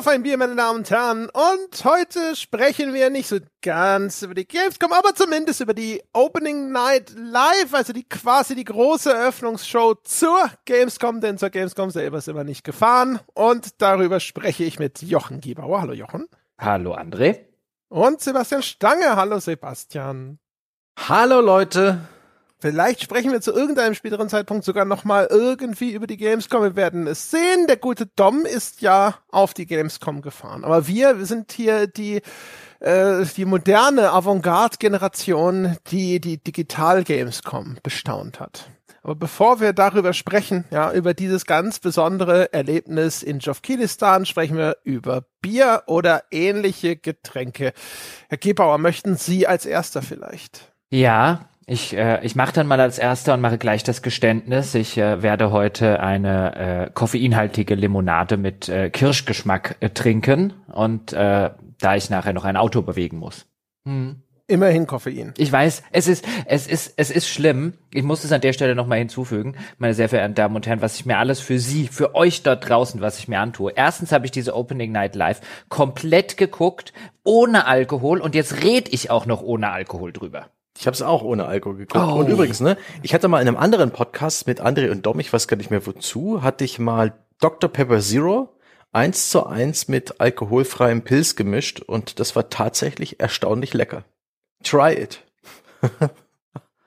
auf 0.00 0.08
ein 0.08 0.22
Bier, 0.22 0.38
meine 0.38 0.56
Damen 0.56 0.78
und 0.78 0.90
Herren. 0.90 1.28
Und 1.28 1.84
heute 1.84 2.34
sprechen 2.34 2.94
wir 2.94 3.10
nicht 3.10 3.28
so 3.28 3.36
ganz 3.60 4.22
über 4.22 4.32
die 4.32 4.48
Gamescom, 4.48 4.94
aber 4.94 5.14
zumindest 5.14 5.60
über 5.60 5.74
die 5.74 6.02
Opening 6.14 6.72
Night 6.72 7.12
Live, 7.14 7.74
also 7.74 7.92
die 7.92 8.08
quasi 8.08 8.54
die 8.54 8.64
große 8.64 9.12
Eröffnungsshow 9.12 9.96
zur 10.02 10.50
Gamescom, 10.64 11.20
denn 11.20 11.36
zur 11.36 11.50
Gamescom 11.50 11.90
selber 11.90 12.22
sind 12.22 12.34
wir 12.34 12.44
nicht 12.44 12.64
gefahren. 12.64 13.20
Und 13.34 13.82
darüber 13.82 14.20
spreche 14.20 14.64
ich 14.64 14.78
mit 14.78 15.02
Jochen 15.02 15.42
Giebauer. 15.42 15.82
Hallo 15.82 15.92
Jochen. 15.92 16.28
Hallo 16.56 16.94
André. 16.94 17.40
Und 17.90 18.22
Sebastian 18.22 18.62
Stange. 18.62 19.16
Hallo 19.16 19.38
Sebastian. 19.38 20.38
Hallo 20.96 21.42
Leute. 21.42 22.08
Vielleicht 22.60 23.02
sprechen 23.02 23.32
wir 23.32 23.40
zu 23.40 23.52
irgendeinem 23.52 23.94
späteren 23.94 24.28
Zeitpunkt 24.28 24.64
sogar 24.64 24.84
nochmal 24.84 25.28
irgendwie 25.30 25.92
über 25.92 26.06
die 26.06 26.18
Gamescom. 26.18 26.62
Wir 26.62 26.76
werden 26.76 27.06
es 27.06 27.30
sehen. 27.30 27.66
Der 27.66 27.78
gute 27.78 28.06
Dom 28.06 28.44
ist 28.44 28.82
ja 28.82 29.14
auf 29.30 29.54
die 29.54 29.66
Gamescom 29.66 30.20
gefahren. 30.20 30.64
Aber 30.64 30.86
wir, 30.86 31.18
wir 31.18 31.26
sind 31.26 31.52
hier 31.52 31.86
die, 31.86 32.20
äh, 32.80 33.24
die 33.36 33.46
moderne 33.46 34.10
Avantgarde-Generation, 34.12 35.78
die 35.90 36.20
die 36.20 36.36
Digital 36.36 37.02
Gamescom 37.02 37.78
bestaunt 37.82 38.40
hat. 38.40 38.70
Aber 39.02 39.14
bevor 39.14 39.60
wir 39.60 39.72
darüber 39.72 40.12
sprechen, 40.12 40.64
ja, 40.70 40.92
über 40.92 41.14
dieses 41.14 41.46
ganz 41.46 41.78
besondere 41.78 42.52
Erlebnis 42.52 43.22
in 43.22 43.38
Jovkilistan, 43.38 44.26
sprechen 44.26 44.58
wir 44.58 44.76
über 44.84 45.24
Bier 45.40 45.84
oder 45.86 46.24
ähnliche 46.30 46.96
Getränke. 46.96 47.72
Herr 48.28 48.38
Gebauer, 48.38 48.76
möchten 48.76 49.16
Sie 49.16 49.46
als 49.46 49.64
erster 49.64 50.02
vielleicht? 50.02 50.72
Ja, 50.90 51.49
ich, 51.70 51.96
äh, 51.96 52.18
ich 52.24 52.34
mache 52.34 52.52
dann 52.52 52.66
mal 52.66 52.80
als 52.80 52.98
erster 52.98 53.32
und 53.32 53.40
mache 53.40 53.56
gleich 53.56 53.84
das 53.84 54.02
Geständnis. 54.02 54.74
Ich 54.74 54.98
äh, 54.98 55.22
werde 55.22 55.52
heute 55.52 56.00
eine 56.00 56.56
äh, 56.56 56.90
koffeinhaltige 56.92 57.76
Limonade 57.76 58.36
mit 58.36 58.68
äh, 58.68 58.90
Kirschgeschmack 58.90 59.76
äh, 59.78 59.90
trinken 59.90 60.52
und 60.66 61.12
äh, 61.12 61.50
da 61.78 61.94
ich 61.94 62.10
nachher 62.10 62.32
noch 62.32 62.44
ein 62.44 62.56
Auto 62.56 62.82
bewegen 62.82 63.18
muss. 63.18 63.46
Hm. 63.84 64.16
Immerhin 64.48 64.88
Koffein. 64.88 65.32
Ich 65.36 65.52
weiß, 65.52 65.84
es 65.92 66.08
ist, 66.08 66.26
es 66.46 66.66
ist, 66.66 66.94
es 66.96 67.12
ist 67.12 67.28
schlimm. 67.28 67.74
Ich 67.94 68.02
muss 68.02 68.24
es 68.24 68.32
an 68.32 68.40
der 68.40 68.52
Stelle 68.52 68.74
nochmal 68.74 68.98
hinzufügen, 68.98 69.54
meine 69.78 69.94
sehr 69.94 70.08
verehrten 70.08 70.34
Damen 70.34 70.56
und 70.56 70.66
Herren, 70.66 70.82
was 70.82 70.96
ich 70.96 71.06
mir 71.06 71.18
alles 71.18 71.38
für 71.38 71.60
Sie, 71.60 71.86
für 71.86 72.16
euch 72.16 72.42
dort 72.42 72.68
draußen, 72.68 73.00
was 73.00 73.20
ich 73.20 73.28
mir 73.28 73.38
antue. 73.38 73.72
Erstens 73.76 74.10
habe 74.10 74.26
ich 74.26 74.32
diese 74.32 74.56
Opening 74.56 74.90
Night 74.90 75.14
Live 75.14 75.40
komplett 75.68 76.36
geguckt, 76.36 76.92
ohne 77.22 77.68
Alkohol 77.68 78.20
und 78.20 78.34
jetzt 78.34 78.64
red 78.64 78.92
ich 78.92 79.08
auch 79.08 79.24
noch 79.24 79.40
ohne 79.40 79.70
Alkohol 79.70 80.12
drüber. 80.12 80.50
Ich 80.80 80.86
habe 80.86 80.94
es 80.94 81.02
auch 81.02 81.22
ohne 81.22 81.44
Alkohol 81.44 81.76
geguckt. 81.76 82.02
Oh. 82.02 82.20
Und 82.20 82.30
übrigens, 82.30 82.60
ne, 82.60 82.78
ich 83.02 83.12
hatte 83.12 83.28
mal 83.28 83.42
in 83.42 83.48
einem 83.48 83.58
anderen 83.58 83.90
Podcast 83.90 84.46
mit 84.46 84.62
André 84.62 84.90
und 84.90 85.04
Dom, 85.04 85.20
ich 85.20 85.30
weiß 85.30 85.46
gar 85.46 85.58
nicht 85.58 85.70
mehr 85.70 85.86
wozu, 85.86 86.42
hatte 86.42 86.64
ich 86.64 86.78
mal 86.78 87.12
Dr. 87.38 87.70
Pepper 87.70 88.00
Zero 88.00 88.56
eins 88.90 89.28
zu 89.28 89.44
eins 89.44 89.88
mit 89.88 90.22
alkoholfreiem 90.22 91.02
Pilz 91.02 91.36
gemischt 91.36 91.80
und 91.80 92.18
das 92.18 92.34
war 92.34 92.48
tatsächlich 92.48 93.20
erstaunlich 93.20 93.74
lecker. 93.74 94.04
Try 94.64 94.94
it. 94.94 95.22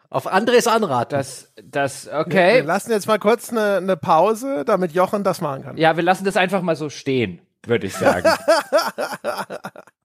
Auf 0.10 0.26
Andres 0.26 0.66
Anrat. 0.66 1.14
Das, 1.14 1.54
das, 1.64 2.08
okay. 2.08 2.56
Wir, 2.56 2.56
wir 2.56 2.64
lassen 2.64 2.90
jetzt 2.90 3.08
mal 3.08 3.20
kurz 3.20 3.52
eine, 3.52 3.78
eine 3.78 3.96
Pause, 3.96 4.66
damit 4.66 4.94
Jochen 4.94 5.24
das 5.24 5.40
machen 5.40 5.66
kann. 5.66 5.78
Ja, 5.78 5.96
wir 5.98 6.04
lassen 6.04 6.26
das 6.26 6.36
einfach 6.36 6.64
mal 6.64 6.76
so 6.76 6.90
stehen, 6.90 7.44
würde 7.64 7.86
ich 7.86 7.94
sagen. 7.94 8.28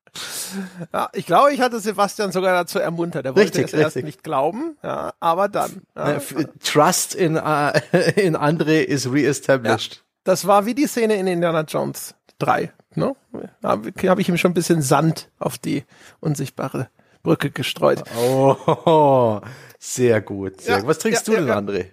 Ja, 0.93 1.09
ich 1.13 1.27
glaube, 1.27 1.53
ich 1.53 1.61
hatte 1.61 1.81
Sebastian 1.81 2.33
sogar 2.33 2.55
dazu 2.55 2.79
ermuntert. 2.79 3.27
Er 3.27 3.37
wollte 3.37 3.59
richtig, 3.59 3.67
es 3.67 3.73
richtig. 3.73 3.97
erst 3.97 4.05
nicht 4.05 4.23
glauben, 4.23 4.77
ja, 4.83 5.13
aber 5.21 5.49
dann. 5.49 5.83
Ja. 5.97 6.21
Trust 6.63 7.15
in, 7.15 7.37
uh, 7.37 7.73
in 8.17 8.37
André 8.37 8.81
is 8.81 9.11
reestablished. 9.11 9.95
Ja, 9.97 10.03
das 10.25 10.47
war 10.47 10.67
wie 10.67 10.75
die 10.75 10.87
Szene 10.87 11.17
in 11.17 11.27
Indiana 11.27 11.63
Jones 11.63 12.15
3. 12.39 12.73
Ne? 12.95 13.15
Da 13.61 13.71
habe 13.71 14.21
ich 14.21 14.29
ihm 14.29 14.37
schon 14.37 14.53
ein 14.53 14.55
bisschen 14.55 14.83
Sand 14.83 15.31
auf 15.39 15.59
die 15.59 15.85
unsichtbare 16.21 16.89
Brücke 17.23 17.51
gestreut. 17.51 18.03
Oh, 18.17 19.41
sehr 19.79 20.21
gut. 20.21 20.61
Sehr 20.61 20.79
gut. 20.79 20.89
Was 20.89 20.99
trinkst 20.99 21.29
du 21.29 21.33
denn, 21.33 21.51
André? 21.51 21.87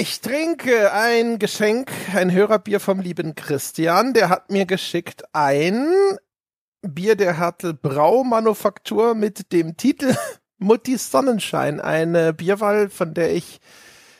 Ich 0.00 0.22
trinke 0.22 0.92
ein 0.92 1.38
Geschenk, 1.38 1.90
ein 2.14 2.32
Hörerbier 2.32 2.80
vom 2.80 3.00
lieben 3.00 3.34
Christian. 3.34 4.14
Der 4.14 4.30
hat 4.30 4.50
mir 4.50 4.64
geschickt 4.64 5.24
ein 5.34 5.92
Bier 6.82 7.16
der 7.16 7.38
Hertel 7.38 7.74
Braumanufaktur 7.74 9.14
mit 9.14 9.52
dem 9.52 9.76
Titel 9.76 10.14
Mutti 10.58 10.96
Sonnenschein. 10.96 11.80
Eine 11.80 12.32
Bierwahl, 12.32 12.88
von 12.88 13.14
der 13.14 13.34
ich 13.34 13.60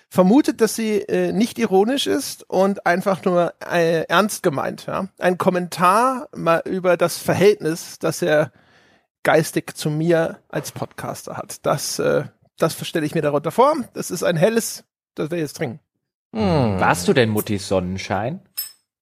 vermute, 0.08 0.54
dass 0.54 0.74
sie 0.74 0.98
äh, 1.02 1.32
nicht 1.32 1.58
ironisch 1.58 2.06
ist 2.06 2.48
und 2.50 2.84
einfach 2.86 3.24
nur 3.24 3.54
äh, 3.70 4.02
ernst 4.08 4.42
gemeint. 4.42 4.86
Ja? 4.86 5.08
Ein 5.18 5.38
Kommentar 5.38 6.28
mal 6.34 6.62
über 6.64 6.96
das 6.96 7.18
Verhältnis, 7.18 7.98
das 7.98 8.20
er 8.20 8.52
geistig 9.22 9.76
zu 9.76 9.90
mir 9.90 10.38
als 10.48 10.72
Podcaster 10.72 11.36
hat. 11.36 11.64
Das, 11.64 11.98
äh, 11.98 12.24
das 12.58 12.76
stelle 12.86 13.06
ich 13.06 13.14
mir 13.14 13.22
darunter 13.22 13.52
vor. 13.52 13.74
Das 13.94 14.10
ist 14.10 14.22
ein 14.22 14.36
helles, 14.36 14.84
das 15.14 15.30
wir 15.30 15.38
jetzt 15.38 15.56
trinken. 15.56 15.80
Hm. 16.34 16.78
Warst 16.80 17.08
du 17.08 17.12
denn 17.12 17.30
Mutti 17.30 17.58
Sonnenschein? 17.58 18.40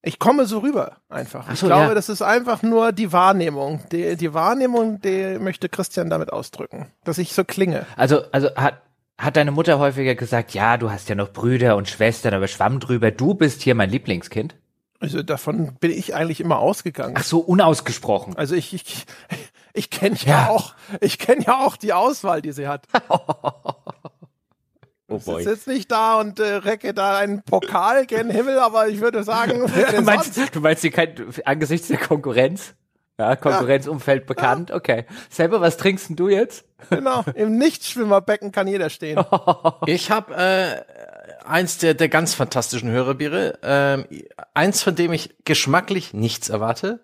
Ich 0.01 0.17
komme 0.17 0.45
so 0.45 0.59
rüber 0.59 0.97
einfach. 1.09 1.45
So, 1.47 1.51
ich 1.53 1.59
glaube, 1.61 1.89
ja. 1.89 1.93
das 1.93 2.07
ist 2.07 2.21
einfach 2.21 2.61
nur 2.61 2.93
die 2.93 3.11
Wahrnehmung. 3.11 3.81
Die, 3.91 4.15
die 4.15 4.33
Wahrnehmung, 4.33 5.01
die 5.01 5.37
möchte 5.39 5.67
Christian 5.67 6.09
damit 6.09 6.31
ausdrücken, 6.31 6.87
dass 7.03 7.17
ich 7.17 7.33
so 7.33 7.43
klinge. 7.43 7.85
Also, 7.97 8.23
also 8.31 8.55
hat, 8.55 8.81
hat 9.17 9.35
deine 9.35 9.51
Mutter 9.51 9.77
häufiger 9.77 10.15
gesagt, 10.15 10.53
ja, 10.53 10.77
du 10.77 10.89
hast 10.89 11.09
ja 11.09 11.15
noch 11.15 11.33
Brüder 11.33 11.75
und 11.75 11.89
Schwestern, 11.89 12.33
aber 12.33 12.47
schwamm 12.47 12.79
drüber, 12.79 13.11
du 13.11 13.33
bist 13.33 13.61
hier 13.61 13.75
mein 13.75 13.89
Lieblingskind? 13.89 14.55
Also 15.01 15.21
davon 15.23 15.75
bin 15.79 15.91
ich 15.91 16.15
eigentlich 16.15 16.41
immer 16.41 16.59
ausgegangen. 16.59 17.15
Ach 17.17 17.23
so, 17.23 17.39
unausgesprochen. 17.39 18.37
Also 18.37 18.55
ich, 18.55 18.73
ich, 18.73 19.05
ich 19.73 19.89
kenne 19.89 20.15
ja, 20.19 20.27
ja 20.27 20.49
auch, 20.49 20.75
ich 21.01 21.19
kenne 21.19 21.43
ja 21.45 21.59
auch 21.59 21.77
die 21.77 21.93
Auswahl, 21.93 22.41
die 22.41 22.51
sie 22.51 22.67
hat. 22.67 22.87
Oh 25.09 25.19
boy. 25.19 25.41
Ich 25.41 25.47
sitze 25.47 25.49
jetzt 25.49 25.67
nicht 25.67 25.91
da 25.91 26.19
und 26.19 26.39
äh, 26.39 26.55
recke 26.55 26.93
da 26.93 27.17
einen 27.17 27.41
Pokal 27.41 28.05
gen 28.05 28.29
Himmel, 28.29 28.59
aber 28.59 28.87
ich 28.87 29.01
würde 29.01 29.23
sagen, 29.23 29.71
du 29.91 30.01
meinst, 30.01 30.55
du 30.55 30.59
meinst 30.59 30.81
sie 30.81 30.91
kein, 30.91 31.15
angesichts 31.45 31.87
der 31.87 31.97
Konkurrenz? 31.97 32.75
Ja, 33.17 33.35
Konkurrenzumfeld 33.35 34.21
ja. 34.21 34.27
bekannt. 34.27 34.69
Ja. 34.69 34.77
Okay. 34.77 35.05
Selber, 35.29 35.59
was 35.59 35.75
trinkst 35.75 36.09
denn 36.09 36.15
du 36.15 36.29
jetzt? 36.29 36.63
Genau, 36.89 37.25
im 37.35 37.57
Nichtschwimmerbecken 37.57 38.53
kann 38.53 38.67
jeder 38.67 38.89
stehen. 38.89 39.19
ich 39.87 40.09
habe 40.09 40.35
äh, 40.35 41.45
eins 41.45 41.79
der, 41.79 41.95
der 41.95 42.07
ganz 42.07 42.33
fantastischen 42.33 42.89
Hörerbiere. 42.89 43.59
Ähm, 43.61 44.05
eins, 44.53 44.81
von 44.81 44.95
dem 44.95 45.11
ich 45.11 45.35
geschmacklich 45.43 46.13
nichts 46.13 46.47
erwarte 46.47 47.01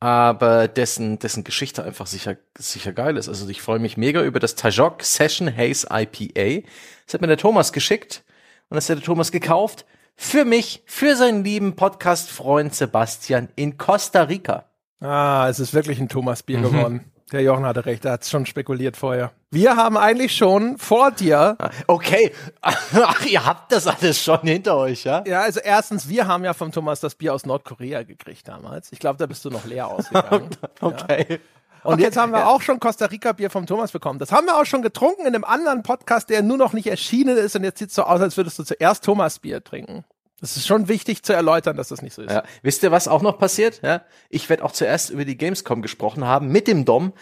aber 0.00 0.66
dessen, 0.66 1.18
dessen 1.18 1.44
Geschichte 1.44 1.84
einfach 1.84 2.06
sicher, 2.06 2.36
sicher 2.58 2.92
geil 2.92 3.18
ist. 3.18 3.28
Also 3.28 3.46
ich 3.48 3.60
freue 3.60 3.78
mich 3.78 3.98
mega 3.98 4.22
über 4.22 4.40
das 4.40 4.54
Tajok 4.54 5.02
Session 5.02 5.54
Haze 5.54 5.86
IPA. 5.90 6.66
Das 7.04 7.14
hat 7.14 7.20
mir 7.20 7.26
der 7.26 7.36
Thomas 7.36 7.72
geschickt 7.72 8.24
und 8.70 8.76
das 8.76 8.88
hat 8.88 8.96
der 8.96 9.04
Thomas 9.04 9.30
gekauft. 9.30 9.84
Für 10.16 10.44
mich, 10.44 10.82
für 10.86 11.16
seinen 11.16 11.44
lieben 11.44 11.76
Podcast-Freund 11.76 12.74
Sebastian 12.74 13.50
in 13.56 13.76
Costa 13.76 14.22
Rica. 14.22 14.70
Ah, 15.00 15.48
es 15.48 15.60
ist 15.60 15.74
wirklich 15.74 16.00
ein 16.00 16.08
Thomas-Bier 16.08 16.58
mhm. 16.58 16.62
geworden. 16.62 17.12
Der 17.32 17.42
Jochen 17.42 17.64
hatte 17.64 17.86
recht, 17.86 18.04
er 18.04 18.12
hat 18.12 18.24
schon 18.24 18.44
spekuliert 18.44 18.96
vorher. 18.96 19.30
Wir 19.52 19.76
haben 19.76 19.96
eigentlich 19.96 20.36
schon 20.36 20.78
vor 20.78 21.12
dir. 21.12 21.56
Okay. 21.86 22.32
Ach, 22.60 23.24
ihr 23.24 23.44
habt 23.46 23.70
das 23.70 23.86
alles 23.86 24.22
schon 24.22 24.40
hinter 24.40 24.76
euch, 24.76 25.04
ja? 25.04 25.22
Ja, 25.26 25.42
also 25.42 25.60
erstens, 25.60 26.08
wir 26.08 26.26
haben 26.26 26.44
ja 26.44 26.54
vom 26.54 26.72
Thomas 26.72 27.00
das 27.00 27.14
Bier 27.14 27.32
aus 27.34 27.46
Nordkorea 27.46 28.02
gekriegt 28.02 28.48
damals. 28.48 28.90
Ich 28.92 28.98
glaube, 28.98 29.18
da 29.18 29.26
bist 29.26 29.44
du 29.44 29.50
noch 29.50 29.64
leer 29.64 29.88
ausgegangen. 29.88 30.50
okay. 30.80 31.26
Ja. 31.28 31.36
Und 31.82 31.94
okay. 31.94 32.02
jetzt 32.02 32.16
haben 32.16 32.32
wir 32.32 32.46
auch 32.46 32.60
schon 32.60 32.78
Costa 32.78 33.06
Rica 33.06 33.32
Bier 33.32 33.48
vom 33.48 33.66
Thomas 33.66 33.92
bekommen. 33.92 34.18
Das 34.18 34.32
haben 34.32 34.46
wir 34.46 34.56
auch 34.56 34.66
schon 34.66 34.82
getrunken 34.82 35.22
in 35.22 35.28
einem 35.28 35.44
anderen 35.44 35.82
Podcast, 35.82 36.28
der 36.28 36.42
nur 36.42 36.58
noch 36.58 36.72
nicht 36.72 36.86
erschienen 36.86 37.38
ist. 37.38 37.56
Und 37.56 37.64
jetzt 37.64 37.78
sieht 37.78 37.88
es 37.88 37.94
so 37.94 38.02
aus, 38.02 38.20
als 38.20 38.36
würdest 38.36 38.58
du 38.58 38.64
zuerst 38.64 39.04
Thomas 39.04 39.38
Bier 39.38 39.64
trinken. 39.64 40.04
Das 40.40 40.56
ist 40.56 40.66
schon 40.66 40.88
wichtig 40.88 41.22
zu 41.22 41.32
erläutern, 41.32 41.76
dass 41.76 41.88
das 41.88 42.02
nicht 42.02 42.14
so 42.14 42.22
ist. 42.22 42.32
Ja. 42.32 42.42
Wisst 42.62 42.82
ihr, 42.82 42.90
was 42.90 43.08
auch 43.08 43.22
noch 43.22 43.38
passiert? 43.38 43.80
Ja, 43.82 44.02
ich 44.28 44.48
werde 44.48 44.64
auch 44.64 44.72
zuerst 44.72 45.10
über 45.10 45.24
die 45.24 45.36
Gamescom 45.36 45.82
gesprochen 45.82 46.24
haben 46.24 46.48
mit 46.48 46.66
dem 46.66 46.84
Dom. 46.84 47.12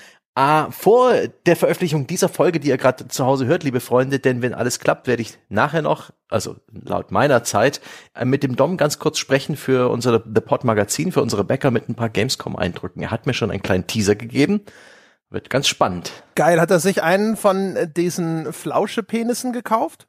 Ah, 0.41 0.70
vor 0.70 1.15
der 1.47 1.56
Veröffentlichung 1.56 2.06
dieser 2.06 2.29
Folge, 2.29 2.61
die 2.61 2.69
ihr 2.69 2.76
gerade 2.76 3.09
zu 3.09 3.26
Hause 3.26 3.47
hört, 3.47 3.65
liebe 3.65 3.81
Freunde, 3.81 4.20
denn 4.20 4.41
wenn 4.41 4.55
alles 4.55 4.79
klappt, 4.79 5.09
werde 5.09 5.20
ich 5.20 5.37
nachher 5.49 5.82
noch, 5.82 6.11
also 6.29 6.55
laut 6.70 7.11
meiner 7.11 7.43
Zeit, 7.43 7.81
äh, 8.15 8.25
mit 8.25 8.44
dem 8.44 8.55
Dom 8.55 8.76
ganz 8.76 9.00
kurz 9.00 9.19
sprechen 9.19 9.56
für 9.56 9.91
unser 9.91 10.23
The 10.25 10.41
Pod 10.41 10.62
Magazin, 10.62 11.11
für 11.11 11.23
unsere 11.23 11.43
Bäcker 11.43 11.73
mit 11.73 11.88
ein 11.88 11.97
paar 11.97 12.09
Gamescom-Eindrücken. 12.09 13.03
Er 13.03 13.11
hat 13.11 13.26
mir 13.26 13.35
schon 13.35 13.50
einen 13.50 13.62
kleinen 13.62 13.88
Teaser 13.88 14.14
gegeben. 14.14 14.61
Wird 15.31 15.50
ganz 15.50 15.69
spannend. 15.69 16.12
Geil, 16.37 16.61
hat 16.61 16.71
er 16.71 16.79
sich 16.81 17.03
einen 17.03 17.37
von 17.37 17.76
diesen 17.97 18.53
Flauschepenissen 18.53 19.53
gekauft? 19.53 20.07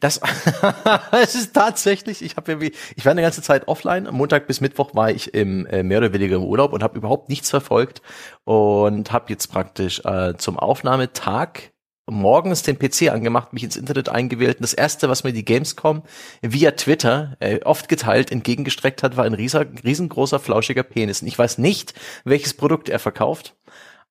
Das 0.00 0.20
es 1.12 1.34
ist 1.34 1.54
tatsächlich, 1.54 2.22
ich 2.22 2.36
habe 2.36 2.64
ich 2.64 3.04
war 3.04 3.12
eine 3.12 3.22
ganze 3.22 3.42
Zeit 3.42 3.66
offline, 3.66 4.08
Montag 4.12 4.46
bis 4.46 4.60
Mittwoch 4.60 4.94
war 4.94 5.10
ich 5.10 5.34
im 5.34 5.66
äh, 5.66 5.82
mehr 5.82 5.98
oder 5.98 6.12
weniger 6.12 6.36
im 6.36 6.44
Urlaub 6.44 6.72
und 6.72 6.82
habe 6.82 6.96
überhaupt 6.96 7.28
nichts 7.28 7.50
verfolgt 7.50 8.00
und 8.44 9.10
habe 9.12 9.26
jetzt 9.28 9.48
praktisch 9.48 10.00
äh, 10.04 10.36
zum 10.36 10.58
Aufnahmetag 10.58 11.72
morgens 12.10 12.62
den 12.62 12.78
PC 12.78 13.10
angemacht, 13.10 13.52
mich 13.52 13.64
ins 13.64 13.76
Internet 13.76 14.08
eingewählt 14.08 14.58
und 14.58 14.62
das 14.62 14.74
erste, 14.74 15.08
was 15.08 15.24
mir 15.24 15.32
die 15.32 15.44
Gamescom 15.44 16.02
via 16.40 16.72
Twitter 16.72 17.36
äh, 17.40 17.60
oft 17.62 17.88
geteilt 17.88 18.32
entgegengestreckt 18.32 19.02
hat, 19.02 19.16
war 19.16 19.24
ein 19.24 19.34
riesengroßer 19.34 20.38
flauschiger 20.38 20.82
Penis. 20.82 21.22
Und 21.22 21.28
ich 21.28 21.38
weiß 21.38 21.58
nicht, 21.58 21.94
welches 22.24 22.54
Produkt 22.54 22.88
er 22.88 22.98
verkauft 22.98 23.54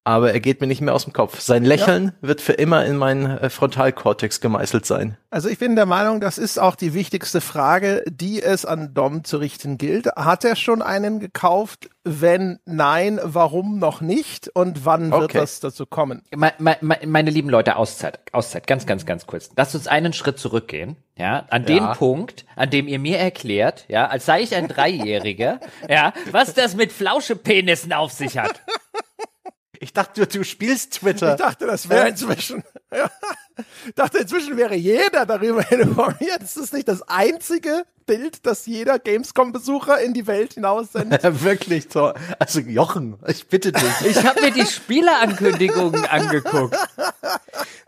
aber 0.07 0.31
er 0.31 0.39
geht 0.39 0.61
mir 0.61 0.67
nicht 0.67 0.79
mehr 0.79 0.93
aus 0.93 1.03
dem 1.03 1.11
Kopf. 1.11 1.41
Sein 1.41 1.65
Lächeln 1.65 2.13
ja. 2.21 2.27
wird 2.29 2.39
für 2.39 2.53
immer 2.53 2.85
in 2.85 2.95
meinen 2.95 3.25
äh, 3.25 3.49
Frontalkortex 3.49 4.39
gemeißelt 4.39 4.85
sein. 4.85 5.17
Also 5.31 5.49
ich 5.49 5.59
bin 5.59 5.75
der 5.75 5.85
Meinung, 5.85 6.21
das 6.21 6.37
ist 6.37 6.59
auch 6.59 6.75
die 6.75 6.93
wichtigste 6.93 7.41
Frage, 7.41 8.05
die 8.07 8.41
es 8.41 8.65
an 8.65 8.93
Dom 8.93 9.25
zu 9.25 9.35
richten 9.35 9.77
gilt. 9.77 10.07
Hat 10.15 10.45
er 10.45 10.55
schon 10.55 10.81
einen 10.81 11.19
gekauft? 11.19 11.89
Wenn 12.05 12.59
nein, 12.63 13.19
warum 13.21 13.79
noch 13.79 13.99
nicht? 13.99 14.47
Und 14.47 14.85
wann 14.85 15.11
wird 15.11 15.23
okay. 15.23 15.39
das 15.39 15.59
dazu 15.59 15.85
kommen? 15.85 16.21
Me 16.33 16.53
me 16.57 16.77
meine 17.05 17.29
lieben 17.29 17.49
Leute, 17.49 17.75
Auszeit, 17.75 18.19
Auszeit, 18.31 18.65
ganz, 18.65 18.85
ganz, 18.85 19.05
ganz 19.05 19.27
kurz. 19.27 19.49
Lasst 19.57 19.75
uns 19.75 19.87
einen 19.87 20.13
Schritt 20.13 20.39
zurückgehen. 20.39 20.95
Ja, 21.17 21.47
an 21.49 21.63
ja. 21.63 21.67
den 21.67 21.97
Punkt, 21.97 22.45
an 22.55 22.69
dem 22.69 22.87
ihr 22.87 22.99
mir 22.99 23.17
erklärt, 23.17 23.83
ja, 23.89 24.07
als 24.07 24.25
sei 24.25 24.41
ich 24.41 24.55
ein 24.55 24.69
Dreijähriger, 24.69 25.59
ja, 25.89 26.13
was 26.31 26.53
das 26.53 26.75
mit 26.75 26.93
Flauschepenissen 26.93 27.91
auf 27.91 28.13
sich 28.13 28.37
hat. 28.37 28.61
Ich 29.79 29.93
dachte, 29.93 30.25
du, 30.25 30.43
spielst 30.43 30.93
Twitter. 30.93 31.31
Ich 31.31 31.37
dachte, 31.37 31.65
das 31.67 31.89
wäre 31.89 32.09
inzwischen. 32.09 32.63
Ja. 32.89 33.11
Ich 33.87 33.95
dachte, 33.95 34.19
inzwischen 34.19 34.57
wäre 34.57 34.75
jeder 34.75 35.25
darüber 35.25 35.69
informiert. 35.71 36.41
Das 36.41 36.57
ist 36.57 36.73
nicht 36.73 36.87
das 36.87 37.01
einzige 37.03 37.85
Bild, 38.07 38.45
das 38.45 38.65
jeder 38.65 38.97
Gamescom-Besucher 38.99 39.99
in 40.01 40.13
die 40.13 40.25
Welt 40.27 40.53
hinaus 40.53 40.93
sendet. 40.93 41.21
Wirklich 41.43 41.89
toll. 41.89 42.13
Also 42.39 42.61
Jochen, 42.61 43.17
ich 43.27 43.47
bitte 43.47 43.71
dich. 43.71 43.83
Ich 44.07 44.25
habe 44.25 44.41
mir 44.41 44.51
die 44.51 44.65
Spielerankündigungen 44.65 46.05
angeguckt. 46.05 46.77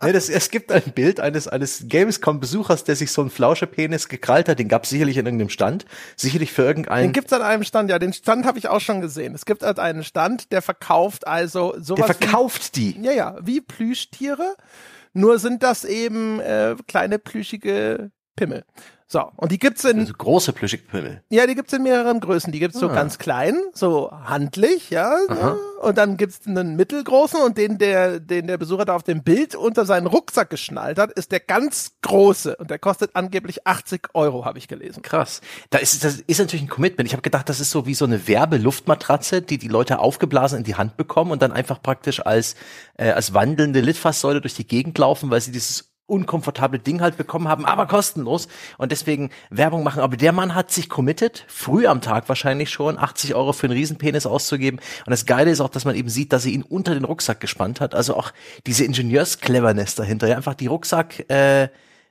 Nee, 0.01 0.11
das, 0.11 0.27
es 0.29 0.49
gibt 0.49 0.71
ein 0.71 0.83
Bild 0.93 1.19
eines, 1.21 1.47
eines 1.47 1.87
Gamescom-Besuchers, 1.87 2.83
der 2.83 2.97
sich 2.97 3.11
so 3.11 3.21
einen 3.21 3.29
Flauscherpenis 3.29 4.09
gekrallt 4.09 4.49
hat. 4.49 4.59
Den 4.59 4.67
gab 4.67 4.83
es 4.83 4.89
sicherlich 4.89 5.17
in 5.17 5.25
irgendeinem 5.25 5.49
Stand. 5.49 5.85
Sicherlich 6.17 6.51
für 6.51 6.63
irgendeinen. 6.63 7.07
Den 7.07 7.13
gibt's 7.13 7.31
an 7.31 7.41
einem 7.41 7.63
Stand, 7.63 7.89
ja. 7.89 7.97
Den 7.97 8.11
Stand 8.11 8.45
habe 8.45 8.59
ich 8.59 8.67
auch 8.67 8.81
schon 8.81 8.99
gesehen. 8.99 9.33
Es 9.33 9.45
gibt 9.45 9.63
halt 9.63 9.79
einen 9.79 10.03
Stand, 10.03 10.51
der 10.51 10.61
verkauft 10.61 11.25
also 11.25 11.75
sowas. 11.79 12.07
Der 12.07 12.15
verkauft 12.15 12.75
wie, 12.75 12.93
die? 12.93 13.01
Ja, 13.01 13.13
ja, 13.13 13.37
wie 13.41 13.61
Plüschtiere. 13.61 14.55
Nur 15.19 15.37
sind 15.37 15.63
das 15.63 15.83
eben 15.83 16.39
äh, 16.39 16.77
kleine 16.87 17.19
plüschige 17.19 18.09
Pimmel. 18.37 18.63
So, 19.11 19.31
und 19.37 19.51
die 19.51 19.57
gibt's 19.57 19.83
in. 19.85 20.01
Also 20.01 20.13
große 20.13 20.53
Plüschigpimmel. 20.53 21.23
Ja, 21.29 21.47
die 21.47 21.55
gibt's 21.55 21.73
in 21.73 21.81
mehreren 21.81 22.19
Größen. 22.19 22.53
Die 22.53 22.59
gibt's 22.59 22.77
ah. 22.77 22.81
so 22.81 22.89
ganz 22.89 23.17
klein, 23.17 23.57
so 23.73 24.11
handlich, 24.11 24.91
ja. 24.91 25.11
Aha. 25.27 25.57
Und 25.81 25.97
dann 25.97 26.15
gibt's 26.15 26.41
einen 26.45 26.75
mittelgroßen 26.75 27.41
und 27.41 27.57
den, 27.57 27.79
der, 27.79 28.19
den 28.19 28.45
der 28.45 28.59
Besucher 28.59 28.85
da 28.85 28.95
auf 28.95 29.01
dem 29.01 29.23
Bild 29.23 29.55
unter 29.55 29.85
seinen 29.85 30.05
Rucksack 30.05 30.51
geschnallt 30.51 30.99
hat, 30.99 31.11
ist 31.13 31.31
der 31.31 31.39
ganz 31.39 31.93
große. 32.03 32.55
Und 32.57 32.69
der 32.69 32.77
kostet 32.77 33.15
angeblich 33.15 33.65
80 33.65 34.09
Euro, 34.13 34.45
habe 34.45 34.59
ich 34.59 34.67
gelesen. 34.67 35.01
Krass. 35.01 35.41
Da 35.71 35.79
ist, 35.79 36.03
das 36.03 36.19
ist 36.27 36.37
natürlich 36.37 36.61
ein 36.61 36.69
Commitment. 36.69 37.07
Ich 37.07 37.13
habe 37.13 37.23
gedacht, 37.23 37.49
das 37.49 37.59
ist 37.59 37.71
so 37.71 37.87
wie 37.87 37.95
so 37.95 38.05
eine 38.05 38.27
Werbeluftmatratze, 38.27 39.41
die 39.41 39.57
die 39.57 39.69
Leute 39.69 39.97
aufgeblasen 39.97 40.59
in 40.59 40.63
die 40.65 40.75
Hand 40.75 40.97
bekommen 40.97 41.31
und 41.31 41.41
dann 41.41 41.51
einfach 41.51 41.81
praktisch 41.81 42.23
als, 42.23 42.53
äh, 42.97 43.09
als 43.09 43.33
wandelnde 43.33 43.81
Litfaßsäule 43.81 44.39
durch 44.39 44.53
die 44.53 44.67
Gegend 44.67 44.99
laufen, 44.99 45.31
weil 45.31 45.41
sie 45.41 45.51
dieses 45.51 45.88
unkomfortable 46.09 46.79
Ding 46.79 47.01
halt 47.01 47.17
bekommen 47.17 47.47
haben, 47.47 47.65
aber 47.65 47.85
kostenlos 47.85 48.47
und 48.77 48.91
deswegen 48.91 49.29
Werbung 49.49 49.83
machen. 49.83 50.01
Aber 50.01 50.17
der 50.17 50.31
Mann 50.31 50.55
hat 50.55 50.71
sich 50.71 50.89
committed, 50.89 51.45
früh 51.47 51.87
am 51.87 52.01
Tag 52.01 52.29
wahrscheinlich 52.29 52.69
schon, 52.69 52.97
80 52.97 53.35
Euro 53.35 53.53
für 53.53 53.67
einen 53.67 53.77
Riesenpenis 53.77 54.25
auszugeben. 54.25 54.79
Und 55.05 55.11
das 55.11 55.25
Geile 55.25 55.51
ist 55.51 55.61
auch, 55.61 55.69
dass 55.69 55.85
man 55.85 55.95
eben 55.95 56.09
sieht, 56.09 56.33
dass 56.33 56.45
er 56.45 56.51
ihn 56.51 56.63
unter 56.63 56.93
den 56.93 57.05
Rucksack 57.05 57.39
gespannt 57.39 57.81
hat. 57.81 57.95
Also 57.95 58.15
auch 58.15 58.31
diese 58.65 58.85
Ingenieurs-Cleverness 58.85 59.95
dahinter. 59.95 60.27
Ja, 60.27 60.37
einfach 60.37 60.55
die 60.55 60.67
Rucksack, 60.67 61.29
äh, 61.29 61.69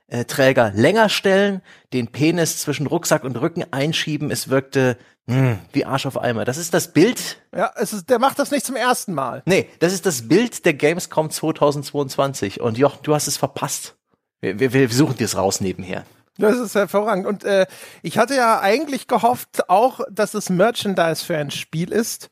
äh, 0.09 0.25
Träger 0.25 0.71
länger 0.73 1.09
stellen, 1.09 1.61
den 1.93 2.07
Penis 2.07 2.57
zwischen 2.59 2.87
Rucksack 2.87 3.23
und 3.23 3.39
Rücken 3.39 3.65
einschieben. 3.71 4.31
Es 4.31 4.49
wirkte 4.49 4.97
mh, 5.27 5.35
hm, 5.35 5.59
wie 5.71 5.85
Arsch 5.85 6.05
auf 6.05 6.19
Eimer. 6.19 6.45
Das 6.45 6.57
ist 6.57 6.73
das 6.73 6.93
Bild. 6.93 7.41
Ja, 7.55 7.71
es 7.75 7.93
ist, 7.93 8.09
der 8.09 8.19
macht 8.19 8.39
das 8.39 8.51
nicht 8.51 8.65
zum 8.65 8.75
ersten 8.75 9.13
Mal. 9.13 9.43
Nee, 9.45 9.69
das 9.79 9.93
ist 9.93 10.05
das 10.05 10.27
Bild 10.27 10.65
der 10.65 10.73
Gamescom 10.73 11.29
2022. 11.29 12.61
Und 12.61 12.77
Jochen, 12.77 12.99
du 13.03 13.13
hast 13.13 13.27
es 13.27 13.37
verpasst. 13.37 13.95
Wir, 14.41 14.59
wir, 14.59 14.73
wir 14.73 14.89
suchen 14.89 15.17
dir 15.17 15.25
es 15.25 15.37
raus 15.37 15.61
nebenher. 15.61 16.05
Das 16.39 16.57
ist 16.57 16.73
hervorragend. 16.73 17.27
Und 17.27 17.43
äh, 17.43 17.67
ich 18.01 18.17
hatte 18.17 18.33
ja 18.33 18.61
eigentlich 18.61 19.07
gehofft 19.07 19.69
auch, 19.69 19.99
dass 20.09 20.33
es 20.33 20.49
Merchandise 20.49 21.23
für 21.23 21.37
ein 21.37 21.51
Spiel 21.51 21.91
ist, 21.91 22.29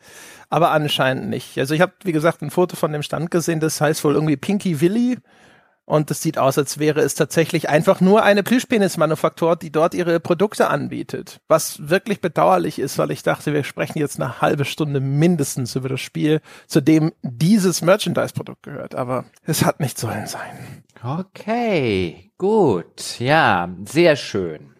aber 0.50 0.72
anscheinend 0.72 1.30
nicht. 1.30 1.58
Also 1.60 1.74
ich 1.74 1.82
habe, 1.82 1.92
wie 2.04 2.14
gesagt, 2.14 2.42
ein 2.42 2.50
Foto 2.50 2.78
von 2.78 2.94
dem 2.94 3.04
Stand 3.04 3.32
gesehen, 3.32 3.60
das 3.60 3.82
heißt 3.82 4.04
wohl 4.06 4.14
irgendwie 4.14 4.38
Pinky 4.38 4.80
Willy. 4.80 5.18
Und 5.88 6.12
es 6.12 6.22
sieht 6.22 6.38
aus, 6.38 6.58
als 6.58 6.80
wäre 6.80 7.00
es 7.00 7.16
tatsächlich 7.16 7.70
einfach 7.70 8.02
nur 8.02 8.22
eine 8.22 8.44
Plüschpenis-Manufaktur, 8.44 9.56
die 9.56 9.72
dort 9.72 9.94
ihre 9.94 10.20
Produkte 10.20 10.68
anbietet. 10.68 11.40
Was 11.48 11.88
wirklich 11.88 12.20
bedauerlich 12.20 12.78
ist, 12.78 12.98
weil 12.98 13.10
ich 13.10 13.24
dachte, 13.24 13.54
wir 13.54 13.64
sprechen 13.64 13.98
jetzt 13.98 14.20
eine 14.20 14.42
halbe 14.42 14.66
Stunde 14.66 15.00
mindestens 15.00 15.78
über 15.78 15.88
das 15.88 16.02
Spiel, 16.02 16.42
zu 16.68 16.82
dem 16.82 17.14
dieses 17.22 17.82
Merchandise-Produkt 17.82 18.64
gehört. 18.64 18.96
Aber 18.96 19.24
es 19.46 19.64
hat 19.64 19.80
nicht 19.80 19.98
sollen 19.98 20.28
sein. 20.28 20.84
Okay, 21.02 22.32
gut. 22.38 23.18
Ja, 23.20 23.70
sehr 23.86 24.18
schön. 24.18 24.72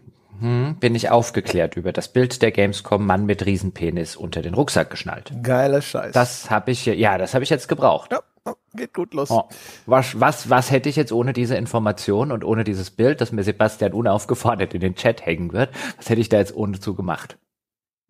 Hm, 0.42 0.76
bin 0.76 0.94
ich 0.94 1.10
aufgeklärt 1.10 1.78
über 1.78 1.94
das 1.94 2.10
Bild 2.10 2.42
der 2.42 2.52
Gamescom 2.52 3.06
Mann 3.06 3.26
mit 3.26 3.46
Riesenpenis 3.46 4.18
unter 4.18 4.42
den 4.42 4.56
Rucksack 4.56 4.90
geschnallt. 4.90 5.32
Geiler 5.42 5.82
Scheiß. 5.82 6.12
Das 6.12 6.50
habe 6.50 6.72
ich 6.72 6.86
ja, 6.86 7.18
das 7.18 7.34
habe 7.34 7.46
ich 7.46 7.50
jetzt 7.50 7.70
gebraucht. 7.70 8.12
Ja. 8.12 8.20
Geht 8.74 8.94
gut 8.94 9.14
los. 9.14 9.30
Oh, 9.32 9.44
was, 9.86 10.20
was, 10.20 10.50
was 10.50 10.72
hätte 10.72 10.90
ich 10.90 10.96
jetzt 10.96 11.12
ohne 11.12 11.34
diese 11.34 11.56
Information 11.56 12.32
und 12.32 12.44
ohne 12.44 12.64
dieses 12.64 12.92
Bild, 12.92 13.22
das 13.22 13.32
mir 13.32 13.44
Sebastian 13.44 13.94
unaufgefordert 13.94 14.74
in 14.74 14.82
den 14.82 14.96
Chat 14.96 15.26
hängen 15.26 15.54
wird, 15.54 15.70
was 15.98 16.10
hätte 16.10 16.22
ich 16.22 16.30
da 16.30 16.38
jetzt 16.38 16.56
ohne 16.56 16.80
zu 16.80 16.96
gemacht? 16.96 17.38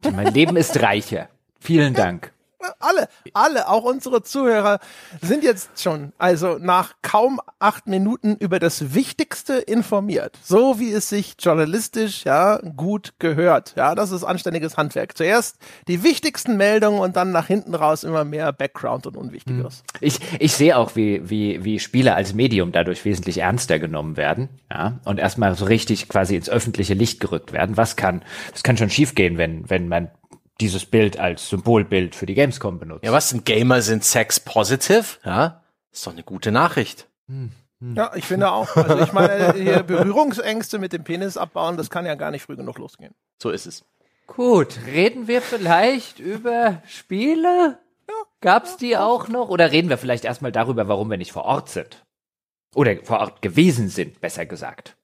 Mein 0.03 0.33
Leben 0.33 0.57
ist 0.57 0.81
reicher. 0.81 1.29
Vielen 1.59 1.93
Dank 1.93 2.31
alle, 2.79 3.07
alle, 3.33 3.67
auch 3.69 3.83
unsere 3.83 4.23
Zuhörer 4.23 4.79
sind 5.21 5.43
jetzt 5.43 5.81
schon, 5.81 6.13
also 6.17 6.57
nach 6.59 6.93
kaum 7.01 7.39
acht 7.59 7.87
Minuten 7.87 8.35
über 8.35 8.59
das 8.59 8.93
Wichtigste 8.93 9.55
informiert. 9.55 10.37
So 10.43 10.79
wie 10.79 10.91
es 10.91 11.09
sich 11.09 11.35
journalistisch, 11.39 12.23
ja, 12.25 12.57
gut 12.75 13.13
gehört. 13.19 13.73
Ja, 13.75 13.95
das 13.95 14.11
ist 14.11 14.23
anständiges 14.23 14.77
Handwerk. 14.77 15.17
Zuerst 15.17 15.57
die 15.87 16.03
wichtigsten 16.03 16.57
Meldungen 16.57 16.99
und 16.99 17.15
dann 17.15 17.31
nach 17.31 17.47
hinten 17.47 17.75
raus 17.75 18.03
immer 18.03 18.23
mehr 18.23 18.51
Background 18.53 19.07
und 19.07 19.17
Unwichtigeres. 19.17 19.79
Hm. 19.79 19.85
Ich, 20.01 20.19
ich 20.39 20.53
sehe 20.53 20.77
auch, 20.77 20.95
wie, 20.95 21.29
wie, 21.29 21.63
wie 21.63 21.79
Spiele 21.79 22.15
als 22.15 22.33
Medium 22.33 22.71
dadurch 22.71 23.05
wesentlich 23.05 23.39
ernster 23.39 23.79
genommen 23.79 24.17
werden, 24.17 24.49
ja, 24.71 24.99
und 25.05 25.19
erstmal 25.19 25.55
so 25.55 25.65
richtig 25.65 26.09
quasi 26.09 26.35
ins 26.35 26.49
öffentliche 26.49 26.93
Licht 26.93 27.19
gerückt 27.19 27.53
werden. 27.53 27.77
Was 27.77 27.95
kann, 27.95 28.23
das 28.51 28.63
kann 28.63 28.77
schon 28.77 28.89
schiefgehen, 28.89 29.37
wenn, 29.37 29.69
wenn 29.69 29.87
man 29.87 30.09
dieses 30.59 30.85
Bild 30.85 31.19
als 31.19 31.49
Symbolbild 31.49 32.15
für 32.15 32.25
die 32.25 32.33
Gamescom 32.33 32.79
benutzt. 32.79 33.03
Ja, 33.03 33.11
was 33.11 33.29
sind 33.29 33.45
Gamer 33.45 33.81
sind 33.81 34.03
sex 34.03 34.39
positive? 34.39 35.05
Ja, 35.23 35.63
ist 35.91 36.05
doch 36.05 36.13
eine 36.13 36.23
gute 36.23 36.51
Nachricht. 36.51 37.07
Hm, 37.27 37.51
hm. 37.79 37.95
Ja, 37.95 38.11
ich 38.15 38.25
finde 38.25 38.51
auch. 38.51 38.75
Also 38.75 38.99
ich 38.99 39.13
meine, 39.13 39.53
hier 39.53 39.83
Berührungsängste 39.83 40.79
mit 40.79 40.93
dem 40.93 41.03
Penis 41.03 41.37
abbauen, 41.37 41.77
das 41.77 41.89
kann 41.89 42.05
ja 42.05 42.15
gar 42.15 42.31
nicht 42.31 42.43
früh 42.43 42.55
genug 42.55 42.77
losgehen. 42.77 43.13
So 43.41 43.49
ist 43.49 43.65
es. 43.65 43.85
Gut, 44.27 44.79
reden 44.85 45.27
wir 45.27 45.41
vielleicht 45.41 46.19
über 46.19 46.81
Spiele? 46.87 47.79
Ja. 48.07 48.15
Gab's 48.41 48.77
die 48.77 48.97
auch 48.97 49.29
noch? 49.29 49.49
Oder 49.49 49.71
reden 49.71 49.89
wir 49.89 49.97
vielleicht 49.97 50.25
erstmal 50.25 50.51
darüber, 50.51 50.87
warum 50.87 51.09
wir 51.09 51.17
nicht 51.17 51.31
vor 51.31 51.45
Ort 51.45 51.69
sind? 51.69 52.05
Oder 52.75 52.97
vor 53.03 53.19
Ort 53.19 53.41
gewesen 53.41 53.89
sind, 53.89 54.19
besser 54.19 54.45
gesagt. 54.45 54.97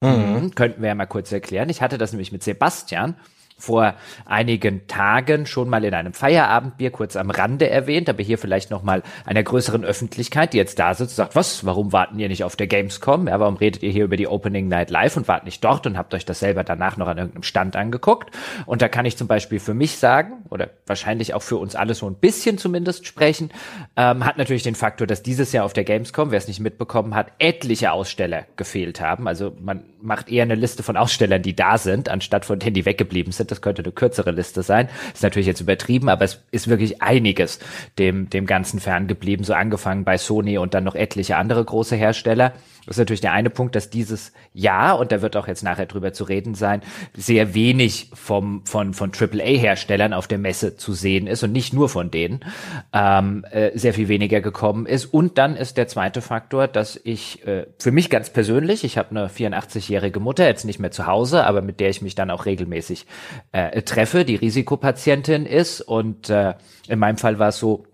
Mhm. 0.00 0.54
Könnten 0.54 0.82
wir 0.82 0.88
ja 0.88 0.94
mal 0.94 1.06
kurz 1.06 1.32
erklären. 1.32 1.68
Ich 1.68 1.82
hatte 1.82 1.98
das 1.98 2.12
nämlich 2.12 2.32
mit 2.32 2.42
Sebastian 2.42 3.16
vor 3.56 3.94
einigen 4.26 4.86
Tagen 4.88 5.46
schon 5.46 5.68
mal 5.68 5.84
in 5.84 5.94
einem 5.94 6.12
Feierabendbier 6.12 6.90
kurz 6.90 7.16
am 7.16 7.30
Rande 7.30 7.70
erwähnt, 7.70 8.08
aber 8.08 8.22
hier 8.22 8.36
vielleicht 8.36 8.70
noch 8.70 8.82
mal 8.82 9.02
einer 9.24 9.42
größeren 9.42 9.84
Öffentlichkeit, 9.84 10.52
die 10.52 10.56
jetzt 10.56 10.78
da 10.78 10.94
sitzt, 10.94 11.16
sagt, 11.16 11.36
was, 11.36 11.64
warum 11.64 11.92
warten 11.92 12.18
ihr 12.18 12.28
nicht 12.28 12.44
auf 12.44 12.56
der 12.56 12.66
Gamescom? 12.66 13.28
Ja, 13.28 13.40
warum 13.40 13.56
redet 13.56 13.82
ihr 13.82 13.90
hier 13.90 14.04
über 14.04 14.16
die 14.16 14.26
Opening 14.26 14.68
Night 14.68 14.90
Live 14.90 15.16
und 15.16 15.28
wart 15.28 15.44
nicht 15.44 15.62
dort 15.64 15.86
und 15.86 15.96
habt 15.96 16.14
euch 16.14 16.24
das 16.24 16.40
selber 16.40 16.64
danach 16.64 16.96
noch 16.96 17.06
an 17.06 17.18
irgendeinem 17.18 17.44
Stand 17.44 17.76
angeguckt? 17.76 18.30
Und 18.66 18.82
da 18.82 18.88
kann 18.88 19.06
ich 19.06 19.16
zum 19.16 19.28
Beispiel 19.28 19.60
für 19.60 19.74
mich 19.74 19.98
sagen, 19.98 20.44
oder 20.50 20.70
wahrscheinlich 20.86 21.32
auch 21.34 21.42
für 21.42 21.56
uns 21.56 21.76
alle 21.76 21.94
so 21.94 22.08
ein 22.08 22.16
bisschen 22.16 22.58
zumindest 22.58 23.06
sprechen, 23.06 23.50
ähm, 23.96 24.24
hat 24.24 24.36
natürlich 24.36 24.64
den 24.64 24.74
Faktor, 24.74 25.06
dass 25.06 25.22
dieses 25.22 25.52
Jahr 25.52 25.64
auf 25.64 25.72
der 25.72 25.84
Gamescom, 25.84 26.32
wer 26.32 26.38
es 26.38 26.48
nicht 26.48 26.60
mitbekommen 26.60 27.14
hat, 27.14 27.28
etliche 27.38 27.92
Aussteller 27.92 28.44
gefehlt 28.56 29.00
haben. 29.00 29.28
Also 29.28 29.52
man 29.60 29.84
macht 30.02 30.28
eher 30.30 30.42
eine 30.42 30.54
Liste 30.54 30.82
von 30.82 30.96
Ausstellern, 30.96 31.42
die 31.42 31.56
da 31.56 31.78
sind, 31.78 32.08
anstatt 32.08 32.44
von 32.44 32.58
denen, 32.58 32.74
die 32.74 32.84
weggeblieben 32.84 33.32
sind 33.32 33.43
sind. 33.44 33.50
Das 33.50 33.60
könnte 33.60 33.82
eine 33.82 33.92
kürzere 33.92 34.30
Liste 34.30 34.62
sein. 34.62 34.88
Ist 35.12 35.22
natürlich 35.22 35.46
jetzt 35.46 35.60
übertrieben, 35.60 36.08
aber 36.08 36.24
es 36.24 36.40
ist 36.50 36.68
wirklich 36.68 37.02
einiges 37.02 37.58
dem, 37.98 38.30
dem 38.30 38.46
Ganzen 38.46 38.80
ferngeblieben. 38.80 39.44
So 39.44 39.54
angefangen 39.54 40.04
bei 40.04 40.18
Sony 40.18 40.58
und 40.58 40.74
dann 40.74 40.84
noch 40.84 40.94
etliche 40.94 41.36
andere 41.36 41.64
große 41.64 41.96
Hersteller. 41.96 42.52
Das 42.86 42.96
ist 42.96 42.98
natürlich 42.98 43.20
der 43.20 43.32
eine 43.32 43.50
Punkt, 43.50 43.74
dass 43.74 43.90
dieses 43.90 44.32
Jahr, 44.52 44.98
und 44.98 45.10
da 45.12 45.22
wird 45.22 45.36
auch 45.36 45.48
jetzt 45.48 45.62
nachher 45.62 45.86
drüber 45.86 46.12
zu 46.12 46.24
reden 46.24 46.54
sein, 46.54 46.82
sehr 47.14 47.54
wenig 47.54 48.10
vom, 48.12 48.64
von, 48.66 48.94
von 48.94 49.12
AAA-Herstellern 49.12 50.12
auf 50.12 50.26
der 50.26 50.38
Messe 50.38 50.76
zu 50.76 50.92
sehen 50.92 51.26
ist 51.26 51.42
und 51.42 51.52
nicht 51.52 51.72
nur 51.72 51.88
von 51.88 52.10
denen, 52.10 52.44
ähm, 52.92 53.44
äh, 53.50 53.76
sehr 53.76 53.94
viel 53.94 54.08
weniger 54.08 54.40
gekommen 54.40 54.86
ist. 54.86 55.06
Und 55.06 55.38
dann 55.38 55.56
ist 55.56 55.76
der 55.76 55.88
zweite 55.88 56.20
Faktor, 56.20 56.68
dass 56.68 57.00
ich 57.02 57.46
äh, 57.46 57.66
für 57.78 57.92
mich 57.92 58.10
ganz 58.10 58.30
persönlich, 58.30 58.84
ich 58.84 58.98
habe 58.98 59.10
eine 59.10 59.28
84-jährige 59.28 60.20
Mutter, 60.20 60.46
jetzt 60.46 60.64
nicht 60.64 60.78
mehr 60.78 60.90
zu 60.90 61.06
Hause, 61.06 61.44
aber 61.44 61.62
mit 61.62 61.80
der 61.80 61.90
ich 61.90 62.02
mich 62.02 62.14
dann 62.14 62.30
auch 62.30 62.46
regelmäßig 62.46 63.06
äh, 63.52 63.82
treffe, 63.82 64.24
die 64.24 64.36
Risikopatientin 64.36 65.46
ist. 65.46 65.80
Und 65.80 66.28
äh, 66.28 66.54
in 66.88 66.98
meinem 66.98 67.16
Fall 67.16 67.38
war 67.38 67.48
es 67.48 67.58
so, 67.58 67.84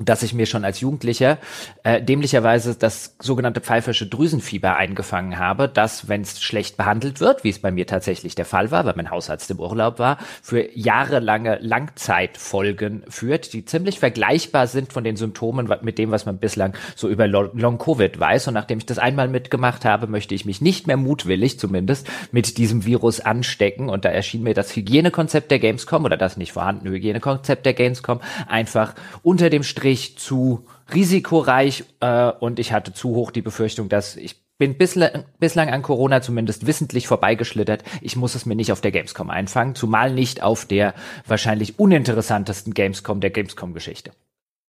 dass 0.00 0.22
ich 0.22 0.34
mir 0.34 0.46
schon 0.46 0.64
als 0.64 0.80
Jugendlicher 0.80 1.38
äh, 1.82 2.02
dämlicherweise 2.02 2.74
das 2.74 3.16
sogenannte 3.20 3.60
pfeifersche 3.60 4.06
Drüsenfieber 4.06 4.76
eingefangen 4.76 5.38
habe, 5.38 5.68
das, 5.68 6.08
wenn 6.08 6.22
es 6.22 6.40
schlecht 6.42 6.76
behandelt 6.76 7.20
wird, 7.20 7.44
wie 7.44 7.50
es 7.50 7.58
bei 7.58 7.70
mir 7.70 7.86
tatsächlich 7.86 8.34
der 8.34 8.44
Fall 8.44 8.70
war, 8.70 8.84
weil 8.84 8.94
mein 8.96 9.10
Hausarzt 9.10 9.50
im 9.50 9.60
Urlaub 9.60 9.98
war, 9.98 10.18
für 10.42 10.68
jahrelange 10.76 11.58
Langzeitfolgen 11.60 13.04
führt, 13.08 13.52
die 13.52 13.64
ziemlich 13.64 13.98
vergleichbar 13.98 14.66
sind 14.66 14.92
von 14.92 15.04
den 15.04 15.16
Symptomen 15.16 15.72
mit 15.82 15.98
dem, 15.98 16.10
was 16.10 16.26
man 16.26 16.38
bislang 16.38 16.74
so 16.94 17.08
über 17.08 17.26
Long-Covid 17.26 18.18
weiß. 18.18 18.48
Und 18.48 18.54
nachdem 18.54 18.78
ich 18.78 18.86
das 18.86 18.98
einmal 18.98 19.28
mitgemacht 19.28 19.84
habe, 19.84 20.06
möchte 20.06 20.34
ich 20.34 20.44
mich 20.44 20.60
nicht 20.60 20.86
mehr 20.86 20.96
mutwillig 20.96 21.58
zumindest 21.58 22.08
mit 22.32 22.58
diesem 22.58 22.84
Virus 22.84 23.20
anstecken. 23.20 23.88
Und 23.88 24.04
da 24.04 24.10
erschien 24.10 24.42
mir 24.42 24.54
das 24.54 24.74
Hygienekonzept 24.74 25.50
der 25.50 25.58
Gamescom 25.58 26.04
oder 26.04 26.16
das 26.16 26.36
nicht 26.36 26.52
vorhandene 26.52 26.90
Hygienekonzept 26.90 27.64
der 27.64 27.74
Gamescom 27.74 28.20
einfach 28.48 28.94
unter 29.22 29.50
dem 29.50 29.62
Strich 29.62 29.85
Strich 29.86 30.18
zu 30.18 30.66
risikoreich 30.92 31.84
äh, 32.00 32.32
und 32.40 32.58
ich 32.58 32.72
hatte 32.72 32.92
zu 32.92 33.10
hoch 33.10 33.30
die 33.30 33.40
Befürchtung, 33.40 33.88
dass 33.88 34.16
ich 34.16 34.44
bin 34.58 34.76
bislang, 34.76 35.26
bislang 35.38 35.70
an 35.70 35.82
Corona 35.82 36.22
zumindest 36.22 36.66
wissentlich 36.66 37.06
vorbeigeschlittert. 37.06 37.84
Ich 38.00 38.16
muss 38.16 38.34
es 38.34 38.46
mir 38.46 38.56
nicht 38.56 38.72
auf 38.72 38.80
der 38.80 38.90
Gamescom 38.90 39.30
einfangen, 39.30 39.76
zumal 39.76 40.12
nicht 40.12 40.42
auf 40.42 40.64
der 40.64 40.94
wahrscheinlich 41.24 41.78
uninteressantesten 41.78 42.74
Gamescom 42.74 43.20
der 43.20 43.30
Gamescom-Geschichte. 43.30 44.10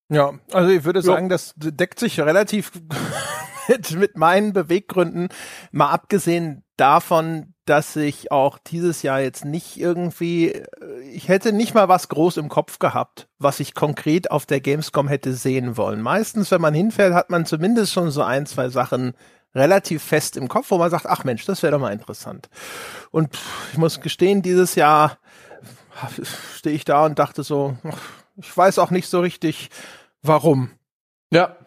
Ja, 0.09 0.33
also 0.51 0.69
ich 0.69 0.83
würde 0.83 1.01
sagen, 1.01 1.29
das 1.29 1.55
deckt 1.57 1.99
sich 1.99 2.19
relativ 2.19 2.71
mit, 3.67 3.91
mit 3.93 4.17
meinen 4.17 4.53
Beweggründen. 4.53 5.29
Mal 5.71 5.89
abgesehen 5.89 6.63
davon, 6.75 7.55
dass 7.69 7.95
ich 7.95 8.31
auch 8.31 8.57
dieses 8.57 9.03
Jahr 9.03 9.19
jetzt 9.19 9.45
nicht 9.45 9.77
irgendwie, 9.77 10.51
äh, 10.51 11.01
ich 11.11 11.27
hätte 11.27 11.53
nicht 11.53 11.73
mal 11.73 11.89
was 11.89 12.07
groß 12.09 12.37
im 12.37 12.49
Kopf 12.49 12.79
gehabt, 12.79 13.27
was 13.37 13.59
ich 13.59 13.75
konkret 13.75 14.31
auf 14.31 14.45
der 14.45 14.61
Gamescom 14.61 15.07
hätte 15.07 15.33
sehen 15.33 15.77
wollen. 15.77 16.01
Meistens, 16.01 16.49
wenn 16.51 16.61
man 16.61 16.73
hinfährt, 16.73 17.13
hat 17.13 17.29
man 17.29 17.45
zumindest 17.45 17.93
schon 17.93 18.09
so 18.09 18.23
ein, 18.23 18.45
zwei 18.45 18.69
Sachen 18.69 19.13
relativ 19.53 20.03
fest 20.03 20.37
im 20.37 20.47
Kopf, 20.47 20.71
wo 20.71 20.77
man 20.77 20.89
sagt, 20.89 21.05
ach 21.05 21.23
Mensch, 21.23 21.45
das 21.45 21.61
wäre 21.63 21.71
doch 21.71 21.79
mal 21.79 21.93
interessant. 21.93 22.49
Und 23.11 23.37
ich 23.71 23.77
muss 23.77 24.01
gestehen, 24.01 24.41
dieses 24.41 24.75
Jahr 24.75 25.17
stehe 26.55 26.75
ich 26.75 26.85
da 26.85 27.05
und 27.05 27.19
dachte 27.19 27.43
so, 27.43 27.77
ich 28.37 28.55
weiß 28.55 28.79
auch 28.79 28.91
nicht 28.91 29.09
so 29.09 29.19
richtig, 29.19 29.69
warum. 30.21 30.71
Ja, 31.31 31.57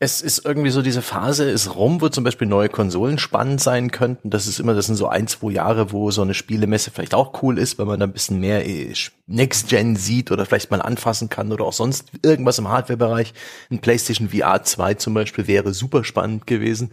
es 0.00 0.20
ist 0.20 0.44
irgendwie 0.44 0.70
so, 0.70 0.80
diese 0.80 1.02
Phase 1.02 1.50
ist 1.50 1.74
rum, 1.74 2.00
wo 2.00 2.08
zum 2.08 2.22
Beispiel 2.22 2.46
neue 2.46 2.68
Konsolen 2.68 3.18
spannend 3.18 3.60
sein 3.60 3.90
könnten. 3.90 4.30
Das 4.30 4.46
ist 4.46 4.60
immer, 4.60 4.74
das 4.74 4.86
sind 4.86 4.94
so 4.94 5.08
ein, 5.08 5.26
zwei 5.26 5.50
Jahre, 5.50 5.90
wo 5.90 6.12
so 6.12 6.22
eine 6.22 6.34
Spielemesse 6.34 6.92
vielleicht 6.92 7.14
auch 7.14 7.42
cool 7.42 7.58
ist, 7.58 7.78
weil 7.78 7.86
man 7.86 7.98
da 7.98 8.06
ein 8.06 8.12
bisschen 8.12 8.38
mehr 8.38 8.64
äh, 8.64 8.94
Next 9.26 9.68
Gen 9.68 9.96
sieht 9.96 10.30
oder 10.30 10.46
vielleicht 10.46 10.70
mal 10.70 10.82
anfassen 10.82 11.28
kann 11.28 11.50
oder 11.50 11.64
auch 11.64 11.72
sonst 11.72 12.12
irgendwas 12.22 12.60
im 12.60 12.68
Hardware-Bereich. 12.68 13.34
Ein 13.72 13.80
PlayStation 13.80 14.28
VR 14.28 14.62
2 14.62 14.94
zum 14.94 15.14
Beispiel 15.14 15.48
wäre 15.48 15.74
super 15.74 16.04
spannend 16.04 16.46
gewesen. 16.46 16.92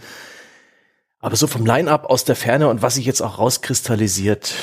Aber 1.20 1.36
so 1.36 1.46
vom 1.46 1.64
Line-Up 1.64 2.06
aus 2.06 2.24
der 2.24 2.36
Ferne 2.36 2.70
und 2.70 2.82
was 2.82 2.96
sich 2.96 3.06
jetzt 3.06 3.22
auch 3.22 3.38
rauskristallisiert, 3.38 4.56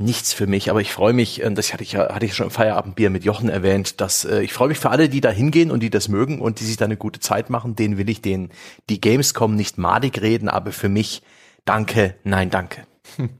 nichts 0.00 0.32
für 0.32 0.46
mich, 0.46 0.70
aber 0.70 0.80
ich 0.80 0.92
freue 0.92 1.12
mich, 1.12 1.42
äh, 1.42 1.50
das 1.52 1.72
hatte 1.72 1.82
ich 1.82 1.92
ja, 1.92 2.12
hatte 2.14 2.26
ich 2.26 2.34
schon 2.34 2.46
im 2.46 2.50
Feierabendbier 2.50 3.10
mit 3.10 3.24
Jochen 3.24 3.48
erwähnt, 3.48 4.00
dass 4.00 4.24
äh, 4.24 4.42
ich 4.42 4.52
freue 4.52 4.68
mich 4.68 4.78
für 4.78 4.90
alle, 4.90 5.08
die 5.08 5.20
da 5.20 5.30
hingehen 5.30 5.70
und 5.70 5.80
die 5.80 5.90
das 5.90 6.08
mögen 6.08 6.40
und 6.40 6.60
die 6.60 6.64
sich 6.64 6.76
da 6.76 6.86
eine 6.86 6.96
gute 6.96 7.20
Zeit 7.20 7.50
machen, 7.50 7.76
denen 7.76 7.98
will 7.98 8.08
ich 8.08 8.22
den 8.22 8.50
die 8.88 9.00
Gamescom 9.00 9.54
nicht 9.54 9.78
madig 9.78 10.20
reden, 10.22 10.48
aber 10.48 10.72
für 10.72 10.88
mich 10.88 11.22
danke, 11.64 12.16
nein, 12.24 12.50
danke. 12.50 12.86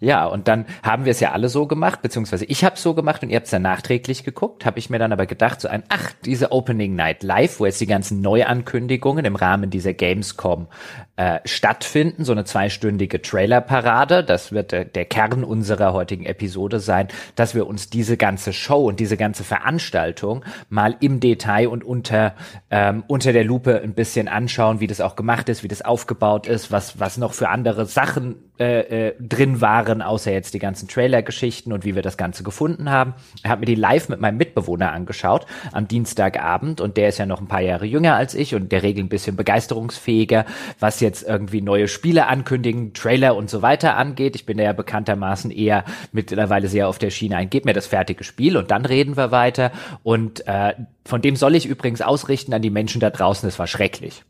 Ja, 0.00 0.26
und 0.26 0.46
dann 0.46 0.64
haben 0.84 1.06
wir 1.06 1.10
es 1.10 1.18
ja 1.18 1.32
alle 1.32 1.48
so 1.48 1.66
gemacht, 1.66 2.02
beziehungsweise 2.02 2.44
ich 2.44 2.64
habe 2.64 2.76
es 2.76 2.82
so 2.82 2.94
gemacht 2.94 3.24
und 3.24 3.30
ihr 3.30 3.36
habt 3.36 3.46
es 3.46 3.50
dann 3.50 3.62
nachträglich 3.62 4.22
geguckt, 4.22 4.64
habe 4.64 4.78
ich 4.78 4.90
mir 4.90 5.00
dann 5.00 5.12
aber 5.12 5.26
gedacht, 5.26 5.60
so 5.60 5.66
ein, 5.66 5.82
ach, 5.88 6.12
diese 6.24 6.52
Opening 6.52 6.94
Night 6.94 7.24
Live, 7.24 7.58
wo 7.58 7.66
jetzt 7.66 7.80
die 7.80 7.86
ganzen 7.86 8.20
Neuankündigungen 8.20 9.24
im 9.24 9.34
Rahmen 9.34 9.70
dieser 9.70 9.94
Gamescom 9.94 10.68
äh, 11.16 11.40
stattfinden, 11.44 12.24
so 12.24 12.30
eine 12.30 12.44
zweistündige 12.44 13.20
Trailerparade, 13.20 14.22
das 14.22 14.52
wird 14.52 14.70
der, 14.70 14.84
der 14.84 15.04
Kern 15.04 15.42
unserer 15.42 15.92
heutigen 15.92 16.26
Episode 16.26 16.78
sein, 16.78 17.08
dass 17.34 17.56
wir 17.56 17.66
uns 17.66 17.90
diese 17.90 18.16
ganze 18.16 18.52
Show 18.52 18.86
und 18.86 19.00
diese 19.00 19.16
ganze 19.16 19.42
Veranstaltung 19.42 20.44
mal 20.68 20.94
im 21.00 21.18
Detail 21.18 21.66
und 21.66 21.82
unter, 21.82 22.36
ähm, 22.70 23.02
unter 23.08 23.32
der 23.32 23.42
Lupe 23.42 23.80
ein 23.82 23.94
bisschen 23.94 24.28
anschauen, 24.28 24.78
wie 24.78 24.86
das 24.86 25.00
auch 25.00 25.16
gemacht 25.16 25.48
ist, 25.48 25.64
wie 25.64 25.68
das 25.68 25.82
aufgebaut 25.82 26.46
ist, 26.46 26.70
was, 26.70 27.00
was 27.00 27.18
noch 27.18 27.32
für 27.34 27.48
andere 27.48 27.86
Sachen 27.86 28.36
äh, 28.60 29.08
äh, 29.08 29.14
drin 29.20 29.60
waren, 29.60 29.87
außer 29.88 30.32
jetzt 30.32 30.54
die 30.54 30.58
ganzen 30.58 30.88
Trailer-Geschichten 30.88 31.72
und 31.72 31.84
wie 31.84 31.94
wir 31.94 32.02
das 32.02 32.16
Ganze 32.16 32.42
gefunden 32.42 32.90
haben. 32.90 33.14
Er 33.42 33.50
hat 33.50 33.60
mir 33.60 33.66
die 33.66 33.74
live 33.74 34.08
mit 34.08 34.20
meinem 34.20 34.36
Mitbewohner 34.36 34.92
angeschaut 34.92 35.46
am 35.72 35.88
Dienstagabend 35.88 36.80
und 36.80 36.96
der 36.96 37.08
ist 37.08 37.18
ja 37.18 37.26
noch 37.26 37.40
ein 37.40 37.48
paar 37.48 37.60
Jahre 37.60 37.86
jünger 37.86 38.14
als 38.14 38.34
ich 38.34 38.54
und 38.54 38.70
der 38.72 38.82
Regel 38.82 39.04
ein 39.04 39.08
bisschen 39.08 39.36
begeisterungsfähiger, 39.36 40.44
was 40.78 41.00
jetzt 41.00 41.22
irgendwie 41.22 41.60
neue 41.60 41.88
Spiele 41.88 42.26
ankündigen, 42.26 42.92
Trailer 42.94 43.36
und 43.36 43.50
so 43.50 43.62
weiter 43.62 43.96
angeht. 43.96 44.36
Ich 44.36 44.46
bin 44.46 44.58
ja 44.58 44.72
bekanntermaßen 44.72 45.50
eher 45.50 45.84
mittlerweile 46.12 46.68
sehr 46.68 46.88
auf 46.88 46.98
der 46.98 47.10
Schiene 47.10 47.36
ein, 47.36 47.50
gib 47.50 47.64
mir 47.64 47.74
das 47.74 47.86
fertige 47.86 48.24
Spiel 48.24 48.56
und 48.56 48.70
dann 48.70 48.84
reden 48.84 49.16
wir 49.16 49.30
weiter. 49.30 49.72
Und 50.02 50.46
äh, 50.46 50.74
von 51.04 51.22
dem 51.22 51.36
soll 51.36 51.54
ich 51.54 51.66
übrigens 51.66 52.02
ausrichten 52.02 52.52
an 52.52 52.62
die 52.62 52.70
Menschen 52.70 53.00
da 53.00 53.10
draußen, 53.10 53.48
es 53.48 53.58
war 53.58 53.66
schrecklich. 53.66 54.24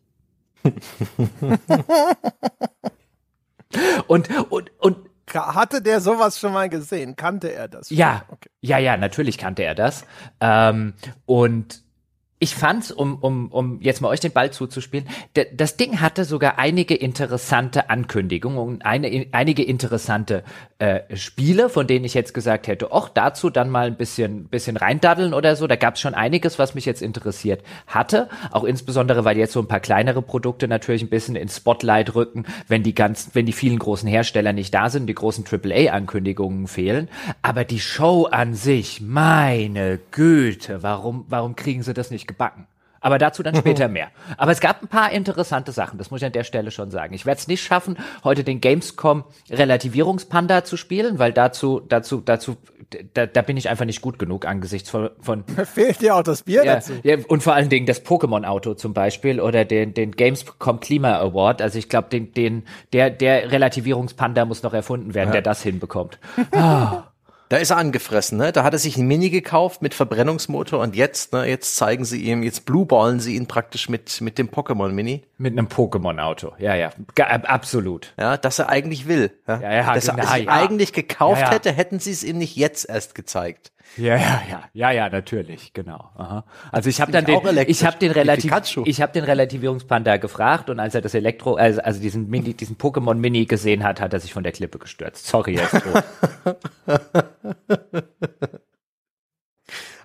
Und, 4.07 4.29
und, 4.51 4.71
und 4.79 4.97
hatte 5.35 5.83
der 5.83 6.01
sowas 6.01 6.39
schon 6.39 6.53
mal 6.53 6.69
gesehen? 6.69 7.17
Kannte 7.17 7.53
er 7.53 7.69
das? 7.69 7.89
Schon? 7.89 7.97
Ja, 7.97 8.25
okay. 8.29 8.51
ja, 8.61 8.79
ja, 8.79 8.97
natürlich 8.97 9.39
kannte 9.39 9.63
er 9.63 9.75
das. 9.75 10.05
Ähm, 10.41 10.95
und 11.27 11.83
ich 12.41 12.55
fand's, 12.55 12.93
um, 12.93 13.17
um, 13.17 13.49
um 13.49 13.81
jetzt 13.81 14.01
mal 14.01 14.09
euch 14.09 14.21
den 14.21 14.31
Ball 14.31 14.53
zuzuspielen, 14.53 15.09
das 15.55 15.77
Ding 15.77 16.01
hatte 16.01 16.25
sogar 16.25 16.59
einige 16.59 16.95
interessante 16.95 17.91
Ankündigungen 17.91 18.59
und 18.59 18.87
eine, 18.87 19.27
einige 19.33 19.65
interessante 19.65 20.45
äh, 20.79 21.01
Spiele, 21.17 21.69
von 21.69 21.89
denen 21.89 22.05
ich 22.05 22.15
jetzt 22.15 22.35
gesagt 22.35 22.69
hätte, 22.69 22.93
auch 22.93 23.09
dazu 23.09 23.51
dann 23.51 23.71
mal 23.71 23.89
ein 23.89 23.97
bisschen, 23.97 24.45
bisschen 24.45 24.77
reindaddeln 24.77 25.35
oder 25.35 25.57
so. 25.57 25.67
Da 25.67 25.75
gab's 25.75 26.01
schon 26.01 26.15
einiges, 26.15 26.61
was 26.61 26.77
mich 26.77 26.85
jetzt 26.85 27.03
interessiert 27.03 27.65
hatte. 27.89 28.29
Auch 28.53 28.63
insbesondere, 28.63 29.25
weil 29.25 29.37
jetzt 29.37 29.53
so 29.53 29.61
ein 29.61 29.67
paar 29.67 29.81
kleinere 29.81 30.23
Produkte 30.23 30.69
natürlich 30.69 31.03
ein 31.03 31.11
bisschen 31.11 31.35
ins 31.35 31.57
Spotlight 31.57 32.15
rücken, 32.15 32.45
wenn 32.69 32.85
die 32.85 32.95
ganzen, 32.95 33.31
wenn 33.35 33.47
die 33.47 33.53
vielen 33.53 33.81
großen 33.81 34.09
Hersteller 34.09 34.53
nicht 34.53 34.73
da 34.73 34.91
sind, 34.91 35.09
die 35.09 35.15
großen 35.15 35.45
AAA-Ankündigungen 35.45 36.69
fehlen. 36.69 37.09
Aber 37.43 37.65
die 37.65 37.81
Show 37.81 38.27
an 38.31 38.55
sich, 38.55 39.01
meine 39.01 39.99
Güte, 40.13 40.85
warum, 40.85 41.25
warum 41.29 41.57
kriegen 41.57 41.83
sie 41.83 41.95
das 41.95 42.13
nicht 42.13 42.28
gebacken. 42.29 42.69
Aber 43.01 43.19
dazu 43.19 43.43
dann 43.43 43.55
später 43.55 43.89
mehr. 43.89 44.09
Aber 44.37 44.53
es 44.53 44.61
gab 44.61 44.83
ein 44.83 44.89
paar 44.89 45.13
interessante 45.13 45.73
Sachen, 45.73 45.99
das 45.99 46.11
muss 46.11 46.21
ich 46.21 46.27
an 46.27 46.33
der 46.33 46.45
Stelle 46.45 46.71
schon 46.71 46.91
sagen. 46.91 47.15
Ich 47.15 47.27
werde 47.27 47.39
es 47.39 47.49
nicht 47.49 47.63
schaffen, 47.63 47.97
heute 48.25 48.45
den 48.45 48.61
Gamescom 48.61 49.25
Relativierungspanda 49.51 50.65
zu 50.65 50.77
spielen, 50.77 51.19
weil 51.19 51.33
dazu, 51.33 51.81
dazu, 51.81 52.21
dazu, 52.21 52.57
da, 53.15 53.27
da 53.27 53.43
bin 53.43 53.57
ich 53.57 53.69
einfach 53.69 53.85
nicht 53.85 54.01
gut 54.01 54.19
genug 54.19 54.47
angesichts 54.47 54.91
von. 54.91 55.11
von 55.21 55.45
Fehlt 55.65 56.01
dir 56.01 56.17
auch 56.17 56.23
das 56.23 56.43
Bier 56.43 56.65
ja, 56.65 56.75
dazu. 56.77 56.95
Ja, 57.03 57.17
und 57.29 57.43
vor 57.43 57.55
allen 57.55 57.69
Dingen 57.69 57.87
das 57.87 58.05
Pokémon-Auto 58.05 58.75
zum 58.75 58.95
Beispiel 58.95 59.41
oder 59.41 59.65
den, 59.65 59.95
den 59.95 60.13
Gamescom 60.13 60.81
Klima 60.81 61.19
Award. 61.19 61.63
Also 61.63 61.79
ich 61.79 61.89
glaube, 61.89 62.09
den, 62.09 62.33
den, 62.33 62.65
der, 62.93 63.11
der 63.11 63.53
Relativierungspanda 63.53 64.45
muss 64.45 64.63
noch 64.63 64.75
erfunden 64.75 65.15
werden, 65.15 65.29
ja. 65.29 65.35
der 65.35 65.43
das 65.43 65.63
hinbekommt. 65.63 66.19
Ah. 66.53 67.05
Da 67.49 67.57
ist 67.57 67.71
er 67.71 67.79
angefressen, 67.79 68.37
ne? 68.37 68.53
Da 68.53 68.63
hat 68.63 68.75
er 68.75 68.79
sich 68.79 68.97
ein 68.97 69.07
Mini 69.07 69.31
gekauft 69.31 69.81
mit 69.81 69.95
Verbrennungsmotor 69.95 70.81
und 70.81 70.95
jetzt, 70.95 71.33
ne, 71.33 71.47
jetzt 71.47 71.77
zeigen 71.77 72.05
sie 72.05 72.23
ihm, 72.23 72.43
jetzt 72.43 72.67
blueballen 72.67 73.21
sie 73.21 73.37
ihn 73.37 73.47
praktisch 73.47 73.89
mit, 73.89 74.21
mit 74.21 74.37
dem 74.37 74.51
Pokémon 74.51 74.91
Mini. 74.91 75.25
Mit 75.39 75.53
einem 75.53 75.69
Pokémon-Auto, 75.69 76.53
ja, 76.59 76.75
ja, 76.75 76.91
G 77.15 77.23
absolut. 77.23 78.13
Ja, 78.19 78.37
dass 78.37 78.59
er 78.59 78.69
eigentlich 78.69 79.09
will. 79.09 79.31
Ja, 79.47 79.61
ja, 79.61 79.73
ja 79.73 79.95
Dass 79.95 80.09
er 80.09 80.19
es 80.19 80.45
ja. 80.45 80.49
eigentlich 80.49 80.93
gekauft 80.93 81.41
ja. 81.41 81.51
hätte, 81.51 81.73
hätten 81.73 82.01
sie 82.01 82.13
es 82.13 82.23
ihm 82.23 82.39
nicht 82.39 82.57
jetzt 82.57 82.89
erst 82.89 83.15
gezeigt. 83.15 83.73
Ja, 83.97 84.17
ja, 84.17 84.43
ja, 84.49 84.63
ja, 84.73 84.91
ja, 84.93 85.09
natürlich, 85.09 85.73
genau. 85.73 86.11
Aha. 86.17 86.45
Also 86.71 86.89
ich 86.89 87.01
habe 87.01 87.11
dann 87.11 87.25
den, 87.25 87.41
ich 87.67 87.85
habe 87.85 87.99
den 87.99 88.13
relativ, 88.13 88.53
ich 88.85 89.01
habe 89.03 89.13
den 89.13 89.25
Relativierungspanda 89.25 90.19
gefragt 90.19 90.71
und 90.71 90.79
als 90.79 90.95
er 90.95 91.01
das 91.01 91.15
Elektro, 91.15 91.55
also, 91.55 91.81
also 91.81 92.01
diesen 92.01 92.29
Mini, 92.29 92.55
diesen 92.55 92.77
Pokémon 92.77 93.15
Mini 93.15 93.47
gesehen 93.47 93.83
hat, 93.83 94.01
hat 94.01 94.13
er 94.13 94.21
sich 94.21 94.33
von 94.33 94.45
der 94.45 94.53
Klippe 94.53 94.79
gestürzt. 94.79 95.27
Sorry, 95.27 95.57
er 95.57 95.69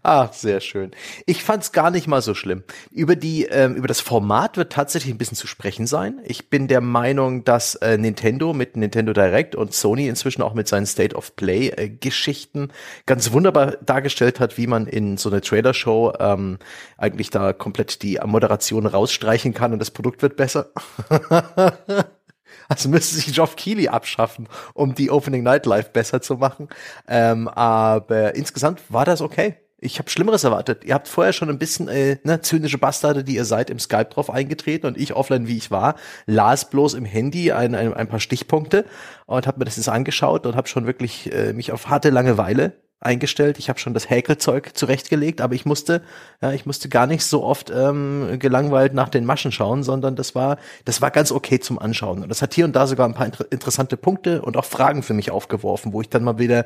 Ah, 0.05 0.27
sehr 0.33 0.59
schön. 0.59 0.91
Ich 1.25 1.45
fand's 1.45 1.71
gar 1.71 1.89
nicht 1.89 2.07
mal 2.07 2.21
so 2.21 2.33
schlimm. 2.33 2.63
Über 2.91 3.15
die, 3.15 3.45
ähm, 3.45 3.75
über 3.75 3.87
das 3.87 4.01
Format 4.01 4.57
wird 4.57 4.73
tatsächlich 4.73 5.13
ein 5.13 5.17
bisschen 5.17 5.37
zu 5.37 5.47
sprechen 5.47 5.87
sein. 5.87 6.19
Ich 6.25 6.49
bin 6.49 6.67
der 6.67 6.81
Meinung, 6.81 7.45
dass 7.45 7.75
äh, 7.75 7.97
Nintendo 7.97 8.51
mit 8.51 8.75
Nintendo 8.75 9.13
Direct 9.13 9.55
und 9.55 9.73
Sony 9.73 10.09
inzwischen 10.09 10.41
auch 10.41 10.53
mit 10.55 10.67
seinen 10.67 10.87
State 10.87 11.15
of 11.15 11.37
Play 11.37 11.69
äh, 11.69 11.87
Geschichten 11.87 12.73
ganz 13.05 13.31
wunderbar 13.31 13.77
dargestellt 13.77 14.41
hat, 14.41 14.57
wie 14.57 14.67
man 14.67 14.87
in 14.87 15.15
so 15.15 15.29
eine 15.29 15.39
Trailer-Show 15.39 16.15
ähm, 16.19 16.59
eigentlich 16.97 17.29
da 17.29 17.53
komplett 17.53 18.01
die 18.03 18.19
Moderation 18.25 18.85
rausstreichen 18.85 19.53
kann 19.53 19.71
und 19.71 19.79
das 19.79 19.91
Produkt 19.91 20.21
wird 20.21 20.35
besser. 20.35 20.71
Also 22.69 22.87
müsste 22.87 23.15
sich 23.15 23.33
Geoff 23.33 23.55
Keighley 23.55 23.87
abschaffen, 23.89 24.47
um 24.73 24.95
die 24.95 25.11
Opening 25.11 25.43
Night 25.43 25.65
Live 25.65 25.91
besser 25.91 26.21
zu 26.21 26.35
machen. 26.35 26.69
Ähm, 27.07 27.47
aber 27.47 28.35
insgesamt 28.35 28.81
war 28.89 29.05
das 29.05 29.21
okay. 29.21 29.57
Ich 29.83 29.99
habe 29.99 30.09
Schlimmeres 30.09 30.43
erwartet. 30.43 30.85
Ihr 30.85 30.93
habt 30.93 31.07
vorher 31.07 31.33
schon 31.33 31.49
ein 31.49 31.59
bisschen 31.59 31.87
äh, 31.87 32.17
ne, 32.23 32.41
zynische 32.41 32.77
Bastarde, 32.77 33.23
die 33.23 33.35
ihr 33.35 33.45
seid, 33.45 33.69
im 33.69 33.79
Skype 33.79 34.05
drauf 34.05 34.29
eingetreten 34.29 34.87
und 34.87 34.97
ich 34.97 35.13
offline, 35.13 35.47
wie 35.47 35.57
ich 35.57 35.71
war, 35.71 35.95
las 36.25 36.69
bloß 36.69 36.93
im 36.93 37.05
Handy 37.05 37.51
ein, 37.51 37.75
ein, 37.75 37.93
ein 37.93 38.07
paar 38.07 38.19
Stichpunkte 38.19 38.85
und 39.25 39.45
habe 39.45 39.59
mir 39.59 39.65
das 39.65 39.75
jetzt 39.75 39.89
angeschaut 39.89 40.45
und 40.45 40.55
habe 40.55 40.67
schon 40.67 40.85
wirklich 40.85 41.31
äh, 41.33 41.53
mich 41.53 41.71
auf 41.71 41.89
harte 41.89 42.09
Langeweile 42.09 42.73
eingestellt. 43.05 43.59
Ich 43.59 43.69
habe 43.69 43.79
schon 43.79 43.93
das 43.93 44.09
Häkelzeug 44.09 44.75
zurechtgelegt, 44.75 45.41
aber 45.41 45.55
ich 45.55 45.65
musste, 45.65 46.01
ja, 46.41 46.51
ich 46.51 46.65
musste 46.65 46.89
gar 46.89 47.07
nicht 47.07 47.25
so 47.25 47.43
oft 47.43 47.69
ähm, 47.69 48.37
gelangweilt 48.39 48.93
nach 48.93 49.09
den 49.09 49.25
Maschen 49.25 49.51
schauen, 49.51 49.83
sondern 49.83 50.15
das 50.15 50.35
war, 50.35 50.57
das 50.85 51.01
war 51.01 51.11
ganz 51.11 51.31
okay 51.31 51.59
zum 51.59 51.79
Anschauen. 51.79 52.23
Und 52.23 52.29
das 52.29 52.41
hat 52.41 52.53
hier 52.53 52.65
und 52.65 52.75
da 52.75 52.87
sogar 52.87 53.07
ein 53.07 53.13
paar 53.13 53.25
inter 53.25 53.51
interessante 53.51 53.97
Punkte 53.97 54.41
und 54.41 54.57
auch 54.57 54.65
Fragen 54.65 55.03
für 55.03 55.13
mich 55.13 55.31
aufgeworfen, 55.31 55.93
wo 55.93 56.01
ich 56.01 56.09
dann 56.09 56.23
mal 56.23 56.39
wieder 56.39 56.65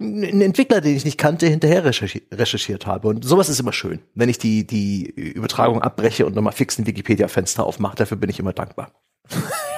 einen 0.00 0.40
Entwickler, 0.40 0.80
den 0.80 0.96
ich 0.96 1.04
nicht 1.04 1.18
kannte, 1.18 1.46
hinterher 1.46 1.84
recherchi 1.84 2.22
recherchiert 2.32 2.86
habe. 2.86 3.08
Und 3.08 3.24
sowas 3.24 3.48
ist 3.48 3.58
immer 3.58 3.72
schön, 3.72 4.00
wenn 4.14 4.28
ich 4.28 4.38
die, 4.38 4.66
die 4.66 5.06
Übertragung 5.06 5.82
abbreche 5.82 6.24
und 6.24 6.36
nochmal 6.36 6.52
fix 6.52 6.78
ein 6.78 6.86
Wikipedia-Fenster 6.86 7.64
aufmache. 7.64 7.96
Dafür 7.96 8.16
bin 8.16 8.30
ich 8.30 8.38
immer 8.38 8.52
dankbar. 8.52 8.92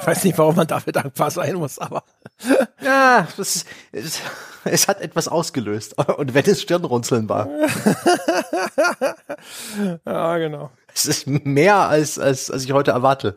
Ich 0.00 0.06
weiß 0.06 0.24
nicht, 0.24 0.38
warum 0.38 0.56
man 0.56 0.66
dafür 0.66 0.92
dankbar 0.92 1.30
sein 1.30 1.56
muss, 1.56 1.78
aber 1.78 2.04
Ja, 2.82 3.28
ist, 3.36 3.66
es, 3.92 4.20
es 4.64 4.88
hat 4.88 5.00
etwas 5.00 5.28
ausgelöst. 5.28 5.96
Und 6.16 6.34
wenn 6.34 6.44
es 6.46 6.62
Stirnrunzeln 6.62 7.28
war. 7.28 7.48
ja, 10.06 10.38
genau. 10.38 10.70
Es 10.94 11.06
ist 11.06 11.26
mehr 11.26 11.76
als, 11.76 12.18
als, 12.18 12.50
als 12.50 12.64
ich 12.64 12.72
heute 12.72 12.92
erwarte. 12.92 13.36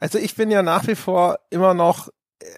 Also 0.00 0.18
ich 0.18 0.36
bin 0.36 0.50
ja 0.50 0.62
nach 0.62 0.86
wie 0.86 0.94
vor 0.94 1.38
immer 1.50 1.74
noch 1.74 2.08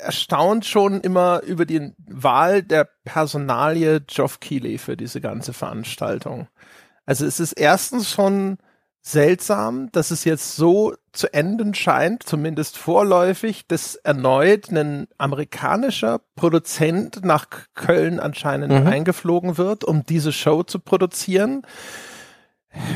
erstaunt 0.00 0.66
schon 0.66 1.00
immer 1.00 1.40
über 1.42 1.64
die 1.64 1.94
Wahl 2.06 2.62
der 2.62 2.86
Personalie 3.04 4.02
Geoff 4.02 4.40
Keighley 4.40 4.76
für 4.76 4.96
diese 4.96 5.22
ganze 5.22 5.54
Veranstaltung. 5.54 6.48
Also 7.06 7.24
es 7.24 7.40
ist 7.40 7.52
erstens 7.52 8.10
schon 8.10 8.58
seltsam, 9.02 9.90
dass 9.92 10.10
es 10.10 10.24
jetzt 10.24 10.56
so 10.56 10.94
zu 11.12 11.32
enden 11.32 11.74
scheint, 11.74 12.22
zumindest 12.22 12.76
vorläufig, 12.76 13.66
dass 13.66 13.96
erneut 13.96 14.70
ein 14.70 15.08
amerikanischer 15.18 16.20
Produzent 16.36 17.24
nach 17.24 17.46
Köln 17.74 18.20
anscheinend 18.20 18.72
Mhm. 18.72 18.86
eingeflogen 18.86 19.58
wird, 19.58 19.84
um 19.84 20.04
diese 20.04 20.32
Show 20.32 20.62
zu 20.62 20.78
produzieren. 20.78 21.62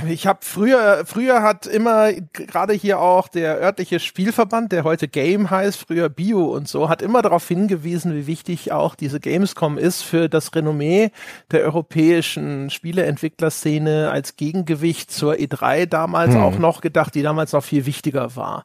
Ich 0.08 0.28
habe 0.28 0.38
früher, 0.42 1.02
früher 1.04 1.42
hat 1.42 1.66
immer 1.66 2.12
gerade 2.12 2.74
hier 2.74 3.00
auch 3.00 3.26
der 3.26 3.60
örtliche 3.60 3.98
Spielverband, 3.98 4.70
der 4.70 4.84
heute 4.84 5.08
Game 5.08 5.50
heißt, 5.50 5.86
früher 5.88 6.08
Bio 6.08 6.44
und 6.44 6.68
so, 6.68 6.88
hat 6.88 7.02
immer 7.02 7.22
darauf 7.22 7.48
hingewiesen, 7.48 8.14
wie 8.14 8.28
wichtig 8.28 8.70
auch 8.70 8.94
diese 8.94 9.18
Gamescom 9.18 9.76
ist 9.76 10.02
für 10.02 10.28
das 10.28 10.54
Renommee 10.54 11.10
der 11.50 11.62
europäischen 11.62 12.70
Spieleentwicklerszene 12.70 14.10
als 14.12 14.36
Gegengewicht 14.36 15.10
zur 15.10 15.34
E3 15.34 15.86
damals 15.86 16.34
Hm. 16.34 16.42
auch 16.42 16.58
noch 16.58 16.80
gedacht, 16.80 17.14
die 17.14 17.22
damals 17.22 17.52
noch 17.52 17.64
viel 17.64 17.84
wichtiger 17.84 18.36
war. 18.36 18.64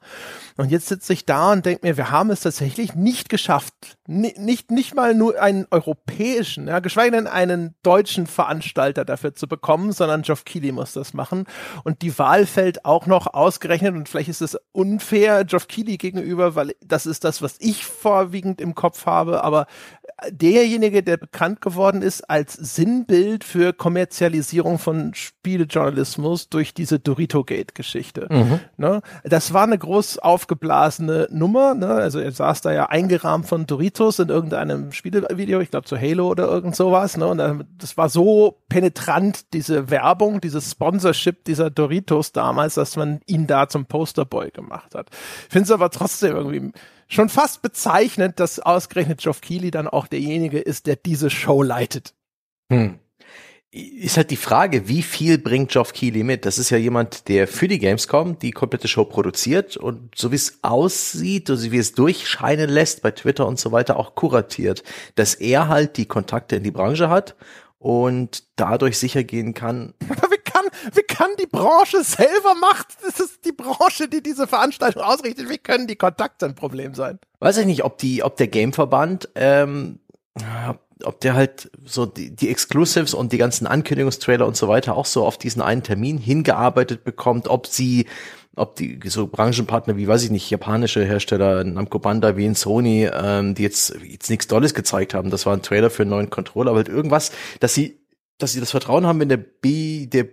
Und 0.60 0.72
jetzt 0.72 0.88
sitze 0.88 1.14
ich 1.14 1.26
da 1.26 1.54
und 1.54 1.66
denke 1.66 1.88
mir, 1.88 1.96
wir 1.96 2.12
haben 2.12 2.32
es 2.32 2.42
tatsächlich 2.42 2.94
nicht 2.94 3.30
geschafft, 3.30 3.74
Ni- 4.08 4.36
nicht, 4.38 4.72
nicht 4.72 4.94
mal 4.94 5.16
nur 5.16 5.42
einen 5.42 5.66
europäischen, 5.72 6.68
ja, 6.68 6.80
geschweige 6.80 7.12
denn 7.12 7.28
einen 7.28 7.76
deutschen 7.82 8.28
Veranstalter 8.28 9.06
dafür 9.06 9.34
zu 9.34 9.48
bekommen, 9.48 9.94
sondern 9.94 10.24
Geoff 10.24 10.44
Keighley 10.44 10.74
muss 10.74 10.92
das 10.92 11.14
machen. 11.14 11.46
Und 11.86 12.02
die 12.02 12.20
Wahl 12.20 12.46
fällt 12.46 12.84
auch 12.84 13.06
noch 13.06 13.34
ausgerechnet, 13.34 13.96
und 13.96 14.10
vielleicht 14.10 14.28
ist 14.28 14.42
es 14.42 14.58
unfair 14.74 15.46
Geoff 15.46 15.70
Keighley 15.70 15.96
gegenüber, 15.96 16.56
weil 16.56 16.76
das 16.84 17.06
ist 17.06 17.24
das, 17.24 17.42
was 17.42 17.56
ich 17.60 17.86
vorwiegend 17.86 18.60
im 18.60 18.76
Kopf 18.76 19.06
habe, 19.06 19.46
aber 19.46 19.66
derjenige, 20.30 21.04
der 21.04 21.18
bekannt 21.18 21.62
geworden 21.62 22.02
ist 22.02 22.30
als 22.30 22.54
Sinnbild 22.54 23.44
für 23.44 23.74
Kommerzialisierung 23.74 24.80
von 24.80 25.14
Spielejournalismus 25.14 26.50
durch 26.50 26.74
diese 26.74 27.00
Dorito-Gate-Geschichte. 27.00 28.28
Ne? 28.78 29.02
Das 29.24 29.54
war 29.54 29.64
eine 29.64 29.78
groß 29.78 30.20
aufgeblasene 30.20 31.28
Nummer. 31.32 31.74
Ne? 31.76 31.88
Also 31.88 32.20
er 32.20 32.32
saß 32.32 32.62
da 32.62 32.72
ja 32.72 32.88
eingerahmt 32.88 33.48
von 33.48 33.66
Doritos 33.66 34.20
in 34.20 34.30
irgendeinem 34.30 34.92
Spielevideo, 34.92 35.60
ich 35.62 35.72
glaube 35.72 35.86
zu 35.86 35.98
Halo 35.98 36.28
oder 36.28 36.48
irgend 36.48 36.76
sowas. 36.76 37.18
Ne? 37.18 37.28
Und 37.28 37.38
das 37.78 37.98
war 37.98 38.10
so 38.10 38.60
penetrant, 38.70 39.54
diese 39.54 39.90
Werbung, 39.90 40.42
dieses 40.42 40.72
Sponsorship 40.72 41.46
dieser 41.46 41.70
Doritos 41.70 42.32
damals, 42.32 42.76
dass 42.76 42.96
man 42.96 43.22
ihn 43.26 43.48
da 43.48 43.70
zum 43.70 43.86
Posterboy 43.86 44.52
gemacht 44.52 44.96
hat. 44.96 45.10
Ich 45.48 45.54
finde 45.54 45.66
es 45.66 45.72
aber 45.72 45.90
trotzdem 45.90 46.36
irgendwie 46.36 46.72
schon 47.10 47.28
fast 47.28 47.62
bezeichnend, 47.62 48.40
dass 48.40 48.60
ausgerechnet 48.60 49.20
Geoff 49.22 49.42
Keighley 49.42 49.72
dann 49.72 49.88
auch 49.88 50.08
derjenige 50.08 50.60
ist, 50.60 50.86
der 50.88 50.96
diese 50.96 51.30
Show 51.30 51.62
leitet. 51.64 52.14
Hm. 52.72 53.00
Ist 53.72 54.18
halt 54.18 54.32
die 54.32 54.36
Frage, 54.36 54.88
wie 54.88 55.04
viel 55.04 55.38
bringt 55.38 55.72
Geoff 55.72 55.94
Keighley 55.94 56.24
mit? 56.24 56.46
Das 56.46 56.58
ist 56.58 56.72
ja 56.72 56.78
jemand, 56.78 57.28
der 57.28 57.48
für 57.48 57.68
die 57.68 57.78
Gamescom 57.78 58.40
die 58.40 58.50
komplette 58.50 58.88
Show 58.88 59.06
produziert 59.06 59.78
und 59.78 60.16
so 60.16 60.32
wie 60.32 60.38
es 60.38 60.60
aussieht, 60.64 61.48
so 61.48 61.72
wie 61.72 61.78
es 61.78 61.94
durchscheinen 61.94 62.70
lässt 62.70 63.04
bei 63.04 63.12
Twitter 63.12 63.46
und 63.46 63.60
so 63.60 63.72
weiter 63.72 63.98
auch 63.98 64.16
kuratiert, 64.16 64.84
dass 65.14 65.36
er 65.36 65.68
halt 65.68 65.98
die 65.98 66.08
Kontakte 66.08 66.56
in 66.56 66.64
die 66.64 66.72
Branche 66.72 67.10
hat 67.10 67.36
und 67.78 68.44
dadurch 68.56 68.98
sicher 68.98 69.24
gehen 69.24 69.54
kann, 69.54 69.94
kann, 71.20 71.32
die 71.40 71.48
Branche 71.48 72.04
selber 72.04 72.56
macht? 72.60 72.88
Das 73.06 73.20
ist 73.20 73.44
die 73.46 73.52
Branche, 73.52 74.08
die 74.08 74.24
diese 74.24 74.48
Veranstaltung 74.48 75.04
ausrichtet. 75.04 75.50
Wie 75.50 75.58
können 75.58 75.88
die 75.88 75.98
Kontakte 75.98 76.46
ein 76.46 76.56
Problem 76.56 76.96
sein? 76.96 77.20
weiß 77.40 77.58
ich 77.58 77.66
nicht, 77.66 77.84
ob 77.84 77.98
die, 77.98 78.24
ob 78.24 78.38
der 78.38 78.48
Gameverband, 78.48 79.30
ähm, 79.36 80.00
ob 81.04 81.20
der 81.22 81.34
halt 81.34 81.72
so 81.86 82.06
die, 82.06 82.36
die 82.36 82.50
Exclusives 82.50 83.14
und 83.14 83.32
die 83.32 83.38
ganzen 83.38 83.68
Ankündigungstrailer 83.68 84.46
und 84.46 84.58
so 84.58 84.68
weiter 84.68 84.96
auch 84.96 85.06
so 85.06 85.26
auf 85.26 85.38
diesen 85.38 85.62
einen 85.62 85.84
Termin 85.84 86.18
hingearbeitet 86.18 87.04
bekommt, 87.04 87.48
ob 87.48 87.68
sie, 87.68 88.08
ob 88.56 88.76
die 88.76 89.00
so 89.06 89.28
Branchenpartner 89.28 89.96
wie, 89.96 90.08
weiß 90.08 90.24
ich 90.24 90.32
nicht, 90.32 90.50
japanische 90.50 91.04
Hersteller, 91.06 91.64
Namco 91.64 92.00
Bandai 92.00 92.36
wie 92.36 92.46
in 92.46 92.56
Sony, 92.56 93.10
ähm, 93.12 93.56
die 93.56 93.64
jetzt, 93.64 93.96
jetzt 94.04 94.30
nichts 94.30 94.48
Dolles 94.48 94.74
gezeigt 94.74 95.14
haben. 95.14 95.30
Das 95.30 95.46
war 95.46 95.54
ein 95.54 95.62
Trailer 95.62 95.90
für 95.90 96.04
einen 96.04 96.12
neuen 96.12 96.30
Controller, 96.30 96.72
aber 96.72 96.80
halt 96.80 96.90
irgendwas, 96.90 97.32
dass 97.62 97.74
sie, 97.74 98.00
dass 98.38 98.52
sie 98.54 98.60
das 98.60 98.72
Vertrauen 98.72 99.06
haben, 99.06 99.20
wenn 99.20 99.30
der 99.30 99.38
B, 99.38 100.08
der 100.08 100.28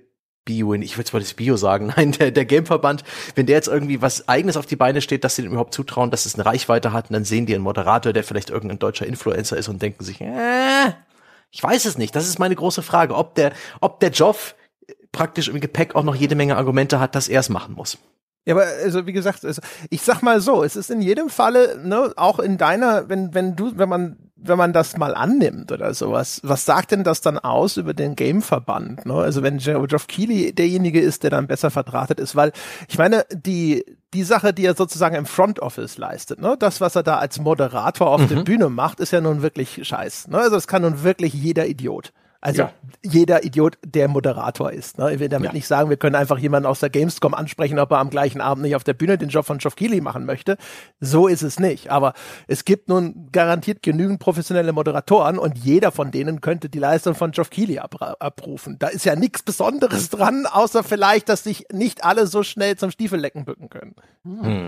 Bio, 0.47 0.73
ich 0.73 0.97
würde 0.97 1.11
zwar 1.11 1.21
das 1.21 1.35
Bio 1.35 1.59
sagen, 1.59 1.93
nein, 1.97 2.13
der, 2.13 2.31
der 2.31 2.47
Gameverband, 2.47 3.05
wenn 3.35 3.45
der 3.45 3.57
jetzt 3.57 3.69
irgendwie 3.69 4.01
was 4.01 4.27
eigenes 4.29 4.57
auf 4.57 4.65
die 4.65 4.77
Beine 4.77 5.03
steht, 5.03 5.25
dass 5.25 5.37
sie 5.37 5.43
dem 5.43 5.53
überhaupt 5.53 5.75
zutrauen, 5.75 6.11
dass 6.11 6.25
es 6.25 6.37
eine 6.37 6.47
Reichweite 6.47 6.95
hat, 6.95 7.11
und 7.11 7.15
dann 7.15 7.25
sehen 7.25 7.45
die 7.45 7.55
einen 7.55 7.65
Moderator, 7.65 8.15
der 8.15 8.25
vielleicht 8.25 8.49
irgendein 8.49 8.79
deutscher 8.79 9.07
Influencer 9.07 9.59
ist 9.59 9.69
und 9.69 9.83
denken 9.83 10.03
sich, 10.03 10.23
äh, 10.23 10.93
ich 11.51 11.63
weiß 11.63 11.85
es 11.85 11.99
nicht. 11.99 12.17
Das 12.17 12.27
ist 12.27 12.39
meine 12.39 12.57
große 12.57 12.83
Frage, 12.83 13.15
ob 13.15 13.35
der, 13.35 13.53
ob 13.81 14.01
der 14.01 14.11
Joff 14.11 14.55
praktisch 15.13 15.49
im 15.49 15.61
Gepäck 15.61 15.95
auch 15.95 16.05
noch 16.05 16.15
jede 16.15 16.35
Menge 16.35 16.57
Argumente 16.57 17.01
hat, 17.01 17.15
dass 17.15 17.29
er 17.29 17.41
es 17.41 17.49
machen 17.49 17.75
muss. 17.75 17.99
Ja, 18.47 18.55
aber 18.55 18.67
also 18.85 19.07
wie 19.07 19.13
gesagt, 19.13 19.45
also, 19.45 19.61
ich 19.91 20.03
sag 20.03 20.23
mal 20.23 20.41
so, 20.41 20.63
es 20.63 20.77
ist 20.77 20.91
in 20.91 21.03
jedem 21.03 21.29
Falle, 21.29 21.81
ne, 21.83 22.13
auch 22.17 22.39
in 22.39 22.59
deiner, 22.59 23.09
wenn 23.09 23.35
wenn 23.35 23.57
du, 23.57 23.77
wenn 23.77 23.89
man 23.89 24.26
wenn 24.37 24.59
man 24.59 24.73
das 24.73 24.97
mal 24.97 25.15
annimmt 25.15 25.73
oder 25.73 25.95
sowas, 25.95 26.41
was 26.45 26.65
sagt 26.65 26.93
denn 26.93 27.05
das 27.05 27.23
dann 27.23 27.39
aus 27.39 27.79
über 27.79 27.95
den 27.95 28.17
Gameverband? 28.17 29.07
Ne? 29.07 29.15
Also 29.15 29.43
wenn 29.43 29.59
Geoff 29.59 30.07
Keighley 30.07 30.53
derjenige 30.55 31.01
ist, 31.01 31.23
der 31.23 31.31
dann 31.31 31.47
besser 31.47 31.71
verdrahtet 31.71 32.21
ist, 32.21 32.37
weil 32.37 32.53
ich 32.89 32.99
meine, 32.99 33.25
die 33.33 33.85
die 34.15 34.23
Sache, 34.23 34.55
die 34.55 34.65
er 34.65 34.75
sozusagen 34.75 35.15
im 35.15 35.27
Front 35.27 35.61
Office 35.61 35.99
leistet, 35.99 36.41
ne, 36.41 36.57
das, 36.59 36.81
was 36.81 36.97
er 36.97 37.03
da 37.03 37.19
als 37.19 37.39
Moderator 37.39 38.09
auf 38.09 38.27
der 38.27 38.43
Bühne 38.45 38.71
macht, 38.71 39.01
ist 39.01 39.13
ja 39.13 39.21
nun 39.21 39.43
wirklich 39.43 39.81
scheiß. 39.87 40.29
Ne? 40.29 40.39
Also 40.39 40.53
das 40.53 40.67
kann 40.67 40.83
nun 40.83 41.03
wirklich 41.03 41.35
jeder 41.35 41.67
Idiot. 41.67 42.13
Also 42.41 42.63
Ja. 42.63 42.73
jeder 43.03 43.45
Idiot, 43.45 43.79
der 43.85 44.09
Moderator 44.09 44.71
ist. 44.73 44.99
Ne? 44.99 45.15
Ich 45.15 45.21
will 45.21 45.29
damit 45.29 45.49
Ja. 45.49 45.53
nicht 45.53 45.67
sagen, 45.67 45.91
wir 45.91 45.97
können 45.97 46.15
einfach 46.15 46.39
jemanden 46.39 46.67
aus 46.67 46.81
der 46.81 46.91
Gamescom 46.91 47.35
ansprechen, 47.35 47.79
ob 47.79 47.91
er 47.91 47.99
am 47.99 48.11
gleichen 48.11 48.41
Abend 48.41 48.63
nicht 48.63 48.77
auf 48.77 48.85
der 48.85 48.95
Bühne 48.95 49.19
den 49.19 49.29
Job 49.29 49.47
von 49.47 49.59
Geoff 49.59 49.77
Keighley 49.77 50.01
machen 50.01 50.25
möchte. 50.27 50.57
So 51.01 51.27
ist 51.29 51.43
es 51.43 51.59
nicht. 51.59 51.91
Aber 51.91 52.13
es 52.47 52.65
gibt 52.65 52.89
nun 52.89 53.29
garantiert 53.33 53.83
genügend 53.83 54.21
professionelle 54.21 54.73
Moderatoren 54.73 55.39
und 55.39 55.59
jeder 55.59 55.91
von 55.93 56.11
denen 56.11 56.41
könnte 56.41 56.69
die 56.69 56.79
Leistung 56.79 57.15
von 57.15 57.31
Geoff 57.33 57.51
Keighley 57.51 57.79
abra- 57.79 58.17
abrufen. 58.21 58.77
Da 58.79 58.89
ist 58.89 59.05
ja 59.05 59.17
nichts 59.17 59.43
Besonderes 59.43 60.11
dran, 60.11 60.47
außer 60.47 60.83
vielleicht, 60.85 61.29
dass 61.29 61.43
sich 61.45 61.67
nicht 61.73 62.05
alle 62.05 62.27
so 62.27 62.43
schnell 62.43 62.77
zum 62.77 62.91
Stiefellecken 62.91 63.45
bücken 63.45 63.69
können. 63.71 63.95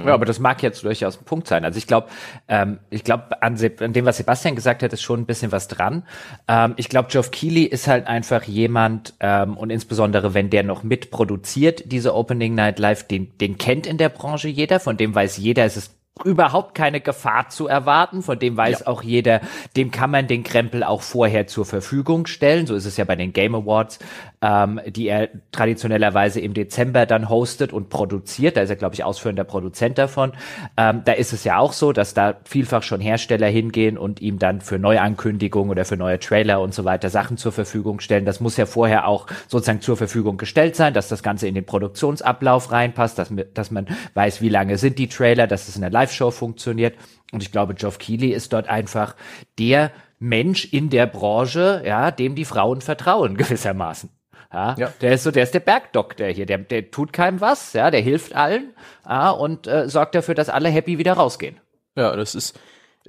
Ja, 0.07 0.15
aber 0.15 0.25
das 0.25 0.39
mag 0.39 0.63
jetzt 0.63 0.85
durchaus 0.85 1.19
ein 1.21 1.25
Punkt 1.25 1.49
sein. 1.49 1.65
Also 1.65 1.79
ich 1.79 1.87
glaube, 1.87 2.09
ähm, 2.47 2.79
ich 2.91 3.03
glaube 3.05 3.43
an, 3.43 3.59
an 3.81 3.93
dem, 3.93 4.05
was 4.05 4.17
Sebastian 4.17 4.55
gesagt 4.55 4.83
hat, 4.83 4.93
ist 4.93 5.03
schon 5.03 5.21
ein 5.21 5.27
bisschen 5.27 5.51
was 5.53 5.67
dran. 5.69 6.05
Ähm, 6.47 6.75
ich 6.77 6.89
glaube, 6.89 7.09
Geoff 7.11 7.31
Keighley 7.33 7.58
ist 7.67 7.89
halt 7.89 8.07
einfach 8.07 8.45
jemand 8.45 9.15
ähm, 9.21 9.57
und 9.57 9.71
insbesondere 9.71 10.35
wenn 10.35 10.51
der 10.51 10.63
noch 10.63 10.83
mitproduziert 10.83 11.91
diese 11.93 12.15
Opening 12.15 12.55
Night 12.55 12.79
Live, 12.79 13.07
den, 13.07 13.37
den 13.39 13.59
kennt 13.59 13.87
in 13.87 13.99
der 13.99 14.09
Branche 14.09 14.49
jeder, 14.49 14.81
von 14.81 14.97
dem 14.97 15.15
weiß 15.15 15.37
jeder, 15.37 15.65
es 15.65 15.77
ist 15.77 15.98
überhaupt 16.25 16.75
keine 16.75 17.01
Gefahr 17.01 17.49
zu 17.49 17.67
erwarten, 17.67 18.23
von 18.23 18.39
dem 18.39 18.57
weiß 18.57 18.87
auch 18.87 19.03
jeder, 19.03 19.41
dem 19.77 19.91
kann 19.91 20.11
man 20.11 20.27
den 20.27 20.43
Krempel 20.43 20.83
auch 20.83 21.03
vorher 21.03 21.47
zur 21.47 21.65
Verfügung 21.65 22.27
stellen. 22.27 22.67
So 22.67 22.75
ist 22.75 22.85
es 22.85 22.97
ja 22.97 23.05
bei 23.05 23.17
den 23.17 23.33
Game 23.33 23.55
Awards, 23.55 23.99
ähm, 24.41 24.81
die 24.87 25.09
er 25.09 25.29
traditionellerweise 25.53 26.41
im 26.41 26.55
Dezember 26.55 27.07
dann 27.07 27.29
hostet 27.29 27.73
und 27.73 27.89
produziert. 27.89 28.57
Da 28.57 28.63
ist 28.63 28.71
er, 28.71 28.77
glaube 28.77 28.95
ich, 28.95 29.05
ausführender 29.05 29.45
Produzent 29.45 29.99
davon. 29.99 30.33
Ähm, 30.77 31.03
da 31.05 31.13
ist 31.13 31.33
es 31.33 31.45
ja 31.45 31.59
auch 31.59 31.73
so, 31.73 31.93
dass 31.93 32.15
da 32.15 32.37
vielfach 32.45 32.83
schon 32.83 33.01
Hersteller 33.01 33.49
hingehen 33.49 33.99
und 33.99 34.21
ihm 34.21 34.39
dann 34.39 34.61
für 34.61 34.79
Neuankündigungen 34.79 35.71
oder 35.71 35.85
für 35.85 35.97
neue 35.97 36.19
Trailer 36.19 36.61
und 36.61 36.75
so 36.75 36.85
weiter 36.85 37.11
Sachen 37.11 37.37
zur 37.37 37.53
Verfügung 37.53 38.01
stellen. 38.01 38.25
Das 38.25 38.41
muss 38.41 38.57
ja 38.57 38.67
vorher 38.67 39.07
auch 39.07 39.27
sozusagen 39.49 39.81
zur 39.81 39.97
Verfügung 39.97 40.37
gestellt 40.37 40.77
sein, 40.77 40.95
dass 40.95 41.09
das 41.09 41.23
Ganze 41.23 41.49
in 41.49 41.55
den 41.55 41.67
Produktionsablauf 41.67 42.71
reinpasst, 42.71 43.19
dass, 43.19 43.33
dass 43.55 43.71
man 43.71 43.87
weiß, 44.15 44.41
wie 44.41 44.49
lange 44.49 44.79
sind 44.79 44.99
die 44.99 45.09
Trailer, 45.09 45.47
dass 45.47 45.69
es 45.69 45.75
in 45.75 45.83
der 45.83 45.91
Live-Show 46.09 46.31
funktioniert. 46.31 46.97
Und 47.33 47.43
ich 47.43 47.53
glaube, 47.53 47.75
Geoff 47.75 47.99
Keighley 47.99 48.31
ist 48.31 48.53
dort 48.53 48.69
einfach 48.69 49.15
der 49.59 49.91
Mensch 50.19 50.65
in 50.73 50.91
der 50.91 51.07
Branche, 51.07 51.83
ja, 51.85 52.11
dem 52.11 52.35
die 52.35 52.45
Frauen 52.45 52.81
vertrauen, 52.81 53.37
gewissermaßen. 53.37 54.11
Ja, 54.53 54.75
Ja. 54.79 54.93
der 55.03 55.13
ist 55.13 55.25
so, 55.25 55.31
der 55.31 55.43
ist 55.43 55.53
der 55.53 55.61
Bergdoktor 55.61 56.27
hier, 56.29 56.47
der, 56.47 56.59
der 56.59 56.91
tut 56.91 57.13
keinem 57.13 57.41
was, 57.43 57.75
ja, 57.75 57.91
der 57.91 58.01
hilft 58.01 58.35
allen, 58.35 58.73
ja, 59.07 59.31
und 59.31 59.67
äh, 59.67 59.89
sorgt 59.91 60.15
dafür, 60.15 60.35
dass 60.35 60.49
alle 60.49 60.71
happy 60.71 60.97
wieder 60.97 61.13
rausgehen. 61.13 61.61
Ja, 61.97 62.17
das 62.17 62.35
ist, 62.35 62.59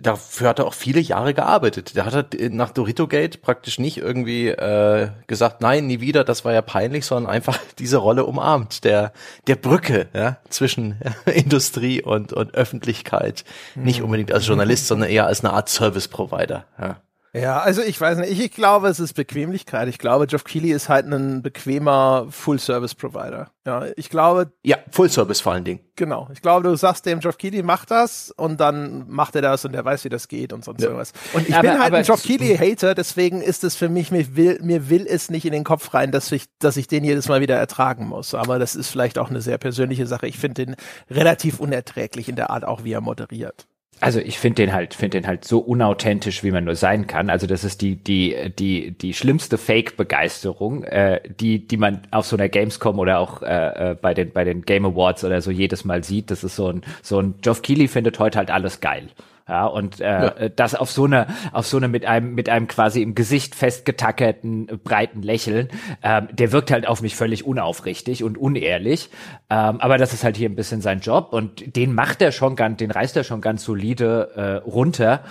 dafür 0.01 0.49
hat 0.49 0.59
er 0.59 0.67
auch 0.67 0.73
viele 0.73 0.99
Jahre 0.99 1.33
gearbeitet. 1.33 1.95
Der 1.95 2.05
hat 2.05 2.13
halt 2.13 2.53
nach 2.53 2.71
Dorito 2.71 3.07
Gate 3.07 3.41
praktisch 3.41 3.79
nicht 3.79 3.97
irgendwie 3.97 4.47
äh, 4.47 5.09
gesagt, 5.27 5.61
nein, 5.61 5.87
nie 5.87 6.01
wieder, 6.01 6.23
das 6.23 6.45
war 6.45 6.53
ja 6.53 6.61
peinlich, 6.61 7.05
sondern 7.05 7.31
einfach 7.31 7.59
diese 7.79 7.97
Rolle 7.97 8.25
umarmt, 8.25 8.83
der, 8.83 9.13
der 9.47 9.55
Brücke 9.55 10.07
ja, 10.13 10.37
zwischen 10.49 10.99
Industrie 11.25 12.01
und, 12.01 12.33
und 12.33 12.53
Öffentlichkeit. 12.53 13.43
Nicht 13.75 14.01
unbedingt 14.01 14.31
als 14.31 14.47
Journalist, 14.47 14.87
sondern 14.87 15.09
eher 15.09 15.27
als 15.27 15.43
eine 15.43 15.53
Art 15.53 15.69
Service 15.69 16.07
Provider. 16.07 16.65
Ja. 16.79 16.97
Ja, 17.33 17.59
also 17.59 17.81
ich 17.83 17.99
weiß 18.01 18.17
nicht, 18.17 18.31
ich, 18.31 18.39
ich 18.43 18.51
glaube, 18.51 18.87
es 18.87 18.99
ist 18.99 19.13
Bequemlichkeit. 19.13 19.87
Ich 19.87 19.99
glaube, 19.99 20.25
Geoff 20.25 20.43
Keighley 20.43 20.71
ist 20.71 20.89
halt 20.89 21.05
ein 21.05 21.43
bequemer 21.43 22.25
Full-Service-Provider. 22.31 23.51
Ja, 23.67 23.85
ich 23.97 24.09
glaube, 24.09 24.51
ja, 24.63 24.77
Full 24.89 25.09
Service 25.09 25.41
vor 25.41 25.51
allen 25.53 25.63
Dingen. 25.63 25.79
Genau. 25.95 26.27
Ich 26.33 26.41
glaube, 26.41 26.67
du 26.67 26.75
sagst 26.75 27.05
dem 27.05 27.19
Geoff 27.19 27.37
Keighley, 27.37 27.61
mach 27.61 27.85
das 27.85 28.31
und 28.31 28.59
dann 28.59 29.07
macht 29.09 29.35
er 29.35 29.43
das 29.43 29.63
und 29.65 29.75
er 29.75 29.85
weiß, 29.85 30.05
wie 30.05 30.09
das 30.09 30.27
geht 30.27 30.53
und 30.53 30.65
sonst 30.65 30.81
irgendwas. 30.81 31.13
Und 31.33 31.47
ich 31.47 31.53
Aber- 31.55 31.69
bin 31.69 31.79
halt 31.79 31.93
ein 31.93 32.03
Geoff 32.03 32.23
Keighley-Hater, 32.23 32.95
deswegen 32.95 33.41
ist 33.41 33.63
es 33.63 33.75
für 33.75 33.89
mich, 33.89 34.09
mir 34.09 34.35
will, 34.35 34.57
mir 34.63 34.89
will 34.89 35.05
es 35.07 35.29
nicht 35.29 35.45
in 35.45 35.51
den 35.51 35.63
Kopf 35.63 35.93
rein, 35.93 36.11
dass 36.11 36.31
ich, 36.31 36.45
dass 36.57 36.77
ich 36.77 36.87
den 36.87 37.03
jedes 37.03 37.27
Mal 37.27 37.41
wieder 37.41 37.57
ertragen 37.57 38.07
muss. 38.07 38.33
Aber 38.33 38.57
das 38.57 38.75
ist 38.75 38.89
vielleicht 38.89 39.19
auch 39.19 39.29
eine 39.29 39.41
sehr 39.41 39.57
persönliche 39.59 40.07
Sache. 40.07 40.25
Ich 40.25 40.39
finde 40.39 40.65
den 40.65 40.75
relativ 41.11 41.59
unerträglich 41.59 42.27
in 42.27 42.35
der 42.37 42.49
Art 42.49 42.65
auch, 42.65 42.83
wie 42.83 42.93
er 42.93 43.01
moderiert. 43.01 43.67
Also 44.01 44.19
ich 44.19 44.39
finde 44.39 44.63
den 44.63 44.73
halt, 44.73 44.93
finde 44.93 45.19
den 45.19 45.27
halt 45.27 45.43
so 45.45 45.59
unauthentisch, 45.59 46.43
wie 46.43 46.51
man 46.51 46.63
nur 46.63 46.75
sein 46.75 47.07
kann. 47.07 47.29
Also 47.29 47.47
das 47.47 47.63
ist 47.63 47.81
die 47.81 47.95
die 47.95 48.51
die 48.57 48.91
die 48.91 49.13
schlimmste 49.13 49.57
Fake-Begeisterung, 49.57 50.83
äh, 50.83 51.21
die 51.39 51.67
die 51.67 51.77
man 51.77 52.01
auf 52.11 52.25
so 52.25 52.37
einer 52.37 52.47
Gamescom 52.47 52.97
oder 52.99 53.19
auch 53.19 53.41
äh, 53.41 53.91
äh, 53.91 53.95
bei 53.95 54.13
den 54.13 54.31
bei 54.31 54.43
den 54.45 54.61
Game 54.61 54.85
Awards 54.85 55.23
oder 55.23 55.41
so 55.41 55.51
jedes 55.51 55.83
Mal 55.83 56.03
sieht. 56.03 56.31
Das 56.31 56.43
ist 56.43 56.55
so 56.55 56.69
ein 56.69 56.81
so 57.01 57.19
ein 57.19 57.35
Geoff 57.41 57.61
Keighley 57.61 57.87
findet 57.87 58.19
heute 58.19 58.37
halt 58.37 58.51
alles 58.51 58.79
geil. 58.79 59.09
Ja, 59.49 59.65
und 59.65 59.99
äh, 59.99 60.51
das 60.55 60.75
auf 60.75 60.91
so 60.91 61.05
eine, 61.05 61.25
auf 61.53 61.65
so 61.65 61.77
eine 61.77 61.87
mit 61.87 62.05
einem, 62.05 62.35
mit 62.35 62.49
einem 62.49 62.67
quasi 62.67 63.01
im 63.01 63.15
Gesicht 63.15 63.55
festgetackerten, 63.55 64.69
äh, 64.69 64.77
breiten 64.77 65.23
Lächeln, 65.23 65.69
ähm, 66.03 66.27
der 66.31 66.51
wirkt 66.51 66.69
halt 66.69 66.87
auf 66.87 67.01
mich 67.01 67.15
völlig 67.15 67.47
unaufrichtig 67.47 68.23
und 68.23 68.37
unehrlich. 68.37 69.09
Ähm, 69.49 69.81
aber 69.81 69.97
das 69.97 70.13
ist 70.13 70.23
halt 70.23 70.37
hier 70.37 70.47
ein 70.47 70.55
bisschen 70.55 70.81
sein 70.81 70.99
Job 70.99 71.29
und 71.33 71.75
den 71.75 71.95
macht 71.95 72.21
er 72.21 72.31
schon 72.31 72.55
ganz, 72.55 72.77
den 72.77 72.91
reißt 72.91 73.17
er 73.17 73.23
schon 73.23 73.41
ganz 73.41 73.63
solide 73.63 74.29
äh, 74.35 74.69
runter. 74.69 75.23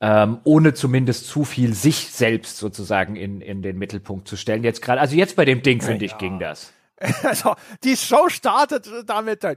Ähm, 0.00 0.38
ohne 0.44 0.74
zumindest 0.74 1.26
zu 1.26 1.44
viel 1.44 1.72
sich 1.72 2.12
selbst 2.12 2.58
sozusagen 2.58 3.16
in, 3.16 3.40
in 3.40 3.62
den 3.62 3.78
Mittelpunkt 3.78 4.28
zu 4.28 4.36
stellen. 4.36 4.62
Jetzt 4.62 4.82
gerade, 4.82 5.00
also 5.00 5.16
jetzt 5.16 5.36
bei 5.36 5.44
dem 5.44 5.62
Ding, 5.62 5.82
finde 5.82 6.04
ich, 6.04 6.18
ging 6.18 6.38
das. 6.38 6.72
Also, 7.22 7.54
die 7.84 7.96
Show 7.96 8.28
startet 8.28 8.88
damit, 9.06 9.42
der, 9.42 9.56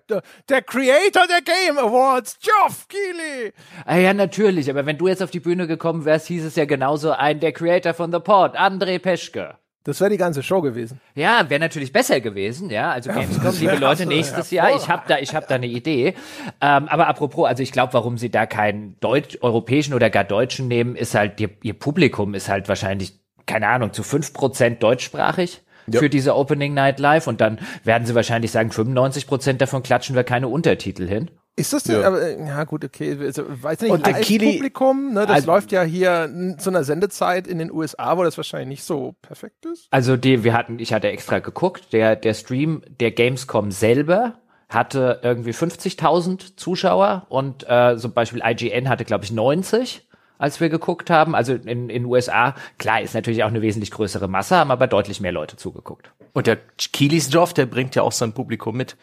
Creator 0.61 1.25
der 1.27 1.41
Game 1.41 1.77
Awards, 1.77 2.37
Geoff 2.41 2.87
Keighley. 2.87 3.53
Ah 3.85 3.97
ja, 3.97 4.13
natürlich, 4.13 4.69
aber 4.69 4.85
wenn 4.85 4.97
du 4.97 5.07
jetzt 5.07 5.23
auf 5.23 5.31
die 5.31 5.39
Bühne 5.39 5.67
gekommen 5.67 6.05
wärst, 6.05 6.27
hieß 6.27 6.43
es 6.45 6.55
ja 6.55 6.65
genauso 6.65 7.11
ein, 7.11 7.39
der 7.39 7.53
Creator 7.53 7.93
von 7.93 8.11
The 8.11 8.19
Pod, 8.19 8.57
André 8.57 8.99
Peschke. 8.99 9.55
Das 9.85 10.01
wäre 10.01 10.09
die 10.09 10.17
ganze 10.17 10.43
Show 10.43 10.61
gewesen. 10.61 10.99
Ja, 11.15 11.49
wäre 11.49 11.59
natürlich 11.59 11.93
besser 11.93 12.19
gewesen, 12.19 12.69
ja. 12.69 12.91
Also 12.91 13.11
Gamescom, 13.11 13.43
das 13.43 13.59
liebe 13.61 13.77
Leute, 13.77 14.05
nächstes 14.05 14.51
Jahr. 14.51 14.75
Ich 14.75 14.89
habe 14.89 15.03
da, 15.07 15.17
ich 15.19 15.33
habe 15.33 15.45
da 15.47 15.55
eine 15.55 15.67
Idee. 15.67 16.15
Ähm, 16.61 16.87
aber 16.89 17.07
apropos, 17.07 17.47
also 17.47 17.63
ich 17.63 17.71
glaube, 17.71 17.93
warum 17.93 18.17
sie 18.17 18.29
da 18.29 18.45
keinen 18.45 18.99
deutsch, 18.99 19.37
europäischen 19.41 19.93
oder 19.93 20.09
gar 20.09 20.25
deutschen 20.25 20.67
nehmen, 20.67 20.95
ist 20.95 21.15
halt 21.15 21.39
ihr, 21.39 21.49
ihr 21.63 21.73
Publikum 21.73 22.33
ist 22.33 22.49
halt 22.49 22.67
wahrscheinlich 22.67 23.19
keine 23.45 23.67
Ahnung 23.67 23.93
zu 23.93 24.03
fünf 24.03 24.33
Prozent 24.33 24.83
deutschsprachig. 24.83 25.61
Ja. 25.91 25.99
Für 25.99 26.09
diese 26.09 26.35
Opening 26.35 26.73
Night 26.73 26.99
Live 26.99 27.27
und 27.27 27.41
dann 27.41 27.59
werden 27.83 28.05
sie 28.05 28.15
wahrscheinlich 28.15 28.51
sagen, 28.51 28.71
95 28.71 29.27
Prozent 29.27 29.61
davon 29.61 29.83
klatschen 29.83 30.15
wir 30.15 30.23
keine 30.23 30.47
Untertitel 30.47 31.07
hin. 31.07 31.29
Ist 31.55 31.73
das 31.73 31.83
denn, 31.83 31.99
Ja. 31.99 32.07
aber, 32.07 32.21
äh, 32.21 32.39
ja 32.39 32.63
gut, 32.63 32.85
okay, 32.85 33.17
also, 33.19 33.43
weiß 33.47 33.81
nicht, 33.81 33.91
Und 33.91 34.05
der 34.05 34.13
Keighley- 34.13 34.45
Live-Publikum, 34.45 35.13
ne, 35.13 35.21
das 35.25 35.29
Also- 35.37 35.47
läuft 35.47 35.71
ja 35.73 35.81
hier 35.83 36.29
zu 36.57 36.69
einer 36.69 36.85
Sendezeit 36.85 37.47
in 37.47 37.57
den 37.59 37.69
USA, 37.71 38.17
wo 38.17 38.23
das 38.23 38.37
wahrscheinlich 38.37 38.69
nicht 38.69 38.83
so 38.85 39.15
perfekt 39.21 39.65
ist. 39.65 39.87
Also 39.91 40.15
die, 40.15 40.45
wir 40.45 40.53
hatten, 40.53 40.79
ich 40.79 40.93
hatte 40.93 41.09
extra 41.09 41.39
geguckt, 41.39 41.91
der, 41.91 42.15
der 42.15 42.33
Stream 42.33 42.81
der 43.01 43.11
Gamescom 43.11 43.71
selber 43.71 44.35
hatte 44.69 45.19
irgendwie 45.23 45.51
50.000 45.51 46.55
Zuschauer 46.55 47.25
und 47.29 47.65
äh, 47.67 47.97
zum 47.97 48.13
Beispiel 48.13 48.41
IGN 48.45 48.87
hatte, 48.87 49.03
glaube 49.03 49.25
ich, 49.25 49.31
90 49.31 50.07
als 50.39 50.59
wir 50.59 50.69
geguckt 50.69 51.11
haben. 51.11 51.35
Also 51.35 51.53
in 51.53 51.91
in 51.91 52.05
USA, 52.05 52.55
klar, 52.79 53.01
ist 53.01 53.13
natürlich 53.13 53.43
auch 53.43 53.49
eine 53.49 53.61
wesentlich 53.61 53.91
größere 53.91 54.27
Masse, 54.27 54.55
haben 54.55 54.71
aber 54.71 54.87
deutlich 54.87 55.21
mehr 55.21 55.31
Leute 55.31 55.57
zugeguckt. 55.57 56.11
Und 56.33 56.47
der 56.47 56.57
Kielis 56.77 57.31
Joff, 57.31 57.53
der 57.53 57.67
bringt 57.67 57.93
ja 57.93 58.01
auch 58.01 58.11
sein 58.11 58.33
Publikum 58.33 58.75
mit. 58.75 58.97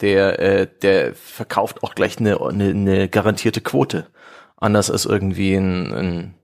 Der, 0.00 0.38
äh, 0.38 0.68
der 0.82 1.14
verkauft 1.14 1.82
auch 1.82 1.94
gleich 1.94 2.18
eine, 2.18 2.40
eine, 2.40 2.68
eine 2.68 3.08
garantierte 3.08 3.60
Quote. 3.60 4.06
Anders 4.56 4.90
als 4.90 5.04
irgendwie 5.04 5.54
ein, 5.54 5.92
ein, 5.92 6.34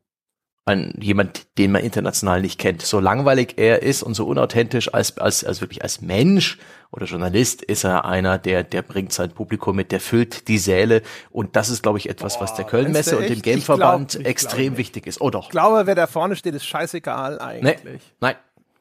ein 0.64 0.94
jemand, 1.00 1.58
den 1.58 1.72
man 1.72 1.82
international 1.82 2.40
nicht 2.40 2.58
kennt. 2.58 2.82
So 2.82 3.00
langweilig 3.00 3.54
er 3.56 3.82
ist 3.82 4.02
und 4.02 4.14
so 4.14 4.26
unauthentisch 4.26 4.94
als, 4.94 5.18
als, 5.18 5.44
als 5.44 5.60
wirklich 5.60 5.82
als 5.82 6.00
Mensch 6.00 6.58
oder 6.92 7.06
Journalist 7.06 7.62
ist 7.62 7.84
er 7.84 8.04
einer, 8.04 8.38
der, 8.38 8.62
der 8.62 8.82
bringt 8.82 9.12
sein 9.12 9.30
Publikum 9.30 9.74
mit, 9.74 9.90
der 9.90 10.00
füllt 10.00 10.46
die 10.46 10.58
Säle. 10.58 11.02
Und 11.30 11.56
das 11.56 11.68
ist, 11.68 11.82
glaube 11.82 11.98
ich, 11.98 12.08
etwas, 12.08 12.40
was 12.40 12.54
der 12.54 12.64
Kölnmesse 12.64 13.18
und 13.18 13.28
dem 13.28 13.42
Gameverband 13.42 14.24
extrem 14.24 14.76
wichtig 14.76 15.06
ist. 15.06 15.20
Oh 15.20 15.30
doch. 15.30 15.44
Ich 15.44 15.50
glaube, 15.50 15.86
wer 15.86 15.94
da 15.94 16.06
vorne 16.06 16.36
steht, 16.36 16.54
ist 16.54 16.66
scheißegal 16.66 17.36
Nee, 17.36 17.70
eigentlich. 17.70 18.02
nein, 18.20 18.36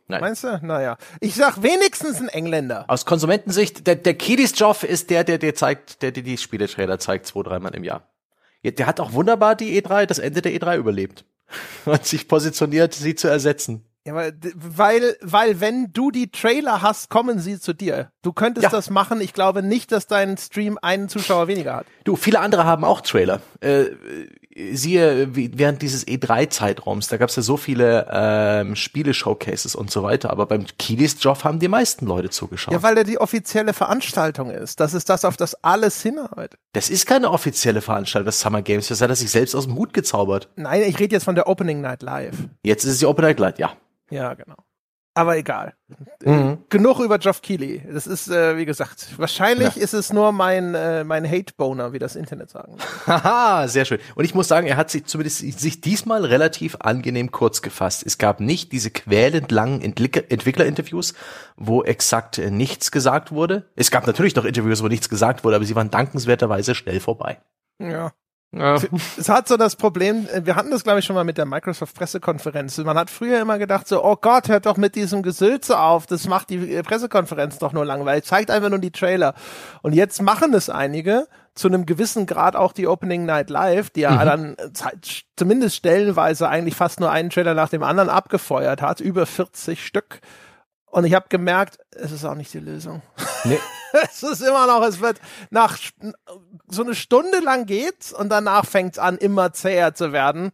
nein. 0.08 0.22
Meinst 0.22 0.44
du? 0.44 0.60
Naja. 0.62 0.98
Ich 1.20 1.34
sag 1.36 1.64
wenigstens 1.64 2.20
ein 2.22 2.28
Engländer. 2.28 2.86
Aus 2.90 3.06
Konsumentensicht, 3.08 3.88
der, 3.88 3.96
der 3.96 4.14
Kidis 4.14 4.60
Job 4.60 4.84
ist 4.84 5.10
der, 5.10 5.24
der 5.24 5.40
dir 5.40 5.56
zeigt, 5.56 6.04
der 6.04 6.12
dir 6.12 6.22
die 6.22 6.38
Spieletrailer 6.38 7.00
zeigt, 7.00 7.26
zwei, 7.26 7.42
dreimal 7.42 7.74
im 7.74 7.84
Jahr. 7.84 8.08
Ja, 8.62 8.70
der 8.70 8.86
hat 8.86 9.00
auch 9.00 9.14
wunderbar 9.14 9.56
die 9.56 9.82
E3, 9.82 10.06
das 10.06 10.20
Ende 10.20 10.42
der 10.44 10.52
E3 10.52 10.78
überlebt. 10.78 11.26
Und 11.86 12.06
sich 12.06 12.28
positioniert, 12.28 12.94
sie 12.94 13.16
zu 13.16 13.28
ersetzen. 13.28 13.84
Ja, 14.06 14.16
weil, 14.16 14.34
weil, 14.56 15.16
weil 15.22 15.60
wenn 15.60 15.94
du 15.94 16.10
die 16.10 16.32
Trailer 16.32 16.82
hast, 16.82 17.10
kommen 17.12 17.38
sie 17.40 17.60
zu 17.60 17.74
dir. 17.74 18.12
Du 18.24 18.34
könntest 18.34 18.64
Ja. 18.64 18.70
das 18.72 18.90
machen. 18.90 19.22
Ich 19.22 19.34
glaube 19.34 19.62
nicht, 19.62 19.92
dass 19.92 20.08
dein 20.08 20.38
Stream 20.38 20.80
einen 20.82 21.08
Zuschauer 21.08 21.48
weniger 21.48 21.76
hat. 21.76 21.86
Du, 22.04 22.16
viele 22.16 22.40
andere 22.40 22.64
haben 22.66 22.84
auch 22.84 23.02
Trailer. 23.02 23.42
Äh, 23.60 23.86
siehe, 24.74 25.30
während 25.34 25.82
dieses 25.82 26.06
E3-Zeitraums, 26.08 27.08
da 27.08 27.18
gab's 27.18 27.36
ja 27.36 27.42
so 27.42 27.58
viele 27.58 28.08
ähm, 28.12 28.76
Spiele-Showcases 28.76 29.76
und 29.76 29.92
so 29.92 30.04
weiter, 30.04 30.30
aber 30.30 30.46
beim 30.46 30.66
Kidis 30.78 31.18
Job 31.20 31.44
haben 31.44 31.60
die 31.60 31.68
meisten 31.68 32.06
Leute 32.06 32.30
zugeschaut. 32.30 32.74
Ja, 32.74 32.84
weil 32.84 32.98
er 32.98 33.04
die 33.04 33.20
offizielle 33.20 33.74
Veranstaltung 33.74 34.50
ist. 34.50 34.80
Das 34.80 34.94
ist 34.94 35.10
das, 35.10 35.26
auf 35.26 35.38
das 35.38 35.56
alles 35.64 36.02
hinarbeitet. 36.02 36.60
das 36.74 36.90
ist 36.90 37.06
keine 37.06 37.32
offizielle 37.32 37.82
Veranstaltung, 37.82 38.26
das 38.26 38.40
Summer 38.40 38.62
Games, 38.62 38.88
das 38.88 39.02
hat 39.02 39.10
er 39.10 39.16
sich 39.16 39.32
selbst 39.32 39.56
aus 39.56 39.66
dem 39.66 39.76
Hut 39.76 39.94
gezaubert. 39.94 40.50
Nein, 40.56 40.84
ich 40.84 41.00
rede 41.00 41.16
jetzt 41.16 41.24
von 41.24 41.36
der 41.36 41.48
Opening 41.48 41.82
Night 41.82 42.02
Live. 42.02 42.36
Jetzt 42.64 42.84
ist 42.84 42.94
es 42.94 43.00
die 43.00 43.06
Open 43.06 43.24
Night 43.24 43.40
Light, 43.40 43.60
ja. 43.60 43.72
Ja, 44.10 44.34
genau. 44.34 44.56
Aber 45.14 45.36
egal. 45.36 45.74
Mhm. 46.24 46.60
Genug 46.70 47.00
über 47.00 47.20
Geoff 47.20 47.42
Keighley. 47.42 47.84
Das 47.92 48.08
ist, 48.08 48.30
äh, 48.30 48.56
wie 48.56 48.66
gesagt, 48.66 49.08
wahrscheinlich 49.18 49.76
ja. 49.76 49.82
ist 49.82 49.94
es 49.94 50.14
nur 50.14 50.32
mein, 50.32 50.74
äh, 50.74 51.04
mein 51.04 51.30
Hate-Boner, 51.30 51.92
wie 51.92 52.00
das 52.00 52.16
Internet 52.16 52.50
sagen. 52.50 52.78
Haha, 53.08 53.68
sehr 53.68 53.84
schön. 53.84 54.00
Und 54.16 54.24
ich 54.24 54.34
muss 54.34 54.48
sagen, 54.48 54.68
er 54.68 54.78
hat 54.78 54.90
sich 54.90 55.06
zumindest 55.06 55.40
sich 55.40 55.82
diesmal 55.82 56.24
relativ 56.24 56.78
angenehm 56.80 57.32
kurz 57.32 57.62
gefasst. 57.62 58.06
Es 58.06 58.18
gab 58.18 58.40
nicht 58.40 58.72
diese 58.72 58.90
quälend 58.90 59.52
langen 59.52 59.82
Entwickler-Interviews, 59.82 61.14
wo 61.58 61.84
exakt 61.84 62.38
äh, 62.38 62.50
nichts 62.50 62.92
gesagt 62.92 63.34
wurde. 63.34 63.70
Es 63.76 63.92
gab 63.92 64.08
natürlich 64.08 64.36
noch 64.36 64.46
Interviews, 64.46 64.82
wo 64.82 64.88
nichts 64.88 65.10
gesagt 65.10 65.44
wurde, 65.44 65.58
aber 65.58 65.66
sie 65.66 65.76
waren 65.76 65.92
dankenswerterweise 65.92 66.74
schnell 66.74 67.02
vorbei. 67.02 67.40
Ja. 67.80 68.14
Ja. 68.54 68.76
Es 69.18 69.30
hat 69.30 69.48
so 69.48 69.56
das 69.56 69.78
Problem, 69.78 70.28
äh, 70.28 70.46
wir 70.46 70.56
hatten 70.58 70.72
das 70.72 70.84
glaube 70.84 71.00
ich 71.00 71.06
schon 71.06 71.16
mal 71.16 71.24
mit 71.24 71.38
der 71.38 71.46
Microsoft 71.46 71.96
Pressekonferenz. 71.96 72.78
Man 72.80 72.98
hat 72.98 73.10
früher 73.10 73.40
immer 73.40 73.58
gedacht 73.58 73.88
so, 73.88 74.04
oh 74.04 74.18
Gott, 74.18 74.50
hört 74.50 74.66
doch 74.66 74.76
mit 74.76 74.96
diesem 74.96 75.24
Gesülze 75.24 75.80
auf, 75.80 76.06
das 76.06 76.28
macht 76.28 76.50
die 76.50 76.76
äh, 76.76 76.84
Pressekonferenz 76.84 77.60
doch 77.60 77.72
nur 77.72 77.86
langweilig, 77.86 78.26
zeigt 78.26 78.52
einfach 78.52 78.70
nur 78.70 78.80
die 78.80 78.92
Trailer. 78.92 79.36
Und 79.84 79.94
jetzt 79.94 80.22
machen 80.22 80.54
es 80.54 80.70
einige, 80.70 81.28
zu 81.56 81.70
einem 81.70 81.86
gewissen 81.86 82.26
Grad 82.26 82.56
auch 82.56 82.74
die 82.74 82.88
Opening 82.88 83.26
Night 83.26 83.50
Live, 83.50 83.90
die 83.90 84.02
ja 84.02 84.12
mhm. 84.12 84.26
dann 84.26 84.56
äh, 84.56 84.70
zumindest 85.38 85.78
stellenweise 85.78 86.50
eigentlich 86.50 86.76
fast 86.76 87.00
nur 87.00 87.10
einen 87.10 87.30
Trailer 87.30 87.54
nach 87.54 87.70
dem 87.70 87.84
anderen 87.84 88.10
abgefeuert 88.10 88.82
hat, 88.82 89.00
über 89.00 89.26
40 89.26 89.86
Stück. 89.86 90.20
Und 90.88 91.06
ich 91.06 91.14
habe 91.14 91.28
gemerkt, 91.30 91.80
es 91.92 92.12
ist 92.12 92.26
auch 92.26 92.36
nicht 92.36 92.54
die 92.54 92.60
Lösung. 92.60 93.02
Nee. 93.46 93.60
es 94.04 94.24
ist 94.24 94.42
immer 94.42 94.68
noch, 94.68 94.86
es 94.86 95.02
wird 95.02 95.20
nach 95.50 95.78
so 96.68 96.84
eine 96.84 96.96
Stunde 96.96 97.40
lang 97.40 97.66
geht's 97.66 98.14
und 98.14 98.30
danach 98.30 98.66
fängt's 98.66 99.00
an, 99.00 99.18
immer 99.18 99.54
zäher 99.54 99.94
zu 99.94 100.12
werden. 100.12 100.52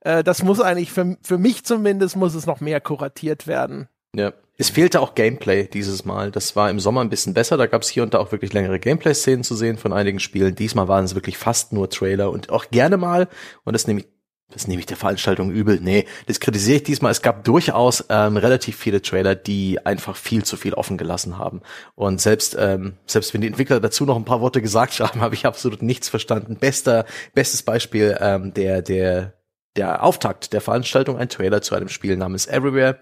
Äh, 0.00 0.24
das 0.24 0.42
muss 0.42 0.60
eigentlich 0.60 0.92
für, 0.92 1.16
für 1.22 1.38
mich 1.38 1.64
zumindest 1.64 2.16
muss 2.16 2.34
es 2.34 2.46
noch 2.46 2.60
mehr 2.60 2.80
kuratiert 2.80 3.46
werden. 3.46 3.88
Ja. 4.14 4.32
Es 4.56 4.68
fehlte 4.68 5.00
auch 5.00 5.14
Gameplay 5.14 5.66
dieses 5.66 6.04
Mal. 6.04 6.30
Das 6.30 6.54
war 6.54 6.68
im 6.68 6.80
Sommer 6.80 7.00
ein 7.00 7.08
bisschen 7.08 7.32
besser. 7.32 7.56
Da 7.56 7.64
gab 7.64 7.80
es 7.80 7.88
hier 7.88 8.02
und 8.02 8.12
da 8.12 8.18
auch 8.18 8.30
wirklich 8.30 8.52
längere 8.52 8.78
Gameplay-Szenen 8.78 9.42
zu 9.42 9.54
sehen 9.54 9.78
von 9.78 9.94
einigen 9.94 10.20
Spielen. 10.20 10.54
Diesmal 10.54 10.86
waren 10.86 11.06
es 11.06 11.14
wirklich 11.14 11.38
fast 11.38 11.72
nur 11.72 11.88
Trailer 11.88 12.30
und 12.30 12.50
auch 12.50 12.68
gerne 12.70 12.98
mal, 12.98 13.26
und 13.64 13.72
das 13.72 13.86
nehme 13.86 14.00
ich 14.00 14.08
das 14.50 14.66
nehme 14.66 14.80
ich 14.80 14.86
der 14.86 14.96
Veranstaltung 14.96 15.50
übel. 15.50 15.78
Nee, 15.80 16.06
das 16.26 16.40
kritisiere 16.40 16.76
ich 16.76 16.82
diesmal. 16.82 17.12
Es 17.12 17.22
gab 17.22 17.44
durchaus 17.44 18.04
ähm, 18.08 18.36
relativ 18.36 18.76
viele 18.76 19.00
Trailer, 19.00 19.34
die 19.34 19.84
einfach 19.84 20.16
viel 20.16 20.44
zu 20.44 20.56
viel 20.56 20.74
offen 20.74 20.98
gelassen 20.98 21.38
haben. 21.38 21.62
Und 21.94 22.20
selbst, 22.20 22.56
ähm, 22.58 22.94
selbst 23.06 23.32
wenn 23.32 23.40
die 23.40 23.46
Entwickler 23.46 23.80
dazu 23.80 24.04
noch 24.04 24.16
ein 24.16 24.24
paar 24.24 24.40
Worte 24.40 24.60
gesagt 24.60 24.98
haben, 25.00 25.20
habe 25.20 25.34
ich 25.34 25.46
absolut 25.46 25.82
nichts 25.82 26.08
verstanden. 26.08 26.56
Bester, 26.56 27.04
bestes 27.34 27.62
Beispiel, 27.62 28.16
ähm, 28.20 28.52
der, 28.54 28.82
der, 28.82 29.34
der 29.76 30.02
Auftakt 30.02 30.52
der 30.52 30.60
Veranstaltung, 30.60 31.16
ein 31.16 31.28
Trailer 31.28 31.62
zu 31.62 31.74
einem 31.74 31.88
Spiel 31.88 32.16
namens 32.16 32.46
Everywhere. 32.46 32.98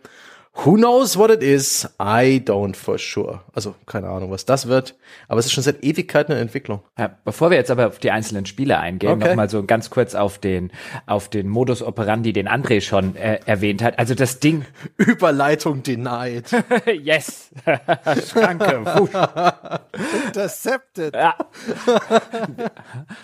Who 0.65 0.75
knows 0.77 1.17
what 1.17 1.31
it 1.31 1.41
is? 1.41 1.89
I 2.01 2.43
don't 2.45 2.75
for 2.75 2.99
sure. 2.99 3.43
Also 3.55 3.77
keine 3.87 4.09
Ahnung, 4.09 4.33
was 4.33 4.45
das 4.45 4.67
wird. 4.67 4.97
Aber 5.29 5.39
es 5.39 5.47
ist 5.47 5.53
schon 5.53 5.63
seit 5.63 5.85
Ewigkeiten 5.85 6.33
eine 6.33 6.41
Entwicklung. 6.41 6.81
Ja, 6.99 7.17
bevor 7.25 7.51
wir 7.51 7.57
jetzt 7.57 7.71
aber 7.71 7.87
auf 7.87 8.01
die 8.01 8.11
einzelnen 8.11 8.45
Spiele 8.45 8.81
eingehen, 8.81 9.13
okay. 9.13 9.29
nochmal 9.29 9.49
so 9.49 9.63
ganz 9.63 9.89
kurz 9.89 10.17
auf 10.17 10.39
den 10.39 10.73
auf 11.07 11.29
den 11.29 11.49
Modus 11.49 11.81
operandi, 11.81 12.33
den 12.33 12.49
André 12.49 12.81
schon 12.81 13.15
äh, 13.15 13.39
erwähnt 13.47 13.83
hat. 13.85 14.01
Also 14.01 14.17
das 14.17 14.41
Ding. 14.41 14.65
Überleitung 14.97 15.85
denied. 15.85 16.51
yes. 16.87 17.51
Schranke. 18.29 18.83
Intercepted. 20.27 21.15
Ja. 21.15 21.37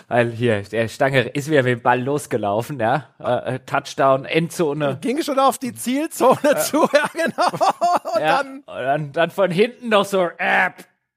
Weil 0.07 0.31
hier 0.31 0.61
der 0.61 0.87
Stange 0.87 1.23
ist 1.23 1.49
wieder 1.49 1.63
mit 1.63 1.79
dem 1.79 1.81
Ball 1.81 2.01
losgelaufen. 2.01 2.79
Ja. 2.79 3.09
Äh, 3.19 3.59
Touchdown, 3.65 4.23
Endzone. 4.23 4.99
Ging 5.01 5.21
schon 5.21 5.37
auf 5.37 5.57
die 5.57 5.73
Zielzone 5.73 6.39
äh. 6.43 6.59
zu. 6.59 6.87
Genau. 7.25 8.13
Und 8.13 8.21
ja, 8.21 8.43
dann, 8.43 8.59
und 8.59 8.65
dann, 8.65 9.11
dann 9.11 9.31
von 9.31 9.51
hinten 9.51 9.89
noch 9.89 10.05
so, 10.05 10.29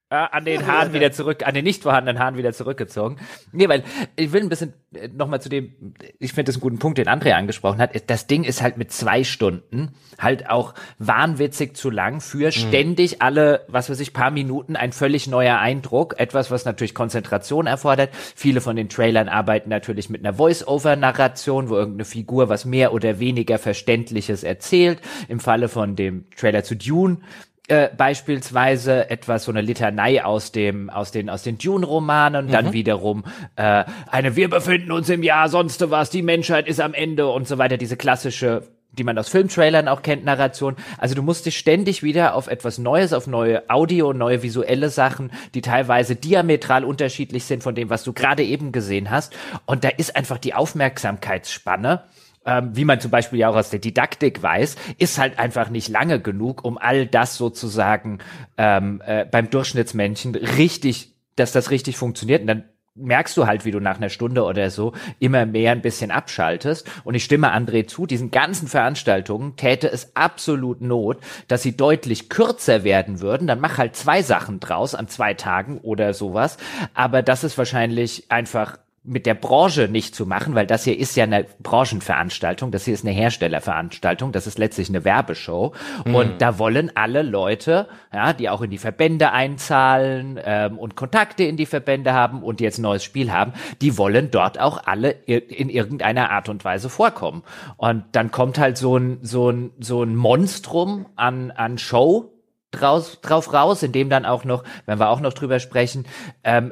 äh, 0.09 0.15
an 0.15 0.45
den 0.45 0.65
Haaren 0.65 0.93
wieder 0.93 1.11
zurück, 1.11 1.45
an 1.45 1.53
den 1.53 1.63
nicht 1.63 1.83
vorhandenen 1.83 2.21
Haaren 2.21 2.37
wieder 2.37 2.53
zurückgezogen. 2.53 3.17
Nee, 3.51 3.69
weil 3.69 3.83
ich 4.15 4.31
will 4.31 4.41
ein 4.41 4.49
bisschen 4.49 4.73
äh, 4.93 5.07
nochmal 5.07 5.41
zu 5.41 5.49
dem, 5.49 5.93
ich 6.19 6.33
finde 6.33 6.49
das 6.49 6.55
einen 6.55 6.61
guten 6.61 6.79
Punkt, 6.79 6.97
den 6.97 7.07
André 7.07 7.33
angesprochen 7.33 7.79
hat. 7.79 7.91
Das 8.09 8.27
Ding 8.27 8.43
ist 8.43 8.61
halt 8.61 8.77
mit 8.77 8.91
zwei 8.91 9.23
Stunden 9.23 9.93
halt 10.17 10.49
auch 10.49 10.73
wahnwitzig 10.97 11.75
zu 11.75 11.89
lang 11.89 12.21
für 12.21 12.47
mhm. 12.47 12.51
ständig 12.51 13.21
alle, 13.21 13.65
was 13.67 13.89
weiß 13.89 13.99
ich, 13.99 14.13
paar 14.13 14.31
Minuten 14.31 14.75
ein 14.75 14.91
völlig 14.91 15.27
neuer 15.27 15.59
Eindruck. 15.59 16.15
Etwas, 16.17 16.51
was 16.51 16.65
natürlich 16.65 16.95
Konzentration 16.95 17.67
erfordert. 17.67 18.09
Viele 18.35 18.61
von 18.61 18.75
den 18.75 18.89
Trailern 18.89 19.29
arbeiten 19.29 19.69
natürlich 19.69 20.09
mit 20.09 20.25
einer 20.25 20.33
Voice-Over-Narration, 20.33 21.69
wo 21.69 21.75
irgendeine 21.75 22.05
Figur 22.05 22.49
was 22.49 22.65
mehr 22.65 22.93
oder 22.93 23.19
weniger 23.19 23.59
Verständliches 23.59 24.43
erzählt. 24.43 25.01
Im 25.27 25.39
Falle 25.39 25.69
von 25.69 25.95
dem 25.95 26.25
Trailer 26.35 26.63
zu 26.63 26.75
Dune 26.75 27.17
äh, 27.69 27.89
beispielsweise 27.95 29.09
etwas 29.09 29.45
so 29.45 29.51
eine 29.51 29.61
Litanei 29.61 30.23
aus 30.23 30.51
dem 30.51 30.89
aus 30.89 31.11
den 31.11 31.29
aus 31.29 31.43
den 31.43 31.57
Dune 31.57 31.85
Romanen 31.85 32.47
mhm. 32.47 32.51
dann 32.51 32.73
wiederum 32.73 33.23
äh, 33.55 33.85
eine 34.11 34.35
wir 34.35 34.49
befinden 34.49 34.91
uns 34.91 35.09
im 35.09 35.23
Jahr 35.23 35.49
sonst 35.49 35.89
was 35.89 36.09
die 36.09 36.21
Menschheit 36.21 36.67
ist 36.67 36.81
am 36.81 36.93
Ende 36.93 37.27
und 37.27 37.47
so 37.47 37.57
weiter 37.57 37.77
diese 37.77 37.97
klassische 37.97 38.63
die 38.91 39.03
man 39.03 39.17
aus 39.17 39.29
Filmtrailern 39.29 39.87
auch 39.87 40.01
kennt, 40.01 40.25
Narration. 40.25 40.75
Also 40.97 41.13
du 41.13 41.21
musst 41.21 41.45
dich 41.45 41.57
ständig 41.57 42.01
wieder 42.01 42.33
auf 42.33 42.47
etwas 42.47 42.79
Neues, 42.79 43.13
auf 43.13 43.27
neue 43.27 43.69
Audio, 43.69 44.13
neue 44.13 44.41
visuelle 44.41 44.89
Sachen, 44.89 45.31
die 45.53 45.61
teilweise 45.61 46.15
diametral 46.15 46.83
unterschiedlich 46.83 47.45
sind 47.45 47.61
von 47.61 47.75
dem, 47.75 47.89
was 47.91 48.03
du 48.03 48.13
gerade 48.13 48.43
eben 48.43 48.71
gesehen 48.71 49.11
hast. 49.11 49.35
Und 49.65 49.83
da 49.83 49.89
ist 49.89 50.15
einfach 50.15 50.39
die 50.39 50.55
Aufmerksamkeitsspanne 50.55 52.03
ähm, 52.49 52.75
wie 52.75 52.85
man 52.85 52.99
zum 52.99 53.11
Beispiel 53.11 53.39
ja 53.39 53.49
auch 53.49 53.55
aus 53.55 53.69
der 53.69 53.79
Didaktik 53.79 54.41
weiß, 54.41 54.75
ist 54.97 55.19
halt 55.19 55.37
einfach 55.37 55.69
nicht 55.69 55.87
lange 55.87 56.19
genug, 56.19 56.65
um 56.65 56.79
all 56.79 57.05
das 57.05 57.37
sozusagen 57.37 58.19
ähm, 58.57 59.01
äh, 59.05 59.25
beim 59.25 59.51
Durchschnittsmännchen 59.51 60.33
richtig, 60.33 61.13
dass 61.35 61.51
das 61.51 61.69
richtig 61.69 61.97
funktioniert. 61.97 62.41
Und 62.41 62.47
dann 62.47 62.63
merkst 62.95 63.37
du 63.37 63.45
halt, 63.45 63.65
wie 63.65 63.71
du 63.71 63.79
nach 63.79 63.97
einer 63.97 64.09
Stunde 64.09 64.43
oder 64.43 64.71
so 64.71 64.93
immer 65.19 65.45
mehr 65.45 65.71
ein 65.71 65.83
bisschen 65.83 66.09
abschaltest. 66.09 66.89
Und 67.03 67.13
ich 67.13 67.23
stimme 67.23 67.53
André 67.53 67.85
zu, 67.87 68.07
diesen 68.07 68.31
ganzen 68.31 68.67
Veranstaltungen 68.67 69.55
täte 69.55 69.87
es 69.89 70.15
absolut 70.15 70.81
Not, 70.81 71.19
dass 71.47 71.61
sie 71.61 71.77
deutlich 71.77 72.29
kürzer 72.29 72.83
werden 72.83 73.21
würden. 73.21 73.47
Dann 73.47 73.59
mach 73.59 73.77
halt 73.77 73.95
zwei 73.95 74.23
Sachen 74.23 74.59
draus 74.59 74.95
an 74.95 75.07
zwei 75.07 75.35
Tagen 75.35 75.77
oder 75.77 76.15
sowas. 76.15 76.57
Aber 76.95 77.21
das 77.21 77.43
ist 77.43 77.59
wahrscheinlich 77.59 78.25
einfach 78.29 78.79
mit 79.09 79.25
der 79.25 79.33
Branche 79.33 79.87
nicht 79.89 80.15
zu 80.15 80.25
machen, 80.25 80.55
weil 80.55 80.67
das 80.67 80.83
hier 80.83 80.97
ist 80.97 81.15
ja 81.15 81.23
eine 81.23 81.45
Branchenveranstaltung, 81.59 82.71
das 82.71 82.85
hier 82.85 82.93
ist 82.93 83.03
eine 83.03 83.13
Herstellerveranstaltung, 83.13 84.31
das 84.31 84.45
ist 84.45 84.59
letztlich 84.59 84.89
eine 84.89 85.03
Werbeshow 85.03 85.73
mhm. 86.05 86.15
und 86.15 86.41
da 86.41 86.59
wollen 86.59 86.91
alle 86.95 87.23
Leute, 87.23 87.87
ja, 88.13 88.33
die 88.33 88.49
auch 88.49 88.61
in 88.61 88.69
die 88.69 88.77
Verbände 88.77 89.31
einzahlen 89.31 90.39
ähm, 90.43 90.77
und 90.77 90.95
Kontakte 90.95 91.43
in 91.43 91.57
die 91.57 91.65
Verbände 91.65 92.13
haben 92.13 92.43
und 92.43 92.61
jetzt 92.61 92.77
ein 92.77 92.83
neues 92.83 93.03
Spiel 93.03 93.31
haben, 93.31 93.53
die 93.81 93.97
wollen 93.97 94.29
dort 94.31 94.59
auch 94.59 94.85
alle 94.85 95.09
in 95.09 95.69
irgendeiner 95.69 96.29
Art 96.29 96.47
und 96.47 96.63
Weise 96.63 96.89
vorkommen 96.89 97.43
und 97.77 98.03
dann 98.11 98.31
kommt 98.31 98.59
halt 98.59 98.77
so 98.77 98.95
ein 98.97 99.19
so 99.23 99.49
ein 99.49 99.71
so 99.79 100.03
ein 100.03 100.15
Monstrum 100.15 101.07
an 101.15 101.51
an 101.51 101.77
Show 101.77 102.31
draus, 102.71 103.19
drauf 103.21 103.51
raus, 103.53 103.81
in 103.83 103.91
dem 103.91 104.09
dann 104.09 104.25
auch 104.25 104.43
noch, 104.43 104.63
wenn 104.85 104.99
wir 104.99 105.09
auch 105.09 105.19
noch 105.19 105.33
drüber 105.33 105.59
sprechen, 105.59 106.05
ähm, 106.43 106.71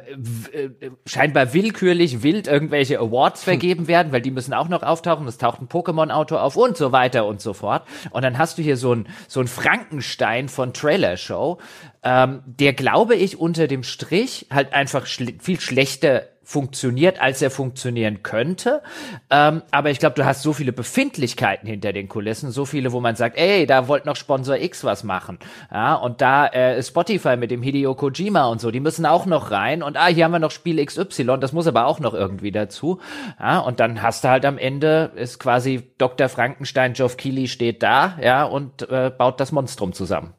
äh, 0.52 0.70
scheinbar 1.06 1.54
willkürlich 1.54 2.24
wild 2.24 2.48
irgendwelche 2.48 3.00
Awards 3.00 3.42
hm. 3.42 3.46
vergeben 3.46 3.88
werden, 3.88 4.12
weil 4.12 4.22
die 4.22 4.32
müssen 4.32 4.54
auch 4.54 4.70
noch 4.70 4.84
auftauchen, 4.84 5.28
es 5.28 5.38
taucht 5.38 5.62
ein 5.62 5.68
Pokémon-Auto 5.68 6.38
auf 6.38 6.56
und 6.56 6.78
so 6.78 6.92
weiter 6.92 7.26
und 7.26 7.42
so 7.42 7.54
fort. 7.54 7.84
Und 8.12 8.24
dann 8.24 8.38
hast 8.38 8.58
du 8.58 8.62
hier 8.62 8.78
so 8.78 8.94
ein, 8.94 9.08
so 9.28 9.40
ein 9.40 9.48
Frankenstein 9.48 10.50
von 10.50 10.74
Trailer-Show, 10.74 11.58
ähm, 12.04 12.42
der, 12.46 12.74
glaube 12.74 13.16
ich, 13.16 13.40
unter 13.40 13.68
dem 13.68 13.84
Strich 13.84 14.48
halt 14.52 14.74
einfach 14.74 15.06
schl 15.06 15.34
viel 15.40 15.60
schlechter 15.60 16.24
funktioniert, 16.48 17.20
als 17.20 17.42
er 17.42 17.52
funktionieren 17.52 18.24
könnte. 18.24 18.82
Ähm, 19.30 19.64
aber 19.70 19.90
ich 19.90 20.00
glaube, 20.00 20.16
du 20.16 20.24
hast 20.24 20.44
so 20.44 20.54
viele 20.54 20.72
Befindlichkeiten 20.72 21.68
hinter 21.68 21.92
den 21.92 22.08
Kulissen, 22.08 22.52
so 22.52 22.64
viele, 22.64 22.94
wo 22.94 23.02
man 23.02 23.18
sagt, 23.18 23.38
ey, 23.38 23.66
da 23.66 23.90
wollte 23.90 24.08
noch 24.08 24.16
Sponsor 24.16 24.56
X 24.56 24.86
was 24.86 25.04
machen. 25.04 25.40
Ja, 25.70 25.96
und 25.96 26.22
da 26.22 26.48
äh, 26.48 26.82
Spotify 26.82 27.36
mit 27.36 27.52
dem 27.52 27.62
Hideo 27.62 27.96
Kojima 27.96 28.46
und 28.46 28.62
so, 28.62 28.72
die 28.72 28.80
müssen 28.80 29.06
auch 29.06 29.26
noch 29.26 29.52
rein. 29.52 29.84
Und 29.84 29.98
ah, 29.98 30.08
hier 30.08 30.24
haben 30.24 30.32
wir 30.32 30.40
noch 30.40 30.52
Spiel 30.52 30.84
XY, 30.84 31.38
das 31.42 31.52
muss 31.52 31.68
aber 31.68 31.86
auch 31.86 32.00
noch 32.00 32.14
irgendwie 32.14 32.54
dazu. 32.54 33.02
Ja, 33.42 33.60
und 33.60 33.82
dann 33.82 34.02
hast 34.02 34.24
du 34.24 34.30
halt 34.30 34.46
am 34.46 34.58
Ende, 34.58 35.12
ist 35.16 35.40
quasi 35.40 35.92
Dr. 35.98 36.30
Frankenstein, 36.30 36.94
Geoff 36.94 37.18
Keighley 37.18 37.50
steht 37.50 37.84
da, 37.84 38.18
ja, 38.22 38.46
und 38.46 38.90
äh, 38.90 39.12
baut 39.16 39.42
das 39.42 39.52
Monstrum 39.52 39.92
zusammen. 39.92 40.34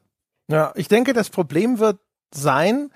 Ja, 0.49 0.71
ich 0.73 0.87
denke, 0.87 1.13
das 1.13 1.29
Problem 1.29 1.77
wird 1.77 1.99
sein, 2.33 2.89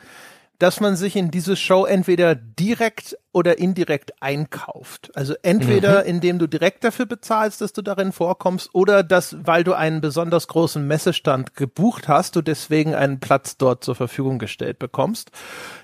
dass 0.59 0.79
man 0.79 0.95
sich 0.95 1.15
in 1.15 1.31
diese 1.31 1.55
Show 1.55 1.85
entweder 1.85 2.35
direkt 2.35 3.17
oder 3.33 3.57
indirekt 3.57 4.13
einkauft. 4.21 5.11
Also 5.15 5.33
entweder 5.41 6.01
mhm. 6.03 6.09
indem 6.09 6.39
du 6.39 6.47
direkt 6.47 6.83
dafür 6.83 7.05
bezahlst, 7.05 7.61
dass 7.61 7.73
du 7.73 7.81
darin 7.81 8.11
vorkommst, 8.11 8.69
oder 8.73 9.03
dass, 9.03 9.35
weil 9.43 9.63
du 9.63 9.73
einen 9.73 10.01
besonders 10.01 10.47
großen 10.47 10.85
Messestand 10.87 11.55
gebucht 11.55 12.07
hast, 12.07 12.35
du 12.35 12.41
deswegen 12.41 12.95
einen 12.95 13.19
Platz 13.19 13.57
dort 13.57 13.83
zur 13.83 13.95
Verfügung 13.95 14.37
gestellt 14.37 14.79
bekommst. 14.79 15.31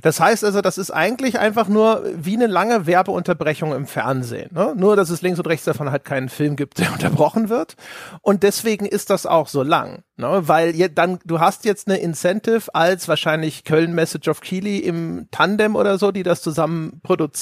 Das 0.04 0.20
heißt 0.20 0.46
also, 0.46 0.62
das 0.62 0.78
ist 0.78 0.92
eigentlich 0.92 1.40
einfach 1.40 1.68
nur 1.68 2.04
wie 2.16 2.36
eine 2.36 2.48
lange 2.48 2.86
Werbeunterbrechung 2.86 3.74
im 3.74 3.88
Fernsehen. 3.88 4.52
Ne? 4.54 4.74
Nur, 4.78 4.96
dass 4.96 5.10
es 5.10 5.22
links 5.24 5.40
und 5.40 5.48
rechts 5.48 5.66
davon 5.66 5.92
halt 5.92 6.06
keinen 6.06 6.30
Film 6.30 6.56
gibt, 6.56 6.78
der 6.78 6.94
unterbrochen 6.94 7.50
wird. 7.50 7.76
Und 8.22 8.44
deswegen 8.44 8.86
ist 8.86 9.10
das 9.10 9.26
auch 9.26 9.48
so 9.48 9.64
lang. 9.64 10.04
Ne? 10.18 10.48
Weil 10.48 10.76
je, 10.76 10.90
dann, 10.90 11.20
du 11.26 11.40
hast 11.40 11.66
jetzt 11.66 11.88
eine 11.88 11.98
Incentive 11.98 12.74
als 12.76 13.08
wahrscheinlich 13.08 13.64
Köln 13.64 13.94
Message 13.94 14.28
of 14.28 14.42
Keely 14.42 14.80
im 14.80 15.28
Tandem 15.32 15.76
oder 15.76 15.98
so, 15.98 16.12
die 16.12 16.24
das 16.24 16.42
zusammen 16.42 17.00
produzieren, 17.04 17.39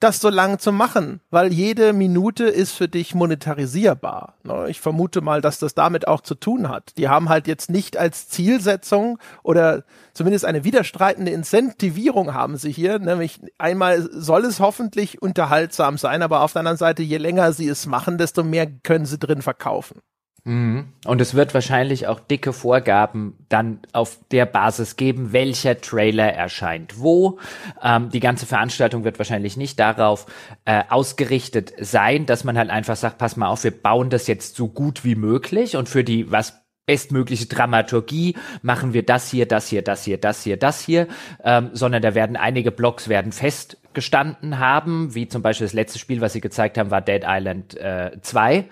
das 0.00 0.20
so 0.20 0.30
lang 0.30 0.58
zu 0.58 0.72
machen, 0.72 1.20
weil 1.30 1.52
jede 1.52 1.92
Minute 1.92 2.44
ist 2.44 2.72
für 2.72 2.88
dich 2.88 3.14
monetarisierbar. 3.14 4.34
Ne? 4.42 4.66
Ich 4.68 4.80
vermute 4.80 5.20
mal, 5.20 5.40
dass 5.40 5.58
das 5.58 5.74
damit 5.74 6.08
auch 6.08 6.22
zu 6.22 6.34
tun 6.34 6.68
hat. 6.68 6.96
Die 6.96 7.08
haben 7.08 7.28
halt 7.28 7.46
jetzt 7.46 7.70
nicht 7.70 7.96
als 7.96 8.28
Zielsetzung 8.28 9.18
oder 9.42 9.84
zumindest 10.14 10.44
eine 10.44 10.64
widerstreitende 10.64 11.30
Incentivierung 11.32 12.32
haben 12.34 12.56
sie 12.56 12.72
hier, 12.72 12.98
nämlich 12.98 13.40
einmal 13.58 14.08
soll 14.10 14.44
es 14.44 14.60
hoffentlich 14.60 15.20
unterhaltsam 15.20 15.98
sein, 15.98 16.22
aber 16.22 16.42
auf 16.42 16.52
der 16.52 16.60
anderen 16.60 16.78
Seite, 16.78 17.02
je 17.02 17.18
länger 17.18 17.52
sie 17.52 17.68
es 17.68 17.86
machen, 17.86 18.16
desto 18.16 18.42
mehr 18.42 18.66
können 18.66 19.06
sie 19.06 19.18
drin 19.18 19.42
verkaufen. 19.42 20.00
Mhm. 20.44 20.92
Und 21.04 21.20
es 21.20 21.34
wird 21.34 21.54
wahrscheinlich 21.54 22.06
auch 22.06 22.20
dicke 22.20 22.52
Vorgaben 22.52 23.36
dann 23.48 23.80
auf 23.92 24.18
der 24.30 24.46
Basis 24.46 24.96
geben, 24.96 25.32
welcher 25.32 25.80
Trailer 25.80 26.32
erscheint 26.32 26.98
wo. 26.98 27.38
Ähm, 27.82 28.10
die 28.10 28.20
ganze 28.20 28.46
Veranstaltung 28.46 29.04
wird 29.04 29.18
wahrscheinlich 29.18 29.56
nicht 29.56 29.78
darauf 29.78 30.26
äh, 30.64 30.82
ausgerichtet 30.88 31.72
sein, 31.78 32.26
dass 32.26 32.44
man 32.44 32.56
halt 32.56 32.70
einfach 32.70 32.96
sagt, 32.96 33.18
pass 33.18 33.36
mal 33.36 33.48
auf, 33.48 33.64
wir 33.64 33.70
bauen 33.70 34.10
das 34.10 34.26
jetzt 34.26 34.56
so 34.56 34.68
gut 34.68 35.04
wie 35.04 35.14
möglich 35.14 35.76
und 35.76 35.88
für 35.88 36.04
die 36.04 36.30
was 36.30 36.60
bestmögliche 36.90 37.46
Dramaturgie 37.46 38.36
machen 38.62 38.92
wir 38.92 39.04
das 39.04 39.30
hier, 39.30 39.46
das 39.46 39.68
hier, 39.68 39.82
das 39.82 40.02
hier, 40.02 40.18
das 40.18 40.42
hier, 40.42 40.56
das 40.56 40.80
hier, 40.80 41.06
ähm, 41.44 41.70
sondern 41.72 42.02
da 42.02 42.16
werden 42.16 42.36
einige 42.36 42.72
Blocks 42.72 43.08
werden 43.08 43.30
festgestanden 43.30 44.58
haben, 44.58 45.14
wie 45.14 45.28
zum 45.28 45.40
Beispiel 45.40 45.68
das 45.68 45.72
letzte 45.72 46.00
Spiel, 46.00 46.20
was 46.20 46.32
sie 46.32 46.40
gezeigt 46.40 46.78
haben, 46.78 46.90
war 46.90 47.00
Dead 47.00 47.22
Island 47.24 47.76
äh, 47.76 48.10
2. 48.20 48.64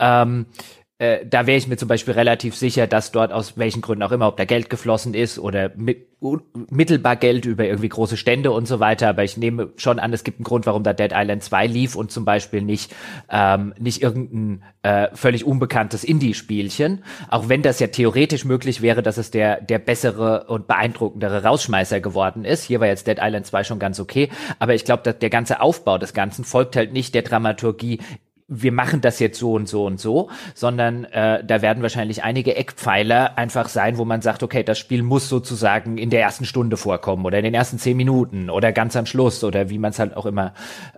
Ähm, 0.00 0.46
äh, 1.00 1.24
da 1.24 1.46
wäre 1.46 1.56
ich 1.56 1.66
mir 1.66 1.78
zum 1.78 1.88
Beispiel 1.88 2.12
relativ 2.12 2.54
sicher, 2.54 2.86
dass 2.86 3.10
dort 3.10 3.32
aus 3.32 3.56
welchen 3.56 3.80
Gründen 3.80 4.02
auch 4.02 4.12
immer, 4.12 4.28
ob 4.28 4.36
da 4.36 4.44
Geld 4.44 4.68
geflossen 4.68 5.14
ist 5.14 5.38
oder 5.38 5.70
mit, 5.74 6.08
mittelbar 6.68 7.16
Geld 7.16 7.46
über 7.46 7.64
irgendwie 7.64 7.88
große 7.88 8.18
Stände 8.18 8.50
und 8.52 8.68
so 8.68 8.80
weiter. 8.80 9.08
Aber 9.08 9.24
ich 9.24 9.38
nehme 9.38 9.70
schon 9.76 9.98
an, 9.98 10.12
es 10.12 10.24
gibt 10.24 10.40
einen 10.40 10.44
Grund, 10.44 10.66
warum 10.66 10.82
da 10.82 10.92
Dead 10.92 11.12
Island 11.14 11.42
2 11.42 11.66
lief 11.68 11.96
und 11.96 12.12
zum 12.12 12.26
Beispiel 12.26 12.60
nicht, 12.60 12.94
ähm, 13.30 13.72
nicht 13.78 14.02
irgendein 14.02 14.62
äh, 14.82 15.08
völlig 15.14 15.46
unbekanntes 15.46 16.04
Indie-Spielchen. 16.04 17.02
Auch 17.30 17.48
wenn 17.48 17.62
das 17.62 17.80
ja 17.80 17.86
theoretisch 17.86 18.44
möglich 18.44 18.82
wäre, 18.82 19.02
dass 19.02 19.16
es 19.16 19.30
der, 19.30 19.62
der 19.62 19.78
bessere 19.78 20.44
und 20.48 20.66
beeindruckendere 20.66 21.44
Rausschmeißer 21.44 22.00
geworden 22.00 22.44
ist. 22.44 22.64
Hier 22.64 22.78
war 22.78 22.88
jetzt 22.88 23.06
Dead 23.06 23.16
Island 23.18 23.46
2 23.46 23.64
schon 23.64 23.78
ganz 23.78 24.00
okay. 24.00 24.28
Aber 24.58 24.74
ich 24.74 24.84
glaube, 24.84 25.14
der 25.14 25.30
ganze 25.30 25.62
Aufbau 25.62 25.96
des 25.96 26.12
Ganzen 26.12 26.44
folgt 26.44 26.76
halt 26.76 26.92
nicht 26.92 27.14
der 27.14 27.22
Dramaturgie 27.22 28.00
wir 28.50 28.72
machen 28.72 29.00
das 29.00 29.20
jetzt 29.20 29.38
so 29.38 29.52
und 29.52 29.68
so 29.68 29.86
und 29.86 30.00
so, 30.00 30.28
sondern 30.54 31.04
äh, 31.04 31.42
da 31.44 31.62
werden 31.62 31.82
wahrscheinlich 31.82 32.24
einige 32.24 32.56
Eckpfeiler 32.56 33.38
einfach 33.38 33.68
sein, 33.68 33.96
wo 33.96 34.04
man 34.04 34.22
sagt, 34.22 34.42
okay, 34.42 34.64
das 34.64 34.76
Spiel 34.78 35.02
muss 35.02 35.28
sozusagen 35.28 35.96
in 35.98 36.10
der 36.10 36.20
ersten 36.20 36.44
Stunde 36.44 36.76
vorkommen 36.76 37.24
oder 37.24 37.38
in 37.38 37.44
den 37.44 37.54
ersten 37.54 37.78
zehn 37.78 37.96
Minuten 37.96 38.50
oder 38.50 38.72
ganz 38.72 38.96
am 38.96 39.06
Schluss 39.06 39.44
oder 39.44 39.70
wie 39.70 39.78
man 39.78 39.92
es 39.92 40.00
halt 40.00 40.16
auch 40.16 40.26
immer, 40.26 40.52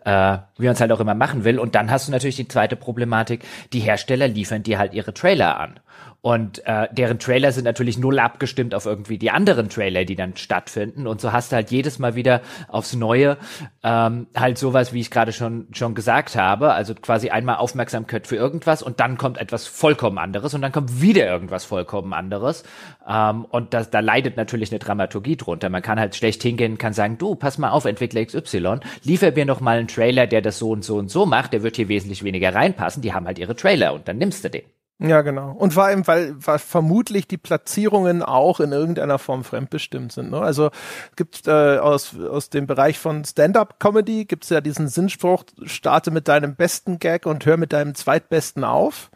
äh, 0.04 0.38
wie 0.56 0.64
man 0.64 0.72
es 0.72 0.80
halt 0.80 0.92
auch 0.92 1.00
immer 1.00 1.14
machen 1.14 1.44
will. 1.44 1.58
Und 1.58 1.74
dann 1.74 1.90
hast 1.90 2.08
du 2.08 2.12
natürlich 2.12 2.36
die 2.36 2.48
zweite 2.48 2.74
Problematik, 2.74 3.44
die 3.74 3.80
Hersteller 3.80 4.28
liefern 4.28 4.62
dir 4.62 4.78
halt 4.78 4.94
ihre 4.94 5.12
Trailer 5.12 5.60
an. 5.60 5.78
Und 6.22 6.64
äh, 6.66 6.86
deren 6.92 7.18
Trailer 7.18 7.50
sind 7.50 7.64
natürlich 7.64 7.98
null 7.98 8.20
abgestimmt 8.20 8.76
auf 8.76 8.86
irgendwie 8.86 9.18
die 9.18 9.32
anderen 9.32 9.68
Trailer, 9.68 10.04
die 10.04 10.14
dann 10.14 10.36
stattfinden. 10.36 11.08
Und 11.08 11.20
so 11.20 11.32
hast 11.32 11.50
du 11.50 11.56
halt 11.56 11.72
jedes 11.72 11.98
Mal 11.98 12.14
wieder 12.14 12.42
aufs 12.68 12.94
Neue 12.94 13.36
ähm, 13.82 14.28
halt 14.36 14.56
sowas, 14.56 14.92
wie 14.92 15.00
ich 15.00 15.10
gerade 15.10 15.32
schon 15.32 15.66
schon 15.72 15.96
gesagt 15.96 16.36
habe. 16.36 16.74
Also 16.74 16.94
quasi 16.94 17.30
einmal 17.30 17.56
Aufmerksamkeit 17.56 18.28
für 18.28 18.36
irgendwas 18.36 18.84
und 18.84 19.00
dann 19.00 19.18
kommt 19.18 19.38
etwas 19.38 19.66
vollkommen 19.66 20.18
anderes 20.18 20.54
und 20.54 20.62
dann 20.62 20.70
kommt 20.70 21.00
wieder 21.02 21.26
irgendwas 21.26 21.64
vollkommen 21.64 22.12
anderes. 22.12 22.62
Ähm, 23.08 23.44
und 23.44 23.74
das, 23.74 23.90
da 23.90 23.98
leidet 23.98 24.36
natürlich 24.36 24.70
eine 24.70 24.78
Dramaturgie 24.78 25.36
drunter. 25.36 25.70
Man 25.70 25.82
kann 25.82 25.98
halt 25.98 26.14
schlecht 26.14 26.40
hingehen, 26.42 26.78
kann 26.78 26.92
sagen, 26.92 27.18
du, 27.18 27.34
pass 27.34 27.58
mal 27.58 27.70
auf, 27.70 27.84
Entwickler 27.84 28.24
XY, 28.24 28.78
liefer 29.02 29.32
mir 29.32 29.44
noch 29.44 29.60
mal 29.60 29.78
einen 29.78 29.88
Trailer, 29.88 30.28
der 30.28 30.40
das 30.40 30.58
so 30.58 30.70
und 30.70 30.84
so 30.84 30.98
und 30.98 31.10
so 31.10 31.26
macht. 31.26 31.52
Der 31.52 31.64
wird 31.64 31.74
hier 31.74 31.88
wesentlich 31.88 32.22
weniger 32.22 32.54
reinpassen. 32.54 33.02
Die 33.02 33.12
haben 33.12 33.26
halt 33.26 33.40
ihre 33.40 33.56
Trailer 33.56 33.92
und 33.92 34.06
dann 34.06 34.18
nimmst 34.18 34.44
du 34.44 34.50
den. 34.50 34.62
Ja, 35.04 35.22
genau. 35.22 35.50
Und 35.52 35.74
vor 35.74 35.84
allem, 35.84 36.06
weil, 36.06 36.34
weil 36.38 36.60
vermutlich 36.60 37.26
die 37.26 37.36
Platzierungen 37.36 38.22
auch 38.22 38.60
in 38.60 38.70
irgendeiner 38.70 39.18
Form 39.18 39.42
fremdbestimmt 39.42 40.12
sind. 40.12 40.30
Ne? 40.30 40.40
Also 40.40 40.70
gibt 41.16 41.48
äh, 41.48 41.78
aus, 41.78 42.14
aus 42.16 42.50
dem 42.50 42.68
Bereich 42.68 43.00
von 43.00 43.24
Stand-up-Comedy 43.24 44.26
gibt's 44.26 44.48
ja 44.50 44.60
diesen 44.60 44.86
Sinnspruch, 44.86 45.44
starte 45.64 46.12
mit 46.12 46.28
deinem 46.28 46.54
besten 46.54 47.00
Gag 47.00 47.26
und 47.26 47.44
hör 47.46 47.56
mit 47.56 47.72
deinem 47.72 47.96
zweitbesten 47.96 48.62
auf. 48.62 49.10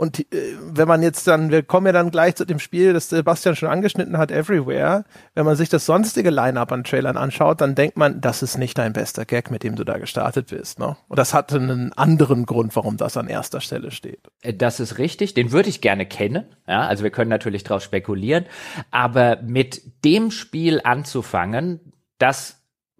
Und 0.00 0.20
äh, 0.32 0.56
wenn 0.62 0.88
man 0.88 1.02
jetzt 1.02 1.26
dann, 1.26 1.50
wir 1.50 1.62
kommen 1.62 1.84
ja 1.84 1.92
dann 1.92 2.10
gleich 2.10 2.34
zu 2.34 2.46
dem 2.46 2.58
Spiel, 2.58 2.94
das 2.94 3.10
Sebastian 3.10 3.54
schon 3.54 3.68
angeschnitten 3.68 4.16
hat, 4.16 4.30
Everywhere, 4.30 5.04
wenn 5.34 5.44
man 5.44 5.56
sich 5.56 5.68
das 5.68 5.84
sonstige 5.84 6.30
Line-Up 6.30 6.72
an 6.72 6.84
Trailern 6.84 7.18
anschaut, 7.18 7.60
dann 7.60 7.74
denkt 7.74 7.98
man, 7.98 8.22
das 8.22 8.42
ist 8.42 8.56
nicht 8.56 8.78
dein 8.78 8.94
bester 8.94 9.26
Gag, 9.26 9.50
mit 9.50 9.62
dem 9.62 9.76
du 9.76 9.84
da 9.84 9.98
gestartet 9.98 10.46
bist. 10.46 10.78
Ne? 10.78 10.96
Und 11.08 11.18
das 11.18 11.34
hatte 11.34 11.56
einen 11.56 11.92
anderen 11.92 12.46
Grund, 12.46 12.74
warum 12.76 12.96
das 12.96 13.18
an 13.18 13.28
erster 13.28 13.60
Stelle 13.60 13.90
steht. 13.90 14.20
Äh, 14.40 14.54
das 14.54 14.80
ist 14.80 14.96
richtig, 14.96 15.34
den 15.34 15.52
würde 15.52 15.68
ich 15.68 15.82
gerne 15.82 16.06
kennen. 16.06 16.46
Ja, 16.66 16.86
also 16.86 17.04
wir 17.04 17.10
können 17.10 17.28
natürlich 17.28 17.64
drauf 17.64 17.82
spekulieren, 17.82 18.46
aber 18.90 19.42
mit 19.42 19.82
dem 20.06 20.30
Spiel 20.30 20.80
anzufangen, 20.82 21.92
das 22.16 22.56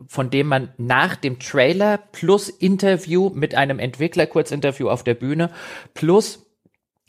von 0.06 0.28
dem 0.28 0.48
man 0.48 0.68
nach 0.76 1.16
dem 1.16 1.38
Trailer 1.38 1.98
plus 2.12 2.50
Interview 2.50 3.30
mit 3.30 3.54
einem 3.54 3.78
Entwickler, 3.78 4.26
Kurzinterview 4.26 4.90
auf 4.90 5.02
der 5.02 5.14
Bühne, 5.14 5.50
plus 5.94 6.49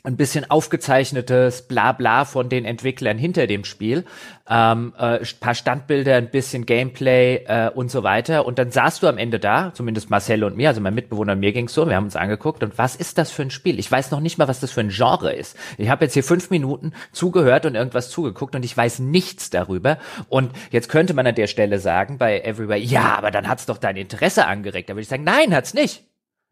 ein 0.04 0.18
bisschen 0.18 0.50
aufgezeichnetes 0.50 1.64
Blabla 1.64 2.26
von 2.26 2.50
den 2.50 2.66
Entwicklern 2.66 3.18
hinter 3.18 3.46
dem 3.46 3.64
Spiel, 3.66 4.06
ähm, 4.50 4.94
äh, 4.98 5.20
paar 5.40 5.54
Standbilder, 5.54 6.16
ein 6.16 6.32
bisschen 6.32 6.66
Gameplay 6.66 7.44
äh, 7.46 7.70
und 7.70 7.92
so 7.92 8.04
weiter. 8.04 8.46
Und 8.46 8.58
dann 8.58 8.72
saßt 8.72 9.04
du 9.04 9.08
am 9.08 9.18
Ende 9.18 9.40
da, 9.40 9.74
zumindest 9.74 10.10
Marcel 10.10 10.44
und 10.44 10.58
mir, 10.58 10.70
also 10.70 10.82
mein 10.82 10.96
Mitbewohner 10.96 11.34
und 11.34 11.40
mir 11.40 11.54
ging's 11.54 11.74
so, 11.74 11.88
wir 11.88 11.96
haben 11.96 12.06
uns 12.06 12.16
angeguckt 12.16 12.64
und 12.64 12.78
was 12.78 12.96
ist 12.96 13.18
das 13.18 13.32
für 13.32 13.44
ein 13.44 13.52
Spiel? 13.52 13.80
Ich 13.80 13.92
weiß 13.92 14.12
noch 14.12 14.20
nicht 14.20 14.38
mal, 14.38 14.48
was 14.48 14.60
das 14.60 14.72
für 14.72 14.82
ein 14.82 14.90
Genre 14.90 15.34
ist. 15.34 15.56
Ich 15.78 15.90
habe 15.90 16.06
jetzt 16.06 16.14
hier 16.14 16.24
fünf 16.24 16.50
Minuten 16.50 16.94
zugehört 17.12 17.66
und 17.66 17.76
irgendwas 17.76 18.10
zugeguckt 18.10 18.56
und 18.56 18.66
ich 18.66 18.76
weiß 18.76 19.00
nichts 19.00 19.52
darüber. 19.52 19.98
Und 20.30 20.52
jetzt 20.72 20.90
könnte 20.90 21.14
man 21.14 21.28
an 21.28 21.36
der 21.36 21.48
Stelle 21.48 21.80
sagen 21.80 22.18
bei 22.18 22.42
Everywhere, 22.42 22.80
ja, 22.80 23.16
aber 23.16 23.32
dann 23.32 23.48
hat's 23.48 23.68
doch 23.68 23.78
dein 23.78 23.98
Interesse 23.98 24.48
angeregt. 24.48 24.90
Da 24.90 24.94
würde 24.94 25.04
ich 25.04 25.08
sagen, 25.08 25.24
nein, 25.24 25.54
hat's 25.56 25.74
nicht. 25.74 26.04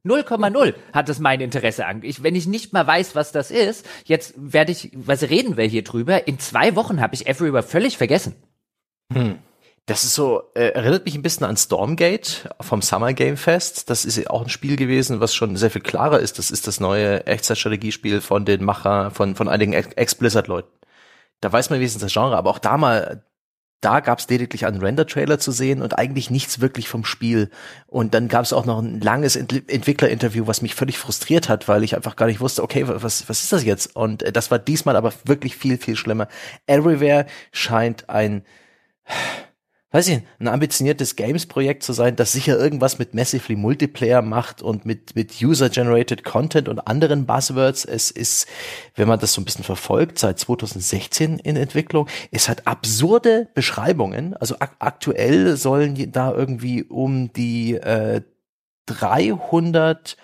0,0 0.06 0.74
hat 0.94 1.10
es 1.10 1.20
mein 1.20 1.42
Interesse 1.42 1.86
an. 1.86 2.04
Ich, 2.04 2.24
wenn 2.24 2.36
ich 2.36 2.48
nicht 2.48 2.74
mal 2.74 2.88
weiß, 2.88 3.16
was 3.16 3.32
das 3.32 3.52
ist, 3.52 3.86
jetzt 4.06 4.34
werde 4.38 4.72
ich, 4.72 4.92
was 4.94 5.24
reden 5.24 5.58
wir 5.58 5.66
hier 5.66 5.84
drüber? 5.84 6.28
In 6.28 6.40
zwei 6.40 6.76
Wochen 6.76 7.02
habe 7.02 7.16
ich 7.16 7.28
Everywhere 7.28 7.64
völlig 7.64 7.98
vergessen. 7.98 8.36
Hm. 9.12 9.40
Das 9.90 10.04
ist 10.04 10.14
so, 10.14 10.44
äh, 10.54 10.70
erinnert 10.70 11.06
mich 11.06 11.16
ein 11.16 11.24
bisschen 11.24 11.48
an 11.48 11.58
Stormgate 11.58 12.54
vom 12.62 12.84
Summer 12.84 13.14
Game 13.14 13.38
Fest. 13.38 13.90
Das 13.90 14.06
ist 14.06 14.30
auch 14.30 14.44
ein 14.44 14.50
Spiel 14.50 14.76
gewesen, 14.76 15.20
was 15.20 15.34
schon 15.34 15.58
sehr 15.58 15.72
viel 15.72 15.82
klarer 15.82 16.20
ist. 16.20 16.38
Das 16.38 16.52
ist 16.52 16.68
das 16.68 16.80
neue 16.80 17.26
Echtzeitstrategiespiel 17.26 18.22
von 18.22 18.46
den 18.46 18.64
Macher, 18.64 19.10
von, 19.10 19.36
von 19.36 19.50
einigen 19.50 19.74
Ex-Blizzard-Leuten. 19.74 20.70
Da 21.42 21.52
weiß 21.52 21.72
man 21.72 21.80
wenigstens 21.80 22.04
das 22.04 22.14
Genre, 22.14 22.38
aber 22.38 22.52
auch 22.52 22.60
da 22.60 22.78
mal, 22.78 23.24
da 23.82 24.02
gab 24.02 24.20
es 24.20 24.28
lediglich 24.30 24.66
einen 24.66 24.82
Render-Trailer 24.82 25.40
zu 25.40 25.52
sehen 25.52 25.82
und 25.82 25.98
eigentlich 25.98 26.30
nichts 26.30 26.60
wirklich 26.60 26.90
vom 26.90 27.06
Spiel. 27.06 27.50
Und 27.88 28.14
dann 28.14 28.28
gab 28.28 28.44
es 28.44 28.54
auch 28.54 28.66
noch 28.66 28.80
ein 28.80 29.00
langes 29.00 29.36
Ent 29.36 29.70
Entwickler-Interview, 29.70 30.48
was 30.48 30.62
mich 30.62 30.76
völlig 30.76 30.98
frustriert 30.98 31.48
hat, 31.50 31.68
weil 31.68 31.84
ich 31.84 31.96
einfach 31.96 32.16
gar 32.16 32.26
nicht 32.26 32.42
wusste, 32.42 32.64
okay, 32.64 32.84
was, 32.88 33.30
was 33.30 33.42
ist 33.44 33.54
das 33.54 33.64
jetzt? 33.64 33.96
Und 33.96 34.24
äh, 34.24 34.32
das 34.32 34.52
war 34.52 34.60
diesmal 34.60 34.96
aber 34.96 35.14
wirklich 35.26 35.56
viel, 35.56 35.78
viel 35.78 35.96
schlimmer. 35.96 36.28
Everywhere 36.68 37.26
scheint 37.52 38.10
ein 38.10 38.44
weiß 39.92 40.08
ich, 40.10 40.22
ein 40.40 40.48
ambitioniertes 40.48 41.16
Games-Projekt 41.16 41.82
zu 41.82 41.94
sein, 41.94 42.16
das 42.16 42.32
sicher 42.32 42.60
irgendwas 42.60 43.00
mit 43.00 43.16
Massively 43.16 43.56
Multiplayer 43.56 44.22
macht 44.22 44.62
und 44.62 44.86
mit, 44.86 45.16
mit 45.16 45.42
User-Generated 45.42 46.24
Content 46.24 46.70
und 46.70 46.80
anderen 46.80 47.26
Buzzwords. 47.26 47.86
Es 47.86 48.12
ist, 48.12 48.48
wenn 48.96 49.08
man 49.08 49.20
das 49.20 49.34
so 49.34 49.42
ein 49.42 49.46
bisschen 49.46 49.64
verfolgt, 49.64 50.20
seit 50.20 50.38
2016 50.38 51.40
in 51.40 51.56
Entwicklung. 51.56 52.08
Es 52.32 52.50
hat 52.50 52.68
absurde 52.68 53.48
Beschreibungen. 53.56 54.36
Also 54.36 54.56
ak 54.60 54.76
aktuell 54.78 55.58
sollen 55.58 56.12
da 56.12 56.34
irgendwie 56.34 56.84
um 56.84 57.34
die 57.34 57.74
äh, 57.74 58.22
300 58.86 60.18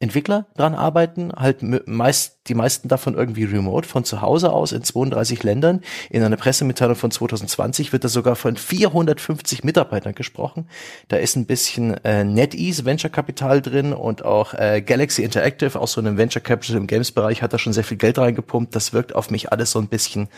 Entwickler 0.00 0.46
dran 0.56 0.76
arbeiten, 0.76 1.32
halt 1.34 1.58
meist, 1.62 2.38
die 2.46 2.54
meisten 2.54 2.86
davon 2.86 3.14
irgendwie 3.14 3.42
remote, 3.42 3.86
von 3.86 4.04
zu 4.04 4.22
Hause 4.22 4.52
aus 4.52 4.70
in 4.70 4.84
32 4.84 5.42
Ländern. 5.42 5.80
In 6.08 6.22
einer 6.22 6.36
Pressemitteilung 6.36 6.94
von 6.94 7.10
2020 7.10 7.92
wird 7.92 8.04
da 8.04 8.08
sogar 8.08 8.36
von 8.36 8.56
450 8.56 9.64
Mitarbeitern 9.64 10.14
gesprochen. 10.14 10.68
Da 11.08 11.16
ist 11.16 11.34
ein 11.34 11.46
bisschen 11.46 11.94
äh, 12.04 12.22
NetEase 12.22 12.84
Venture 12.84 13.10
Capital 13.10 13.60
drin 13.60 13.92
und 13.92 14.24
auch 14.24 14.54
äh, 14.54 14.82
Galaxy 14.82 15.24
Interactive, 15.24 15.80
auch 15.80 15.88
so 15.88 16.00
einem 16.00 16.16
Venture 16.16 16.42
Capital 16.42 16.76
im 16.76 16.86
Games-Bereich, 16.86 17.42
hat 17.42 17.52
da 17.52 17.58
schon 17.58 17.72
sehr 17.72 17.84
viel 17.84 17.96
Geld 17.96 18.18
reingepumpt. 18.18 18.76
Das 18.76 18.92
wirkt 18.92 19.16
auf 19.16 19.30
mich 19.30 19.50
alles 19.50 19.72
so 19.72 19.80
ein 19.80 19.88
bisschen 19.88 20.28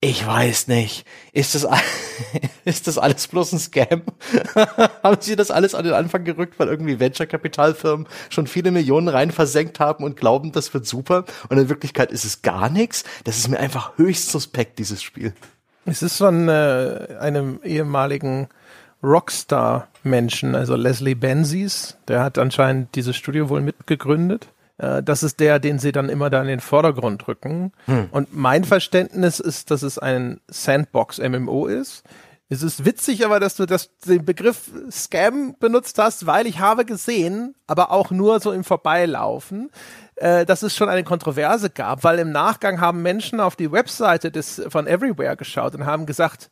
ich 0.00 0.26
weiß 0.26 0.68
nicht. 0.68 1.06
Ist 1.32 1.54
das, 1.54 1.66
ist 2.64 2.86
das 2.86 2.98
alles 2.98 3.26
bloß 3.28 3.52
ein 3.52 3.58
Scam? 3.58 4.02
haben 5.02 5.16
Sie 5.20 5.36
das 5.36 5.50
alles 5.50 5.74
an 5.74 5.84
den 5.84 5.94
Anfang 5.94 6.24
gerückt, 6.24 6.58
weil 6.58 6.68
irgendwie 6.68 7.00
Venture-Kapitalfirmen 7.00 8.06
schon 8.28 8.46
viele 8.46 8.70
Millionen 8.70 9.08
rein 9.08 9.30
versenkt 9.30 9.80
haben 9.80 10.04
und 10.04 10.16
glauben, 10.16 10.52
das 10.52 10.74
wird 10.74 10.86
super? 10.86 11.24
Und 11.48 11.58
in 11.58 11.68
Wirklichkeit 11.68 12.12
ist 12.12 12.24
es 12.24 12.42
gar 12.42 12.68
nichts. 12.68 13.04
Das 13.24 13.38
ist 13.38 13.48
mir 13.48 13.58
einfach 13.58 13.96
höchst 13.96 14.30
suspekt, 14.30 14.78
dieses 14.78 15.02
Spiel. 15.02 15.32
Es 15.86 16.02
ist 16.02 16.18
von 16.18 16.48
äh, 16.48 17.16
einem 17.20 17.60
ehemaligen 17.62 18.48
Rockstar-Menschen, 19.02 20.54
also 20.54 20.74
Leslie 20.76 21.14
Benzies. 21.14 21.96
Der 22.08 22.22
hat 22.22 22.38
anscheinend 22.38 22.94
dieses 22.96 23.16
Studio 23.16 23.48
wohl 23.48 23.60
mitgegründet. 23.60 24.48
Äh, 24.78 25.02
das 25.02 25.22
ist 25.22 25.40
der, 25.40 25.58
den 25.58 25.78
sie 25.78 25.92
dann 25.92 26.08
immer 26.08 26.30
da 26.30 26.40
in 26.40 26.48
den 26.48 26.60
Vordergrund 26.60 27.26
rücken. 27.28 27.72
Hm. 27.86 28.08
Und 28.10 28.34
mein 28.34 28.64
Verständnis 28.64 29.40
ist, 29.40 29.70
dass 29.70 29.82
es 29.82 29.98
ein 29.98 30.40
Sandbox-MMO 30.48 31.66
ist. 31.66 32.04
Es 32.48 32.62
ist 32.62 32.84
witzig 32.84 33.24
aber, 33.24 33.40
dass 33.40 33.56
du 33.56 33.66
das, 33.66 33.90
den 34.06 34.24
Begriff 34.24 34.70
Scam 34.88 35.56
benutzt 35.58 35.98
hast, 35.98 36.26
weil 36.26 36.46
ich 36.46 36.60
habe 36.60 36.84
gesehen, 36.84 37.56
aber 37.66 37.90
auch 37.90 38.12
nur 38.12 38.38
so 38.38 38.52
im 38.52 38.62
Vorbeilaufen, 38.62 39.70
äh, 40.14 40.46
dass 40.46 40.62
es 40.62 40.76
schon 40.76 40.88
eine 40.88 41.02
Kontroverse 41.02 41.70
gab, 41.70 42.04
weil 42.04 42.20
im 42.20 42.30
Nachgang 42.30 42.80
haben 42.80 43.02
Menschen 43.02 43.40
auf 43.40 43.56
die 43.56 43.72
Webseite 43.72 44.30
des, 44.30 44.62
von 44.68 44.86
Everywhere 44.86 45.36
geschaut 45.36 45.74
und 45.74 45.86
haben 45.86 46.06
gesagt, 46.06 46.50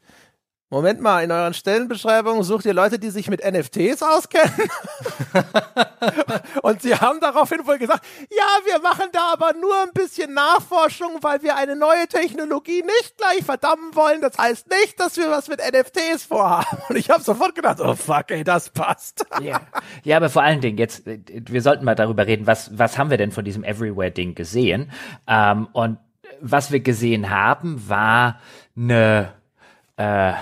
Moment 0.74 1.00
mal, 1.00 1.22
in 1.22 1.30
euren 1.30 1.54
Stellenbeschreibungen 1.54 2.42
sucht 2.42 2.64
ihr 2.64 2.74
Leute, 2.74 2.98
die 2.98 3.10
sich 3.10 3.30
mit 3.30 3.48
NFTs 3.48 4.02
auskennen? 4.02 4.52
und 6.62 6.82
sie 6.82 6.96
haben 6.96 7.20
daraufhin 7.20 7.64
wohl 7.64 7.78
gesagt, 7.78 8.04
ja, 8.28 8.72
wir 8.72 8.80
machen 8.80 9.06
da 9.12 9.34
aber 9.34 9.52
nur 9.52 9.72
ein 9.84 9.92
bisschen 9.94 10.34
Nachforschung, 10.34 11.18
weil 11.20 11.44
wir 11.44 11.54
eine 11.54 11.76
neue 11.76 12.08
Technologie 12.08 12.82
nicht 12.82 13.16
gleich 13.16 13.44
verdammen 13.44 13.94
wollen. 13.94 14.20
Das 14.20 14.36
heißt 14.36 14.68
nicht, 14.68 14.98
dass 14.98 15.16
wir 15.16 15.30
was 15.30 15.46
mit 15.46 15.60
NFTs 15.60 16.24
vorhaben. 16.24 16.78
Und 16.88 16.96
ich 16.96 17.08
habe 17.08 17.22
sofort 17.22 17.54
gedacht, 17.54 17.78
oh 17.80 17.94
fuck, 17.94 18.32
ey, 18.32 18.42
das 18.42 18.70
passt. 18.70 19.24
ja. 19.40 19.60
ja, 20.02 20.16
aber 20.16 20.28
vor 20.28 20.42
allen 20.42 20.60
Dingen 20.60 20.78
jetzt, 20.78 21.04
wir 21.06 21.62
sollten 21.62 21.84
mal 21.84 21.94
darüber 21.94 22.26
reden, 22.26 22.48
was, 22.48 22.76
was 22.76 22.98
haben 22.98 23.10
wir 23.10 23.16
denn 23.16 23.30
von 23.30 23.44
diesem 23.44 23.62
Everywhere-Ding 23.62 24.34
gesehen? 24.34 24.90
Ähm, 25.28 25.68
und 25.72 25.98
was 26.40 26.72
wir 26.72 26.80
gesehen 26.80 27.30
haben, 27.30 27.88
war 27.88 28.40
eine 28.76 29.34
äh, 29.96 30.32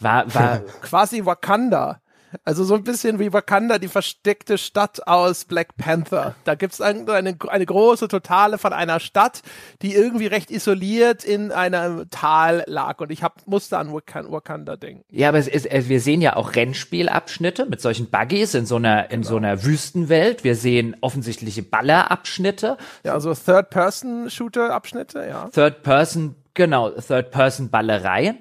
war, 0.00 0.34
war 0.34 0.58
quasi 0.82 1.24
Wakanda. 1.24 2.00
Also 2.44 2.64
so 2.64 2.74
ein 2.74 2.84
bisschen 2.84 3.18
wie 3.18 3.32
Wakanda, 3.32 3.78
die 3.78 3.88
versteckte 3.88 4.58
Stadt 4.58 5.06
aus 5.06 5.44
Black 5.44 5.76
Panther. 5.76 6.34
Da 6.44 6.54
gibt's 6.54 6.80
eine, 6.80 7.10
eine, 7.12 7.36
eine 7.48 7.66
große 7.66 8.08
Totale 8.08 8.58
von 8.58 8.72
einer 8.72 9.00
Stadt, 9.00 9.42
die 9.82 9.94
irgendwie 9.94 10.26
recht 10.26 10.50
isoliert 10.50 11.24
in 11.24 11.52
einem 11.52 12.10
Tal 12.10 12.64
lag. 12.66 13.00
Und 13.00 13.10
ich 13.10 13.22
hab, 13.22 13.46
musste 13.46 13.78
an 13.78 13.92
Wakanda 13.92 14.76
denken. 14.76 15.04
Ja, 15.10 15.28
aber 15.28 15.38
es 15.38 15.48
ist, 15.48 15.68
wir 15.70 16.00
sehen 16.00 16.20
ja 16.20 16.36
auch 16.36 16.54
Rennspielabschnitte 16.54 17.66
mit 17.66 17.80
solchen 17.80 18.10
Buggies 18.10 18.54
in 18.54 18.66
so 18.66 18.76
einer, 18.76 19.10
in 19.10 19.22
genau. 19.22 19.30
so 19.30 19.36
einer 19.36 19.64
Wüstenwelt. 19.64 20.44
Wir 20.44 20.56
sehen 20.56 20.96
offensichtliche 21.00 21.62
Ballerabschnitte. 21.62 22.76
Ja, 23.04 23.14
also 23.14 23.34
Third-Person-Shooter-Abschnitte, 23.34 25.26
ja. 25.26 25.48
Third-Person 25.50 26.34
Genau, 26.56 26.88
Third-Person-Ballereien. 26.88 28.38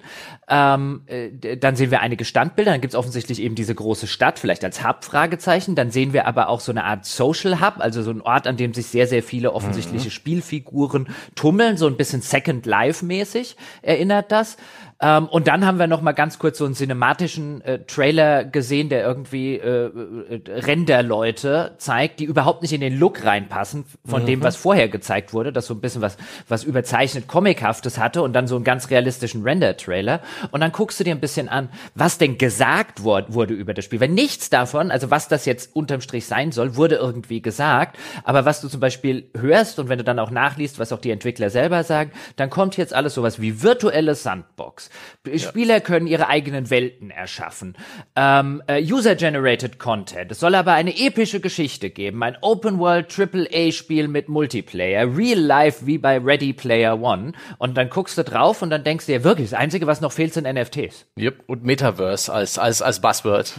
Ähm, 0.47 1.01
äh, 1.07 1.57
dann 1.57 1.75
sehen 1.75 1.91
wir 1.91 1.99
einige 1.99 2.23
Standbilder, 2.23 2.71
dann 2.71 2.79
gibt's 2.79 2.95
offensichtlich 2.95 3.41
eben 3.41 3.55
diese 3.55 3.75
große 3.75 4.07
Stadt, 4.07 4.39
vielleicht 4.39 4.63
als 4.63 4.87
Hub-Fragezeichen. 4.87 5.75
Dann 5.75 5.91
sehen 5.91 6.13
wir 6.13 6.25
aber 6.25 6.47
auch 6.47 6.61
so 6.61 6.71
eine 6.71 6.85
Art 6.85 7.05
Social 7.05 7.59
Hub, 7.59 7.75
also 7.79 8.03
so 8.03 8.11
ein 8.11 8.21
Ort, 8.21 8.47
an 8.47 8.55
dem 8.55 8.73
sich 8.73 8.87
sehr, 8.87 9.07
sehr 9.07 9.21
viele 9.21 9.51
offensichtliche 9.51 10.07
mhm. 10.07 10.11
Spielfiguren 10.11 11.09
tummeln, 11.35 11.75
so 11.75 11.87
ein 11.87 11.97
bisschen 11.97 12.21
Second 12.21 12.65
Life-mäßig 12.65 13.57
erinnert 13.81 14.31
das. 14.31 14.55
Ähm, 15.01 15.27
und 15.27 15.47
dann 15.47 15.65
haben 15.65 15.77
wir 15.77 15.87
noch 15.87 16.01
mal 16.01 16.13
ganz 16.13 16.39
kurz 16.39 16.57
so 16.57 16.65
einen 16.65 16.73
cinematischen 16.73 17.61
äh, 17.61 17.79
Trailer 17.79 18.45
gesehen, 18.45 18.87
der 18.87 19.05
irgendwie 19.05 19.55
äh, 19.55 19.87
äh, 19.87 20.41
Renderleute 20.47 21.75
zeigt, 21.77 22.21
die 22.21 22.25
überhaupt 22.25 22.61
nicht 22.61 22.71
in 22.71 22.79
den 22.79 22.97
Look 22.97 23.25
reinpassen 23.25 23.85
von 24.05 24.21
mhm. 24.21 24.25
dem, 24.25 24.43
was 24.43 24.55
vorher 24.55 24.87
gezeigt 24.87 25.33
wurde, 25.33 25.51
das 25.51 25.65
so 25.65 25.73
ein 25.73 25.81
bisschen 25.81 26.01
was, 26.01 26.17
was 26.47 26.63
überzeichnet 26.63 27.27
Comichaftes 27.27 27.97
hatte 27.97 28.21
und 28.21 28.31
dann 28.31 28.47
so 28.47 28.55
einen 28.55 28.63
ganz 28.63 28.89
realistischen 28.89 29.43
Render-Trailer. 29.43 30.21
Und 30.51 30.61
dann 30.61 30.71
guckst 30.71 30.97
du 30.99 31.03
dir 31.03 31.13
ein 31.13 31.19
bisschen 31.19 31.49
an, 31.49 31.69
was 31.93 32.17
denn 32.17 32.37
gesagt 32.37 33.03
wurde, 33.03 33.33
wurde 33.33 33.53
über 33.53 33.73
das 33.73 33.83
Spiel. 33.83 33.99
Wenn 33.99 34.13
nichts 34.13 34.49
davon, 34.49 34.91
also 34.91 35.11
was 35.11 35.27
das 35.27 35.45
jetzt 35.45 35.75
unterm 35.75 35.99
Strich 35.99 36.25
sein 36.25 36.53
soll, 36.53 36.77
wurde 36.77 36.95
irgendwie 36.95 37.41
gesagt. 37.41 37.97
Aber 38.23 38.45
was 38.45 38.61
du 38.61 38.69
zum 38.69 38.79
Beispiel 38.79 39.29
hörst 39.37 39.77
und 39.77 39.89
wenn 39.89 39.97
du 39.97 40.05
dann 40.05 40.19
auch 40.19 40.31
nachliest, 40.31 40.79
was 40.79 40.93
auch 40.93 40.99
die 40.99 41.11
Entwickler 41.11 41.49
selber 41.49 41.83
sagen, 41.83 42.11
dann 42.37 42.49
kommt 42.49 42.77
jetzt 42.77 42.93
alles 42.93 43.13
sowas 43.13 43.41
wie 43.41 43.61
virtuelle 43.61 44.15
Sandbox. 44.15 44.84
Ja. 45.27 45.37
Spieler 45.39 45.81
können 45.81 46.07
ihre 46.07 46.27
eigenen 46.27 46.69
Welten 46.69 47.09
erschaffen. 47.09 47.75
Ähm, 48.15 48.61
äh, 48.67 48.83
User-generated 48.83 49.79
Content. 49.79 50.31
Es 50.31 50.39
soll 50.39 50.55
aber 50.55 50.73
eine 50.73 50.97
epische 50.97 51.39
Geschichte 51.39 51.89
geben. 51.89 52.21
Ein 52.23 52.37
Open-World 52.41 53.07
AAA-Spiel 53.17 54.07
mit 54.07 54.29
Multiplayer. 54.29 55.15
Real 55.15 55.39
Life 55.39 55.85
wie 55.85 55.97
bei 55.97 56.17
Ready 56.17 56.53
Player 56.53 57.01
One. 57.01 57.33
Und 57.57 57.75
dann 57.77 57.89
guckst 57.89 58.17
du 58.17 58.23
drauf 58.23 58.61
und 58.61 58.69
dann 58.69 58.83
denkst 58.83 59.05
du 59.05 59.13
dir 59.13 59.23
wirklich, 59.23 59.49
das 59.49 59.59
Einzige, 59.59 59.87
was 59.87 60.01
noch 60.01 60.11
fehlt, 60.11 60.33
sind 60.33 60.45
NFTs. 60.51 61.05
Yep. 61.17 61.43
Und 61.47 61.63
Metaverse 61.63 62.31
als, 62.31 62.57
als, 62.57 62.81
als 62.81 62.99
Buzzword. 63.01 63.53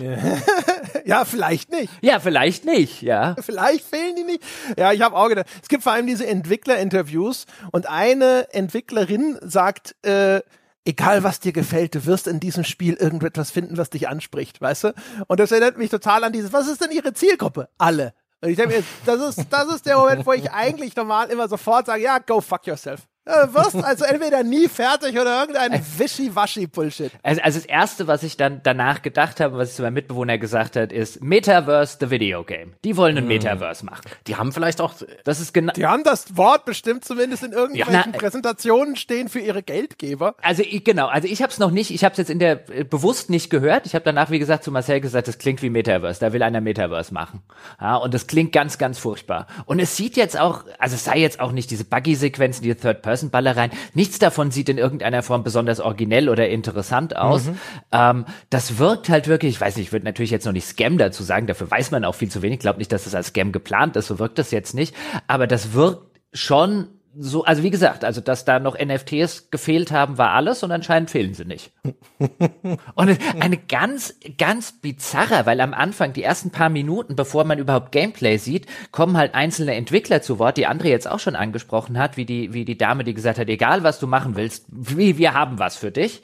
ja, 1.05 1.25
vielleicht 1.25 1.71
nicht. 1.71 1.93
Ja, 2.01 2.21
vielleicht 2.21 2.65
nicht, 2.65 3.03
ja. 3.03 3.37
Vielleicht 3.41 3.85
fehlen 3.85 4.17
die 4.17 4.25
nicht. 4.25 4.43
Ja, 4.77 4.93
ich 4.93 5.01
habe 5.03 5.17
auch 5.17 5.29
gedacht, 5.29 5.47
es 5.63 5.69
gibt 5.69 5.83
vor 5.83 5.93
allem 5.93 6.07
diese 6.07 6.27
Entwickler-Interviews 6.27 7.47
und 7.73 7.89
eine 7.89 8.49
Entwicklerin 8.53 9.39
sagt, 9.43 9.95
äh, 10.05 10.41
egal 10.87 11.23
was 11.23 11.41
dir 11.41 11.53
gefällt, 11.53 11.95
du 11.95 12.07
wirst 12.07 12.27
in 12.27 12.41
diesem 12.41 12.65
Spiel 12.65 12.95
irgendetwas 12.95 13.51
finden, 13.51 13.77
was 13.77 13.91
dich 13.91 14.09
anspricht, 14.09 14.61
weißt 14.61 14.85
du? 14.85 14.95
Und 15.27 15.41
das 15.41 15.51
erinnert 15.51 15.77
mich 15.77 15.91
total 15.91 16.25
an 16.25 16.33
dieses, 16.33 16.53
was 16.53 16.69
ist 16.69 16.81
denn 16.81 16.91
ihre 16.91 17.13
Zielgruppe? 17.13 17.69
Alle. 17.77 18.15
Und 18.41 18.51
ich 18.51 18.57
denke 18.57 18.77
mir, 18.77 18.85
das 19.05 19.37
ist, 19.37 19.47
das 19.51 19.75
ist 19.75 19.87
der 19.87 19.99
Moment, 19.99 20.25
wo 20.25 20.33
ich 20.33 20.51
eigentlich 20.51 20.95
normal 20.95 21.31
immer 21.31 21.49
sofort 21.49 21.87
sage, 21.87 22.03
ja, 22.03 22.19
go 22.19 22.41
fuck 22.41 22.67
yourself. 22.67 23.03
Du 23.27 23.55
wirst 23.55 23.75
also 23.75 24.05
entweder 24.05 24.45
nie 24.45 24.69
fertig 24.69 25.19
oder 25.19 25.41
irgendein 25.41 25.73
Wischi-Waschi-Bullshit. 25.99 27.11
Also, 27.25 27.43
also 27.43 27.59
das 27.59 27.67
Erste, 27.67 28.07
was 28.07 28.23
ich 28.23 28.37
dann 28.37 28.61
danach 28.63 29.03
gedacht 29.03 29.41
habe, 29.41 29.59
was 29.59 29.71
ich 29.71 29.75
zu 29.75 29.83
meinem 29.83 29.95
Mitbewohner 29.95 30.39
gesagt 30.39 30.77
hat, 30.77 30.93
ist 30.93 31.25
Metaverse 31.25 31.97
the 31.99 32.11
Video 32.11 32.45
Game. 32.45 32.75
Die 32.85 32.97
wollen 32.97 33.17
ein 33.17 33.25
hm. 33.25 33.29
Metaverse 33.29 33.85
machen. 33.85 34.03
Die 34.29 34.37
haben 34.37 34.53
vielleicht 34.53 34.81
auch, 34.81 34.95
das 35.25 35.41
ist 35.41 35.53
genau. 35.53 35.73
Die 35.73 35.87
haben 35.87 36.05
das 36.05 36.37
Wort 36.37 36.67
bestimmt 36.67 37.05
zumindest 37.05 37.43
in 37.43 37.51
irgendwelchen 37.51 37.93
ja, 37.93 38.05
na, 38.07 38.17
Präsentationen 38.17 38.95
stehen 38.95 39.29
für 39.29 39.41
ihre 39.41 39.65
Geldgeber. 39.65 40.37
Also 40.41 40.63
ich, 40.63 40.85
genau, 40.85 41.09
also 41.09 41.27
ich 41.27 41.43
habe 41.43 41.51
es 41.51 41.59
noch 41.59 41.73
nicht, 41.73 41.91
ich 41.91 42.05
habe 42.05 42.13
es 42.13 42.19
jetzt 42.19 42.31
in 42.31 42.39
der 42.39 42.71
äh, 42.71 42.85
bewusst 42.85 43.29
nicht 43.29 43.51
gehört. 43.51 43.87
Ich 43.87 43.97
habe 43.97 44.05
danach, 44.05 44.31
wie 44.31 44.39
gesagt, 44.39 44.63
zu 44.63 44.71
Marcel 44.71 45.01
gesagt, 45.01 45.27
das 45.27 45.39
klingt 45.39 45.63
wie 45.63 45.71
Metaverse. 45.71 46.21
Da 46.21 46.33
will 46.33 46.45
einer 46.45 46.61
Metaverse 46.61 47.13
machen. 47.13 47.43
Ja, 47.81 47.97
und 47.97 48.15
das 48.15 48.29
klingt 48.29 48.53
ganz, 48.53 48.79
ganz 48.79 49.01
furchtbar. 49.01 49.49
Und 49.65 49.81
es 49.81 49.97
sieht 49.97 50.17
jetzt 50.17 50.39
auch, 50.39 50.65
also 50.79 50.95
es 50.95 51.05
sei 51.05 51.19
jetzt 51.19 51.41
auch 51.41 51.51
nicht 51.51 51.73
diese 51.73 51.85
Buggy-Sequenzen, 51.85 52.63
die 52.63 52.73
Third-Person 52.73 53.16
Ballereien. 53.31 53.71
Nichts 53.95 54.19
davon 54.19 54.51
sieht 54.51 54.69
in 54.69 54.79
irgendeiner 54.79 55.23
Form 55.23 55.43
besonders 55.43 55.81
originell 55.81 56.29
oder 56.29 56.49
interessant 56.49 57.17
aus. 57.17 57.47
Mhm. 57.47 57.59
Ähm, 57.93 58.25
das 58.51 58.79
wirkt 58.79 59.09
halt 59.09 59.29
wirklich, 59.29 59.55
ich 59.55 59.61
weiß 59.61 59.77
nicht, 59.77 59.87
ich 59.87 59.93
würde 59.93 60.05
natürlich 60.05 60.31
jetzt 60.31 60.47
noch 60.47 60.53
nicht 60.53 60.67
Scam 60.67 60.99
dazu 60.99 61.23
sagen, 61.23 61.47
dafür 61.47 61.71
weiß 61.71 61.91
man 61.91 62.05
auch 62.05 62.15
viel 62.15 62.31
zu 62.31 62.43
wenig. 62.43 62.57
Ich 62.57 62.61
glaube 62.61 62.79
nicht, 62.79 62.93
dass 62.93 63.05
das 63.05 63.15
als 63.15 63.29
Scam 63.29 63.53
geplant 63.53 63.97
ist, 63.97 64.09
so 64.09 64.19
wirkt 64.19 64.39
das 64.39 64.51
jetzt 64.51 64.75
nicht. 64.75 64.95
Aber 65.27 65.47
das 65.47 65.73
wirkt 65.73 66.03
schon 66.33 66.89
so, 67.19 67.45
also 67.45 67.63
wie 67.63 67.71
gesagt, 67.71 68.05
also 68.05 68.21
dass 68.21 68.45
da 68.45 68.59
noch 68.59 68.79
NFTs 68.79 69.51
gefehlt 69.51 69.91
haben, 69.91 70.19
war 70.19 70.33
alles 70.33 70.63
und 70.63 70.71
anscheinend 70.73 71.11
fehlen 71.11 71.35
sie 71.35 71.45
nicht. 71.45 71.73
und 72.95 73.19
eine 73.41 73.57
ganz, 73.57 74.15
ganz 74.39 74.73
bizarre, 74.73 75.47
weil 75.47 75.61
am 75.61 75.75
Anfang, 75.75 76.13
die 76.13 76.23
ersten 76.23 76.51
paar 76.51 76.69
Minuten, 76.69 77.17
bevor 77.17 77.45
man 77.45 77.59
überhaupt 77.59 77.93
Gameplay 77.93 78.37
sieht, 78.37 78.67
kommen 78.93 79.17
halt 79.17 79.35
einzelne 79.35 79.75
Entwickler 79.75 80.23
zu 80.23 80.39
Wort, 80.39 80.57
die 80.57 80.69
André 80.69 80.89
jetzt 80.89 81.09
auch 81.09 81.21
schon 81.21 81.37
angesprochen 81.37 81.99
hat, 81.99 82.17
wie 82.17 82.27
die, 82.27 82.53
wie 82.53 82.65
die 82.65 82.79
Dame, 82.79 83.05
die 83.05 83.15
gesagt 83.15 83.39
hat, 83.39 83.49
egal 83.49 83.83
was 83.83 83.99
du 83.99 84.07
machen 84.07 84.37
willst, 84.37 84.67
wie, 84.69 85.19
wir 85.19 85.35
haben 85.35 85.59
was 85.59 85.77
für 85.77 85.91
dich. 85.91 86.23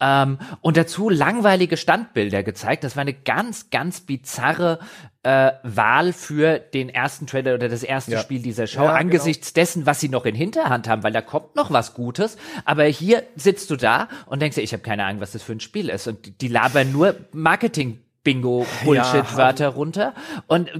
Ähm, 0.00 0.38
und 0.60 0.76
dazu 0.76 1.10
langweilige 1.10 1.76
Standbilder 1.76 2.42
gezeigt. 2.42 2.84
Das 2.84 2.96
war 2.96 3.02
eine 3.02 3.12
ganz, 3.12 3.70
ganz 3.70 4.00
bizarre 4.00 4.78
äh, 5.22 5.52
Wahl 5.62 6.12
für 6.12 6.58
den 6.58 6.88
ersten 6.88 7.26
Trailer 7.26 7.54
oder 7.54 7.68
das 7.68 7.82
erste 7.82 8.12
ja. 8.12 8.20
Spiel 8.20 8.40
dieser 8.40 8.66
Show, 8.66 8.80
ja, 8.80 8.86
genau. 8.88 8.98
angesichts 8.98 9.52
genau. 9.52 9.62
dessen, 9.62 9.86
was 9.86 10.00
sie 10.00 10.08
noch 10.08 10.24
in 10.24 10.34
Hinterhand 10.34 10.88
haben, 10.88 11.02
weil 11.02 11.12
da 11.12 11.20
kommt 11.20 11.56
noch 11.56 11.70
was 11.70 11.94
Gutes. 11.94 12.38
Aber 12.64 12.84
hier 12.84 13.24
sitzt 13.36 13.70
du 13.70 13.76
da 13.76 14.08
und 14.26 14.40
denkst 14.40 14.54
dir, 14.54 14.62
ich 14.62 14.72
habe 14.72 14.82
keine 14.82 15.04
Ahnung, 15.04 15.20
was 15.20 15.32
das 15.32 15.42
für 15.42 15.52
ein 15.52 15.60
Spiel 15.60 15.90
ist. 15.90 16.06
Und 16.06 16.40
die 16.40 16.48
labern 16.48 16.92
nur 16.92 17.16
Marketing 17.32 18.00
Bingo-Bullshit-Wörter 18.24 19.64
ja. 19.64 19.70
runter. 19.70 20.14
Und 20.46 20.70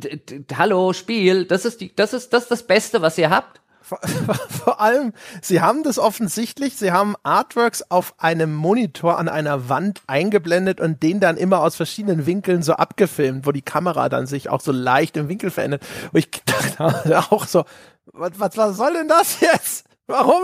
hallo, 0.57 0.93
Spiel, 0.93 1.45
das 1.45 1.64
ist 1.64 1.81
die, 1.81 1.95
das 1.95 2.12
ist 2.12 2.33
das, 2.33 2.45
ist 2.45 2.51
das 2.51 2.66
Beste, 2.66 3.03
was 3.03 3.18
ihr 3.18 3.31
habt. 3.31 3.61
Vor, 4.64 4.80
allem, 4.80 5.12
sie 5.43 5.61
haben 5.61 5.82
das 5.82 5.99
offensichtlich, 5.99 6.76
sie 6.76 6.93
haben 6.93 7.14
Artworks 7.22 7.82
auf 7.91 8.14
einem 8.18 8.55
Monitor 8.55 9.18
an 9.18 9.28
einer 9.28 9.68
Wand 9.68 10.03
eingeblendet 10.07 10.80
und 10.80 11.03
den 11.03 11.20
dann 11.20 11.36
immer 11.36 11.61
aus 11.61 11.76
verschiedenen 11.76 12.26
Winkeln 12.26 12.62
so 12.62 12.74
abgefilmt, 12.74 13.47
wo 13.47 13.53
die 13.53 13.62
Kamera 13.62 14.09
dann 14.09 14.26
sich 14.26 14.49
auch 14.49 14.61
so 14.61 14.72
leicht 14.72 15.16
im 15.16 15.28
Winkel 15.28 15.51
verändert. 15.51 15.82
Und 16.12 16.18
ich 16.18 16.30
dachte 16.45 17.18
auch 17.30 17.47
so, 17.47 17.64
was, 18.12 18.32
was, 18.36 18.57
was 18.57 18.76
soll 18.76 18.93
denn 18.93 19.09
das 19.09 19.41
jetzt? 19.41 19.89
Warum? 20.11 20.42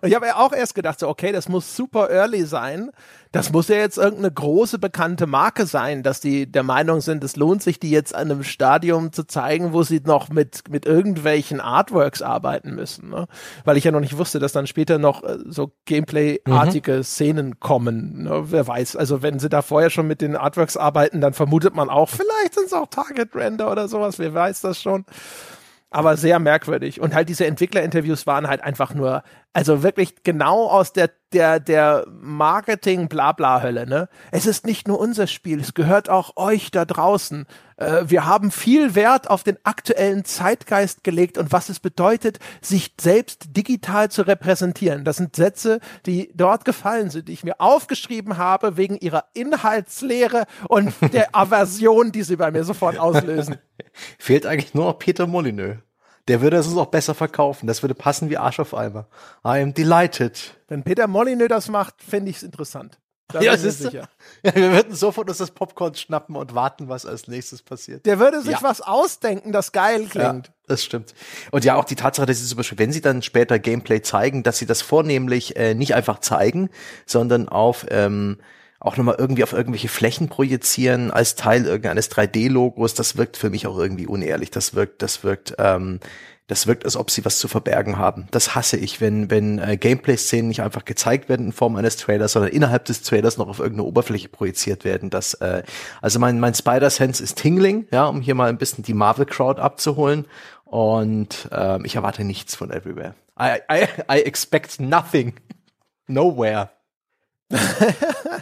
Und 0.00 0.08
ich 0.08 0.14
habe 0.14 0.26
ja 0.26 0.36
auch 0.36 0.52
erst 0.52 0.74
gedacht, 0.74 1.00
so, 1.00 1.08
okay, 1.08 1.32
das 1.32 1.48
muss 1.48 1.76
super 1.76 2.10
early 2.10 2.44
sein. 2.44 2.90
Das 3.32 3.52
muss 3.52 3.68
ja 3.68 3.76
jetzt 3.76 3.96
irgendeine 3.96 4.32
große 4.32 4.78
bekannte 4.80 5.26
Marke 5.26 5.66
sein, 5.66 6.02
dass 6.02 6.20
die 6.20 6.50
der 6.50 6.64
Meinung 6.64 7.00
sind, 7.00 7.22
es 7.22 7.36
lohnt 7.36 7.62
sich, 7.62 7.78
die 7.78 7.90
jetzt 7.90 8.12
an 8.12 8.30
einem 8.30 8.42
Stadium 8.42 9.12
zu 9.12 9.24
zeigen, 9.24 9.72
wo 9.72 9.84
sie 9.84 10.00
noch 10.04 10.30
mit, 10.30 10.68
mit 10.68 10.84
irgendwelchen 10.84 11.60
Artworks 11.60 12.22
arbeiten 12.22 12.74
müssen. 12.74 13.10
Ne? 13.10 13.26
Weil 13.64 13.76
ich 13.76 13.84
ja 13.84 13.92
noch 13.92 14.00
nicht 14.00 14.18
wusste, 14.18 14.40
dass 14.40 14.52
dann 14.52 14.66
später 14.66 14.98
noch 14.98 15.22
äh, 15.22 15.38
so 15.46 15.72
Gameplay-artige 15.84 16.98
mhm. 16.98 17.02
Szenen 17.04 17.60
kommen. 17.60 18.24
Ne? 18.24 18.44
Wer 18.46 18.66
weiß. 18.66 18.96
Also 18.96 19.22
wenn 19.22 19.38
sie 19.38 19.48
da 19.48 19.62
vorher 19.62 19.90
schon 19.90 20.08
mit 20.08 20.20
den 20.20 20.34
Artworks 20.34 20.76
arbeiten, 20.76 21.20
dann 21.20 21.32
vermutet 21.32 21.74
man 21.74 21.88
auch, 21.88 22.08
vielleicht 22.08 22.54
sind 22.54 22.66
es 22.66 22.72
auch 22.72 22.88
Target-Render 22.88 23.70
oder 23.70 23.86
sowas. 23.86 24.18
Wer 24.18 24.34
weiß 24.34 24.60
das 24.62 24.82
schon 24.82 25.04
aber 25.90 26.16
sehr 26.16 26.38
merkwürdig. 26.38 27.00
Und 27.00 27.14
halt 27.14 27.28
diese 27.28 27.46
Entwicklerinterviews 27.46 28.26
waren 28.26 28.48
halt 28.48 28.62
einfach 28.62 28.94
nur, 28.94 29.22
also 29.52 29.82
wirklich 29.82 30.22
genau 30.22 30.68
aus 30.68 30.92
der, 30.92 31.10
der, 31.32 31.60
der 31.60 32.06
Marketing-Blabla-Hölle, 32.08 33.86
ne? 33.86 34.08
Es 34.30 34.46
ist 34.46 34.66
nicht 34.66 34.88
nur 34.88 34.98
unser 34.98 35.26
Spiel, 35.26 35.60
es 35.60 35.74
gehört 35.74 36.08
auch 36.08 36.36
euch 36.36 36.70
da 36.70 36.84
draußen. 36.84 37.46
Äh, 37.76 38.04
wir 38.06 38.26
haben 38.26 38.50
viel 38.50 38.94
Wert 38.94 39.30
auf 39.30 39.42
den 39.42 39.56
aktuellen 39.64 40.24
Zeitgeist 40.24 41.04
gelegt 41.04 41.38
und 41.38 41.52
was 41.52 41.68
es 41.68 41.80
bedeutet, 41.80 42.38
sich 42.60 42.94
selbst 43.00 43.56
digital 43.56 44.10
zu 44.10 44.22
repräsentieren. 44.22 45.04
Das 45.04 45.16
sind 45.16 45.36
Sätze, 45.36 45.80
die 46.06 46.30
dort 46.34 46.64
gefallen 46.64 47.10
sind, 47.10 47.28
die 47.28 47.32
ich 47.32 47.44
mir 47.44 47.60
aufgeschrieben 47.60 48.36
habe 48.36 48.76
wegen 48.76 48.96
ihrer 48.96 49.24
Inhaltslehre 49.34 50.44
und 50.68 50.92
der 51.12 51.34
Aversion, 51.34 52.12
die 52.12 52.22
sie 52.22 52.36
bei 52.36 52.50
mir 52.50 52.64
sofort 52.64 52.98
auslösen. 52.98 53.56
Fehlt 54.18 54.46
eigentlich 54.46 54.74
nur 54.74 54.84
noch 54.84 54.98
Peter 54.98 55.26
Molyneux. 55.26 55.78
Der 56.30 56.40
würde 56.42 56.58
es 56.58 56.68
uns 56.68 56.76
auch 56.76 56.86
besser 56.86 57.12
verkaufen. 57.12 57.66
Das 57.66 57.82
würde 57.82 57.96
passen 57.96 58.30
wie 58.30 58.36
Arsch 58.36 58.60
auf 58.60 58.72
Eimer. 58.72 59.08
I 59.44 59.60
am 59.62 59.74
delighted. 59.74 60.54
Wenn 60.68 60.84
Peter 60.84 61.08
Molyneux 61.08 61.48
das 61.48 61.68
macht, 61.68 62.00
fände 62.00 62.30
ich 62.30 62.36
es 62.36 62.44
interessant. 62.44 63.00
Da 63.32 63.40
ja, 63.40 63.54
ist 63.54 63.62
sicher. 63.62 64.08
Ja, 64.44 64.54
wir 64.54 64.70
würden 64.70 64.94
sofort 64.94 65.28
uns 65.28 65.38
das 65.38 65.50
Popcorn 65.50 65.96
schnappen 65.96 66.36
und 66.36 66.54
warten, 66.54 66.88
was 66.88 67.04
als 67.04 67.26
nächstes 67.26 67.62
passiert. 67.62 68.06
Der 68.06 68.20
würde 68.20 68.42
sich 68.42 68.52
ja. 68.52 68.62
was 68.62 68.80
ausdenken, 68.80 69.50
das 69.50 69.72
geil 69.72 70.06
klingt. 70.08 70.46
Ja, 70.46 70.52
das 70.68 70.84
stimmt. 70.84 71.14
Und 71.50 71.64
ja, 71.64 71.74
auch 71.74 71.84
die 71.84 71.96
Tatsache, 71.96 72.26
dass 72.26 72.38
sie 72.38 72.46
zum 72.46 72.58
Beispiel, 72.58 72.78
wenn 72.78 72.92
sie 72.92 73.00
dann 73.00 73.22
später 73.22 73.58
Gameplay 73.58 74.00
zeigen, 74.00 74.44
dass 74.44 74.58
sie 74.58 74.66
das 74.66 74.82
vornehmlich 74.82 75.56
äh, 75.56 75.74
nicht 75.74 75.96
einfach 75.96 76.20
zeigen, 76.20 76.70
sondern 77.06 77.48
auf 77.48 77.86
ähm, 77.90 78.38
auch 78.80 78.96
nochmal 78.96 79.16
irgendwie 79.18 79.44
auf 79.44 79.52
irgendwelche 79.52 79.88
Flächen 79.88 80.28
projizieren 80.28 81.10
als 81.10 81.36
Teil 81.36 81.66
irgendeines 81.66 82.10
3D-Logos, 82.10 82.94
das 82.94 83.16
wirkt 83.18 83.36
für 83.36 83.50
mich 83.50 83.66
auch 83.66 83.78
irgendwie 83.78 84.06
unehrlich. 84.06 84.50
Das 84.50 84.74
wirkt, 84.74 85.02
das 85.02 85.22
wirkt, 85.22 85.54
ähm, 85.58 86.00
das 86.46 86.66
wirkt, 86.66 86.86
als 86.86 86.96
ob 86.96 87.10
sie 87.10 87.22
was 87.26 87.38
zu 87.38 87.46
verbergen 87.46 87.98
haben. 87.98 88.26
Das 88.30 88.54
hasse 88.54 88.78
ich, 88.78 89.02
wenn, 89.02 89.30
wenn 89.30 89.58
äh, 89.58 89.76
Gameplay-Szenen 89.76 90.48
nicht 90.48 90.62
einfach 90.62 90.86
gezeigt 90.86 91.28
werden 91.28 91.46
in 91.46 91.52
Form 91.52 91.76
eines 91.76 91.98
Trailers, 91.98 92.32
sondern 92.32 92.52
innerhalb 92.52 92.86
des 92.86 93.02
Trailers 93.02 93.36
noch 93.36 93.48
auf 93.48 93.58
irgendeine 93.58 93.86
Oberfläche 93.86 94.30
projiziert 94.30 94.84
werden. 94.84 95.10
Das, 95.10 95.34
äh, 95.34 95.62
also 96.00 96.18
mein, 96.18 96.40
mein 96.40 96.54
Spider-Sense 96.54 97.22
ist 97.22 97.36
Tingling, 97.36 97.86
ja, 97.92 98.06
um 98.06 98.22
hier 98.22 98.34
mal 98.34 98.48
ein 98.48 98.58
bisschen 98.58 98.82
die 98.82 98.94
Marvel-Crowd 98.94 99.60
abzuholen. 99.60 100.24
Und 100.64 101.48
ähm, 101.52 101.84
ich 101.84 101.96
erwarte 101.96 102.24
nichts 102.24 102.54
von 102.54 102.70
Everywhere. 102.70 103.14
I, 103.38 103.58
I, 103.70 103.86
I 104.10 104.20
expect 104.22 104.80
nothing. 104.80 105.34
Nowhere. 106.06 106.70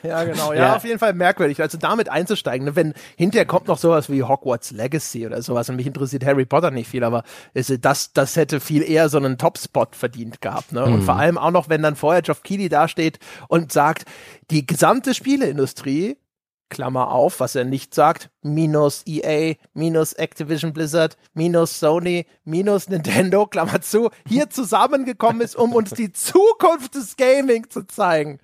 Ja, 0.03 0.25
genau. 0.25 0.53
Ja, 0.53 0.59
ja, 0.59 0.77
auf 0.77 0.85
jeden 0.85 0.99
Fall 0.99 1.15
merkwürdig. 1.15 1.61
Also 1.61 1.79
damit 1.79 2.09
einzusteigen, 2.09 2.67
ne? 2.67 2.77
wenn 2.77 2.95
hinterher 3.17 3.47
kommt 3.47 3.69
noch 3.69 3.79
sowas 3.79 4.11
wie 4.11 4.23
Hogwarts 4.23 4.71
Legacy 4.71 5.27
oder 5.27 5.41
sowas 5.41 5.69
und 5.71 5.77
mich 5.77 5.87
interessiert 5.87 6.25
Harry 6.25 6.45
Potter 6.45 6.71
nicht 6.71 6.89
viel, 6.89 7.05
aber 7.05 7.23
das, 7.55 8.13
das 8.13 8.37
hätte 8.37 8.61
viel 8.61 8.83
eher 8.83 9.09
so 9.09 9.17
einen 9.17 9.39
Top-Spot 9.39 9.87
verdient 9.93 10.41
gehabt. 10.41 10.73
Ne? 10.73 10.85
Mhm. 10.87 10.93
Und 10.93 11.03
vor 11.03 11.17
allem 11.17 11.39
auch 11.39 11.51
noch, 11.51 11.69
wenn 11.69 11.83
dann 11.83 11.97
vorher 11.97 12.23
Geoff 12.23 12.43
Keighley 12.43 12.69
dasteht 12.69 13.19
und 13.49 13.73
sagt, 13.73 14.05
die 14.51 14.67
gesamte 14.67 15.15
Spieleindustrie 15.15 16.19
Klammer 16.69 17.11
auf, 17.13 17.41
was 17.41 17.55
er 17.55 17.65
nicht 17.65 17.95
sagt, 17.95 18.31
minus 18.43 19.03
EA, 19.07 19.55
minus 19.73 20.13
Activision 20.13 20.73
Blizzard, 20.73 21.17
minus 21.33 21.81
Sony, 21.81 22.27
minus 22.45 22.89
Nintendo, 22.89 23.47
Klammer 23.47 23.81
zu, 23.81 24.11
hier 24.27 24.51
zusammengekommen 24.51 25.41
ist, 25.41 25.57
um 25.57 25.73
uns 25.73 25.91
die 25.91 26.13
Zukunft 26.13 26.95
des 26.95 27.17
Gaming 27.17 27.71
zu 27.71 27.87
zeigen. 27.87 28.39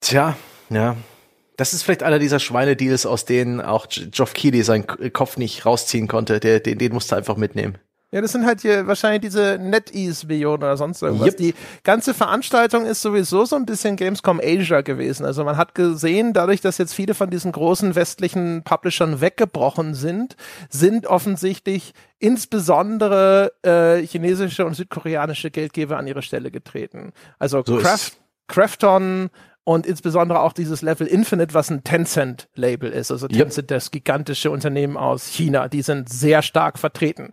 Tja, 0.00 0.36
ja. 0.68 0.96
Das 1.56 1.74
ist 1.74 1.82
vielleicht 1.82 2.02
einer 2.02 2.18
dieser 2.18 2.40
Schweinedeals, 2.40 3.04
aus 3.04 3.26
denen 3.26 3.60
auch 3.60 3.86
Geoff 3.88 4.32
Keighley 4.32 4.62
seinen 4.62 4.86
Kopf 4.86 5.36
nicht 5.36 5.66
rausziehen 5.66 6.08
konnte. 6.08 6.40
Der, 6.40 6.60
den, 6.60 6.78
den 6.78 6.94
musste 6.94 7.14
er 7.14 7.18
einfach 7.18 7.36
mitnehmen. 7.36 7.76
Ja, 8.12 8.20
das 8.20 8.32
sind 8.32 8.44
halt 8.44 8.60
hier 8.62 8.88
wahrscheinlich 8.88 9.20
diese 9.20 9.56
NetEase-Millionen 9.60 10.64
oder 10.64 10.76
sonst 10.76 11.00
irgendwas. 11.00 11.28
Yep. 11.28 11.36
Die 11.36 11.54
ganze 11.84 12.12
Veranstaltung 12.12 12.84
ist 12.84 13.02
sowieso 13.02 13.44
so 13.44 13.54
ein 13.54 13.66
bisschen 13.66 13.94
Gamescom 13.94 14.40
Asia 14.42 14.80
gewesen. 14.80 15.24
Also 15.24 15.44
man 15.44 15.56
hat 15.56 15.76
gesehen, 15.76 16.32
dadurch, 16.32 16.60
dass 16.60 16.78
jetzt 16.78 16.92
viele 16.92 17.14
von 17.14 17.30
diesen 17.30 17.52
großen 17.52 17.94
westlichen 17.94 18.64
Publishern 18.64 19.20
weggebrochen 19.20 19.94
sind, 19.94 20.34
sind 20.70 21.06
offensichtlich 21.06 21.92
insbesondere 22.18 23.52
äh, 23.62 24.04
chinesische 24.04 24.66
und 24.66 24.74
südkoreanische 24.74 25.52
Geldgeber 25.52 25.96
an 25.96 26.08
ihre 26.08 26.22
Stelle 26.22 26.50
getreten. 26.50 27.12
Also 27.38 27.62
so 27.64 27.76
Craft, 27.76 28.12
Crafton, 28.48 29.30
und 29.70 29.86
insbesondere 29.86 30.40
auch 30.40 30.52
dieses 30.52 30.82
Level 30.82 31.06
Infinite, 31.06 31.54
was 31.54 31.70
ein 31.70 31.84
Tencent-Label 31.84 32.90
ist. 32.90 33.12
Also 33.12 33.28
Tencent, 33.28 33.70
yep. 33.70 33.78
das 33.78 33.92
gigantische 33.92 34.50
Unternehmen 34.50 34.96
aus 34.96 35.28
China, 35.28 35.68
die 35.68 35.82
sind 35.82 36.08
sehr 36.08 36.42
stark 36.42 36.76
vertreten. 36.76 37.32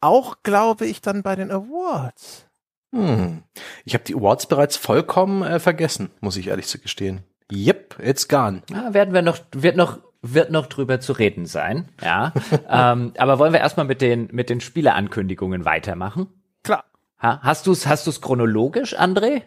Auch 0.00 0.36
glaube 0.44 0.86
ich 0.86 1.00
dann 1.00 1.24
bei 1.24 1.34
den 1.34 1.50
Awards. 1.50 2.46
Hm. 2.94 3.42
Ich 3.84 3.94
habe 3.94 4.04
die 4.04 4.14
Awards 4.14 4.46
bereits 4.46 4.76
vollkommen 4.76 5.42
äh, 5.42 5.58
vergessen, 5.58 6.10
muss 6.20 6.36
ich 6.36 6.46
ehrlich 6.46 6.68
zu 6.68 6.78
gestehen. 6.78 7.22
Yep, 7.50 7.96
it's 8.00 8.28
gone. 8.28 8.62
Ja, 8.70 8.94
werden 8.94 9.12
wir 9.12 9.22
noch, 9.22 9.38
wird 9.50 9.76
noch 9.76 9.98
wird 10.24 10.52
noch 10.52 10.66
drüber 10.66 11.00
zu 11.00 11.14
reden 11.14 11.46
sein, 11.46 11.88
ja. 12.00 12.32
ähm, 12.70 13.12
aber 13.18 13.40
wollen 13.40 13.52
wir 13.52 13.58
erstmal 13.58 13.86
mit 13.86 14.00
den 14.00 14.28
mit 14.30 14.50
den 14.50 14.60
Spieleankündigungen 14.60 15.64
weitermachen? 15.64 16.28
Klar. 16.62 16.84
Ha, 17.20 17.40
hast 17.42 17.66
du's 17.66 17.88
hast 17.88 18.06
du's 18.06 18.20
chronologisch, 18.20 18.96
André? 18.96 19.42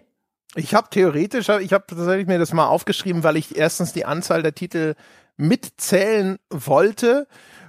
Ich 0.55 0.73
habe 0.73 0.87
theoretisch, 0.89 1.49
ich 1.49 1.73
habe 1.73 1.83
tatsächlich 1.87 2.27
mir 2.27 2.39
das 2.39 2.53
mal 2.53 2.67
aufgeschrieben, 2.67 3.23
weil 3.23 3.35
ich 3.35 3.57
erstens 3.57 3.93
die 3.93 4.05
Anzahl 4.05 4.41
der 4.41 4.55
Titel 4.55 4.95
mitzählen 5.37 6.37
wollte. 6.49 7.27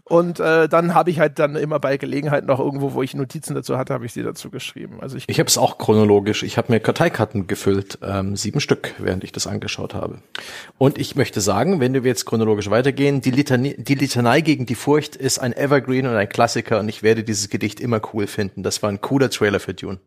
Und 0.08 0.38
äh, 0.38 0.68
dann 0.68 0.94
habe 0.94 1.10
ich 1.10 1.18
halt 1.18 1.40
dann 1.40 1.56
immer 1.56 1.80
bei 1.80 1.96
Gelegenheit 1.96 2.46
noch 2.46 2.60
irgendwo, 2.60 2.92
wo 2.92 3.02
ich 3.02 3.14
Notizen 3.14 3.56
dazu 3.56 3.76
hatte, 3.76 3.92
habe 3.92 4.06
ich 4.06 4.12
sie 4.12 4.22
dazu 4.22 4.50
geschrieben. 4.50 4.98
Also 5.00 5.16
ich, 5.16 5.24
ich 5.26 5.40
habe 5.40 5.48
es 5.48 5.58
auch 5.58 5.78
chronologisch. 5.78 6.44
Ich 6.44 6.56
habe 6.58 6.72
mir 6.72 6.78
Karteikarten 6.78 7.48
gefüllt, 7.48 7.98
ähm, 8.02 8.36
sieben 8.36 8.60
Stück, 8.60 8.94
während 8.98 9.24
ich 9.24 9.32
das 9.32 9.48
angeschaut 9.48 9.94
habe. 9.94 10.20
Und 10.78 10.98
ich 10.98 11.16
möchte 11.16 11.40
sagen, 11.40 11.80
wenn 11.80 11.92
wir 11.92 12.02
jetzt 12.02 12.24
chronologisch 12.24 12.70
weitergehen, 12.70 13.20
die, 13.20 13.32
Litanie, 13.32 13.74
die 13.76 13.96
Litanei 13.96 14.42
gegen 14.42 14.64
die 14.64 14.76
Furcht 14.76 15.16
ist 15.16 15.40
ein 15.40 15.52
Evergreen 15.52 16.06
und 16.06 16.14
ein 16.14 16.28
Klassiker 16.28 16.78
und 16.78 16.88
ich 16.88 17.02
werde 17.02 17.24
dieses 17.24 17.48
Gedicht 17.50 17.80
immer 17.80 18.00
cool 18.14 18.28
finden. 18.28 18.62
Das 18.62 18.84
war 18.84 18.90
ein 18.90 19.00
cooler 19.00 19.28
Trailer 19.28 19.58
für 19.58 19.74
Dune. 19.74 19.98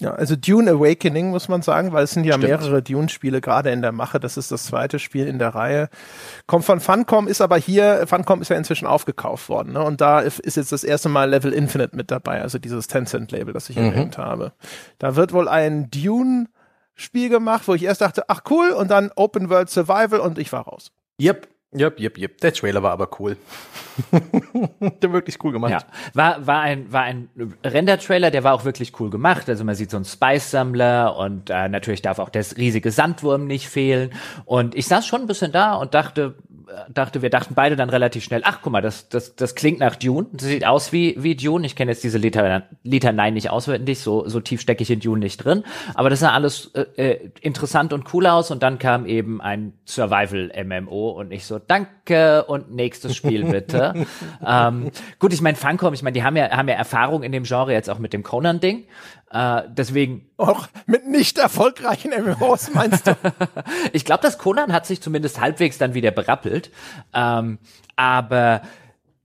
Ja, 0.00 0.14
also 0.14 0.34
Dune 0.34 0.70
Awakening 0.70 1.30
muss 1.30 1.48
man 1.48 1.62
sagen, 1.62 1.92
weil 1.92 2.04
es 2.04 2.12
sind 2.12 2.24
ja 2.24 2.32
Stimmt. 2.32 2.48
mehrere 2.48 2.82
Dune-Spiele 2.82 3.40
gerade 3.40 3.70
in 3.70 3.82
der 3.82 3.92
Mache. 3.92 4.18
Das 4.18 4.36
ist 4.36 4.50
das 4.50 4.64
zweite 4.64 4.98
Spiel 4.98 5.26
in 5.28 5.38
der 5.38 5.54
Reihe. 5.54 5.88
Kommt 6.46 6.64
von 6.64 6.80
Funcom, 6.80 7.28
ist 7.28 7.40
aber 7.40 7.56
hier, 7.56 8.06
Funcom 8.08 8.42
ist 8.42 8.48
ja 8.48 8.56
inzwischen 8.56 8.86
aufgekauft 8.86 9.48
worden. 9.48 9.74
Ne? 9.74 9.82
Und 9.82 10.00
da 10.00 10.20
ist 10.20 10.56
jetzt 10.56 10.72
das 10.72 10.82
erste 10.82 11.08
Mal 11.08 11.30
Level 11.30 11.52
Infinite 11.52 11.94
mit 11.94 12.10
dabei, 12.10 12.42
also 12.42 12.58
dieses 12.58 12.88
Tencent-Label, 12.88 13.52
das 13.52 13.70
ich 13.70 13.76
mhm. 13.76 13.84
erwähnt 13.84 14.18
habe. 14.18 14.52
Da 14.98 15.14
wird 15.14 15.32
wohl 15.32 15.46
ein 15.46 15.88
Dune-Spiel 15.90 17.28
gemacht, 17.28 17.68
wo 17.68 17.74
ich 17.74 17.84
erst 17.84 18.00
dachte, 18.00 18.24
ach 18.28 18.42
cool, 18.50 18.70
und 18.70 18.90
dann 18.90 19.12
Open 19.14 19.50
World 19.50 19.70
Survival 19.70 20.18
und 20.18 20.38
ich 20.38 20.52
war 20.52 20.62
raus. 20.62 20.90
Yep, 21.20 21.46
Yep, 21.74 22.00
yep, 22.00 22.18
yep. 22.18 22.38
Der 22.40 22.52
Trailer 22.52 22.82
war 22.82 22.92
aber 22.92 23.08
cool. 23.18 23.36
der 25.02 25.12
wirklich 25.12 25.42
cool 25.42 25.52
gemacht. 25.52 25.72
Ja, 25.72 25.80
war, 26.12 26.46
war 26.46 26.60
ein, 26.60 26.92
war 26.92 27.02
ein 27.02 27.28
Render-Trailer, 27.64 28.30
der 28.30 28.44
war 28.44 28.52
auch 28.52 28.64
wirklich 28.64 28.98
cool 29.00 29.08
gemacht. 29.08 29.48
Also 29.48 29.64
man 29.64 29.74
sieht 29.74 29.90
so 29.90 29.96
einen 29.96 30.04
Spice-Sammler 30.04 31.16
und 31.16 31.48
äh, 31.48 31.68
natürlich 31.68 32.02
darf 32.02 32.18
auch 32.18 32.28
das 32.28 32.58
riesige 32.58 32.90
Sandwurm 32.90 33.46
nicht 33.46 33.68
fehlen. 33.68 34.12
Und 34.44 34.74
ich 34.74 34.86
saß 34.86 35.06
schon 35.06 35.22
ein 35.22 35.26
bisschen 35.26 35.52
da 35.52 35.74
und 35.74 35.94
dachte, 35.94 36.34
dachte, 36.92 37.22
wir 37.22 37.30
dachten 37.30 37.54
beide 37.54 37.76
dann 37.76 37.90
relativ 37.90 38.24
schnell, 38.24 38.42
ach 38.44 38.60
guck 38.62 38.72
mal, 38.72 38.82
das, 38.82 39.08
das, 39.08 39.34
das 39.36 39.54
klingt 39.54 39.80
nach 39.80 39.96
Dune. 39.96 40.26
Das 40.32 40.46
sieht 40.46 40.66
aus 40.66 40.92
wie, 40.92 41.16
wie 41.18 41.34
Dune. 41.34 41.66
Ich 41.66 41.76
kenne 41.76 41.90
jetzt 41.90 42.04
diese 42.04 42.18
Liter, 42.18 42.62
Nein 43.12 43.34
nicht 43.34 43.50
auswendig, 43.50 44.00
so, 44.00 44.28
so 44.28 44.40
tief 44.40 44.60
stecke 44.60 44.82
ich 44.82 44.90
in 44.90 45.00
Dune 45.00 45.20
nicht 45.20 45.38
drin. 45.38 45.64
Aber 45.94 46.10
das 46.10 46.20
sah 46.20 46.32
alles 46.32 46.72
äh, 46.74 46.86
äh, 46.96 47.30
interessant 47.40 47.92
und 47.92 48.12
cool 48.14 48.26
aus 48.26 48.50
und 48.50 48.62
dann 48.62 48.78
kam 48.78 49.06
eben 49.06 49.40
ein 49.40 49.74
Survival-MMO 49.86 51.10
und 51.10 51.32
ich 51.32 51.44
so, 51.44 51.58
danke 51.58 52.44
und 52.44 52.72
nächstes 52.74 53.16
Spiel 53.16 53.44
bitte. 53.44 53.94
ähm, 54.46 54.90
gut, 55.18 55.32
ich 55.32 55.40
meine, 55.40 55.56
Funcom, 55.56 55.94
ich 55.94 56.02
meine, 56.02 56.14
die 56.14 56.22
haben 56.22 56.36
ja, 56.36 56.50
haben 56.50 56.68
ja 56.68 56.74
Erfahrung 56.74 57.22
in 57.22 57.32
dem 57.32 57.44
Genre 57.44 57.72
jetzt 57.72 57.90
auch 57.90 57.98
mit 57.98 58.12
dem 58.12 58.22
Conan-Ding. 58.22 58.84
Äh, 59.32 59.62
deswegen. 59.68 60.28
Auch 60.36 60.68
mit 60.86 61.08
nicht 61.08 61.38
erfolgreichen 61.38 62.10
MMOs, 62.10 62.74
meinst 62.74 63.06
du? 63.06 63.16
ich 63.92 64.04
glaube, 64.04 64.22
das 64.22 64.38
Conan 64.38 64.72
hat 64.72 64.86
sich 64.86 65.00
zumindest 65.00 65.40
halbwegs 65.40 65.78
dann 65.78 65.94
wieder 65.94 66.10
berappelt. 66.10 66.70
Ähm, 67.14 67.58
aber 67.96 68.62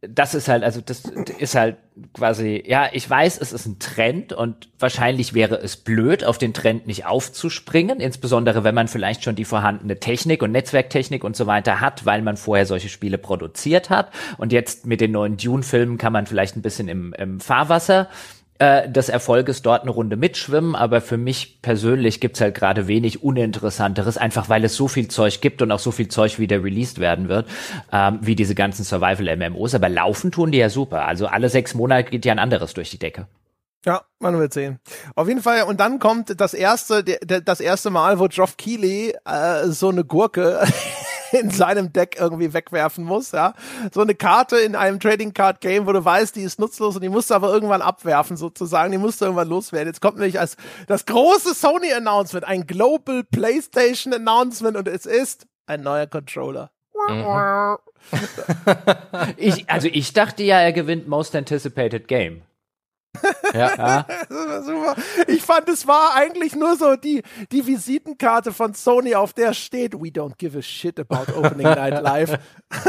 das 0.01 0.35
ist 0.35 0.47
halt, 0.47 0.63
also 0.63 0.79
das 0.79 1.05
ist 1.39 1.55
halt 1.55 1.77
quasi, 2.13 2.63
ja, 2.65 2.87
ich 2.93 3.09
weiß, 3.09 3.39
es 3.41 3.51
ist 3.51 3.65
ein 3.65 3.79
Trend 3.79 4.31
und 4.31 4.69
wahrscheinlich 4.77 5.33
wäre 5.33 5.55
es 5.55 5.75
blöd, 5.75 6.23
auf 6.23 6.37
den 6.37 6.53
Trend 6.53 6.85
nicht 6.85 7.07
aufzuspringen, 7.07 7.99
insbesondere 7.99 8.63
wenn 8.63 8.75
man 8.75 8.87
vielleicht 8.87 9.23
schon 9.23 9.35
die 9.35 9.43
vorhandene 9.43 9.99
Technik 9.99 10.43
und 10.43 10.51
Netzwerktechnik 10.51 11.23
und 11.23 11.35
so 11.35 11.47
weiter 11.47 11.81
hat, 11.81 12.05
weil 12.05 12.21
man 12.21 12.37
vorher 12.37 12.67
solche 12.67 12.89
Spiele 12.89 13.17
produziert 13.17 13.89
hat. 13.89 14.11
Und 14.37 14.53
jetzt 14.53 14.85
mit 14.85 15.01
den 15.01 15.11
neuen 15.11 15.35
Dune-Filmen 15.35 15.97
kann 15.97 16.13
man 16.13 16.27
vielleicht 16.27 16.55
ein 16.55 16.61
bisschen 16.61 16.87
im, 16.87 17.13
im 17.13 17.39
Fahrwasser 17.39 18.07
äh, 18.59 18.89
des 18.89 19.09
Erfolges 19.09 19.61
dort 19.61 19.83
eine 19.83 19.91
Runde 19.91 20.17
mitschwimmen, 20.17 20.75
aber 20.75 21.01
für 21.01 21.17
mich 21.17 21.61
persönlich 21.61 22.19
gibt's 22.19 22.41
halt 22.41 22.55
gerade 22.55 22.87
wenig 22.87 23.23
Uninteressanteres, 23.23 24.17
einfach 24.17 24.49
weil 24.49 24.63
es 24.63 24.75
so 24.75 24.87
viel 24.87 25.07
Zeug 25.07 25.41
gibt 25.41 25.61
und 25.61 25.71
auch 25.71 25.79
so 25.79 25.91
viel 25.91 26.07
Zeug 26.07 26.39
wieder 26.39 26.63
released 26.63 26.99
werden 26.99 27.29
wird, 27.29 27.47
ähm, 27.91 28.19
wie 28.21 28.35
diese 28.35 28.55
ganzen 28.55 28.83
Survival-MMOs. 28.83 29.75
Aber 29.75 29.89
laufen 29.89 30.31
tun 30.31 30.51
die 30.51 30.57
ja 30.57 30.69
super. 30.69 31.05
Also 31.05 31.27
alle 31.27 31.49
sechs 31.49 31.73
Monate 31.73 32.09
geht 32.09 32.25
ja 32.25 32.31
ein 32.31 32.39
anderes 32.39 32.73
durch 32.73 32.89
die 32.89 32.99
Decke. 32.99 33.27
Ja, 33.85 34.01
man 34.19 34.37
wird 34.39 34.53
sehen. 34.53 34.79
Auf 35.15 35.27
jeden 35.27 35.41
Fall, 35.41 35.63
und 35.63 35.79
dann 35.79 35.99
kommt 35.99 36.41
das 36.41 36.53
erste, 36.53 37.03
der, 37.03 37.41
das 37.41 37.59
erste 37.59 37.89
Mal, 37.89 38.19
wo 38.19 38.27
Geoff 38.27 38.57
Keighley 38.57 39.13
äh, 39.23 39.67
so 39.67 39.89
eine 39.89 40.03
Gurke 40.03 40.61
in 41.31 41.49
seinem 41.49 41.93
Deck 41.93 42.17
irgendwie 42.19 42.53
wegwerfen 42.53 43.03
muss, 43.03 43.31
ja. 43.31 43.53
So 43.93 44.01
eine 44.01 44.15
Karte 44.15 44.57
in 44.57 44.75
einem 44.75 44.99
Trading 44.99 45.33
Card 45.33 45.61
Game, 45.61 45.87
wo 45.87 45.91
du 45.91 46.03
weißt, 46.03 46.35
die 46.35 46.41
ist 46.41 46.59
nutzlos 46.59 46.95
und 46.95 47.01
die 47.01 47.09
musst 47.09 47.29
du 47.29 47.35
aber 47.35 47.53
irgendwann 47.53 47.81
abwerfen, 47.81 48.37
sozusagen. 48.37 48.91
Die 48.91 48.97
musst 48.97 49.21
du 49.21 49.25
irgendwann 49.25 49.49
loswerden. 49.49 49.87
Jetzt 49.87 50.01
kommt 50.01 50.17
nämlich 50.17 50.39
als 50.39 50.57
das 50.87 51.05
große 51.05 51.53
Sony 51.53 51.91
Announcement, 51.93 52.45
ein 52.45 52.65
Global 52.65 53.23
PlayStation 53.23 54.13
Announcement 54.13 54.77
und 54.77 54.87
es 54.87 55.05
ist 55.05 55.47
ein 55.65 55.81
neuer 55.81 56.07
Controller. 56.07 56.71
Mhm. 57.09 57.77
ich, 59.37 59.69
also 59.69 59.87
ich 59.91 60.13
dachte 60.13 60.43
ja, 60.43 60.59
er 60.59 60.73
gewinnt 60.73 61.07
Most 61.07 61.35
Anticipated 61.35 62.07
Game. 62.07 62.41
Ja. 63.53 63.75
ja. 63.77 64.05
Super. 64.63 64.95
Ich 65.27 65.41
fand, 65.43 65.69
es 65.69 65.87
war 65.87 66.15
eigentlich 66.15 66.55
nur 66.55 66.75
so 66.75 66.95
die, 66.95 67.23
die 67.51 67.65
Visitenkarte 67.65 68.51
von 68.51 68.73
Sony, 68.73 69.15
auf 69.15 69.33
der 69.33 69.53
steht, 69.53 69.93
we 69.93 70.09
don't 70.09 70.37
give 70.37 70.57
a 70.57 70.61
shit 70.61 70.99
about 70.99 71.31
Opening 71.33 71.67
Night 71.67 72.01
Live. 72.01 72.37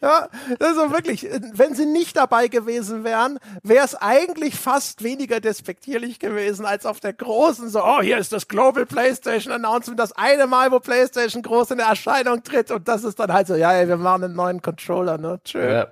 ja, 0.00 0.28
also 0.60 0.92
wirklich, 0.92 1.28
wenn 1.52 1.74
sie 1.74 1.86
nicht 1.86 2.16
dabei 2.16 2.48
gewesen 2.48 3.04
wären, 3.04 3.38
wäre 3.62 3.84
es 3.84 3.94
eigentlich 3.94 4.56
fast 4.56 5.02
weniger 5.02 5.40
despektierlich 5.40 6.18
gewesen, 6.18 6.64
als 6.66 6.86
auf 6.86 7.00
der 7.00 7.12
großen, 7.12 7.68
so, 7.68 7.82
oh, 7.82 8.00
hier 8.00 8.18
ist 8.18 8.32
das 8.32 8.48
Global 8.48 8.86
PlayStation 8.86 9.52
Announcement, 9.52 10.00
das 10.00 10.12
eine 10.12 10.46
Mal, 10.46 10.70
wo 10.72 10.80
PlayStation 10.80 11.42
groß 11.42 11.72
in 11.72 11.78
Erscheinung 11.78 12.42
tritt 12.42 12.70
und 12.70 12.88
das 12.88 13.04
ist 13.04 13.18
dann 13.18 13.32
halt 13.32 13.46
so, 13.46 13.54
ja, 13.54 13.72
ey, 13.72 13.88
wir 13.88 13.96
machen 13.96 14.24
einen 14.24 14.36
neuen 14.36 14.62
Controller, 14.62 15.18
ne? 15.18 15.40
Tschö. 15.44 15.72
Ja. 15.72 15.86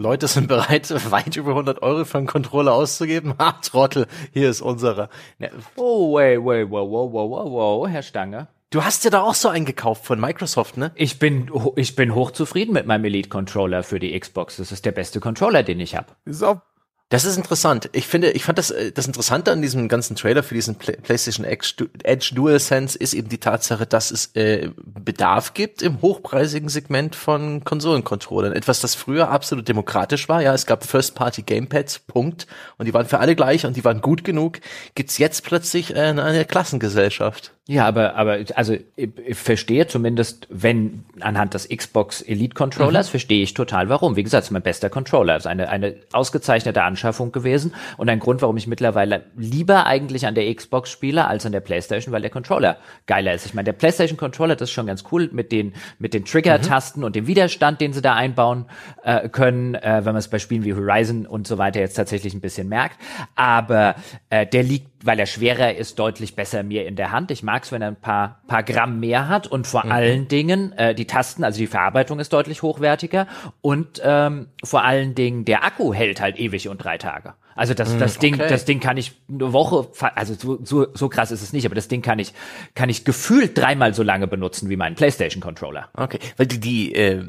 Leute 0.00 0.26
sind 0.28 0.48
bereit, 0.48 0.90
weit 1.10 1.36
über 1.36 1.50
100 1.50 1.82
Euro 1.82 2.04
für 2.04 2.18
einen 2.18 2.26
Controller 2.26 2.72
auszugeben. 2.72 3.34
Ha, 3.38 3.52
Trottel, 3.62 4.06
hier 4.32 4.50
ist 4.50 4.62
unserer. 4.62 5.10
Ne. 5.38 5.50
Oh, 5.76 6.14
wait, 6.14 6.38
wait, 6.42 6.70
wow, 6.70 6.90
wow, 6.90 7.12
wow, 7.12 7.30
wow, 7.30 7.52
wow, 7.52 7.88
Herr 7.88 8.02
Stange. 8.02 8.48
Du 8.70 8.84
hast 8.84 9.04
ja 9.04 9.10
da 9.10 9.22
auch 9.22 9.34
so 9.34 9.48
einen 9.48 9.64
gekauft 9.64 10.04
von 10.04 10.20
Microsoft, 10.20 10.76
ne? 10.76 10.92
Ich 10.94 11.18
bin, 11.18 11.50
ich 11.74 11.96
bin 11.96 12.14
hochzufrieden 12.14 12.72
mit 12.72 12.86
meinem 12.86 13.04
Elite 13.04 13.28
Controller 13.28 13.82
für 13.82 13.98
die 13.98 14.18
Xbox. 14.18 14.58
Das 14.58 14.70
ist 14.70 14.86
der 14.86 14.92
beste 14.92 15.18
Controller, 15.18 15.64
den 15.64 15.80
ich 15.80 15.96
habe. 15.96 16.06
Ist 16.24 16.44
auch 16.44 16.60
das 17.10 17.24
ist 17.24 17.36
interessant. 17.36 17.90
Ich 17.92 18.06
finde, 18.06 18.30
ich 18.30 18.44
fand 18.44 18.56
das, 18.56 18.70
äh, 18.70 18.92
das 18.92 19.08
Interessante 19.08 19.50
an 19.50 19.60
diesem 19.60 19.88
ganzen 19.88 20.14
Trailer 20.14 20.44
für 20.44 20.54
diesen 20.54 20.76
Play 20.76 20.96
PlayStation 20.96 21.44
Edge 21.44 22.34
DualSense 22.34 22.96
ist 22.96 23.14
eben 23.14 23.28
die 23.28 23.38
Tatsache, 23.38 23.84
dass 23.84 24.12
es 24.12 24.34
äh, 24.36 24.70
Bedarf 24.76 25.52
gibt 25.52 25.82
im 25.82 26.00
hochpreisigen 26.02 26.68
Segment 26.68 27.16
von 27.16 27.64
Konsolencontrollern. 27.64 28.52
Etwas, 28.52 28.80
das 28.80 28.94
früher 28.94 29.28
absolut 29.28 29.66
demokratisch 29.66 30.28
war. 30.28 30.40
Ja, 30.40 30.54
es 30.54 30.66
gab 30.66 30.84
First-Party 30.84 31.42
Gamepads, 31.42 31.98
Punkt. 31.98 32.46
Und 32.78 32.86
die 32.86 32.94
waren 32.94 33.06
für 33.06 33.18
alle 33.18 33.34
gleich 33.34 33.66
und 33.66 33.76
die 33.76 33.84
waren 33.84 34.00
gut 34.00 34.22
genug. 34.22 34.60
Gibt's 34.94 35.18
jetzt 35.18 35.42
plötzlich 35.42 35.96
äh, 35.96 35.98
eine 35.98 36.44
Klassengesellschaft. 36.44 37.52
Ja, 37.70 37.86
aber, 37.86 38.16
aber 38.16 38.38
also 38.56 38.76
ich, 38.96 39.10
ich 39.24 39.38
verstehe 39.38 39.86
zumindest, 39.86 40.48
wenn 40.50 41.04
anhand 41.20 41.54
des 41.54 41.68
Xbox 41.68 42.20
Elite 42.20 42.52
Controllers, 42.52 43.06
mhm. 43.06 43.10
verstehe 43.10 43.44
ich 43.44 43.54
total 43.54 43.88
warum. 43.88 44.16
Wie 44.16 44.24
gesagt, 44.24 44.42
es 44.42 44.48
ist 44.48 44.50
mein 44.50 44.62
bester 44.62 44.90
Controller. 44.90 45.36
Es 45.36 45.44
ist 45.44 45.46
eine, 45.46 45.68
eine 45.68 45.94
ausgezeichnete 46.12 46.82
Anschaffung 46.82 47.30
gewesen 47.30 47.72
und 47.96 48.08
ein 48.08 48.18
Grund, 48.18 48.42
warum 48.42 48.56
ich 48.56 48.66
mittlerweile 48.66 49.22
lieber 49.36 49.86
eigentlich 49.86 50.26
an 50.26 50.34
der 50.34 50.52
Xbox 50.52 50.90
spiele 50.90 51.28
als 51.28 51.46
an 51.46 51.52
der 51.52 51.60
Playstation, 51.60 52.12
weil 52.12 52.22
der 52.22 52.30
Controller 52.30 52.76
geiler 53.06 53.34
ist. 53.34 53.46
Ich 53.46 53.54
meine, 53.54 53.66
der 53.66 53.74
Playstation 53.74 54.18
Controller, 54.18 54.56
das 54.56 54.70
ist 54.70 54.74
schon 54.74 54.86
ganz 54.86 55.04
cool 55.12 55.30
mit 55.30 55.52
den, 55.52 55.72
mit 56.00 56.12
den 56.12 56.24
Trigger-Tasten 56.24 56.98
mhm. 56.98 57.06
und 57.06 57.14
dem 57.14 57.28
Widerstand, 57.28 57.80
den 57.80 57.92
sie 57.92 58.02
da 58.02 58.16
einbauen 58.16 58.64
äh, 59.04 59.28
können, 59.28 59.76
äh, 59.76 59.98
wenn 59.98 60.12
man 60.12 60.16
es 60.16 60.26
bei 60.26 60.40
Spielen 60.40 60.64
wie 60.64 60.74
Horizon 60.74 61.24
und 61.24 61.46
so 61.46 61.56
weiter 61.56 61.78
jetzt 61.78 61.94
tatsächlich 61.94 62.34
ein 62.34 62.40
bisschen 62.40 62.68
merkt. 62.68 62.98
Aber 63.36 63.94
äh, 64.28 64.44
der 64.44 64.64
liegt 64.64 64.99
weil 65.02 65.18
er 65.18 65.26
schwerer 65.26 65.74
ist, 65.74 65.98
deutlich 65.98 66.36
besser 66.36 66.62
mir 66.62 66.86
in 66.86 66.96
der 66.96 67.12
Hand. 67.12 67.30
Ich 67.30 67.42
mag 67.42 67.64
es, 67.64 67.72
wenn 67.72 67.82
er 67.82 67.88
ein 67.88 68.00
paar, 68.00 68.40
paar 68.46 68.62
Gramm 68.62 69.00
mehr 69.00 69.28
hat 69.28 69.46
und 69.46 69.66
vor 69.66 69.84
mhm. 69.86 69.92
allen 69.92 70.28
Dingen 70.28 70.72
äh, 70.72 70.94
die 70.94 71.06
Tasten, 71.06 71.44
also 71.44 71.58
die 71.58 71.66
Verarbeitung 71.66 72.18
ist 72.18 72.32
deutlich 72.32 72.62
hochwertiger 72.62 73.26
und 73.60 74.00
ähm, 74.04 74.48
vor 74.62 74.84
allen 74.84 75.14
Dingen 75.14 75.44
der 75.44 75.64
Akku 75.64 75.94
hält 75.94 76.20
halt 76.20 76.38
ewig 76.38 76.68
und 76.68 76.78
drei 76.78 76.98
Tage. 76.98 77.34
Also 77.54 77.74
das, 77.74 77.96
das 77.98 78.14
hm, 78.14 78.20
Ding, 78.20 78.34
okay. 78.34 78.48
das 78.48 78.64
Ding 78.64 78.80
kann 78.80 78.96
ich 78.96 79.12
eine 79.28 79.52
Woche, 79.52 79.88
also 80.14 80.34
so, 80.34 80.58
so, 80.64 80.86
so 80.94 81.08
krass 81.08 81.30
ist 81.30 81.42
es 81.42 81.52
nicht, 81.52 81.66
aber 81.66 81.74
das 81.74 81.88
Ding 81.88 82.02
kann 82.02 82.18
ich, 82.18 82.32
kann 82.74 82.88
ich 82.88 83.04
gefühlt 83.04 83.56
dreimal 83.56 83.94
so 83.94 84.02
lange 84.02 84.26
benutzen 84.26 84.68
wie 84.68 84.76
meinen 84.76 84.94
PlayStation 84.94 85.42
Controller. 85.42 85.88
Okay, 85.94 86.18
weil 86.36 86.46
die, 86.46 86.60
die 86.60 86.94
äh, 86.94 87.24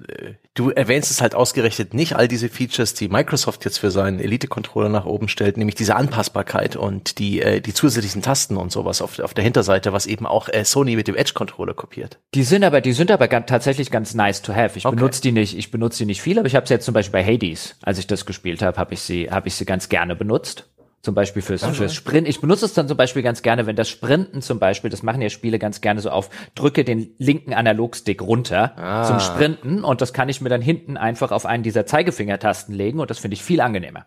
du 0.53 0.69
erwähnst 0.69 1.11
es 1.11 1.21
halt 1.21 1.33
ausgerechnet 1.33 1.93
nicht 1.93 2.15
all 2.15 2.27
diese 2.27 2.49
Features, 2.49 2.93
die 2.93 3.07
Microsoft 3.07 3.63
jetzt 3.63 3.77
für 3.77 3.89
seinen 3.89 4.19
Elite-Controller 4.19 4.89
nach 4.89 5.05
oben 5.05 5.29
stellt, 5.29 5.57
nämlich 5.57 5.75
diese 5.75 5.95
Anpassbarkeit 5.95 6.75
und 6.75 7.19
die, 7.19 7.41
äh, 7.41 7.61
die 7.61 7.73
zusätzlichen 7.73 8.21
Tasten 8.21 8.57
und 8.57 8.71
sowas 8.71 9.01
auf, 9.01 9.19
auf 9.19 9.33
der 9.33 9.43
Hinterseite, 9.43 9.93
was 9.93 10.05
eben 10.05 10.25
auch 10.25 10.49
äh, 10.49 10.65
Sony 10.65 10.95
mit 10.95 11.07
dem 11.07 11.15
Edge-Controller 11.15 11.73
kopiert. 11.73 12.19
Die 12.33 12.43
sind 12.43 12.63
aber, 12.63 12.81
die 12.81 12.93
sind 12.93 13.11
aber 13.11 13.27
ganz, 13.27 13.47
tatsächlich 13.47 13.91
ganz 13.91 14.13
nice 14.13 14.41
to 14.41 14.53
have. 14.53 14.77
Ich 14.77 14.85
okay. 14.85 14.95
benutze 14.95 15.21
die 15.21 15.31
nicht, 15.31 15.57
ich 15.57 15.71
benutze 15.71 15.99
die 15.99 16.05
nicht 16.05 16.21
viel, 16.21 16.37
aber 16.37 16.47
ich 16.47 16.55
habe 16.55 16.67
sie 16.67 16.73
jetzt 16.73 16.85
zum 16.85 16.93
Beispiel 16.93 17.21
bei 17.21 17.25
Hades, 17.25 17.75
als 17.81 17.97
ich 17.97 18.07
das 18.07 18.25
gespielt 18.25 18.61
habe, 18.61 18.77
habe 18.77 18.93
ich 18.93 19.01
sie, 19.01 19.31
habe 19.31 19.47
ich 19.47 19.55
sie 19.55 19.65
ganz 19.65 19.87
gerne 19.87 20.10
gerne 20.11 20.15
benutzt. 20.15 20.67
Zum 21.03 21.15
Beispiel 21.15 21.41
fürs, 21.41 21.63
also. 21.63 21.77
fürs 21.77 21.95
Sprint. 21.95 22.27
Ich 22.27 22.41
benutze 22.41 22.63
es 22.63 22.75
dann 22.75 22.87
zum 22.87 22.95
Beispiel 22.95 23.23
ganz 23.23 23.41
gerne, 23.41 23.65
wenn 23.65 23.75
das 23.75 23.89
Sprinten 23.89 24.43
zum 24.43 24.59
Beispiel, 24.59 24.91
das 24.91 25.01
machen 25.01 25.19
ja 25.19 25.31
Spiele 25.31 25.57
ganz 25.57 25.81
gerne 25.81 25.99
so 25.99 26.11
auf, 26.11 26.29
drücke 26.53 26.83
den 26.83 27.15
linken 27.17 27.55
Analogstick 27.55 28.21
runter 28.21 28.77
ah. 28.77 29.03
zum 29.05 29.19
Sprinten 29.19 29.83
und 29.83 29.99
das 30.01 30.13
kann 30.13 30.29
ich 30.29 30.41
mir 30.41 30.49
dann 30.49 30.61
hinten 30.61 30.97
einfach 30.97 31.31
auf 31.31 31.47
einen 31.47 31.63
dieser 31.63 31.87
Zeigefingertasten 31.87 32.75
legen 32.75 32.99
und 32.99 33.09
das 33.09 33.17
finde 33.17 33.33
ich 33.33 33.41
viel 33.41 33.61
angenehmer. 33.61 34.05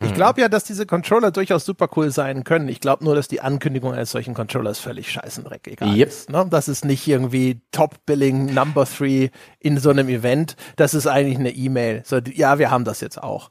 Ich 0.00 0.10
mhm. 0.10 0.14
glaube 0.14 0.40
ja, 0.40 0.48
dass 0.48 0.64
diese 0.64 0.86
Controller 0.86 1.30
durchaus 1.30 1.64
super 1.64 1.88
cool 1.96 2.10
sein 2.10 2.42
können. 2.42 2.68
Ich 2.68 2.80
glaube 2.80 3.04
nur, 3.04 3.14
dass 3.14 3.28
die 3.28 3.40
Ankündigung 3.40 3.92
eines 3.92 4.10
solchen 4.10 4.34
Controllers 4.34 4.80
völlig 4.80 5.10
scheißendreckig 5.10 5.80
yep. 5.82 6.08
ist. 6.08 6.30
Ne? 6.30 6.46
Das 6.50 6.66
ist 6.66 6.84
nicht 6.84 7.06
irgendwie 7.06 7.62
Top-Billing 7.70 8.52
Number 8.52 8.86
Three 8.86 9.30
in 9.60 9.78
so 9.78 9.90
einem 9.90 10.08
Event. 10.08 10.56
Das 10.74 10.94
ist 10.94 11.06
eigentlich 11.06 11.38
eine 11.38 11.50
E-Mail. 11.50 12.02
So, 12.04 12.18
ja, 12.18 12.58
wir 12.58 12.72
haben 12.72 12.84
das 12.84 13.00
jetzt 13.00 13.22
auch. 13.22 13.50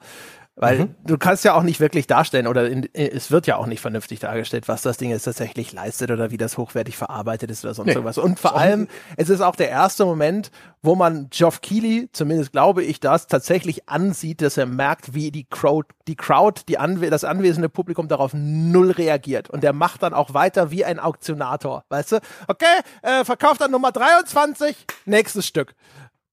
Weil 0.62 0.78
mhm. 0.78 0.96
du 1.04 1.18
kannst 1.18 1.44
ja 1.44 1.56
auch 1.56 1.64
nicht 1.64 1.80
wirklich 1.80 2.06
darstellen 2.06 2.46
oder 2.46 2.70
in, 2.70 2.88
es 2.94 3.32
wird 3.32 3.48
ja 3.48 3.56
auch 3.56 3.66
nicht 3.66 3.82
vernünftig 3.82 4.20
dargestellt, 4.20 4.68
was 4.68 4.84
das 4.84 4.98
Ding 4.98 5.10
jetzt 5.10 5.24
tatsächlich 5.24 5.74
leistet 5.74 6.12
oder 6.12 6.30
wie 6.30 6.38
das 6.38 6.56
hochwertig 6.56 6.96
verarbeitet 6.96 7.50
ist 7.50 7.66
oder 7.66 7.74
sonst 7.74 7.88
nee. 7.88 7.94
irgendwas. 7.94 8.20
Und 8.20 8.40
vor 8.40 8.56
allem, 8.56 8.88
es 9.18 9.30
ist 9.30 9.42
auch 9.42 9.56
der 9.56 9.70
erste 9.72 10.06
Moment, 10.06 10.52
wo 10.84 10.94
man 10.94 11.32
Geoff 11.32 11.62
Keighley, 11.62 12.10
zumindest 12.14 12.52
glaube 12.52 12.84
ich 12.84 13.00
das, 13.00 13.26
tatsächlich 13.26 13.90
ansieht, 13.90 14.44
dass 14.44 14.56
er 14.56 14.68
merkt, 14.68 15.16
wie 15.16 15.32
die 15.32 15.46
Crowd, 15.46 15.90
die 16.08 16.16
Crowd, 16.16 16.62
die 16.68 16.78
Anwe 16.78 17.10
das 17.10 17.24
anwesende 17.24 17.68
Publikum 17.68 18.08
darauf 18.08 18.34
null 18.36 18.92
reagiert. 18.92 19.50
Und 19.50 19.64
der 19.64 19.74
macht 19.74 20.04
dann 20.04 20.14
auch 20.14 20.36
weiter 20.36 20.70
wie 20.70 20.86
ein 20.86 21.00
Auktionator. 21.00 21.86
Weißt 21.90 22.12
du? 22.12 22.20
Okay, 22.48 22.66
äh, 23.02 23.26
verkauft 23.26 23.62
dann 23.62 23.72
Nummer 23.72 23.92
23, 23.92 24.76
nächstes 25.06 25.48
Stück. 25.48 25.74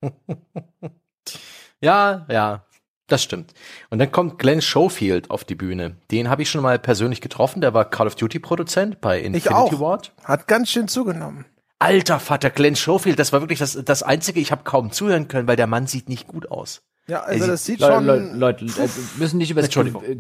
ja, 1.81 2.27
ja. 2.29 2.63
Das 3.09 3.23
stimmt. 3.23 3.55
Und 3.91 3.99
dann 3.99 4.13
kommt 4.13 4.39
Glenn 4.39 4.63
Schofield 4.63 5.31
auf 5.31 5.43
die 5.43 5.55
Bühne. 5.55 5.97
Den 6.11 6.29
habe 6.29 6.43
ich 6.43 6.51
schon 6.51 6.63
mal 6.63 6.79
persönlich 6.79 7.21
getroffen. 7.21 7.61
Der 7.61 7.75
war 7.75 7.89
Call 7.89 8.07
of 8.07 8.15
Duty 8.15 8.39
Produzent 8.39 9.01
bei 9.01 9.19
Infinity 9.19 9.49
ich 9.49 9.51
auch. 9.51 9.81
Ward. 9.81 10.13
Hat 10.23 10.47
ganz 10.47 10.71
schön 10.71 10.89
zugenommen. 10.89 11.47
alter 11.79 12.21
Vater, 12.21 12.51
Glenn 12.51 12.77
Schofield, 12.77 13.19
das 13.19 13.33
war 13.33 13.41
wirklich 13.41 13.59
das, 13.59 13.79
das 13.85 14.03
Einzige, 14.03 14.41
ich 14.41 14.53
habe 14.53 14.65
kaum 14.65 14.93
zuhören 14.93 15.29
können, 15.29 15.49
weil 15.49 15.57
der 15.57 15.67
Mann 15.67 15.87
sieht 15.87 16.09
nicht 16.09 16.27
gut 16.27 16.51
aus. 16.51 16.83
Ja, 17.07 17.23
also 17.23 17.47
das 17.47 17.65
sieht 17.65 17.81
Leute, 17.81 17.95
schon. 17.95 18.39
Leute, 18.39 18.65
Leute 18.65 18.91
müssen 19.17 19.39
nicht 19.39 19.51
über 19.51 19.63
das 19.63 19.71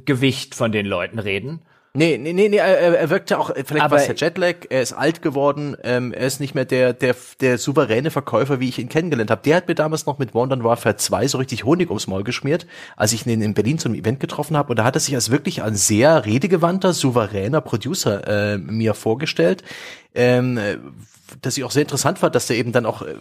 Gewicht 0.06 0.54
von 0.54 0.72
den 0.72 0.86
Leuten 0.86 1.18
reden. 1.18 1.60
Nee, 1.98 2.16
nee, 2.16 2.32
nee, 2.32 2.48
nee 2.48 2.56
er, 2.58 2.98
er 2.98 3.10
wirkte 3.10 3.38
auch, 3.38 3.50
vielleicht 3.54 3.84
Aber- 3.84 3.96
war 3.96 4.00
es 4.00 4.06
der 4.06 4.14
Jetlag, 4.14 4.54
er 4.70 4.82
ist 4.82 4.92
alt 4.92 5.20
geworden, 5.20 5.76
ähm, 5.82 6.12
er 6.12 6.26
ist 6.26 6.38
nicht 6.38 6.54
mehr 6.54 6.64
der, 6.64 6.92
der, 6.92 7.16
der 7.40 7.58
souveräne 7.58 8.10
Verkäufer, 8.12 8.60
wie 8.60 8.68
ich 8.68 8.78
ihn 8.78 8.88
kennengelernt 8.88 9.30
habe. 9.32 9.42
Der 9.44 9.56
hat 9.56 9.66
mir 9.66 9.74
damals 9.74 10.06
noch 10.06 10.18
mit 10.18 10.32
Modern 10.32 10.62
Warfare 10.62 10.96
2 10.96 11.26
so 11.26 11.38
richtig 11.38 11.64
Honig 11.64 11.88
ums 11.88 12.06
Maul 12.06 12.22
geschmiert, 12.22 12.66
als 12.96 13.12
ich 13.12 13.26
ihn 13.26 13.42
in 13.42 13.54
Berlin 13.54 13.78
zum 13.78 13.94
Event 13.94 14.20
getroffen 14.20 14.56
habe. 14.56 14.70
Und 14.70 14.78
da 14.78 14.84
hat 14.84 14.96
er 14.96 15.00
sich 15.00 15.14
als 15.14 15.30
wirklich 15.30 15.62
ein 15.62 15.74
sehr 15.74 16.24
redegewandter, 16.24 16.92
souveräner 16.92 17.60
Producer 17.60 18.54
äh, 18.54 18.58
mir 18.58 18.94
vorgestellt, 18.94 19.64
ähm, 20.14 20.56
äh, 20.56 20.78
dass 21.42 21.58
ich 21.58 21.64
auch 21.64 21.72
sehr 21.72 21.82
interessant 21.82 22.20
fand, 22.20 22.34
dass 22.34 22.46
der 22.46 22.56
eben 22.56 22.72
dann 22.72 22.86
auch 22.86 23.02
äh, 23.02 23.14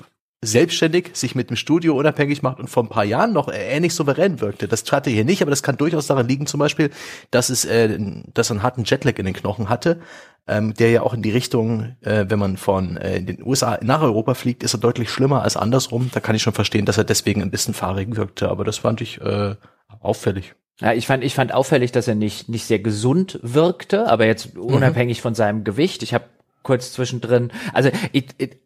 selbstständig 0.44 1.12
sich 1.14 1.34
mit 1.34 1.50
dem 1.50 1.56
Studio 1.56 1.98
unabhängig 1.98 2.44
macht 2.44 2.60
und 2.60 2.70
vor 2.70 2.84
ein 2.84 2.90
paar 2.90 3.04
Jahren 3.04 3.34
noch 3.34 3.48
äh, 3.48 3.76
ähnlich 3.76 3.96
souverän 3.96 4.40
wirkte. 4.40 4.68
Das 4.68 4.84
tat 4.84 5.08
er 5.08 5.14
hier 5.14 5.26
nicht, 5.26 5.42
aber 5.42 5.50
das 5.50 5.64
kann 5.64 5.78
durchaus 5.78 6.08
daran 6.08 6.28
liegen, 6.28 6.46
zum 6.46 6.60
Beispiel, 6.60 6.92
dass 7.32 7.50
es, 7.50 7.66
äh, 7.66 7.98
dass 8.34 8.50
er 8.50 8.56
einen 8.56 8.64
harten 8.64 8.84
Jetlag 8.84 9.18
in 9.18 9.26
den 9.26 9.34
Knochen 9.34 9.68
hatte, 9.68 10.00
ähm, 10.48 10.76
der 10.76 10.92
ja 10.92 11.02
auch 11.02 11.16
in 11.16 11.24
die 11.24 11.32
Richtung, 11.32 11.96
äh, 12.02 12.26
wenn 12.28 12.38
man 12.38 12.58
von 12.58 12.98
äh, 12.98 13.22
den 13.22 13.44
USA 13.44 13.80
nach 13.82 14.02
Europa 14.02 14.36
fliegt, 14.36 14.64
ist 14.64 14.76
er 14.76 14.80
deutlich 14.80 15.10
schlimmer 15.10 15.42
als 15.42 15.58
andersrum. 15.58 16.12
Da 16.14 16.20
kann 16.20 16.36
ich 16.36 16.44
schon 16.44 16.54
verstehen, 16.54 16.86
dass 16.86 17.00
er 17.00 17.04
deswegen 17.04 17.42
ein 17.42 17.52
bisschen 17.52 17.74
fahrig 17.74 18.16
wirkte, 18.16 18.50
aber 18.50 18.64
das 18.64 18.78
fand 18.78 19.02
ich 19.02 19.20
äh, 19.20 19.56
auffällig. 20.00 20.54
Ja, 20.80 20.94
ich 20.94 21.08
fand, 21.08 21.24
ich 21.24 21.34
fand 21.34 21.52
auffällig, 21.52 21.92
dass 21.92 22.08
er 22.08 22.14
nicht, 22.14 22.50
nicht 22.50 22.66
sehr 22.66 22.78
gesund 22.78 23.40
wirkte, 23.42 24.08
aber 24.08 24.28
jetzt 24.28 24.56
unabhängig 24.56 25.22
von 25.22 25.34
seinem 25.34 25.64
Gewicht. 25.64 26.04
Ich 26.04 26.14
habe 26.14 26.26
kurz 26.62 26.94
zwischendrin, 26.94 27.52
also 27.74 27.90
ich, 28.12 28.28
ich, 28.38 28.58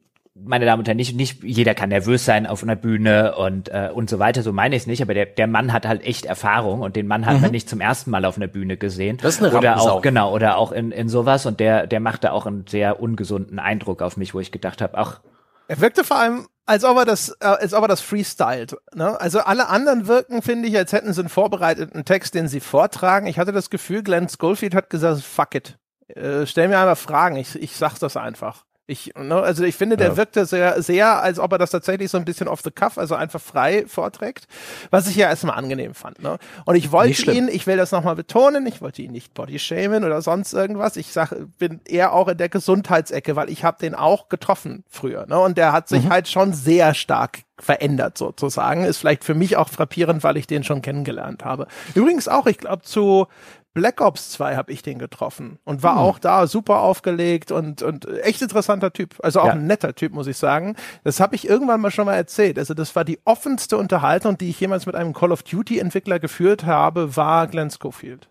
meine 0.43 0.65
Damen 0.65 0.79
und 0.79 0.87
Herren, 0.87 0.97
nicht, 0.97 1.15
nicht 1.15 1.43
jeder 1.43 1.73
kann 1.73 1.89
nervös 1.89 2.25
sein 2.25 2.47
auf 2.47 2.63
einer 2.63 2.75
Bühne 2.75 3.35
und, 3.35 3.69
äh, 3.69 3.89
und 3.93 4.09
so 4.09 4.19
weiter, 4.19 4.43
so 4.43 4.53
meine 4.53 4.75
ich 4.75 4.83
es 4.83 4.87
nicht, 4.87 5.01
aber 5.01 5.13
der, 5.13 5.25
der 5.25 5.47
Mann 5.47 5.73
hat 5.73 5.87
halt 5.87 6.03
echt 6.03 6.25
Erfahrung 6.25 6.81
und 6.81 6.95
den 6.95 7.07
Mann 7.07 7.25
hat 7.25 7.41
man 7.41 7.51
nicht 7.51 7.69
zum 7.69 7.81
ersten 7.81 8.11
Mal 8.11 8.25
auf 8.25 8.37
einer 8.37 8.47
Bühne 8.47 8.77
gesehen. 8.77 9.17
Das 9.21 9.35
ist 9.35 9.43
eine 9.43 9.55
oder 9.55 9.69
Rampensau. 9.69 9.91
auch, 9.97 10.01
genau, 10.01 10.33
oder 10.33 10.57
auch 10.57 10.71
in, 10.71 10.91
in 10.91 11.09
sowas 11.09 11.45
und 11.45 11.59
der, 11.59 11.87
der 11.87 11.99
machte 11.99 12.31
auch 12.31 12.45
einen 12.45 12.65
sehr 12.67 12.99
ungesunden 12.99 13.59
Eindruck 13.59 14.01
auf 14.01 14.17
mich, 14.17 14.33
wo 14.33 14.39
ich 14.39 14.51
gedacht 14.51 14.81
habe, 14.81 14.97
ach, 14.97 15.21
Er 15.67 15.79
wirkte 15.79 16.03
vor 16.03 16.17
allem, 16.17 16.47
als 16.65 16.83
ob 16.83 16.97
er 16.97 17.05
das, 17.05 17.29
äh, 17.39 17.45
als 17.45 17.73
ob 17.73 17.83
er 17.83 17.87
das 17.87 18.01
freestylt. 18.01 18.75
Ne? 18.93 19.19
Also 19.19 19.39
alle 19.39 19.67
anderen 19.67 20.07
wirken, 20.07 20.41
finde 20.41 20.67
ich, 20.67 20.77
als 20.77 20.93
hätten 20.93 21.11
sie 21.13 21.21
einen 21.21 21.29
vorbereiteten 21.29 22.05
Text, 22.05 22.33
den 22.35 22.47
sie 22.47 22.59
vortragen. 22.59 23.27
Ich 23.27 23.39
hatte 23.39 23.51
das 23.51 23.69
Gefühl, 23.69 24.03
Glenn 24.03 24.27
Schofield 24.29 24.75
hat 24.75 24.89
gesagt, 24.89 25.21
fuck 25.21 25.55
it. 25.55 25.77
Äh, 26.07 26.45
stell 26.45 26.67
mir 26.67 26.79
einfach 26.79 26.97
Fragen, 26.97 27.35
ich, 27.37 27.55
ich 27.61 27.75
sag's 27.75 27.99
das 27.99 28.17
einfach. 28.17 28.65
Ich, 28.91 29.13
ne, 29.15 29.35
also 29.41 29.63
ich 29.63 29.75
finde, 29.75 29.95
der 29.95 30.09
Ja. 30.09 30.17
wirkte 30.17 30.45
sehr, 30.45 30.81
sehr, 30.81 31.21
als 31.21 31.39
ob 31.39 31.51
er 31.53 31.57
das 31.57 31.71
tatsächlich 31.71 32.11
so 32.11 32.17
ein 32.17 32.25
bisschen 32.25 32.47
off 32.49 32.61
the 32.61 32.71
cuff, 32.71 32.97
also 32.97 33.15
einfach 33.15 33.39
frei 33.39 33.85
vorträgt, 33.87 34.47
was 34.89 35.07
ich 35.07 35.15
ja 35.15 35.29
erstmal 35.29 35.57
angenehm 35.57 35.93
fand. 35.93 36.21
Ne? 36.21 36.37
Und 36.65 36.75
ich 36.75 36.91
wollte 36.91 37.31
ihn, 37.31 37.47
ich 37.47 37.67
will 37.67 37.77
das 37.77 37.91
nochmal 37.91 38.15
betonen, 38.15 38.67
ich 38.67 38.81
wollte 38.81 39.01
ihn 39.01 39.11
nicht 39.11 39.33
body 39.33 39.59
shamen 39.59 40.03
oder 40.03 40.21
sonst 40.21 40.51
irgendwas. 40.53 40.97
Ich 40.97 41.13
sag, 41.13 41.33
bin 41.57 41.79
eher 41.87 42.13
auch 42.13 42.27
in 42.27 42.37
der 42.37 42.49
Gesundheitsecke, 42.49 43.35
weil 43.37 43.49
ich 43.49 43.63
habe 43.63 43.77
den 43.79 43.95
auch 43.95 44.27
getroffen 44.27 44.83
früher. 44.89 45.25
Ne? 45.27 45.39
Und 45.39 45.57
der 45.57 45.71
hat 45.71 45.87
sich 45.87 46.09
halt 46.09 46.27
schon 46.27 46.53
sehr 46.53 46.93
stark 46.93 47.39
verändert 47.59 48.17
sozusagen. 48.17 48.83
Ist 48.83 48.97
vielleicht 48.97 49.23
für 49.23 49.35
mich 49.35 49.55
auch 49.55 49.69
frappierend, 49.69 50.23
weil 50.23 50.35
ich 50.35 50.47
den 50.47 50.63
schon 50.63 50.81
kennengelernt 50.81 51.45
habe. 51.45 51.67
Übrigens 51.95 52.27
auch, 52.27 52.47
ich 52.47 52.57
glaube, 52.57 52.81
zu 52.83 53.27
Black 53.73 54.01
Ops 54.01 54.31
2 54.31 54.55
habe 54.57 54.71
ich 54.71 54.81
den 54.81 54.99
getroffen 54.99 55.57
und 55.63 55.81
war 55.81 55.97
auch 55.97 56.19
da 56.19 56.45
super 56.45 56.81
aufgelegt 56.81 57.51
und, 57.51 57.81
und 57.81 58.05
echt 58.23 58.41
interessanter 58.41 58.91
Typ. 58.91 59.15
Also 59.23 59.39
auch 59.39 59.45
Ja. 59.45 59.51
ein 59.53 59.65
netter 59.65 59.95
Typ, 59.95 60.13
muss 60.13 60.27
ich 60.27 60.37
sagen. 60.37 60.75
Das 61.05 61.19
habe 61.21 61.35
ich 61.35 61.47
irgendwann 61.47 61.79
mal 61.79 61.91
schon 61.91 62.05
mal 62.05 62.15
erzählt. 62.15 62.59
Also 62.59 62.73
das 62.73 62.95
war 62.95 63.05
die 63.05 63.19
offenste 63.23 63.77
Unterhaltung, 63.77 64.37
die 64.37 64.49
ich 64.49 64.59
jemals 64.59 64.85
mit 64.85 64.95
einem 64.95 65.13
Call 65.13 65.31
of 65.31 65.43
Duty 65.43 65.79
Entwickler 65.79 66.19
geführt 66.19 66.65
habe, 66.65 67.15
war 67.15 67.47
Glenn 67.47 67.71
Schofield. 67.71 68.27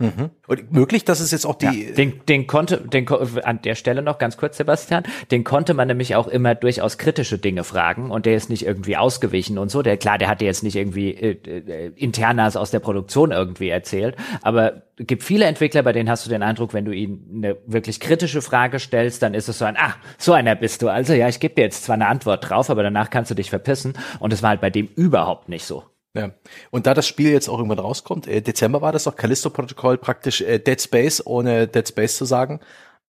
Mhm. 0.00 0.30
Und 0.46 0.72
möglich, 0.72 1.04
dass 1.04 1.20
es 1.20 1.30
jetzt 1.30 1.44
auch 1.44 1.56
die, 1.56 1.66
Ja, 1.66 1.94
den, 1.94 2.20
den 2.26 2.46
konnte, 2.46 2.78
den 2.78 3.06
an 3.08 3.60
der 3.62 3.74
Stelle 3.74 4.00
noch 4.00 4.18
ganz 4.18 4.38
kurz, 4.38 4.56
Sebastian, 4.56 5.04
den 5.30 5.44
konnte 5.44 5.74
man 5.74 5.88
nämlich 5.88 6.16
auch 6.16 6.26
immer 6.26 6.54
durchaus 6.54 6.96
kritische 6.96 7.38
Dinge 7.38 7.64
fragen 7.64 8.10
und 8.10 8.24
der 8.24 8.34
ist 8.34 8.48
nicht 8.48 8.64
irgendwie 8.64 8.96
ausgewichen 8.96 9.58
und 9.58 9.70
so. 9.70 9.82
Der 9.82 9.98
klar, 9.98 10.16
der 10.16 10.28
hatte 10.28 10.46
jetzt 10.46 10.62
nicht 10.62 10.76
irgendwie 10.76 11.10
äh, 11.10 11.36
äh, 11.44 11.92
Internas 11.96 12.56
aus 12.56 12.70
der 12.70 12.80
Produktion 12.80 13.30
irgendwie 13.30 13.68
erzählt, 13.68 14.16
aber 14.40 14.82
gibt 14.96 15.22
viele 15.22 15.44
Entwickler, 15.44 15.82
bei 15.82 15.92
denen 15.92 16.08
hast 16.08 16.24
du 16.24 16.30
den 16.30 16.42
Eindruck, 16.42 16.72
wenn 16.72 16.86
du 16.86 16.92
ihnen 16.92 17.42
eine 17.44 17.56
wirklich 17.66 18.00
kritische 18.00 18.40
Frage 18.40 18.78
stellst, 18.78 19.22
dann 19.22 19.34
ist 19.34 19.48
es 19.48 19.58
so 19.58 19.66
ein, 19.66 19.76
ah, 19.78 19.94
so 20.16 20.32
einer 20.32 20.54
bist 20.54 20.80
du. 20.80 20.88
Also 20.88 21.12
ja, 21.12 21.28
ich 21.28 21.40
gebe 21.40 21.54
dir 21.54 21.62
jetzt 21.62 21.84
zwar 21.84 21.94
eine 21.94 22.06
Antwort 22.06 22.48
drauf, 22.48 22.70
aber 22.70 22.82
danach 22.82 23.10
kannst 23.10 23.30
du 23.30 23.34
dich 23.34 23.50
verpissen 23.50 23.94
und 24.18 24.32
es 24.32 24.42
war 24.42 24.50
halt 24.50 24.62
bei 24.62 24.70
dem 24.70 24.88
überhaupt 24.96 25.50
nicht 25.50 25.66
so. 25.66 25.84
Ja. 26.14 26.32
Und 26.70 26.86
da 26.86 26.94
das 26.94 27.06
Spiel 27.06 27.30
jetzt 27.30 27.48
auch 27.48 27.58
irgendwann 27.58 27.78
rauskommt, 27.78 28.26
äh, 28.26 28.42
Dezember 28.42 28.82
war 28.82 28.92
das 28.92 29.04
doch, 29.04 29.16
Callisto 29.16 29.50
Protocol 29.50 29.96
praktisch 29.96 30.40
äh, 30.40 30.58
Dead 30.58 30.80
Space, 30.80 31.24
ohne 31.24 31.68
Dead 31.68 31.86
Space 31.86 32.16
zu 32.16 32.24
sagen, 32.24 32.60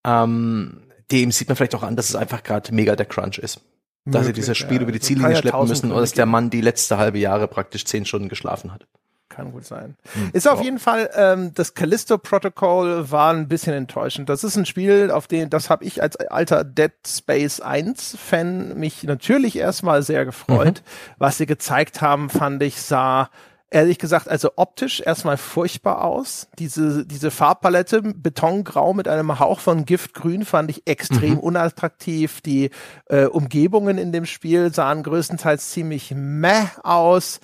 ähm, 0.05 0.83
dem 1.11 1.31
sieht 1.31 1.47
man 1.47 1.55
vielleicht 1.55 1.75
auch 1.75 1.83
an, 1.83 1.95
dass 1.95 2.09
es 2.09 2.15
einfach 2.15 2.43
gerade 2.43 2.73
mega 2.73 2.95
der 2.95 3.05
Crunch 3.05 3.39
ist. 3.39 3.61
Dass 4.05 4.25
sie 4.25 4.33
dieses 4.33 4.59
ja. 4.59 4.65
Spiel 4.65 4.81
über 4.81 4.91
die 4.91 4.97
Also 4.97 5.07
Ziellinie 5.07 5.33
ja 5.33 5.37
schleppen 5.37 5.67
müssen 5.67 5.91
oder 5.91 6.01
dass 6.01 6.13
der. 6.13 6.25
Mann 6.25 6.49
die 6.49 6.61
letzte 6.61 6.97
halbe 6.97 7.19
Jahre 7.19 7.47
praktisch 7.47 7.85
zehn 7.85 8.05
Stunden 8.05 8.29
geschlafen 8.29 8.73
hat. 8.73 8.87
Kann 9.33 9.51
gut 9.53 9.65
sein. 9.65 9.95
Ist 10.33 10.47
auf 10.47 10.61
jeden 10.61 10.79
Fall, 10.79 11.09
ähm, 11.15 11.53
das 11.53 11.73
Callisto 11.73 12.17
Protocol 12.17 13.09
war 13.11 13.33
ein 13.33 13.47
bisschen 13.47 13.73
enttäuschend. 13.73 14.27
Das 14.27 14.43
ist 14.43 14.57
ein 14.57 14.65
Spiel, 14.65 15.09
auf 15.09 15.27
den, 15.27 15.49
das 15.49 15.69
habe 15.69 15.85
ich 15.85 16.03
als 16.03 16.17
alter 16.17 16.63
Dead 16.63 16.91
Space 17.07 17.61
1 17.61 18.17
Fan 18.19 18.77
mich 18.77 19.03
natürlich 19.03 19.57
erstmal 19.57 20.03
sehr 20.03 20.25
gefreut. 20.25 20.83
Was 21.17 21.37
sie 21.37 21.45
gezeigt 21.45 22.01
haben, 22.01 22.29
fand 22.29 22.61
ich, 22.61 22.81
sah 22.81 23.29
ehrlich 23.71 23.97
gesagt, 23.97 24.27
also 24.27 24.51
optisch 24.57 24.99
erstmal 24.99 25.37
furchtbar 25.37 26.03
aus. 26.03 26.49
Diese, 26.59 27.05
diese 27.05 27.31
Farbpalette, 27.31 28.01
Betongrau 28.01 28.93
mit 28.93 29.07
einem 29.07 29.39
Hauch 29.39 29.61
von 29.61 29.85
Giftgrün 29.85 30.43
fand 30.43 30.69
ich 30.69 30.85
extrem 30.87 31.39
unattraktiv. 31.39 32.41
Die 32.41 32.69
äh, 33.05 33.25
Umgebungen 33.25 33.97
in 33.97 34.11
dem 34.11 34.25
Spiel 34.25 34.73
sahen 34.73 35.03
größtenteils 35.03 35.71
ziemlich 35.71 36.13
meh 36.13 36.65
aus. 36.83 37.39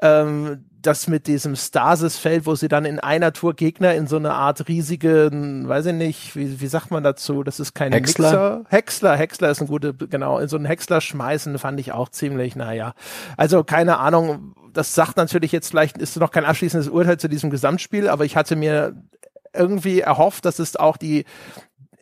Ähm, 0.00 0.64
das 0.82 1.08
mit 1.08 1.26
diesem 1.26 1.56
Stasis-Feld, 1.56 2.46
wo 2.46 2.54
sie 2.54 2.68
dann 2.68 2.84
in 2.84 2.98
einer 2.98 3.32
Tour 3.32 3.54
Gegner 3.54 3.94
in 3.94 4.06
so 4.06 4.16
eine 4.16 4.34
Art 4.34 4.68
riesigen, 4.68 5.68
weiß 5.68 5.86
ich 5.86 5.94
nicht, 5.94 6.36
wie, 6.36 6.60
wie 6.60 6.66
sagt 6.66 6.90
man 6.90 7.02
dazu? 7.02 7.42
Das 7.42 7.60
ist 7.60 7.74
kein 7.74 7.92
Häcksler? 7.92 8.30
Mixer. 8.30 8.64
Häcksler, 8.68 9.16
Häcksler 9.16 9.50
ist 9.50 9.60
ein 9.60 9.68
guter, 9.68 9.92
genau, 9.92 10.38
in 10.38 10.48
so 10.48 10.56
einen 10.56 10.66
Häcksler 10.66 11.00
schmeißen 11.00 11.58
fand 11.58 11.80
ich 11.80 11.92
auch 11.92 12.08
ziemlich, 12.08 12.56
naja. 12.56 12.94
Also 13.36 13.64
keine 13.64 13.98
Ahnung, 13.98 14.54
das 14.72 14.94
sagt 14.94 15.16
natürlich 15.16 15.52
jetzt 15.52 15.68
vielleicht, 15.68 15.98
ist 15.98 16.16
noch 16.16 16.30
kein 16.30 16.44
abschließendes 16.44 16.88
Urteil 16.88 17.18
zu 17.18 17.28
diesem 17.28 17.50
Gesamtspiel, 17.50 18.08
aber 18.08 18.24
ich 18.24 18.36
hatte 18.36 18.56
mir 18.56 18.94
irgendwie 19.54 20.00
erhofft, 20.00 20.44
dass 20.44 20.58
es 20.58 20.76
auch 20.76 20.96
die 20.96 21.24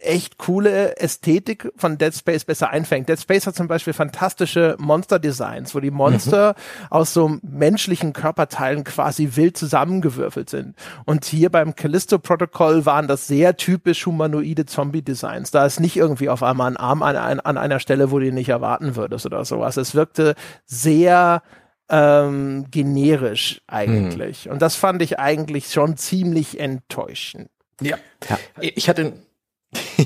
echt 0.01 0.39
coole 0.39 0.97
Ästhetik 0.97 1.71
von 1.77 1.99
Dead 1.99 2.15
Space 2.15 2.45
besser 2.45 2.71
einfängt. 2.71 3.09
Dead 3.09 3.21
Space 3.21 3.47
hat 3.47 3.55
zum 3.55 3.69
Beispiel 3.69 3.93
fantastische 3.93 4.77
Monster-Designs, 4.79 5.75
wo 5.75 5.81
die 5.81 5.91
Monster 5.91 6.55
aus 6.91 7.13
so 7.13 7.39
menschlichen 7.43 8.13
Körperteilen 8.13 8.85
quasi 8.85 9.31
wild 9.35 9.57
zusammengewürfelt 9.57 10.49
sind. 10.51 10.75
Und 11.05 11.25
hier 11.25 11.51
beim 11.51 11.75
Callisto-Protokoll 11.75 12.87
waren 12.87 13.09
das 13.09 13.27
sehr 13.27 13.57
typisch 13.57 14.07
humanoide 14.07 14.67
Zombie-Designs. 14.67 15.51
Da 15.51 15.67
ist 15.67 15.81
nicht 15.81 15.97
irgendwie 15.97 16.29
auf 16.29 16.43
einmal 16.43 16.71
ein 16.71 16.77
Arm 16.77 17.03
an, 17.03 17.17
an, 17.17 17.41
an 17.41 17.59
einer 17.59 17.81
Stelle, 17.81 18.11
wo 18.11 18.19
du 18.19 18.27
ihn 18.27 18.35
nicht 18.35 18.49
erwarten 18.49 18.97
würdest 18.97 19.27
oder 19.27 19.45
sowas. 19.45 19.77
Es 19.77 19.95
wirkte 19.95 20.35
sehr 20.65 21.43
ähm, 21.91 22.67
generisch 22.71 23.61
eigentlich. 23.67 24.49
Und 24.49 24.63
das 24.63 24.77
fand 24.77 25.03
ich 25.03 25.19
eigentlich 25.19 25.67
schon 25.73 25.97
ziemlich 25.97 26.59
enttäuschend. 26.59 27.51
Ja. 27.81 27.97
Ich 28.61 28.89
hatte 28.89 29.15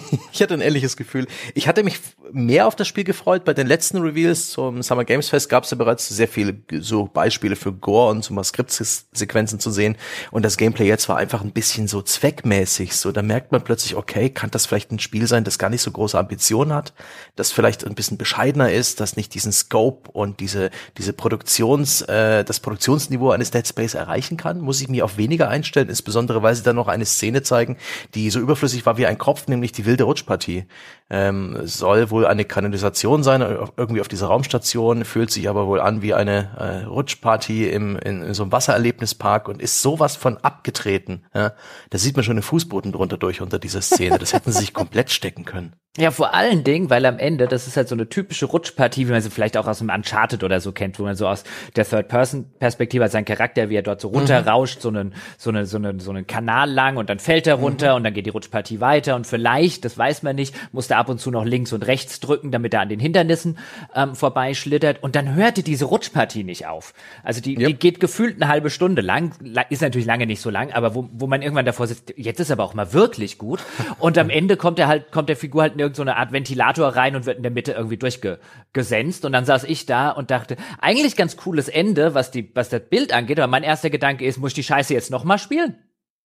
ich 0.33 0.43
hatte 0.43 0.55
ein 0.55 0.61
ähnliches 0.61 0.97
Gefühl. 0.97 1.27
Ich 1.55 1.69
hatte 1.69 1.83
mich 1.83 2.01
mehr 2.33 2.67
auf 2.67 2.77
das 2.77 2.89
Spiel 2.89 3.05
gefreut. 3.05 3.45
Bei 3.45 3.55
den 3.55 3.67
letzten 3.67 3.99
Reveals 3.99 4.51
zum 4.51 4.83
Summer 4.83 5.05
Games 5.05 5.29
Fest 5.29 5.49
gab 5.49 5.65
es 5.65 5.71
ja 5.71 5.77
bereits 5.77 6.09
sehr 6.09 6.29
viele 6.29 6.57
so 6.81 7.07
Beispiele 7.07 7.57
für 7.57 7.73
Gore 7.73 8.11
und 8.11 8.25
so 8.25 8.35
mal 8.35 8.45
Skriptsequenzen 8.45 9.61
zu 9.61 9.71
sehen. 9.71 9.97
Und 10.31 10.45
das 10.45 10.57
Gameplay 10.57 10.87
jetzt 10.87 11.09
war 11.09 11.17
einfach 11.17 11.43
ein 11.43 11.53
bisschen 11.53 11.89
so 11.89 12.03
zweckmäßig. 12.03 12.97
So, 12.97 13.13
da 13.13 13.23
merkt 13.23 13.53
man 13.53 13.63
plötzlich, 13.63 13.97
okay, 13.97 14.31
kann 14.31 14.51
das 14.51 14.67
vielleicht 14.67 14.91
ein 14.91 14.99
Spiel 14.99 15.27
sein, 15.27 15.45
das 15.45 15.59
gar 15.59 15.71
nicht 15.71 15.83
so 15.83 15.91
große 15.91 16.19
Ambitionen 16.19 16.73
hat, 16.73 16.93
das 17.37 17.53
vielleicht 17.53 17.87
ein 17.87 17.95
bisschen 17.95 18.19
bescheidener 18.19 18.73
ist, 18.73 19.01
das 19.01 19.17
nicht 19.17 19.35
diesen 19.35 19.53
Scope 19.53 20.11
und 20.11 20.41
diese 20.41 20.71
diese 20.99 21.13
Produktions 21.13 22.03
äh, 22.03 22.45
das 22.45 22.61
Produktionsniveau 22.61 23.31
eines 23.31 23.51
Dead 23.51 23.67
Space 23.67 23.95
erreichen 23.95 24.37
kann. 24.37 24.61
Muss 24.61 24.81
ich 24.81 24.89
mir 24.89 25.05
auf 25.05 25.17
weniger 25.17 25.49
einstellen, 25.49 25.89
insbesondere 25.89 26.43
weil 26.43 26.55
sie 26.55 26.63
dann 26.63 26.77
noch 26.77 26.89
eine 26.89 27.05
Szene 27.05 27.43
zeigen, 27.43 27.77
die 28.15 28.31
so 28.31 28.41
überflüssig 28.41 28.87
war 28.87 28.97
wie 28.97 29.07
ein 29.07 29.19
Kopf, 29.19 29.47
nämlich 29.47 29.73
die 29.73 29.84
die 29.85 29.87
wilde 29.91 30.05
Rutschpartie. 30.05 30.67
Ähm, 31.11 31.59
soll 31.65 32.11
wohl 32.11 32.27
eine 32.27 32.45
Kanalisation 32.45 33.23
sein, 33.23 33.43
irgendwie 33.77 34.01
auf 34.01 34.09
dieser 34.09 34.29
Raumstation, 34.29 35.05
fühlt 35.05 35.31
sich 35.31 35.49
aber 35.49 35.67
wohl 35.67 35.81
an 35.81 36.01
wie 36.01 36.15
eine 36.15 36.51
äh, 36.59 36.87
Rutschparty 36.87 37.69
im, 37.69 37.97
in, 37.99 38.23
in, 38.23 38.35
so 38.35 38.43
einem 38.43 38.53
Wassererlebnispark 38.53 39.49
und 39.49 39.61
ist 39.61 39.83
sowas 39.83 40.17
von 40.17 40.39
abgetreten. 40.39 41.27
Ja? 41.35 41.53
Da 41.91 41.99
sieht 41.99 42.17
man 42.17 42.25
schon 42.25 42.37
den 42.37 42.43
Fußboden 42.43 42.93
drunter 42.93 43.19
durch 43.19 43.43
unter 43.43 43.59
dieser 43.59 43.83
Szene. 43.83 44.19
Das 44.19 44.33
hätten 44.33 44.51
sie 44.51 44.61
sich 44.61 44.73
komplett 44.73 45.11
stecken 45.11 45.45
können. 45.45 45.75
Ja, 45.97 46.11
vor 46.11 46.35
allen 46.35 46.65
Dingen, 46.65 46.91
weil 46.91 47.07
am 47.07 47.19
Ende, 47.19 47.47
das 47.47 47.69
ist 47.69 47.77
halt 47.77 47.87
so 47.87 47.95
eine 47.95 48.09
typische 48.09 48.47
Rutschpartie, 48.47 49.07
wie 49.07 49.13
man 49.13 49.21
sie 49.21 49.31
vielleicht 49.31 49.57
auch 49.57 49.69
aus 49.69 49.81
einem 49.81 49.91
Uncharted 49.91 50.43
oder 50.43 50.59
so 50.59 50.73
kennt, 50.73 50.99
wo 50.99 51.05
man 51.05 51.15
so 51.15 51.29
aus 51.29 51.45
der 51.77 51.89
Third-Person-Perspektive 51.89 53.05
als 53.05 53.13
sein 53.13 53.25
Charakter, 53.25 53.71
wie 53.71 53.77
er 53.77 53.83
dort 53.83 54.01
so 54.01 54.09
runterrauscht, 54.09 54.79
mhm. 54.79 54.81
so 54.81 54.89
einen, 54.89 55.15
so 55.39 55.51
eine, 55.51 55.67
so 55.67 55.77
einen, 55.77 56.01
so 56.01 56.11
einen 56.11 56.27
Kanal 56.27 56.69
lang 56.69 56.97
und 56.97 57.11
dann 57.11 57.21
fällt 57.21 57.47
er 57.47 57.55
runter 57.55 57.91
mhm. 57.91 57.97
und 57.99 58.05
dann 58.05 58.15
geht 58.15 58.27
die 58.27 58.31
Rutschpartie 58.31 58.81
weiter 58.81 59.15
und 59.15 59.25
vielleicht, 59.25 59.74
das 59.81 59.97
weiß 59.97 60.23
man 60.23 60.37
nicht, 60.37 60.55
muss 60.73 60.91
er 60.91 60.99
ab 60.99 61.09
und 61.09 61.21
zu 61.21 61.31
noch 61.31 61.45
links 61.45 61.73
und 61.73 61.87
rechts 61.87 62.21
drücken, 62.21 62.51
damit 62.51 62.75
er 62.75 62.81
an 62.81 62.89
den 62.89 63.01
Hindernissen 63.01 63.59
ähm, 63.95 64.15
vorbeischlittert 64.15 65.03
und 65.03 65.17
dann 65.17 65.35
hörte 65.35 65.63
diese 65.63 65.87
Rutschpartie 65.87 66.45
nicht 66.45 66.67
auf. 66.67 66.95
Also 67.23 67.41
die, 67.41 67.59
yep. 67.59 67.67
die 67.67 67.75
geht 67.75 68.01
gefühlt 68.01 68.41
eine 68.41 68.51
halbe 68.51 68.71
Stunde 68.71 69.03
lang, 69.03 69.33
ist 69.71 69.83
natürlich 69.83 70.07
lange 70.07 70.27
nicht 70.27 70.41
so 70.41 70.51
lang, 70.51 70.73
aber 70.73 70.95
wo, 70.95 71.09
wo 71.13 71.27
man 71.27 71.43
irgendwann 71.43 71.67
davor 71.67 71.87
sitzt, 71.87 72.15
jetzt 72.17 72.41
ist 72.41 72.51
aber 72.51 72.65
auch 72.65 72.75
mal 72.75 72.93
wirklich 72.93 73.39
gut 73.39 73.61
und 73.99 74.19
am 74.19 74.31
Ende 74.31 74.57
kommt 74.57 74.79
er 74.79 74.89
halt, 74.89 75.13
kommt 75.13 75.29
der 75.29 75.37
Figur 75.37 75.63
halt 75.63 75.79
irgendeine 75.79 76.11
so 76.13 76.17
Art 76.17 76.33
Ventilator 76.33 76.89
rein 76.89 77.17
und 77.17 77.27
wird 77.27 77.37
in 77.37 77.43
der 77.43 77.53
Mitte 77.53 77.73
irgendwie 77.73 77.97
durchgesenzt. 77.97 79.25
Und 79.25 79.33
dann 79.33 79.45
saß 79.45 79.65
ich 79.65 79.87
da 79.87 80.11
und 80.11 80.31
dachte, 80.31 80.57
eigentlich 80.79 81.17
ganz 81.17 81.37
cooles 81.37 81.69
Ende, 81.69 82.15
was 82.15 82.31
die, 82.31 82.51
was 82.55 82.69
das 82.69 82.83
Bild 82.89 83.13
angeht. 83.13 83.39
Aber 83.39 83.51
mein 83.51 83.63
erster 83.63 83.91
Gedanke 83.91 84.25
ist, 84.25 84.39
muss 84.39 84.51
ich 84.51 84.55
die 84.55 84.63
Scheiße 84.65 84.93
jetzt 84.95 85.11
noch 85.11 85.25
mal 85.25 85.39
spielen? 85.39 85.77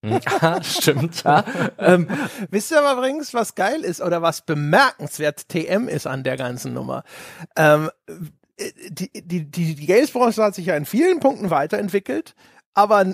ja, 0.42 0.64
stimmt. 0.64 1.24
Ja, 1.24 1.44
ähm, 1.78 2.08
wisst 2.50 2.72
ihr 2.72 2.80
aber 2.80 3.00
übrigens, 3.00 3.34
was 3.34 3.56
geil 3.56 3.82
ist 3.82 4.02
oder 4.02 4.22
was 4.22 4.46
bemerkenswert 4.46 5.50
TM 5.50 5.88
ist 5.90 6.08
an 6.08 6.24
der 6.24 6.38
ganzen 6.38 6.74
Nummer? 6.74 7.04
Ähm, 7.56 7.90
die, 8.90 9.10
die, 9.14 9.50
die, 9.50 9.76
die 9.76 9.86
Games-Branche 9.86 10.44
hat 10.44 10.56
sich 10.56 10.68
ja 10.68 10.76
in 10.76 10.86
vielen 10.86 11.20
Punkten 11.20 11.50
weiterentwickelt, 11.50 12.36
aber 12.74 13.14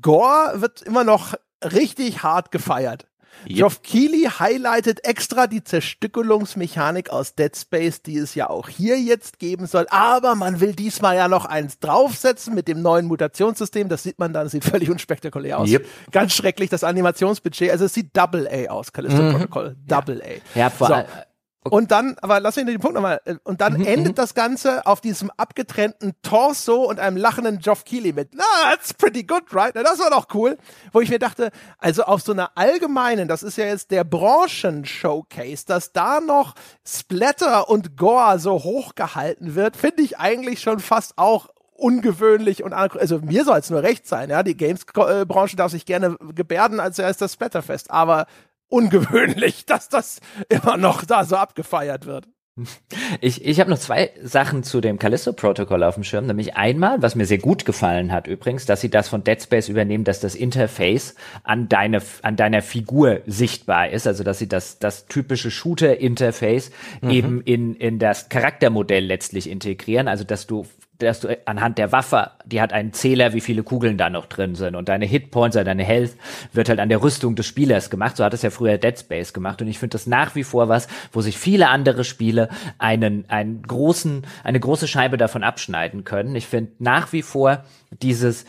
Gore 0.00 0.60
wird 0.60 0.82
immer 0.82 1.04
noch 1.04 1.34
richtig 1.62 2.22
hart 2.22 2.50
gefeiert. 2.50 3.06
Yep. 3.46 3.56
Geoff 3.56 3.82
Keighley 3.82 4.28
highlightet 4.38 5.04
extra 5.04 5.46
die 5.46 5.64
Zerstückelungsmechanik 5.64 7.10
aus 7.10 7.34
Dead 7.34 7.56
Space, 7.56 8.02
die 8.02 8.16
es 8.16 8.34
ja 8.34 8.50
auch 8.50 8.68
hier 8.68 8.98
jetzt 9.00 9.38
geben 9.38 9.66
soll. 9.66 9.86
Aber 9.90 10.34
man 10.34 10.60
will 10.60 10.74
diesmal 10.74 11.16
ja 11.16 11.28
noch 11.28 11.44
eins 11.44 11.78
draufsetzen 11.78 12.54
mit 12.54 12.68
dem 12.68 12.82
neuen 12.82 13.06
Mutationssystem. 13.06 13.88
Das 13.88 14.02
sieht 14.02 14.18
man 14.18 14.32
dann, 14.32 14.48
sieht 14.48 14.64
völlig 14.64 14.90
unspektakulär 14.90 15.58
aus. 15.58 15.70
Yep. 15.70 15.86
Ganz 16.10 16.34
schrecklich, 16.34 16.70
das 16.70 16.84
Animationsbudget. 16.84 17.70
Also 17.70 17.86
es 17.86 17.94
sieht 17.94 18.16
Double 18.16 18.48
A 18.48 18.70
aus, 18.70 18.92
Callisto 18.92 19.22
mhm. 19.22 19.32
Protocol. 19.32 19.76
Double 19.86 20.22
A. 20.22 20.58
Ja, 20.58 20.70
vor 20.70 20.90
allem. 20.90 21.06
Okay. 21.64 21.76
Und 21.76 21.92
dann, 21.92 22.16
aber 22.20 22.40
lass 22.40 22.56
mich 22.56 22.66
den 22.66 22.80
Punkt 22.80 22.96
nochmal, 22.96 23.20
äh, 23.24 23.36
und 23.44 23.60
dann 23.60 23.74
mhm, 23.74 23.86
endet 23.86 24.12
mhm. 24.12 24.16
das 24.16 24.34
Ganze 24.34 24.84
auf 24.84 25.00
diesem 25.00 25.30
abgetrennten 25.36 26.12
Torso 26.22 26.82
und 26.82 26.98
einem 26.98 27.16
lachenden 27.16 27.60
Geoff 27.60 27.84
Keighley 27.84 28.12
mit, 28.12 28.30
na, 28.34 28.44
that's 28.70 28.92
pretty 28.92 29.22
good, 29.22 29.44
right? 29.52 29.72
Na, 29.76 29.84
das 29.84 30.00
war 30.00 30.10
doch 30.10 30.26
cool. 30.34 30.58
Wo 30.92 31.00
ich 31.00 31.08
mir 31.08 31.20
dachte, 31.20 31.52
also 31.78 32.02
auf 32.02 32.20
so 32.20 32.32
einer 32.32 32.50
allgemeinen, 32.56 33.28
das 33.28 33.44
ist 33.44 33.58
ja 33.58 33.66
jetzt 33.66 33.92
der 33.92 34.02
Branchen-Showcase, 34.02 35.64
dass 35.66 35.92
da 35.92 36.20
noch 36.20 36.54
Splatter 36.84 37.68
und 37.68 37.96
Gore 37.96 38.40
so 38.40 38.64
hochgehalten 38.64 39.54
wird, 39.54 39.76
finde 39.76 40.02
ich 40.02 40.18
eigentlich 40.18 40.62
schon 40.62 40.80
fast 40.80 41.16
auch 41.16 41.48
ungewöhnlich 41.74 42.62
und 42.62 42.72
also 42.72 43.18
mir 43.18 43.44
soll 43.44 43.58
es 43.58 43.70
nur 43.70 43.82
recht 43.82 44.06
sein, 44.06 44.30
ja, 44.30 44.42
die 44.42 44.56
Games-Branche 44.56 45.56
darf 45.56 45.72
sich 45.72 45.84
gerne 45.84 46.16
gebärden, 46.34 46.80
als 46.80 46.98
wäre 46.98 47.10
es 47.10 47.16
das 47.16 47.32
Splatterfest, 47.32 47.90
aber 47.90 48.26
ungewöhnlich, 48.72 49.66
dass 49.66 49.88
das 49.88 50.20
immer 50.48 50.76
noch 50.76 51.04
da 51.04 51.24
so 51.24 51.36
abgefeiert 51.36 52.06
wird. 52.06 52.26
Ich, 53.22 53.46
ich 53.46 53.60
habe 53.60 53.70
noch 53.70 53.78
zwei 53.78 54.10
Sachen 54.22 54.62
zu 54.62 54.82
dem 54.82 54.98
Callisto-Protokoll 54.98 55.82
auf 55.82 55.94
dem 55.94 56.04
Schirm. 56.04 56.26
Nämlich 56.26 56.54
einmal, 56.54 57.00
was 57.00 57.14
mir 57.14 57.24
sehr 57.24 57.38
gut 57.38 57.64
gefallen 57.64 58.12
hat 58.12 58.26
übrigens, 58.26 58.66
dass 58.66 58.82
sie 58.82 58.90
das 58.90 59.08
von 59.08 59.24
Dead 59.24 59.40
Space 59.42 59.70
übernehmen, 59.70 60.04
dass 60.04 60.20
das 60.20 60.34
Interface 60.34 61.14
an, 61.44 61.70
deine, 61.70 62.02
an 62.20 62.36
deiner 62.36 62.60
Figur 62.60 63.22
sichtbar 63.26 63.88
ist. 63.88 64.06
Also 64.06 64.22
dass 64.22 64.38
sie 64.38 64.48
das, 64.48 64.78
das 64.78 65.06
typische 65.06 65.50
Shooter-Interface 65.50 66.72
mhm. 67.00 67.10
eben 67.10 67.40
in, 67.40 67.74
in 67.74 67.98
das 67.98 68.28
Charaktermodell 68.28 69.06
letztlich 69.06 69.48
integrieren. 69.48 70.06
Also 70.06 70.24
dass 70.24 70.46
du 70.46 70.66
dass 71.02 71.20
du 71.20 71.38
anhand 71.46 71.78
der 71.78 71.92
Waffe, 71.92 72.30
die 72.44 72.60
hat 72.60 72.72
einen 72.72 72.92
Zähler, 72.92 73.32
wie 73.32 73.40
viele 73.40 73.62
Kugeln 73.62 73.98
da 73.98 74.10
noch 74.10 74.26
drin 74.26 74.54
sind. 74.54 74.74
Und 74.76 74.88
deine 74.88 75.06
Hitpoints 75.06 75.56
oder 75.56 75.64
deine 75.64 75.84
Health 75.84 76.16
wird 76.52 76.68
halt 76.68 76.80
an 76.80 76.88
der 76.88 77.02
Rüstung 77.02 77.34
des 77.34 77.46
Spielers 77.46 77.90
gemacht. 77.90 78.16
So 78.16 78.24
hat 78.24 78.34
es 78.34 78.42
ja 78.42 78.50
früher 78.50 78.78
Dead 78.78 78.98
Space 78.98 79.32
gemacht. 79.32 79.62
Und 79.62 79.68
ich 79.68 79.78
finde 79.78 79.94
das 79.94 80.06
nach 80.06 80.34
wie 80.34 80.44
vor 80.44 80.68
was, 80.68 80.88
wo 81.12 81.20
sich 81.20 81.38
viele 81.38 81.68
andere 81.68 82.04
Spiele 82.04 82.48
einen, 82.78 83.24
einen 83.28 83.62
großen, 83.62 84.26
eine 84.44 84.60
große 84.60 84.88
Scheibe 84.88 85.16
davon 85.16 85.42
abschneiden 85.42 86.04
können. 86.04 86.34
Ich 86.36 86.46
finde 86.46 86.72
nach 86.78 87.12
wie 87.12 87.22
vor 87.22 87.64
dieses, 87.90 88.44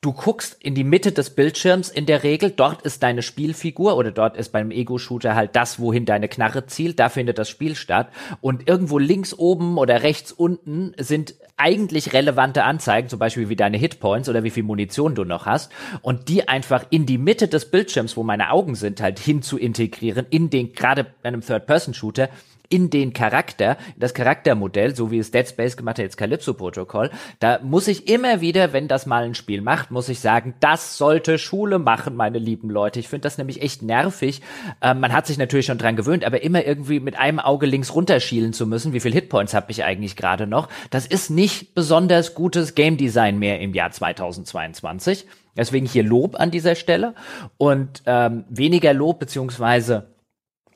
du 0.00 0.12
guckst 0.12 0.56
in 0.60 0.74
die 0.74 0.84
Mitte 0.84 1.10
des 1.10 1.30
Bildschirms 1.30 1.88
in 1.88 2.06
der 2.06 2.22
Regel, 2.22 2.50
dort 2.50 2.82
ist 2.82 3.02
deine 3.02 3.22
Spielfigur 3.22 3.96
oder 3.96 4.12
dort 4.12 4.36
ist 4.36 4.50
beim 4.52 4.70
Ego-Shooter 4.70 5.34
halt 5.34 5.56
das, 5.56 5.80
wohin 5.80 6.04
deine 6.04 6.28
Knarre 6.28 6.66
zielt, 6.66 7.00
da 7.00 7.08
findet 7.08 7.38
das 7.38 7.48
Spiel 7.48 7.74
statt. 7.74 8.08
Und 8.40 8.68
irgendwo 8.68 8.98
links 8.98 9.34
oben 9.34 9.78
oder 9.78 10.02
rechts 10.02 10.32
unten 10.32 10.92
sind 10.98 11.34
eigentlich 11.56 12.12
relevante 12.12 12.64
Anzeigen, 12.64 13.08
zum 13.08 13.18
Beispiel 13.18 13.48
wie 13.48 13.56
deine 13.56 13.78
Hitpoints 13.78 14.28
oder 14.28 14.44
wie 14.44 14.50
viel 14.50 14.62
Munition 14.62 15.14
du 15.14 15.24
noch 15.24 15.46
hast. 15.46 15.72
Und 16.02 16.28
die 16.28 16.46
einfach 16.46 16.84
in 16.90 17.06
die 17.06 17.18
Mitte 17.18 17.48
des 17.48 17.70
Bildschirms, 17.70 18.16
wo 18.16 18.22
meine 18.22 18.50
Augen 18.50 18.74
sind, 18.74 19.00
halt 19.00 19.18
hin 19.18 19.42
zu 19.42 19.58
integrieren, 19.58 20.26
in 20.30 20.50
den, 20.50 20.72
gerade 20.72 21.04
bei 21.04 21.28
einem 21.28 21.40
Third-Person-Shooter, 21.40 22.28
in 22.68 22.90
den 22.90 23.12
Charakter, 23.12 23.76
das 23.96 24.14
Charaktermodell, 24.14 24.94
so 24.94 25.10
wie 25.10 25.18
es 25.18 25.30
Dead 25.30 25.48
Space 25.48 25.76
gemacht 25.76 25.98
hat, 25.98 26.04
jetzt 26.04 26.16
Calypso-Protokoll, 26.16 27.10
da 27.38 27.60
muss 27.62 27.88
ich 27.88 28.08
immer 28.08 28.40
wieder, 28.40 28.72
wenn 28.72 28.88
das 28.88 29.06
mal 29.06 29.24
ein 29.24 29.34
Spiel 29.34 29.62
macht, 29.62 29.90
muss 29.90 30.08
ich 30.08 30.20
sagen, 30.20 30.54
das 30.60 30.96
sollte 30.98 31.38
Schule 31.38 31.78
machen, 31.78 32.16
meine 32.16 32.38
lieben 32.38 32.70
Leute. 32.70 33.00
Ich 33.00 33.08
finde 33.08 33.22
das 33.22 33.38
nämlich 33.38 33.62
echt 33.62 33.82
nervig. 33.82 34.42
Ähm, 34.82 35.00
man 35.00 35.12
hat 35.12 35.26
sich 35.26 35.38
natürlich 35.38 35.66
schon 35.66 35.78
dran 35.78 35.96
gewöhnt, 35.96 36.24
aber 36.24 36.42
immer 36.42 36.64
irgendwie 36.64 37.00
mit 37.00 37.18
einem 37.18 37.38
Auge 37.38 37.66
links 37.66 37.94
runterschielen 37.94 38.52
zu 38.52 38.66
müssen, 38.66 38.92
wie 38.92 39.00
viel 39.00 39.12
Hitpoints 39.12 39.54
habe 39.54 39.70
ich 39.70 39.84
eigentlich 39.84 40.16
gerade 40.16 40.46
noch, 40.46 40.68
das 40.90 41.06
ist 41.06 41.30
nicht 41.30 41.74
besonders 41.74 42.34
gutes 42.34 42.74
Game 42.74 42.96
Design 42.96 43.38
mehr 43.38 43.60
im 43.60 43.74
Jahr 43.74 43.90
2022. 43.90 45.26
Deswegen 45.56 45.86
hier 45.86 46.02
Lob 46.02 46.38
an 46.38 46.50
dieser 46.50 46.74
Stelle 46.74 47.14
und 47.56 48.02
ähm, 48.06 48.44
weniger 48.48 48.92
Lob 48.92 49.18
beziehungsweise 49.18 50.15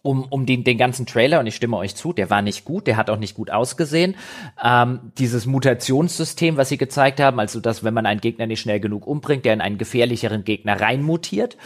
um, 0.02 0.24
um 0.24 0.46
den, 0.46 0.64
den 0.64 0.78
ganzen 0.78 1.06
Trailer, 1.06 1.40
und 1.40 1.46
ich 1.46 1.56
stimme 1.56 1.76
euch 1.76 1.94
zu, 1.94 2.12
der 2.12 2.30
war 2.30 2.42
nicht 2.42 2.64
gut, 2.64 2.86
der 2.86 2.96
hat 2.96 3.10
auch 3.10 3.18
nicht 3.18 3.34
gut 3.34 3.50
ausgesehen. 3.50 4.16
Ähm, 4.62 5.12
dieses 5.18 5.46
Mutationssystem, 5.46 6.56
was 6.56 6.70
sie 6.70 6.78
gezeigt 6.78 7.20
haben, 7.20 7.38
also 7.38 7.60
dass, 7.60 7.84
wenn 7.84 7.94
man 7.94 8.06
einen 8.06 8.20
Gegner 8.20 8.46
nicht 8.46 8.60
schnell 8.60 8.80
genug 8.80 9.06
umbringt, 9.06 9.44
der 9.44 9.52
in 9.52 9.60
einen 9.60 9.78
gefährlicheren 9.78 10.44
Gegner 10.44 10.80
reinmutiert, 10.80 11.56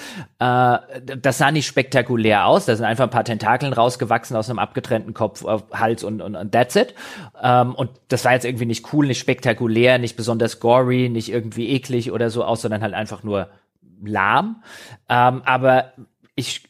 äh, 0.40 0.78
das 1.20 1.38
sah 1.38 1.52
nicht 1.52 1.66
spektakulär 1.66 2.46
aus. 2.46 2.66
Da 2.66 2.74
sind 2.74 2.84
einfach 2.84 3.04
ein 3.04 3.10
paar 3.10 3.24
Tentakeln 3.24 3.72
rausgewachsen 3.72 4.36
aus 4.36 4.50
einem 4.50 4.58
abgetrennten 4.58 5.14
Kopf, 5.14 5.44
äh, 5.44 5.58
Hals 5.72 6.02
und, 6.02 6.20
und, 6.20 6.34
und 6.34 6.52
that's 6.52 6.74
it. 6.76 6.94
Ähm, 7.40 7.74
und 7.74 7.90
das 8.08 8.24
war 8.24 8.32
jetzt 8.32 8.44
irgendwie 8.44 8.66
nicht 8.66 8.92
cool, 8.92 9.06
nicht 9.06 9.20
spektakulär, 9.20 9.98
nicht 9.98 10.16
besonders 10.16 10.58
gory, 10.58 11.08
nicht 11.08 11.30
irgendwie 11.30 11.68
eklig 11.70 12.10
oder 12.10 12.30
so 12.30 12.44
aus, 12.44 12.62
sondern 12.62 12.82
halt 12.82 12.94
einfach 12.94 13.22
nur 13.22 13.48
lahm. 14.02 14.62
Ähm, 15.08 15.42
aber 15.44 15.92
ich 16.34 16.64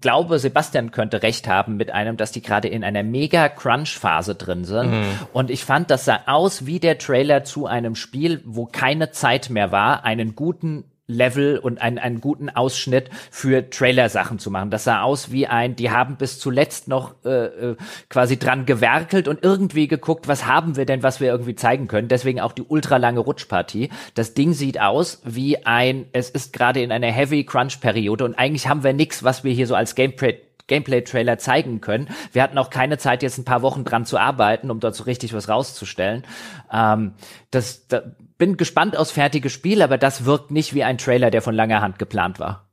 glaube, 0.00 0.38
Sebastian 0.38 0.90
könnte 0.90 1.22
recht 1.22 1.48
haben 1.48 1.76
mit 1.76 1.90
einem, 1.90 2.16
dass 2.16 2.32
die 2.32 2.42
gerade 2.42 2.68
in 2.68 2.84
einer 2.84 3.02
mega 3.02 3.48
Crunch-Phase 3.48 4.34
drin 4.34 4.64
sind. 4.64 4.90
Mhm. 4.90 5.04
Und 5.32 5.50
ich 5.50 5.64
fand, 5.64 5.90
das 5.90 6.04
sah 6.04 6.20
aus 6.26 6.66
wie 6.66 6.80
der 6.80 6.98
Trailer 6.98 7.44
zu 7.44 7.66
einem 7.66 7.94
Spiel, 7.94 8.42
wo 8.44 8.66
keine 8.66 9.10
Zeit 9.10 9.50
mehr 9.50 9.72
war, 9.72 10.04
einen 10.04 10.34
guten 10.34 10.84
Level 11.12 11.58
und 11.58 11.80
einen, 11.80 11.98
einen 11.98 12.20
guten 12.20 12.50
Ausschnitt 12.50 13.10
für 13.30 13.70
Trailer-Sachen 13.70 14.38
zu 14.38 14.50
machen. 14.50 14.70
Das 14.70 14.84
sah 14.84 15.02
aus 15.02 15.30
wie 15.30 15.46
ein, 15.46 15.76
die 15.76 15.90
haben 15.90 16.16
bis 16.16 16.38
zuletzt 16.38 16.88
noch 16.88 17.14
äh, 17.24 17.46
äh, 17.46 17.76
quasi 18.08 18.38
dran 18.38 18.66
gewerkelt 18.66 19.28
und 19.28 19.42
irgendwie 19.42 19.88
geguckt, 19.88 20.28
was 20.28 20.46
haben 20.46 20.76
wir 20.76 20.86
denn, 20.86 21.02
was 21.02 21.20
wir 21.20 21.28
irgendwie 21.28 21.54
zeigen 21.54 21.88
können. 21.88 22.08
Deswegen 22.08 22.40
auch 22.40 22.52
die 22.52 22.62
ultralange 22.62 23.20
Rutschpartie. 23.20 23.90
Das 24.14 24.34
Ding 24.34 24.52
sieht 24.52 24.80
aus 24.80 25.22
wie 25.24 25.64
ein, 25.64 26.06
es 26.12 26.30
ist 26.30 26.52
gerade 26.52 26.82
in 26.82 26.92
einer 26.92 27.10
Heavy 27.12 27.44
Crunch-Periode 27.44 28.24
und 28.24 28.38
eigentlich 28.38 28.68
haben 28.68 28.84
wir 28.84 28.92
nichts, 28.92 29.22
was 29.22 29.44
wir 29.44 29.52
hier 29.52 29.66
so 29.66 29.74
als 29.74 29.94
Gameplay 29.94 30.38
Gameplay-Trailer 30.68 31.38
zeigen 31.38 31.80
können. 31.80 32.08
Wir 32.32 32.42
hatten 32.42 32.56
auch 32.56 32.70
keine 32.70 32.96
Zeit, 32.96 33.22
jetzt 33.22 33.36
ein 33.36 33.44
paar 33.44 33.62
Wochen 33.62 33.84
dran 33.84 34.06
zu 34.06 34.16
arbeiten, 34.16 34.70
um 34.70 34.80
dort 34.80 34.94
so 34.94 35.04
richtig 35.04 35.34
was 35.34 35.48
rauszustellen. 35.48 36.24
Ähm, 36.72 37.12
das, 37.50 37.88
da 37.88 38.02
bin 38.38 38.56
gespannt 38.56 38.96
aufs 38.96 39.10
fertige 39.10 39.50
Spiel, 39.50 39.82
aber 39.82 39.98
das 39.98 40.24
wirkt 40.24 40.50
nicht 40.50 40.74
wie 40.74 40.84
ein 40.84 40.98
Trailer, 40.98 41.30
der 41.30 41.42
von 41.42 41.54
langer 41.54 41.80
Hand 41.80 41.98
geplant 41.98 42.38
war. 42.38 42.70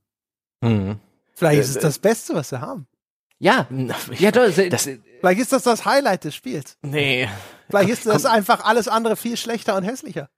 Mhm. 0.62 1.00
Vielleicht 1.34 1.62
ist 1.62 1.70
es 1.70 1.80
das 1.80 2.00
Beste, 2.00 2.34
was 2.34 2.52
wir 2.52 2.62
haben. 2.62 2.88
Ja, 3.40 3.68
ja, 4.18 4.32
das, 4.32 4.56
das, 4.70 4.90
vielleicht 5.20 5.40
ist 5.40 5.54
das 5.54 5.64
das 5.64 5.86
Highlight 5.86 6.26
des 6.26 6.36
Spiels. 6.36 6.78
Nee. 6.82 7.30
Vielleicht 7.70 7.90
ist 7.90 8.06
das 8.06 8.26
einfach 8.26 8.66
alles 8.66 8.88
andere 8.88 9.16
viel 9.16 9.38
schlechter 9.38 9.76
und 9.78 9.84
hässlicher. 9.84 10.30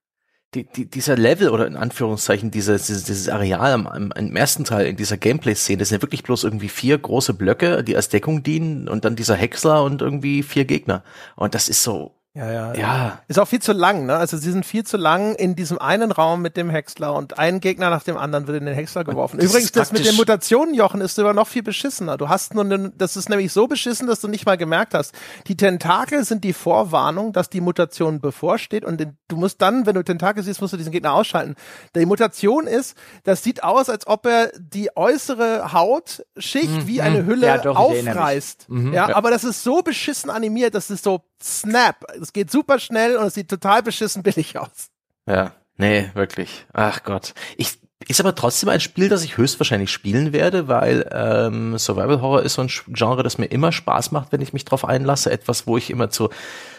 die, 0.53 0.65
die, 0.65 0.85
dieser 0.85 1.15
Level 1.15 1.49
oder 1.49 1.65
in 1.65 1.77
Anführungszeichen 1.77 2.51
dieses, 2.51 2.87
dieses, 2.87 3.05
dieses 3.05 3.29
Areal 3.29 3.71
am, 3.71 3.87
am, 3.87 4.11
im 4.11 4.35
ersten 4.35 4.65
Teil 4.65 4.85
in 4.85 4.97
dieser 4.97 5.17
Gameplay-Szene, 5.17 5.79
das 5.79 5.89
sind 5.89 5.99
ja 5.99 6.01
wirklich 6.01 6.23
bloß 6.23 6.43
irgendwie 6.43 6.69
vier 6.69 6.97
große 6.97 7.33
Blöcke, 7.33 7.83
die 7.83 7.95
als 7.95 8.09
Deckung 8.09 8.43
dienen 8.43 8.87
und 8.87 9.05
dann 9.05 9.15
dieser 9.15 9.35
Häcksler 9.35 9.83
und 9.83 10.01
irgendwie 10.01 10.43
vier 10.43 10.65
Gegner. 10.65 11.03
Und 11.35 11.55
das 11.55 11.69
ist 11.69 11.83
so, 11.83 12.20
Ja, 12.33 12.49
ja. 12.49 12.73
ja, 12.75 13.19
Ist 13.27 13.39
auch 13.39 13.47
viel 13.47 13.61
zu 13.61 13.73
lang, 13.73 14.05
ne? 14.05 14.15
Also 14.15 14.37
sie 14.37 14.51
sind 14.53 14.65
viel 14.65 14.85
zu 14.85 14.95
lang 14.95 15.35
in 15.35 15.57
diesem 15.57 15.79
einen 15.79 16.13
Raum 16.13 16.41
mit 16.41 16.55
dem 16.55 16.69
Häcksler 16.69 17.13
und 17.13 17.37
ein 17.37 17.59
Gegner 17.59 17.89
nach 17.89 18.03
dem 18.03 18.15
anderen 18.15 18.47
wird 18.47 18.57
in 18.57 18.65
den 18.65 18.73
Häcksler 18.73 19.03
geworfen. 19.03 19.37
das 19.37 19.49
Übrigens, 19.49 19.73
das 19.73 19.91
mit 19.91 20.05
den 20.05 20.15
Mutationen, 20.15 20.73
Jochen, 20.73 21.01
ist 21.01 21.15
sogar 21.15 21.33
noch 21.33 21.49
viel 21.49 21.61
beschissener. 21.61 22.15
Du 22.15 22.29
hast 22.29 22.53
nur, 22.53 22.63
ne, 22.63 22.93
das 22.95 23.17
ist 23.17 23.27
nämlich 23.27 23.51
so 23.51 23.67
beschissen, 23.67 24.07
dass 24.07 24.21
du 24.21 24.29
nicht 24.29 24.45
mal 24.45 24.55
gemerkt 24.57 24.93
hast. 24.93 25.13
Die 25.47 25.57
Tentakel 25.57 26.23
sind 26.23 26.45
die 26.45 26.53
Vorwarnung, 26.53 27.33
dass 27.33 27.49
die 27.49 27.59
Mutation 27.59 28.21
bevorsteht 28.21 28.85
und 28.85 28.97
den, 29.01 29.17
du 29.27 29.35
musst 29.35 29.61
dann, 29.61 29.85
wenn 29.85 29.95
du 29.95 30.03
Tentakel 30.03 30.41
siehst, 30.41 30.61
musst 30.61 30.71
du 30.71 30.77
diesen 30.77 30.93
Gegner 30.93 31.11
ausschalten. 31.11 31.55
Die 31.97 32.05
Mutation 32.05 32.65
ist, 32.65 32.95
das 33.25 33.43
sieht 33.43 33.61
aus, 33.61 33.89
als 33.89 34.07
ob 34.07 34.25
er 34.25 34.53
die 34.57 34.95
äußere 34.95 35.73
Hautschicht 35.73 36.87
wie 36.87 37.01
eine 37.01 37.25
Hülle 37.25 37.41
Mhm. 37.41 37.43
Ja, 37.43 37.57
doch, 37.57 37.75
ich 37.89 37.95
erinnere 37.95 38.13
mich. 38.13 38.21
aufreißt. 38.21 38.67
Ja, 38.93 39.15
aber 39.15 39.31
das 39.31 39.43
ist 39.43 39.63
so 39.63 39.81
beschissen 39.81 40.29
animiert, 40.29 40.75
das 40.75 40.89
ist 40.89 41.03
so 41.03 41.21
snap. 41.43 42.05
Es 42.21 42.33
geht 42.33 42.51
super 42.51 42.79
schnell 42.79 43.17
und 43.17 43.27
es 43.27 43.33
sieht 43.33 43.49
total 43.49 43.83
beschissen 43.83 44.23
billig 44.23 44.57
aus. 44.57 44.89
ja, 45.27 45.53
nee, 45.77 46.09
wirklich. 46.13 46.65
Ach 46.73 47.03
Gott. 47.03 47.33
Ich, 47.57 47.79
ist 48.07 48.19
aber 48.19 48.35
trotzdem 48.35 48.69
ein 48.69 48.79
Spiel, 48.79 49.09
das 49.09 49.23
ich 49.23 49.37
höchstwahrscheinlich 49.37 49.91
spielen 49.91 50.33
werde, 50.33 50.67
weil 50.67 51.07
ähm, 51.11 51.77
Survival 51.77 52.21
Horror 52.21 52.41
ist 52.41 52.55
so 52.55 52.63
ein 52.63 52.69
Genre, 52.87 53.23
das 53.23 53.37
mir 53.37 53.45
immer 53.45 53.71
Spaß 53.71 54.11
macht, 54.11 54.31
wenn 54.31 54.41
ich 54.41 54.53
mich 54.53 54.65
drauf 54.65 54.85
einlasse. 54.85 55.31
Etwas, 55.31 55.67
wo 55.67 55.77
ich 55.77 55.89
immer 55.89 56.11
so, 56.11 56.29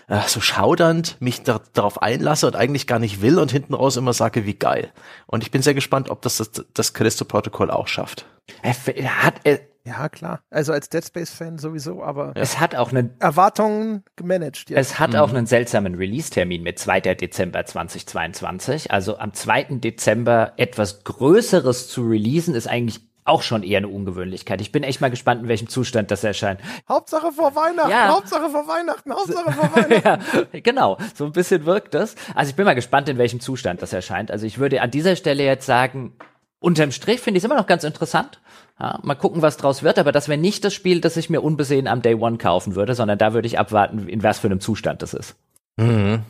äh, 0.08 0.20
so 0.26 0.40
schaudernd 0.40 1.16
mich 1.20 1.42
da, 1.42 1.60
darauf 1.74 2.02
einlasse 2.02 2.46
und 2.46 2.56
eigentlich 2.56 2.86
gar 2.86 2.98
nicht 2.98 3.22
will 3.22 3.38
und 3.38 3.52
hinten 3.52 3.74
raus 3.74 3.96
immer 3.96 4.12
sage, 4.12 4.46
wie 4.46 4.54
geil. 4.54 4.92
Und 5.26 5.42
ich 5.42 5.50
bin 5.50 5.62
sehr 5.62 5.74
gespannt, 5.74 6.10
ob 6.10 6.22
das 6.22 6.38
das, 6.38 6.50
das 6.74 6.92
Callisto-Protokoll 6.92 7.70
auch 7.70 7.86
schafft. 7.86 8.26
Er 8.62 8.74
er 8.86 9.22
hat, 9.22 9.34
er, 9.44 9.60
Ja, 9.85 10.09
klar. 10.09 10.41
Also 10.51 10.72
als 10.72 10.89
Dead 10.89 11.05
Space-Fan 11.05 11.59
sowieso, 11.59 12.03
aber 12.05 12.33
es 12.37 12.61
hat 12.61 12.76
auch 12.76 12.91
einen 12.93 13.14
Erwartungen 13.18 14.05
gemanagt. 14.16 14.70
Ja. 14.70 14.78
Es 14.78 14.99
hat 15.01 15.16
auch 15.16 15.30
einen 15.30 15.47
seltsamen 15.47 15.97
Release-Termin 15.97 16.62
mit 16.62 16.78
2. 16.78 17.01
Dezember 17.01 17.64
2022. 17.64 18.91
Also 18.93 19.18
am 19.18 19.33
2. 19.35 19.64
Dezember 19.80 20.53
etwas 20.57 21.03
Größeres 21.05 21.89
zu 21.89 22.03
releasen, 22.07 22.55
ist 22.55 22.68
eigentlich 22.68 23.01
auch 23.24 23.43
schon 23.43 23.62
eher 23.62 23.78
eine 23.78 23.89
Ungewöhnlichkeit. 23.89 24.61
Ich 24.61 24.72
bin 24.72 24.83
echt 24.83 25.01
mal 25.01 25.11
gespannt, 25.11 25.43
in 25.43 25.49
welchem 25.49 25.68
Zustand 25.68 26.11
das 26.11 26.24
erscheint. 26.24 26.61
Hauptsache 26.89 27.30
vor 27.33 27.55
Weihnachten, 27.55 27.91
Ja. 27.91 28.09
Hauptsache 28.09 28.51
vor 28.51 28.66
Weihnachten, 28.66 29.12
Hauptsache 29.12 29.53
vor 29.53 29.70
Weihnachten. 29.76 30.47
ja, 30.53 30.61
genau, 30.61 30.99
so 31.14 31.24
ein 31.26 31.33
bisschen 31.33 31.64
wirkt 31.64 31.95
das. 31.95 32.16
Also 32.35 32.51
ich 32.51 32.57
bin 32.57 32.64
mal 32.64 32.74
gespannt, 32.74 33.09
in 33.09 33.18
welchem 33.18 33.39
Zustand 33.41 33.80
das 33.80 33.93
erscheint. 33.93 34.30
Also 34.33 34.45
ich 34.47 34.59
würde 34.59 34.80
an 34.83 34.91
dieser 34.91 35.14
Stelle 35.14 35.45
jetzt 35.45 35.66
sagen, 35.66 36.14
unterm 36.59 36.91
Strich 36.91 37.20
finde 37.20 37.39
ich 37.39 37.45
es 37.45 37.51
immer 37.51 37.59
noch 37.59 37.68
ganz 37.68 37.85
interessant. 37.85 38.41
Ja, 38.83 38.99
mal 39.05 39.14
gucken, 39.14 39.43
was 39.43 39.57
draus 39.59 39.85
wird, 39.85 40.01
aber 40.01 40.11
das 40.11 40.28
wäre 40.28 40.41
nicht 40.41 40.64
das 40.64 40.74
Spiel, 40.74 41.01
das 41.01 41.16
ich 41.16 41.30
mir 41.30 41.41
unbesehen 41.41 41.87
am 41.87 42.03
Day 42.03 42.16
One 42.16 42.37
kaufen 42.37 42.74
würde, 42.74 42.97
sondern 42.97 43.16
da 43.16 43.33
würde 43.33 43.47
ich 43.47 43.57
abwarten, 43.57 44.09
in 44.09 44.24
was 44.24 44.41
für 44.41 44.49
einem 44.49 44.59
Zustand 44.59 45.03
das 45.03 45.14
ist. 45.14 45.37
Mhm. 45.76 46.22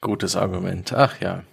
Gutes 0.00 0.34
Argument. 0.34 0.92
Ach 0.92 1.20
ja. 1.20 1.44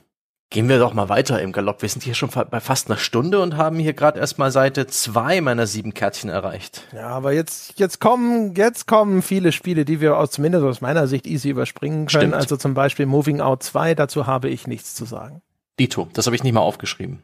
Gehen 0.49 0.67
wir 0.67 0.79
doch 0.79 0.95
mal 0.95 1.09
weiter 1.09 1.39
im 1.41 1.51
Galopp. 1.51 1.83
Wir 1.83 1.89
sind 1.89 2.01
hier 2.01 2.15
schon 2.15 2.31
bei 2.49 2.59
fast 2.59 2.89
einer 2.89 2.97
Stunde 2.97 3.39
und 3.39 3.55
haben 3.55 3.77
hier 3.77 3.93
gerade 3.93 4.19
erst 4.19 4.39
mal 4.39 4.49
Seite 4.49 4.87
zwei 4.87 5.41
meiner 5.41 5.67
sieben 5.67 5.93
Kärtchen 5.93 6.31
erreicht. 6.31 6.87
Ja, 6.91 7.09
aber 7.09 7.33
jetzt, 7.33 7.77
jetzt 7.79 7.99
kommen, 7.99 8.55
jetzt 8.55 8.87
kommen 8.87 9.21
viele 9.21 9.51
Spiele, 9.51 9.85
die 9.85 10.01
wir 10.01 10.17
aus, 10.17 10.31
zumindest 10.31 10.63
aus 10.63 10.81
meiner 10.81 11.05
Sicht 11.05 11.27
easy 11.27 11.49
überspringen 11.49 12.07
können. 12.07 12.09
Stimmt. 12.09 12.33
Also 12.33 12.57
zum 12.57 12.73
Beispiel 12.73 13.05
Moving 13.05 13.41
Out 13.41 13.61
2, 13.61 13.93
dazu 13.93 14.25
habe 14.25 14.49
ich 14.49 14.65
nichts 14.65 14.95
zu 14.95 15.05
sagen. 15.05 15.43
Dito, 15.79 16.07
das 16.13 16.25
habe 16.25 16.35
ich 16.35 16.43
nicht 16.43 16.53
mal 16.53 16.61
aufgeschrieben. 16.61 17.21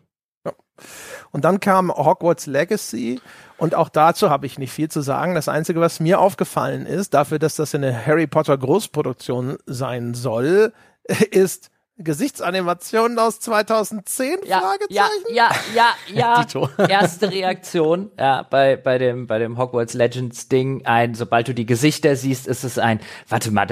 Und 1.34 1.44
dann 1.44 1.60
kam 1.60 1.92
Hogwarts 1.92 2.46
Legacy 2.46 3.20
und 3.58 3.74
auch 3.76 3.90
dazu 3.90 4.30
habe 4.30 4.46
ich 4.46 4.60
nicht 4.60 4.72
viel 4.72 4.90
zu 4.90 5.02
sagen. 5.02 5.34
Das 5.34 5.50
Einzige, 5.50 5.82
was 5.82 6.00
mir 6.00 6.20
aufgefallen 6.20 6.86
ist, 6.86 7.16
dafür, 7.16 7.40
dass 7.40 7.56
das 7.56 7.74
eine 7.74 8.06
Harry 8.06 8.28
Potter 8.28 8.58
Großproduktion 8.58 9.58
sein 9.66 10.14
soll, 10.14 10.72
ist 11.32 11.72
Gesichtsanimationen 11.98 13.18
aus 13.18 13.40
2010? 13.40 14.40
Ja, 14.46 14.48
ja, 14.48 14.60
Fragezeichen? 14.60 15.34
ja, 15.34 15.52
ja, 15.74 15.90
ja. 16.14 16.44
Dito. 16.44 16.70
Erste 16.78 17.32
Reaktion 17.32 18.12
ja, 18.20 18.44
bei, 18.44 18.76
bei, 18.76 18.98
dem, 18.98 19.26
bei 19.26 19.40
dem 19.40 19.58
Hogwarts 19.58 19.94
Legends 19.94 20.50
Ding. 20.50 20.86
Ein, 20.86 21.16
sobald 21.16 21.48
du 21.48 21.54
die 21.54 21.66
Gesichter 21.66 22.16
siehst, 22.16 22.48
ist 22.48 22.64
es 22.64 22.78
ein, 22.78 23.00
warte 23.28 23.52
mal, 23.52 23.68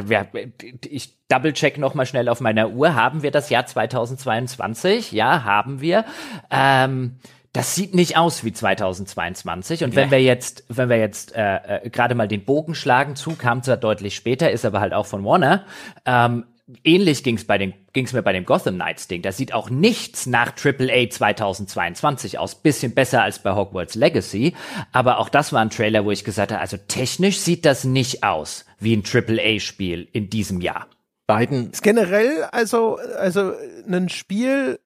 ich 0.88 1.18
double-check 1.30 1.78
noch 1.78 1.94
mal 1.94 2.06
schnell 2.06 2.28
auf 2.28 2.42
meiner 2.42 2.70
Uhr. 2.72 2.96
Haben 2.96 3.22
wir 3.22 3.32
das 3.32 3.50
Jahr 3.50 3.66
2022? 3.66 5.12
Ja, 5.12 5.44
haben 5.44 5.82
wir. 5.82 6.06
Ähm, 6.50 7.18
das 7.54 7.76
sieht 7.76 7.94
nicht 7.94 8.18
aus 8.18 8.46
wie 8.46 8.54
2022. 8.54 9.84
Und 9.84 9.96
wenn 9.96 10.10
wir 10.10 10.22
jetzt, 10.22 10.64
wenn 10.70 10.90
wir 10.90 10.98
jetzt 10.98 11.36
äh, 11.36 11.84
äh, 11.84 11.90
gerade 11.90 12.16
mal 12.16 12.28
den 12.28 12.46
Bogen 12.46 12.76
schlagen 12.76 13.16
zu, 13.16 13.36
kam 13.36 13.62
zwar 13.62 13.78
deutlich 13.78 14.16
später, 14.16 14.52
ist 14.52 14.64
aber 14.64 14.80
halt 14.80 14.94
auch 14.94 15.06
von 15.06 15.26
Warner. 15.26 15.66
Ähm, 16.06 16.46
ähnlich 16.86 17.24
ging's 17.24 17.46
bei 17.46 17.58
den, 17.58 17.74
ging's 17.92 18.14
mir 18.14 18.24
bei 18.24 18.32
dem 18.32 18.46
Gotham 18.46 18.76
Knights 18.76 19.10
Ding. 19.10 19.22
Das 19.22 19.36
sieht 19.36 19.54
auch 19.54 19.70
nichts 19.70 20.28
nach 20.28 20.54
AAA 20.56 21.10
2022 21.10 22.40
aus. 22.40 22.56
Bisschen 22.56 22.94
besser 22.94 23.22
als 23.22 23.40
bei 23.40 23.54
Hogwarts 23.54 23.96
Legacy. 23.96 24.56
Aber 24.94 25.20
auch 25.20 25.28
das 25.28 25.52
war 25.52 25.60
ein 25.62 25.70
Trailer, 25.70 26.06
wo 26.06 26.12
ich 26.12 26.24
gesagt 26.24 26.54
habe, 26.54 26.62
also 26.62 26.78
technisch 26.78 27.40
sieht 27.40 27.66
das 27.66 27.84
nicht 27.84 28.24
aus 28.24 28.66
wie 28.80 28.96
ein 28.96 29.04
AAA 29.06 29.60
Spiel 29.60 30.08
in 30.14 30.30
diesem 30.30 30.62
Jahr. 30.62 30.88
Beiden, 31.28 31.72
Ist 31.72 31.84
generell 31.84 32.44
also, 32.52 32.98
also 33.18 33.54
ein 33.90 34.10
Spiel, 34.10 34.80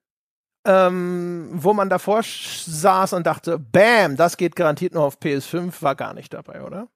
ähm, 0.66 1.48
wo 1.52 1.72
man 1.72 1.88
davor 1.88 2.22
saß 2.22 3.12
und 3.12 3.26
dachte, 3.26 3.58
bam, 3.58 4.16
das 4.16 4.36
geht 4.36 4.56
garantiert 4.56 4.94
nur 4.94 5.04
auf 5.04 5.18
PS5, 5.18 5.82
war 5.82 5.94
gar 5.94 6.12
nicht 6.12 6.34
dabei, 6.34 6.62
oder? 6.62 6.88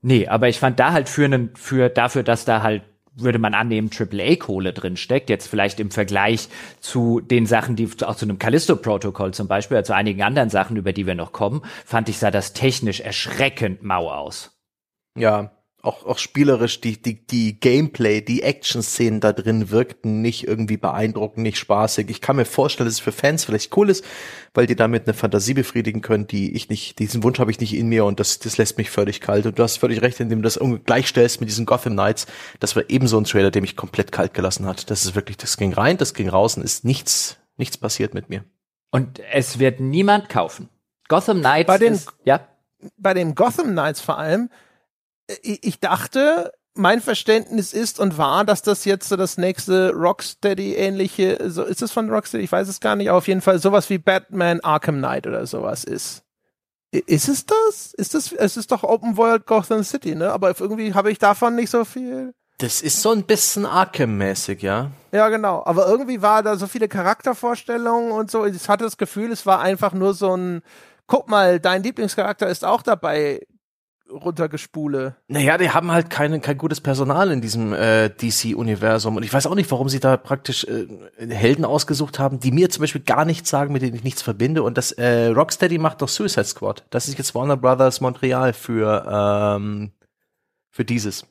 Nee, 0.00 0.28
aber 0.28 0.48
ich 0.48 0.58
fand 0.58 0.80
da 0.80 0.92
halt 0.92 1.08
für 1.08 1.24
einen, 1.24 1.54
für 1.56 1.88
dafür, 1.88 2.22
dass 2.22 2.44
da 2.44 2.62
halt 2.62 2.82
würde 3.20 3.38
man 3.38 3.54
annehmen, 3.54 3.90
AAA-Kohle 3.92 4.72
drin 4.72 4.96
steckt, 4.96 5.28
jetzt 5.28 5.48
vielleicht 5.48 5.80
im 5.80 5.90
Vergleich 5.90 6.48
zu 6.80 7.20
den 7.20 7.46
Sachen, 7.46 7.74
die 7.74 7.88
auch 8.04 8.14
zu 8.14 8.24
einem 8.24 8.38
Callisto-Protokoll 8.38 9.34
zum 9.34 9.48
Beispiel, 9.48 9.76
also 9.76 9.92
einigen 9.92 10.22
anderen 10.22 10.50
Sachen, 10.50 10.76
über 10.76 10.92
die 10.92 11.06
wir 11.06 11.16
noch 11.16 11.32
kommen, 11.32 11.62
fand 11.84 12.08
ich, 12.08 12.18
sah 12.18 12.30
das 12.30 12.52
technisch 12.52 13.00
erschreckend 13.00 13.82
mau 13.82 14.10
aus. 14.10 14.56
ja, 15.16 15.50
auch, 15.80 16.04
auch 16.06 16.18
spielerisch, 16.18 16.80
die, 16.80 17.00
die, 17.00 17.24
die 17.24 17.60
Gameplay, 17.60 18.20
die 18.20 18.42
Action-Szenen 18.42 19.20
da 19.20 19.32
drin 19.32 19.70
wirkten 19.70 20.20
nicht 20.22 20.46
irgendwie 20.46 20.76
beeindruckend, 20.76 21.44
nicht 21.44 21.56
spaßig. 21.58 22.10
Ich 22.10 22.20
kann 22.20 22.34
mir 22.36 22.44
vorstellen, 22.44 22.86
dass 22.88 22.94
es 22.94 23.00
für 23.00 23.12
Fans 23.12 23.44
vielleicht 23.44 23.76
cool 23.76 23.88
ist, 23.88 24.04
weil 24.54 24.66
die 24.66 24.74
damit 24.74 25.04
eine 25.06 25.14
Fantasie 25.14 25.54
befriedigen 25.54 26.00
können, 26.00 26.26
die 26.26 26.52
ich 26.56 26.68
nicht, 26.68 26.98
diesen 26.98 27.22
Wunsch 27.22 27.38
habe 27.38 27.52
ich 27.52 27.60
nicht 27.60 27.74
in 27.76 27.88
mir 27.88 28.04
und 28.04 28.18
das, 28.18 28.40
das 28.40 28.58
lässt 28.58 28.76
mich 28.76 28.90
völlig 28.90 29.20
kalt. 29.20 29.46
Und 29.46 29.56
du 29.58 29.62
hast 29.62 29.76
völlig 29.76 30.02
recht, 30.02 30.18
indem 30.18 30.42
du 30.42 30.48
das 30.48 30.58
gleichstellst 30.84 31.40
mit 31.40 31.48
diesen 31.48 31.64
Gotham 31.64 31.92
Knights. 31.92 32.26
Das 32.58 32.74
war 32.74 32.82
ebenso 32.88 33.16
ein 33.16 33.24
Trailer, 33.24 33.52
der 33.52 33.62
mich 33.62 33.76
komplett 33.76 34.10
kalt 34.10 34.34
gelassen 34.34 34.66
hat. 34.66 34.90
Das 34.90 35.04
ist 35.04 35.14
wirklich, 35.14 35.36
das 35.36 35.56
ging 35.56 35.72
rein, 35.72 35.96
das 35.96 36.12
ging 36.12 36.28
raus 36.28 36.56
und 36.56 36.64
ist 36.64 36.84
nichts, 36.84 37.36
nichts 37.56 37.76
passiert 37.78 38.14
mit 38.14 38.28
mir. 38.30 38.44
Und 38.90 39.20
es 39.32 39.60
wird 39.60 39.78
niemand 39.78 40.28
kaufen. 40.28 40.70
Gotham 41.08 41.38
Knights 41.38 41.68
Bei 41.68 41.78
den- 41.78 41.92
ist, 41.94 42.10
ja, 42.24 42.40
bei 42.96 43.14
den 43.14 43.36
Gotham 43.36 43.68
Knights 43.68 44.00
vor 44.00 44.18
allem, 44.18 44.50
ich, 45.42 45.80
dachte, 45.80 46.52
mein 46.74 47.00
Verständnis 47.00 47.72
ist 47.72 48.00
und 48.00 48.18
war, 48.18 48.44
dass 48.44 48.62
das 48.62 48.84
jetzt 48.84 49.08
so 49.08 49.16
das 49.16 49.36
nächste 49.38 49.92
Rocksteady-ähnliche, 49.92 51.50
so 51.50 51.64
ist 51.64 51.82
es 51.82 51.92
von 51.92 52.10
Rocksteady, 52.10 52.44
ich 52.44 52.52
weiß 52.52 52.68
es 52.68 52.80
gar 52.80 52.96
nicht, 52.96 53.08
aber 53.08 53.18
auf 53.18 53.28
jeden 53.28 53.40
Fall 53.40 53.58
sowas 53.58 53.90
wie 53.90 53.98
Batman 53.98 54.60
Arkham 54.60 54.98
Knight 54.98 55.26
oder 55.26 55.46
sowas 55.46 55.84
ist. 55.84 56.24
Ist 56.90 57.28
es 57.28 57.44
das? 57.44 57.92
Ist 57.94 58.14
das, 58.14 58.32
es 58.32 58.56
ist 58.56 58.72
doch 58.72 58.82
Open 58.82 59.18
World 59.18 59.44
Gotham 59.44 59.84
City, 59.84 60.14
ne? 60.14 60.32
Aber 60.32 60.58
irgendwie 60.58 60.94
habe 60.94 61.10
ich 61.10 61.18
davon 61.18 61.54
nicht 61.54 61.68
so 61.68 61.84
viel. 61.84 62.32
Das 62.56 62.80
ist 62.80 63.02
so 63.02 63.12
ein 63.12 63.24
bisschen 63.24 63.66
Arkham-mäßig, 63.66 64.62
ja. 64.62 64.90
Ja, 65.12 65.28
genau. 65.28 65.62
Aber 65.66 65.86
irgendwie 65.86 66.22
war 66.22 66.42
da 66.42 66.56
so 66.56 66.66
viele 66.66 66.88
Charaktervorstellungen 66.88 68.10
und 68.10 68.30
so. 68.30 68.46
Ich 68.46 68.68
hatte 68.68 68.84
das 68.84 68.96
Gefühl, 68.96 69.30
es 69.30 69.44
war 69.44 69.60
einfach 69.60 69.92
nur 69.92 70.14
so 70.14 70.34
ein, 70.34 70.62
guck 71.06 71.28
mal, 71.28 71.60
dein 71.60 71.82
Lieblingscharakter 71.82 72.48
ist 72.48 72.64
auch 72.64 72.82
dabei, 72.82 73.46
runtergespule. 74.10 75.16
Naja, 75.28 75.58
die 75.58 75.70
haben 75.70 75.92
halt 75.92 76.10
keine, 76.10 76.40
kein 76.40 76.58
gutes 76.58 76.80
Personal 76.80 77.30
in 77.30 77.40
diesem 77.40 77.72
äh, 77.72 78.10
DC-Universum. 78.10 79.16
Und 79.16 79.22
ich 79.22 79.32
weiß 79.32 79.46
auch 79.46 79.54
nicht, 79.54 79.70
warum 79.70 79.88
sie 79.88 80.00
da 80.00 80.16
praktisch 80.16 80.64
äh, 80.64 80.86
Helden 81.28 81.64
ausgesucht 81.64 82.18
haben, 82.18 82.40
die 82.40 82.52
mir 82.52 82.70
zum 82.70 82.82
Beispiel 82.82 83.02
gar 83.02 83.24
nichts 83.24 83.50
sagen, 83.50 83.72
mit 83.72 83.82
denen 83.82 83.94
ich 83.94 84.04
nichts 84.04 84.22
verbinde. 84.22 84.62
Und 84.62 84.78
das 84.78 84.92
äh, 84.92 85.26
Rocksteady 85.28 85.78
macht 85.78 86.02
doch 86.02 86.08
Suicide 86.08 86.44
Squad. 86.44 86.84
Das 86.90 87.08
ist 87.08 87.18
jetzt 87.18 87.34
Warner 87.34 87.56
Brothers 87.56 88.00
Montreal 88.00 88.52
für, 88.52 89.06
ähm, 89.56 89.92
für 90.70 90.84
dieses. 90.84 91.26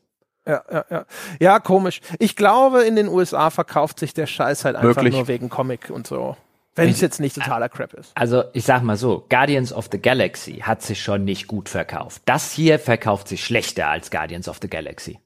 Ja, 0.46 0.64
ja, 0.72 0.86
ja. 0.90 1.06
Ja, 1.40 1.60
komisch. 1.60 2.00
Ich 2.20 2.36
glaube, 2.36 2.84
in 2.84 2.96
den 2.96 3.10
USA 3.10 3.50
verkauft 3.50 4.00
sich 4.00 4.14
der 4.14 4.28
Scheiß 4.28 4.64
halt 4.64 4.78
einfach 4.78 5.02
Möglich. 5.02 5.14
nur 5.14 5.28
wegen 5.28 5.50
Comic 5.50 5.90
und 5.90 6.08
so. 6.08 6.38
Wenn 6.78 6.90
es 6.90 7.02
jetzt 7.02 7.20
nicht 7.20 7.36
totaler 7.36 7.70
Crap 7.70 7.94
ist. 7.94 8.12
Also 8.16 8.44
ich 8.54 8.64
sag 8.64 8.84
mal 8.84 8.98
so, 8.98 9.26
Guardians 9.30 9.74
of 9.74 9.90
the 9.92 10.00
Galaxy 10.00 10.60
hat 10.62 10.82
sich 10.82 11.02
schon 11.02 11.26
nicht 11.26 11.48
gut 11.48 11.70
verkauft. 11.70 12.22
Das 12.26 12.52
hier 12.52 12.80
verkauft 12.80 13.28
sich 13.28 13.44
schlechter 13.44 13.88
als 13.88 14.12
Guardians 14.12 14.48
of 14.48 14.60
the 14.62 14.70
Galaxy. 14.70 15.20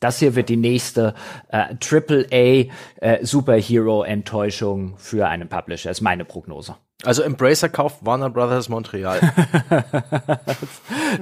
Das 0.00 0.18
hier 0.18 0.34
wird 0.34 0.48
die 0.48 0.56
nächste 0.56 1.14
äh, 1.48 1.74
AAA 1.78 2.72
äh, 3.00 3.24
Superhero-Enttäuschung 3.24 4.94
für 4.96 5.28
einen 5.28 5.48
Publisher, 5.48 5.90
ist 5.90 6.00
meine 6.00 6.24
Prognose. 6.24 6.76
Also 7.02 7.22
Embracer 7.22 7.68
kauft 7.68 8.04
Warner 8.04 8.30
Brothers 8.30 8.68
Montreal. 8.68 9.20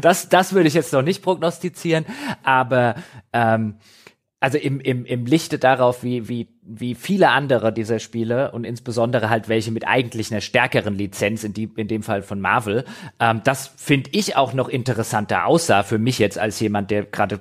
das, 0.00 0.28
das 0.28 0.52
würde 0.52 0.68
ich 0.68 0.74
jetzt 0.74 0.92
noch 0.92 1.02
nicht 1.02 1.22
prognostizieren, 1.22 2.04
aber 2.42 2.96
ähm, 3.32 3.78
also 4.40 4.58
im, 4.58 4.80
im, 4.80 5.04
im 5.04 5.26
Lichte 5.26 5.58
darauf, 5.58 6.02
wie, 6.02 6.28
wie, 6.28 6.48
wie 6.70 6.94
viele 6.94 7.30
andere 7.30 7.72
dieser 7.72 7.98
Spiele 7.98 8.50
und 8.52 8.64
insbesondere 8.64 9.30
halt 9.30 9.48
welche 9.48 9.72
mit 9.72 9.88
eigentlich 9.88 10.30
einer 10.30 10.42
stärkeren 10.42 10.94
Lizenz, 10.94 11.42
in, 11.42 11.54
die, 11.54 11.70
in 11.76 11.88
dem 11.88 12.02
Fall 12.02 12.20
von 12.20 12.40
Marvel, 12.40 12.84
ähm, 13.18 13.40
das 13.44 13.72
finde 13.76 14.10
ich 14.12 14.36
auch 14.36 14.52
noch 14.52 14.68
interessanter 14.68 15.46
aussah 15.46 15.82
für 15.82 15.98
mich 15.98 16.18
jetzt 16.18 16.38
als 16.38 16.60
jemand, 16.60 16.90
der 16.90 17.04
gerade 17.04 17.40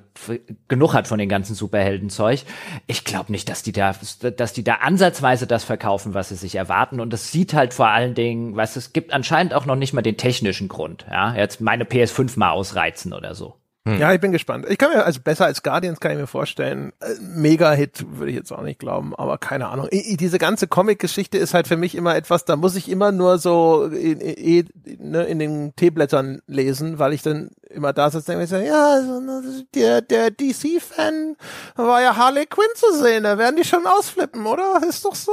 genug 0.69 0.93
hat 0.93 1.07
von 1.07 1.19
den 1.19 1.27
ganzen 1.27 1.55
Superheldenzeug. 1.55 2.43
Ich 2.87 3.03
glaube 3.03 3.31
nicht, 3.33 3.49
dass 3.49 3.63
die 3.63 3.73
da, 3.73 3.93
dass 4.35 4.53
die 4.53 4.63
da 4.63 4.75
ansatzweise 4.75 5.45
das 5.45 5.65
verkaufen, 5.65 6.13
was 6.13 6.29
sie 6.29 6.35
sich 6.35 6.55
erwarten. 6.55 7.01
Und 7.01 7.11
das 7.11 7.31
sieht 7.31 7.53
halt 7.53 7.73
vor 7.73 7.87
allen 7.87 8.15
Dingen, 8.15 8.55
was 8.55 8.77
es 8.77 8.93
gibt 8.93 9.13
anscheinend 9.13 9.53
auch 9.53 9.65
noch 9.65 9.75
nicht 9.75 9.93
mal 9.93 10.01
den 10.01 10.17
technischen 10.17 10.69
Grund. 10.69 11.05
Ja, 11.11 11.35
jetzt 11.35 11.59
meine 11.59 11.83
PS5 11.83 12.39
mal 12.39 12.51
ausreizen 12.51 13.11
oder 13.11 13.35
so. 13.35 13.55
Hm. 13.87 13.99
Ja, 13.99 14.13
ich 14.13 14.19
bin 14.19 14.33
gespannt. 14.33 14.65
Ich 14.67 14.77
kann 14.77 14.91
mir, 14.91 15.05
also 15.05 15.21
besser 15.21 15.45
als 15.45 15.63
Guardians 15.63 16.01
kann 16.01 16.11
ich 16.11 16.17
mir 16.17 16.27
vorstellen. 16.27 16.91
Äh, 16.99 17.13
Mega-Hit 17.21 18.05
würde 18.17 18.31
ich 18.31 18.35
jetzt 18.35 18.51
auch 18.51 18.61
nicht 18.61 18.79
glauben, 18.79 19.15
aber 19.15 19.37
keine 19.37 19.69
Ahnung. 19.69 19.87
I, 19.93 20.17
diese 20.17 20.39
ganze 20.39 20.67
Comic-Geschichte 20.67 21.37
ist 21.37 21.53
halt 21.53 21.69
für 21.69 21.77
mich 21.77 21.95
immer 21.95 22.13
etwas, 22.13 22.43
da 22.43 22.57
muss 22.57 22.75
ich 22.75 22.89
immer 22.91 23.13
nur 23.13 23.37
so 23.37 23.85
in, 23.85 24.19
in, 24.19 24.67
ne, 24.99 25.23
in 25.23 25.39
den 25.39 25.73
Teeblättern 25.77 26.41
lesen, 26.47 26.99
weil 26.99 27.13
ich 27.13 27.21
dann 27.21 27.51
immer 27.69 27.93
da 27.93 28.11
sitze 28.11 28.33
und 28.37 28.39
denke, 28.39 28.67
ja, 28.67 28.99
ne, 28.99 29.65
der, 29.73 30.01
der 30.01 30.31
DC-Fan 30.31 31.37
war 31.75 32.01
ja 32.01 32.17
Harley 32.17 32.45
Quinn 32.45 32.67
zu 32.75 32.93
sehen, 33.01 33.23
da 33.23 33.37
werden 33.37 33.55
die 33.55 33.63
schon 33.63 33.85
ausflippen, 33.87 34.45
oder? 34.45 34.81
Ist 34.85 35.05
doch 35.05 35.15
so. 35.15 35.31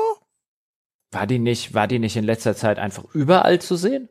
War 1.10 1.26
die 1.26 1.40
nicht, 1.40 1.74
war 1.74 1.88
die 1.88 1.98
nicht 1.98 2.16
in 2.16 2.24
letzter 2.24 2.54
Zeit 2.54 2.78
einfach 2.78 3.04
überall 3.14 3.60
zu 3.60 3.74
sehen? 3.74 4.08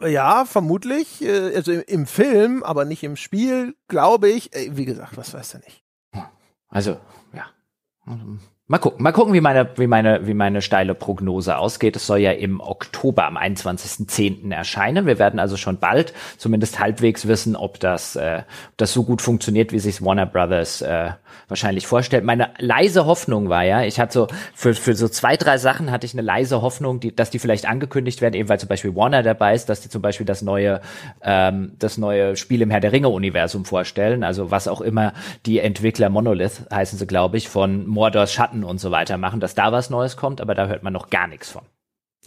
Ja, 0.00 0.44
vermutlich. 0.44 1.22
Äh, 1.22 1.54
also 1.54 1.72
im 1.72 2.06
Film, 2.06 2.62
aber 2.62 2.84
nicht 2.84 3.02
im 3.02 3.16
Spiel, 3.16 3.76
glaube 3.88 4.28
ich. 4.28 4.50
Wie 4.70 4.84
gesagt, 4.84 5.16
was 5.16 5.34
weiß 5.34 5.54
er 5.54 5.60
nicht. 5.60 5.84
Also, 6.68 7.00
ja. 7.32 7.46
Mal 8.70 8.78
gucken, 8.78 9.02
mal 9.02 9.10
gucken, 9.10 9.34
wie 9.34 9.40
meine, 9.40 9.68
wie 9.78 9.88
meine, 9.88 10.28
wie 10.28 10.34
meine 10.34 10.62
steile 10.62 10.94
Prognose 10.94 11.58
ausgeht. 11.58 11.96
Es 11.96 12.06
soll 12.06 12.20
ja 12.20 12.30
im 12.30 12.60
Oktober 12.60 13.26
am 13.26 13.36
21.10. 13.36 14.52
erscheinen. 14.54 15.06
Wir 15.06 15.18
werden 15.18 15.40
also 15.40 15.56
schon 15.56 15.78
bald 15.78 16.14
zumindest 16.38 16.78
halbwegs 16.78 17.26
wissen, 17.26 17.56
ob 17.56 17.80
das, 17.80 18.14
äh, 18.14 18.42
ob 18.68 18.76
das 18.76 18.92
so 18.92 19.02
gut 19.02 19.22
funktioniert, 19.22 19.72
wie 19.72 19.80
sich 19.80 20.04
Warner 20.04 20.24
Brothers 20.24 20.82
äh, 20.82 21.10
wahrscheinlich 21.48 21.88
vorstellt. 21.88 22.24
Meine 22.24 22.50
leise 22.58 23.06
Hoffnung 23.06 23.48
war 23.48 23.64
ja, 23.64 23.82
ich 23.82 23.98
hatte 23.98 24.12
so, 24.12 24.28
für, 24.54 24.74
für 24.74 24.94
so 24.94 25.08
zwei, 25.08 25.36
drei 25.36 25.58
Sachen 25.58 25.90
hatte 25.90 26.06
ich 26.06 26.12
eine 26.12 26.22
leise 26.22 26.62
Hoffnung, 26.62 27.00
die, 27.00 27.14
dass 27.14 27.30
die 27.30 27.40
vielleicht 27.40 27.66
angekündigt 27.66 28.20
werden, 28.20 28.34
eben 28.34 28.48
weil 28.48 28.60
zum 28.60 28.68
Beispiel 28.68 28.94
Warner 28.94 29.24
dabei 29.24 29.54
ist, 29.54 29.68
dass 29.68 29.80
die 29.80 29.88
zum 29.88 30.00
Beispiel 30.00 30.26
das 30.26 30.42
neue, 30.42 30.80
ähm, 31.22 31.72
das 31.80 31.98
neue 31.98 32.36
Spiel 32.36 32.62
im 32.62 32.70
Herr 32.70 32.78
der 32.78 32.92
Ringe-Universum 32.92 33.64
vorstellen. 33.64 34.22
Also 34.22 34.52
was 34.52 34.68
auch 34.68 34.80
immer 34.80 35.12
die 35.44 35.58
Entwickler 35.58 36.08
Monolith 36.08 36.62
heißen 36.72 37.00
sie, 37.00 37.06
glaube 37.08 37.36
ich, 37.36 37.48
von 37.48 37.84
Mordors 37.88 38.32
Schatten 38.32 38.59
und 38.64 38.78
so 38.78 38.90
weiter 38.90 39.16
machen, 39.16 39.40
dass 39.40 39.54
da 39.54 39.72
was 39.72 39.90
Neues 39.90 40.16
kommt, 40.16 40.40
aber 40.40 40.54
da 40.54 40.66
hört 40.66 40.82
man 40.82 40.92
noch 40.92 41.10
gar 41.10 41.26
nichts 41.26 41.50
von. 41.50 41.62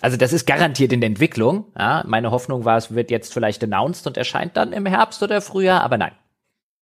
Also 0.02 0.18
das 0.18 0.34
ist 0.34 0.48
garantiert 0.48 0.92
in 0.92 1.02
der 1.02 1.08
Entwicklung. 1.08 1.66
Ja, 1.78 2.04
meine 2.08 2.32
Hoffnung 2.32 2.66
war, 2.66 2.78
es 2.78 2.94
wird 2.94 3.12
jetzt 3.12 3.34
vielleicht 3.34 3.64
announced 3.64 4.08
und 4.08 4.18
erscheint 4.18 4.58
dann 4.58 4.74
im 4.74 4.86
Herbst 4.86 5.22
oder 5.24 5.42
Frühjahr, 5.42 5.82
aber 5.82 5.98
nein. 5.98 6.14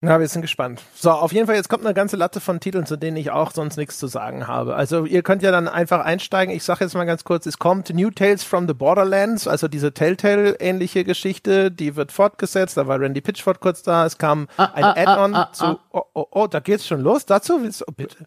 Na, 0.04 0.20
wir 0.20 0.28
sind 0.28 0.42
gespannt. 0.42 0.82
So, 0.96 1.12
auf 1.12 1.32
jeden 1.32 1.46
Fall, 1.46 1.56
jetzt 1.56 1.70
kommt 1.70 1.86
eine 1.86 1.94
ganze 1.94 2.18
Latte 2.18 2.40
von 2.40 2.60
Titeln, 2.60 2.88
zu 2.88 2.98
denen 2.98 3.18
ich 3.18 3.30
auch 3.30 3.52
sonst 3.52 3.78
nichts 3.78 4.00
zu 4.00 4.08
sagen 4.08 4.48
habe. 4.48 4.76
Also 4.76 5.06
ihr 5.06 5.22
könnt 5.22 5.44
ja 5.44 5.52
dann 5.52 5.68
einfach 5.68 6.04
einsteigen. 6.04 6.56
Ich 6.56 6.64
sage 6.64 6.84
jetzt 6.84 6.96
mal 6.96 7.06
ganz 7.06 7.24
kurz, 7.24 7.46
es 7.46 7.60
kommt 7.60 7.94
New 7.94 8.10
Tales 8.10 8.44
from 8.44 8.68
the 8.68 8.74
Borderlands, 8.74 9.48
also 9.48 9.68
diese 9.68 9.94
Telltale-ähnliche 9.94 11.04
Geschichte, 11.04 11.70
die 11.70 11.96
wird 11.96 12.12
fortgesetzt. 12.12 12.78
Da 12.78 12.88
war 12.88 13.00
Randy 13.00 13.22
Pitchford 13.22 13.60
kurz 13.60 13.84
da. 13.84 14.08
Es 14.08 14.18
kam 14.18 14.48
ah, 14.58 14.72
ein 14.74 14.84
ah, 14.84 14.96
Add-on 14.98 15.36
ah, 15.36 15.44
ah, 15.44 15.54
zu... 15.54 15.80
Oh, 15.92 16.02
oh, 16.16 16.26
oh, 16.32 16.48
da 16.48 16.62
geht's 16.62 16.88
schon 16.88 17.02
los. 17.02 17.28
Dazu 17.28 17.62
willst 17.62 17.82
du... 17.82 17.86
Oh, 17.88 17.92
bitte. 17.96 18.26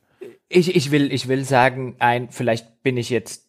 Ich, 0.54 0.74
ich, 0.74 0.90
will, 0.90 1.12
ich 1.12 1.28
will 1.28 1.44
sagen, 1.44 1.96
ein, 1.98 2.30
vielleicht 2.30 2.82
bin 2.82 2.96
ich 2.96 3.10
jetzt 3.10 3.44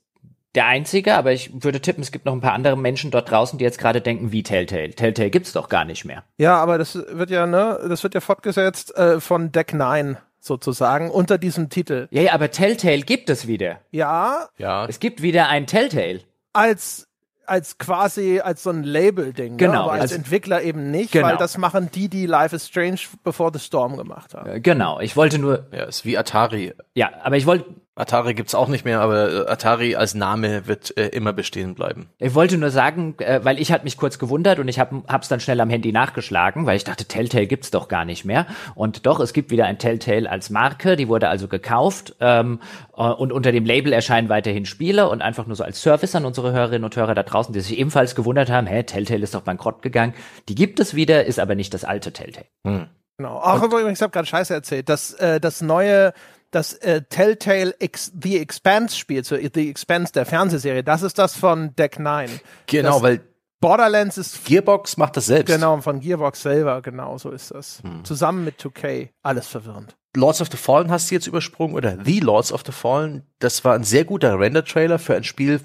der 0.56 0.66
Einzige, 0.68 1.16
aber 1.16 1.34
ich 1.34 1.52
würde 1.64 1.82
tippen, 1.82 2.02
es 2.02 2.12
gibt 2.12 2.26
noch 2.26 2.34
ein 2.34 2.42
paar 2.42 2.54
andere 2.54 2.78
Menschen 2.78 3.12
dort 3.12 3.30
draußen, 3.30 3.60
die 3.60 3.66
jetzt 3.66 3.78
gerade 3.78 4.02
denken, 4.02 4.32
wie 4.32 4.44
Telltale. 4.44 4.92
Telltale 4.92 5.30
gibt's 5.30 5.52
doch 5.52 5.70
gar 5.70 5.86
nicht 5.86 6.06
mehr. 6.06 6.24
Ja, 6.38 6.58
aber 6.58 6.78
das 6.78 6.96
wird 6.96 7.30
ja, 7.30 7.46
ne, 7.46 7.80
das 7.88 8.04
wird 8.04 8.14
ja 8.14 8.22
fortgesetzt 8.22 8.96
äh, 8.96 9.20
von 9.20 9.52
Deck 9.52 9.74
9 9.74 10.18
sozusagen 10.40 11.12
unter 11.12 11.38
diesem 11.38 11.70
Titel. 11.70 12.08
Ja, 12.12 12.22
ja, 12.22 12.34
aber 12.34 12.52
Telltale 12.52 13.02
gibt 13.02 13.30
es 13.30 13.48
wieder. 13.48 13.80
Ja. 13.92 14.48
Ja. 14.58 14.86
Es 14.86 15.00
gibt 15.00 15.22
wieder 15.22 15.50
ein 15.50 15.68
Telltale. 15.68 16.22
Als 16.54 17.08
als 17.48 17.78
quasi 17.78 18.40
als 18.40 18.64
so 18.64 18.70
ein 18.70 18.84
Label-Ding, 18.84 19.52
ne? 19.52 19.58
genau, 19.58 19.72
ne? 19.74 19.80
aber 19.80 19.92
als, 19.94 20.02
als, 20.02 20.12
Entwickler 20.14 20.62
eben 20.62 20.92
nicht, 20.92 21.12
genau. 21.12 21.28
weil 21.28 21.38
das 21.38 21.58
machen 21.58 21.90
die, 21.94 22.10
die 22.10 22.26
Life 22.26 22.56
is 22.56 22.68
Strange 22.68 23.00
Before 23.24 23.52
the 23.54 23.60
Storm 23.60 23.98
gemacht 23.98 24.34
haben. 24.34 24.50
Äh, 24.50 24.60
genau, 24.60 25.00
ich 25.00 25.16
wollte 25.16 25.40
nur. 25.40 25.66
Ja, 25.72 25.84
ist 25.86 26.06
wie 26.06 26.18
Atari. 26.18 26.74
Ja, 26.94 27.12
aber 27.24 27.38
ich 27.38 27.46
wollte 27.46 27.66
Atari 27.98 28.34
gibt's 28.34 28.54
auch 28.54 28.68
nicht 28.68 28.84
mehr, 28.84 29.00
aber 29.00 29.48
äh, 29.48 29.50
Atari 29.50 29.96
als 29.96 30.16
Name 30.16 30.68
wird 30.68 30.98
äh, 30.98 31.08
immer 31.08 31.32
bestehen 31.32 31.76
bleiben. 31.76 32.10
Ich 32.20 32.36
wollte 32.36 32.58
nur 32.58 32.70
sagen, 32.70 33.16
äh, 33.20 33.40
weil 33.44 33.58
ich 33.58 33.72
hatte 33.72 33.86
mich 33.86 33.96
kurz 33.96 34.20
gewundert 34.20 34.60
und 34.60 34.68
ich 34.68 34.80
habe 34.80 35.04
hab's 35.08 35.30
dann 35.30 35.40
schnell 35.40 35.62
am 35.62 35.70
Handy 35.70 35.94
nachgeschlagen, 35.94 36.66
weil 36.66 36.76
ich 36.76 36.84
dachte, 36.84 37.06
Telltale 37.06 37.48
gibt's 37.48 37.72
doch 37.72 37.88
gar 37.88 38.04
nicht 38.04 38.26
mehr. 38.26 38.48
Und 38.76 39.06
doch, 39.06 39.22
es 39.22 39.32
gibt 39.32 39.50
wieder 39.50 39.66
ein 39.66 39.80
Telltale 39.80 40.30
als 40.30 40.50
Marke, 40.50 40.98
die 40.98 41.08
wurde 41.08 41.30
also 41.30 41.48
gekauft 41.48 42.16
ähm, 42.20 42.60
äh, 42.98 43.02
und 43.02 43.32
unter 43.32 43.54
dem 43.54 43.64
Label 43.64 43.94
erscheinen 43.94 44.28
weiterhin 44.28 44.66
Spiele 44.66 45.08
und 45.08 45.22
einfach 45.22 45.48
nur 45.48 45.56
so 45.56 45.64
als 45.64 45.82
Service 45.82 46.16
an 46.16 46.26
unsere 46.26 46.52
Hörerinnen 46.52 46.84
und 46.84 46.98
Hörer 46.98 47.16
da 47.16 47.24
draußen, 47.24 47.54
die 47.54 47.62
sich 47.62 47.80
ebenfalls 47.80 48.14
gewundert 48.14 48.50
haben, 48.50 48.68
hä, 48.68 48.84
Telltale 48.84 49.24
ist 49.24 49.36
doch 49.36 49.42
bankrott 49.42 49.82
gegangen. 49.82 50.14
Die 50.50 50.56
gibt 50.56 50.82
es 50.82 50.96
wieder, 50.96 51.24
ist 51.24 51.40
aber 51.40 51.56
nicht 51.56 51.74
das 51.74 51.86
alte 51.86 52.12
Telltale. 52.12 52.48
Hm. 52.68 52.88
Genau. 53.18 53.40
Ach, 53.42 53.64
ich 53.64 54.02
habe 54.02 54.12
gerade 54.12 54.26
Scheiße 54.26 54.54
erzählt. 54.54 54.90
Das, 54.90 55.14
äh, 55.14 55.40
das 55.40 55.62
neue 55.62 56.14
das 56.56 56.74
äh, 56.74 57.02
Telltale 57.02 57.76
Ex 57.80 58.12
The 58.20 58.40
Expanse 58.40 58.98
Spiel, 58.98 59.24
so 59.26 59.36
The 59.36 59.70
Expanse 59.70 60.14
der 60.14 60.26
Fernsehserie, 60.26 60.84
das 60.84 61.04
ist 61.04 61.20
das 61.20 61.36
von 61.36 61.76
Deck 61.76 62.00
9. 62.00 62.30
Genau, 62.68 62.94
das 62.94 63.02
weil 63.02 63.22
Borderlands 63.60 64.18
ist 64.18 64.46
Gearbox 64.46 64.98
macht 64.98 65.18
das 65.18 65.26
selbst. 65.26 65.52
Genau, 65.52 65.80
von 65.82 66.00
Gearbox 66.00 66.42
selber, 66.42 66.82
genau 66.82 67.18
so 67.18 67.32
ist 67.32 67.52
das. 67.52 67.82
Hm. 67.84 68.06
Zusammen 68.06 68.46
mit 68.46 68.60
2K, 68.60 69.10
alles 69.22 69.48
verwirrend. 69.48 69.98
Lords 70.16 70.40
of 70.40 70.50
the 70.50 70.58
Fallen 70.58 70.92
hast 70.92 71.12
du 71.12 71.16
jetzt 71.16 71.28
übersprungen 71.28 71.76
oder 71.76 71.98
The 72.04 72.22
Lords 72.22 72.54
of 72.54 72.64
the 72.66 72.72
Fallen, 72.72 73.24
das 73.40 73.66
war 73.66 73.76
ein 73.76 73.84
sehr 73.84 74.06
guter 74.06 74.40
Render-Trailer 74.40 74.98
für 74.98 75.16
ein 75.16 75.26
Spiel, 75.26 75.60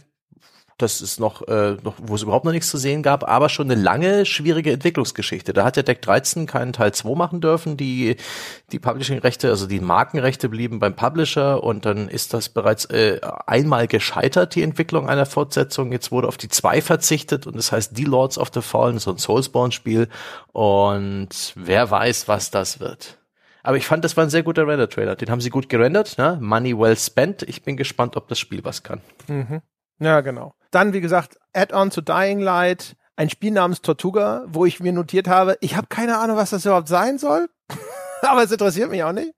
das 0.83 1.01
ist 1.01 1.21
noch, 1.21 1.47
äh, 1.49 1.77
noch, 1.83 1.95
wo 1.99 2.15
es 2.15 2.23
überhaupt 2.23 2.45
noch 2.45 2.53
nichts 2.53 2.71
zu 2.71 2.79
sehen 2.79 3.03
gab, 3.03 3.29
aber 3.29 3.49
schon 3.49 3.71
eine 3.71 3.81
lange, 3.81 4.27
schwierige 4.27 4.73
Entwicklungsgeschichte. 4.73 5.53
Da 5.53 5.65
hat 5.65 5.77
der 5.77 5.83
Deck 5.83 6.03
13 6.03 6.47
keinen 6.47 6.73
Teil 6.73 6.93
2 6.93 7.15
machen 7.15 7.41
dürfen. 7.41 7.77
Die, 7.77 8.17
die 8.73 8.79
Publishing-Rechte, 8.79 9.49
also 9.49 9.67
die 9.67 9.81
Markenrechte 9.81 10.49
blieben 10.49 10.79
beim 10.79 10.97
Publisher 10.97 11.63
und 11.63 11.85
dann 11.85 12.09
ist 12.09 12.35
das 12.35 12.49
bereits 12.49 12.87
äh, 12.87 13.21
einmal 13.47 13.87
gescheitert, 13.87 14.55
die 14.55 14.63
Entwicklung 14.63 15.09
einer 15.09 15.27
Fortsetzung. 15.27 15.93
Jetzt 15.93 16.11
wurde 16.11 16.29
auf 16.29 16.37
die 16.37 16.49
2 16.49 16.81
verzichtet 16.83 17.47
und 17.47 17.57
das 17.57 17.73
heißt 17.73 17.97
The 17.97 18.05
Lords 18.05 18.39
of 18.39 18.51
the 18.55 18.63
Fallen, 18.63 18.99
so 18.99 19.11
ein 19.11 19.19
Soulsborne-Spiel. 19.19 20.09
Und 20.53 21.53
wer 21.57 21.91
weiß, 21.91 22.29
was 22.29 22.51
das 22.51 22.81
wird. 22.81 23.19
Aber 23.63 23.77
ich 23.77 23.87
fand, 23.87 24.05
das 24.05 24.17
war 24.17 24.25
ein 24.25 24.31
sehr 24.31 24.43
guter 24.43 24.67
Render-Trailer. 24.67 25.17
Den 25.17 25.31
haben 25.31 25.41
sie 25.41 25.51
gut 25.51 25.69
gerendert, 25.69 26.17
ne? 26.19 26.39
Money 26.41 26.79
well 26.79 26.97
spent. 26.97 27.43
Ich 27.43 27.63
bin 27.63 27.77
gespannt, 27.77 28.17
ob 28.17 28.29
das 28.29 28.39
Spiel 28.39 28.65
was 28.65 28.83
kann. 28.83 29.01
Mhm. 29.29 29.61
Ja, 29.99 30.21
genau. 30.23 30.55
Dann, 30.71 30.93
wie 30.93 31.01
gesagt, 31.01 31.39
Add-on 31.53 31.91
zu 31.91 32.01
Dying 32.01 32.41
Light, 32.41 32.97
ein 33.17 33.29
Spiel 33.31 33.51
namens 33.51 33.83
Tortuga, 33.83 34.45
wo 34.47 34.65
ich 34.65 34.81
mir 34.81 34.93
notiert 34.93 35.29
habe, 35.29 35.57
ich 35.61 35.77
habe 35.77 35.89
keine 35.89 36.19
Ahnung, 36.19 36.37
was 36.37 36.51
das 36.51 36.65
überhaupt 36.65 36.89
sein 36.89 37.19
soll. 37.19 37.49
aber 38.23 38.43
es 38.43 38.53
interessiert 38.53 38.91
mich 38.91 39.03
auch 39.03 39.13
nicht. 39.13 39.33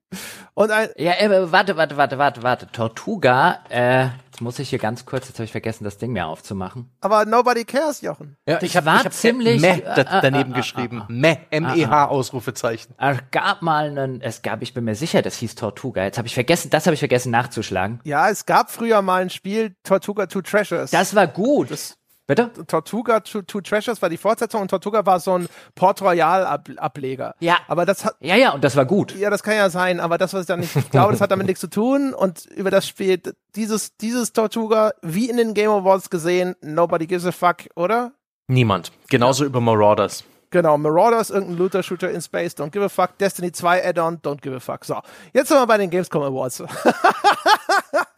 Und 0.53 0.71
ein 0.71 0.89
ja, 0.97 1.13
äh, 1.13 1.51
warte, 1.51 1.77
warte, 1.77 1.97
warte, 1.97 2.17
warte, 2.17 2.43
warte. 2.43 2.67
Tortuga, 2.71 3.59
äh, 3.69 4.07
jetzt 4.33 4.41
muss 4.41 4.57
ich 4.57 4.69
hier 4.69 4.79
ganz 4.79 5.05
kurz, 5.05 5.27
jetzt 5.27 5.37
habe 5.37 5.45
ich 5.45 5.51
vergessen, 5.51 5.83
das 5.83 5.99
Ding 5.99 6.11
mir 6.11 6.25
aufzumachen. 6.25 6.89
Aber 7.01 7.23
nobody 7.25 7.65
cares, 7.65 8.01
Jochen. 8.01 8.35
Ja, 8.47 8.59
ich 8.63 8.75
habe 8.75 8.91
hab 8.91 9.13
ziemlich 9.13 9.61
meh 9.61 9.79
äh, 9.79 10.05
daneben 10.21 10.53
äh, 10.53 10.55
geschrieben. 10.55 11.03
Äh, 11.07 11.13
meh, 11.13 11.37
M-E-H 11.51 12.07
Ausrufezeichen. 12.07 12.95
Es 12.97 13.19
gab 13.29 13.61
mal 13.61 13.85
einen, 13.85 14.21
es 14.21 14.41
gab, 14.41 14.63
ich 14.63 14.73
bin 14.73 14.85
mir 14.85 14.95
sicher, 14.95 15.21
das 15.21 15.35
hieß 15.35 15.53
Tortuga. 15.53 16.03
Jetzt 16.03 16.17
habe 16.17 16.27
ich 16.27 16.33
vergessen, 16.33 16.71
das 16.71 16.87
habe 16.87 16.95
ich 16.95 16.99
vergessen 16.99 17.31
nachzuschlagen. 17.31 17.99
Ja, 18.05 18.27
es 18.29 18.47
gab 18.47 18.71
früher 18.71 19.03
mal 19.03 19.21
ein 19.21 19.29
Spiel 19.29 19.75
Tortuga 19.83 20.25
Two 20.25 20.41
Treasures. 20.41 20.89
Das 20.89 21.13
war 21.13 21.27
gut. 21.27 21.69
Das 21.69 21.95
Bitte? 22.25 22.51
Tortuga 22.67 23.19
Two, 23.19 23.41
Two 23.41 23.59
Treasures 23.59 24.01
war 24.01 24.09
die 24.09 24.17
Fortsetzung 24.17 24.61
und 24.61 24.69
Tortuga 24.69 25.05
war 25.05 25.19
so 25.19 25.37
ein 25.37 25.49
Port 25.75 26.01
Royal 26.01 26.45
Ableger. 26.77 27.35
Ja. 27.39 27.57
Aber 27.67 27.85
das 27.85 28.05
hat. 28.05 28.15
Ja, 28.21 28.37
ja, 28.37 28.53
und 28.53 28.63
das 28.63 28.77
war 28.77 28.85
gut. 28.85 29.13
Ja, 29.15 29.29
das 29.29 29.43
kann 29.43 29.55
ja 29.55 29.69
sein, 29.69 29.99
aber 29.99 30.17
das, 30.17 30.33
was 30.33 30.41
ich 30.41 30.47
da 30.47 30.55
nicht 30.55 30.73
ich 30.75 30.89
glaube, 30.91 31.11
das 31.11 31.21
hat 31.21 31.31
damit 31.31 31.47
nichts 31.47 31.59
zu 31.59 31.69
tun 31.69 32.13
und 32.13 32.45
über 32.45 32.71
das 32.71 32.87
Spiel, 32.87 33.21
dieses, 33.55 33.97
dieses 33.97 34.31
Tortuga, 34.31 34.91
wie 35.01 35.29
in 35.29 35.35
den 35.35 35.53
Game 35.53 35.69
Awards 35.69 36.09
gesehen, 36.09 36.55
nobody 36.61 37.07
gives 37.07 37.25
a 37.25 37.31
fuck, 37.31 37.57
oder? 37.75 38.13
Niemand. 38.47 38.91
Genauso 39.09 39.43
ja. 39.43 39.47
über 39.47 39.59
Marauders. 39.59 40.23
Genau, 40.49 40.77
Marauders, 40.77 41.31
irgendein 41.31 41.57
Looter-Shooter 41.57 42.11
in 42.11 42.21
Space, 42.21 42.55
don't 42.55 42.69
give 42.69 42.85
a 42.85 42.89
fuck. 42.89 43.17
Destiny 43.17 43.51
2 43.51 43.83
Add-on, 43.83 44.19
don't 44.19 44.39
give 44.39 44.55
a 44.55 44.59
fuck. 44.59 44.85
So, 44.85 45.01
jetzt 45.33 45.47
sind 45.47 45.57
wir 45.57 45.65
bei 45.65 45.77
den 45.77 45.89
Gamescom 45.89 46.21
Awards. 46.21 46.63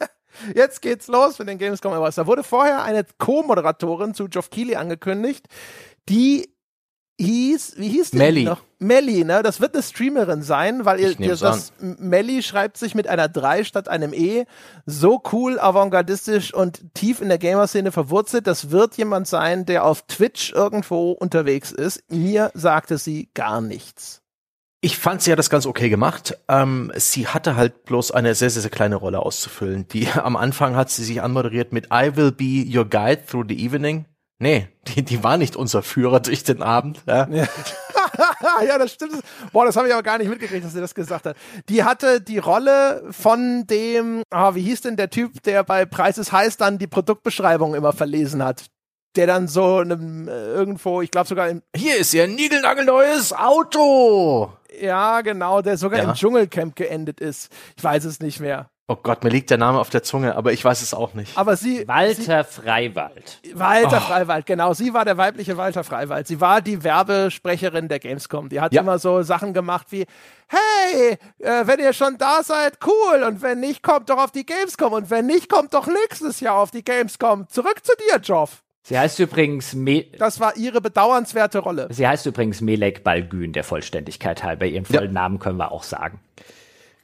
jetzt 0.56 0.82
geht's 0.82 1.08
los 1.08 1.40
mit 1.40 1.48
den 1.48 1.58
Gamescom 1.58 1.94
Awards. 1.94 2.16
Da 2.16 2.28
wurde 2.28 2.44
vorher 2.44 2.84
eine 2.84 3.06
Co-Moderatorin 3.18 4.14
zu 4.14 4.28
Geoff 4.28 4.50
Keighley 4.50 4.76
angekündigt, 4.76 5.48
die 6.10 6.50
hieß, 7.20 7.76
wie 7.78 7.90
hieß 7.90 8.12
die 8.12 8.18
Melly. 8.18 8.44
noch? 8.44 8.62
Melly, 8.80 9.24
ne? 9.24 9.42
Das 9.42 9.62
wird 9.62 9.74
eine 9.74 9.84
Streamerin 9.84 10.44
sein, 10.44 10.86
weil 10.86 11.00
ihr, 11.00 11.20
ihr 11.20 11.36
das 11.36 11.72
Melly 11.80 12.44
schreibt 12.44 12.78
sich 12.78 12.94
mit 12.94 13.08
einer 13.08 13.30
3 13.30 13.64
statt 13.64 13.88
einem 13.88 14.14
E. 14.14 14.46
So 14.86 15.22
cool, 15.32 15.60
avantgardistisch 15.60 16.54
und 16.54 16.94
tief 16.94 17.22
in 17.22 17.30
der 17.30 17.38
Gamer-Szene 17.38 17.92
verwurzelt. 17.92 18.48
Das 18.48 18.70
wird 18.72 18.96
jemand 18.98 19.28
sein, 19.28 19.66
der 19.66 19.86
auf 19.86 20.04
Twitch 20.04 20.52
irgendwo 20.52 21.12
unterwegs 21.12 21.72
ist. 21.72 22.04
Mir 22.12 22.52
sagte 22.54 22.98
sie 22.98 23.30
gar 23.34 23.62
nichts. 23.62 24.22
Ich 24.86 25.00
fand, 25.00 25.24
sie 25.24 25.32
hat 25.32 25.40
das 25.40 25.50
ganz 25.50 25.66
okay 25.66 25.90
gemacht. 25.90 26.38
Ähm, 26.48 26.92
sie 26.96 27.28
hatte 27.28 27.56
halt 27.56 27.86
bloß 27.86 28.12
eine 28.12 28.36
sehr, 28.36 28.52
sehr, 28.52 28.62
sehr 28.62 28.70
kleine 28.70 28.98
Rolle 28.98 29.18
auszufüllen. 29.18 29.88
Die 29.88 30.08
am 30.14 30.36
Anfang 30.36 30.76
hat 30.76 30.92
sie 30.92 31.04
sich 31.04 31.24
anmoderiert 31.24 31.74
mit 31.74 31.88
I 31.92 32.16
will 32.16 32.32
be 32.32 32.64
your 32.72 32.86
guide 32.86 33.26
through 33.26 33.46
the 33.50 33.66
evening. 33.66 34.06
Nee, 34.38 34.68
die, 34.90 35.02
die 35.02 35.24
war 35.24 35.38
nicht 35.38 35.56
unser 35.56 35.82
Führer 35.82 36.20
durch 36.20 36.44
den 36.44 36.62
Abend. 36.62 37.02
Ja. 37.08 37.28
ja, 38.68 38.78
das 38.78 38.92
stimmt. 38.92 39.24
Boah, 39.52 39.66
das 39.66 39.76
habe 39.76 39.88
ich 39.88 39.94
aber 39.96 40.04
gar 40.04 40.20
nicht 40.20 40.30
mitgekriegt, 40.30 40.64
dass 40.64 40.74
sie 40.74 40.82
das 40.82 40.94
gesagt 40.94 41.26
hat. 41.26 41.36
Die 41.68 41.84
hatte 41.84 42.22
die 42.22 42.38
Rolle 42.38 43.06
von 43.10 43.66
dem, 43.66 44.22
ah, 44.30 44.54
wie 44.54 44.62
hieß 44.62 44.82
denn 44.82 44.98
der 44.98 45.10
Typ, 45.10 45.42
der 45.42 45.64
bei 45.64 45.88
Preis 45.88 46.20
ist 46.20 46.32
heiß 46.32 46.58
dann 46.58 46.78
die 46.78 46.86
Produktbeschreibung 46.86 47.74
immer 47.74 47.92
verlesen 47.92 48.44
hat? 48.44 48.66
Der 49.16 49.26
dann 49.26 49.48
so 49.48 49.78
einem, 49.78 50.28
äh, 50.28 50.32
irgendwo, 50.32 51.02
ich 51.02 51.10
glaube 51.10 51.28
sogar 51.28 51.50
im, 51.50 51.64
Hier 51.76 51.98
ist 51.98 52.14
ihr 52.14 52.28
niegelnagelneues 52.28 53.34
Auto. 53.34 54.52
Ja 54.82 55.22
genau, 55.22 55.62
der 55.62 55.78
sogar 55.78 56.00
Ja. 56.00 56.06
im 56.10 56.14
Dschungelcamp 56.14 56.76
geendet 56.76 57.20
ist. 57.20 57.52
Ich 57.78 57.84
weiß 57.84 58.06
es 58.06 58.20
nicht 58.20 58.40
mehr. 58.40 58.70
Oh 58.88 58.96
Gott, 59.02 59.24
mir 59.24 59.32
liegt 59.32 59.50
der 59.50 59.58
Name 59.58 59.80
auf 59.80 59.90
der 59.90 60.04
Zunge, 60.04 60.36
aber 60.36 60.54
ich 60.54 60.64
weiß 60.64 60.84
es 60.84 60.94
auch 60.94 61.16
nicht. 61.16 61.36
Aber 61.36 61.56
sie, 61.56 61.88
Walter 61.88 62.44
Freiwald. 62.44 63.40
sie 63.44 63.58
Walter 63.58 63.98
Oh. 63.98 64.00
Freiwald, 64.12 64.46
genau, 64.46 64.76
sie 64.76 64.94
war 64.94 65.04
der 65.06 65.18
weibliche 65.18 65.58
Walter 65.58 65.84
Freiwald. 65.84 66.28
Sie 66.28 66.40
war 66.40 66.62
die 66.62 66.84
Werbesprecherin 66.84 67.88
der 67.88 67.98
Gamescom. 67.98 68.48
Die 68.50 68.62
hat 68.62 68.74
Ja. 68.74 68.82
immer 68.82 69.00
so 69.00 69.24
Sachen 69.24 69.54
gemacht 69.56 69.88
wie, 69.90 70.06
hey, 70.48 71.18
äh, 71.40 71.66
wenn 71.66 71.80
ihr 71.80 71.94
schon 71.94 72.20
da 72.20 72.44
seid, 72.44 72.78
cool. 72.86 73.24
Und 73.24 73.42
wenn 73.42 73.60
nicht, 73.60 73.82
kommt 73.82 74.12
doch 74.12 74.18
auf 74.24 74.32
die 74.32 74.46
Gamescom. 74.46 74.94
Und 74.94 75.10
wenn 75.10 75.26
nicht, 75.26 75.50
kommt 75.50 75.74
doch 75.74 75.88
nächstes 75.88 76.40
Jahr 76.40 76.58
auf 76.58 76.70
die 76.70 76.84
Gamescom. 76.84 77.48
Zurück 77.50 77.84
zu 77.84 77.94
dir, 78.08 78.20
Joff. 78.20 78.62
Sie 78.88 79.00
heißt 79.00 79.20
übrigens 79.20 79.74
Me 79.74 80.06
Das 80.20 80.40
war 80.40 80.56
ihre 80.58 80.80
bedauernswerte 80.80 81.58
Rolle. 81.58 81.88
Sie 81.90 82.08
heißt 82.08 82.28
übrigens 82.28 82.62
Melek 82.62 83.04
Balgün, 83.04 83.52
der 83.52 83.64
Vollständigkeit 83.64 84.44
halber. 84.44 84.68
Ihren 84.68 84.86
vollen 84.86 85.12
Namen 85.12 85.40
können 85.40 85.58
wir 85.58 85.72
auch 85.72 85.82
sagen. 85.82 86.20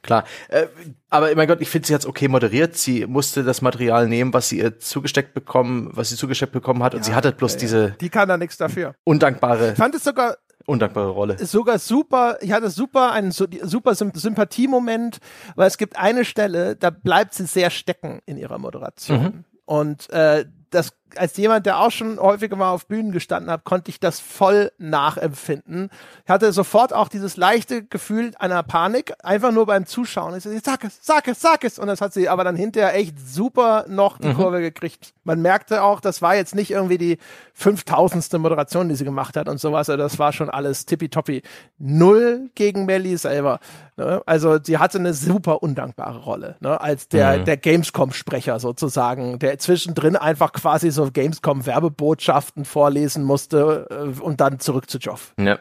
Klar. 0.02 0.22
Äh, 0.48 0.66
aber 1.10 1.34
mein 1.34 1.48
Gott, 1.48 1.60
ich 1.60 1.68
finde, 1.70 1.88
sie 1.88 1.94
hat's 1.94 2.06
okay 2.06 2.28
moderiert. 2.28 2.76
Sie 2.76 3.04
musste 3.06 3.42
das 3.42 3.62
Material 3.62 4.06
nehmen, 4.06 4.32
was 4.32 4.48
sie 4.48 4.58
ihr 4.58 4.78
zugesteckt 4.78 5.34
bekommen, 5.34 5.90
was 5.92 6.10
sie 6.10 6.16
zugesteckt 6.16 6.52
bekommen 6.52 6.84
hat. 6.84 6.94
und 6.94 7.04
sie 7.04 7.14
hatte 7.14 7.32
bloß 7.32 7.56
diese 7.56 7.96
Die 8.00 8.10
kann 8.10 8.28
da 8.28 8.36
nichts 8.36 8.56
dafür. 8.56 8.94
undankbare, 9.02 9.72
Ich 9.72 9.76
fand 9.78 9.96
es 9.96 10.04
sogar 10.04 10.36
undankbare 10.66 11.08
Rolle. 11.10 11.44
sogar 11.44 11.80
super, 11.80 12.38
ich 12.42 12.52
hatte 12.52 12.70
super 12.70 13.10
einen 13.10 13.32
super 13.32 13.96
Symp 13.96 14.16
Sympathiemoment, 14.16 15.18
weil 15.56 15.66
es 15.66 15.78
gibt 15.78 15.96
eine 15.96 16.24
Stelle, 16.24 16.76
da 16.76 16.90
bleibt 16.90 17.34
sie 17.34 17.46
sehr 17.46 17.70
stecken 17.70 18.20
in 18.24 18.36
ihrer 18.36 18.58
Moderation. 18.58 19.44
Und 19.64 20.10
äh, 20.10 20.44
das 20.70 20.92
als 21.16 21.36
jemand, 21.36 21.66
der 21.66 21.78
auch 21.78 21.90
schon 21.90 22.18
häufiger 22.18 22.56
mal 22.56 22.70
auf 22.70 22.86
Bühnen 22.86 23.12
gestanden 23.12 23.50
hat, 23.50 23.64
konnte 23.64 23.90
ich 23.90 24.00
das 24.00 24.20
voll 24.20 24.72
nachempfinden. 24.78 25.90
Ich 26.24 26.30
hatte 26.30 26.52
sofort 26.52 26.92
auch 26.92 27.08
dieses 27.08 27.36
leichte 27.36 27.84
Gefühl 27.84 28.32
einer 28.38 28.62
Panik, 28.62 29.12
einfach 29.22 29.52
nur 29.52 29.66
beim 29.66 29.86
Zuschauen. 29.86 30.36
Ich 30.36 30.44
so, 30.44 30.50
sag 30.62 30.84
es, 30.84 30.98
sag 31.02 31.28
es, 31.28 31.40
sag 31.40 31.64
es. 31.64 31.78
Und 31.78 31.86
das 31.86 32.00
hat 32.00 32.12
sie 32.12 32.28
aber 32.28 32.44
dann 32.44 32.56
hinterher 32.56 32.94
echt 32.94 33.18
super 33.20 33.84
noch 33.88 34.18
die 34.18 34.32
Kurve 34.34 34.60
gekriegt. 34.60 35.12
Man 35.24 35.40
merkte 35.40 35.82
auch, 35.82 36.00
das 36.00 36.22
war 36.22 36.34
jetzt 36.34 36.54
nicht 36.54 36.70
irgendwie 36.70 36.98
die 36.98 37.18
5000. 37.54 38.32
Moderation, 38.38 38.88
die 38.88 38.94
sie 38.94 39.04
gemacht 39.04 39.36
hat 39.36 39.48
und 39.48 39.58
sowas. 39.58 39.88
Also 39.88 40.02
das 40.02 40.18
war 40.18 40.32
schon 40.32 40.50
alles 40.50 40.86
tippitoppi. 40.86 41.42
Null 41.78 42.50
gegen 42.54 42.86
Melly 42.86 43.16
selber. 43.16 43.60
Ne? 43.96 44.22
Also 44.26 44.58
sie 44.62 44.78
hatte 44.78 44.98
eine 44.98 45.14
super 45.14 45.62
undankbare 45.62 46.20
Rolle, 46.20 46.56
ne? 46.60 46.80
als 46.80 47.08
der, 47.08 47.38
der 47.38 47.56
Gamescom-Sprecher 47.56 48.58
sozusagen, 48.58 49.38
der 49.38 49.58
zwischendrin 49.58 50.16
einfach 50.16 50.52
quasi 50.52 50.90
so 50.90 51.01
Gamescom-Werbebotschaften 51.10 52.64
vorlesen 52.64 53.24
musste 53.24 53.88
äh, 53.90 54.04
und 54.20 54.40
dann 54.40 54.60
zurück 54.60 54.88
zu 54.88 54.98
Joff. 54.98 55.34
Ja. 55.38 55.58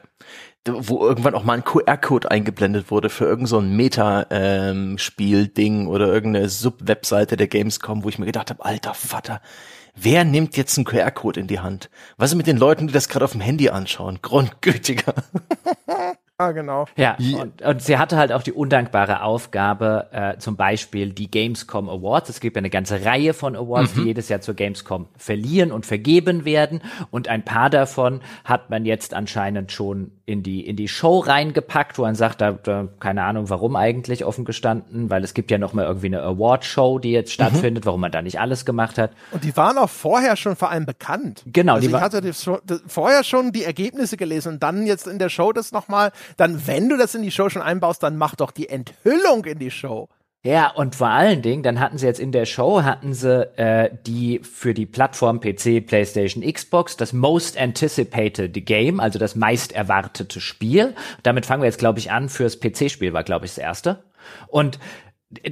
Wo 0.68 1.08
irgendwann 1.08 1.34
auch 1.34 1.44
mal 1.44 1.54
ein 1.54 1.64
QR-Code 1.64 2.30
eingeblendet 2.30 2.92
wurde 2.92 3.10
für 3.10 3.26
irgend 3.26 3.48
so 3.48 3.58
ein 3.58 3.76
Meta-Spiel-Ding 3.76 5.88
oder 5.88 6.06
irgendeine 6.08 6.50
Sub-Webseite 6.50 7.36
der 7.36 7.48
Gamescom, 7.48 8.04
wo 8.04 8.10
ich 8.10 8.20
mir 8.20 8.28
gedacht 8.28 8.52
habe, 8.52 8.64
alter 8.64 8.94
Vater, 8.94 9.42
wer 9.96 10.24
nimmt 10.24 10.56
jetzt 10.58 10.78
einen 10.78 10.86
QR-Code 10.86 11.40
in 11.40 11.48
die 11.48 11.62
Hand? 11.62 11.90
Was 12.18 12.30
ist 12.32 12.38
mit 12.38 12.46
den 12.46 12.58
Leuten, 12.58 12.86
die 12.86 12.94
das 12.94 13.10
gerade 13.10 13.26
auf 13.26 13.32
dem 13.32 13.42
Handy 13.42 13.70
anschauen? 13.70 14.20
Grundgültiger. 14.22 15.16
Ah, 16.42 16.52
genau. 16.54 16.86
Ja, 16.98 17.18
und, 17.40 17.62
und 17.62 17.82
sie 17.84 17.98
hatte 18.00 18.18
halt 18.18 18.32
auch 18.32 18.42
die 18.42 18.52
undankbare 18.52 19.22
Aufgabe, 19.22 20.08
äh, 20.12 20.38
zum 20.40 20.56
Beispiel 20.56 21.14
die 21.14 21.30
Gamescom 21.30 21.88
Awards. 21.88 22.30
Es 22.30 22.40
gibt 22.40 22.56
ja 22.56 22.62
eine 22.62 22.72
ganze 22.72 23.06
Reihe 23.06 23.34
von 23.34 23.56
Awards, 23.56 23.94
die 23.94 24.02
jedes 24.02 24.28
Jahr 24.30 24.42
zur 24.42 24.56
Gamescom 24.56 25.08
verliehen 25.18 25.72
und 25.72 25.86
vergeben 25.86 26.44
werden. 26.44 26.82
Und 27.12 27.28
ein 27.28 27.46
paar 27.46 27.70
davon 27.70 28.22
hat 28.44 28.72
man 28.72 28.86
jetzt 28.86 29.14
anscheinend 29.14 29.72
schon 29.72 30.12
in 30.26 30.44
die, 30.44 30.66
in 30.66 30.78
die 30.78 30.88
Show 30.88 31.20
reingepackt, 31.20 31.98
wo 31.98 32.04
man 32.04 32.16
sagt, 32.16 32.42
da, 32.42 32.54
da 32.54 32.88
keine 33.00 33.24
Ahnung, 33.24 33.50
warum 33.50 33.76
eigentlich 33.76 34.26
offen 34.26 34.46
gestanden, 34.46 35.10
weil 35.10 35.24
es 35.24 35.34
gibt 35.34 35.52
ja 35.52 35.58
noch 35.58 35.74
mal 35.74 35.86
irgendwie 35.86 36.08
eine 36.08 36.22
Award-Show, 36.24 37.00
die 37.00 37.12
jetzt 37.12 37.34
stattfindet, 37.34 37.86
warum 37.86 38.02
man 38.02 38.12
da 38.12 38.22
nicht 38.22 38.40
alles 38.40 38.66
gemacht 38.66 38.98
hat. 38.98 39.12
Und 39.32 39.44
die 39.44 39.56
waren 39.58 39.78
auch 39.78 39.90
vorher 39.90 40.38
schon 40.38 40.56
vor 40.56 40.72
allem 40.72 40.86
bekannt. 40.86 41.44
Genau, 41.46 41.76
Also 41.76 41.88
die 41.88 41.94
ich 41.94 42.02
hatte 42.02 42.22
die, 42.22 42.32
vorher 42.88 43.24
schon 43.24 43.52
die 43.52 43.64
Ergebnisse 43.64 44.18
gelesen 44.18 44.54
und 44.54 44.64
dann 44.64 44.86
jetzt 44.88 45.06
in 45.06 45.20
der 45.20 45.30
Show 45.30 45.52
das 45.52 45.72
nochmal. 45.72 46.12
Dann, 46.38 46.66
wenn 46.68 46.90
du 46.90 46.98
das 46.98 47.16
in 47.16 47.22
die 47.22 47.32
Show 47.32 47.50
schon 47.50 47.62
einbaust, 47.62 48.04
dann 48.04 48.18
mach 48.18 48.36
doch 48.36 48.52
die 48.52 48.70
Enthüllung 48.70 49.46
in 49.46 49.60
die 49.60 49.72
Show. 49.72 50.10
Ja, 50.44 50.72
und 50.72 50.96
vor 50.96 51.10
allen 51.10 51.44
Dingen, 51.44 51.62
dann 51.62 51.80
hatten 51.80 52.00
sie 52.00 52.08
jetzt 52.08 52.20
in 52.20 52.32
der 52.32 52.48
Show, 52.48 52.82
hatten 52.82 53.14
sie 53.14 53.44
äh, 53.60 53.92
die 54.08 54.40
für 54.40 54.74
die 54.74 54.88
Plattform 54.88 55.40
PC, 55.40 55.86
PlayStation, 55.86 56.44
Xbox, 56.44 56.98
das 56.98 57.14
Most 57.14 57.60
Anticipated 57.60 58.66
Game, 58.66 59.00
also 59.00 59.20
das 59.20 59.36
meist 59.36 59.72
erwartete 59.72 60.42
Spiel. 60.42 60.96
Damit 61.22 61.46
fangen 61.46 61.62
wir 61.62 61.68
jetzt, 61.68 61.78
glaube 61.78 62.00
ich, 62.00 62.12
an. 62.12 62.28
Fürs 62.28 62.60
PC-Spiel 62.60 63.14
war, 63.14 63.24
glaube 63.24 63.46
ich, 63.46 63.52
das 63.52 63.60
erste. 63.60 64.04
Und 64.48 64.80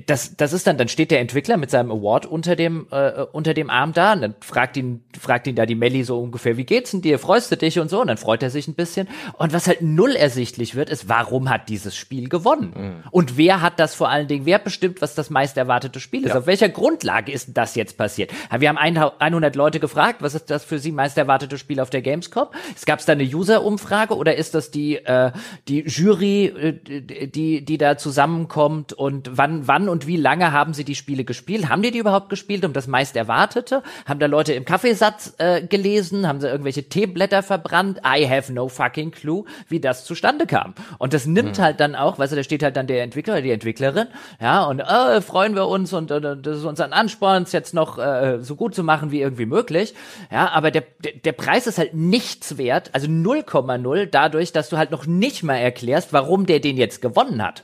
das, 0.06 0.35
das 0.35 0.53
ist 0.53 0.68
dann, 0.68 0.77
dann 0.77 0.89
steht 0.89 1.10
der 1.11 1.19
Entwickler 1.19 1.56
mit 1.56 1.72
seinem 1.72 1.91
Award 1.91 2.26
unter 2.26 2.56
dem, 2.56 2.88
äh, 2.91 3.23
unter 3.31 3.53
dem 3.53 3.69
Arm 3.69 3.93
da 3.93 4.14
und 4.14 4.22
dann 4.22 4.35
fragt 4.41 4.76
ihn, 4.76 5.03
fragt 5.19 5.47
ihn 5.47 5.56
da 5.56 5.65
die 5.65 5.76
Melli 5.76 6.03
so 6.03 6.19
ungefähr, 6.19 6.57
wie 6.57 6.65
geht's 6.65 6.91
denn 6.91 7.01
dir? 7.01 7.18
Freust 7.18 7.51
du 7.51 7.56
dich 7.56 7.80
und 7.80 7.89
so? 7.89 8.01
Und 8.01 8.07
dann 8.07 8.18
freut 8.18 8.43
er 8.43 8.49
sich 8.49 8.68
ein 8.68 8.73
bisschen. 8.73 9.07
Und 9.38 9.53
was 9.53 9.68
halt 9.68 9.81
null 9.81 10.15
ersichtlich 10.15 10.76
wird, 10.76 10.89
ist, 10.89 11.07
warum 11.07 11.49
hat 11.49 11.69
dieses 11.69 11.95
Spiel 11.95 12.27
gewonnen? 12.27 13.03
Und 13.11 13.38
wer 13.38 13.61
hat 13.61 13.80
das 13.80 13.95
vor 13.95 14.10
allen 14.10 14.27
Dingen, 14.27 14.45
wer 14.45 14.60
bestimmt, 14.60 15.01
was 15.01 15.15
das 15.15 15.30
meist 15.30 15.56
erwartete 15.56 15.99
Spiel 15.99 16.26
ist? 16.26 16.35
Auf 16.35 16.47
welcher 16.47 16.69
Grundlage 16.69 17.31
ist 17.31 17.57
das 17.57 17.76
jetzt 17.76 17.97
passiert? 17.97 18.31
Ja, 18.51 18.60
Wir 18.60 18.69
haben 18.69 18.77
100 18.77 19.56
Leute 19.56 19.80
gefragt, 19.80 20.22
was 20.22 20.35
ist 20.35 20.49
das 20.49 20.65
für 20.65 20.80
sie 20.80 20.91
meist 20.91 21.18
erwartete 21.18 21.57
Spiel 21.57 21.80
auf 21.80 21.89
der 21.89 22.01
Gamescom? 22.01 22.47
Es 22.76 22.85
gab 22.85 23.03
da 23.06 23.14
eine 23.14 23.23
User-Umfrage 23.23 24.15
oder 24.15 24.35
ist 24.35 24.56
das 24.56 24.72
die, 24.72 24.97
äh, 24.97 25.31
die 25.68 25.81
Jury, 25.88 26.45
äh, 26.45 27.27
die, 27.27 27.64
die 27.64 27.77
da 27.77 27.97
zusammenkommt 27.97 28.91
und 28.91 29.38
wann, 29.38 29.69
wann 29.70 29.88
und 29.88 30.08
wie 30.08 30.18
lange 30.18 30.52
haben 30.52 30.74
sie 30.74 30.84
die 30.84 30.96
Spiele 30.96 31.24
gespielt? 31.24 31.70
Haben 31.70 31.82
die 31.82 31.91
die 31.91 32.00
überhaupt 32.00 32.30
gespielt 32.30 32.66
um 32.66 32.74
das 32.74 32.88
meist 32.88 33.16
Erwartete? 33.16 33.84
Haben 34.06 34.20
da 34.20 34.26
Leute 34.26 34.52
im 34.54 34.66
Kaffeesatz 34.66 35.36
äh, 35.38 35.62
gelesen? 35.62 36.28
Haben 36.28 36.41
sie 36.41 36.48
irgendwelche 36.48 36.90
Teeblätter 36.90 37.44
verbrannt? 37.44 38.00
I 38.00 38.28
have 38.28 38.52
no 38.52 38.68
fucking 38.68 39.12
clue, 39.12 39.46
wie 39.70 39.80
das 39.80 40.04
zustande 40.04 40.48
kam. 40.48 40.74
Und 40.98 41.14
das 41.14 41.26
nimmt 41.26 41.60
halt 41.60 41.80
dann 41.80 41.96
auch, 41.96 42.20
weißt 42.20 42.34
du, 42.34 42.36
da 42.36 42.44
steht 42.44 42.64
halt 42.64 42.76
dann 42.76 42.88
der 42.88 43.04
Entwickler 43.04 43.34
oder 43.34 43.44
die 43.44 43.52
Entwicklerin, 43.52 44.08
ja, 44.41 44.64
und 44.64 44.80
äh, 44.80 45.22
freuen 45.22 45.56
wir 45.56 45.68
uns 45.68 45.94
und 45.94 46.10
äh, 46.10 46.20
das 46.20 46.58
ist 46.58 46.66
uns 46.66 46.82
ein 46.82 46.91
Ansporn, 46.91 47.44
es 47.44 47.52
jetzt 47.52 47.74
noch 47.76 48.00
äh, 48.00 48.40
so 48.41 48.56
gut 48.56 48.74
zu 48.74 48.84
machen 48.84 49.12
wie 49.12 49.22
irgendwie 49.22 49.46
möglich. 49.46 49.94
Ja, 50.32 50.50
aber 50.50 50.72
der, 50.72 50.84
der, 51.04 51.14
der 51.14 51.32
Preis 51.34 51.68
ist 51.68 51.78
halt 51.78 51.94
nichts 51.94 52.58
wert, 52.58 52.90
also 52.94 53.08
0,0 53.08 54.08
dadurch, 54.08 54.52
dass 54.52 54.70
du 54.70 54.78
halt 54.78 54.90
noch 54.90 55.06
nicht 55.06 55.44
mal 55.44 55.58
erklärst, 55.58 56.12
warum 56.12 56.48
der 56.48 56.60
den 56.60 56.76
jetzt 56.76 57.02
gewonnen 57.02 57.44
hat. 57.44 57.64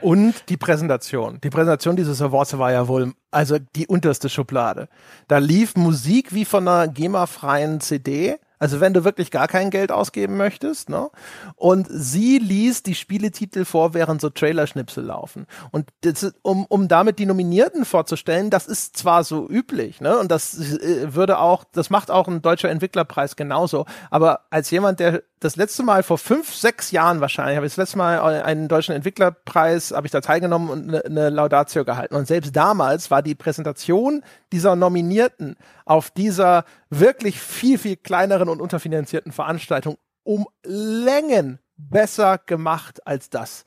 Und 0.00 0.48
die 0.48 0.56
Präsentation. 0.56 1.40
Die 1.42 1.50
Präsentation 1.50 1.96
dieses 1.96 2.20
Awards 2.20 2.58
war 2.58 2.70
ja 2.70 2.86
wohl, 2.86 3.14
also 3.30 3.58
die 3.58 3.86
unterste 3.86 4.28
Schublade. 4.28 4.88
Da 5.26 5.38
lief 5.38 5.74
Musik 5.74 6.34
wie 6.34 6.44
von 6.44 6.68
einer 6.68 6.88
GEMA-freien 6.88 7.80
CD. 7.80 8.36
Also 8.58 8.78
wenn 8.78 8.92
du 8.92 9.04
wirklich 9.04 9.30
gar 9.30 9.48
kein 9.48 9.70
Geld 9.70 9.90
ausgeben 9.90 10.36
möchtest, 10.36 10.90
ne? 10.90 11.08
Und 11.56 11.86
sie 11.90 12.36
liest 12.36 12.86
die 12.86 12.94
Spieletitel 12.94 13.64
vor, 13.64 13.94
während 13.94 14.20
so 14.20 14.28
Trailerschnipsel 14.28 15.02
laufen. 15.02 15.46
Und 15.70 15.88
das, 16.02 16.34
um, 16.42 16.66
um 16.66 16.86
damit 16.86 17.18
die 17.18 17.24
Nominierten 17.24 17.86
vorzustellen, 17.86 18.50
das 18.50 18.66
ist 18.66 18.98
zwar 18.98 19.24
so 19.24 19.48
üblich, 19.48 20.02
ne? 20.02 20.18
Und 20.18 20.30
das 20.30 20.58
äh, 20.58 21.14
würde 21.14 21.38
auch, 21.38 21.64
das 21.72 21.88
macht 21.88 22.10
auch 22.10 22.28
ein 22.28 22.42
deutscher 22.42 22.68
Entwicklerpreis 22.68 23.34
genauso. 23.34 23.86
Aber 24.10 24.40
als 24.50 24.70
jemand, 24.70 25.00
der 25.00 25.22
das 25.40 25.56
letzte 25.56 25.82
Mal 25.82 26.02
vor 26.02 26.18
fünf, 26.18 26.54
sechs 26.54 26.90
Jahren 26.90 27.22
wahrscheinlich, 27.22 27.56
habe 27.56 27.66
ich 27.66 27.72
das 27.72 27.78
letzte 27.78 27.98
Mal 27.98 28.42
einen 28.42 28.68
deutschen 28.68 28.94
Entwicklerpreis, 28.94 29.90
habe 29.90 30.06
ich 30.06 30.10
da 30.10 30.20
teilgenommen 30.20 30.68
und 30.68 30.88
eine, 30.88 31.04
eine 31.04 31.30
Laudatio 31.30 31.86
gehalten. 31.86 32.14
Und 32.14 32.26
selbst 32.26 32.54
damals 32.54 33.10
war 33.10 33.22
die 33.22 33.34
Präsentation 33.34 34.22
dieser 34.52 34.76
Nominierten 34.76 35.56
auf 35.86 36.10
dieser 36.10 36.64
wirklich 36.90 37.40
viel, 37.40 37.78
viel 37.78 37.96
kleineren 37.96 38.50
und 38.50 38.60
unterfinanzierten 38.60 39.32
Veranstaltung 39.32 39.96
um 40.24 40.46
Längen 40.62 41.58
besser 41.78 42.38
gemacht 42.38 43.06
als 43.06 43.30
das. 43.30 43.64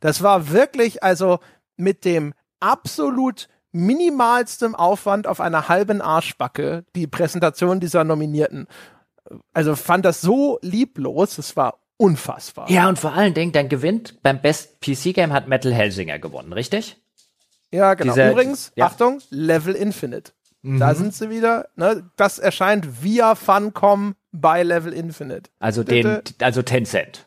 Das 0.00 0.22
war 0.22 0.50
wirklich, 0.50 1.02
also 1.02 1.38
mit 1.76 2.04
dem 2.04 2.34
absolut 2.60 3.48
minimalstem 3.72 4.74
Aufwand 4.74 5.26
auf 5.26 5.40
einer 5.40 5.68
halben 5.68 6.00
Arschbacke 6.00 6.84
die 6.94 7.06
Präsentation 7.06 7.80
dieser 7.80 8.04
Nominierten 8.04 8.68
also 9.52 9.76
fand 9.76 10.04
das 10.04 10.20
so 10.20 10.58
lieblos, 10.62 11.38
es 11.38 11.56
war 11.56 11.80
unfassbar. 11.96 12.70
Ja, 12.70 12.88
und 12.88 12.98
vor 12.98 13.12
allen 13.12 13.34
Dingen, 13.34 13.52
dein 13.52 13.68
gewinnt 13.68 14.22
beim 14.22 14.40
Best 14.40 14.80
PC 14.80 15.14
Game 15.14 15.32
hat 15.32 15.48
Metal 15.48 15.72
Hellsinger 15.72 16.18
gewonnen, 16.18 16.52
richtig? 16.52 16.96
Ja, 17.70 17.94
genau. 17.94 18.14
Diese, 18.14 18.30
Übrigens, 18.30 18.72
ja. 18.76 18.86
Achtung, 18.86 19.20
Level 19.30 19.74
Infinite. 19.74 20.32
Mhm. 20.62 20.80
Da 20.80 20.94
sind 20.94 21.14
sie 21.14 21.30
wieder. 21.30 21.68
Ne? 21.76 22.08
Das 22.16 22.38
erscheint 22.38 23.02
via 23.02 23.34
Funcom 23.34 24.14
bei 24.32 24.62
Level 24.62 24.92
Infinite. 24.92 25.50
Also 25.58 25.82
den, 25.82 26.20
also 26.40 26.62
Tencent. 26.62 27.26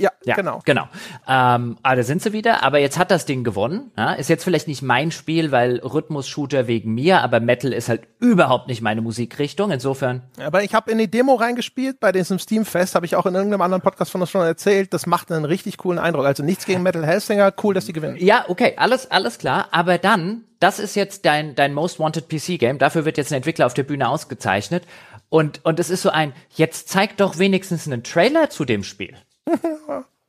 Ja, 0.00 0.10
ja, 0.24 0.34
genau. 0.34 0.60
Genau. 0.64 0.88
Ähm, 1.28 1.76
ah, 1.82 1.94
da 1.94 2.02
sind 2.02 2.22
sie 2.22 2.32
wieder, 2.32 2.62
aber 2.62 2.78
jetzt 2.78 2.98
hat 2.98 3.10
das 3.10 3.26
Ding 3.26 3.44
gewonnen. 3.44 3.90
Ja? 3.98 4.14
Ist 4.14 4.30
jetzt 4.30 4.44
vielleicht 4.44 4.66
nicht 4.66 4.80
mein 4.80 5.10
Spiel, 5.10 5.52
weil 5.52 5.78
Rhythmus-Shooter 5.78 6.66
wegen 6.66 6.94
mir, 6.94 7.20
aber 7.20 7.40
Metal 7.40 7.72
ist 7.72 7.88
halt 7.90 8.02
überhaupt 8.18 8.68
nicht 8.68 8.80
meine 8.80 9.02
Musikrichtung. 9.02 9.70
Insofern. 9.70 10.22
Aber 10.38 10.62
ich 10.62 10.74
habe 10.74 10.90
in 10.90 10.98
die 10.98 11.10
Demo 11.10 11.34
reingespielt, 11.34 12.00
bei 12.00 12.12
diesem 12.12 12.38
Steam-Fest, 12.38 12.94
habe 12.94 13.04
ich 13.04 13.14
auch 13.14 13.26
in 13.26 13.34
irgendeinem 13.34 13.60
anderen 13.60 13.82
Podcast 13.82 14.10
von 14.10 14.22
uns 14.22 14.30
schon 14.30 14.40
erzählt. 14.40 14.94
Das 14.94 15.06
macht 15.06 15.30
einen 15.30 15.44
richtig 15.44 15.76
coolen 15.76 15.98
Eindruck. 15.98 16.24
Also 16.24 16.42
nichts 16.42 16.64
gegen 16.64 16.82
Metal 16.82 17.04
Hellsinger, 17.04 17.52
cool, 17.62 17.74
dass 17.74 17.84
die 17.84 17.92
gewinnen. 17.92 18.16
Ja, 18.18 18.46
okay, 18.48 18.74
alles, 18.78 19.10
alles 19.10 19.38
klar. 19.38 19.68
Aber 19.70 19.98
dann, 19.98 20.44
das 20.60 20.78
ist 20.78 20.96
jetzt 20.96 21.26
dein, 21.26 21.54
dein 21.54 21.74
Most 21.74 21.98
Wanted 21.98 22.28
PC-Game. 22.30 22.78
Dafür 22.78 23.04
wird 23.04 23.18
jetzt 23.18 23.32
ein 23.32 23.36
Entwickler 23.36 23.66
auf 23.66 23.74
der 23.74 23.82
Bühne 23.82 24.08
ausgezeichnet. 24.08 24.84
Und, 25.28 25.64
und 25.64 25.78
es 25.78 25.90
ist 25.90 26.02
so 26.02 26.10
ein, 26.10 26.32
jetzt 26.54 26.88
zeig 26.88 27.16
doch 27.16 27.38
wenigstens 27.38 27.86
einen 27.86 28.02
Trailer 28.02 28.50
zu 28.50 28.64
dem 28.64 28.82
Spiel. 28.82 29.14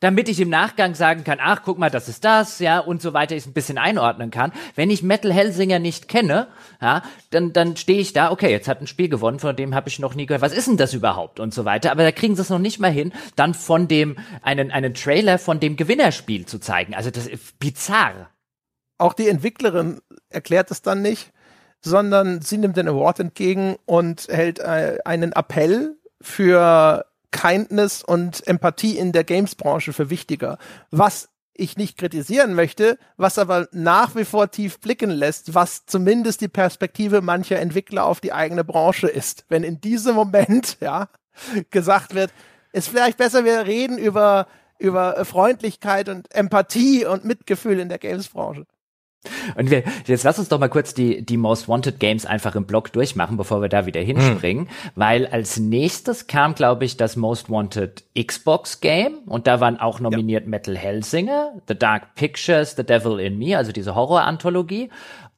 Damit 0.02 0.30
ich 0.30 0.40
im 0.40 0.50
Nachgang 0.50 0.96
sagen 0.96 1.24
kann, 1.24 1.38
ach, 1.40 1.62
guck 1.64 1.78
mal, 1.78 1.92
das 1.92 2.10
ist 2.10 2.26
das, 2.26 2.58
ja, 2.60 2.80
und 2.80 3.02
so 3.04 3.14
weiter, 3.14 3.36
ich 3.36 3.44
es 3.44 3.48
ein 3.48 3.54
bisschen 3.54 3.78
einordnen 3.78 4.32
kann. 4.32 4.52
Wenn 4.76 4.90
ich 4.90 5.04
Metal 5.04 5.32
Hellsinger 5.32 5.78
nicht 5.78 6.08
kenne, 6.08 6.48
ja, 6.82 7.04
dann, 7.30 7.54
dann 7.54 7.78
stehe 7.78 8.00
ich 8.00 8.12
da, 8.12 8.32
okay, 8.32 8.50
jetzt 8.50 8.68
hat 8.68 8.82
ein 8.82 8.88
Spiel 8.88 9.10
gewonnen, 9.10 9.40
von 9.40 9.56
dem 9.56 9.76
habe 9.76 9.90
ich 9.90 10.00
noch 10.00 10.16
nie 10.16 10.26
gehört, 10.26 10.42
was 10.42 10.54
ist 10.54 10.68
denn 10.68 10.78
das 10.78 10.96
überhaupt 10.96 11.40
und 11.40 11.54
so 11.54 11.66
weiter. 11.66 11.92
Aber 11.92 12.04
da 12.04 12.12
kriegen 12.12 12.36
sie 12.36 12.42
es 12.42 12.50
noch 12.50 12.60
nicht 12.60 12.80
mal 12.80 12.92
hin, 12.92 13.14
dann 13.36 13.54
von 13.54 13.88
dem, 13.88 14.18
einen, 14.42 14.72
einen 14.72 14.96
Trailer 14.96 15.38
von 15.38 15.60
dem 15.60 15.76
Gewinnerspiel 15.76 16.48
zu 16.48 16.58
zeigen. 16.58 16.96
Also 16.96 17.12
das 17.12 17.28
ist 17.28 17.60
bizarr. 17.60 18.32
Auch 18.98 19.14
die 19.14 19.30
Entwicklerin 19.30 20.02
erklärt 20.30 20.72
es 20.72 20.82
dann 20.82 21.04
nicht, 21.04 21.32
sondern 21.80 22.42
sie 22.42 22.58
nimmt 22.58 22.78
den 22.78 22.88
Award 22.88 23.20
entgegen 23.20 23.76
und 23.86 24.28
hält 24.30 24.60
äh, 24.60 24.98
einen 25.06 25.32
Appell 25.34 25.96
für 26.22 27.06
Kindness 27.32 28.04
und 28.04 28.46
Empathie 28.48 28.98
in 28.98 29.12
der 29.12 29.24
Games-Branche 29.24 29.94
für 29.94 30.10
wichtiger. 30.10 30.58
Was 30.92 31.30
ich 31.54 31.78
nicht 31.78 31.98
kritisieren 31.98 32.54
möchte, 32.54 32.98
was 33.18 33.38
aber 33.38 33.68
nach 33.72 34.16
wie 34.16 34.26
vor 34.26 34.52
tief 34.52 34.80
blicken 34.80 35.10
lässt, 35.10 35.54
was 35.54 35.86
zumindest 35.86 36.42
die 36.42 36.48
Perspektive 36.48 37.22
mancher 37.22 37.60
Entwickler 37.60 38.06
auf 38.06 38.20
die 38.20 38.34
eigene 38.34 38.64
Branche 38.64 39.08
ist. 39.08 39.46
Wenn 39.50 39.64
in 39.64 39.80
diesem 39.82 40.16
Moment, 40.16 40.78
ja, 40.82 41.10
gesagt 41.70 42.16
wird, 42.16 42.32
ist 42.74 42.90
vielleicht 42.90 43.18
besser, 43.18 43.46
wir 43.46 43.66
reden 43.66 43.98
über, 43.98 44.48
über 44.80 45.24
Freundlichkeit 45.26 46.10
und 46.10 46.34
Empathie 46.34 47.06
und 47.06 47.26
Mitgefühl 47.26 47.80
in 47.80 47.90
der 47.90 48.00
Games-Branche. 48.00 48.66
Und 49.56 49.70
wir, 49.70 49.84
jetzt 50.08 50.24
lass 50.24 50.40
uns 50.40 50.50
doch 50.50 50.60
mal 50.60 50.70
kurz 50.70 50.94
die, 50.94 51.24
die 51.24 51.38
Most 51.38 51.68
Wanted 51.68 52.00
Games 52.00 52.26
einfach 52.26 52.56
im 52.56 52.66
Blog 52.66 52.92
durchmachen, 52.92 53.38
bevor 53.38 53.62
wir 53.62 53.70
da 53.70 53.86
wieder 53.86 54.02
hinspringen. 54.02 54.68
Hm. 54.68 54.92
Weil 54.96 55.28
als 55.28 55.60
nächstes 55.60 56.28
kam, 56.28 56.56
glaube 56.56 56.86
ich, 56.86 56.98
das 56.98 57.16
Most 57.16 57.50
Wanted 57.50 58.04
Xbox 58.18 58.82
Game. 58.82 59.20
Und 59.28 59.48
da 59.48 59.60
waren 59.60 59.80
auch 59.80 60.00
nominiert 60.00 60.44
ja. 60.44 60.50
Metal 60.50 60.78
Hellsinger, 60.78 61.54
The 61.68 61.78
Dark 61.78 62.16
Pictures, 62.16 62.76
The 62.76 62.84
Devil 62.84 63.20
in 63.20 63.38
Me, 63.38 63.58
also 63.58 63.72
diese 63.72 63.96
Horror-Anthologie 63.96 64.90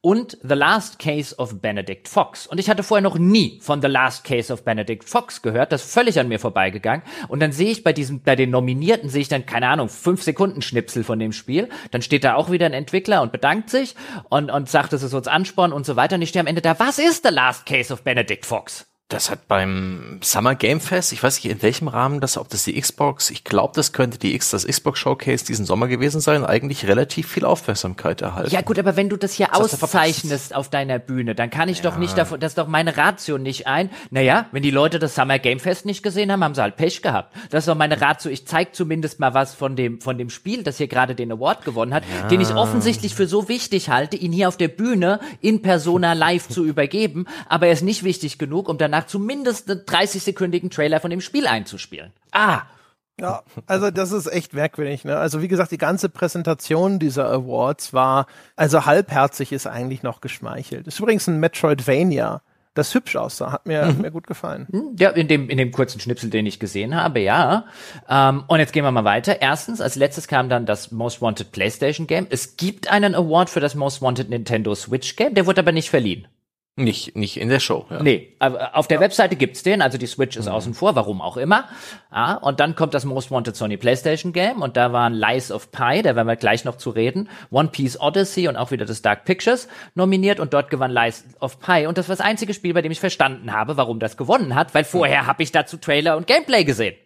und 0.04 0.36
The 0.42 0.54
Last 0.54 0.98
Case 0.98 1.34
of 1.38 1.62
Benedict 1.62 2.08
Fox. 2.08 2.46
Und 2.46 2.60
ich 2.60 2.68
hatte 2.68 2.82
vorher 2.82 3.02
noch 3.02 3.16
nie 3.16 3.58
von 3.62 3.80
The 3.80 3.88
Last 3.88 4.22
Case 4.22 4.52
of 4.52 4.62
Benedict 4.62 5.08
Fox 5.08 5.40
gehört, 5.40 5.72
das 5.72 5.86
ist 5.86 5.94
völlig 5.94 6.20
an 6.20 6.28
mir 6.28 6.38
vorbeigegangen. 6.38 7.02
Und 7.28 7.40
dann 7.40 7.52
sehe 7.52 7.70
ich 7.70 7.82
bei 7.82 7.94
diesem, 7.94 8.20
bei 8.20 8.36
den 8.36 8.50
Nominierten 8.50 9.08
sehe 9.08 9.22
ich 9.22 9.28
dann, 9.28 9.46
keine 9.46 9.66
Ahnung, 9.68 9.88
fünf 9.88 10.22
Sekunden 10.22 10.60
Schnipsel 10.60 11.04
von 11.04 11.18
dem 11.18 11.32
Spiel. 11.32 11.70
Dann 11.90 12.02
steht 12.02 12.22
da 12.22 12.34
auch 12.34 12.50
wieder 12.50 12.66
ein 12.66 12.74
Entwickler 12.74 13.22
und 13.22 13.32
bedankt 13.32 13.70
sich 13.70 13.96
und, 14.28 14.50
und 14.50 14.68
sagt, 14.68 14.92
das 14.92 15.02
ist 15.02 15.14
uns 15.14 15.26
Ansporn 15.26 15.72
und 15.72 15.86
so 15.86 15.96
weiter. 15.96 16.16
Und 16.16 16.22
ich 16.22 16.28
stehe 16.28 16.42
am 16.42 16.48
Ende 16.48 16.60
da, 16.60 16.78
was 16.78 16.98
ist 16.98 17.26
The 17.26 17.32
Last 17.32 17.64
Case 17.64 17.90
of 17.90 18.02
Benedict 18.02 18.44
Fox? 18.44 18.93
Das 19.14 19.30
hat 19.30 19.46
beim 19.46 20.18
Summer 20.24 20.56
Game 20.56 20.80
Fest, 20.80 21.12
ich 21.12 21.22
weiß 21.22 21.36
nicht 21.36 21.52
in 21.52 21.62
welchem 21.62 21.86
Rahmen 21.86 22.20
das, 22.20 22.36
ob 22.36 22.48
das 22.48 22.64
die 22.64 22.80
Xbox, 22.80 23.30
ich 23.30 23.44
glaube, 23.44 23.72
das 23.76 23.92
könnte 23.92 24.18
die 24.18 24.34
X, 24.34 24.50
das 24.50 24.66
Xbox 24.66 24.98
Showcase 24.98 25.44
diesen 25.44 25.66
Sommer 25.66 25.86
gewesen 25.86 26.20
sein, 26.20 26.44
eigentlich 26.44 26.88
relativ 26.88 27.28
viel 27.28 27.44
Aufmerksamkeit 27.44 28.22
erhalten. 28.22 28.50
Ja 28.50 28.62
gut, 28.62 28.76
aber 28.76 28.96
wenn 28.96 29.08
du 29.08 29.16
das 29.16 29.34
hier 29.34 29.46
das 29.52 29.80
auszeichnest 29.80 30.52
auf 30.52 30.68
deiner 30.68 30.98
Bühne, 30.98 31.36
dann 31.36 31.48
kann 31.48 31.68
ich 31.68 31.78
ja. 31.78 31.84
doch 31.84 31.96
nicht 31.96 32.18
davon, 32.18 32.40
das 32.40 32.50
ist 32.50 32.58
doch 32.58 32.66
meine 32.66 32.96
Ratio 32.96 33.38
nicht 33.38 33.68
ein. 33.68 33.88
Naja, 34.10 34.46
wenn 34.50 34.64
die 34.64 34.72
Leute 34.72 34.98
das 34.98 35.14
Summer 35.14 35.38
Game 35.38 35.60
Fest 35.60 35.86
nicht 35.86 36.02
gesehen 36.02 36.32
haben, 36.32 36.42
haben 36.42 36.56
sie 36.56 36.62
halt 36.62 36.74
Pech 36.74 37.00
gehabt. 37.00 37.36
Das 37.50 37.62
ist 37.62 37.68
doch 37.68 37.76
meine 37.76 38.00
Ratio. 38.00 38.32
Ich 38.32 38.48
zeig 38.48 38.74
zumindest 38.74 39.20
mal 39.20 39.32
was 39.32 39.54
von 39.54 39.76
dem, 39.76 40.00
von 40.00 40.18
dem 40.18 40.28
Spiel, 40.28 40.64
das 40.64 40.78
hier 40.78 40.88
gerade 40.88 41.14
den 41.14 41.30
Award 41.30 41.64
gewonnen 41.64 41.94
hat, 41.94 42.02
ja. 42.20 42.26
den 42.26 42.40
ich 42.40 42.52
offensichtlich 42.52 43.14
für 43.14 43.28
so 43.28 43.48
wichtig 43.48 43.90
halte, 43.90 44.16
ihn 44.16 44.32
hier 44.32 44.48
auf 44.48 44.56
der 44.56 44.66
Bühne 44.66 45.20
in 45.40 45.62
Persona 45.62 46.14
live 46.14 46.48
zu 46.48 46.64
übergeben, 46.64 47.26
aber 47.48 47.68
er 47.68 47.74
ist 47.74 47.82
nicht 47.82 48.02
wichtig 48.02 48.38
genug, 48.38 48.68
um 48.68 48.76
danach 48.76 49.03
zumindest 49.06 49.70
einen 49.70 49.80
30-sekündigen 49.80 50.70
Trailer 50.70 51.00
von 51.00 51.10
dem 51.10 51.20
Spiel 51.20 51.46
einzuspielen. 51.46 52.12
Ah! 52.32 52.62
Ja, 53.20 53.44
also 53.66 53.92
das 53.92 54.10
ist 54.10 54.26
echt 54.26 54.54
merkwürdig. 54.54 55.04
Ne? 55.04 55.16
Also 55.16 55.40
wie 55.40 55.46
gesagt, 55.46 55.70
die 55.70 55.78
ganze 55.78 56.08
Präsentation 56.08 56.98
dieser 56.98 57.30
Awards 57.30 57.92
war, 57.92 58.26
also 58.56 58.86
halbherzig 58.86 59.52
ist 59.52 59.68
eigentlich 59.68 60.02
noch 60.02 60.20
geschmeichelt. 60.20 60.88
Ist 60.88 60.98
übrigens 60.98 61.28
ein 61.28 61.38
Metroidvania, 61.38 62.42
das 62.74 62.92
hübsch 62.92 63.14
aussah, 63.14 63.52
hat 63.52 63.66
mir, 63.66 63.86
mhm. 63.86 64.02
mir 64.02 64.10
gut 64.10 64.26
gefallen. 64.26 64.66
Hm, 64.68 64.96
ja, 64.98 65.10
in 65.10 65.28
dem, 65.28 65.48
in 65.48 65.58
dem 65.58 65.70
kurzen 65.70 66.00
Schnipsel, 66.00 66.28
den 66.28 66.44
ich 66.44 66.58
gesehen 66.58 66.96
habe, 66.96 67.20
ja. 67.20 67.66
Ähm, 68.08 68.42
und 68.48 68.58
jetzt 68.58 68.72
gehen 68.72 68.84
wir 68.84 68.90
mal 68.90 69.04
weiter. 69.04 69.40
Erstens, 69.40 69.80
als 69.80 69.94
letztes 69.94 70.26
kam 70.26 70.48
dann 70.48 70.66
das 70.66 70.90
Most 70.90 71.22
Wanted 71.22 71.52
PlayStation 71.52 72.08
Game. 72.08 72.26
Es 72.30 72.56
gibt 72.56 72.90
einen 72.90 73.14
Award 73.14 73.48
für 73.48 73.60
das 73.60 73.76
Most 73.76 74.02
Wanted 74.02 74.28
Nintendo 74.28 74.74
Switch 74.74 75.14
Game, 75.14 75.34
der 75.34 75.46
wurde 75.46 75.60
aber 75.60 75.72
nicht 75.72 75.88
verliehen. 75.88 76.26
Nicht, 76.76 77.14
nicht 77.14 77.36
in 77.36 77.50
der 77.50 77.60
Show. 77.60 77.86
Ja. 77.88 78.02
Nee, 78.02 78.34
auf 78.40 78.88
der 78.88 78.96
ja. 78.96 79.00
Webseite 79.00 79.36
gibt's 79.36 79.62
den, 79.62 79.80
also 79.80 79.96
die 79.96 80.08
Switch 80.08 80.36
ist 80.36 80.46
mhm. 80.46 80.52
außen 80.54 80.74
vor, 80.74 80.96
warum 80.96 81.20
auch 81.20 81.36
immer. 81.36 81.68
Ja, 82.12 82.34
und 82.34 82.58
dann 82.58 82.74
kommt 82.74 82.94
das 82.94 83.04
Most 83.04 83.30
Wanted 83.30 83.54
Sony 83.54 83.76
PlayStation 83.76 84.32
Game 84.32 84.60
und 84.60 84.76
da 84.76 84.92
waren 84.92 85.14
Lies 85.14 85.52
of 85.52 85.70
Pi, 85.70 86.02
da 86.02 86.16
werden 86.16 86.26
wir 86.26 86.34
gleich 86.34 86.64
noch 86.64 86.76
zu 86.76 86.90
reden, 86.90 87.28
One 87.52 87.68
Piece 87.68 88.00
Odyssey 88.00 88.48
und 88.48 88.56
auch 88.56 88.72
wieder 88.72 88.86
das 88.86 89.02
Dark 89.02 89.24
Pictures 89.24 89.68
nominiert 89.94 90.40
und 90.40 90.52
dort 90.52 90.68
gewann 90.68 90.90
Lies 90.90 91.24
of 91.40 91.60
Pi 91.60 91.86
und 91.86 91.96
das 91.96 92.08
war 92.08 92.16
das 92.16 92.26
einzige 92.26 92.52
Spiel, 92.54 92.74
bei 92.74 92.82
dem 92.82 92.90
ich 92.90 92.98
verstanden 92.98 93.52
habe, 93.52 93.76
warum 93.76 94.00
das 94.00 94.16
gewonnen 94.16 94.56
hat, 94.56 94.74
weil 94.74 94.82
vorher 94.82 95.22
mhm. 95.22 95.26
habe 95.28 95.44
ich 95.44 95.52
dazu 95.52 95.76
Trailer 95.76 96.16
und 96.16 96.26
Gameplay 96.26 96.64
gesehen. 96.64 96.96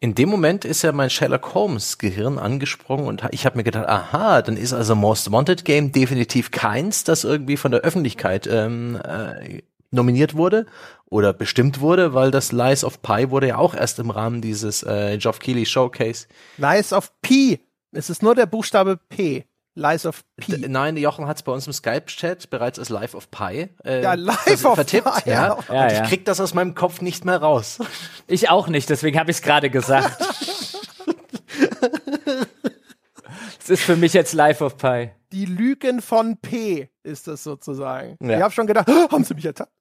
In 0.00 0.16
dem 0.16 0.30
Moment 0.30 0.64
ist 0.64 0.82
ja 0.82 0.90
mein 0.90 1.10
Sherlock 1.10 1.54
Holmes 1.54 1.98
Gehirn 1.98 2.40
angesprungen 2.40 3.06
und 3.06 3.22
ich 3.30 3.46
habe 3.46 3.56
mir 3.56 3.64
gedacht, 3.64 3.86
aha, 3.86 4.42
dann 4.42 4.56
ist 4.56 4.72
also 4.72 4.96
Most 4.96 5.30
Wanted 5.30 5.64
Game 5.64 5.92
definitiv 5.92 6.50
keins, 6.50 7.04
das 7.04 7.22
irgendwie 7.22 7.56
von 7.56 7.70
der 7.70 7.82
Öffentlichkeit 7.82 8.48
ähm, 8.50 8.98
äh, 9.12 9.62
nominiert 9.90 10.34
wurde 10.34 10.66
oder 11.06 11.32
bestimmt 11.32 11.80
wurde, 11.80 12.14
weil 12.14 12.30
das 12.30 12.52
Lies 12.52 12.84
of 12.84 13.02
Pi 13.02 13.30
wurde 13.30 13.48
ja 13.48 13.58
auch 13.58 13.74
erst 13.74 13.98
im 13.98 14.10
Rahmen 14.10 14.40
dieses 14.40 14.82
äh, 14.82 15.18
Geoff 15.18 15.38
Keighley 15.38 15.66
Showcase. 15.66 16.26
Lies 16.56 16.92
of 16.92 17.12
P. 17.20 17.60
Es 17.92 18.08
ist 18.08 18.22
nur 18.22 18.34
der 18.34 18.46
Buchstabe 18.46 18.96
P. 18.96 19.44
Lies 19.74 20.04
of 20.04 20.22
P. 20.36 20.56
D 20.56 20.68
nein, 20.68 20.96
Jochen 20.96 21.26
hat 21.26 21.38
es 21.38 21.42
bei 21.42 21.52
uns 21.52 21.66
im 21.66 21.72
Skype-Chat 21.72 22.50
bereits 22.50 22.78
als 22.78 22.90
Life 22.90 23.16
of 23.16 23.30
Pi 23.30 23.68
äh, 23.84 24.02
ja, 24.02 24.14
Life 24.14 24.66
of 24.66 24.74
vertippt, 24.74 25.24
Pi, 25.24 25.30
ja. 25.30 25.58
ja. 25.68 25.84
Und 25.86 25.92
ich 25.92 26.02
krieg 26.08 26.24
das 26.26 26.40
aus 26.40 26.52
meinem 26.52 26.74
Kopf 26.74 27.00
nicht 27.00 27.24
mehr 27.24 27.38
raus. 27.38 27.78
Ich 28.26 28.50
auch 28.50 28.68
nicht, 28.68 28.90
deswegen 28.90 29.18
habe 29.18 29.30
ich 29.30 29.38
es 29.38 29.42
gerade 29.42 29.70
gesagt. 29.70 30.16
Es 33.48 33.58
ist 33.72 33.82
für 33.82 33.96
mich 33.96 34.12
jetzt 34.12 34.32
Life 34.34 34.64
of 34.64 34.76
Pi. 34.76 35.10
Die 35.32 35.46
Lügen 35.46 36.00
von 36.02 36.36
P 36.36 36.88
ist 37.02 37.26
das 37.26 37.42
sozusagen. 37.42 38.16
Ja. 38.22 38.36
Ich 38.36 38.42
habe 38.42 38.52
schon 38.52 38.66
gedacht, 38.66 38.88
oh, 38.88 39.10
haben 39.10 39.24
sie 39.24 39.34
mich 39.34 39.46
ertappt? 39.46 39.72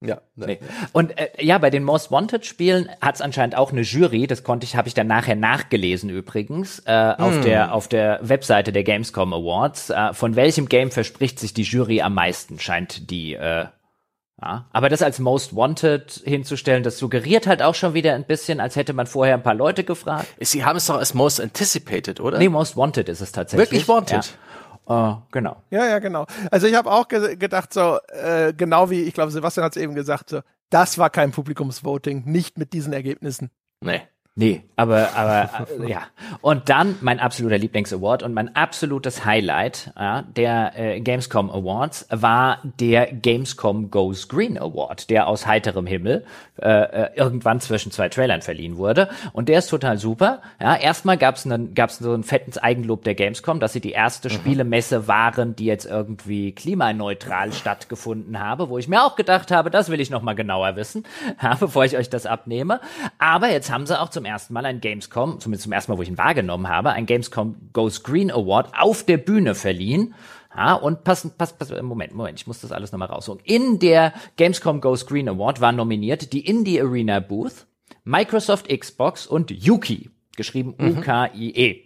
Ja, 0.00 0.20
ne. 0.34 0.46
nee. 0.46 0.58
Und 0.92 1.18
äh, 1.18 1.28
ja, 1.40 1.56
bei 1.58 1.70
den 1.70 1.82
Most 1.82 2.10
Wanted 2.10 2.44
Spielen 2.44 2.90
hat 3.00 3.14
es 3.14 3.20
anscheinend 3.22 3.56
auch 3.56 3.72
eine 3.72 3.80
Jury. 3.80 4.26
Das 4.26 4.44
konnte 4.44 4.64
ich, 4.64 4.76
habe 4.76 4.86
ich 4.88 4.94
dann 4.94 5.06
nachher 5.06 5.34
nachgelesen 5.34 6.10
übrigens 6.10 6.80
äh, 6.80 7.14
hm. 7.16 7.24
auf 7.24 7.40
der 7.40 7.74
auf 7.74 7.88
der 7.88 8.20
Webseite 8.22 8.72
der 8.72 8.84
Gamescom 8.84 9.32
Awards. 9.32 9.90
Äh, 9.90 10.12
von 10.12 10.36
welchem 10.36 10.68
Game 10.68 10.90
verspricht 10.90 11.38
sich 11.38 11.54
die 11.54 11.62
Jury 11.62 12.02
am 12.02 12.14
meisten? 12.14 12.60
Scheint 12.60 13.10
die 13.10 13.34
äh, 13.34 13.66
Ja, 14.42 14.66
aber 14.72 14.88
das 14.88 15.00
als 15.00 15.20
Most 15.20 15.54
Wanted 15.54 16.22
hinzustellen, 16.24 16.82
das 16.82 16.98
suggeriert 16.98 17.46
halt 17.46 17.62
auch 17.62 17.74
schon 17.74 17.94
wieder 17.94 18.14
ein 18.14 18.24
bisschen, 18.24 18.60
als 18.60 18.74
hätte 18.74 18.92
man 18.92 19.06
vorher 19.06 19.34
ein 19.34 19.42
paar 19.42 19.54
Leute 19.54 19.84
gefragt. 19.84 20.26
Sie 20.40 20.64
haben 20.64 20.76
es 20.76 20.86
doch 20.86 20.96
als 20.96 21.14
Most 21.14 21.40
Anticipated, 21.40 22.18
oder? 22.18 22.38
Nee, 22.38 22.48
Most 22.48 22.76
Wanted 22.76 23.08
ist 23.08 23.20
es 23.20 23.30
tatsächlich. 23.30 23.70
Wirklich 23.70 23.88
Wanted? 23.88 24.24
Ja. 24.26 24.34
Uh, 24.86 25.22
genau. 25.30 25.56
Ja, 25.70 25.86
ja, 25.86 25.98
genau. 25.98 26.26
Also 26.50 26.66
ich 26.66 26.74
habe 26.74 26.90
auch 26.90 27.08
ge 27.08 27.36
gedacht, 27.36 27.72
so, 27.72 27.98
äh, 28.08 28.52
genau 28.52 28.90
wie, 28.90 29.02
ich 29.02 29.14
glaube, 29.14 29.30
Sebastian 29.30 29.64
hat 29.64 29.76
es 29.76 29.82
eben 29.82 29.94
gesagt, 29.94 30.28
so, 30.28 30.40
das 30.68 30.98
war 30.98 31.08
kein 31.10 31.30
Publikumsvoting, 31.30 32.24
nicht 32.26 32.58
mit 32.58 32.72
diesen 32.72 32.92
Ergebnissen. 32.92 33.50
Nee. 33.80 34.02
Nee, 34.36 34.64
aber, 34.74 35.14
aber 35.14 35.48
äh, 35.80 35.88
ja. 35.88 36.02
Und 36.40 36.68
dann 36.68 36.96
mein 37.02 37.20
absoluter 37.20 37.56
Lieblingsaward 37.56 38.24
und 38.24 38.34
mein 38.34 38.56
absolutes 38.56 39.24
Highlight 39.24 39.92
ja, 39.96 40.22
der 40.22 40.72
äh, 40.76 41.00
Gamescom 41.00 41.50
Awards 41.50 42.08
war 42.10 42.58
der 42.80 43.12
Gamescom 43.12 43.92
Goes 43.92 44.28
Green 44.28 44.58
Award, 44.58 45.08
der 45.08 45.28
aus 45.28 45.46
heiterem 45.46 45.86
Himmel 45.86 46.24
äh, 46.60 46.68
äh 46.68 47.10
irgendwann 47.14 47.60
zwischen 47.60 47.92
zwei 47.92 48.08
Trailern 48.08 48.42
verliehen 48.42 48.76
wurde. 48.76 49.08
Und 49.32 49.48
der 49.48 49.60
ist 49.60 49.68
total 49.68 49.98
super. 49.98 50.42
Ja, 50.60 50.74
erstmal 50.74 51.16
gab 51.16 51.36
es 51.36 51.48
gab's 51.76 51.98
so 51.98 52.12
ein 52.12 52.24
fettes 52.24 52.58
Eigenlob 52.58 53.04
der 53.04 53.14
Gamescom, 53.14 53.60
dass 53.60 53.72
sie 53.72 53.80
die 53.80 53.92
erste 53.92 54.28
mhm. 54.28 54.32
Spielemesse 54.32 55.06
waren, 55.06 55.54
die 55.54 55.66
jetzt 55.66 55.86
irgendwie 55.86 56.50
klimaneutral 56.50 57.52
stattgefunden 57.52 58.40
habe, 58.40 58.68
wo 58.68 58.78
ich 58.78 58.88
mir 58.88 59.04
auch 59.04 59.14
gedacht 59.14 59.52
habe, 59.52 59.70
das 59.70 59.90
will 59.90 60.00
ich 60.00 60.10
noch 60.10 60.22
mal 60.22 60.34
genauer 60.34 60.74
wissen, 60.74 61.04
ja, 61.42 61.54
bevor 61.54 61.84
ich 61.84 61.96
euch 61.96 62.10
das 62.10 62.26
abnehme. 62.26 62.80
Aber 63.18 63.48
jetzt 63.48 63.70
haben 63.70 63.86
sie 63.86 63.96
auch 64.00 64.08
zum 64.08 64.23
zum 64.24 64.30
ersten 64.30 64.54
Mal 64.54 64.64
ein 64.64 64.80
Gamescom, 64.80 65.38
zumindest 65.38 65.64
zum 65.64 65.72
ersten 65.72 65.92
Mal, 65.92 65.98
wo 65.98 66.02
ich 66.02 66.08
ihn 66.08 66.16
wahrgenommen 66.16 66.68
habe, 66.68 66.90
ein 66.90 67.04
Gamescom 67.04 67.56
Goes 67.74 68.02
Green 68.02 68.30
Award 68.30 68.72
auf 68.74 69.04
der 69.04 69.18
Bühne 69.18 69.54
verliehen. 69.54 70.14
Ja, 70.56 70.74
und 70.74 71.04
pass, 71.04 71.28
pass, 71.36 71.52
pass, 71.52 71.70
Moment, 71.82 72.14
Moment, 72.14 72.40
ich 72.40 72.46
muss 72.46 72.62
das 72.62 72.72
alles 72.72 72.90
nochmal 72.90 73.08
rausholen. 73.08 73.42
In 73.44 73.80
der 73.80 74.14
Gamescom 74.36 74.80
Goes 74.80 75.04
Green 75.04 75.28
Award 75.28 75.60
waren 75.60 75.76
nominiert 75.76 76.32
die 76.32 76.46
Indie 76.46 76.80
Arena 76.80 77.20
Booth, 77.20 77.66
Microsoft 78.04 78.68
Xbox 78.68 79.26
und 79.26 79.50
Yuki, 79.50 80.08
geschrieben 80.36 80.74
mhm. 80.78 80.98
U-K-I-E. 80.98 81.82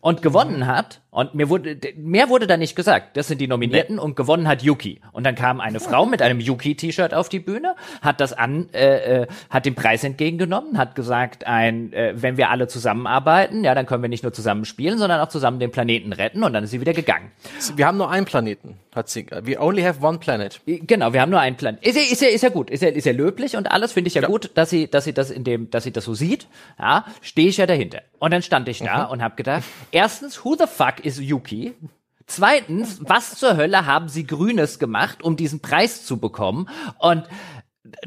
Und 0.00 0.22
gewonnen 0.22 0.66
hat 0.66 1.00
und 1.10 1.34
mir 1.34 1.48
wurde, 1.48 1.78
mehr 1.96 2.28
wurde 2.28 2.48
da 2.48 2.56
nicht 2.56 2.74
gesagt. 2.74 3.16
Das 3.16 3.28
sind 3.28 3.40
die 3.40 3.46
Nominierten 3.46 3.96
nee. 3.96 4.02
und 4.02 4.16
gewonnen 4.16 4.48
hat 4.48 4.62
Yuki. 4.62 5.00
Und 5.12 5.24
dann 5.24 5.36
kam 5.36 5.60
eine 5.60 5.78
Frau 5.78 6.06
mit 6.06 6.22
einem 6.22 6.40
Yuki-T-Shirt 6.40 7.14
auf 7.14 7.28
die 7.28 7.38
Bühne, 7.38 7.76
hat 8.02 8.20
das 8.20 8.32
an, 8.32 8.68
äh, 8.72 9.22
äh, 9.22 9.26
hat 9.48 9.64
den 9.64 9.76
Preis 9.76 10.02
entgegengenommen, 10.02 10.76
hat 10.76 10.96
gesagt, 10.96 11.46
ein, 11.46 11.92
äh, 11.92 12.14
wenn 12.16 12.36
wir 12.36 12.50
alle 12.50 12.66
zusammenarbeiten, 12.66 13.62
ja, 13.62 13.74
dann 13.76 13.86
können 13.86 14.02
wir 14.02 14.08
nicht 14.08 14.24
nur 14.24 14.32
zusammen 14.32 14.64
spielen, 14.64 14.98
sondern 14.98 15.20
auch 15.20 15.28
zusammen 15.28 15.60
den 15.60 15.70
Planeten 15.70 16.12
retten. 16.12 16.42
Und 16.42 16.52
dann 16.52 16.64
ist 16.64 16.70
sie 16.70 16.80
wieder 16.80 16.94
gegangen. 16.94 17.30
Wir 17.76 17.86
haben 17.86 17.96
nur 17.96 18.10
einen 18.10 18.26
Planeten, 18.26 18.76
hat 18.94 19.08
sie. 19.08 19.26
We 19.42 19.58
only 19.58 19.82
have 19.82 20.04
one 20.04 20.18
planet. 20.18 20.60
Genau, 20.66 21.12
wir 21.12 21.20
haben 21.20 21.30
nur 21.30 21.40
einen 21.40 21.56
Planeten. 21.56 21.84
Ist 21.84 21.96
ja, 21.96 22.02
ist 22.02 22.22
ja, 22.22 22.28
ist 22.28 22.42
ja 22.42 22.48
gut, 22.48 22.70
ist 22.70 22.82
ja, 22.82 22.88
ist 22.88 23.04
ja 23.04 23.12
löblich 23.12 23.56
und 23.56 23.70
alles 23.70 23.92
finde 23.92 24.08
ich 24.08 24.14
ja, 24.14 24.22
ja, 24.22 24.28
gut, 24.28 24.50
dass 24.54 24.70
sie, 24.70 24.88
dass 24.88 25.04
sie 25.04 25.12
das 25.12 25.30
in 25.30 25.44
dem, 25.44 25.70
dass 25.70 25.84
sie 25.84 25.92
das 25.92 26.04
so 26.04 26.14
sieht. 26.14 26.46
Ja, 26.78 27.06
stehe 27.20 27.48
ich 27.48 27.56
ja 27.56 27.66
dahinter. 27.66 28.02
Und 28.18 28.32
dann 28.32 28.42
stand 28.42 28.68
ich 28.68 28.78
da 28.78 29.06
mhm. 29.06 29.12
und 29.12 29.22
habe 29.22 29.36
gedacht, 29.36 29.64
erstens, 29.90 30.44
who 30.44 30.56
the 30.58 30.66
fuck 30.66 31.04
ist 31.04 31.20
Yuki. 31.20 31.74
Zweitens, 32.26 33.00
was 33.02 33.36
zur 33.36 33.56
Hölle 33.56 33.84
haben 33.84 34.08
sie 34.08 34.26
Grünes 34.26 34.78
gemacht, 34.78 35.22
um 35.22 35.36
diesen 35.36 35.60
Preis 35.60 36.06
zu 36.06 36.16
bekommen? 36.16 36.70
Und 36.98 37.24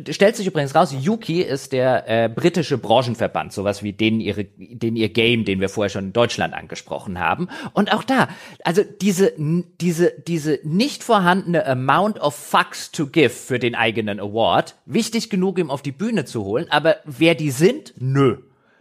stellt 0.09 0.35
sich 0.35 0.47
übrigens 0.47 0.75
raus, 0.75 0.93
Yuki 0.99 1.41
ist 1.41 1.71
der 1.71 2.07
äh, 2.07 2.29
britische 2.29 2.77
Branchenverband, 2.77 3.53
sowas 3.53 3.83
wie 3.83 3.93
den 3.93 4.19
ihre, 4.19 4.45
den 4.45 4.95
ihr 4.95 5.09
Game, 5.09 5.45
den 5.45 5.59
wir 5.59 5.69
vorher 5.69 5.89
schon 5.89 6.05
in 6.05 6.13
Deutschland 6.13 6.53
angesprochen 6.53 7.19
haben. 7.19 7.49
Und 7.73 7.93
auch 7.93 8.03
da, 8.03 8.29
also 8.63 8.83
diese, 9.01 9.33
diese, 9.37 10.13
diese 10.27 10.59
nicht 10.63 11.03
vorhandene 11.03 11.65
Amount 11.65 12.19
of 12.19 12.35
Fucks 12.35 12.91
to 12.91 13.07
give 13.07 13.29
für 13.29 13.59
den 13.59 13.75
eigenen 13.75 14.19
Award, 14.19 14.75
wichtig 14.85 15.29
genug, 15.29 15.59
ihm 15.59 15.69
auf 15.69 15.81
die 15.81 15.91
Bühne 15.91 16.25
zu 16.25 16.43
holen, 16.43 16.67
aber 16.69 16.97
wer 17.05 17.35
die 17.35 17.51
sind, 17.51 17.93
nö. 17.97 18.37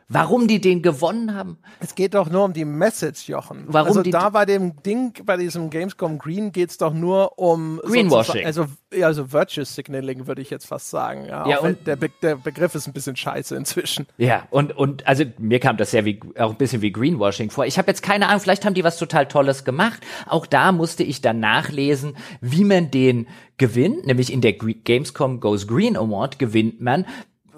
Warum 0.09 0.47
die 0.47 0.61
den 0.61 0.83
gewonnen 0.83 1.35
haben? 1.35 1.59
Es 1.81 1.97
geht 1.97 2.15
doch 2.15 2.31
nur 2.31 2.45
um 2.45 2.53
die 2.53 2.65
Message, 2.65 3.29
Jochen. 3.29 3.65
Warum 3.67 3.89
also 3.89 4.03
da 4.05 4.31
bei 4.31 4.45
dem 4.45 4.81
Ding, 4.85 5.13
bei 5.25 5.37
diesem 5.37 5.69
Gamescom 5.69 6.19
Green 6.19 6.53
geht's 6.53 6.79
doch 6.79 6.95
nur 6.95 7.37
um 7.41 7.81
Greenwashing. 7.83 8.47
Also, 8.47 8.67
ja, 8.95 9.07
also 9.07 9.33
Virtuous 9.33 9.75
Signaling 9.75 10.29
würde 10.29 10.43
ich 10.43 10.51
jetzt 10.51 10.67
fast 10.67 10.91
sagen. 10.91 11.27
Ja, 11.27 11.49
ja 11.49 11.59
und 11.59 11.89
der, 11.89 11.97
Be 11.97 12.09
der 12.23 12.37
Begriff 12.37 12.77
ist 12.77 12.87
ein 12.87 12.93
bisschen 12.93 13.17
scheiße 13.17 13.57
inzwischen. 13.57 14.07
Ja, 14.17 14.47
und, 14.51 14.77
und 14.77 15.05
also 15.09 15.25
mir 15.39 15.59
kam 15.59 15.77
das 15.77 15.91
ja 15.91 16.05
wie, 16.05 16.21
auch 16.39 16.51
ein 16.51 16.57
bisschen 16.57 16.83
wie 16.83 16.93
Greenwashing 16.93 17.51
vor. 17.51 17.67
Ich 17.67 17.77
habe 17.77 17.89
jetzt 17.89 18.05
keine 18.05 18.29
Ahnung, 18.29 18.41
vielleicht 18.41 18.65
haben 18.65 18.75
die 18.75 18.85
was 18.85 18.99
total 18.99 19.27
Tolles 19.27 19.65
gemacht. 19.65 20.01
Auch 20.29 20.47
da 20.47 20.71
musste 20.71 21.03
ich 21.03 21.21
dann 21.21 21.41
nachlesen, 21.41 22.17
wie 22.41 22.63
man 22.63 22.93
den 22.93 23.27
gewinnt, 23.59 24.07
nämlich 24.07 24.33
in 24.33 24.41
der 24.41 24.53
Gamescom 24.53 25.41
Goes 25.41 25.67
Green 25.67 25.97
Award 25.97 26.39
gewinnt 26.39 26.81
man, 26.81 27.07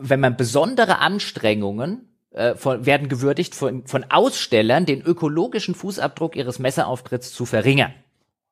wenn 0.00 0.20
man 0.20 0.38
besondere 0.38 1.00
Anstrengungen 1.00 2.07
äh, 2.39 2.55
von, 2.55 2.86
werden 2.86 3.09
gewürdigt 3.09 3.55
von, 3.55 3.85
von 3.86 4.05
Ausstellern, 4.10 4.86
den 4.86 5.02
ökologischen 5.02 5.74
Fußabdruck 5.74 6.36
ihres 6.36 6.60
Messeauftritts 6.60 7.32
zu 7.32 7.47
verringern. 7.47 7.93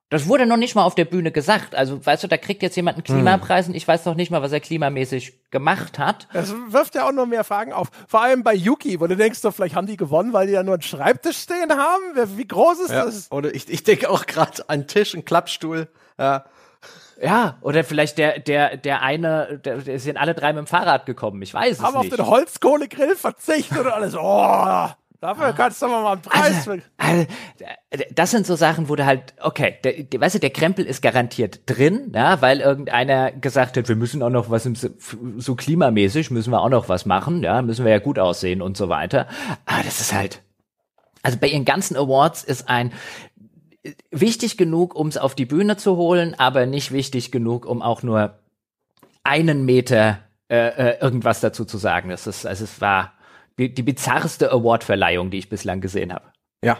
Das 0.08 0.26
wurde 0.26 0.46
noch 0.46 0.56
nicht 0.56 0.74
mal 0.74 0.84
auf 0.84 0.94
der 0.94 1.04
Bühne 1.04 1.30
gesagt. 1.30 1.74
Also, 1.74 2.04
weißt 2.04 2.24
du, 2.24 2.28
da 2.28 2.36
kriegt 2.36 2.62
jetzt 2.62 2.76
jemand 2.76 2.96
einen 2.96 3.04
Klimapreis 3.04 3.66
hm. 3.66 3.72
und 3.72 3.76
ich 3.76 3.86
weiß 3.86 4.04
noch 4.04 4.14
nicht 4.14 4.30
mal, 4.30 4.42
was 4.42 4.52
er 4.52 4.60
klimamäßig 4.60 5.50
gemacht 5.50 5.98
hat. 5.98 6.28
Das 6.32 6.52
wirft 6.68 6.94
ja 6.96 7.08
auch 7.08 7.12
noch 7.12 7.26
mehr 7.26 7.44
Fragen 7.44 7.72
auf. 7.72 7.88
Vor 8.08 8.22
allem 8.22 8.42
bei 8.42 8.54
Yuki, 8.54 9.00
wo 9.00 9.06
du 9.06 9.16
denkst, 9.16 9.40
doch, 9.42 9.52
vielleicht 9.52 9.74
haben 9.74 9.86
die 9.86 9.96
gewonnen, 9.96 10.32
weil 10.32 10.46
die 10.48 10.52
ja 10.52 10.62
nur 10.62 10.74
einen 10.74 10.82
Schreibtisch 10.82 11.38
stehen 11.38 11.70
haben. 11.70 12.36
Wie 12.36 12.46
groß 12.46 12.80
ist 12.80 12.90
ja. 12.90 13.04
das? 13.04 13.30
Oder 13.32 13.54
ich, 13.54 13.68
ich 13.68 13.82
denke 13.84 14.10
auch 14.10 14.26
gerade 14.26 14.68
an 14.68 14.86
Tisch, 14.86 15.14
einen 15.14 15.24
Klappstuhl. 15.24 15.88
Ja. 16.18 16.44
Ja, 17.22 17.56
oder 17.62 17.82
vielleicht 17.84 18.18
der, 18.18 18.38
der, 18.40 18.76
der 18.76 19.02
eine, 19.02 19.60
der, 19.64 19.78
der 19.78 19.98
sind 19.98 20.16
alle 20.16 20.34
drei 20.34 20.52
mit 20.52 20.58
dem 20.58 20.66
Fahrrad 20.66 21.06
gekommen. 21.06 21.40
Ich 21.42 21.54
weiß 21.54 21.62
Haben 21.62 21.70
es 21.70 21.78
nicht. 21.78 21.86
Haben 21.86 21.96
auf 21.96 22.08
den 22.16 22.26
Holzkohlegrill 22.26 23.16
verzichtet 23.16 23.78
und 23.78 23.86
alles. 23.86 24.14
Oh, 24.14 24.88
dafür 25.20 25.52
kannst 25.54 25.80
du 25.80 25.88
mal 25.88 26.12
einen 26.12 26.22
Preis. 26.22 26.68
Also, 26.68 26.82
also, 26.98 27.26
das 28.14 28.30
sind 28.30 28.46
so 28.46 28.54
Sachen, 28.54 28.88
wo 28.88 28.96
du 28.96 29.06
halt, 29.06 29.34
okay, 29.40 29.76
der, 29.82 30.02
der, 30.02 30.20
weißt 30.20 30.34
du, 30.34 30.40
der 30.40 30.50
Krempel 30.50 30.84
ist 30.84 31.00
garantiert 31.00 31.60
drin, 31.66 32.12
ja, 32.14 32.42
weil 32.42 32.60
irgendeiner 32.60 33.32
gesagt 33.32 33.78
hat, 33.78 33.88
wir 33.88 33.96
müssen 33.96 34.22
auch 34.22 34.30
noch 34.30 34.50
was 34.50 34.66
im, 34.66 34.74
so 34.74 35.54
klimamäßig 35.54 36.30
müssen 36.30 36.50
wir 36.50 36.60
auch 36.60 36.68
noch 36.68 36.88
was 36.90 37.06
machen, 37.06 37.42
ja, 37.42 37.62
müssen 37.62 37.84
wir 37.84 37.92
ja 37.92 37.98
gut 37.98 38.18
aussehen 38.18 38.60
und 38.60 38.76
so 38.76 38.90
weiter. 38.90 39.26
Aber 39.64 39.82
das 39.82 40.00
ist 40.00 40.12
halt, 40.12 40.42
also 41.22 41.38
bei 41.38 41.48
ihren 41.48 41.64
ganzen 41.64 41.96
Awards 41.96 42.44
ist 42.44 42.68
ein, 42.68 42.92
wichtig 44.10 44.56
genug, 44.56 44.94
um 44.94 45.08
es 45.08 45.16
auf 45.16 45.34
die 45.34 45.46
Bühne 45.46 45.76
zu 45.76 45.96
holen, 45.96 46.34
aber 46.38 46.66
nicht 46.66 46.92
wichtig 46.92 47.30
genug, 47.30 47.66
um 47.66 47.82
auch 47.82 48.02
nur 48.02 48.38
einen 49.24 49.64
Meter 49.64 50.20
äh, 50.48 50.56
äh, 50.56 51.00
irgendwas 51.00 51.40
dazu 51.40 51.64
zu 51.64 51.78
sagen. 51.78 52.10
Das 52.10 52.26
ist, 52.26 52.46
also 52.46 52.64
es 52.64 52.80
war 52.80 53.12
die, 53.58 53.72
die 53.72 53.82
bizarrste 53.82 54.52
Awardverleihung, 54.52 55.30
die 55.30 55.38
ich 55.38 55.48
bislang 55.48 55.80
gesehen 55.80 56.12
habe. 56.12 56.26
Ja, 56.62 56.78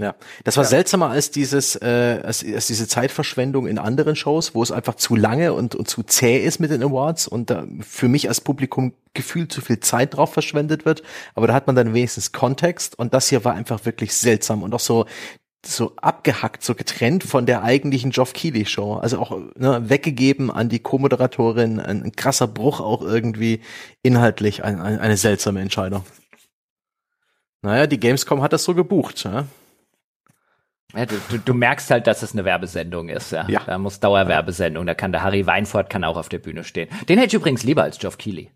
ja, 0.00 0.14
das 0.44 0.56
war 0.56 0.62
ja. 0.62 0.70
seltsamer 0.70 1.10
als 1.10 1.32
dieses, 1.32 1.74
äh, 1.74 2.20
als, 2.22 2.44
als 2.44 2.68
diese 2.68 2.86
Zeitverschwendung 2.86 3.66
in 3.66 3.78
anderen 3.78 4.14
Shows, 4.14 4.54
wo 4.54 4.62
es 4.62 4.70
einfach 4.70 4.94
zu 4.94 5.16
lange 5.16 5.52
und, 5.52 5.74
und 5.74 5.88
zu 5.88 6.04
zäh 6.04 6.38
ist 6.38 6.60
mit 6.60 6.70
den 6.70 6.84
Awards 6.84 7.26
und 7.26 7.50
da 7.50 7.66
für 7.80 8.06
mich 8.06 8.28
als 8.28 8.40
Publikum 8.40 8.92
gefühlt 9.12 9.50
zu 9.50 9.60
viel 9.60 9.80
Zeit 9.80 10.16
drauf 10.16 10.32
verschwendet 10.32 10.84
wird. 10.84 11.02
Aber 11.34 11.48
da 11.48 11.54
hat 11.54 11.66
man 11.66 11.74
dann 11.74 11.94
wenigstens 11.94 12.30
Kontext 12.30 12.96
und 12.96 13.12
das 13.12 13.28
hier 13.28 13.44
war 13.44 13.54
einfach 13.54 13.86
wirklich 13.86 14.14
seltsam 14.14 14.62
und 14.62 14.72
auch 14.72 14.80
so 14.80 15.04
so 15.66 15.94
abgehackt, 15.96 16.62
so 16.62 16.74
getrennt 16.74 17.24
von 17.24 17.46
der 17.46 17.62
eigentlichen 17.62 18.10
Geoff 18.10 18.32
Keighley 18.32 18.64
Show. 18.64 18.94
Also 18.94 19.18
auch 19.18 19.38
ne, 19.56 19.88
weggegeben 19.88 20.50
an 20.50 20.68
die 20.68 20.78
Co-Moderatorin. 20.78 21.80
Ein, 21.80 22.02
ein, 22.02 22.12
krasser 22.12 22.46
Bruch 22.46 22.80
auch 22.80 23.02
irgendwie 23.02 23.60
inhaltlich. 24.02 24.64
Ein, 24.64 24.80
ein, 24.80 24.98
eine 24.98 25.16
seltsame 25.16 25.60
Entscheidung. 25.60 26.04
Naja, 27.62 27.86
die 27.86 27.98
Gamescom 27.98 28.42
hat 28.42 28.52
das 28.52 28.64
so 28.64 28.74
gebucht. 28.74 29.24
Ja? 29.24 29.46
Ja, 30.94 31.06
du, 31.06 31.16
du, 31.28 31.38
du 31.38 31.54
merkst 31.54 31.90
halt, 31.90 32.06
dass 32.06 32.22
es 32.22 32.32
eine 32.32 32.44
Werbesendung 32.44 33.08
ist. 33.08 33.32
Ja. 33.32 33.46
ja. 33.48 33.62
Da 33.66 33.78
muss 33.78 34.00
Dauerwerbesendung. 34.00 34.86
Da 34.86 34.94
kann 34.94 35.12
der 35.12 35.22
Harry 35.22 35.46
Weinfurt 35.46 35.90
kann 35.90 36.04
auch 36.04 36.16
auf 36.16 36.28
der 36.28 36.38
Bühne 36.38 36.64
stehen. 36.64 36.88
Den 37.08 37.18
hätte 37.18 37.28
ich 37.28 37.34
übrigens 37.34 37.64
lieber 37.64 37.82
als 37.82 37.98
Geoff 37.98 38.16
Keighley. 38.16 38.50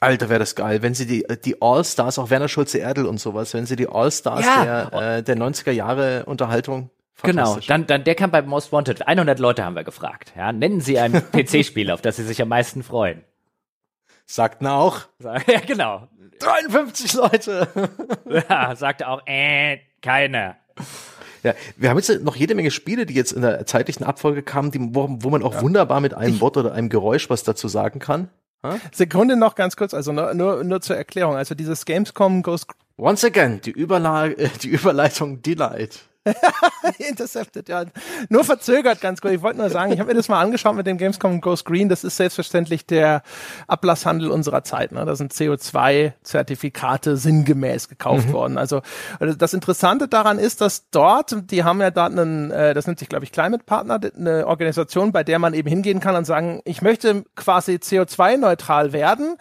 Alter, 0.00 0.28
wäre 0.28 0.40
das 0.40 0.54
geil, 0.54 0.82
wenn 0.82 0.94
sie 0.94 1.06
die, 1.06 1.24
die 1.44 1.62
All-Stars, 1.62 2.18
auch 2.18 2.30
Werner 2.30 2.48
Schulze-Erdl 2.48 3.06
und 3.06 3.18
sowas, 3.18 3.54
wenn 3.54 3.66
sie 3.66 3.76
die 3.76 3.88
All-Stars 3.88 4.44
ja. 4.44 4.86
der, 4.86 5.16
äh, 5.16 5.22
der 5.22 5.36
90er 5.36 5.70
Jahre 5.70 6.24
Unterhaltung 6.26 6.90
Genau, 7.22 7.58
dann, 7.66 7.86
dann 7.86 8.04
der 8.04 8.14
kam 8.14 8.30
bei 8.30 8.42
Most 8.42 8.72
Wanted. 8.72 9.06
100 9.06 9.38
Leute 9.38 9.64
haben 9.64 9.74
wir 9.74 9.84
gefragt. 9.84 10.32
Ja, 10.36 10.52
nennen 10.52 10.80
Sie 10.80 10.98
ein 10.98 11.12
PC-Spiel, 11.32 11.90
auf 11.90 12.02
das 12.02 12.16
Sie 12.16 12.24
sich 12.24 12.42
am 12.42 12.48
meisten 12.48 12.82
freuen. 12.82 13.24
Sagten 14.26 14.66
auch. 14.66 15.02
Ja, 15.46 15.60
genau. 15.66 16.08
53 16.40 17.14
Leute. 17.14 17.68
ja, 18.48 18.74
sagte 18.74 19.08
auch, 19.08 19.22
äh, 19.26 19.78
keine. 20.02 20.56
Ja, 21.42 21.54
wir 21.76 21.90
haben 21.90 21.96
jetzt 21.96 22.22
noch 22.22 22.36
jede 22.36 22.54
Menge 22.54 22.70
Spiele, 22.70 23.06
die 23.06 23.14
jetzt 23.14 23.32
in 23.32 23.42
der 23.42 23.64
zeitlichen 23.66 24.04
Abfolge 24.04 24.42
kamen, 24.42 24.70
die, 24.70 24.80
wo, 24.80 25.08
wo 25.20 25.30
man 25.30 25.42
auch 25.42 25.54
ja. 25.54 25.62
wunderbar 25.62 26.00
mit 26.00 26.12
einem 26.12 26.40
Wort 26.40 26.56
oder 26.56 26.72
einem 26.72 26.88
Geräusch 26.88 27.30
was 27.30 27.44
dazu 27.44 27.68
sagen 27.68 28.00
kann. 28.00 28.28
Sekunde 28.92 29.36
noch 29.36 29.54
ganz 29.54 29.76
kurz, 29.76 29.94
also 29.94 30.12
nur, 30.12 30.34
nur, 30.34 30.64
nur 30.64 30.80
zur 30.80 30.96
Erklärung. 30.96 31.36
Also 31.36 31.54
dieses 31.54 31.84
Gamescom 31.84 32.42
Goes 32.42 32.66
Once 32.96 33.24
again, 33.24 33.60
die, 33.60 33.72
Überla 33.72 34.28
die 34.62 34.68
Überleitung 34.68 35.42
Delight. 35.42 36.00
Intercepted, 36.98 37.68
ja. 37.68 37.84
Nur 38.28 38.44
verzögert 38.44 39.00
ganz 39.00 39.20
gut. 39.20 39.32
Ich 39.32 39.42
wollte 39.42 39.58
nur 39.58 39.70
sagen, 39.70 39.92
ich 39.92 40.00
habe 40.00 40.08
mir 40.08 40.14
das 40.14 40.28
mal 40.28 40.40
angeschaut 40.40 40.74
mit 40.74 40.86
dem 40.86 40.96
Gamescom 40.96 41.40
Ghost 41.40 41.64
Green. 41.64 41.88
Das 41.88 42.04
ist 42.04 42.16
selbstverständlich 42.16 42.86
der 42.86 43.22
Ablasshandel 43.66 44.30
unserer 44.30 44.64
Zeit. 44.64 44.92
Ne? 44.92 45.04
Da 45.04 45.16
sind 45.16 45.32
CO2-Zertifikate 45.32 47.16
sinngemäß 47.16 47.88
gekauft 47.88 48.28
mhm. 48.28 48.32
worden. 48.32 48.58
Also, 48.58 48.82
also 49.20 49.34
das 49.34 49.54
Interessante 49.54 50.08
daran 50.08 50.38
ist, 50.38 50.60
dass 50.60 50.88
dort, 50.90 51.50
die 51.50 51.64
haben 51.64 51.80
ja 51.80 51.90
da 51.90 52.06
einen, 52.06 52.50
äh, 52.50 52.74
das 52.74 52.86
nennt 52.86 52.98
sich 52.98 53.08
glaube 53.08 53.24
ich 53.24 53.32
Climate 53.32 53.64
Partner, 53.64 54.00
eine 54.16 54.46
Organisation, 54.46 55.12
bei 55.12 55.24
der 55.24 55.38
man 55.38 55.54
eben 55.54 55.68
hingehen 55.68 56.00
kann 56.00 56.16
und 56.16 56.24
sagen, 56.24 56.60
ich 56.64 56.82
möchte 56.82 57.24
quasi 57.36 57.74
CO2-neutral 57.74 58.92
werden 58.92 59.36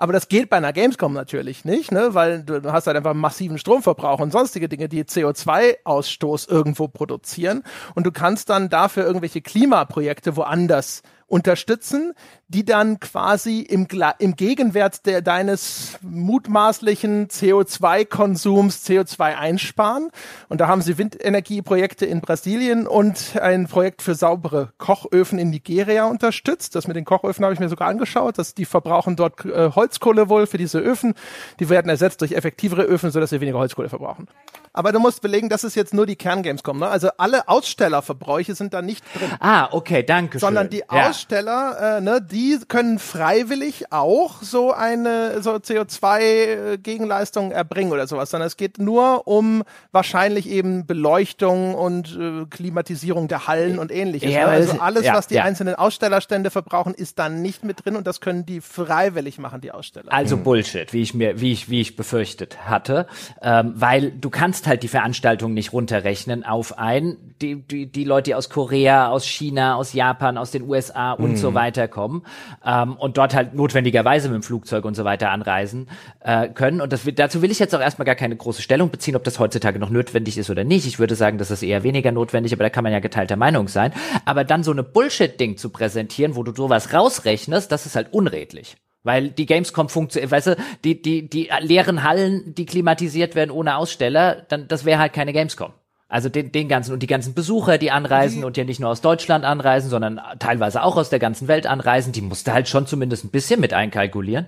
aber 0.00 0.14
das 0.14 0.28
geht 0.28 0.48
bei 0.48 0.56
einer 0.56 0.72
Gamescom 0.72 1.12
natürlich 1.12 1.66
nicht, 1.66 1.92
ne? 1.92 2.14
weil 2.14 2.42
du 2.42 2.72
hast 2.72 2.86
halt 2.86 2.96
einfach 2.96 3.12
massiven 3.12 3.58
Stromverbrauch 3.58 4.18
und 4.20 4.32
sonstige 4.32 4.66
Dinge, 4.66 4.88
die 4.88 5.04
CO2-Ausstoß 5.04 6.50
irgendwo 6.50 6.88
produzieren. 6.88 7.62
Und 7.94 8.06
du 8.06 8.10
kannst 8.10 8.48
dann 8.48 8.70
dafür 8.70 9.04
irgendwelche 9.04 9.42
Klimaprojekte 9.42 10.36
woanders 10.36 11.02
unterstützen, 11.26 12.14
die 12.50 12.64
dann 12.64 12.98
quasi 12.98 13.60
im, 13.60 13.86
im 14.18 14.34
Gegenwert 14.34 15.06
der, 15.06 15.22
deines 15.22 15.98
mutmaßlichen 16.02 17.28
CO2-Konsums 17.28 18.84
CO2 18.84 19.36
einsparen. 19.36 20.10
Und 20.48 20.60
da 20.60 20.66
haben 20.66 20.82
sie 20.82 20.98
Windenergieprojekte 20.98 22.06
in 22.06 22.20
Brasilien 22.20 22.88
und 22.88 23.40
ein 23.40 23.68
Projekt 23.68 24.02
für 24.02 24.16
saubere 24.16 24.72
Kochöfen 24.78 25.38
in 25.38 25.50
Nigeria 25.50 26.06
unterstützt. 26.06 26.74
Das 26.74 26.88
mit 26.88 26.96
den 26.96 27.04
Kochöfen 27.04 27.44
habe 27.44 27.54
ich 27.54 27.60
mir 27.60 27.68
sogar 27.68 27.86
angeschaut. 27.86 28.36
dass 28.36 28.54
die 28.54 28.64
verbrauchen 28.64 29.14
dort 29.14 29.44
äh, 29.44 29.70
Holzkohle 29.70 30.28
wohl 30.28 30.48
für 30.48 30.58
diese 30.58 30.80
Öfen. 30.80 31.14
Die 31.60 31.68
werden 31.68 31.88
ersetzt 31.88 32.20
durch 32.20 32.32
effektivere 32.32 32.82
Öfen, 32.82 33.12
sodass 33.12 33.30
sie 33.30 33.40
weniger 33.40 33.58
Holzkohle 33.58 33.88
verbrauchen. 33.88 34.26
Aber 34.72 34.90
du 34.90 34.98
musst 34.98 35.22
belegen, 35.22 35.48
das 35.48 35.62
ist 35.62 35.76
jetzt 35.76 35.94
nur 35.94 36.06
die 36.06 36.16
Kerngamescom. 36.16 36.80
Ne? 36.80 36.88
Also 36.88 37.10
alle 37.16 37.48
Ausstellerverbräuche 37.48 38.56
sind 38.56 38.74
da 38.74 38.82
nicht 38.82 39.04
drin. 39.14 39.30
Ah, 39.38 39.68
okay, 39.70 40.02
danke. 40.02 40.40
Sondern 40.40 40.68
die 40.68 40.78
ja. 40.90 41.08
Aussteller, 41.10 41.98
äh, 41.98 42.00
ne, 42.00 42.20
die 42.20 42.39
können 42.68 42.98
freiwillig 42.98 43.92
auch 43.92 44.42
so 44.42 44.72
eine 44.72 45.42
so 45.42 45.52
CO2-Gegenleistung 45.52 47.52
erbringen 47.52 47.92
oder 47.92 48.06
sowas. 48.06 48.30
Sondern 48.30 48.46
es 48.46 48.56
geht 48.56 48.78
nur 48.78 49.26
um 49.26 49.62
wahrscheinlich 49.92 50.48
eben 50.48 50.86
Beleuchtung 50.86 51.74
und 51.74 52.16
äh, 52.16 52.46
Klimatisierung 52.48 53.28
der 53.28 53.46
Hallen 53.46 53.78
und 53.78 53.92
ähnliches. 53.92 54.32
Ja? 54.32 54.46
Also 54.46 54.80
alles, 54.80 55.04
ja, 55.04 55.14
was 55.14 55.26
die 55.26 55.36
ja. 55.36 55.44
einzelnen 55.44 55.74
Ausstellerstände 55.74 56.50
verbrauchen, 56.50 56.94
ist 56.94 57.18
dann 57.18 57.42
nicht 57.42 57.64
mit 57.64 57.84
drin 57.84 57.96
und 57.96 58.06
das 58.06 58.20
können 58.20 58.46
die 58.46 58.60
freiwillig 58.60 59.38
machen, 59.38 59.60
die 59.60 59.72
Aussteller. 59.72 60.12
Also 60.12 60.36
hm. 60.36 60.44
Bullshit, 60.44 60.92
wie 60.92 61.02
ich 61.02 61.14
mir, 61.14 61.40
wie 61.40 61.52
ich, 61.52 61.68
wie 61.68 61.80
ich 61.80 61.96
befürchtet 61.96 62.66
hatte, 62.66 63.06
ähm, 63.42 63.74
weil 63.76 64.12
du 64.12 64.30
kannst 64.30 64.66
halt 64.66 64.82
die 64.82 64.88
Veranstaltung 64.88 65.54
nicht 65.54 65.72
runterrechnen 65.72 66.44
auf 66.44 66.78
ein, 66.78 67.16
die, 67.42 67.56
die, 67.56 67.86
die 67.86 68.04
Leute, 68.04 68.30
die 68.30 68.34
aus 68.34 68.50
Korea, 68.50 69.08
aus 69.08 69.24
China, 69.24 69.76
aus 69.76 69.92
Japan, 69.92 70.36
aus 70.36 70.50
den 70.50 70.68
USA 70.68 71.12
und 71.12 71.32
mm. 71.32 71.36
so 71.36 71.50
mhm. 71.50 71.54
weiter 71.54 71.88
kommen 71.88 72.22
ähm, 72.64 72.96
und 72.96 73.16
dort 73.16 73.34
halt 73.34 73.54
notwendigerweise 73.54 74.28
mit 74.28 74.36
dem 74.36 74.42
Flugzeug 74.42 74.84
und 74.84 74.94
so 74.94 75.04
weiter 75.04 75.30
anreisen 75.30 75.88
äh, 76.20 76.48
können. 76.48 76.80
Und 76.80 76.92
das, 76.92 77.02
dazu 77.14 77.42
will 77.42 77.50
ich 77.50 77.58
jetzt 77.58 77.74
auch 77.74 77.80
erstmal 77.80 78.06
gar 78.06 78.14
keine 78.14 78.36
große 78.36 78.62
Stellung 78.62 78.90
beziehen, 78.90 79.16
ob 79.16 79.24
das 79.24 79.38
heutzutage 79.38 79.78
noch 79.78 79.90
notwendig 79.90 80.38
ist 80.38 80.50
oder 80.50 80.64
nicht. 80.64 80.86
Ich 80.86 80.98
würde 80.98 81.14
sagen, 81.14 81.38
das 81.38 81.50
ist 81.50 81.62
eher 81.62 81.82
weniger 81.82 82.12
notwendig, 82.12 82.52
aber 82.52 82.64
da 82.64 82.70
kann 82.70 82.84
man 82.84 82.92
ja 82.92 83.00
geteilter 83.00 83.36
Meinung 83.36 83.68
sein. 83.68 83.92
Aber 84.24 84.44
dann 84.44 84.62
so 84.62 84.70
eine 84.70 84.82
Bullshit-Ding 84.82 85.56
zu 85.56 85.70
präsentieren, 85.70 86.36
wo 86.36 86.42
du 86.42 86.52
sowas 86.54 86.92
rausrechnest, 86.92 87.70
das 87.70 87.86
ist 87.86 87.96
halt 87.96 88.12
unredlich. 88.12 88.76
Weil 89.02 89.30
die 89.30 89.46
Gamescom 89.46 89.88
funktioniert, 89.88 90.30
weißt 90.30 90.48
du, 90.48 90.56
die, 90.84 91.00
die, 91.00 91.28
die 91.28 91.48
leeren 91.60 92.02
Hallen, 92.02 92.54
die 92.54 92.66
klimatisiert 92.66 93.34
werden 93.34 93.50
ohne 93.50 93.76
Aussteller, 93.76 94.44
dann, 94.48 94.68
das 94.68 94.84
wäre 94.84 95.00
halt 95.00 95.14
keine 95.14 95.32
Gamescom. 95.32 95.72
Also 96.10 96.28
den, 96.28 96.50
den 96.50 96.68
ganzen 96.68 96.92
und 96.92 97.02
die 97.02 97.06
ganzen 97.06 97.34
Besucher, 97.34 97.78
die 97.78 97.92
anreisen 97.92 98.40
die, 98.40 98.44
und 98.44 98.56
ja 98.56 98.64
nicht 98.64 98.80
nur 98.80 98.90
aus 98.90 99.00
Deutschland 99.00 99.44
anreisen, 99.44 99.88
sondern 99.88 100.20
teilweise 100.40 100.82
auch 100.82 100.96
aus 100.96 101.08
der 101.08 101.20
ganzen 101.20 101.46
Welt 101.46 101.66
anreisen, 101.66 102.12
die 102.12 102.20
musste 102.20 102.52
halt 102.52 102.68
schon 102.68 102.86
zumindest 102.86 103.24
ein 103.24 103.30
bisschen 103.30 103.60
mit 103.60 103.72
einkalkulieren. 103.72 104.46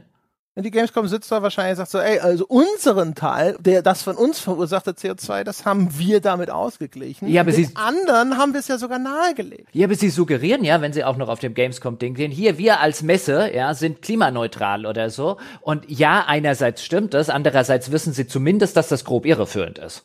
Und 0.54 0.64
die 0.64 0.70
Gamescom 0.70 1.08
sitzt 1.08 1.32
da 1.32 1.40
wahrscheinlich 1.40 1.72
und 1.72 1.76
sagt 1.76 1.92
so, 1.92 1.98
ey, 1.98 2.18
also 2.18 2.44
unseren 2.46 3.14
Teil, 3.14 3.56
der 3.60 3.80
das 3.80 4.02
von 4.02 4.16
uns 4.16 4.38
verursachte 4.38 4.90
CO2, 4.90 5.44
das 5.44 5.64
haben 5.64 5.98
wir 5.98 6.20
damit 6.20 6.50
ausgeglichen. 6.50 7.26
Ja, 7.28 7.40
aber 7.40 7.52
Den 7.52 7.64
sie 7.64 7.76
anderen 7.76 8.36
haben 8.36 8.52
wir 8.52 8.60
es 8.60 8.68
ja 8.68 8.76
sogar 8.76 8.98
nahegelegt. 8.98 9.68
Ja, 9.72 9.86
aber 9.86 9.94
sie 9.94 10.10
suggerieren 10.10 10.62
ja, 10.62 10.82
wenn 10.82 10.92
sie 10.92 11.04
auch 11.04 11.16
noch 11.16 11.30
auf 11.30 11.38
dem 11.38 11.54
Gamescom-Ding 11.54 12.14
gehen, 12.14 12.30
hier, 12.30 12.58
wir 12.58 12.80
als 12.80 13.02
Messe, 13.02 13.50
ja, 13.54 13.72
sind 13.72 14.02
klimaneutral 14.02 14.84
oder 14.84 15.08
so. 15.08 15.38
Und 15.62 15.88
ja, 15.88 16.24
einerseits 16.26 16.84
stimmt 16.84 17.14
das, 17.14 17.30
andererseits 17.30 17.90
wissen 17.90 18.12
sie 18.12 18.26
zumindest, 18.26 18.76
dass 18.76 18.88
das 18.88 19.06
grob 19.06 19.24
irreführend 19.24 19.78
ist. 19.78 20.04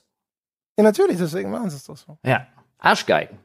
Ja, 0.77 0.83
natürlich, 0.83 1.17
deswegen 1.17 1.49
machen 1.49 1.69
sie 1.69 1.77
es 1.77 1.85
doch 1.85 1.97
so. 1.97 2.17
Ja. 2.23 2.47
Arschgeigen. 2.77 3.39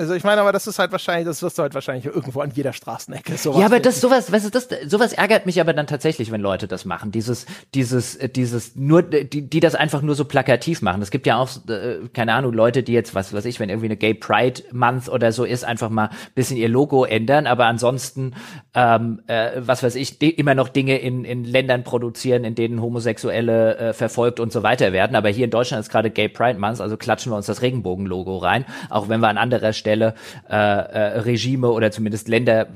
Also 0.00 0.14
ich 0.14 0.24
meine, 0.24 0.40
aber 0.40 0.50
das 0.50 0.66
ist 0.66 0.78
halt 0.78 0.92
wahrscheinlich, 0.92 1.26
das 1.26 1.42
wirst 1.42 1.58
du 1.58 1.62
halt 1.62 1.74
wahrscheinlich 1.74 2.06
irgendwo 2.06 2.40
an 2.40 2.50
jeder 2.54 2.72
Straßenecke. 2.72 3.36
Sowas 3.36 3.60
ja, 3.60 3.66
aber 3.66 3.80
das 3.80 4.00
sowas, 4.00 4.32
weißt 4.32 4.46
du, 4.46 4.50
das 4.50 4.66
sowas 4.86 5.12
ärgert 5.12 5.44
mich 5.44 5.60
aber 5.60 5.74
dann 5.74 5.86
tatsächlich, 5.86 6.32
wenn 6.32 6.40
Leute 6.40 6.66
das 6.66 6.86
machen. 6.86 7.12
Dieses, 7.12 7.44
dieses, 7.74 8.16
äh, 8.16 8.30
dieses 8.30 8.76
nur, 8.76 9.02
die, 9.02 9.42
die 9.42 9.60
das 9.60 9.74
einfach 9.74 10.00
nur 10.00 10.14
so 10.14 10.24
plakativ 10.24 10.80
machen. 10.80 11.02
Es 11.02 11.10
gibt 11.10 11.26
ja 11.26 11.36
auch, 11.36 11.50
äh, 11.68 12.08
keine 12.14 12.32
Ahnung, 12.32 12.54
Leute, 12.54 12.82
die 12.82 12.94
jetzt, 12.94 13.14
was 13.14 13.34
weiß 13.34 13.44
ich, 13.44 13.60
wenn 13.60 13.68
irgendwie 13.68 13.88
eine 13.88 13.98
Gay 13.98 14.14
Pride 14.14 14.62
Month 14.72 15.10
oder 15.10 15.32
so 15.32 15.44
ist, 15.44 15.66
einfach 15.66 15.90
mal 15.90 16.08
bisschen 16.34 16.56
ihr 16.56 16.70
Logo 16.70 17.04
ändern, 17.04 17.46
aber 17.46 17.66
ansonsten, 17.66 18.32
ähm, 18.72 19.20
äh, 19.26 19.50
was 19.58 19.82
weiß 19.82 19.96
ich, 19.96 20.22
immer 20.22 20.54
noch 20.54 20.70
Dinge 20.70 20.96
in, 20.96 21.26
in 21.26 21.44
Ländern 21.44 21.84
produzieren, 21.84 22.44
in 22.44 22.54
denen 22.54 22.80
Homosexuelle 22.80 23.76
äh, 23.76 23.92
verfolgt 23.92 24.40
und 24.40 24.50
so 24.50 24.62
weiter 24.62 24.94
werden. 24.94 25.14
Aber 25.14 25.28
hier 25.28 25.44
in 25.44 25.50
Deutschland 25.50 25.82
ist 25.82 25.90
gerade 25.90 26.08
Gay 26.10 26.30
Pride 26.30 26.58
Month, 26.58 26.80
also 26.80 26.96
klatschen 26.96 27.30
wir 27.32 27.36
uns 27.36 27.44
das 27.44 27.60
Regenbogen-Logo 27.60 28.38
rein, 28.38 28.64
auch 28.88 29.10
wenn 29.10 29.20
wir 29.20 29.28
an 29.28 29.36
anderer 29.36 29.74
Stelle 29.74 29.89
Stelle 29.90 30.14
äh, 30.48 30.54
äh, 30.54 31.18
Regime 31.20 31.68
oder 31.70 31.90
zumindest 31.90 32.28
Länder 32.28 32.68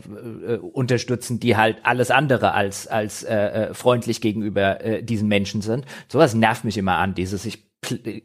äh, 0.46 0.56
unterstützen, 0.56 1.38
die 1.38 1.56
halt 1.56 1.76
alles 1.84 2.10
andere 2.10 2.52
als 2.52 2.88
als 2.88 3.22
äh, 3.22 3.34
äh, 3.34 3.74
freundlich 3.74 4.20
gegenüber 4.20 4.84
äh, 4.84 5.02
diesen 5.02 5.28
Menschen 5.28 5.60
sind. 5.60 5.84
Sowas 6.08 6.34
nervt 6.34 6.64
mich 6.64 6.76
immer 6.76 6.96
an, 6.96 7.14
dieses 7.14 7.44
ich 7.44 7.62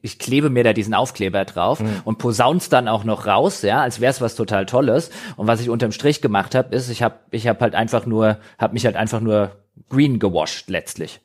ich 0.02 0.20
klebe 0.20 0.50
mir 0.50 0.64
da 0.64 0.72
diesen 0.72 0.94
Aufkleber 0.94 1.44
drauf 1.44 1.82
mhm. 1.82 2.02
und 2.06 2.18
posaun's 2.18 2.70
dann 2.70 2.88
auch 2.88 3.04
noch 3.04 3.28
raus, 3.28 3.62
ja, 3.62 3.82
als 3.82 4.00
wäre 4.00 4.10
es 4.10 4.22
was 4.22 4.36
total 4.36 4.66
Tolles. 4.66 5.12
Und 5.36 5.48
was 5.48 5.60
ich 5.60 5.70
unterm 5.70 5.92
Strich 5.92 6.22
gemacht 6.22 6.56
habe, 6.56 6.74
ist, 6.74 6.90
ich 6.90 7.04
habe 7.04 7.16
ich 7.32 7.46
hab 7.46 7.60
halt 7.60 7.76
einfach 7.76 8.06
nur, 8.06 8.38
habe 8.58 8.74
mich 8.74 8.86
halt 8.86 8.96
einfach 8.96 9.20
nur 9.20 9.52
green 9.90 10.18
gewascht 10.18 10.70
letztlich. 10.70 11.20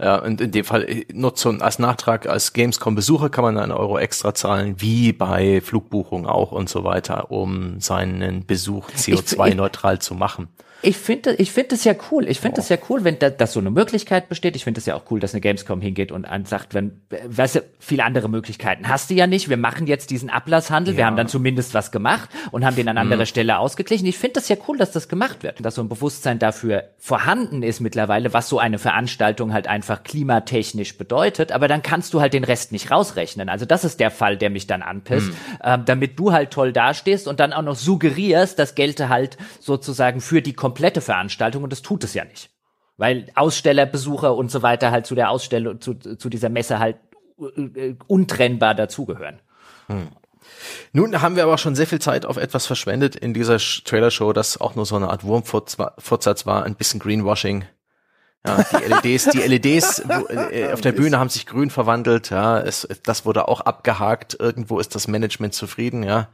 Ja, 0.00 0.16
und 0.16 0.40
in 0.40 0.50
dem 0.50 0.64
Fall 0.64 0.82
äh, 0.88 1.06
nur 1.12 1.34
als 1.60 1.78
Nachtrag, 1.78 2.26
als 2.26 2.52
Gamescom-Besucher 2.52 3.30
kann 3.30 3.44
man 3.44 3.58
einen 3.58 3.72
Euro 3.72 3.98
extra 3.98 4.34
zahlen, 4.34 4.80
wie 4.80 5.12
bei 5.12 5.60
Flugbuchungen 5.60 6.26
auch 6.26 6.50
und 6.50 6.68
so 6.68 6.82
weiter, 6.82 7.30
um 7.30 7.80
seinen 7.80 8.44
Besuch 8.44 8.90
CO2-neutral 8.90 10.00
zu 10.00 10.14
machen. 10.14 10.48
Ich 10.84 10.98
finde, 10.98 11.34
ich 11.36 11.50
finde 11.50 11.76
es 11.76 11.84
ja 11.84 11.94
cool. 12.10 12.28
Ich 12.28 12.40
finde 12.40 12.60
es 12.60 12.68
ja 12.68 12.76
cool, 12.90 13.04
wenn 13.04 13.18
da, 13.18 13.30
dass 13.30 13.54
so 13.54 13.60
eine 13.60 13.70
Möglichkeit 13.70 14.28
besteht. 14.28 14.54
Ich 14.54 14.64
finde 14.64 14.80
es 14.80 14.86
ja 14.86 14.94
auch 14.94 15.10
cool, 15.10 15.18
dass 15.18 15.32
eine 15.32 15.40
Gamescom 15.40 15.80
hingeht 15.80 16.12
und 16.12 16.26
sagt, 16.46 16.74
wenn, 16.74 17.00
weißt 17.26 17.54
du, 17.56 17.60
viele 17.78 18.04
andere 18.04 18.28
Möglichkeiten 18.28 18.86
hast 18.86 19.08
du 19.08 19.14
ja 19.14 19.26
nicht. 19.26 19.48
Wir 19.48 19.56
machen 19.56 19.86
jetzt 19.86 20.10
diesen 20.10 20.28
Ablasshandel. 20.28 20.92
Ja. 20.92 20.98
Wir 20.98 21.06
haben 21.06 21.16
dann 21.16 21.28
zumindest 21.28 21.72
was 21.72 21.90
gemacht 21.90 22.28
und 22.50 22.66
haben 22.66 22.76
den 22.76 22.88
an 22.88 22.98
anderer 22.98 23.20
mhm. 23.20 23.26
Stelle 23.26 23.58
ausgeglichen. 23.58 24.06
Ich 24.06 24.18
finde 24.18 24.40
es 24.40 24.48
ja 24.48 24.56
cool, 24.68 24.76
dass 24.76 24.92
das 24.92 25.08
gemacht 25.08 25.42
wird. 25.42 25.64
Dass 25.64 25.76
so 25.76 25.82
ein 25.82 25.88
Bewusstsein 25.88 26.38
dafür 26.38 26.90
vorhanden 26.98 27.62
ist 27.62 27.80
mittlerweile, 27.80 28.34
was 28.34 28.50
so 28.50 28.58
eine 28.58 28.78
Veranstaltung 28.78 29.54
halt 29.54 29.66
einfach 29.66 30.02
klimatechnisch 30.02 30.98
bedeutet. 30.98 31.50
Aber 31.50 31.66
dann 31.66 31.82
kannst 31.82 32.12
du 32.12 32.20
halt 32.20 32.34
den 32.34 32.44
Rest 32.44 32.72
nicht 32.72 32.90
rausrechnen. 32.90 33.48
Also 33.48 33.64
das 33.64 33.84
ist 33.84 34.00
der 34.00 34.10
Fall, 34.10 34.36
der 34.36 34.50
mich 34.50 34.66
dann 34.66 34.82
anpisst. 34.82 35.28
Mhm. 35.28 35.36
Ähm, 35.64 35.82
damit 35.86 36.18
du 36.18 36.32
halt 36.32 36.50
toll 36.50 36.74
dastehst 36.74 37.26
und 37.26 37.40
dann 37.40 37.54
auch 37.54 37.62
noch 37.62 37.76
suggerierst, 37.76 38.58
das 38.58 38.74
gelte 38.74 39.08
halt 39.08 39.38
sozusagen 39.60 40.20
für 40.20 40.42
die 40.42 40.52
Kom 40.52 40.73
komplette 40.74 41.00
Veranstaltung 41.00 41.62
und 41.62 41.70
das 41.70 41.82
tut 41.82 42.02
es 42.02 42.14
ja 42.14 42.24
nicht. 42.24 42.50
Weil 42.96 43.30
Ausstellerbesucher 43.36 44.34
und 44.34 44.50
so 44.50 44.62
weiter 44.62 44.90
halt 44.90 45.06
zu 45.06 45.14
der 45.14 45.30
Ausstellung, 45.30 45.80
zu, 45.80 45.94
zu 45.94 46.28
dieser 46.28 46.48
Messe 46.48 46.80
halt 46.80 46.96
äh, 47.56 47.94
untrennbar 48.08 48.74
dazugehören. 48.74 49.40
Hm. 49.86 50.08
Nun 50.92 51.22
haben 51.22 51.36
wir 51.36 51.44
aber 51.44 51.58
schon 51.58 51.76
sehr 51.76 51.86
viel 51.86 52.00
Zeit 52.00 52.26
auf 52.26 52.36
etwas 52.36 52.66
verschwendet 52.66 53.14
in 53.14 53.34
dieser 53.34 53.58
Trailer-Show, 53.58 54.32
das 54.32 54.60
auch 54.60 54.74
nur 54.74 54.84
so 54.84 54.96
eine 54.96 55.10
Art 55.10 55.22
Wurmfortsatz 55.22 56.44
war, 56.44 56.64
ein 56.64 56.74
bisschen 56.74 56.98
Greenwashing. 56.98 57.64
Ja, 58.44 58.62
die 58.62 58.84
LEDs, 59.08 59.28
die 59.30 59.38
LEDs 59.38 60.00
äh, 60.00 60.72
auf 60.72 60.80
der 60.80 60.92
Bühne 60.92 61.18
haben 61.18 61.30
sich 61.30 61.46
grün 61.46 61.70
verwandelt, 61.70 62.30
ja, 62.30 62.60
es, 62.60 62.86
das 63.04 63.24
wurde 63.24 63.48
auch 63.48 63.62
abgehakt, 63.62 64.36
irgendwo 64.38 64.80
ist 64.80 64.94
das 64.94 65.08
Management 65.08 65.54
zufrieden, 65.54 66.02
ja. 66.02 66.28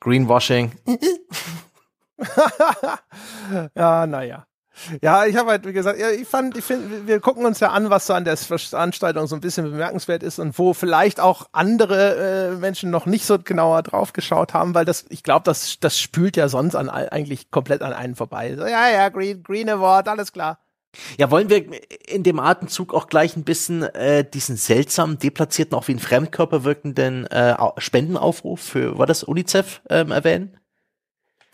Greenwashing. 0.00 0.72
ja, 3.74 4.06
naja. 4.06 4.46
Ja, 5.02 5.24
ich 5.24 5.36
habe 5.36 5.50
halt, 5.50 5.66
wie 5.66 5.72
gesagt, 5.72 5.98
ja, 5.98 6.10
ich 6.10 6.28
fand, 6.28 6.56
ich 6.56 6.64
finde, 6.64 7.06
wir 7.06 7.20
gucken 7.20 7.46
uns 7.46 7.60
ja 7.60 7.70
an, 7.70 7.88
was 7.88 8.06
so 8.06 8.12
an 8.12 8.24
der 8.24 8.36
Veranstaltung 8.36 9.26
so 9.26 9.34
ein 9.34 9.40
bisschen 9.40 9.70
bemerkenswert 9.70 10.22
ist 10.22 10.38
und 10.38 10.58
wo 10.58 10.74
vielleicht 10.74 11.18
auch 11.18 11.48
andere 11.52 12.50
äh, 12.52 12.56
Menschen 12.56 12.90
noch 12.90 13.06
nicht 13.06 13.24
so 13.24 13.38
genauer 13.38 13.82
drauf 13.82 14.12
geschaut 14.12 14.52
haben, 14.52 14.74
weil 14.74 14.84
das, 14.84 15.06
ich 15.08 15.22
glaube, 15.22 15.44
das, 15.44 15.80
das 15.80 15.98
spült 15.98 16.36
ja 16.36 16.48
sonst 16.48 16.74
an 16.74 16.90
eigentlich 16.90 17.50
komplett 17.50 17.82
an 17.82 17.94
einen 17.94 18.16
vorbei. 18.16 18.54
So, 18.54 18.66
ja, 18.66 18.90
ja, 18.90 19.08
Green, 19.08 19.42
Green 19.42 19.70
Award, 19.70 20.08
alles 20.08 20.32
klar. 20.32 20.58
Ja, 21.18 21.30
wollen 21.30 21.50
wir 21.50 21.64
in 22.08 22.22
dem 22.22 22.38
Atemzug 22.38 22.94
auch 22.94 23.08
gleich 23.08 23.36
ein 23.36 23.44
bisschen 23.44 23.82
äh, 23.82 24.28
diesen 24.28 24.56
seltsamen, 24.56 25.18
deplatzierten, 25.18 25.76
auch 25.76 25.88
wie 25.88 25.92
ein 25.92 25.98
Fremdkörper 25.98 26.64
wirkenden 26.64 27.26
äh, 27.26 27.54
Spendenaufruf 27.78 28.60
für, 28.60 28.98
war 28.98 29.06
das 29.06 29.22
UNICEF 29.22 29.82
ähm, 29.90 30.10
erwähnen? 30.10 30.58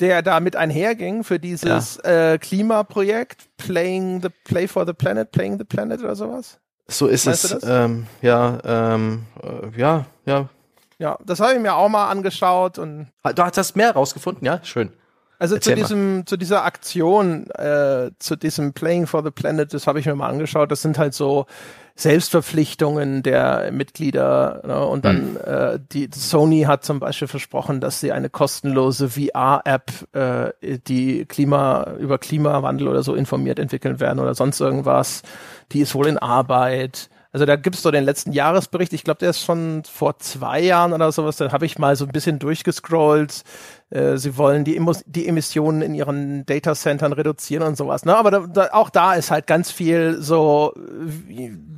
Der 0.03 0.21
da 0.21 0.41
mit 0.41 0.57
einherging 0.57 1.23
für 1.23 1.39
dieses 1.39 2.01
ja. 2.03 2.33
äh, 2.33 2.39
Klimaprojekt 2.39 3.47
Playing 3.57 4.21
the 4.21 4.31
Play 4.43 4.67
for 4.67 4.85
the 4.85 4.93
Planet, 4.93 5.31
Playing 5.31 5.59
the 5.59 5.65
Planet 5.65 6.01
oder 6.01 6.17
sowas? 6.17 6.59
So 6.89 7.07
ist 7.07 7.25
weißt 7.25 7.53
es. 7.53 7.63
Ähm, 7.65 8.09
ja, 8.21 8.59
ähm, 8.65 9.27
äh, 9.41 9.79
ja, 9.81 10.07
ja. 10.27 10.49
Ja, 10.99 11.17
das 11.25 11.39
habe 11.39 11.55
ich 11.55 11.61
mir 11.61 11.77
auch 11.77 11.89
mal 11.89 12.11
angeschaut 12.11 12.79
und. 12.79 13.13
Du 13.23 13.43
hast 13.45 13.77
mehr 13.77 13.93
rausgefunden, 13.93 14.45
ja? 14.45 14.59
Schön. 14.65 14.91
Also 15.43 15.59
zu 15.59 15.75
diesem, 15.75 16.25
zu 16.25 16.37
dieser 16.37 16.65
Aktion, 16.65 17.51
äh, 17.51 18.13
zu 18.21 18.37
diesem 18.37 18.75
Playing 18.75 19.09
for 19.09 19.25
the 19.25 19.33
Planet, 19.33 19.75
das 19.75 19.89
habe 19.89 19.99
ich 19.99 20.07
mir 20.07 20.15
mal 20.15 20.29
angeschaut. 20.29 20.71
Das 20.71 20.83
sind 20.83 20.99
halt 20.99 21.15
so 21.15 21.47
Selbstverpflichtungen 21.97 23.25
der 23.25 23.73
Mitglieder. 23.73 24.63
Ne? 24.65 24.87
Und 24.87 25.05
dann 25.05 25.33
mhm. 25.33 25.39
äh, 25.45 25.81
die 25.91 26.09
Sony 26.15 26.63
hat 26.63 26.85
zum 26.85 27.01
Beispiel 27.01 27.27
versprochen, 27.27 27.81
dass 27.81 27.99
sie 27.99 28.13
eine 28.13 28.31
kostenlose 28.31 29.09
VR-App, 29.09 29.91
äh, 30.13 30.79
die 30.87 31.25
Klima 31.25 31.95
über 31.99 32.19
Klimawandel 32.19 32.87
oder 32.87 33.03
so 33.03 33.17
informiert 33.17 33.59
entwickeln 33.59 33.99
werden 33.99 34.21
oder 34.21 34.37
sonst 34.37 34.61
irgendwas. 34.61 35.23
Die 35.73 35.81
ist 35.81 35.97
wohl 35.97 36.07
in 36.07 36.19
Arbeit. 36.19 37.11
Also 37.33 37.47
da 37.47 37.57
gibt's 37.57 37.83
so 37.83 37.91
den 37.91 38.05
letzten 38.05 38.33
Jahresbericht, 38.33 38.93
ich 38.93 39.05
glaube, 39.05 39.19
der 39.19 39.31
ist 39.31 39.43
schon 39.43 39.83
vor 39.91 40.19
zwei 40.19 40.61
Jahren 40.61 40.93
oder 40.93 41.11
sowas, 41.13 41.39
da 41.39 41.51
habe 41.51 41.65
ich 41.65 41.79
mal 41.79 41.97
so 41.97 42.05
ein 42.05 42.13
bisschen 42.13 42.39
durchgescrollt. 42.39 43.43
Äh, 43.93 44.17
sie 44.17 44.39
wollen 44.39 44.65
die, 44.65 44.81
die 45.07 45.29
Emissionen 45.29 45.83
in 45.83 45.95
ihren 45.95 46.47
Datacentern 46.47 47.13
reduzieren 47.13 47.67
und 47.67 47.77
sowas. 47.77 48.05
Ne? 48.05 48.17
Aber 48.17 48.31
da, 48.31 48.41
da, 48.47 48.69
auch 48.73 48.89
da 48.89 49.15
ist 49.15 49.31
halt 49.31 49.47
ganz 49.47 49.71
viel 49.71 50.17
so, 50.21 50.73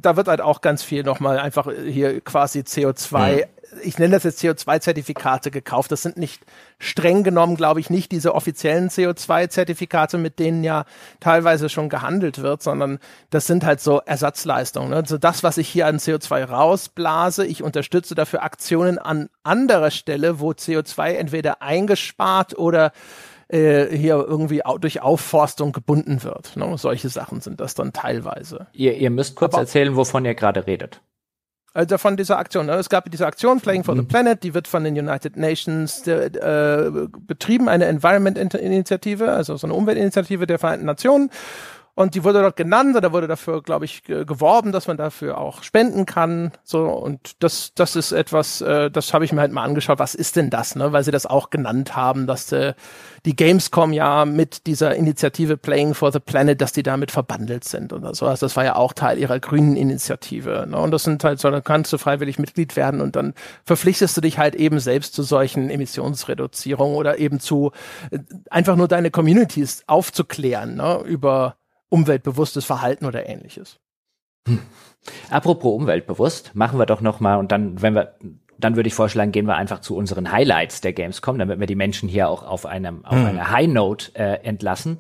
da 0.01 0.17
wird 0.17 0.29
halt 0.29 0.41
auch 0.41 0.61
ganz 0.61 0.85
viel 0.85 1.03
nochmal 1.03 1.39
einfach 1.39 1.69
hier 1.87 2.21
quasi 2.21 2.61
CO2 2.61 3.37
mhm 3.37 3.54
ich 3.83 3.99
nenne 3.99 4.15
das 4.15 4.25
jetzt 4.25 4.43
CO2-Zertifikate 4.43 5.51
gekauft. 5.51 5.93
Das 5.93 6.03
sind 6.03 6.17
nicht 6.17 6.43
streng 6.79 7.25
genommen, 7.25 7.57
glaube 7.57 7.81
ich, 7.81 7.91
nicht 7.91 8.13
diese 8.13 8.35
offiziellen 8.35 8.89
CO2-Zertifikate, 8.89 10.19
mit 10.19 10.39
denen 10.39 10.65
ja 10.65 10.85
teilweise 11.21 11.69
schon 11.69 11.89
gehandelt 11.89 12.43
wird, 12.43 12.63
sondern 12.63 12.99
das 13.31 13.47
sind 13.47 13.65
halt 13.65 13.81
so 13.81 14.01
Ersatzleistungen. 14.01 14.91
Ne? 14.91 14.97
Also 14.97 15.19
das, 15.19 15.43
was 15.43 15.59
ich 15.59 15.69
hier 15.69 15.87
an 15.87 15.99
CO2 15.99 16.45
rausblase, 16.45 17.47
ich 17.47 17.63
unterstütze 17.63 18.15
dafür 18.15 18.43
Aktionen 18.43 18.99
an 18.99 19.29
anderer 19.43 19.91
Stelle, 19.91 20.41
wo 20.41 20.51
CO2 20.51 21.13
entweder 21.13 21.63
eingespart 21.63 22.59
oder 22.59 22.93
äh, 23.49 23.87
hier 23.97 24.15
irgendwie 24.15 24.63
durch 24.81 25.03
Aufforstung 25.03 25.73
gebunden 25.73 26.23
wird. 26.23 26.57
Ne? 26.57 26.77
Solche 26.79 27.09
Sachen 27.09 27.41
sind 27.41 27.61
das 27.61 27.75
dann 27.75 27.93
teilweise. 27.93 28.67
Ihr, 28.73 28.95
ihr 28.95 29.11
müsst 29.11 29.37
kurz 29.37 29.55
Aber 29.55 29.63
erzählen, 29.63 29.97
wovon 29.97 30.25
ihr 30.25 30.35
gerade 30.35 30.67
redet 30.67 31.01
also 31.75 31.99
von 31.99 32.17
dieser 32.17 32.39
Aktion. 32.39 32.67
Ne? 32.67 32.73
Es 32.75 32.89
gab 32.89 33.11
diese 33.11 33.27
Aktion 33.27 33.61
Playing 33.61 33.85
for 33.85 33.95
the 33.97 34.03
mhm. 34.03 34.09
Planet, 34.09 34.43
die 34.43 34.55
wird 34.55 34.69
von 34.69 34.85
den 34.85 34.97
United 34.97 35.37
Nations 35.37 36.07
äh, 36.07 36.31
betrieben, 37.27 37.69
eine 37.69 37.87
Environment-Initiative, 37.87 39.31
also 39.33 39.57
so 39.57 39.67
eine 39.67 39.75
Umweltinitiative 39.75 40.47
der 40.47 40.59
Vereinten 40.61 40.87
Nationen. 40.87 41.31
Und 41.97 42.17
die 42.17 42.25
wurde 42.25 42.43
dort 42.43 42.57
genannt 42.57 42.97
oder 42.97 43.13
wurde 43.13 43.29
dafür, 43.29 43.63
glaube 43.63 43.85
ich, 43.85 44.03
geworben, 44.03 44.73
dass 44.73 44.89
man 44.89 44.97
dafür 44.97 45.39
auch 45.39 45.63
spenden 45.63 46.07
kann. 46.07 46.51
So 46.65 46.87
und 46.87 47.43
das, 47.43 47.73
das 47.77 47.95
ist 47.95 48.11
etwas, 48.11 48.61
äh, 48.63 48.91
das 48.91 49.15
habe 49.15 49.25
ich 49.25 49.33
mir 49.33 49.41
halt 49.41 49.53
mal 49.53 49.63
angeschaut. 49.63 50.01
Was 50.01 50.17
ist 50.17 50.35
denn 50.35 50.51
das? 50.51 50.75
Ne? 50.75 50.93
Weil 50.93 51.05
sie 51.05 51.13
das 51.13 51.25
auch 51.25 51.51
genannt 51.51 51.95
haben, 51.95 52.27
dass 52.27 52.51
äh, 52.51 52.75
die 53.27 53.37
Gamescom 53.37 53.93
ja 53.93 54.25
mit 54.25 54.67
dieser 54.67 54.97
Initiative 54.97 55.57
Playing 55.57 55.95
for 55.95 56.11
the 56.11 56.19
Planet, 56.19 56.61
dass 56.61 56.73
die 56.73 56.83
damit 56.83 57.13
verbandelt 57.13 57.63
sind 57.63 57.93
oder 57.93 58.13
so. 58.13 58.27
Also 58.27 58.47
das 58.47 58.57
war 58.57 58.65
ja 58.65 58.75
auch 58.75 58.93
Teil 58.93 59.17
ihrer 59.17 59.39
grünen 59.39 59.77
Initiative. 59.77 60.67
Ne? 60.69 60.77
Und 60.77 60.91
das 60.91 61.05
sind 61.05 61.23
halt 61.23 61.39
so, 61.39 61.49
dann 61.49 61.63
kannst 61.63 61.93
du 61.93 61.99
freiwillig 61.99 62.41
Mitglied 62.41 62.75
werden 62.75 63.01
und 63.01 63.15
dann 63.15 63.35
verpflichtest 63.65 64.17
du 64.17 64.21
dich 64.21 64.39
halt 64.39 64.57
eben 64.57 64.81
selbst 64.81 65.15
zu 65.15 65.23
solchen 65.23 65.71
Emissionsreduzierungen 65.71 66.97
oder 66.97 67.19
eben 67.21 67.39
zu 67.39 67.71
äh, 68.11 68.19
einfach 68.51 68.75
nur 68.75 68.89
deine 68.89 69.13
Communities 69.13 69.85
aufzuklären 69.87 70.75
ne? 70.75 71.01
über 71.07 71.55
umweltbewusstes 71.89 72.65
Verhalten 72.65 73.07
oder 73.07 73.29
ähnliches. 73.29 73.81
Hm. 74.47 74.61
Apropos 75.31 75.75
umweltbewusst, 75.75 76.55
machen 76.55 76.79
wir 76.79 76.87
doch 76.87 77.01
noch 77.01 77.21
mal 77.21 77.37
und 77.37 77.53
dann, 77.53 77.81
wenn 77.83 77.95
wir 77.95 78.15
dann 78.59 78.77
würde 78.77 78.87
ich 78.87 78.95
vorschlagen, 78.95 79.33
gehen 79.33 79.47
wir 79.47 79.57
einfach 79.57 79.81
zu 79.81 79.97
unseren 79.97 80.31
Highlights 80.31 80.81
der 80.81 80.93
Gamescom, 80.93 81.39
damit 81.39 81.59
wir 81.59 81.67
die 81.67 81.75
Menschen 81.75 82.09
hier 82.09 82.29
auch 82.29 82.45
auf 82.45 82.67
einem 82.67 83.05
auf 83.05 83.17
hm. 83.17 83.27
einer 83.27 83.51
High 83.51 83.69
Note 83.69 84.15
äh, 84.15 84.45
entlassen 84.45 84.99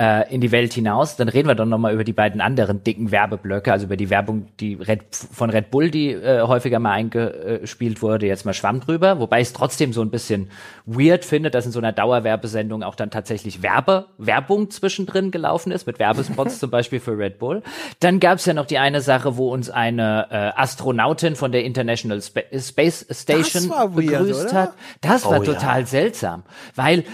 äh, 0.00 0.32
in 0.32 0.40
die 0.40 0.50
Welt 0.50 0.72
hinaus. 0.72 1.16
Dann 1.16 1.28
reden 1.28 1.46
wir 1.46 1.54
doch 1.54 1.66
nochmal 1.66 1.92
über 1.92 2.04
die 2.04 2.14
beiden 2.14 2.40
anderen 2.40 2.82
dicken 2.82 3.10
Werbeblöcke, 3.10 3.70
also 3.70 3.84
über 3.84 3.98
die 3.98 4.08
Werbung, 4.08 4.46
die 4.58 4.74
Red, 4.74 5.02
von 5.12 5.50
Red 5.50 5.70
Bull, 5.70 5.90
die 5.90 6.12
äh, 6.12 6.40
häufiger 6.42 6.78
mal 6.78 6.92
eingespielt 6.92 8.00
wurde, 8.00 8.26
jetzt 8.26 8.46
mal 8.46 8.54
Schwamm 8.54 8.80
drüber, 8.80 9.20
wobei 9.20 9.42
ich 9.42 9.48
es 9.48 9.52
trotzdem 9.52 9.92
so 9.92 10.00
ein 10.00 10.10
bisschen 10.10 10.50
weird 10.86 11.26
finde, 11.26 11.50
dass 11.50 11.66
in 11.66 11.72
so 11.72 11.78
einer 11.78 11.92
Dauerwerbesendung 11.92 12.82
auch 12.82 12.94
dann 12.94 13.10
tatsächlich 13.10 13.62
Werbe, 13.62 14.06
Werbung 14.16 14.70
zwischendrin 14.70 15.30
gelaufen 15.30 15.70
ist, 15.70 15.86
mit 15.86 15.98
Werbespots 15.98 16.58
zum 16.58 16.70
Beispiel 16.70 17.00
für 17.00 17.18
Red 17.18 17.38
Bull. 17.38 17.62
Dann 18.00 18.20
gab 18.20 18.38
es 18.38 18.46
ja 18.46 18.54
noch 18.54 18.66
die 18.66 18.78
eine 18.78 19.02
Sache, 19.02 19.36
wo 19.36 19.52
uns 19.52 19.68
eine 19.68 20.28
äh, 20.30 20.60
Astronautin 20.60 21.36
von 21.36 21.52
der 21.52 21.64
International 21.64 22.18
Sp 22.24 22.40
Space 22.56 23.06
Station 23.10 23.70
begrüßt 23.94 24.44
weird, 24.44 24.52
hat. 24.54 24.72
Das 25.02 25.26
war 25.26 25.40
oh, 25.40 25.44
total 25.44 25.80
ja. 25.80 25.86
seltsam, 25.86 26.44
weil 26.74 27.04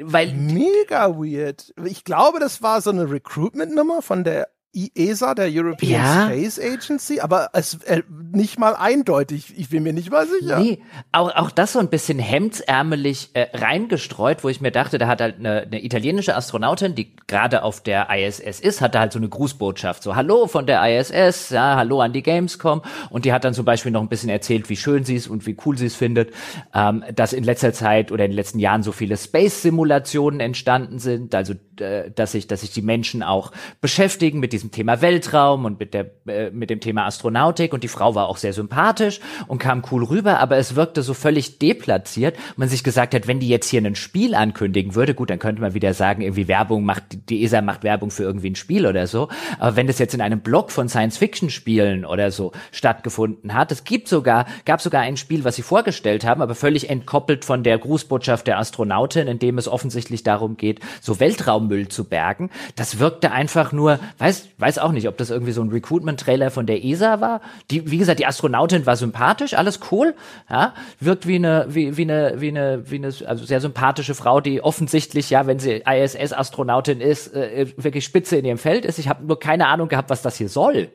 weil 0.00 0.32
mega 0.32 1.16
weird. 1.16 1.74
Ich 1.84 2.04
glaube, 2.04 2.40
das 2.40 2.62
war 2.62 2.80
so 2.80 2.90
eine 2.90 3.10
Recruitment-Nummer 3.10 4.02
von 4.02 4.24
der 4.24 4.48
ESA, 4.74 5.34
der 5.34 5.48
European 5.50 6.02
ja. 6.02 6.26
Space 6.26 6.58
Agency, 6.58 7.20
aber 7.20 7.50
es 7.52 7.74
äh, 7.84 8.02
nicht 8.32 8.58
mal 8.58 8.74
eindeutig. 8.74 9.52
Ich 9.56 9.68
bin 9.68 9.82
mir 9.82 9.92
nicht 9.92 10.10
mal 10.10 10.26
sicher. 10.26 10.58
Nee, 10.60 10.80
auch, 11.12 11.34
auch 11.34 11.50
das 11.50 11.74
so 11.74 11.78
ein 11.78 11.90
bisschen 11.90 12.18
hemdsärmelig 12.18 13.30
äh, 13.34 13.48
reingestreut, 13.52 14.42
wo 14.44 14.48
ich 14.48 14.62
mir 14.62 14.70
dachte, 14.70 14.96
da 14.96 15.08
hat 15.08 15.20
halt 15.20 15.38
eine, 15.38 15.62
eine 15.62 15.84
italienische 15.84 16.34
Astronautin, 16.34 16.94
die 16.94 17.14
gerade 17.26 17.64
auf 17.64 17.82
der 17.82 18.08
ISS 18.10 18.60
ist, 18.60 18.80
hatte 18.80 18.98
halt 18.98 19.12
so 19.12 19.18
eine 19.18 19.28
Grußbotschaft, 19.28 20.02
so 20.02 20.16
Hallo 20.16 20.46
von 20.46 20.66
der 20.66 20.82
ISS, 20.98 21.50
ja, 21.50 21.76
Hallo 21.76 22.00
an 22.00 22.14
die 22.14 22.22
Gamescom 22.22 22.80
und 23.10 23.26
die 23.26 23.32
hat 23.34 23.44
dann 23.44 23.52
zum 23.52 23.66
Beispiel 23.66 23.92
noch 23.92 24.00
ein 24.00 24.08
bisschen 24.08 24.30
erzählt, 24.30 24.70
wie 24.70 24.76
schön 24.76 25.04
sie 25.04 25.16
es 25.16 25.28
und 25.28 25.46
wie 25.46 25.56
cool 25.66 25.76
sie 25.76 25.86
es 25.86 25.96
findet, 25.96 26.32
ähm, 26.74 27.04
dass 27.14 27.34
in 27.34 27.44
letzter 27.44 27.74
Zeit 27.74 28.10
oder 28.10 28.24
in 28.24 28.30
den 28.30 28.36
letzten 28.36 28.58
Jahren 28.58 28.82
so 28.82 28.92
viele 28.92 29.18
Space-Simulationen 29.18 30.40
entstanden 30.40 30.98
sind, 30.98 31.34
also 31.34 31.54
äh, 31.78 32.10
dass 32.10 32.32
sich, 32.32 32.46
dass 32.46 32.62
sich 32.62 32.70
die 32.70 32.82
Menschen 32.82 33.22
auch 33.22 33.52
beschäftigen 33.80 34.40
mit 34.40 34.52
diesem 34.62 34.70
Thema 34.70 35.00
Weltraum 35.00 35.64
und 35.64 35.80
mit 35.80 35.94
der, 35.94 36.10
äh, 36.26 36.50
mit 36.50 36.70
dem 36.70 36.80
Thema 36.80 37.06
Astronautik 37.06 37.72
und 37.72 37.82
die 37.82 37.88
Frau 37.88 38.14
war 38.14 38.28
auch 38.28 38.36
sehr 38.36 38.52
sympathisch 38.52 39.20
und 39.48 39.58
kam 39.58 39.82
cool 39.90 40.04
rüber, 40.04 40.38
aber 40.38 40.56
es 40.58 40.76
wirkte 40.76 41.02
so 41.02 41.14
völlig 41.14 41.58
deplatziert. 41.58 42.36
Man 42.56 42.68
sich 42.68 42.84
gesagt 42.84 43.14
hat, 43.14 43.26
wenn 43.26 43.40
die 43.40 43.48
jetzt 43.48 43.68
hier 43.68 43.82
ein 43.82 43.94
Spiel 43.94 44.34
ankündigen 44.34 44.94
würde, 44.94 45.14
gut, 45.14 45.30
dann 45.30 45.38
könnte 45.38 45.62
man 45.62 45.74
wieder 45.74 45.94
sagen, 45.94 46.22
irgendwie 46.22 46.48
Werbung 46.48 46.84
macht, 46.84 47.30
die 47.30 47.42
ESA 47.42 47.62
macht 47.62 47.82
Werbung 47.82 48.10
für 48.10 48.22
irgendwie 48.22 48.50
ein 48.50 48.56
Spiel 48.56 48.86
oder 48.86 49.06
so. 49.06 49.28
Aber 49.58 49.76
wenn 49.76 49.86
das 49.86 49.98
jetzt 49.98 50.14
in 50.14 50.20
einem 50.20 50.40
Blog 50.40 50.70
von 50.70 50.88
Science-Fiction-Spielen 50.88 52.04
oder 52.04 52.30
so 52.30 52.52
stattgefunden 52.70 53.54
hat, 53.54 53.72
es 53.72 53.84
gibt 53.84 54.08
sogar, 54.08 54.46
gab 54.64 54.80
sogar 54.80 55.02
ein 55.02 55.16
Spiel, 55.16 55.44
was 55.44 55.56
sie 55.56 55.62
vorgestellt 55.62 56.24
haben, 56.24 56.42
aber 56.42 56.54
völlig 56.54 56.88
entkoppelt 56.88 57.44
von 57.44 57.62
der 57.62 57.78
Grußbotschaft 57.78 58.46
der 58.46 58.58
Astronautin, 58.58 59.26
in 59.26 59.38
dem 59.38 59.58
es 59.58 59.68
offensichtlich 59.68 60.22
darum 60.22 60.56
geht, 60.56 60.80
so 61.00 61.18
Weltraum 61.18 61.62
Atommüll 61.72 61.88
zu 61.88 62.04
bergen. 62.04 62.50
Das 62.76 62.98
wirkte 62.98 63.32
einfach 63.32 63.72
nur, 63.72 63.98
weiß, 64.18 64.48
weiß 64.62 64.78
auch 64.78 64.92
nicht, 64.92 65.08
ob 65.08 65.18
das 65.18 65.28
irgendwie 65.28 65.52
so 65.52 65.60
ein 65.60 65.68
Recruitment-Trailer 65.68 66.50
von 66.50 66.64
der 66.66 66.84
ESA 66.84 67.20
war. 67.20 67.40
Die, 67.70 67.90
wie 67.90 67.98
gesagt, 67.98 68.20
die 68.20 68.26
Astronautin 68.26 68.86
war 68.86 68.96
sympathisch, 68.96 69.54
alles 69.54 69.80
cool, 69.90 70.14
ja, 70.48 70.72
wirkt 71.00 71.26
wie 71.26 71.34
eine, 71.34 71.66
wie, 71.68 71.96
wie 71.96 72.02
eine, 72.02 72.40
wie 72.40 72.48
eine, 72.48 72.90
wie 72.90 72.96
eine, 72.96 73.08
also 73.26 73.44
sehr 73.44 73.60
sympathische 73.60 74.14
Frau, 74.14 74.40
die 74.40 74.62
offensichtlich, 74.62 75.28
ja, 75.28 75.46
wenn 75.46 75.58
sie 75.58 75.82
ISS-Astronautin 75.84 77.00
ist, 77.00 77.34
äh, 77.34 77.66
wirklich 77.76 78.04
spitze 78.04 78.36
in 78.36 78.44
ihrem 78.44 78.58
Feld 78.58 78.84
ist. 78.84 78.98
Ich 78.98 79.08
habe 79.08 79.24
nur 79.24 79.38
keine 79.38 79.66
Ahnung 79.66 79.88
gehabt, 79.88 80.08
was 80.08 80.22
das 80.22 80.36
hier 80.36 80.48
soll. 80.48 80.88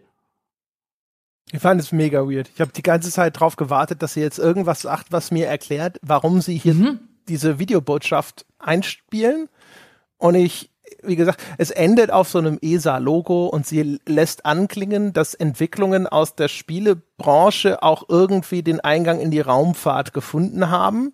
Ich 1.52 1.60
fand 1.60 1.80
es 1.80 1.91
mega 1.91 2.22
weird. 2.30 2.49
Ich 2.53 2.61
habe 2.61 2.72
die 2.73 2.81
ganze 2.81 3.11
Zeit 3.11 3.39
drauf 3.39 3.56
gewartet, 3.56 4.02
dass 4.02 4.14
sie 4.14 4.22
jetzt 4.22 4.39
irgendwas 4.39 4.81
sagt, 4.81 5.11
was 5.11 5.31
mir 5.31 5.48
erklärt, 5.48 5.98
warum 6.02 6.41
sie 6.41 6.57
hier 6.57 6.73
mhm. 6.73 6.99
diese 7.30 7.60
Videobotschaft 7.60 8.45
einspielen. 8.60 9.48
Und 10.18 10.35
ich, 10.35 10.72
wie 11.08 11.16
gesagt, 11.16 11.42
es 11.58 11.72
endet 11.72 12.12
auf 12.12 12.30
so 12.30 12.38
einem 12.38 12.60
ESA-Logo 12.62 13.48
und 13.48 13.66
sie 13.66 14.00
lässt 14.06 14.46
anklingen, 14.46 15.14
dass 15.14 15.34
Entwicklungen 15.34 16.08
aus 16.08 16.36
der 16.36 16.48
Spielebranche 16.48 17.82
auch 17.82 18.04
irgendwie 18.10 18.64
den 18.64 18.80
Eingang 18.80 19.20
in 19.20 19.32
die 19.32 19.42
Raumfahrt 19.42 20.14
gefunden 20.14 20.70
haben. 20.70 21.14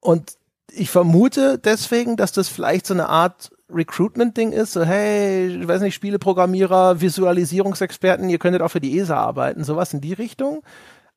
Und 0.00 0.32
ich 0.70 0.90
vermute 0.90 1.58
deswegen, 1.58 2.16
dass 2.16 2.32
das 2.32 2.48
vielleicht 2.48 2.86
so 2.86 2.94
eine 2.94 3.08
Art 3.08 3.50
Recruitment-Ding 3.70 4.52
ist, 4.52 4.72
so 4.72 4.82
hey, 4.82 5.60
ich 5.60 5.68
weiß 5.68 5.82
nicht, 5.82 5.94
Spieleprogrammierer, 5.94 7.00
Visualisierungsexperten, 7.00 8.28
ihr 8.28 8.38
könntet 8.38 8.62
auch 8.62 8.70
für 8.70 8.80
die 8.80 8.98
ESA 8.98 9.16
arbeiten, 9.16 9.64
sowas 9.64 9.92
in 9.92 10.00
die 10.00 10.14
Richtung. 10.14 10.62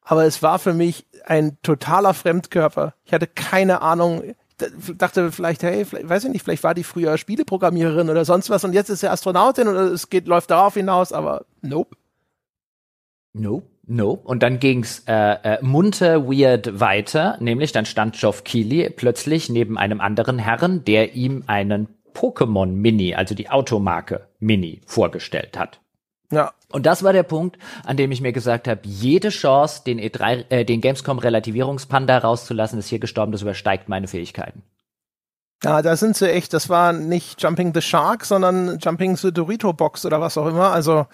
Aber 0.04 0.26
es 0.26 0.42
war 0.42 0.60
für 0.60 0.74
mich 0.74 1.06
ein 1.26 1.58
totaler 1.62 2.14
Fremdkörper. 2.14 2.96
Ich 3.06 3.14
hatte 3.14 3.28
keine 3.28 3.82
Ahnung, 3.82 4.36
dachte 4.98 5.32
vielleicht, 5.32 5.64
hey, 5.64 5.86
vielleicht, 5.86 6.10
weiß 6.10 6.26
ich 6.26 6.32
nicht, 6.32 6.44
vielleicht 6.44 6.64
war 6.64 6.74
die 6.74 6.84
früher 6.84 7.18
Spieleprogrammiererin 7.18 8.10
oder 8.10 8.26
sonst 8.26 8.50
was 8.50 8.64
und 8.64 8.74
jetzt 8.74 8.90
ist 8.90 9.02
sie 9.02 9.10
Astronautin 9.10 9.68
oder 9.68 9.82
es 9.84 10.10
geht, 10.10 10.28
läuft 10.28 10.52
darauf 10.52 10.74
hinaus, 10.74 11.14
aber 11.14 11.46
nope. 11.62 11.96
Nope. 13.34 13.68
Nope. 13.88 14.22
Und 14.26 14.44
dann 14.44 14.60
ging's 14.60 15.04
äh, 15.08 15.14
äh, 15.14 15.58
munter 15.62 16.26
weird 16.28 16.80
weiter, 16.80 17.38
nämlich 17.40 17.72
dann 17.72 17.86
stand 17.86 18.18
Geoff 18.18 18.44
Keighley 18.44 18.90
plötzlich 18.90 19.50
neben 19.50 19.78
einem 19.78 20.00
anderen 20.00 20.40
Herren, 20.40 20.86
der 20.86 21.14
ihm 21.14 21.44
einen 21.48 21.90
Pokémon 22.14 22.68
Mini, 22.68 23.16
also 23.16 23.36
die 23.36 23.50
Automarke 23.50 24.28
Mini, 24.40 24.82
vorgestellt 24.86 25.58
hat. 25.58 25.82
Ja. 26.32 26.54
Und 26.72 26.86
das 26.86 27.04
war 27.04 27.14
der 27.14 27.24
Punkt, 27.24 27.58
an 27.86 27.98
dem 27.98 28.12
ich 28.12 28.22
mir 28.22 28.34
gesagt 28.34 28.68
habe, 28.68 28.82
jede 28.84 29.30
Chance, 29.30 29.84
den 29.86 30.00
E3, 30.00 30.46
äh, 30.50 30.66
den 30.66 30.82
Gamescom 30.82 31.20
Relativierungspanda 31.20 32.18
rauszulassen, 32.18 32.80
ist 32.80 32.88
hier 32.88 33.00
gestorben, 33.00 33.32
das 33.32 33.42
übersteigt 33.42 33.90
meine 33.90 34.08
Fähigkeiten. 34.08 34.64
Ja, 35.64 35.82
da 35.84 35.96
sind 35.96 36.18
sie 36.18 36.32
echt, 36.32 36.54
das 36.54 36.70
war 36.70 36.92
nicht 36.92 37.42
Jumping 37.42 37.72
the 37.74 37.82
Shark, 37.82 38.26
sondern 38.26 38.80
Jumping 38.80 39.16
the 39.16 39.32
Dorito 39.32 39.74
Box 39.74 40.06
oder 40.06 40.20
was 40.20 40.38
auch 40.38 40.48
immer. 40.48 40.72
Also 40.72 41.06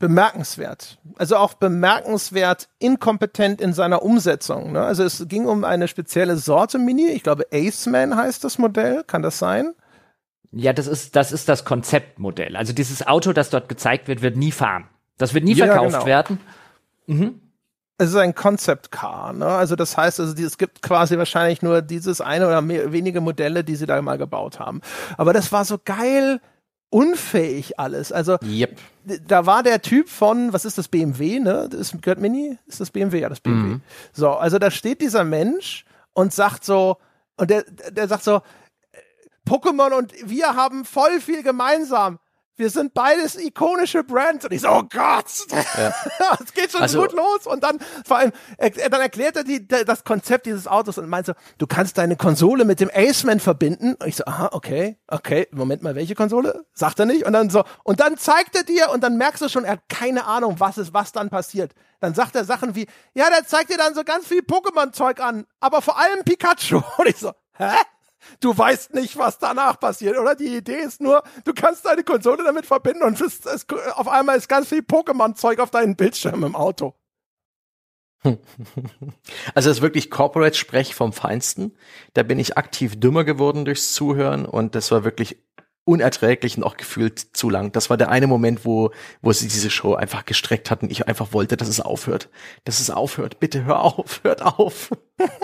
bemerkenswert. 0.00 0.98
Also 1.16 1.36
auch 1.36 1.54
bemerkenswert 1.54 2.68
inkompetent 2.80 3.60
in 3.60 3.72
seiner 3.72 4.02
Umsetzung. 4.02 4.72
Ne? 4.72 4.82
Also 4.82 5.04
es 5.04 5.26
ging 5.28 5.46
um 5.46 5.62
eine 5.62 5.86
spezielle 5.86 6.38
Sorte 6.38 6.78
Mini. 6.78 7.08
Ich 7.10 7.22
glaube, 7.22 7.46
Aceman 7.52 8.16
heißt 8.16 8.42
das 8.42 8.58
Modell. 8.58 9.04
Kann 9.04 9.22
das 9.22 9.38
sein? 9.38 9.74
Ja, 10.52 10.72
das 10.72 10.86
ist, 10.86 11.14
das 11.16 11.32
ist 11.32 11.48
das 11.48 11.64
Konzeptmodell. 11.64 12.56
Also 12.56 12.72
dieses 12.72 13.06
Auto, 13.06 13.32
das 13.32 13.50
dort 13.50 13.68
gezeigt 13.68 14.08
wird, 14.08 14.20
wird 14.22 14.36
nie 14.36 14.50
fahren. 14.52 14.88
Das 15.16 15.32
wird 15.34 15.44
nie 15.44 15.54
Ja, 15.54 15.66
verkauft 15.66 15.92
genau. 15.94 16.06
werden. 16.06 16.40
Mhm. 17.06 17.40
Es 17.98 18.08
ist 18.08 18.16
ein 18.16 18.34
Concept 18.34 18.90
Car, 18.90 19.34
ne? 19.34 19.46
Also 19.46 19.76
das 19.76 19.96
heißt, 19.96 20.20
also 20.20 20.34
die, 20.34 20.42
es 20.42 20.56
gibt 20.56 20.80
quasi 20.80 21.18
wahrscheinlich 21.18 21.60
nur 21.60 21.82
dieses 21.82 22.20
eine 22.22 22.46
oder 22.46 22.62
mehr, 22.62 22.92
wenige 22.92 23.20
Modelle, 23.20 23.62
die 23.62 23.76
sie 23.76 23.84
da 23.86 24.00
mal 24.00 24.16
gebaut 24.16 24.58
haben. 24.58 24.80
Aber 25.18 25.32
das 25.34 25.52
war 25.52 25.64
so 25.66 25.78
geil 25.84 26.40
unfähig 26.88 27.78
alles. 27.78 28.10
Also 28.10 28.38
Yep. 28.42 28.76
da 29.28 29.46
war 29.46 29.62
der 29.62 29.82
Typ 29.82 30.08
von, 30.08 30.52
was 30.52 30.64
ist 30.64 30.78
das 30.78 30.88
BMW, 30.88 31.38
ne? 31.38 31.68
Das 31.70 31.80
ist, 31.80 32.02
gehört 32.02 32.20
Mini? 32.20 32.58
Ist 32.66 32.80
das 32.80 32.90
BMW? 32.90 33.20
Ja, 33.20 33.28
das 33.28 33.40
BMW. 33.40 33.78
So, 34.12 34.30
also 34.30 34.58
da 34.58 34.70
steht 34.70 35.00
dieser 35.00 35.22
Mensch 35.24 35.84
und 36.14 36.32
sagt 36.32 36.64
so, 36.64 36.96
und 37.36 37.50
der, 37.50 37.64
der 37.92 38.08
sagt 38.08 38.24
so, 38.24 38.40
Pokémon 39.48 39.92
und 39.92 40.12
wir 40.28 40.54
haben 40.54 40.84
voll 40.84 41.20
viel 41.20 41.42
gemeinsam. 41.42 42.18
Wir 42.56 42.68
sind 42.68 42.92
beides 42.92 43.36
ikonische 43.36 44.04
Brands. 44.04 44.44
Und 44.44 44.52
ich 44.52 44.60
so, 44.60 44.68
oh 44.68 44.82
Gott, 44.82 45.24
es 46.44 46.52
geht 46.52 46.70
schon 46.70 46.82
Also- 46.82 47.00
gut 47.00 47.12
los. 47.12 47.46
Und 47.46 47.62
dann 47.64 47.78
vor 48.04 48.18
allem, 48.18 48.32
er, 48.58 48.68
dann 48.90 49.00
erklärt 49.00 49.36
er 49.36 49.44
die, 49.44 49.66
das 49.66 50.04
Konzept 50.04 50.44
dieses 50.44 50.66
Autos 50.66 50.98
und 50.98 51.08
meint 51.08 51.24
so, 51.24 51.32
du 51.56 51.66
kannst 51.66 51.96
deine 51.96 52.16
Konsole 52.16 52.66
mit 52.66 52.80
dem 52.80 52.90
Aceman 52.92 53.40
verbinden. 53.40 53.94
Und 53.94 54.06
ich 54.06 54.16
so, 54.16 54.24
aha, 54.26 54.50
okay, 54.52 54.98
okay, 55.08 55.48
Moment 55.52 55.82
mal, 55.82 55.94
welche 55.94 56.14
Konsole? 56.14 56.66
Sagt 56.74 56.98
er 56.98 57.06
nicht. 57.06 57.24
Und 57.24 57.32
dann 57.32 57.48
so, 57.48 57.64
und 57.82 57.98
dann 58.00 58.18
zeigt 58.18 58.54
er 58.54 58.62
dir 58.64 58.90
und 58.90 59.02
dann 59.02 59.16
merkst 59.16 59.40
du 59.40 59.48
schon, 59.48 59.64
er 59.64 59.72
hat 59.72 59.88
keine 59.88 60.26
Ahnung, 60.26 60.56
was 60.58 60.76
ist, 60.76 60.92
was 60.92 61.12
dann 61.12 61.30
passiert. 61.30 61.72
Dann 62.00 62.12
sagt 62.12 62.36
er 62.36 62.44
Sachen 62.44 62.74
wie, 62.74 62.86
ja, 63.14 63.30
der 63.30 63.46
zeigt 63.46 63.70
dir 63.70 63.78
dann 63.78 63.94
so 63.94 64.04
ganz 64.04 64.26
viel 64.26 64.40
Pokémon-Zeug 64.42 65.18
an, 65.20 65.46
aber 65.60 65.80
vor 65.80 65.98
allem 65.98 66.24
Pikachu. 66.24 66.82
Und 66.98 67.06
ich 67.06 67.16
so, 67.16 67.32
hä? 67.56 67.70
Du 68.40 68.56
weißt 68.56 68.94
nicht, 68.94 69.16
was 69.16 69.38
danach 69.38 69.78
passiert, 69.80 70.18
oder? 70.18 70.34
Die 70.34 70.56
Idee 70.56 70.78
ist 70.78 71.00
nur, 71.00 71.22
du 71.44 71.52
kannst 71.54 71.84
deine 71.84 72.04
Konsole 72.04 72.44
damit 72.44 72.66
verbinden 72.66 73.02
und 73.02 73.20
es, 73.20 73.44
es, 73.46 73.66
auf 73.94 74.08
einmal 74.08 74.36
ist 74.36 74.48
ganz 74.48 74.68
viel 74.68 74.80
Pokémon-Zeug 74.80 75.58
auf 75.60 75.70
deinen 75.70 75.96
Bildschirm 75.96 76.44
im 76.44 76.54
Auto. 76.54 76.94
Also 79.54 79.70
es 79.70 79.78
ist 79.78 79.82
wirklich 79.82 80.10
Corporate-Sprech 80.10 80.94
vom 80.94 81.12
Feinsten. 81.12 81.74
Da 82.14 82.22
bin 82.22 82.38
ich 82.38 82.58
aktiv 82.58 83.00
dümmer 83.00 83.24
geworden 83.24 83.64
durchs 83.64 83.92
Zuhören 83.94 84.44
und 84.44 84.74
das 84.74 84.90
war 84.90 85.04
wirklich 85.04 85.42
unerträglich 85.84 86.56
und 86.56 86.64
auch 86.64 86.76
gefühlt 86.76 87.18
zu 87.18 87.50
lang. 87.50 87.72
Das 87.72 87.90
war 87.90 87.96
der 87.96 88.10
eine 88.10 88.26
Moment, 88.26 88.64
wo, 88.64 88.90
wo 89.22 89.32
sie 89.32 89.48
diese 89.48 89.70
Show 89.70 89.94
einfach 89.94 90.24
gestreckt 90.24 90.70
hatten. 90.70 90.90
Ich 90.90 91.08
einfach 91.08 91.32
wollte, 91.32 91.56
dass 91.56 91.68
es 91.68 91.80
aufhört. 91.80 92.28
Dass 92.64 92.80
es 92.80 92.90
aufhört. 92.90 93.40
Bitte 93.40 93.64
hör 93.64 93.82
auf, 93.82 94.20
hört 94.24 94.42
auf. 94.42 94.90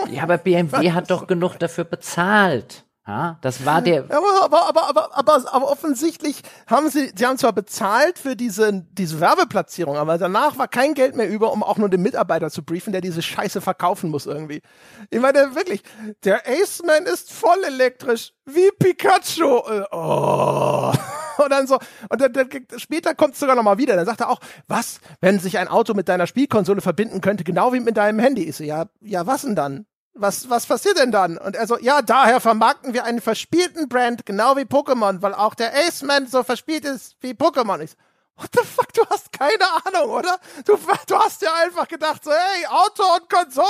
Ja, 0.09 0.23
aber 0.23 0.37
BMW 0.37 0.91
hat 0.91 1.09
doch 1.11 1.27
genug 1.27 1.57
dafür 1.59 1.83
bezahlt. 1.83 2.86
Ja, 3.07 3.37
das 3.39 3.65
war 3.65 3.81
der. 3.81 4.03
Aber, 4.03 4.43
aber, 4.43 4.67
aber, 4.67 4.89
aber, 4.89 5.17
aber, 5.17 5.53
aber 5.53 5.71
offensichtlich 5.71 6.41
haben 6.67 6.89
sie, 6.89 7.13
sie 7.15 7.25
haben 7.25 7.37
zwar 7.37 7.53
bezahlt 7.53 8.19
für 8.19 8.35
diese, 8.35 8.85
diese 8.91 9.21
Werbeplatzierung, 9.21 9.95
aber 9.95 10.17
danach 10.17 10.57
war 10.57 10.67
kein 10.67 10.93
Geld 10.93 11.15
mehr 11.15 11.29
über, 11.29 11.53
um 11.53 11.63
auch 11.63 11.77
nur 11.77 11.87
den 11.87 12.01
Mitarbeiter 12.01 12.51
zu 12.51 12.63
briefen, 12.63 12.91
der 12.91 12.99
diese 12.99 13.21
Scheiße 13.21 13.61
verkaufen 13.61 14.09
muss 14.09 14.25
irgendwie. 14.25 14.61
Ich 15.09 15.21
meine, 15.21 15.55
wirklich, 15.55 15.83
der 16.25 16.41
Aceman 16.45 17.05
ist 17.05 17.31
voll 17.31 17.63
elektrisch, 17.65 18.33
wie 18.45 18.69
Pikachu. 18.77 19.59
Äh, 19.69 19.85
Oh. 19.91 20.91
Und 21.37 21.51
dann 21.51 21.67
so, 21.67 21.77
und 22.09 22.19
dann, 22.19 22.33
dann, 22.33 22.49
später 22.77 23.13
kommt 23.13 23.35
es 23.35 23.39
sogar 23.39 23.55
noch 23.55 23.61
mal 23.61 23.77
wieder. 23.77 23.95
Dann 23.95 24.07
sagt 24.07 24.21
er 24.21 24.29
auch, 24.29 24.39
was, 24.67 24.99
wenn 25.21 25.39
sich 25.39 25.59
ein 25.59 25.67
Auto 25.67 25.93
mit 25.93 26.09
deiner 26.09 26.25
Spielkonsole 26.25 26.81
verbinden 26.81 27.21
könnte, 27.21 27.43
genau 27.43 27.73
wie 27.73 27.79
mit 27.79 27.95
deinem 27.95 28.17
Handy? 28.17 28.43
Ich 28.49 28.55
so, 28.55 28.63
ja, 28.63 28.85
ja, 29.01 29.27
was 29.27 29.43
denn 29.43 29.55
dann? 29.55 29.85
Was, 30.19 30.49
was 30.49 30.65
passiert 30.65 30.97
denn 30.97 31.11
dann? 31.11 31.37
Und 31.37 31.55
er 31.55 31.67
so, 31.67 31.77
ja, 31.77 32.01
daher 32.01 32.39
vermarkten 32.39 32.93
wir 32.93 33.03
einen 33.03 33.21
verspielten 33.21 33.87
Brand, 33.87 34.25
genau 34.25 34.57
wie 34.57 34.61
Pokémon, 34.61 35.21
weil 35.21 35.33
auch 35.33 35.53
der 35.53 35.73
Aceman 35.73 36.27
so 36.27 36.43
verspielt 36.43 36.85
ist 36.85 37.15
wie 37.21 37.31
Pokémon. 37.31 37.79
Ich 37.81 37.91
so, 37.91 37.97
what 38.37 38.49
the 38.53 38.63
fuck, 38.63 38.93
du 38.93 39.05
hast 39.09 39.31
keine 39.31 39.65
Ahnung, 39.85 40.11
oder? 40.11 40.39
Du, 40.65 40.77
du 41.07 41.15
hast 41.15 41.41
ja 41.41 41.49
einfach 41.63 41.87
gedacht 41.87 42.23
so, 42.23 42.31
hey, 42.31 42.65
Auto 42.67 43.03
und 43.15 43.29
Konsole, 43.29 43.67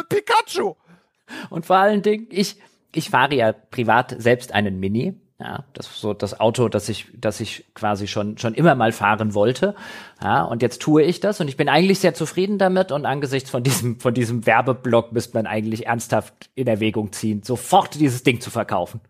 äh, 0.00 0.04
Pikachu. 0.04 0.74
Und 1.50 1.66
vor 1.66 1.76
allen 1.76 2.02
Dingen, 2.02 2.26
ich, 2.30 2.60
ich 2.92 3.10
fahre 3.10 3.34
ja 3.34 3.52
privat 3.52 4.14
selbst 4.18 4.52
einen 4.52 4.78
Mini. 4.78 5.18
Ja, 5.42 5.64
das 5.72 6.00
so 6.00 6.14
das 6.14 6.38
Auto, 6.38 6.68
das 6.68 6.88
ich, 6.88 7.08
das 7.14 7.40
ich 7.40 7.64
quasi 7.74 8.06
schon, 8.06 8.38
schon 8.38 8.54
immer 8.54 8.76
mal 8.76 8.92
fahren 8.92 9.34
wollte. 9.34 9.74
Ja, 10.22 10.44
und 10.44 10.62
jetzt 10.62 10.80
tue 10.80 11.02
ich 11.02 11.18
das 11.18 11.40
und 11.40 11.48
ich 11.48 11.56
bin 11.56 11.68
eigentlich 11.68 11.98
sehr 11.98 12.14
zufrieden 12.14 12.58
damit 12.58 12.92
und 12.92 13.06
angesichts 13.06 13.50
von 13.50 13.64
diesem, 13.64 13.98
von 13.98 14.14
diesem 14.14 14.46
Werbeblock 14.46 15.10
müsste 15.10 15.36
man 15.36 15.48
eigentlich 15.48 15.86
ernsthaft 15.86 16.50
in 16.54 16.68
Erwägung 16.68 17.12
ziehen, 17.12 17.42
sofort 17.42 17.96
dieses 17.96 18.22
Ding 18.22 18.40
zu 18.40 18.50
verkaufen. 18.50 19.00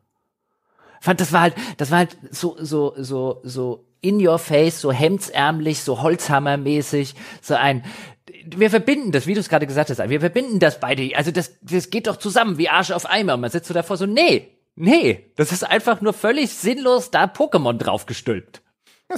Fand, 1.02 1.20
das 1.20 1.34
war 1.34 1.42
halt, 1.42 1.54
das 1.76 1.90
war 1.90 1.98
halt 1.98 2.16
so, 2.30 2.56
so, 2.58 2.94
so, 2.96 3.40
so 3.42 3.84
in 4.00 4.26
your 4.26 4.38
face, 4.38 4.80
so 4.80 4.90
hemdsärmlich, 4.90 5.82
so 5.82 6.00
Holzhammermäßig, 6.00 7.14
so 7.42 7.54
ein, 7.56 7.84
wir 8.46 8.70
verbinden 8.70 9.12
das, 9.12 9.26
wie 9.26 9.34
du 9.34 9.40
es 9.40 9.50
gerade 9.50 9.66
gesagt 9.66 9.90
hast, 9.90 9.98
wir 10.08 10.20
verbinden 10.20 10.60
das 10.60 10.80
beide, 10.80 11.14
also 11.14 11.30
das, 11.30 11.58
das 11.60 11.90
geht 11.90 12.06
doch 12.06 12.16
zusammen 12.16 12.56
wie 12.56 12.70
Arsch 12.70 12.90
auf 12.90 13.04
Eimer 13.04 13.34
und 13.34 13.42
man 13.42 13.50
sitzt 13.50 13.68
so 13.68 13.74
davor 13.74 13.98
so, 13.98 14.06
nee, 14.06 14.48
nee, 14.74 15.32
das 15.36 15.52
ist 15.52 15.64
einfach 15.64 16.00
nur 16.00 16.12
völlig 16.12 16.54
sinnlos 16.54 17.10
da 17.10 17.24
Pokémon 17.24 17.74
draufgestülpt. 17.74 18.62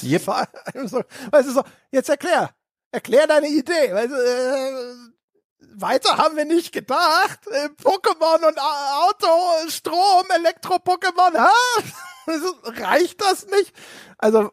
Yep. 0.03 0.27
Weißt 1.31 1.49
du 1.49 1.53
so, 1.53 1.63
jetzt 1.91 2.09
erklär. 2.09 2.51
Erklär 2.91 3.27
deine 3.27 3.49
Idee. 3.49 3.93
Weißt 3.93 4.11
du, 4.11 4.17
äh, 4.17 5.15
weiter 5.77 6.17
haben 6.17 6.37
wir 6.37 6.45
nicht 6.45 6.73
gedacht. 6.73 7.47
Äh, 7.49 7.69
Pokémon 7.83 8.47
und 8.47 8.59
Auto, 8.59 9.69
Strom, 9.69 10.25
Elektro-Pokémon? 10.31 11.47
Also, 12.27 12.55
Reicht 12.65 13.21
das 13.21 13.47
nicht? 13.47 13.73
Also, 14.19 14.51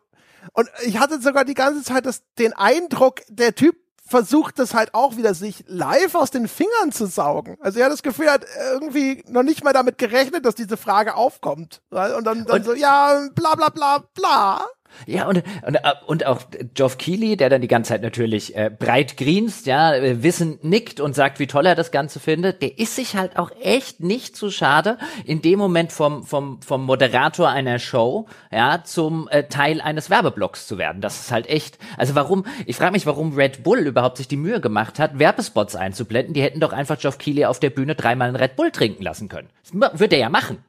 und 0.54 0.70
ich 0.84 0.98
hatte 0.98 1.22
sogar 1.22 1.46
die 1.46 1.54
ganze 1.54 1.84
Zeit 1.84 2.06
das, 2.06 2.24
den 2.40 2.54
Eindruck, 2.54 3.22
der 3.30 3.56
Typ 3.56 3.78
versucht 4.12 4.60
das 4.60 4.74
halt 4.76 4.94
auch 4.94 5.16
wieder 5.18 5.34
sich 5.34 5.64
live 5.68 6.14
aus 6.16 6.30
den 6.30 6.48
Fingern 6.48 6.92
zu 6.92 7.08
saugen. 7.08 7.58
Also 7.62 7.80
er 7.80 7.86
hat 7.86 7.92
das 7.94 8.04
Gefühl, 8.04 8.26
er 8.26 8.34
hat 8.34 8.46
irgendwie 8.74 9.24
noch 9.28 9.42
nicht 9.44 9.64
mal 9.64 9.74
damit 9.74 9.98
gerechnet, 9.98 10.46
dass 10.46 10.54
diese 10.54 10.78
Frage 10.78 11.16
aufkommt. 11.16 11.82
Und 11.90 11.98
dann, 12.26 12.46
dann 12.46 12.46
Und- 12.46 12.66
so, 12.66 12.74
ja, 12.74 13.28
bla 13.34 13.56
bla 13.56 13.70
bla 13.70 14.04
bla. 14.14 14.66
Ja, 15.06 15.28
und, 15.28 15.44
und, 15.66 15.76
äh, 15.76 15.80
und 16.06 16.26
auch 16.26 16.42
Geoff 16.74 16.98
Keighley, 16.98 17.38
der 17.38 17.50
dann 17.50 17.62
die 17.62 17.68
ganze 17.68 17.90
Zeit 17.90 18.02
natürlich 18.02 18.56
äh, 18.56 18.70
breit 18.70 19.18
grinst, 19.18 19.66
ja, 19.66 19.94
äh, 19.94 20.24
wissend 20.24 20.64
nickt 20.64 21.00
und 21.00 21.16
sagt, 21.16 21.40
wie 21.40 21.48
toll 21.48 21.66
er 21.66 21.76
das 21.76 21.92
Ganze 21.92 22.20
findet, 22.20 22.62
der 22.62 22.78
ist 22.80 22.96
sich 22.96 23.16
halt 23.16 23.38
auch 23.38 23.52
echt 23.62 24.02
nicht 24.02 24.36
zu 24.36 24.52
schade, 24.52 24.98
in 25.26 25.42
dem 25.42 25.60
Moment 25.60 25.92
vom, 25.92 26.24
vom, 26.24 26.62
vom 26.62 26.86
Moderator 26.86 27.50
einer 27.50 27.80
Show, 27.80 28.28
ja, 28.52 28.84
zum 28.84 29.28
äh, 29.30 29.44
Teil 29.44 29.82
eines 29.82 30.10
Werbeblocks 30.10 30.68
zu 30.68 30.78
werden. 30.78 31.02
Das 31.02 31.20
ist 31.20 31.32
halt 31.32 31.48
echt, 31.48 31.78
also 31.98 32.16
warum, 32.16 32.46
ich 32.66 32.76
frage 32.76 32.92
mich, 32.92 33.06
warum 33.06 33.34
Red 33.34 33.64
Bull 33.64 33.80
überhaupt 33.80 34.18
sich 34.18 34.28
die 34.28 34.38
Mühe 34.38 34.62
gemacht 34.62 35.00
hat, 35.00 35.20
Werbespots 35.20 35.76
einzublenden. 35.76 36.34
Die 36.34 36.42
hätten 36.42 36.60
doch 36.60 36.74
einfach 36.74 37.00
Geoff 37.00 37.18
Keighley 37.18 37.46
auf 37.46 37.60
der 37.60 37.70
Bühne 37.70 37.96
dreimal 37.96 38.28
einen 38.28 38.38
Red 38.38 38.56
Bull 38.56 38.72
trinken 38.72 39.04
lassen 39.04 39.30
können. 39.30 39.50
Das 39.64 40.00
würde 40.00 40.16
er 40.16 40.22
ja 40.22 40.30
machen. 40.30 40.64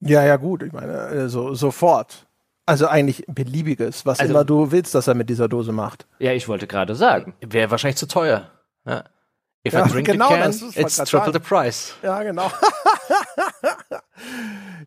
Ja, 0.00 0.24
ja, 0.24 0.36
gut, 0.36 0.62
ich 0.64 0.72
meine, 0.72 0.92
äh, 0.92 1.28
so, 1.28 1.54
sofort. 1.54 2.26
Also 2.64 2.86
eigentlich 2.86 3.24
beliebiges, 3.26 4.06
was 4.06 4.20
Also- 4.20 4.32
immer 4.32 4.44
du 4.44 4.70
willst, 4.70 4.94
dass 4.94 5.08
er 5.08 5.14
mit 5.14 5.28
dieser 5.28 5.48
Dose 5.48 5.72
macht. 5.72 6.06
Ja, 6.18 6.32
ich 6.32 6.48
wollte 6.48 6.66
gerade 6.66 6.94
sagen. 6.94 7.34
Wäre 7.40 7.70
wahrscheinlich 7.70 7.98
zu 7.98 8.06
teuer. 8.06 8.50
Ja. 8.86 9.04
If 9.66 9.74
Ja, 9.74 9.86
I 9.86 9.90
drink 9.90 10.06
genau, 10.08 10.28
the 10.28 10.34
can, 10.34 10.42
das 10.44 10.62
it's 10.76 10.96
triple 10.96 11.32
the 11.32 11.38
price. 11.38 11.94
Ja, 12.02 12.20
genau. 12.24 12.50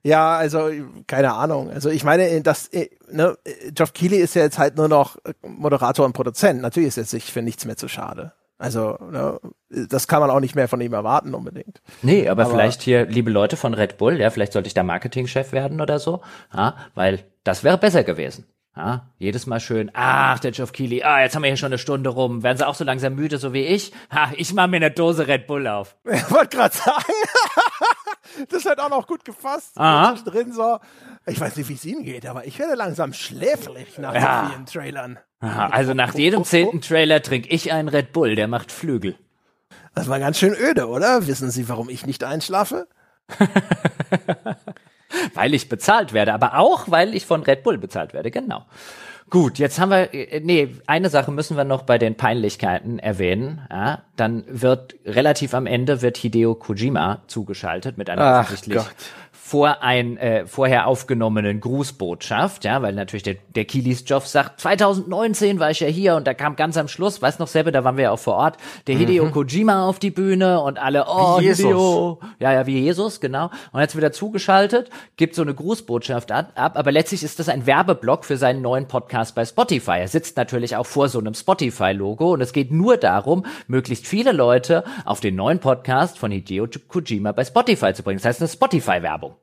ja, 0.04 0.36
also 0.36 0.70
keine 1.08 1.34
Ahnung. 1.34 1.70
Also 1.72 1.90
ich 1.90 2.04
meine, 2.04 2.42
das, 2.42 2.68
äh, 2.68 2.90
ne, 3.10 3.38
Geoff 3.74 3.94
Keighley 3.94 4.18
ist 4.18 4.36
ja 4.36 4.44
jetzt 4.44 4.58
halt 4.58 4.76
nur 4.76 4.88
noch 4.88 5.18
Moderator 5.42 6.06
und 6.06 6.14
Produzent. 6.14 6.62
Natürlich 6.62 6.90
ist 6.90 6.98
er 6.98 7.04
sich 7.06 7.32
für 7.32 7.42
nichts 7.42 7.66
mehr 7.66 7.78
zu 7.78 7.88
schade. 7.88 8.34
Also, 8.58 8.98
ne, 9.12 9.40
das 9.70 10.08
kann 10.08 10.22
man 10.22 10.30
auch 10.30 10.40
nicht 10.40 10.56
mehr 10.56 10.68
von 10.68 10.80
ihm 10.80 10.94
erwarten 10.94 11.34
unbedingt. 11.34 11.82
Nee, 12.02 12.30
aber, 12.30 12.44
aber, 12.44 12.52
vielleicht 12.52 12.82
hier, 12.82 13.06
liebe 13.06 13.30
Leute 13.30 13.58
von 13.58 13.74
Red 13.74 13.98
Bull, 13.98 14.20
ja, 14.20 14.30
vielleicht 14.30 14.54
sollte 14.54 14.68
ich 14.68 14.74
da 14.74 14.84
Marketingchef 14.84 15.52
werden 15.52 15.82
oder 15.82 16.00
so, 16.00 16.22
ja, 16.54 16.76
weil 16.94 17.26
das 17.44 17.64
wäre 17.64 17.78
besser 17.78 18.04
gewesen. 18.04 18.46
Ja, 18.78 19.10
jedes 19.18 19.46
Mal 19.46 19.62
schön, 19.62 19.90
ach, 19.94 20.40
der 20.40 20.52
Geoff 20.52 20.74
Keighley, 20.74 21.02
ah, 21.04 21.22
jetzt 21.22 21.34
haben 21.34 21.44
wir 21.44 21.48
hier 21.48 21.56
schon 21.56 21.68
eine 21.68 21.78
Stunde 21.78 22.10
rum. 22.10 22.44
Werden 22.44 22.58
sie 22.58 22.68
auch 22.68 22.76
so 22.76 22.84
langsam 22.84 23.16
müde, 23.16 23.38
so 23.38 23.54
wie 23.54 23.64
ich? 23.64 23.94
Ha, 24.14 24.34
ich 24.36 24.54
mach 24.54 24.68
mir 24.68 24.78
eine 24.78 24.92
Dose 24.92 25.28
Red 25.28 25.48
Bull 25.48 25.68
auf. 25.68 25.96
Ich 26.06 26.30
wollte 26.30 26.58
gerade 26.58 26.76
sagen, 26.76 27.04
das 28.50 28.66
hat 28.66 28.80
auch 28.80 28.90
noch 28.90 29.08
gut 29.08 29.26
gefasst. 29.26 29.78
Aha. 29.78 30.16
Drin 30.26 30.52
so. 30.52 30.80
Ich 31.26 31.40
weiß 31.40 31.56
nicht, 31.56 31.70
wie 31.70 31.74
es 31.74 31.86
Ihnen 31.86 32.04
geht, 32.04 32.26
aber 32.26 32.46
ich 32.46 32.60
werde 32.60 32.76
langsam 32.76 33.14
schläfrig 33.14 33.98
nach 33.98 34.14
ja. 34.14 34.42
den 34.42 34.50
vielen 34.50 34.66
Trailern. 34.66 35.20
Aha, 35.40 35.68
also 35.68 35.94
nach 35.94 36.14
jedem 36.16 36.44
zehnten 36.44 36.82
Trailer 36.82 37.22
trinke 37.22 37.50
ich 37.50 37.72
einen 37.72 37.90
Red 37.90 38.14
Bull, 38.14 38.36
der 38.36 38.48
macht 38.48 38.72
Flügel. 38.72 39.16
Das 39.94 40.10
war 40.10 40.20
ganz 40.20 40.38
schön 40.40 40.54
öde, 40.54 40.88
oder? 40.88 41.28
Wissen 41.28 41.52
Sie, 41.52 41.70
warum 41.70 41.90
ich 41.90 42.06
nicht 42.06 42.24
einschlafe? 42.24 42.88
weil 45.34 45.54
ich 45.54 45.70
bezahlt 45.70 46.14
werde, 46.14 46.34
aber 46.34 46.58
auch, 46.58 46.90
weil 46.90 47.16
ich 47.16 47.26
von 47.26 47.44
Red 47.44 47.64
Bull 47.64 47.78
bezahlt 47.78 48.14
werde, 48.14 48.32
genau. 48.32 48.66
Gut, 49.36 49.60
jetzt 49.60 49.82
haben 49.82 49.90
wir, 49.90 50.14
äh, 50.14 50.40
nee, 50.40 50.70
eine 50.88 51.10
Sache 51.10 51.30
müssen 51.30 51.58
wir 51.58 51.66
noch 51.66 51.82
bei 51.84 51.98
den 51.98 52.16
Peinlichkeiten 52.16 53.00
erwähnen. 53.00 53.60
Ja, 53.70 54.04
dann 54.16 54.46
wird 54.48 54.96
relativ 55.06 55.54
am 55.54 55.66
Ende 55.66 56.02
wird 56.02 56.16
Hideo 56.16 56.56
Kojima 56.56 57.22
zugeschaltet 57.28 57.98
mit 57.98 58.10
einer 58.10 58.22
Ach 58.22 58.40
offensichtlich 58.44 58.78
Gott 58.78 58.96
vor 59.46 59.84
ein 59.84 60.18
äh, 60.18 60.48
vorher 60.48 60.88
aufgenommenen 60.88 61.62
Grußbotschaft, 61.62 62.66
ja, 62.66 62.82
weil 62.82 62.94
natürlich 62.94 63.22
der, 63.22 63.36
der 63.54 63.66
Kilis 63.66 64.04
Joff 64.08 64.26
sagt, 64.26 64.60
2019 64.60 65.60
war 65.60 65.70
ich 65.70 65.82
ja 65.82 65.88
hier 65.88 66.16
und 66.16 66.26
da 66.26 66.34
kam 66.34 66.56
ganz 66.56 66.78
am 66.78 66.88
Schluss, 66.88 67.22
weiß 67.22 67.38
noch 67.38 67.48
selber, 67.48 67.72
da 67.72 67.84
waren 67.84 67.96
wir 67.96 68.06
ja 68.06 68.12
auch 68.12 68.18
vor 68.18 68.34
Ort, 68.38 68.58
der 68.88 68.96
Hideo 68.96 69.26
mhm. 69.26 69.32
Kojima 69.32 69.88
auf 69.88 70.00
die 70.00 70.10
Bühne 70.10 70.62
und 70.62 70.80
alle, 70.80 71.06
oh, 71.08 71.40
wie 71.40 71.50
Hideo. 71.50 72.20
Ja, 72.40 72.54
ja, 72.54 72.66
wie 72.66 72.80
Jesus, 72.80 73.22
genau. 73.22 73.52
Und 73.72 73.82
jetzt 73.82 73.96
wieder 73.96 74.12
zugeschaltet, 74.12 74.90
gibt 75.16 75.36
so 75.36 75.44
eine 75.44 75.54
Grußbotschaft 75.54 76.32
ab, 76.32 76.54
ab, 76.56 76.76
aber 76.76 76.92
letztlich 76.92 77.22
ist 77.22 77.38
das 77.38 77.48
ein 77.48 77.68
Werbeblock 77.68 78.26
für 78.26 78.38
seinen 78.38 78.64
neuen 78.64 78.88
Podcast 78.88 79.36
bei 79.36 79.46
Spotify. 79.46 80.00
Er 80.00 80.08
sitzt 80.08 80.38
natürlich 80.38 80.76
auch 80.76 80.88
vor 80.88 81.08
so 81.08 81.20
einem 81.20 81.36
Spotify-Logo 81.36 82.34
und 82.34 82.42
es 82.42 82.52
geht 82.52 82.72
nur 82.72 82.98
darum, 82.98 83.46
möglichst 83.68 84.08
viele 84.08 84.32
Leute 84.32 84.84
auf 85.06 85.20
den 85.20 85.36
neuen 85.36 85.60
Podcast 85.60 86.18
von 86.18 86.32
Hideo 86.32 86.68
Kojima 86.88 87.32
bei 87.32 87.46
Spotify 87.46 87.94
zu 87.94 88.02
bringen. 88.02 88.18
Das 88.18 88.26
heißt 88.26 88.42
eine 88.42 88.50
Spotify-Werbung. 88.50 89.35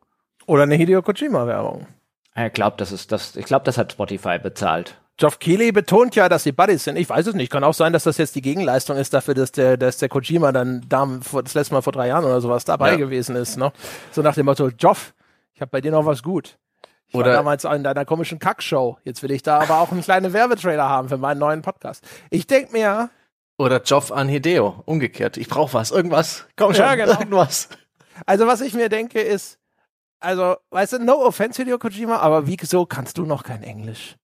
Oder 0.46 0.64
eine 0.64 0.74
Hideo 0.74 1.02
Kojima-Werbung. 1.02 1.86
Ich 2.34 2.52
glaube, 2.52 2.76
das 2.78 2.92
ist 2.92 3.12
das. 3.12 3.36
Ich 3.36 3.44
glaube, 3.44 3.64
das 3.64 3.76
hat 3.78 3.92
Spotify 3.92 4.38
bezahlt. 4.38 4.96
Geoff 5.18 5.38
Keighley 5.38 5.70
betont 5.72 6.16
ja, 6.16 6.28
dass 6.28 6.42
sie 6.42 6.52
Buddies 6.52 6.84
sind. 6.84 6.96
Ich 6.96 7.08
weiß 7.08 7.26
es 7.26 7.34
nicht. 7.34 7.52
Kann 7.52 7.64
auch 7.64 7.74
sein, 7.74 7.92
dass 7.92 8.04
das 8.04 8.16
jetzt 8.16 8.34
die 8.34 8.42
Gegenleistung 8.42 8.96
ist 8.96 9.12
dafür, 9.12 9.34
dass 9.34 9.52
der, 9.52 9.76
dass 9.76 9.98
der 9.98 10.08
Kojima 10.08 10.52
dann 10.52 10.84
da, 10.88 11.06
das 11.44 11.54
letzte 11.54 11.74
Mal 11.74 11.82
vor 11.82 11.92
drei 11.92 12.08
Jahren 12.08 12.24
oder 12.24 12.40
sowas 12.40 12.64
dabei 12.64 12.92
ja. 12.92 12.96
gewesen 12.96 13.36
ist. 13.36 13.56
Ne? 13.56 13.72
So 14.10 14.22
nach 14.22 14.34
dem 14.34 14.46
Motto, 14.46 14.70
Geoff, 14.76 15.14
ich 15.54 15.60
habe 15.60 15.70
bei 15.70 15.80
dir 15.80 15.92
noch 15.92 16.06
was 16.06 16.22
gut. 16.22 16.58
Ich 17.08 17.14
oder 17.14 17.26
war 17.26 17.36
damals 17.36 17.64
in 17.64 17.84
deiner 17.84 18.06
komischen 18.06 18.38
Kackshow. 18.38 18.96
Jetzt 19.04 19.22
will 19.22 19.30
ich 19.32 19.42
da 19.42 19.60
aber 19.60 19.80
auch 19.80 19.92
einen 19.92 20.00
kleinen 20.00 20.32
Werbetrailer 20.32 20.88
haben 20.88 21.10
für 21.10 21.18
meinen 21.18 21.38
neuen 21.38 21.60
Podcast. 21.60 22.02
Ich 22.30 22.46
denk 22.46 22.72
mir. 22.72 23.10
Oder 23.58 23.80
Geoff 23.80 24.10
an 24.10 24.28
Hideo. 24.28 24.82
Umgekehrt. 24.86 25.36
Ich 25.36 25.48
brauche 25.48 25.74
was. 25.74 25.90
Irgendwas. 25.90 26.46
Komm 26.56 26.72
schon. 26.72 26.86
Ja, 26.86 26.94
genau. 26.94 27.12
Irgendwas. 27.20 27.68
Also 28.24 28.46
was 28.46 28.62
ich 28.62 28.72
mir 28.72 28.88
denke 28.88 29.20
ist, 29.20 29.58
also, 30.22 30.56
weißt 30.70 30.94
du, 30.94 30.98
no 31.00 31.24
offense, 31.24 31.60
Hideo 31.60 31.78
Kojima, 31.78 32.18
aber 32.18 32.46
wieso 32.46 32.86
kannst 32.86 33.18
du 33.18 33.26
noch 33.26 33.42
kein 33.42 33.62
Englisch? 33.62 34.16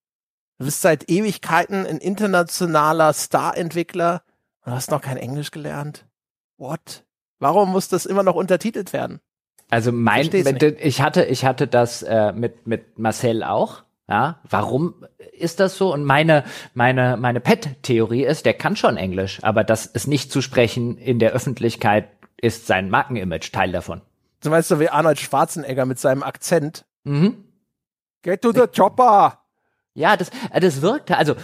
Du 0.59 0.65
bist 0.65 0.81
seit 0.81 1.09
Ewigkeiten 1.09 1.87
ein 1.87 1.99
internationaler 1.99 3.13
Star-Entwickler 3.13 4.23
und 4.65 4.73
hast 4.73 4.91
noch 4.91 5.01
kein 5.01 5.17
Englisch 5.17 5.51
gelernt. 5.51 6.07
What? 6.57 7.05
Warum 7.39 7.71
muss 7.71 7.89
das 7.89 8.07
immer 8.07 8.23
noch 8.23 8.35
untertitelt 8.35 8.93
werden? 8.93 9.21
Also 9.71 9.93
mein, 9.93 10.31
ich 10.33 11.03
hatte, 11.03 11.25
ich 11.25 11.45
hatte 11.45 11.67
das 11.67 12.03
äh, 12.03 12.33
mit 12.33 12.67
mit 12.67 12.99
Marcel 12.99 13.43
auch. 13.43 13.83
Ja, 14.09 14.41
warum 14.49 15.07
ist 15.33 15.61
das 15.61 15.77
so? 15.77 15.93
Und 15.93 16.05
meine 16.05 16.45
meine 16.73 17.19
meine 17.19 17.41
Pet-Theorie 17.41 18.25
ist, 18.25 18.47
der 18.47 18.55
kann 18.55 18.77
schon 18.77 18.97
Englisch, 18.97 19.39
aber 19.43 19.65
das 19.65 19.87
es 19.87 20.07
nicht 20.07 20.33
zu 20.33 20.41
sprechen 20.41 20.97
in 20.97 21.19
der 21.19 21.33
Öffentlichkeit 21.33 22.09
ist 22.39 22.67
sein 22.67 22.89
Markenimage 22.89 23.53
Teil 23.53 23.73
davon. 23.73 24.01
So 24.43 24.51
meinst 24.51 24.71
du 24.71 24.79
wie 24.79 24.89
Arnold 24.89 25.19
Schwarzenegger 25.19 25.87
mit 25.87 25.99
seinem 25.99 26.23
Akzent. 26.23 26.85
Mhm. 27.05 27.45
Get 28.23 28.43
to 28.43 28.53
the 28.53 28.67
chopper! 28.67 29.39
Ja, 29.99 30.17
das, 30.17 30.31
äh, 30.53 30.61
das 30.61 30.81
wirkt, 30.81 31.11
also 31.11 31.35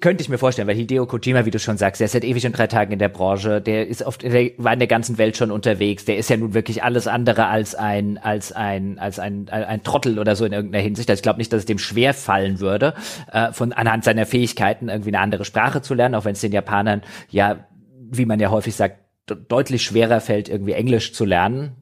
könnte 0.00 0.22
ich 0.22 0.28
mir 0.28 0.38
vorstellen, 0.38 0.68
weil 0.68 0.76
Hideo 0.76 1.06
Kojima, 1.06 1.44
wie 1.44 1.50
du 1.50 1.58
schon 1.58 1.76
sagst, 1.76 2.00
der 2.00 2.04
ist 2.04 2.12
seit 2.12 2.22
ewig 2.22 2.46
und 2.46 2.56
drei 2.56 2.68
Tagen 2.68 2.92
in 2.92 3.00
der 3.00 3.08
Branche, 3.08 3.60
der 3.60 3.88
ist 3.88 4.02
oft, 4.04 4.22
der 4.22 4.50
war 4.58 4.72
in 4.72 4.78
der 4.78 4.86
ganzen 4.86 5.18
Welt 5.18 5.36
schon 5.36 5.50
unterwegs, 5.50 6.04
der 6.04 6.16
ist 6.16 6.30
ja 6.30 6.36
nun 6.36 6.54
wirklich 6.54 6.84
alles 6.84 7.08
andere 7.08 7.46
als 7.46 7.74
ein, 7.74 8.18
als 8.18 8.52
ein, 8.52 9.00
als 9.00 9.18
ein, 9.18 9.48
ein, 9.48 9.64
ein 9.64 9.82
Trottel 9.82 10.20
oder 10.20 10.36
so 10.36 10.44
in 10.44 10.52
irgendeiner 10.52 10.84
Hinsicht. 10.84 11.10
Also 11.10 11.18
ich 11.18 11.24
glaube 11.24 11.38
nicht, 11.38 11.52
dass 11.52 11.60
es 11.60 11.66
dem 11.66 11.78
schwer 11.78 12.14
fallen 12.14 12.60
würde, 12.60 12.94
äh, 13.32 13.52
von 13.52 13.72
anhand 13.72 14.04
seiner 14.04 14.24
Fähigkeiten 14.24 14.88
irgendwie 14.88 15.10
eine 15.10 15.18
andere 15.18 15.44
Sprache 15.44 15.82
zu 15.82 15.94
lernen, 15.94 16.14
auch 16.14 16.24
wenn 16.24 16.34
es 16.34 16.40
den 16.40 16.52
Japanern 16.52 17.02
ja, 17.28 17.66
wie 18.08 18.24
man 18.24 18.38
ja 18.38 18.50
häufig 18.50 18.76
sagt, 18.76 19.00
deutlich 19.26 19.82
schwerer 19.82 20.20
fällt, 20.20 20.48
irgendwie 20.48 20.74
Englisch 20.74 21.12
zu 21.12 21.24
lernen, 21.24 21.74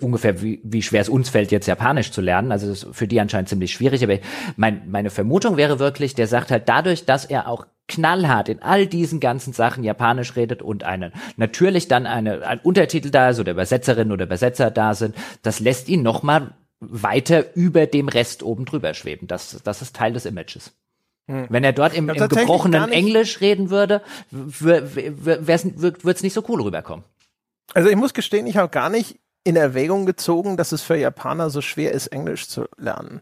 ungefähr 0.00 0.42
wie, 0.42 0.60
wie 0.62 0.82
schwer 0.82 1.00
es 1.00 1.08
uns 1.08 1.28
fällt, 1.28 1.50
jetzt 1.50 1.66
Japanisch 1.66 2.10
zu 2.10 2.20
lernen. 2.20 2.52
Also 2.52 2.68
das 2.68 2.82
ist 2.82 2.96
für 2.96 3.08
die 3.08 3.20
anscheinend 3.20 3.48
ziemlich 3.48 3.72
schwierig. 3.72 4.02
Aber 4.02 4.18
mein, 4.56 4.82
meine 4.88 5.10
Vermutung 5.10 5.56
wäre 5.56 5.78
wirklich, 5.78 6.14
der 6.14 6.26
sagt 6.26 6.50
halt 6.50 6.68
dadurch, 6.68 7.04
dass 7.04 7.24
er 7.24 7.48
auch 7.48 7.66
knallhart 7.88 8.48
in 8.48 8.62
all 8.62 8.86
diesen 8.86 9.20
ganzen 9.20 9.52
Sachen 9.52 9.84
Japanisch 9.84 10.36
redet 10.36 10.62
und 10.62 10.84
einen 10.84 11.12
natürlich 11.36 11.88
dann 11.88 12.06
eine 12.06 12.46
ein 12.46 12.58
Untertitel 12.60 13.10
da 13.10 13.30
ist 13.30 13.38
oder 13.38 13.52
Übersetzerin 13.52 14.10
oder 14.10 14.24
Übersetzer 14.24 14.70
da 14.70 14.94
sind, 14.94 15.14
das 15.42 15.60
lässt 15.60 15.88
ihn 15.88 16.02
noch 16.02 16.22
mal 16.22 16.54
weiter 16.80 17.54
über 17.54 17.86
dem 17.86 18.08
Rest 18.08 18.42
oben 18.42 18.64
drüber 18.64 18.94
schweben. 18.94 19.28
Das, 19.28 19.60
das 19.62 19.82
ist 19.82 19.96
Teil 19.96 20.12
des 20.12 20.26
Images. 20.26 20.72
Hm. 21.28 21.46
Wenn 21.48 21.64
er 21.64 21.72
dort 21.72 21.94
im, 21.94 22.08
im 22.08 22.28
gebrochenen 22.28 22.90
Englisch 22.90 23.40
reden 23.40 23.70
würde, 23.70 24.02
würde 24.30 25.42
es 25.48 26.22
nicht 26.22 26.34
so 26.34 26.44
cool 26.48 26.62
rüberkommen. 26.62 27.04
Also 27.74 27.88
ich 27.88 27.96
muss 27.96 28.14
gestehen, 28.14 28.46
ich 28.46 28.56
habe 28.56 28.68
gar 28.68 28.90
nicht 28.90 29.18
in 29.46 29.56
Erwägung 29.56 30.06
gezogen, 30.06 30.56
dass 30.56 30.72
es 30.72 30.82
für 30.82 30.96
Japaner 30.96 31.50
so 31.50 31.60
schwer 31.60 31.92
ist, 31.92 32.08
Englisch 32.08 32.48
zu 32.48 32.66
lernen. 32.76 33.20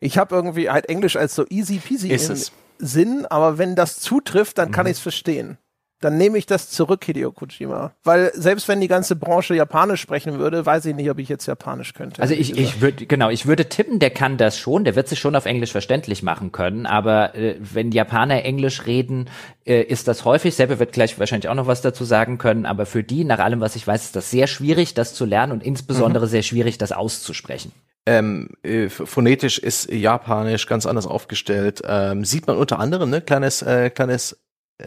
Ich 0.00 0.18
habe 0.18 0.34
irgendwie 0.34 0.68
halt 0.68 0.88
Englisch 0.88 1.16
als 1.16 1.34
so 1.34 1.46
easy 1.48 1.78
peasy 1.78 2.10
ist 2.10 2.28
im 2.28 2.34
es. 2.34 2.52
Sinn, 2.78 3.26
aber 3.26 3.58
wenn 3.58 3.74
das 3.74 3.98
zutrifft, 3.98 4.58
dann 4.58 4.70
kann 4.70 4.84
mhm. 4.84 4.90
ich 4.90 4.96
es 4.98 5.02
verstehen 5.02 5.58
dann 6.04 6.18
nehme 6.18 6.38
ich 6.38 6.46
das 6.46 6.68
zurück, 6.70 7.04
Hideo 7.04 7.32
Kojima. 7.32 7.92
Weil 8.04 8.32
selbst 8.34 8.68
wenn 8.68 8.80
die 8.80 8.88
ganze 8.88 9.16
Branche 9.16 9.54
Japanisch 9.54 10.00
sprechen 10.00 10.38
würde, 10.38 10.66
weiß 10.66 10.84
ich 10.86 10.94
nicht, 10.94 11.10
ob 11.10 11.18
ich 11.18 11.28
jetzt 11.28 11.46
Japanisch 11.46 11.94
könnte. 11.94 12.20
Also 12.20 12.34
ich, 12.34 12.58
ich 12.58 12.80
würde, 12.80 13.06
genau, 13.06 13.30
ich 13.30 13.46
würde 13.46 13.68
tippen, 13.68 13.98
der 13.98 14.10
kann 14.10 14.36
das 14.36 14.58
schon, 14.58 14.84
der 14.84 14.96
wird 14.96 15.08
sich 15.08 15.18
schon 15.18 15.36
auf 15.36 15.46
Englisch 15.46 15.72
verständlich 15.72 16.22
machen 16.22 16.52
können, 16.52 16.86
aber 16.86 17.34
äh, 17.34 17.56
wenn 17.60 17.92
Japaner 17.92 18.44
Englisch 18.44 18.86
reden, 18.86 19.28
äh, 19.64 19.82
ist 19.82 20.08
das 20.08 20.24
häufig, 20.24 20.54
Seppe 20.54 20.78
wird 20.78 20.92
gleich 20.92 21.18
wahrscheinlich 21.18 21.48
auch 21.48 21.54
noch 21.54 21.66
was 21.66 21.82
dazu 21.82 22.04
sagen 22.04 22.38
können, 22.38 22.66
aber 22.66 22.86
für 22.86 23.04
die, 23.04 23.24
nach 23.24 23.38
allem, 23.38 23.60
was 23.60 23.76
ich 23.76 23.86
weiß, 23.86 24.04
ist 24.04 24.16
das 24.16 24.30
sehr 24.30 24.46
schwierig, 24.46 24.94
das 24.94 25.14
zu 25.14 25.24
lernen 25.24 25.52
und 25.52 25.62
insbesondere 25.62 26.26
mhm. 26.26 26.30
sehr 26.30 26.42
schwierig, 26.42 26.78
das 26.78 26.92
auszusprechen. 26.92 27.72
Ähm, 28.04 28.48
äh, 28.64 28.88
phonetisch 28.88 29.58
ist 29.58 29.90
Japanisch 29.90 30.66
ganz 30.66 30.86
anders 30.86 31.06
aufgestellt. 31.06 31.82
Ähm, 31.86 32.24
sieht 32.24 32.48
man 32.48 32.56
unter 32.56 32.80
anderem, 32.80 33.10
ne, 33.10 33.20
kleines, 33.20 33.62
äh, 33.62 33.90
kleines 33.90 34.38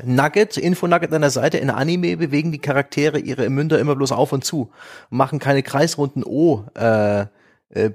Nugget, 0.04 0.58
Info-Nugget 0.58 1.14
an 1.14 1.22
der 1.22 1.30
Seite, 1.30 1.58
in 1.58 1.70
Anime 1.70 2.18
bewegen 2.18 2.52
die 2.52 2.60
Charaktere 2.60 3.20
ihre 3.20 3.50
Münder 3.50 3.80
immer 3.80 3.96
bloß 3.96 4.12
auf 4.12 4.34
und 4.34 4.44
zu 4.44 4.72
machen 5.10 5.40
keine 5.40 5.64
kreisrunden 5.64 6.24
O 6.24 6.66
äh, 6.76 7.26
äh, 7.70 7.92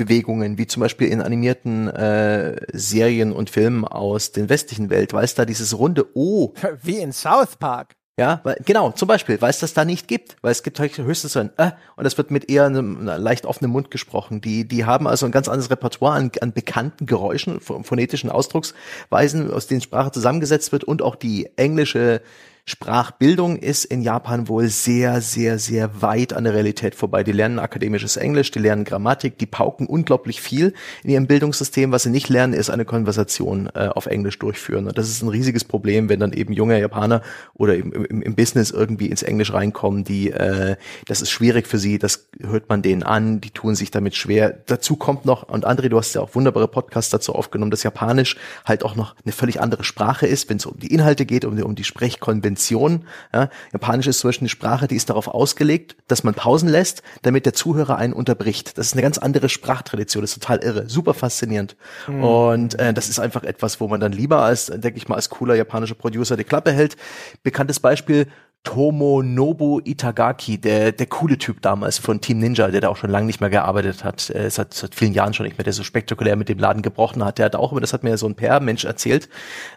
wie 0.00 0.66
zum 0.66 0.80
Beispiel 0.80 1.08
in 1.08 1.20
animierten 1.20 1.88
äh, 1.88 2.56
Serien 2.72 3.32
und 3.32 3.50
Filmen 3.50 3.84
aus 3.84 4.30
den 4.30 4.48
westlichen 4.48 4.90
Welt, 4.90 5.12
weil 5.12 5.24
es 5.24 5.34
da 5.34 5.44
dieses 5.44 5.76
runde 5.76 6.06
O. 6.14 6.54
Wie 6.82 6.98
in 6.98 7.12
South 7.12 7.56
Park. 7.56 7.96
Ja, 8.18 8.40
weil, 8.42 8.56
genau, 8.64 8.90
zum 8.90 9.06
Beispiel, 9.06 9.40
weil 9.40 9.50
es 9.50 9.60
das 9.60 9.74
da 9.74 9.84
nicht 9.84 10.08
gibt, 10.08 10.36
weil 10.42 10.50
es 10.50 10.64
gibt 10.64 10.80
halt 10.80 10.98
höchstens 10.98 11.34
so 11.34 11.38
ein 11.38 11.50
äh, 11.56 11.70
und 11.94 12.02
das 12.02 12.18
wird 12.18 12.32
mit 12.32 12.50
eher 12.50 12.66
einem 12.66 13.06
leicht 13.06 13.46
offenem 13.46 13.70
Mund 13.70 13.92
gesprochen. 13.92 14.40
Die, 14.40 14.66
die 14.66 14.84
haben 14.84 15.06
also 15.06 15.24
ein 15.24 15.30
ganz 15.30 15.46
anderes 15.46 15.70
Repertoire 15.70 16.14
an, 16.14 16.32
an 16.40 16.52
bekannten 16.52 17.06
Geräuschen, 17.06 17.60
phonetischen 17.60 18.28
Ausdrucksweisen, 18.28 19.52
aus 19.52 19.68
denen 19.68 19.82
Sprache 19.82 20.10
zusammengesetzt 20.10 20.72
wird 20.72 20.82
und 20.82 21.00
auch 21.00 21.14
die 21.14 21.48
englische 21.54 22.20
Sprachbildung 22.68 23.56
ist 23.56 23.86
in 23.86 24.02
Japan 24.02 24.46
wohl 24.46 24.68
sehr, 24.68 25.22
sehr, 25.22 25.58
sehr 25.58 26.02
weit 26.02 26.34
an 26.34 26.44
der 26.44 26.52
Realität 26.52 26.94
vorbei. 26.94 27.24
Die 27.24 27.32
lernen 27.32 27.58
akademisches 27.58 28.18
Englisch, 28.18 28.50
die 28.50 28.58
lernen 28.58 28.84
Grammatik, 28.84 29.38
die 29.38 29.46
pauken 29.46 29.86
unglaublich 29.86 30.42
viel 30.42 30.74
in 31.02 31.08
ihrem 31.10 31.26
Bildungssystem. 31.26 31.92
Was 31.92 32.02
sie 32.02 32.10
nicht 32.10 32.28
lernen, 32.28 32.52
ist 32.52 32.68
eine 32.68 32.84
Konversation 32.84 33.70
äh, 33.74 33.88
auf 33.88 34.04
Englisch 34.04 34.38
durchführen. 34.38 34.86
Und 34.86 34.98
das 34.98 35.08
ist 35.08 35.22
ein 35.22 35.30
riesiges 35.30 35.64
Problem, 35.64 36.10
wenn 36.10 36.20
dann 36.20 36.34
eben 36.34 36.52
junge 36.52 36.78
Japaner 36.78 37.22
oder 37.54 37.74
im, 37.74 37.90
im, 37.90 38.20
im 38.20 38.34
Business 38.34 38.70
irgendwie 38.70 39.06
ins 39.06 39.22
Englisch 39.22 39.54
reinkommen. 39.54 40.04
Die, 40.04 40.30
äh, 40.30 40.76
das 41.06 41.22
ist 41.22 41.30
schwierig 41.30 41.66
für 41.66 41.78
sie, 41.78 41.98
das 41.98 42.28
hört 42.38 42.68
man 42.68 42.82
denen 42.82 43.02
an, 43.02 43.40
die 43.40 43.50
tun 43.50 43.76
sich 43.76 43.90
damit 43.90 44.14
schwer. 44.14 44.50
Dazu 44.66 44.96
kommt 44.96 45.24
noch, 45.24 45.48
und 45.48 45.66
André, 45.66 45.88
du 45.88 45.96
hast 45.96 46.12
ja 46.12 46.20
auch 46.20 46.34
wunderbare 46.34 46.68
Podcasts 46.68 47.10
dazu 47.10 47.34
aufgenommen, 47.34 47.70
dass 47.70 47.82
Japanisch 47.82 48.36
halt 48.66 48.84
auch 48.84 48.94
noch 48.94 49.16
eine 49.24 49.32
völlig 49.32 49.58
andere 49.58 49.84
Sprache 49.84 50.26
ist, 50.26 50.50
wenn 50.50 50.58
es 50.58 50.66
um 50.66 50.78
die 50.78 50.92
Inhalte 50.92 51.24
geht, 51.24 51.46
um, 51.46 51.58
um 51.62 51.74
die 51.74 51.84
Sprechkonvention 51.84 52.57
Konvention. 52.58 53.04
Ja, 53.32 53.48
Japanisch 53.72 54.06
ist 54.06 54.20
zum 54.20 54.28
Beispiel 54.28 54.44
eine 54.44 54.50
Sprache, 54.50 54.88
die 54.88 54.96
ist 54.96 55.08
darauf 55.08 55.28
ausgelegt, 55.28 55.96
dass 56.08 56.24
man 56.24 56.34
Pausen 56.34 56.68
lässt, 56.68 57.02
damit 57.22 57.46
der 57.46 57.54
Zuhörer 57.54 57.96
einen 57.96 58.12
unterbricht. 58.12 58.76
Das 58.76 58.88
ist 58.88 58.92
eine 58.94 59.02
ganz 59.02 59.18
andere 59.18 59.48
Sprachtradition, 59.48 60.22
das 60.22 60.32
ist 60.32 60.42
total 60.42 60.58
irre, 60.58 60.88
super 60.88 61.14
faszinierend. 61.14 61.76
Mhm. 62.06 62.24
Und 62.24 62.78
äh, 62.78 62.92
das 62.92 63.08
ist 63.08 63.20
einfach 63.20 63.44
etwas, 63.44 63.80
wo 63.80 63.88
man 63.88 64.00
dann 64.00 64.12
lieber 64.12 64.42
als, 64.42 64.66
denke 64.66 64.98
ich 64.98 65.08
mal, 65.08 65.16
als 65.16 65.30
cooler 65.30 65.54
japanischer 65.54 65.94
Producer 65.94 66.36
die 66.36 66.44
Klappe 66.44 66.72
hält. 66.72 66.96
Bekanntes 67.42 67.80
Beispiel, 67.80 68.26
Tomonobu 68.68 69.80
Itagaki, 69.82 70.58
der, 70.58 70.92
der 70.92 71.06
coole 71.06 71.38
Typ 71.38 71.62
damals 71.62 71.96
von 71.96 72.20
Team 72.20 72.38
Ninja, 72.38 72.68
der 72.68 72.82
da 72.82 72.90
auch 72.90 72.98
schon 72.98 73.08
lange 73.08 73.24
nicht 73.24 73.40
mehr 73.40 73.48
gearbeitet 73.48 74.04
hat, 74.04 74.28
äh, 74.28 74.50
seit, 74.50 74.74
seit 74.74 74.94
vielen 74.94 75.14
Jahren 75.14 75.32
schon 75.32 75.46
nicht 75.46 75.56
mehr, 75.56 75.64
der 75.64 75.72
so 75.72 75.82
spektakulär 75.82 76.36
mit 76.36 76.50
dem 76.50 76.58
Laden 76.58 76.82
gebrochen 76.82 77.24
hat. 77.24 77.38
Der 77.38 77.46
hat 77.46 77.56
auch 77.56 77.72
immer, 77.72 77.80
das 77.80 77.94
hat 77.94 78.02
mir 78.02 78.18
so 78.18 78.26
ein 78.26 78.34
PR-Mensch 78.34 78.84
erzählt, 78.84 79.30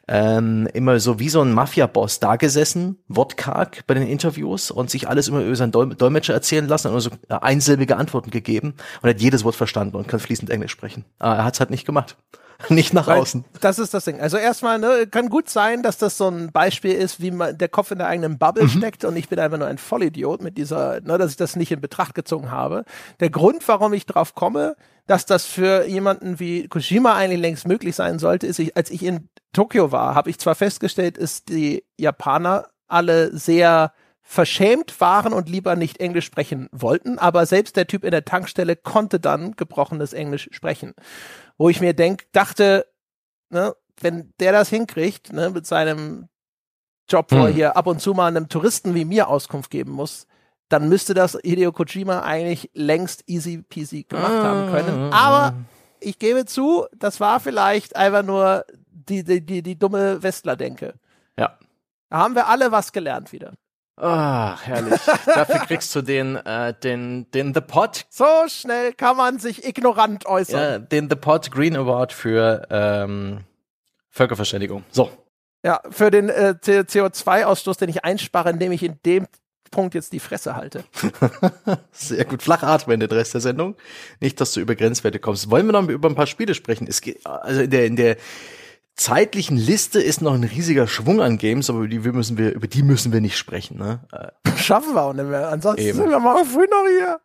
ähm, 0.09 0.67
immer 0.73 0.99
so 0.99 1.19
wie 1.19 1.29
so 1.29 1.41
ein 1.41 1.53
Mafia-Boss 1.53 2.19
da 2.19 2.35
gesessen, 2.35 2.97
wortkarg 3.07 3.87
bei 3.87 3.93
den 3.93 4.05
Interviews 4.05 4.71
und 4.71 4.89
sich 4.89 5.07
alles 5.07 5.29
immer 5.29 5.39
über 5.39 5.55
seinen 5.55 5.71
Dol 5.71 5.95
Dolmetscher 5.95 6.33
erzählen 6.33 6.67
lassen 6.67 6.91
und 6.91 6.99
so 6.99 7.11
einsilbige 7.29 7.95
Antworten 7.95 8.29
gegeben 8.29 8.73
und 9.01 9.09
hat 9.09 9.21
jedes 9.21 9.45
Wort 9.45 9.55
verstanden 9.55 9.95
und 9.95 10.09
kann 10.09 10.19
fließend 10.19 10.49
Englisch 10.49 10.73
sprechen. 10.73 11.05
Aber 11.17 11.35
er 11.35 11.45
hat 11.45 11.53
es 11.53 11.61
halt 11.61 11.69
nicht 11.69 11.85
gemacht. 11.85 12.17
Nicht 12.69 12.93
nach 12.93 13.07
Weil 13.07 13.19
außen. 13.19 13.45
Das 13.59 13.79
ist 13.79 13.93
das 13.93 14.05
Ding. 14.05 14.19
Also 14.19 14.37
erstmal, 14.37 14.79
ne, 14.79 15.07
kann 15.09 15.29
gut 15.29 15.49
sein, 15.49 15.83
dass 15.83 15.97
das 15.97 16.17
so 16.17 16.27
ein 16.27 16.51
Beispiel 16.51 16.93
ist, 16.93 17.21
wie 17.21 17.31
man 17.31 17.57
der 17.57 17.69
Kopf 17.69 17.91
in 17.91 17.97
der 17.97 18.07
eigenen 18.07 18.37
Bubble 18.37 18.63
mhm. 18.63 18.69
steckt 18.69 19.05
und 19.05 19.15
ich 19.15 19.29
bin 19.29 19.39
einfach 19.39 19.57
nur 19.57 19.67
ein 19.67 19.77
Vollidiot 19.77 20.41
mit 20.41 20.57
dieser, 20.57 21.01
ne, 21.01 21.17
dass 21.17 21.31
ich 21.31 21.37
das 21.37 21.55
nicht 21.55 21.71
in 21.71 21.81
Betracht 21.81 22.15
gezogen 22.15 22.51
habe. 22.51 22.83
Der 23.19 23.29
Grund, 23.29 23.67
warum 23.67 23.93
ich 23.93 24.05
drauf 24.05 24.35
komme, 24.35 24.75
dass 25.07 25.25
das 25.25 25.45
für 25.45 25.85
jemanden 25.85 26.39
wie 26.39 26.67
Kojima 26.67 27.15
eigentlich 27.15 27.41
längst 27.41 27.67
möglich 27.67 27.95
sein 27.95 28.19
sollte, 28.19 28.47
ist, 28.47 28.59
ich, 28.59 28.77
als 28.77 28.89
ich 28.89 29.03
in 29.03 29.29
Tokio 29.53 29.91
war, 29.91 30.15
habe 30.15 30.29
ich 30.29 30.39
zwar 30.39 30.55
festgestellt, 30.55 31.17
ist 31.17 31.49
die 31.49 31.83
Japaner 31.97 32.67
alle 32.87 33.35
sehr 33.35 33.93
verschämt 34.21 35.01
waren 35.01 35.33
und 35.33 35.49
lieber 35.49 35.75
nicht 35.75 35.99
Englisch 35.99 36.25
sprechen 36.25 36.69
wollten, 36.71 37.19
aber 37.19 37.45
selbst 37.45 37.75
der 37.75 37.87
Typ 37.87 38.05
in 38.05 38.11
der 38.11 38.23
Tankstelle 38.23 38.77
konnte 38.77 39.19
dann 39.19 39.57
gebrochenes 39.57 40.13
Englisch 40.13 40.47
sprechen 40.51 40.93
wo 41.61 41.69
ich 41.69 41.79
mir 41.79 41.93
denk, 41.93 42.23
dachte, 42.31 42.87
ne, 43.51 43.75
wenn 43.99 44.33
der 44.39 44.51
das 44.51 44.69
hinkriegt, 44.69 45.31
ne, 45.31 45.51
mit 45.51 45.67
seinem 45.67 46.27
Job, 47.07 47.27
wo 47.31 47.35
hm. 47.35 47.45
er 47.45 47.51
hier 47.51 47.77
ab 47.77 47.85
und 47.85 48.01
zu 48.01 48.15
mal 48.15 48.25
einem 48.25 48.49
Touristen 48.49 48.95
wie 48.95 49.05
mir 49.05 49.27
Auskunft 49.27 49.69
geben 49.69 49.91
muss, 49.91 50.25
dann 50.69 50.89
müsste 50.89 51.13
das 51.13 51.37
Hideo 51.43 51.71
Kojima 51.71 52.21
eigentlich 52.21 52.71
längst 52.73 53.29
easy 53.29 53.61
peasy 53.61 54.05
gemacht 54.09 54.31
ah. 54.31 54.43
haben 54.43 54.71
können. 54.71 55.13
Aber 55.13 55.53
ich 55.99 56.17
gebe 56.17 56.45
zu, 56.45 56.87
das 56.97 57.19
war 57.19 57.39
vielleicht 57.39 57.95
einfach 57.95 58.23
nur 58.23 58.65
die, 58.89 59.23
die, 59.23 59.45
die, 59.45 59.61
die 59.61 59.77
dumme 59.77 60.23
Westler-Denke. 60.23 60.95
Ja. 61.37 61.59
Da 62.09 62.17
haben 62.17 62.33
wir 62.33 62.47
alle 62.47 62.71
was 62.71 62.91
gelernt 62.91 63.33
wieder. 63.33 63.53
Ah, 64.01 64.57
herrlich. 64.63 64.99
Dafür 65.25 65.59
kriegst 65.59 65.95
du 65.95 66.01
den, 66.01 66.35
äh, 66.35 66.73
den, 66.73 67.29
den 67.31 67.53
The 67.53 67.61
Pot. 67.61 68.07
So 68.09 68.25
schnell 68.47 68.93
kann 68.93 69.15
man 69.15 69.37
sich 69.37 69.63
ignorant 69.63 70.25
äußern. 70.25 70.59
Ja, 70.59 70.79
den 70.79 71.07
The 71.07 71.15
Pot 71.15 71.51
Green 71.51 71.75
Award 71.75 72.11
für 72.11 72.67
ähm, 72.71 73.41
Völkerverständigung. 74.09 74.83
So. 74.89 75.11
Ja, 75.63 75.81
für 75.91 76.09
den 76.09 76.29
äh, 76.29 76.55
CO2-Ausstoß, 76.59 77.77
den 77.77 77.89
ich 77.89 78.03
einspare, 78.03 78.49
indem 78.49 78.71
ich 78.71 78.81
in 78.81 78.99
dem 79.05 79.27
Punkt 79.69 79.93
jetzt 79.93 80.13
die 80.13 80.19
Fresse 80.19 80.55
halte. 80.55 80.83
Sehr 81.91 82.25
gut. 82.25 82.41
Flach 82.41 82.63
atmen 82.63 82.99
den 82.99 83.09
Rest 83.09 83.35
der 83.35 83.41
Sendung. 83.41 83.75
Nicht, 84.19 84.41
dass 84.41 84.53
du 84.53 84.61
über 84.61 84.75
Grenzwerte 84.75 85.19
kommst. 85.19 85.51
Wollen 85.51 85.67
wir 85.67 85.73
noch 85.73 85.87
über 85.87 86.09
ein 86.09 86.15
paar 86.15 86.25
Spiele 86.25 86.55
sprechen? 86.55 86.87
Es 86.87 87.01
geht, 87.01 87.25
also 87.25 87.61
in 87.61 87.69
der, 87.69 87.85
in 87.85 87.95
der 87.95 88.17
zeitlichen 88.95 89.57
Liste 89.57 90.01
ist 90.01 90.21
noch 90.21 90.33
ein 90.33 90.43
riesiger 90.43 90.87
Schwung 90.87 91.21
an 91.21 91.37
Games, 91.37 91.69
aber 91.69 91.79
über 91.79 91.87
die 91.87 91.99
müssen 91.99 92.37
wir, 92.37 92.53
über 92.53 92.67
die 92.67 92.83
müssen 92.83 93.11
wir 93.11 93.21
nicht 93.21 93.37
sprechen. 93.37 93.77
Ne? 93.77 94.01
Schaffen 94.57 94.93
wir 94.93 95.01
auch 95.01 95.13
nicht 95.13 95.27
mehr. 95.27 95.49
Ansonsten 95.49 95.81
Eben. 95.81 95.97
sind 95.97 96.09
wir 96.09 96.19
morgen 96.19 96.45
früh 96.45 96.67
noch 96.69 96.85
hier. 96.87 97.19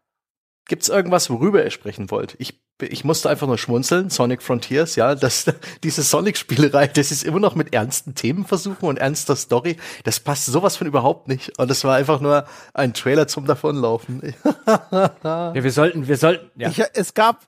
Gibt's 0.69 0.89
irgendwas, 0.89 1.31
worüber 1.31 1.63
ihr 1.63 1.71
sprechen 1.71 2.11
wollt? 2.11 2.35
Ich, 2.39 2.61
ich 2.81 3.05
musste 3.05 3.31
einfach 3.31 3.47
nur 3.47 3.57
schmunzeln. 3.57 4.11
Sonic 4.11 4.43
Frontiers, 4.43 4.97
ja, 4.97 5.15
das, 5.15 5.45
diese 5.85 6.03
Sonic-Spielerei, 6.03 6.89
das 6.89 7.13
ist 7.13 7.23
immer 7.23 7.39
noch 7.39 7.55
mit 7.55 7.73
ernsten 7.73 8.17
Themen 8.17 8.45
versuchen 8.45 8.87
und 8.87 8.99
ernster 8.99 9.37
Story. 9.37 9.77
Das 10.03 10.19
passt 10.19 10.47
sowas 10.47 10.77
von 10.77 10.89
überhaupt 10.89 11.29
nicht. 11.29 11.57
Und 11.59 11.71
das 11.71 11.85
war 11.85 11.95
einfach 11.95 12.21
nur 12.21 12.47
ein 12.75 12.95
Trailer 12.95 13.29
zum 13.29 13.47
Davonlaufen. 13.47 14.23
ja, 15.23 15.55
wir 15.55 15.73
sollten, 15.73 16.09
wir 16.09 16.17
sollten, 16.17 16.51
ja. 16.61 16.69
Ich, 16.71 16.83
es 16.95 17.15
gab, 17.15 17.47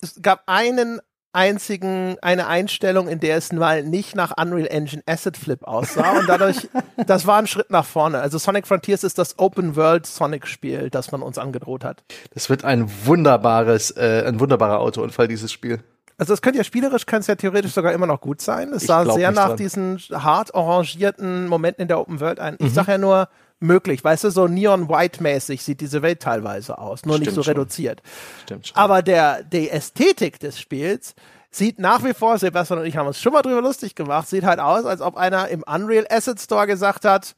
es 0.00 0.20
gab 0.20 0.42
einen 0.46 1.00
einzigen, 1.36 2.16
eine 2.22 2.48
Einstellung, 2.48 3.08
in 3.08 3.20
der 3.20 3.36
es 3.36 3.52
mal 3.52 3.84
nicht 3.84 4.16
nach 4.16 4.32
Unreal 4.40 4.66
Engine 4.66 5.02
Asset 5.06 5.36
Flip 5.36 5.62
aussah 5.62 6.18
und 6.18 6.28
dadurch, 6.28 6.68
das 7.06 7.26
war 7.26 7.38
ein 7.38 7.46
Schritt 7.46 7.70
nach 7.70 7.84
vorne. 7.84 8.18
Also 8.20 8.38
Sonic 8.38 8.66
Frontiers 8.66 9.04
ist 9.04 9.18
das 9.18 9.38
Open 9.38 9.76
World 9.76 10.06
Sonic 10.06 10.46
Spiel, 10.46 10.90
das 10.90 11.12
man 11.12 11.22
uns 11.22 11.38
angedroht 11.38 11.84
hat. 11.84 12.02
Das 12.34 12.50
wird 12.50 12.64
ein 12.64 12.90
wunderbares, 13.04 13.90
äh, 13.92 14.24
ein 14.26 14.40
wunderbarer 14.40 14.80
Autounfall, 14.80 15.28
dieses 15.28 15.52
Spiel. 15.52 15.80
Also 16.18 16.32
es 16.32 16.40
könnte 16.40 16.56
ja 16.58 16.64
spielerisch, 16.64 17.04
kann 17.04 17.20
es 17.20 17.26
ja 17.26 17.34
theoretisch 17.34 17.72
sogar 17.72 17.92
immer 17.92 18.06
noch 18.06 18.22
gut 18.22 18.40
sein. 18.40 18.72
Es 18.72 18.84
sah 18.84 19.04
sehr 19.04 19.32
nach 19.32 19.48
dran. 19.48 19.56
diesen 19.58 19.98
hart 20.10 20.54
orangierten 20.54 21.46
Momenten 21.46 21.82
in 21.82 21.88
der 21.88 22.00
Open 22.00 22.20
World 22.20 22.40
ein. 22.40 22.54
Ich 22.58 22.70
mhm. 22.70 22.74
sag 22.74 22.88
ja 22.88 22.96
nur, 22.96 23.28
möglich. 23.60 24.02
Weißt 24.02 24.24
du, 24.24 24.30
so 24.30 24.46
Neon-White-mäßig 24.46 25.62
sieht 25.62 25.80
diese 25.80 26.02
Welt 26.02 26.20
teilweise 26.20 26.78
aus, 26.78 27.04
nur 27.04 27.16
Stimmt 27.16 27.26
nicht 27.26 27.34
so 27.34 27.42
schon. 27.42 27.52
reduziert. 27.54 28.02
Stimmt 28.44 28.68
schon. 28.68 28.76
Aber 28.76 29.02
der, 29.02 29.42
die 29.42 29.70
Ästhetik 29.70 30.38
des 30.38 30.60
Spiels 30.60 31.14
sieht 31.50 31.78
nach 31.78 32.04
wie 32.04 32.14
vor, 32.14 32.38
Sebastian 32.38 32.80
und 32.80 32.86
ich 32.86 32.96
haben 32.96 33.06
uns 33.06 33.20
schon 33.20 33.32
mal 33.32 33.42
drüber 33.42 33.62
lustig 33.62 33.94
gemacht, 33.94 34.28
sieht 34.28 34.44
halt 34.44 34.60
aus, 34.60 34.84
als 34.84 35.00
ob 35.00 35.16
einer 35.16 35.48
im 35.48 35.62
Unreal 35.62 36.06
Asset 36.10 36.40
Store 36.40 36.66
gesagt 36.66 37.04
hat, 37.04 37.34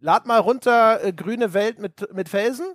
lad 0.00 0.26
mal 0.26 0.38
runter 0.38 1.04
äh, 1.04 1.12
grüne 1.12 1.52
Welt 1.52 1.78
mit, 1.78 2.12
mit 2.14 2.28
Felsen. 2.28 2.66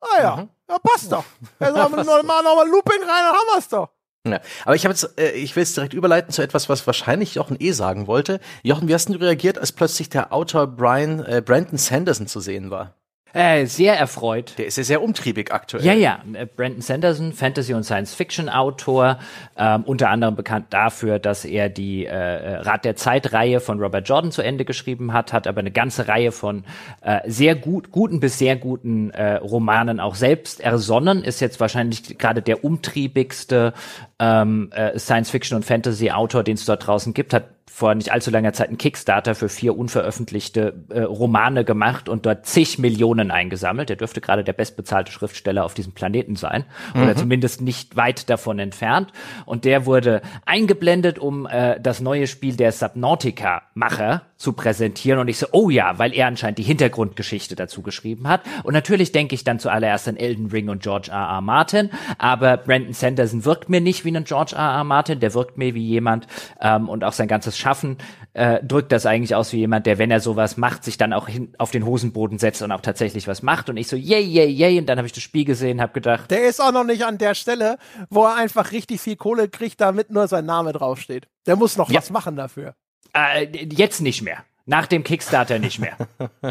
Ah 0.00 0.22
ja, 0.22 0.36
mhm. 0.36 0.48
ja 0.68 0.78
passt 0.78 1.12
doch. 1.12 1.24
Also 1.58 1.78
machen 1.78 1.96
wir 1.96 2.04
nochmal 2.04 2.42
noch 2.42 2.56
mal 2.56 2.68
Looping 2.68 3.00
rein, 3.00 3.08
dann 3.08 3.34
haben 3.34 3.48
wir's 3.54 3.68
doch. 3.68 3.90
Ja, 4.28 4.40
aber 4.66 4.74
ich 4.74 4.84
habe 4.84 4.92
jetzt, 4.92 5.18
äh, 5.18 5.30
ich 5.32 5.56
will 5.56 5.62
jetzt 5.62 5.76
direkt 5.76 5.94
überleiten 5.94 6.30
zu 6.30 6.42
etwas, 6.42 6.68
was 6.68 6.86
wahrscheinlich 6.86 7.36
Jochen 7.36 7.56
eh 7.58 7.72
sagen 7.72 8.06
wollte. 8.06 8.38
Jochen, 8.62 8.86
wie 8.86 8.94
hast 8.94 9.08
du 9.08 9.14
reagiert, 9.14 9.58
als 9.58 9.72
plötzlich 9.72 10.10
der 10.10 10.32
Autor 10.32 10.66
Brian 10.66 11.24
äh, 11.24 11.42
Brandon 11.44 11.78
Sanderson 11.78 12.26
zu 12.26 12.40
sehen 12.40 12.70
war? 12.70 12.99
Äh, 13.32 13.66
sehr 13.66 13.96
erfreut. 13.98 14.54
Der 14.58 14.66
ist 14.66 14.76
ja 14.76 14.84
sehr 14.84 15.02
umtriebig 15.02 15.52
aktuell. 15.52 15.84
Ja, 15.84 15.92
ja. 15.92 16.20
Äh, 16.32 16.46
Brandon 16.46 16.80
Sanderson, 16.80 17.32
Fantasy- 17.32 17.74
und 17.74 17.84
Science-Fiction-Autor, 17.84 19.18
ähm, 19.56 19.84
unter 19.84 20.10
anderem 20.10 20.34
bekannt 20.34 20.66
dafür, 20.70 21.18
dass 21.18 21.44
er 21.44 21.68
die 21.68 22.06
äh, 22.06 22.10
äh, 22.10 22.56
Rat 22.56 22.84
der 22.84 22.96
Zeit-Reihe 22.96 23.60
von 23.60 23.80
Robert 23.80 24.08
Jordan 24.08 24.32
zu 24.32 24.42
Ende 24.42 24.64
geschrieben 24.64 25.12
hat, 25.12 25.32
hat 25.32 25.46
aber 25.46 25.60
eine 25.60 25.70
ganze 25.70 26.08
Reihe 26.08 26.32
von 26.32 26.64
äh, 27.02 27.20
sehr 27.26 27.54
gut, 27.54 27.92
guten 27.92 28.18
bis 28.18 28.38
sehr 28.38 28.56
guten 28.56 29.10
äh, 29.10 29.36
Romanen 29.36 30.00
auch 30.00 30.16
selbst 30.16 30.60
ersonnen, 30.60 31.22
ist 31.22 31.40
jetzt 31.40 31.60
wahrscheinlich 31.60 32.18
gerade 32.18 32.42
der 32.42 32.64
umtriebigste 32.64 33.74
ähm, 34.18 34.70
äh, 34.72 34.98
Science-Fiction- 34.98 35.56
und 35.56 35.64
Fantasy-Autor, 35.64 36.42
den 36.42 36.54
es 36.54 36.64
dort 36.64 36.86
draußen 36.86 37.14
gibt, 37.14 37.32
hat 37.32 37.44
vor 37.72 37.94
nicht 37.94 38.12
allzu 38.12 38.30
langer 38.30 38.52
Zeit 38.52 38.68
einen 38.68 38.78
Kickstarter 38.78 39.34
für 39.34 39.48
vier 39.48 39.78
unveröffentlichte 39.78 40.74
äh, 40.90 41.02
Romane 41.02 41.64
gemacht 41.64 42.08
und 42.08 42.26
dort 42.26 42.44
zig 42.44 42.78
Millionen 42.78 43.30
eingesammelt. 43.30 43.88
Der 43.88 43.96
dürfte 43.96 44.20
gerade 44.20 44.42
der 44.42 44.52
bestbezahlte 44.52 45.12
Schriftsteller 45.12 45.64
auf 45.64 45.72
diesem 45.72 45.92
Planeten 45.92 46.34
sein 46.36 46.64
mhm. 46.94 47.02
oder 47.02 47.16
zumindest 47.16 47.60
nicht 47.60 47.96
weit 47.96 48.28
davon 48.28 48.58
entfernt. 48.58 49.12
Und 49.46 49.64
der 49.64 49.86
wurde 49.86 50.20
eingeblendet, 50.44 51.18
um 51.18 51.46
äh, 51.46 51.80
das 51.80 52.00
neue 52.00 52.26
Spiel 52.26 52.56
der 52.56 52.72
Subnautica-Macher 52.72 54.22
zu 54.40 54.54
präsentieren. 54.54 55.18
Und 55.18 55.28
ich 55.28 55.36
so, 55.36 55.46
oh 55.52 55.68
ja, 55.68 55.98
weil 55.98 56.14
er 56.14 56.26
anscheinend 56.26 56.58
die 56.58 56.62
Hintergrundgeschichte 56.62 57.56
dazu 57.56 57.82
geschrieben 57.82 58.26
hat. 58.26 58.40
Und 58.64 58.72
natürlich 58.72 59.12
denke 59.12 59.34
ich 59.34 59.44
dann 59.44 59.58
zuallererst 59.58 60.08
an 60.08 60.16
Elden 60.16 60.46
Ring 60.46 60.70
und 60.70 60.82
George 60.82 61.10
R. 61.10 61.18
R. 61.18 61.40
Martin. 61.42 61.90
Aber 62.16 62.56
Brandon 62.56 62.94
Sanderson 62.94 63.44
wirkt 63.44 63.68
mir 63.68 63.82
nicht 63.82 64.06
wie 64.06 64.16
ein 64.16 64.24
George 64.24 64.56
R. 64.56 64.76
R. 64.78 64.84
Martin. 64.84 65.20
Der 65.20 65.34
wirkt 65.34 65.58
mir 65.58 65.74
wie 65.74 65.86
jemand 65.86 66.26
ähm, 66.58 66.88
und 66.88 67.04
auch 67.04 67.12
sein 67.12 67.28
ganzes 67.28 67.58
Schaffen 67.58 67.98
äh, 68.32 68.64
drückt 68.64 68.92
das 68.92 69.04
eigentlich 69.04 69.34
aus 69.34 69.52
wie 69.52 69.58
jemand, 69.58 69.84
der, 69.84 69.98
wenn 69.98 70.10
er 70.10 70.20
sowas 70.20 70.56
macht, 70.56 70.84
sich 70.84 70.96
dann 70.96 71.12
auch 71.12 71.28
hin 71.28 71.54
auf 71.58 71.70
den 71.70 71.84
Hosenboden 71.84 72.38
setzt 72.38 72.62
und 72.62 72.72
auch 72.72 72.80
tatsächlich 72.80 73.28
was 73.28 73.42
macht. 73.42 73.68
Und 73.68 73.76
ich 73.76 73.88
so, 73.88 73.96
yay, 73.96 74.22
yay, 74.22 74.48
yay. 74.48 74.78
Und 74.78 74.86
dann 74.86 74.96
habe 74.96 75.06
ich 75.06 75.12
das 75.12 75.22
Spiel 75.22 75.44
gesehen, 75.44 75.82
habe 75.82 75.92
gedacht. 75.92 76.30
Der 76.30 76.48
ist 76.48 76.62
auch 76.62 76.72
noch 76.72 76.84
nicht 76.84 77.04
an 77.04 77.18
der 77.18 77.34
Stelle, 77.34 77.76
wo 78.08 78.24
er 78.24 78.36
einfach 78.36 78.72
richtig 78.72 79.02
viel 79.02 79.16
Kohle 79.16 79.50
kriegt, 79.50 79.82
damit 79.82 80.10
nur 80.10 80.28
sein 80.28 80.46
Name 80.46 80.72
draufsteht. 80.72 81.28
Der 81.46 81.56
muss 81.56 81.76
noch 81.76 81.90
ja. 81.90 81.98
was 81.98 82.08
machen 82.08 82.36
dafür. 82.36 82.74
Äh, 83.12 83.46
jetzt 83.66 84.00
nicht 84.00 84.22
mehr. 84.22 84.44
Nach 84.66 84.86
dem 84.86 85.02
Kickstarter 85.02 85.58
nicht 85.58 85.80
mehr. 85.80 85.96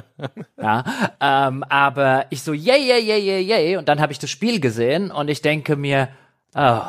ja, 0.62 0.84
ähm, 1.22 1.64
aber 1.64 2.26
ich 2.32 2.42
so, 2.42 2.54
yay, 2.54 2.80
yay, 2.80 3.00
yay, 3.00 3.20
yay, 3.20 3.42
yay. 3.42 3.78
Und 3.78 3.88
dann 3.88 4.02
habe 4.02 4.12
ich 4.12 4.20
das 4.20 4.30
Spiel 4.30 4.60
gesehen 4.60 5.12
und 5.12 5.30
ich 5.30 5.42
denke 5.42 5.76
mir, 5.76 6.10
oh, 6.56 6.82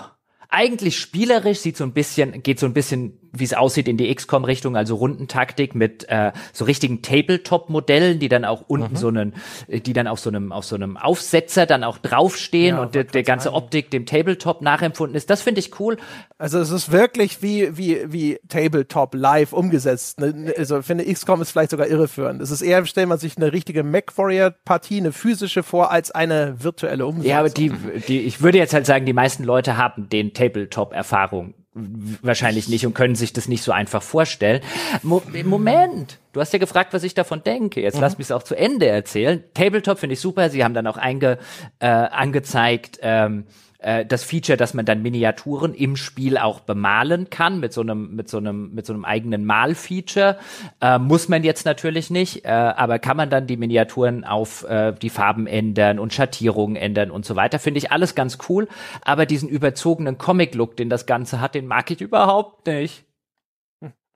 eigentlich 0.48 0.98
spielerisch 0.98 1.59
sieht 1.59 1.76
so 1.76 1.84
ein 1.84 1.92
bisschen, 1.92 2.42
geht 2.42 2.59
so 2.59 2.66
ein 2.66 2.74
bisschen 2.74 3.19
wie 3.32 3.44
es 3.44 3.55
aussieht, 3.55 3.89
in 3.89 3.97
die 3.97 4.12
XCOM-Richtung, 4.15 4.77
also 4.77 4.97
Rundentaktik 4.97 5.74
mit 5.74 6.09
äh, 6.09 6.32
so 6.52 6.65
richtigen 6.65 7.02
Tabletop-Modellen, 7.02 8.19
die 8.19 8.28
dann 8.28 8.44
auch 8.44 8.65
unten 8.66 8.94
mhm. 8.94 8.97
so 8.97 9.09
einen, 9.09 9.35
die 9.69 9.93
dann 9.93 10.07
auf 10.07 10.20
so 10.20 10.31
einem, 10.31 10.52
auf 10.52 10.65
so 10.65 10.74
einem 10.74 10.97
Aufsetzer 10.97 11.66
dann 11.66 11.85
auch 11.85 11.98
draufstehen 11.98 12.77
ja, 12.77 12.82
und 12.82 12.94
der, 12.94 13.05
der 13.05 13.23
ganze 13.23 13.52
Optik 13.52 13.90
dem 13.90 14.07
Tabletop 14.07 14.62
nachempfunden 14.62 15.16
ist. 15.16 15.31
Das 15.31 15.43
finde 15.43 15.61
ich 15.61 15.78
cool. 15.81 15.97
Also 16.39 16.59
es 16.59 16.70
ist 16.70 16.90
wirklich 16.90 17.43
wie, 17.43 17.77
wie, 17.77 18.12
wie 18.12 18.40
Tabletop 18.48 19.15
live 19.15 19.52
umgesetzt. 19.52 20.20
Ne, 20.20 20.52
also 20.57 20.81
ich 20.81 20.86
finde, 20.86 21.05
XCOM 21.05 21.43
ist 21.43 21.52
vielleicht 21.52 21.70
sogar 21.70 21.86
irreführend. 21.86 22.43
Es 22.43 22.51
ist 22.51 22.62
eher, 22.62 22.85
stellt 22.86 23.09
man 23.09 23.19
sich 23.19 23.36
eine 23.36 23.52
richtige 23.52 23.85
Mac-Warrior-Partie, 23.85 24.98
eine 24.98 25.12
physische 25.12 25.62
vor, 25.62 25.90
als 25.90 26.11
eine 26.11 26.57
virtuelle 26.62 27.07
Umsetzung. 27.07 27.31
Ja, 27.31 27.39
aber 27.40 27.51
die, 27.51 27.73
die, 28.09 28.20
ich 28.20 28.43
würde 28.43 28.59
jetzt 28.59 28.74
halt 28.74 28.86
sagen, 28.86 29.07
die 29.07 29.12
meisten 29.12 29.44
Leute 29.44 29.77
haben 29.77 30.09
den 30.09 30.35
Tabletop-Erfahrung 30.35 31.55
wahrscheinlich 31.74 32.68
nicht 32.68 32.84
und 32.84 32.94
können 32.94 33.14
sich 33.14 33.32
das 33.32 33.47
nicht 33.47 33.62
so 33.62 33.70
einfach 33.70 34.02
vorstellen. 34.02 34.60
Mo 35.02 35.22
Moment, 35.44 36.18
du 36.32 36.40
hast 36.40 36.52
ja 36.52 36.59
gefragt, 36.59 36.92
was 36.92 37.05
ich 37.05 37.14
davon 37.14 37.44
denke. 37.44 37.80
Jetzt 37.80 37.97
mhm. 37.97 38.01
lass 38.01 38.18
mich 38.18 38.26
es 38.26 38.32
auch 38.32 38.42
zu 38.42 38.56
Ende 38.56 38.86
erzählen. 38.86 39.44
Tabletop 39.55 39.98
finde 39.98 40.14
ich 40.14 40.20
super. 40.20 40.51
Sie 40.51 40.64
haben 40.64 40.74
dann 40.74 40.86
auch 40.88 40.97
einge, 40.97 41.38
äh, 41.78 41.86
angezeigt, 41.86 42.98
ähm, 43.02 43.44
äh, 43.81 44.05
das 44.05 44.24
Feature, 44.24 44.57
dass 44.57 44.74
man 44.74 44.85
dann 44.85 45.02
Miniaturen 45.02 45.74
im 45.74 45.97
Spiel 45.97 46.39
auch 46.39 46.61
bemalen 46.61 47.31
kann 47.31 47.61
mit 47.61 47.73
so 47.73 47.81
einem 47.81 48.15
mit 48.15 48.28
so 48.28 48.39
einem 48.39 48.74
mit 48.74 48.86
so 48.86 48.93
einem 48.93 49.05
eigenen 49.05 49.44
Malfeature. 49.44 50.39
Äh, 50.81 50.98
muss 50.98 51.28
man 51.28 51.43
jetzt 51.44 51.65
natürlich 51.65 52.11
nicht, 52.11 52.44
äh, 52.44 52.48
aber 52.48 52.98
kann 52.98 53.16
man 53.16 53.31
dann 53.31 53.47
die 53.47 53.57
Miniaturen 53.57 54.24
auf 54.24 54.65
äh, 54.65 54.93
die 54.93 55.11
Farben 55.11 55.47
ändern 55.47 55.98
und 55.98 56.12
Schattierungen 56.12 56.77
ändern 56.77 57.11
und 57.11 57.24
so 57.24 57.36
weiter. 57.36 57.59
Finde 57.59 57.78
ich 57.78 57.93
alles 57.93 58.15
ganz 58.15 58.39
cool. 58.48 58.69
Aber 59.02 59.27
diesen 59.27 59.48
überzogenen 59.48 60.19
Comic-Look, 60.19 60.77
den 60.77 60.90
das 60.90 61.07
Ganze 61.07 61.40
hat, 61.40 61.55
den 61.55 61.66
mag 61.66 61.90
ich 61.90 62.01
überhaupt 62.01 62.66
nicht. 62.66 63.05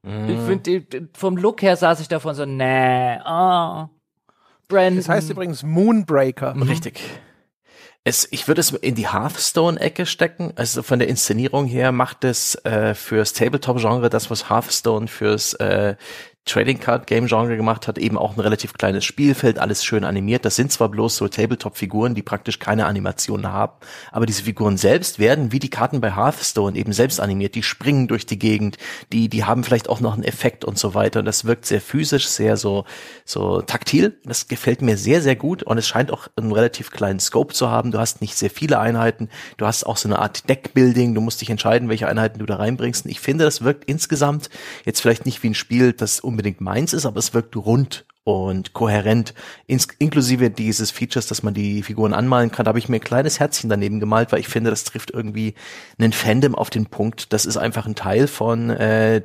Mhm. 0.02 0.28
Ich 0.28 0.40
finde, 0.40 1.08
vom 1.14 1.36
Look 1.36 1.62
her 1.62 1.76
saß 1.76 2.00
ich 2.00 2.08
davon 2.08 2.34
so, 2.34 2.44
nee, 2.44 3.18
oh, 3.26 3.88
Brandon. 4.68 4.96
Das 4.96 5.08
heißt 5.08 5.30
übrigens 5.30 5.62
Moonbreaker. 5.62 6.54
Richtig. 6.68 7.00
Es, 8.06 8.28
ich 8.30 8.48
würde 8.48 8.60
es 8.60 8.70
in 8.70 8.94
die 8.94 9.08
Hearthstone-Ecke 9.10 10.04
stecken. 10.04 10.52
Also 10.56 10.82
von 10.82 10.98
der 10.98 11.08
Inszenierung 11.08 11.64
her 11.64 11.90
macht 11.90 12.24
es 12.24 12.54
äh, 12.66 12.94
fürs 12.94 13.32
Tabletop-Genre 13.32 14.10
das, 14.10 14.30
was 14.30 14.50
Hearthstone 14.50 15.08
fürs 15.08 15.54
äh, 15.54 15.96
Trading 16.46 16.78
Card 16.78 17.06
Game 17.06 17.26
Genre 17.26 17.56
gemacht 17.56 17.88
hat, 17.88 17.96
eben 17.96 18.18
auch 18.18 18.36
ein 18.36 18.40
relativ 18.40 18.74
kleines 18.74 19.04
Spielfeld, 19.04 19.58
alles 19.58 19.82
schön 19.82 20.04
animiert. 20.04 20.44
Das 20.44 20.56
sind 20.56 20.70
zwar 20.70 20.90
bloß 20.90 21.16
so 21.16 21.26
Tabletop-Figuren, 21.26 22.14
die 22.14 22.22
praktisch 22.22 22.58
keine 22.58 22.84
Animationen 22.84 23.50
haben, 23.50 23.72
aber 24.12 24.26
diese 24.26 24.42
Figuren 24.42 24.76
selbst 24.76 25.18
werden, 25.18 25.52
wie 25.52 25.58
die 25.58 25.70
Karten 25.70 26.02
bei 26.02 26.14
Hearthstone, 26.14 26.76
eben 26.76 26.92
selbst 26.92 27.18
animiert. 27.18 27.54
Die 27.54 27.62
springen 27.62 28.08
durch 28.08 28.26
die 28.26 28.38
Gegend, 28.38 28.76
die, 29.10 29.30
die 29.30 29.44
haben 29.44 29.64
vielleicht 29.64 29.88
auch 29.88 30.00
noch 30.00 30.12
einen 30.12 30.22
Effekt 30.22 30.66
und 30.66 30.78
so 30.78 30.94
weiter. 30.94 31.20
Und 31.20 31.24
das 31.24 31.46
wirkt 31.46 31.64
sehr 31.64 31.80
physisch, 31.80 32.28
sehr 32.28 32.58
so, 32.58 32.84
so 33.24 33.62
taktil. 33.62 34.18
Das 34.24 34.46
gefällt 34.46 34.82
mir 34.82 34.98
sehr, 34.98 35.22
sehr 35.22 35.36
gut 35.36 35.62
und 35.62 35.78
es 35.78 35.88
scheint 35.88 36.12
auch 36.12 36.28
einen 36.36 36.52
relativ 36.52 36.90
kleinen 36.90 37.20
Scope 37.20 37.54
zu 37.54 37.70
haben. 37.70 37.90
Du 37.90 37.98
hast 37.98 38.20
nicht 38.20 38.36
sehr 38.36 38.50
viele 38.50 38.78
Einheiten. 38.78 39.30
Du 39.56 39.64
hast 39.66 39.84
auch 39.84 39.96
so 39.96 40.08
eine 40.08 40.18
Art 40.18 40.46
Deckbuilding. 40.48 41.14
Du 41.14 41.22
musst 41.22 41.40
dich 41.40 41.48
entscheiden, 41.48 41.88
welche 41.88 42.06
Einheiten 42.06 42.38
du 42.38 42.44
da 42.44 42.56
reinbringst. 42.56 43.06
Und 43.06 43.10
ich 43.10 43.20
finde, 43.20 43.44
das 43.44 43.62
wirkt 43.62 43.84
insgesamt 43.84 44.50
jetzt 44.84 45.00
vielleicht 45.00 45.24
nicht 45.24 45.42
wie 45.42 45.48
ein 45.48 45.54
Spiel, 45.54 45.94
das 45.94 46.20
um 46.20 46.33
unbedingt 46.34 46.60
meins 46.60 46.92
ist, 46.92 47.06
aber 47.06 47.18
es 47.18 47.32
wirkt 47.32 47.56
rund 47.56 48.04
und 48.24 48.72
kohärent, 48.72 49.34
ins, 49.66 49.86
inklusive 49.98 50.50
dieses 50.50 50.90
Features, 50.90 51.26
dass 51.26 51.42
man 51.42 51.54
die 51.54 51.82
Figuren 51.82 52.12
anmalen 52.12 52.50
kann, 52.50 52.66
habe 52.66 52.78
ich 52.78 52.88
mir 52.88 52.96
ein 52.96 53.04
kleines 53.04 53.38
Herzchen 53.38 53.70
daneben 53.70 54.00
gemalt, 54.00 54.32
weil 54.32 54.40
ich 54.40 54.48
finde, 54.48 54.70
das 54.70 54.84
trifft 54.84 55.10
irgendwie 55.10 55.54
einen 55.98 56.12
Fandom 56.12 56.54
auf 56.54 56.70
den 56.70 56.86
Punkt. 56.86 57.32
Das 57.32 57.46
ist 57.46 57.56
einfach 57.56 57.86
ein 57.86 57.94
Teil 57.94 58.26
von 58.26 58.70
äh, 58.70 59.22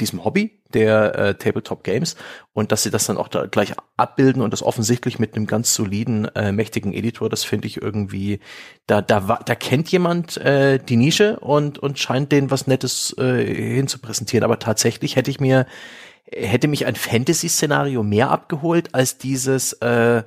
diesem 0.00 0.24
Hobby 0.24 0.60
der 0.74 1.14
äh, 1.14 1.34
Tabletop 1.34 1.84
Games 1.84 2.16
und 2.52 2.72
dass 2.72 2.82
sie 2.82 2.90
das 2.90 3.06
dann 3.06 3.18
auch 3.18 3.28
da 3.28 3.46
gleich 3.46 3.74
abbilden 3.96 4.42
und 4.42 4.52
das 4.52 4.62
offensichtlich 4.62 5.18
mit 5.18 5.36
einem 5.36 5.46
ganz 5.46 5.74
soliden, 5.74 6.24
äh, 6.34 6.50
mächtigen 6.50 6.92
Editor, 6.92 7.28
das 7.28 7.44
finde 7.44 7.68
ich 7.68 7.80
irgendwie, 7.80 8.40
da, 8.86 9.02
da, 9.02 9.38
da 9.44 9.54
kennt 9.54 9.92
jemand 9.92 10.38
äh, 10.38 10.78
die 10.78 10.96
Nische 10.96 11.38
und, 11.40 11.78
und 11.78 11.98
scheint 11.98 12.32
denen 12.32 12.50
was 12.50 12.66
Nettes 12.66 13.14
äh, 13.18 13.44
hinzupräsentieren. 13.74 14.44
Aber 14.44 14.58
tatsächlich 14.58 15.14
hätte 15.16 15.30
ich 15.30 15.40
mir 15.40 15.66
hätte 16.34 16.68
mich 16.68 16.86
ein 16.86 16.94
Fantasy-Szenario 16.94 18.02
mehr 18.02 18.30
abgeholt 18.30 18.94
als 18.94 19.18
dieses 19.18 19.74
äh, 19.74 20.22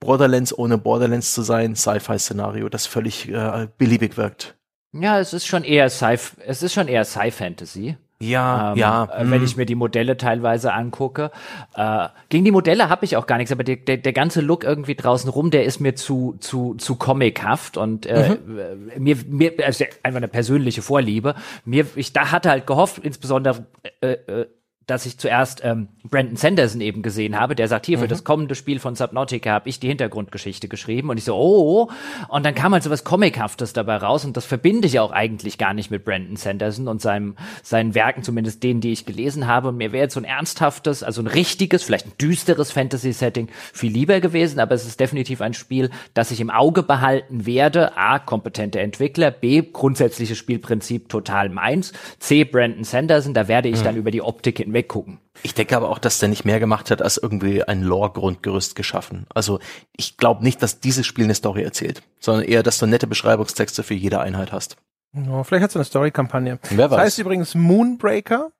Borderlands 0.00 0.56
ohne 0.56 0.78
Borderlands 0.78 1.34
zu 1.34 1.42
sein 1.42 1.76
Sci-Fi-Szenario, 1.76 2.68
das 2.68 2.86
völlig 2.86 3.28
äh, 3.28 3.68
beliebig 3.78 4.16
wirkt. 4.16 4.56
Ja, 4.92 5.18
es 5.18 5.32
ist 5.32 5.46
schon 5.46 5.64
eher 5.64 5.90
Sci, 5.90 6.16
es 6.46 6.62
ist 6.62 6.72
schon 6.72 6.88
eher 6.88 7.04
Sci-Fantasy. 7.04 7.96
Ja, 8.20 8.72
ähm, 8.72 8.78
ja. 8.78 9.04
Äh, 9.04 9.30
wenn 9.30 9.42
mm. 9.42 9.44
ich 9.44 9.56
mir 9.56 9.66
die 9.66 9.74
Modelle 9.74 10.16
teilweise 10.16 10.72
angucke. 10.72 11.30
Äh, 11.74 12.08
gegen 12.28 12.44
die 12.44 12.52
Modelle 12.52 12.88
habe 12.88 13.04
ich 13.04 13.16
auch 13.16 13.26
gar 13.26 13.38
nichts, 13.38 13.52
aber 13.52 13.64
der, 13.64 13.76
der, 13.76 13.96
der 13.96 14.12
ganze 14.12 14.40
Look 14.40 14.64
irgendwie 14.64 14.94
draußen 14.94 15.28
rum, 15.28 15.50
der 15.50 15.64
ist 15.64 15.80
mir 15.80 15.94
zu, 15.96 16.36
zu, 16.38 16.74
zu 16.74 16.96
comichaft 16.96 17.76
und 17.76 18.06
äh, 18.06 18.38
mhm. 18.46 19.02
mir, 19.02 19.16
mir, 19.26 19.52
also 19.64 19.84
einfach 20.02 20.18
eine 20.18 20.28
persönliche 20.28 20.82
Vorliebe. 20.82 21.34
Mir, 21.64 21.86
ich 21.96 22.12
da 22.12 22.30
hatte 22.30 22.50
halt 22.50 22.66
gehofft, 22.66 22.98
insbesondere 22.98 23.66
äh, 24.00 24.12
äh, 24.12 24.46
dass 24.86 25.06
ich 25.06 25.18
zuerst 25.18 25.62
ähm, 25.64 25.88
Brandon 26.04 26.36
Sanderson 26.36 26.80
eben 26.80 27.02
gesehen 27.02 27.38
habe, 27.38 27.54
der 27.54 27.68
sagt, 27.68 27.86
hier, 27.86 27.98
für 27.98 28.04
mhm. 28.04 28.10
das 28.10 28.24
kommende 28.24 28.54
Spiel 28.54 28.78
von 28.78 28.94
Subnautica 28.94 29.50
habe 29.50 29.68
ich 29.68 29.80
die 29.80 29.88
Hintergrundgeschichte 29.88 30.68
geschrieben 30.68 31.08
und 31.08 31.16
ich 31.16 31.24
so, 31.24 31.34
oh, 31.34 31.90
und 32.28 32.44
dann 32.44 32.54
kam 32.54 32.74
halt 32.74 32.82
so 32.82 32.90
was 32.90 33.04
Comichaftes 33.04 33.72
dabei 33.72 33.96
raus 33.96 34.24
und 34.24 34.36
das 34.36 34.44
verbinde 34.44 34.86
ich 34.86 35.00
auch 35.00 35.10
eigentlich 35.10 35.56
gar 35.56 35.72
nicht 35.72 35.90
mit 35.90 36.04
Brandon 36.04 36.36
Sanderson 36.36 36.88
und 36.88 37.00
seinem, 37.00 37.36
seinen 37.62 37.94
Werken, 37.94 38.22
zumindest 38.22 38.62
denen, 38.62 38.80
die 38.82 38.92
ich 38.92 39.06
gelesen 39.06 39.46
habe. 39.46 39.68
Und 39.68 39.78
mir 39.78 39.92
wäre 39.92 40.04
jetzt 40.04 40.14
so 40.14 40.20
ein 40.20 40.24
ernsthaftes, 40.24 41.02
also 41.02 41.22
ein 41.22 41.26
richtiges, 41.26 41.82
vielleicht 41.82 42.06
ein 42.06 42.12
düsteres 42.20 42.70
Fantasy-Setting 42.70 43.48
viel 43.72 43.92
lieber 43.92 44.20
gewesen, 44.20 44.60
aber 44.60 44.74
es 44.74 44.86
ist 44.86 45.00
definitiv 45.00 45.40
ein 45.40 45.54
Spiel, 45.54 45.90
das 46.12 46.30
ich 46.30 46.40
im 46.40 46.50
Auge 46.50 46.82
behalten 46.82 47.46
werde. 47.46 47.96
A, 47.96 48.18
kompetente 48.18 48.80
Entwickler, 48.80 49.30
B, 49.30 49.62
grundsätzliches 49.62 50.36
Spielprinzip 50.36 51.08
total 51.08 51.48
meins, 51.48 51.92
C, 52.18 52.44
Brandon 52.44 52.84
Sanderson, 52.84 53.32
da 53.32 53.48
werde 53.48 53.70
ich 53.70 53.80
mhm. 53.80 53.84
dann 53.84 53.96
über 53.96 54.10
die 54.10 54.20
Optik 54.20 54.58
hin 54.58 54.73
weggucken. 54.74 55.18
Ich 55.42 55.54
denke 55.54 55.76
aber 55.76 55.88
auch, 55.88 55.98
dass 55.98 56.18
der 56.18 56.28
nicht 56.28 56.44
mehr 56.44 56.60
gemacht 56.60 56.90
hat, 56.90 57.00
als 57.00 57.16
irgendwie 57.16 57.62
ein 57.64 57.82
Lore-Grundgerüst 57.82 58.74
geschaffen. 58.74 59.26
Also 59.34 59.58
ich 59.96 60.18
glaube 60.18 60.44
nicht, 60.44 60.62
dass 60.62 60.80
dieses 60.80 61.06
Spiel 61.06 61.24
eine 61.24 61.34
Story 61.34 61.62
erzählt, 61.62 62.02
sondern 62.20 62.44
eher, 62.44 62.62
dass 62.62 62.78
du 62.78 62.86
nette 62.86 63.06
Beschreibungstexte 63.06 63.82
für 63.82 63.94
jede 63.94 64.20
Einheit 64.20 64.52
hast. 64.52 64.76
Oh, 65.16 65.44
vielleicht 65.44 65.62
hat 65.62 65.70
es 65.70 65.76
eine 65.76 65.84
Story-Kampagne. 65.84 66.58
Wer 66.70 66.90
weiß. 66.90 66.96
Das 66.96 67.06
heißt 67.06 67.18
übrigens 67.20 67.54
Moonbreaker 67.54 68.50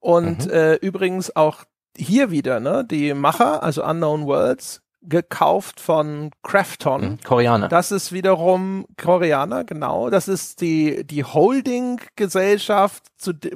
und 0.00 0.46
mhm. 0.46 0.52
äh, 0.52 0.74
übrigens 0.76 1.36
auch 1.36 1.64
hier 1.96 2.30
wieder, 2.30 2.60
ne, 2.60 2.84
die 2.88 3.14
Macher, 3.14 3.62
also 3.62 3.84
Unknown 3.84 4.26
Worlds, 4.26 4.82
gekauft 5.02 5.80
von 5.80 6.30
Crafton. 6.42 7.02
Mhm, 7.02 7.18
Koreaner. 7.24 7.68
Das 7.68 7.90
ist 7.90 8.12
wiederum 8.12 8.86
Koreaner, 8.96 9.64
genau. 9.64 10.10
Das 10.10 10.28
ist 10.28 10.60
die, 10.60 11.04
die 11.04 11.24
Holding-Gesellschaft 11.24 13.04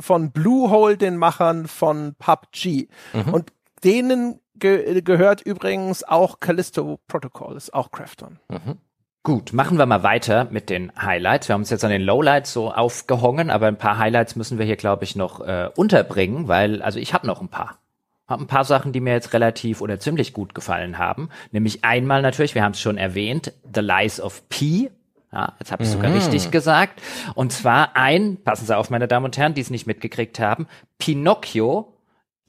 von 0.00 0.30
Bluehole, 0.32 0.96
den 0.96 1.16
Machern 1.16 1.66
von 1.66 2.14
PUBG. 2.18 2.88
Mhm. 3.12 3.34
Und 3.34 3.52
denen 3.82 4.40
ge 4.54 5.02
gehört 5.02 5.42
übrigens 5.42 6.04
auch 6.04 6.40
Callisto 6.40 6.98
Protocol, 7.08 7.56
ist 7.56 7.74
auch 7.74 7.90
Crafton. 7.90 8.38
Mhm. 8.48 8.78
Gut, 9.22 9.54
machen 9.54 9.78
wir 9.78 9.86
mal 9.86 10.02
weiter 10.02 10.48
mit 10.50 10.68
den 10.68 10.92
Highlights. 11.00 11.48
Wir 11.48 11.54
haben 11.54 11.62
uns 11.62 11.70
jetzt 11.70 11.84
an 11.84 11.90
den 11.90 12.02
Lowlights 12.02 12.52
so 12.52 12.70
aufgehongen, 12.70 13.48
aber 13.48 13.68
ein 13.68 13.78
paar 13.78 13.96
Highlights 13.96 14.36
müssen 14.36 14.58
wir 14.58 14.66
hier, 14.66 14.76
glaube 14.76 15.04
ich, 15.04 15.16
noch 15.16 15.40
äh, 15.40 15.70
unterbringen, 15.74 16.46
weil, 16.46 16.82
also 16.82 16.98
ich 16.98 17.14
habe 17.14 17.26
noch 17.26 17.40
ein 17.40 17.48
paar 17.48 17.78
habe 18.26 18.44
ein 18.44 18.48
paar 18.48 18.64
Sachen, 18.64 18.92
die 18.92 19.00
mir 19.00 19.12
jetzt 19.12 19.32
relativ 19.32 19.80
oder 19.80 20.00
ziemlich 20.00 20.32
gut 20.32 20.54
gefallen 20.54 20.98
haben. 20.98 21.28
Nämlich 21.52 21.84
einmal 21.84 22.22
natürlich, 22.22 22.54
wir 22.54 22.62
haben 22.62 22.72
es 22.72 22.80
schon 22.80 22.96
erwähnt, 22.96 23.52
The 23.74 23.80
Lies 23.80 24.20
of 24.20 24.48
P. 24.48 24.90
Ja, 25.32 25.54
jetzt 25.58 25.72
habe 25.72 25.82
ich 25.82 25.88
mhm. 25.88 25.94
sogar 25.94 26.14
richtig 26.14 26.50
gesagt. 26.50 27.02
Und 27.34 27.52
zwar 27.52 27.96
ein, 27.96 28.38
passen 28.42 28.66
Sie 28.66 28.76
auf, 28.76 28.88
meine 28.88 29.08
Damen 29.08 29.26
und 29.26 29.36
Herren, 29.36 29.54
die 29.54 29.60
es 29.60 29.70
nicht 29.70 29.86
mitgekriegt 29.86 30.38
haben, 30.38 30.68
Pinocchio 30.98 31.92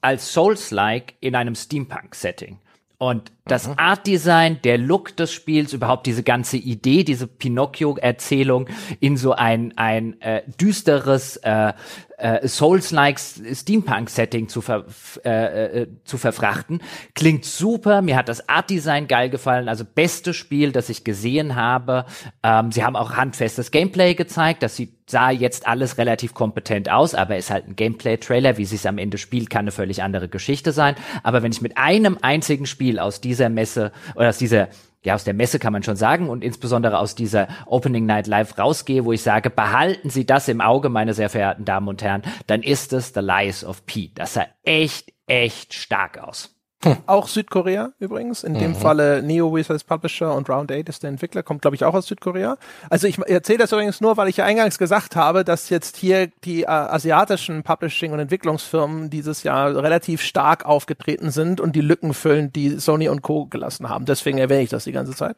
als 0.02 0.32
Souls-like 0.34 1.16
in 1.20 1.36
einem 1.36 1.56
Steampunk-Setting. 1.56 2.60
Und 2.98 3.32
das 3.46 3.68
mhm. 3.68 3.74
Art-Design, 3.78 4.62
der 4.64 4.78
Look 4.78 5.18
des 5.18 5.34
Spiels, 5.34 5.74
überhaupt 5.74 6.06
diese 6.06 6.24
ganze 6.24 6.58
Idee, 6.58 7.04
diese 7.04 7.28
Pinocchio-Erzählung 7.28 8.68
in 9.00 9.18
so 9.18 9.34
ein, 9.34 9.74
ein 9.78 10.22
äh, 10.22 10.44
düsteres, 10.60 11.38
äh, 11.38 11.74
äh, 12.18 12.48
Souls-like 12.48 13.20
Steampunk-Setting 13.20 14.48
zu, 14.48 14.62
ver, 14.62 14.86
äh, 15.24 15.82
äh, 15.82 15.88
zu 16.06 16.18
verfrachten. 16.18 16.82
Klingt 17.14 17.46
super, 17.46 18.02
mir 18.02 18.16
hat 18.16 18.30
das 18.30 18.48
Art-Design 18.48 19.08
geil 19.08 19.30
gefallen, 19.30 19.68
also 19.68 19.84
beste 19.84 20.34
Spiel, 20.34 20.72
das 20.72 20.90
ich 20.90 21.04
gesehen 21.04 21.56
habe. 21.56 22.06
Ähm, 22.44 22.72
sie 22.72 22.84
haben 22.84 22.96
auch 22.96 23.12
handfestes 23.12 23.72
Gameplay 23.72 24.14
gezeigt, 24.16 24.64
das 24.64 24.76
sieht, 24.76 24.94
sah 25.08 25.30
jetzt 25.30 25.68
alles 25.68 25.98
relativ 25.98 26.34
kompetent 26.34 26.90
aus, 26.90 27.14
aber 27.14 27.38
ist 27.38 27.52
halt 27.52 27.68
ein 27.68 27.76
Gameplay-Trailer, 27.76 28.58
wie 28.58 28.66
sie 28.66 28.76
es 28.76 28.86
am 28.86 28.98
Ende 28.98 29.18
spielt, 29.18 29.50
kann 29.50 29.62
eine 29.62 29.72
völlig 29.72 30.02
andere 30.02 30.30
Geschichte 30.30 30.72
sein. 30.72 30.96
Aber 31.22 31.44
wenn 31.44 31.52
ich 31.52 31.62
mit 31.62 31.78
einem 31.78 32.18
einzigen 32.22 32.66
Spiel 32.66 32.98
aus 32.98 33.22
dieser 33.22 33.50
Messe 33.50 33.92
oder 34.16 34.30
aus 34.30 34.40
dieser 34.40 34.70
ja, 35.06 35.16
aus 35.16 35.24
der 35.24 35.34
Messe 35.34 35.60
kann 35.60 35.74
man 35.74 35.84
schon 35.84 35.96
sagen 35.96 36.30
und 36.30 36.44
insbesondere 36.44 37.00
aus 37.00 37.16
dieser 37.16 37.48
Opening 37.66 38.06
Night 38.06 38.28
Live 38.28 38.58
rausgehe, 38.58 39.06
wo 39.06 39.12
ich 39.12 39.22
sage, 39.22 39.50
behalten 39.50 40.10
Sie 40.10 40.26
das 40.26 40.48
im 40.48 40.62
Auge, 40.62 40.90
meine 40.90 41.14
sehr 41.14 41.30
verehrten 41.30 41.66
Damen 41.66 41.88
und 41.88 42.02
Herren, 42.02 42.24
dann 42.48 42.64
ist 42.64 42.94
es 42.94 43.14
The 43.14 43.22
Lies 43.22 43.64
of 43.64 43.86
P. 43.86 44.12
Das 44.16 44.34
sah 44.34 44.48
echt, 44.64 45.14
echt 45.28 45.74
stark 45.74 46.18
aus. 46.18 46.55
Auch 47.06 47.28
Südkorea 47.28 47.92
übrigens. 48.00 48.44
In 48.44 48.54
dem 48.54 48.72
mhm. 48.72 48.76
Falle 48.76 49.24
NeoWiz 49.24 49.72
als 49.72 49.84
Publisher 49.84 50.34
und 50.36 50.50
Round 50.50 50.72
8 50.72 50.88
ist 50.90 51.04
der 51.04 51.10
Entwickler, 51.10 51.42
kommt 51.44 51.62
glaube 51.62 51.76
ich 51.76 51.84
auch 51.84 51.94
aus 51.94 52.08
Südkorea. 52.08 52.58
Also 52.90 53.08
ich 53.08 53.18
erzähle 53.20 53.60
das 53.60 53.72
übrigens 53.72 54.02
nur, 54.02 54.18
weil 54.18 54.28
ich 54.28 54.38
ja 54.38 54.46
eingangs 54.46 54.78
gesagt 54.78 55.16
habe, 55.16 55.44
dass 55.44 55.70
jetzt 55.70 55.98
hier 55.98 56.28
die 56.44 56.64
äh, 56.64 56.68
asiatischen 56.68 57.64
Publishing- 57.64 58.12
und 58.12 58.20
Entwicklungsfirmen 58.20 59.10
dieses 59.10 59.44
Jahr 59.44 59.76
relativ 59.76 60.22
stark 60.22 60.66
aufgetreten 60.66 61.32
sind 61.32 61.60
und 61.60 61.76
die 61.76 61.82
Lücken 61.82 62.14
füllen, 62.14 62.54
die 62.54 62.80
Sony 62.80 63.10
und 63.10 63.22
Co. 63.22 63.46
gelassen 63.46 63.90
haben. 63.90 64.06
Deswegen 64.06 64.38
erwähne 64.38 64.64
ich 64.64 64.70
das 64.70 64.84
die 64.84 64.92
ganze 64.92 65.14
Zeit. 65.14 65.38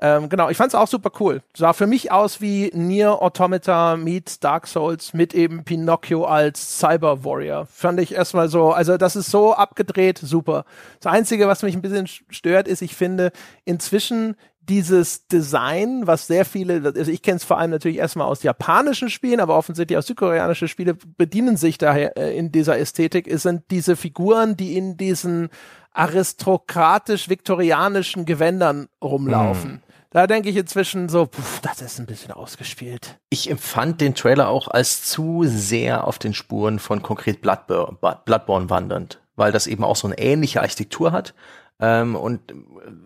Ähm, 0.00 0.28
genau, 0.28 0.50
ich 0.50 0.56
fand 0.56 0.68
es 0.68 0.74
auch 0.74 0.88
super 0.88 1.10
cool. 1.20 1.42
Sah 1.56 1.72
für 1.72 1.86
mich 1.86 2.10
aus 2.10 2.40
wie 2.40 2.70
Nier 2.74 3.22
Automata 3.22 3.96
meets 3.96 4.40
Dark 4.40 4.66
Souls 4.66 5.14
mit 5.14 5.34
eben 5.34 5.64
Pinocchio 5.64 6.24
als 6.24 6.78
Cyber 6.78 7.24
Warrior. 7.24 7.66
Fand 7.66 8.00
ich 8.00 8.14
erstmal 8.14 8.48
so, 8.48 8.72
also 8.72 8.96
das 8.96 9.16
ist 9.16 9.30
so 9.30 9.54
abgedreht, 9.54 10.18
super. 10.18 10.64
Das 11.00 11.12
Einzige, 11.12 11.46
was 11.46 11.62
mich 11.62 11.74
ein 11.76 11.82
bisschen 11.82 12.06
stört, 12.06 12.68
ist, 12.68 12.82
ich 12.82 12.94
finde 12.96 13.30
inzwischen 13.64 14.36
dieses 14.68 15.26
Design, 15.26 16.06
was 16.06 16.26
sehr 16.26 16.44
viele, 16.44 16.92
also 16.96 17.10
ich 17.10 17.22
kenne 17.22 17.36
es 17.36 17.44
vor 17.44 17.58
allem 17.58 17.70
natürlich 17.70 17.98
erstmal 17.98 18.26
aus 18.26 18.42
japanischen 18.42 19.10
Spielen, 19.10 19.40
aber 19.40 19.56
offensichtlich 19.56 19.98
aus 19.98 20.06
südkoreanischen 20.06 20.68
Spiele 20.68 20.96
bedienen 21.16 21.56
sich 21.56 21.78
daher 21.78 22.16
äh, 22.16 22.36
in 22.36 22.50
dieser 22.50 22.78
Ästhetik, 22.78 23.28
es 23.28 23.42
sind 23.42 23.62
diese 23.70 23.96
Figuren, 23.96 24.56
die 24.56 24.76
in 24.76 24.96
diesen 24.96 25.50
aristokratisch-viktorianischen 25.94 28.26
Gewändern 28.26 28.88
rumlaufen. 29.02 29.70
Hm. 29.70 29.80
Da 30.10 30.26
denke 30.28 30.48
ich 30.48 30.56
inzwischen 30.56 31.08
so, 31.08 31.26
pff, 31.26 31.58
das 31.60 31.82
ist 31.82 31.98
ein 31.98 32.06
bisschen 32.06 32.30
ausgespielt. 32.30 33.18
Ich 33.30 33.50
empfand 33.50 34.00
den 34.00 34.14
Trailer 34.14 34.48
auch 34.48 34.68
als 34.68 35.02
zu 35.02 35.42
sehr 35.44 36.06
auf 36.06 36.20
den 36.20 36.34
Spuren 36.34 36.78
von 36.78 37.02
konkret 37.02 37.40
Bloodborne, 37.40 37.98
Bloodborne 38.24 38.70
wandernd, 38.70 39.20
weil 39.34 39.50
das 39.50 39.66
eben 39.66 39.82
auch 39.82 39.96
so 39.96 40.06
eine 40.06 40.18
ähnliche 40.18 40.60
Architektur 40.60 41.10
hat. 41.10 41.34
Ähm, 41.80 42.14
und 42.14 42.40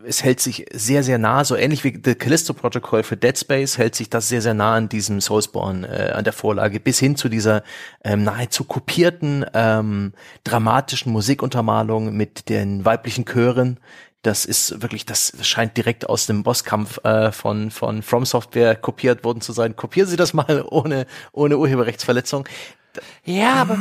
es 0.04 0.22
hält 0.22 0.40
sich 0.40 0.66
sehr, 0.72 1.02
sehr 1.02 1.18
nah, 1.18 1.44
so 1.44 1.56
ähnlich 1.56 1.84
wie 1.84 2.00
The 2.02 2.14
Callisto 2.14 2.52
Protocol 2.52 3.02
für 3.02 3.16
Dead 3.16 3.36
Space, 3.36 3.78
hält 3.78 3.94
sich 3.94 4.10
das 4.10 4.28
sehr, 4.28 4.42
sehr 4.42 4.54
nah 4.54 4.74
an 4.74 4.88
diesem 4.88 5.20
Soulsborne, 5.20 5.86
äh, 5.88 6.12
an 6.12 6.24
der 6.24 6.32
Vorlage, 6.32 6.80
bis 6.80 6.98
hin 6.98 7.16
zu 7.16 7.28
dieser 7.28 7.62
ähm, 8.04 8.24
nahezu 8.24 8.64
kopierten, 8.64 9.46
ähm, 9.54 10.12
dramatischen 10.44 11.12
Musikuntermalung 11.12 12.14
mit 12.16 12.48
den 12.48 12.84
weiblichen 12.84 13.24
Chören, 13.24 13.78
das 14.22 14.44
ist 14.44 14.82
wirklich, 14.82 15.06
das 15.06 15.32
scheint 15.42 15.76
direkt 15.76 16.08
aus 16.08 16.26
dem 16.26 16.42
Bosskampf 16.42 17.02
äh, 17.04 17.30
von 17.30 17.70
von 17.70 18.02
From 18.02 18.26
Software 18.26 18.74
kopiert 18.74 19.22
worden 19.22 19.40
zu 19.40 19.52
sein. 19.52 19.76
Kopieren 19.76 20.08
Sie 20.08 20.16
das 20.16 20.34
mal 20.34 20.64
ohne 20.70 21.06
ohne 21.32 21.56
Urheberrechtsverletzung. 21.56 22.48
Ja, 23.24 23.54
aber 23.54 23.76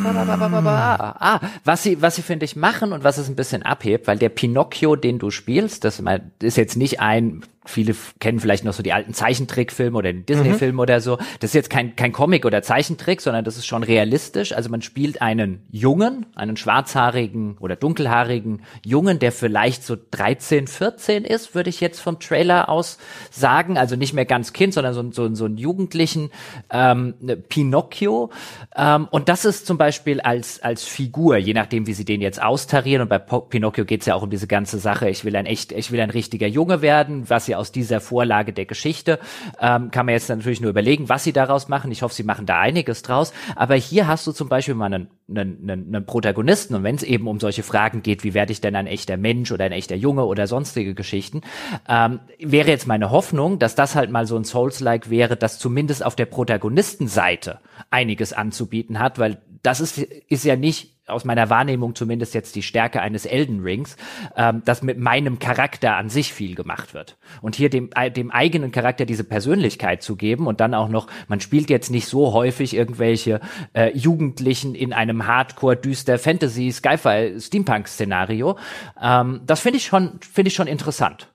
ah, 1.20 1.40
was 1.64 1.84
sie, 1.84 2.02
was 2.02 2.16
sie 2.16 2.22
finde 2.22 2.46
ich 2.46 2.56
machen 2.56 2.94
und 2.94 3.04
was 3.04 3.18
es 3.18 3.30
ein 3.30 3.36
bisschen 3.36 3.64
abhebt, 3.64 4.08
weil 4.08 4.18
der 4.18 4.30
Pinocchio, 4.30 4.96
den 4.96 5.20
du 5.20 5.32
spielst, 5.32 5.84
das 5.84 6.02
ist 6.42 6.58
jetzt 6.58 6.78
nicht 6.78 7.00
ein 7.00 7.44
viele 7.68 7.96
kennen 8.20 8.40
vielleicht 8.40 8.64
noch 8.64 8.74
so 8.74 8.84
die 8.84 8.94
alten 8.94 9.14
Zeichentrickfilme 9.14 9.98
oder 9.98 10.12
den 10.12 10.26
Disney-Film 10.26 10.76
mhm. 10.76 10.80
oder 10.80 11.02
so. 11.02 11.18
Das 11.40 11.52
ist 11.52 11.54
jetzt 11.54 11.70
kein, 11.70 11.96
kein 11.96 12.12
Comic 12.12 12.46
oder 12.46 12.62
Zeichentrick, 12.62 13.22
sondern 13.22 13.46
das 13.46 13.58
ist 13.58 13.66
schon 13.66 13.84
realistisch. 13.84 14.54
Also 14.54 14.70
man 14.70 14.82
spielt 14.82 15.22
einen 15.22 15.62
Jungen, 15.70 16.26
einen 16.36 16.58
schwarzhaarigen 16.58 17.58
oder 17.60 17.76
dunkelhaarigen 17.76 18.62
Jungen, 18.86 19.20
der 19.20 19.32
vielleicht 19.32 19.84
so 19.84 19.98
13, 20.12 20.68
14 20.68 21.26
ist, 21.26 21.56
würde 21.56 21.70
ich 21.70 21.82
jetzt 21.82 22.00
vom 22.00 22.20
Trailer 22.20 22.70
aus 22.70 22.98
sagen. 23.32 23.78
Also 23.78 23.96
nicht 23.96 24.14
mehr 24.14 24.26
ganz 24.26 24.54
Kind, 24.54 24.74
sondern 24.74 24.94
so, 24.94 25.12
so, 25.12 25.34
so 25.36 25.46
einen 25.46 25.58
jugendlichen 25.58 26.32
ähm, 26.70 27.16
Pinocchio. 27.50 28.32
Ähm, 28.76 29.08
und 29.12 29.30
das 29.30 29.46
ist 29.46 29.68
zum 29.68 29.78
Beispiel 29.78 30.22
als, 30.22 30.62
als 30.62 30.84
Figur, 30.84 31.38
je 31.38 31.54
nachdem, 31.54 31.88
wie 31.88 31.94
sie 31.94 32.06
den 32.06 32.22
jetzt 32.22 32.42
austarieren. 32.42 33.04
Und 33.04 33.10
bei 33.10 33.20
Pinocchio 33.20 33.86
geht 33.86 34.02
es 34.02 34.08
ja 34.08 34.16
auch 34.16 34.24
um 34.24 34.30
diese 34.30 34.48
ganze 34.48 34.80
Sache. 34.80 35.10
Ich 35.10 35.26
will 35.26 35.36
ein 35.36 35.46
echt, 35.46 35.72
ich 35.72 35.92
will 35.92 36.00
ein 36.00 36.10
richtiger 36.10 36.48
Junge 36.48 36.82
werden, 36.82 37.30
was 37.30 37.48
ja 37.48 37.57
aus 37.58 37.72
dieser 37.72 38.00
Vorlage 38.00 38.54
der 38.54 38.66
Geschichte. 38.66 39.20
Ähm, 39.60 39.92
kann 39.92 40.06
man 40.06 40.14
jetzt 40.14 40.30
natürlich 40.30 40.62
nur 40.62 40.70
überlegen, 40.70 41.10
was 41.10 41.24
sie 41.24 41.34
daraus 41.34 41.68
machen. 41.68 41.92
Ich 41.92 42.02
hoffe, 42.02 42.16
sie 42.16 42.24
machen 42.24 42.46
da 42.46 42.60
einiges 42.60 43.02
draus. 43.02 43.34
Aber 43.56 43.76
hier 43.76 44.08
hast 44.08 44.26
du 44.28 44.32
zum 44.32 44.50
Beispiel 44.50 44.76
mal 44.76 44.94
einen, 44.94 45.08
einen, 45.30 45.70
einen, 45.70 46.06
Protagonisten 46.06 46.76
und 46.76 46.84
wenn 46.84 46.96
es 46.96 47.04
eben 47.04 47.28
um 47.28 47.40
solche 47.40 47.64
Fragen 47.64 48.02
geht, 48.02 48.24
wie 48.24 48.34
werde 48.34 48.52
ich 48.52 48.62
denn 48.62 48.76
ein 48.76 48.88
echter 48.88 49.18
Mensch 49.18 49.52
oder 49.52 49.66
ein 49.66 49.72
echter 49.72 49.96
Junge 49.96 50.26
oder 50.26 50.48
sonstige 50.48 50.94
Geschichten, 50.94 51.42
ähm, 51.90 52.20
wäre 52.40 52.70
jetzt 52.70 52.88
meine 52.88 53.12
Hoffnung, 53.12 53.60
dass 53.60 53.76
das 53.76 53.96
halt 53.96 54.12
mal 54.12 54.26
so 54.26 54.38
ein 54.38 54.44
Souls-like 54.44 55.10
wäre, 55.10 55.36
das 55.36 55.60
zumindest 55.60 56.06
auf 56.06 56.16
der 56.16 56.26
Protagonistenseite 56.26 57.60
einiges 57.90 58.34
anzubieten 58.34 59.00
hat, 59.00 59.20
weil 59.20 59.42
das 59.64 59.82
ist, 59.82 59.98
ist 59.98 60.46
ja 60.46 60.56
nicht 60.56 60.98
aus 61.08 61.24
meiner 61.24 61.50
Wahrnehmung 61.50 61.96
zumindest 61.96 62.34
jetzt 62.34 62.56
die 62.56 62.62
Stärke 62.62 63.02
eines 63.02 63.26
Elden 63.26 63.62
Rings, 63.62 63.96
ähm, 64.36 64.62
dass 64.66 64.82
mit 64.82 65.00
meinem 65.00 65.40
Charakter 65.40 65.96
an 65.96 66.10
sich 66.10 66.34
viel 66.34 66.54
gemacht 66.54 66.94
wird. 66.94 67.18
Und 67.42 67.56
hier 67.56 67.70
dem, 67.70 67.90
dem 68.16 68.32
eigenen 68.32 68.72
Charakter 68.72 69.06
diese 69.06 69.24
Persönlichkeit 69.24 70.04
zu 70.04 70.16
geben 70.18 70.48
und 70.48 70.60
dann 70.60 70.74
auch 70.74 70.90
noch, 70.90 71.08
man 71.28 71.40
spielt 71.40 71.70
jetzt 71.70 71.90
nicht 71.90 72.08
so 72.08 72.34
häufig 72.34 72.76
irgendwelche 72.76 73.40
äh, 73.74 73.98
Jugendlichen 73.98 74.76
in 74.76 74.92
einem 74.92 75.28
Hardcore 75.28 75.78
düster 75.78 76.20
Fantasy 76.20 76.72
Sci-Fi 76.72 77.40
Steampunk 77.40 77.88
Szenario. 77.88 78.58
Ähm, 79.02 79.42
das 79.46 79.62
finde 79.62 79.78
ich 79.78 79.86
schon, 79.86 80.20
finde 80.22 80.50
ich 80.50 80.56
schon 80.56 80.68
interessant. 80.68 81.30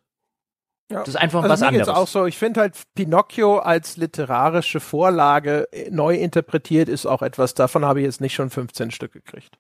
Ja. 0.93 1.01
Das 1.01 1.09
ist 1.09 1.17
einfach 1.17 1.43
also 1.43 1.53
was 1.53 1.61
mir 1.61 1.69
anderes. 1.69 1.89
auch 1.89 2.09
so. 2.09 2.27
Ich 2.27 2.39
finde 2.39 2.61
halt 2.61 2.75
Pinocchio 2.95 3.59
als 3.59 3.97
literarische 3.97 4.81
Vorlage 4.81 5.69
äh, 5.73 5.91
neu 5.91 6.17
interpretiert 6.17 6.89
ist 6.89 7.07
auch 7.07 7.23
etwas. 7.23 7.55
Davon 7.55 7.85
habe 7.85 8.01
ich 8.01 8.07
jetzt 8.07 8.21
nicht 8.21 8.35
schon 8.35 8.51
15 8.51 8.91
Stück 8.91 9.13
gekriegt. 9.13 9.59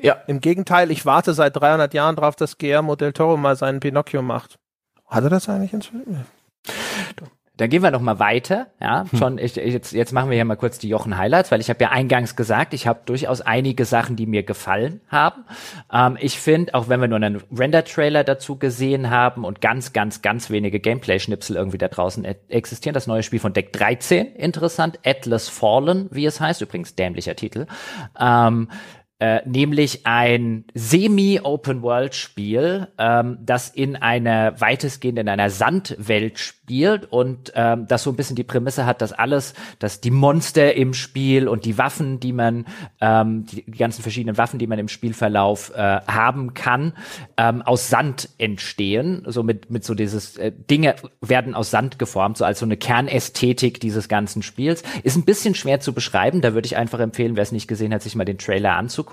Ja. 0.00 0.14
Im 0.26 0.40
Gegenteil, 0.40 0.90
ich 0.90 1.04
warte 1.04 1.34
seit 1.34 1.56
300 1.56 1.92
Jahren 1.92 2.16
drauf, 2.16 2.36
dass 2.36 2.58
Guillermo 2.58 2.96
del 2.96 3.12
Toro 3.12 3.36
mal 3.36 3.56
seinen 3.56 3.80
Pinocchio 3.80 4.22
macht. 4.22 4.58
Hat 5.06 5.24
er 5.24 5.30
das 5.30 5.48
eigentlich 5.48 5.72
inzwischen? 5.72 6.26
Dann 7.58 7.68
gehen 7.68 7.82
wir 7.82 7.90
noch 7.90 8.00
mal 8.00 8.18
weiter. 8.18 8.68
Ja, 8.80 9.04
hm. 9.10 9.18
schon. 9.18 9.38
Ich, 9.38 9.56
jetzt, 9.56 9.92
jetzt 9.92 10.12
machen 10.12 10.30
wir 10.30 10.36
hier 10.36 10.44
mal 10.44 10.56
kurz 10.56 10.78
die 10.78 10.88
Jochen 10.88 11.18
Highlights, 11.18 11.50
weil 11.50 11.60
ich 11.60 11.68
habe 11.68 11.82
ja 11.82 11.90
eingangs 11.90 12.36
gesagt, 12.36 12.72
ich 12.72 12.86
habe 12.86 13.00
durchaus 13.04 13.40
einige 13.40 13.84
Sachen, 13.84 14.16
die 14.16 14.26
mir 14.26 14.44
gefallen 14.44 15.00
haben. 15.08 15.44
Ähm, 15.92 16.16
ich 16.20 16.38
finde, 16.38 16.74
auch 16.74 16.88
wenn 16.88 17.00
wir 17.00 17.08
nur 17.08 17.16
einen 17.16 17.42
Render-Trailer 17.56 18.24
dazu 18.24 18.56
gesehen 18.56 19.10
haben 19.10 19.44
und 19.44 19.60
ganz, 19.60 19.92
ganz, 19.92 20.22
ganz 20.22 20.50
wenige 20.50 20.80
Gameplay-Schnipsel 20.80 21.56
irgendwie 21.56 21.78
da 21.78 21.88
draußen 21.88 22.24
e 22.24 22.36
existieren, 22.48 22.94
das 22.94 23.08
neue 23.08 23.24
Spiel 23.24 23.40
von 23.40 23.52
Deck 23.52 23.72
13 23.72 24.34
interessant, 24.34 25.00
Atlas 25.04 25.48
Fallen, 25.48 26.08
wie 26.12 26.26
es 26.26 26.40
heißt, 26.40 26.62
übrigens 26.62 26.94
dämlicher 26.94 27.34
Titel. 27.34 27.66
Ähm, 28.18 28.68
äh, 29.20 29.40
nämlich 29.46 30.06
ein 30.06 30.64
Semi-Open-World-Spiel, 30.74 32.86
ähm, 32.98 33.38
das 33.40 33.68
in 33.68 33.96
einer 33.96 34.60
weitestgehend 34.60 35.18
in 35.18 35.28
einer 35.28 35.50
Sandwelt 35.50 36.38
spielt 36.38 37.10
und 37.10 37.52
ähm, 37.56 37.88
das 37.88 38.04
so 38.04 38.10
ein 38.10 38.16
bisschen 38.16 38.36
die 38.36 38.44
Prämisse 38.44 38.86
hat, 38.86 39.02
dass 39.02 39.12
alles, 39.12 39.54
dass 39.80 40.00
die 40.00 40.12
Monster 40.12 40.74
im 40.74 40.94
Spiel 40.94 41.48
und 41.48 41.64
die 41.64 41.78
Waffen, 41.78 42.20
die 42.20 42.32
man, 42.32 42.66
ähm, 43.00 43.44
die, 43.46 43.64
die 43.64 43.78
ganzen 43.78 44.02
verschiedenen 44.02 44.38
Waffen, 44.38 44.60
die 44.60 44.68
man 44.68 44.78
im 44.78 44.86
Spielverlauf 44.86 45.72
äh, 45.74 46.00
haben 46.06 46.54
kann, 46.54 46.92
ähm, 47.36 47.62
aus 47.62 47.88
Sand 47.88 48.28
entstehen. 48.38 49.24
So 49.26 49.42
mit, 49.42 49.68
mit 49.68 49.82
so 49.82 49.94
dieses 49.94 50.36
äh, 50.36 50.52
Dinge 50.52 50.94
werden 51.20 51.56
aus 51.56 51.72
Sand 51.72 51.98
geformt, 51.98 52.36
so 52.36 52.44
als 52.44 52.60
so 52.60 52.66
eine 52.66 52.76
Kernästhetik 52.76 53.80
dieses 53.80 54.08
ganzen 54.08 54.42
Spiels. 54.42 54.84
Ist 55.02 55.16
ein 55.16 55.24
bisschen 55.24 55.56
schwer 55.56 55.80
zu 55.80 55.92
beschreiben. 55.92 56.40
Da 56.40 56.54
würde 56.54 56.66
ich 56.66 56.76
einfach 56.76 57.00
empfehlen, 57.00 57.34
wer 57.34 57.42
es 57.42 57.50
nicht 57.50 57.66
gesehen 57.66 57.92
hat, 57.92 58.02
sich 58.02 58.14
mal 58.14 58.24
den 58.24 58.38
Trailer 58.38 58.76
anzugucken. 58.76 59.07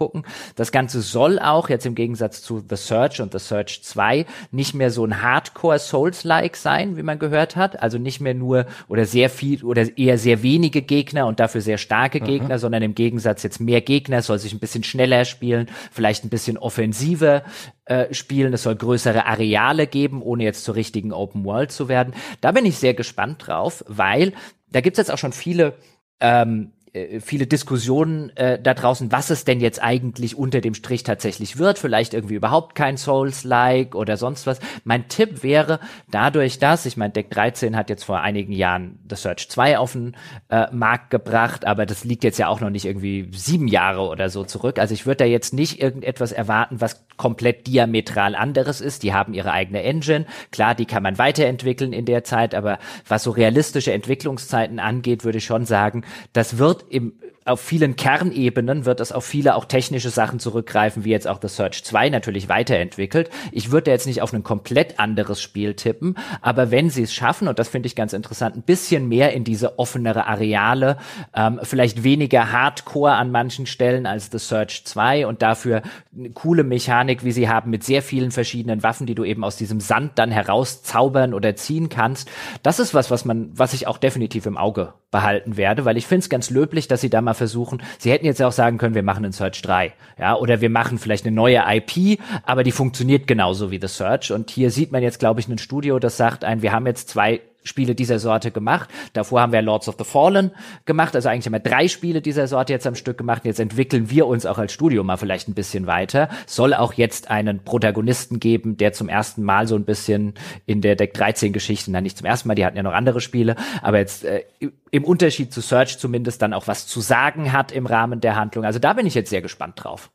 Das 0.56 0.72
Ganze 0.72 1.02
soll 1.02 1.40
auch 1.40 1.70
jetzt 1.70 1.86
im 1.86 1.96
Gegensatz 1.96 2.42
zu 2.42 2.64
The 2.68 2.76
Search 2.76 3.22
und 3.22 3.32
The 3.32 3.40
Search 3.40 3.84
2 3.84 4.26
nicht 4.52 4.74
mehr 4.74 4.92
so 4.92 5.06
ein 5.06 5.22
Hardcore 5.22 5.80
Souls-like 5.80 6.56
sein, 6.56 6.98
wie 6.98 7.04
man 7.04 7.20
gehört 7.20 7.56
hat. 7.56 7.82
Also 7.82 7.98
nicht 7.98 8.22
mehr 8.22 8.34
nur 8.34 8.66
oder 8.88 9.06
sehr 9.06 9.30
viel 9.30 9.64
oder 9.64 9.98
eher 9.98 10.18
sehr 10.18 10.44
wenige 10.44 10.82
Gegner 10.82 11.28
und 11.28 11.40
dafür 11.40 11.62
sehr 11.62 11.78
starke 11.78 12.22
mhm. 12.22 12.26
Gegner, 12.26 12.60
sondern 12.60 12.84
im 12.84 12.96
Gegensatz 12.96 13.44
jetzt 13.44 13.60
mehr 13.60 13.82
Gegner, 13.82 14.22
soll 14.22 14.40
sich 14.40 14.54
ein 14.54 14.60
bisschen 14.60 14.84
schneller 14.84 15.26
spielen, 15.26 15.68
vielleicht 15.92 16.24
ein 16.24 16.30
bisschen 16.30 16.58
offensiver 16.58 17.44
äh, 17.86 18.14
spielen. 18.14 18.54
Es 18.54 18.64
soll 18.64 18.76
größere 18.76 19.26
Areale 19.26 19.88
geben, 19.88 20.22
ohne 20.22 20.44
jetzt 20.44 20.64
zur 20.64 20.76
richtigen 20.76 21.14
Open 21.14 21.46
World 21.46 21.72
zu 21.72 21.88
werden. 21.88 22.14
Da 22.42 22.52
bin 22.52 22.66
ich 22.66 22.78
sehr 22.78 22.94
gespannt 22.94 23.48
drauf, 23.48 23.84
weil 23.88 24.34
da 24.72 24.82
gibt's 24.82 24.98
jetzt 24.98 25.12
auch 25.12 25.18
schon 25.18 25.32
viele 25.32 25.74
ähm, 26.20 26.72
äh, 26.85 26.85
viele 27.20 27.48
Diskussionen 27.48 28.36
äh, 28.38 28.60
da 28.62 28.74
draußen, 28.74 29.12
was 29.12 29.30
es 29.30 29.44
denn 29.44 29.60
jetzt 29.60 29.82
eigentlich 29.82 30.38
unter 30.38 30.62
dem 30.62 30.74
Strich 30.74 31.04
tatsächlich 31.04 31.58
wird. 31.58 31.78
Vielleicht 31.78 32.14
irgendwie 32.14 32.36
überhaupt 32.36 32.76
kein 32.76 32.98
Souls-like 32.98 33.96
oder 33.96 34.18
sonst 34.18 34.48
was. 34.48 34.60
Mein 34.84 35.08
Tipp 35.08 35.44
wäre, 35.44 35.80
dadurch, 36.10 36.60
dass, 36.60 36.86
ich 36.86 36.98
meine, 36.98 37.12
Deck 37.12 37.30
13 37.32 37.76
hat 37.76 37.90
jetzt 37.90 38.04
vor 38.04 38.22
einigen 38.22 38.54
Jahren 38.54 39.00
The 39.10 39.16
Search 39.16 39.50
2 39.50 39.78
auf 39.78 39.92
den 39.92 40.16
äh, 40.50 40.72
Markt 40.72 41.10
gebracht, 41.10 41.66
aber 41.66 41.86
das 41.86 42.04
liegt 42.04 42.24
jetzt 42.24 42.40
ja 42.40 42.48
auch 42.48 42.62
noch 42.62 42.70
nicht 42.70 42.86
irgendwie 42.86 43.30
sieben 43.34 43.68
Jahre 43.68 44.08
oder 44.08 44.30
so 44.30 44.44
zurück. 44.44 44.80
Also 44.80 44.94
ich 44.94 45.06
würde 45.06 45.18
da 45.18 45.26
jetzt 45.26 45.54
nicht 45.54 45.82
irgendetwas 45.82 46.32
erwarten, 46.32 46.82
was 46.82 47.06
komplett 47.18 47.68
diametral 47.68 48.36
anderes 48.36 48.82
ist. 48.82 49.04
Die 49.04 49.14
haben 49.14 49.34
ihre 49.34 49.52
eigene 49.52 49.84
Engine. 49.84 50.26
Klar, 50.52 50.76
die 50.76 50.86
kann 50.86 51.04
man 51.04 51.18
weiterentwickeln 51.18 51.94
in 51.94 52.06
der 52.06 52.24
Zeit, 52.24 52.56
aber 52.56 52.80
was 53.08 53.24
so 53.24 53.32
realistische 53.32 53.94
Entwicklungszeiten 53.94 54.80
angeht, 54.80 55.24
würde 55.24 55.38
ich 55.38 55.46
schon 55.46 55.66
sagen, 55.66 56.04
das 56.34 56.58
wird 56.58 56.85
im 56.90 57.14
auf 57.46 57.62
vielen 57.62 57.96
Kernebenen 57.96 58.86
wird 58.86 59.00
es 59.00 59.12
auf 59.12 59.24
viele 59.24 59.56
auch 59.56 59.66
technische 59.66 60.10
Sachen 60.10 60.40
zurückgreifen, 60.40 61.06
wie 61.06 61.12
jetzt 61.12 61.28
auch 61.28 61.38
The 61.40 61.48
Search 61.48 61.84
2 61.84 62.10
natürlich 62.10 62.50
weiterentwickelt. 62.50 63.30
Ich 63.52 63.70
würde 63.70 63.92
jetzt 63.92 64.08
nicht 64.08 64.24
auf 64.24 64.34
ein 64.34 64.42
komplett 64.42 65.00
anderes 65.00 65.40
Spiel 65.40 65.76
tippen, 65.76 66.16
aber 66.42 66.72
wenn 66.72 66.90
sie 66.90 67.04
es 67.04 67.14
schaffen, 67.14 67.48
und 67.48 67.60
das 67.60 67.68
finde 67.68 67.86
ich 67.86 67.96
ganz 67.96 68.14
interessant, 68.14 68.56
ein 68.56 68.64
bisschen 68.64 69.08
mehr 69.08 69.34
in 69.34 69.44
diese 69.44 69.78
offenere 69.78 70.26
Areale, 70.26 70.98
ähm, 71.36 71.60
vielleicht 71.62 72.04
weniger 72.04 72.52
Hardcore 72.52 73.14
an 73.14 73.30
manchen 73.30 73.68
Stellen 73.68 74.08
als 74.08 74.32
The 74.32 74.40
Search 74.40 74.84
2 74.86 75.28
und 75.28 75.44
dafür 75.44 75.84
eine 76.18 76.32
coole 76.32 76.64
Mechanik, 76.64 77.24
wie 77.24 77.32
sie 77.32 77.48
haben, 77.48 77.70
mit 77.70 77.84
sehr 77.84 78.02
vielen 78.02 78.32
verschiedenen 78.32 78.82
Waffen, 78.82 79.06
die 79.06 79.14
du 79.14 79.24
eben 79.24 79.44
aus 79.44 79.56
diesem 79.56 79.82
Sand 79.82 80.14
dann 80.16 80.32
herauszaubern 80.32 81.36
oder 81.36 81.56
ziehen 81.56 81.90
kannst. 81.90 82.28
Das 82.64 82.80
ist 82.80 82.96
was, 82.96 83.12
was 83.12 83.24
man, 83.24 83.52
was 83.54 83.74
ich 83.74 83.86
auch 83.86 84.00
definitiv 84.00 84.48
im 84.48 84.58
Auge 84.58 84.94
behalten 85.12 85.58
werde, 85.58 85.86
weil 85.86 85.96
ich 85.96 86.08
finde 86.08 86.22
es 86.22 86.30
ganz 86.30 86.50
löblich, 86.50 86.88
dass 86.88 87.02
sie 87.02 87.10
da 87.12 87.22
mal 87.22 87.35
versuchen, 87.36 87.82
sie 88.00 88.12
hätten 88.12 88.26
jetzt 88.26 88.42
auch 88.42 88.52
sagen 88.52 88.78
können, 88.78 88.96
wir 88.96 89.04
machen 89.04 89.24
einen 89.24 89.34
Search 89.34 89.62
3, 89.62 89.94
ja, 90.20 90.36
oder 90.36 90.62
wir 90.62 90.70
machen 90.70 90.98
vielleicht 90.98 91.26
eine 91.26 91.36
neue 91.36 91.64
IP, 91.68 92.20
aber 92.44 92.64
die 92.64 92.72
funktioniert 92.72 93.28
genauso 93.28 93.72
wie 93.72 93.80
The 93.80 93.88
Search. 93.88 94.32
Und 94.32 94.50
hier 94.50 94.72
sieht 94.72 94.92
man 94.92 95.04
jetzt, 95.04 95.20
glaube 95.20 95.40
ich, 95.40 95.48
ein 95.48 95.58
Studio, 95.58 96.00
das 96.00 96.18
sagt 96.18 96.44
ein, 96.44 96.62
wir 96.62 96.72
haben 96.72 96.88
jetzt 96.88 97.10
zwei 97.10 97.42
Spiele 97.66 97.96
dieser 97.96 98.20
Sorte 98.20 98.52
gemacht. 98.52 98.90
Davor 99.14 99.42
haben 99.42 99.52
wir 99.52 99.62
Lords 99.62 99.90
of 99.90 99.96
the 99.98 100.06
Fallen 100.06 100.52
gemacht, 100.86 101.16
also 101.16 101.30
eigentlich 101.30 101.46
haben 101.46 101.54
wir 101.54 101.60
drei 101.60 101.88
Spiele 101.88 102.22
dieser 102.22 102.48
Sorte 102.48 102.74
jetzt 102.74 102.88
am 102.88 102.96
Stück 102.96 103.18
gemacht. 103.18 103.44
Jetzt 103.44 103.60
entwickeln 103.60 104.10
wir 104.10 104.28
uns 104.28 104.46
auch 104.46 104.58
als 104.58 104.72
Studio 104.72 105.04
mal 105.04 105.18
vielleicht 105.18 105.48
ein 105.48 105.54
bisschen 105.54 105.88
weiter. 105.88 106.30
Soll 106.46 106.74
auch 106.74 106.94
jetzt 106.94 107.30
einen 107.30 107.64
Protagonisten 107.64 108.40
geben, 108.40 108.78
der 108.78 108.94
zum 108.94 109.10
ersten 109.10 109.44
Mal 109.44 109.68
so 109.68 109.76
ein 109.76 109.86
bisschen 109.86 110.36
in 110.66 110.82
der 110.82 110.96
Deck 110.96 111.14
13 111.14 111.52
Geschichte, 111.52 111.92
na 111.92 112.02
nicht 112.02 112.18
zum 112.18 112.26
ersten 112.26 112.48
Mal, 112.48 112.56
die 112.56 112.66
hatten 112.66 112.78
ja 112.78 112.84
noch 112.84 112.94
andere 112.94 113.22
Spiele, 113.22 113.56
aber 113.82 113.98
jetzt 113.98 114.24
äh, 114.24 114.44
im 114.92 115.04
Unterschied 115.04 115.52
zu 115.52 115.62
Search 115.62 115.98
zumindest 115.98 116.42
dann 116.42 116.54
auch 116.54 116.68
was 116.68 116.88
zu 116.88 117.02
sagen 117.02 117.52
hat 117.52 117.72
im 117.72 117.86
Rahmen 117.86 118.22
der 118.22 118.36
Handlung. 118.36 118.66
Also 118.66 118.80
da 118.80 118.94
bin 118.94 119.06
ich 119.06 119.16
jetzt 119.16 119.30
sehr 119.30 119.42
gespannt 119.42 119.84
drauf. 119.84 120.12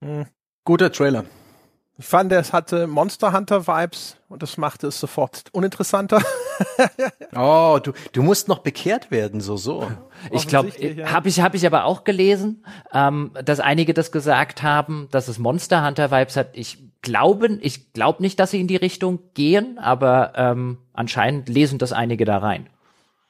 Mhm. 0.00 0.26
Guter 0.64 0.90
Trailer. 0.90 1.24
Ich 1.96 2.06
fand, 2.06 2.32
es 2.32 2.52
hatte 2.52 2.88
Monster 2.88 3.32
Hunter 3.32 3.68
Vibes 3.68 4.16
und 4.28 4.42
das 4.42 4.56
machte 4.56 4.88
es 4.88 4.98
sofort 4.98 5.44
uninteressanter. 5.52 6.20
oh, 7.36 7.78
du, 7.80 7.92
du 8.12 8.22
musst 8.22 8.48
noch 8.48 8.58
bekehrt 8.58 9.12
werden, 9.12 9.40
so, 9.40 9.56
so. 9.56 9.88
Ich 10.32 10.48
glaube, 10.48 10.72
ja. 10.80 11.12
habe 11.12 11.28
ich, 11.28 11.40
hab 11.40 11.54
ich 11.54 11.66
aber 11.66 11.84
auch 11.84 12.02
gelesen, 12.02 12.64
ähm, 12.92 13.30
dass 13.44 13.60
einige 13.60 13.94
das 13.94 14.10
gesagt 14.10 14.62
haben, 14.62 15.06
dass 15.10 15.28
es 15.28 15.38
Monster 15.38 15.86
Hunter 15.86 16.10
Vibes 16.10 16.36
hat. 16.36 16.48
Ich 16.54 16.78
glaube, 17.02 17.58
ich 17.60 17.92
glaube 17.92 18.22
nicht, 18.22 18.40
dass 18.40 18.50
sie 18.50 18.60
in 18.60 18.66
die 18.66 18.76
Richtung 18.76 19.20
gehen, 19.34 19.78
aber 19.78 20.32
ähm, 20.34 20.78
anscheinend 20.94 21.48
lesen 21.48 21.78
das 21.78 21.92
einige 21.92 22.24
da 22.24 22.38
rein. 22.38 22.68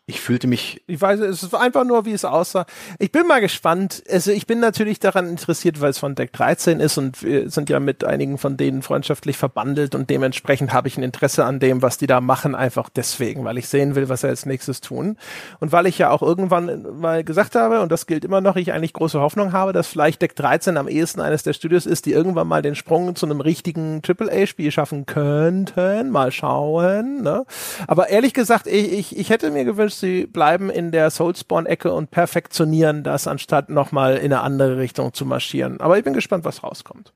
Ich 0.06 0.20
fühlte 0.20 0.46
mich. 0.46 0.82
Ich 0.86 1.00
weiß, 1.00 1.18
es 1.20 1.42
ist 1.42 1.54
einfach 1.54 1.82
nur, 1.84 2.04
wie 2.04 2.12
es 2.12 2.26
aussah. 2.26 2.66
Ich 2.98 3.10
bin 3.10 3.26
mal 3.26 3.40
gespannt. 3.40 4.02
Also 4.10 4.32
ich 4.32 4.46
bin 4.46 4.60
natürlich 4.60 5.00
daran 5.00 5.26
interessiert, 5.26 5.80
weil 5.80 5.88
es 5.88 5.98
von 5.98 6.14
Deck 6.14 6.30
13 6.34 6.78
ist 6.78 6.98
und 6.98 7.22
wir 7.22 7.48
sind 7.48 7.70
ja 7.70 7.80
mit 7.80 8.04
einigen 8.04 8.36
von 8.36 8.58
denen 8.58 8.82
freundschaftlich 8.82 9.38
verbandelt 9.38 9.94
und 9.94 10.10
dementsprechend 10.10 10.74
habe 10.74 10.88
ich 10.88 10.98
ein 10.98 11.02
Interesse 11.02 11.46
an 11.46 11.58
dem, 11.58 11.80
was 11.80 11.96
die 11.96 12.06
da 12.06 12.20
machen, 12.20 12.54
einfach 12.54 12.90
deswegen, 12.90 13.44
weil 13.44 13.56
ich 13.56 13.66
sehen 13.66 13.94
will, 13.94 14.10
was 14.10 14.20
sie 14.20 14.28
als 14.28 14.44
nächstes 14.44 14.82
tun. 14.82 15.16
Und 15.58 15.72
weil 15.72 15.86
ich 15.86 15.96
ja 15.96 16.10
auch 16.10 16.20
irgendwann 16.20 17.00
mal 17.00 17.24
gesagt 17.24 17.54
habe, 17.54 17.80
und 17.80 17.90
das 17.90 18.04
gilt 18.04 18.26
immer 18.26 18.42
noch, 18.42 18.56
ich 18.56 18.74
eigentlich 18.74 18.92
große 18.92 19.18
Hoffnung 19.18 19.54
habe, 19.54 19.72
dass 19.72 19.86
vielleicht 19.86 20.20
Deck 20.20 20.36
13 20.36 20.76
am 20.76 20.86
ehesten 20.86 21.22
eines 21.22 21.44
der 21.44 21.54
Studios 21.54 21.86
ist, 21.86 22.04
die 22.04 22.12
irgendwann 22.12 22.46
mal 22.46 22.60
den 22.60 22.74
Sprung 22.74 23.16
zu 23.16 23.24
einem 23.24 23.40
richtigen 23.40 24.02
AAA-Spiel 24.06 24.70
schaffen 24.70 25.06
könnten. 25.06 26.10
Mal 26.10 26.30
schauen. 26.30 27.22
Ne? 27.22 27.46
Aber 27.86 28.10
ehrlich 28.10 28.34
gesagt, 28.34 28.66
ich, 28.66 28.92
ich, 28.92 29.18
ich 29.18 29.30
hätte 29.30 29.50
mir 29.50 29.64
gewünscht, 29.64 29.93
sie 30.00 30.26
bleiben 30.26 30.70
in 30.70 30.90
der 30.90 31.10
Soulspawn-Ecke 31.10 31.92
und 31.92 32.10
perfektionieren 32.10 33.02
das, 33.02 33.26
anstatt 33.26 33.68
nochmal 33.68 34.16
in 34.16 34.32
eine 34.32 34.40
andere 34.40 34.78
Richtung 34.78 35.12
zu 35.12 35.26
marschieren. 35.26 35.80
Aber 35.80 35.98
ich 35.98 36.04
bin 36.04 36.14
gespannt, 36.14 36.44
was 36.44 36.62
rauskommt. 36.62 37.12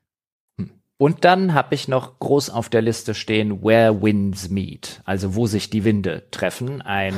Hm. 0.57 0.71
Und 0.97 1.25
dann 1.25 1.53
habe 1.53 1.75
ich 1.75 1.87
noch 1.87 2.19
groß 2.19 2.49
auf 2.49 2.69
der 2.69 2.81
Liste 2.81 3.13
stehen, 3.13 3.63
Where 3.63 4.01
Winds 4.01 4.49
Meet, 4.49 5.01
also 5.05 5.35
wo 5.35 5.47
sich 5.47 5.69
die 5.69 5.83
Winde 5.83 6.29
treffen. 6.31 6.81
Ein 6.81 7.15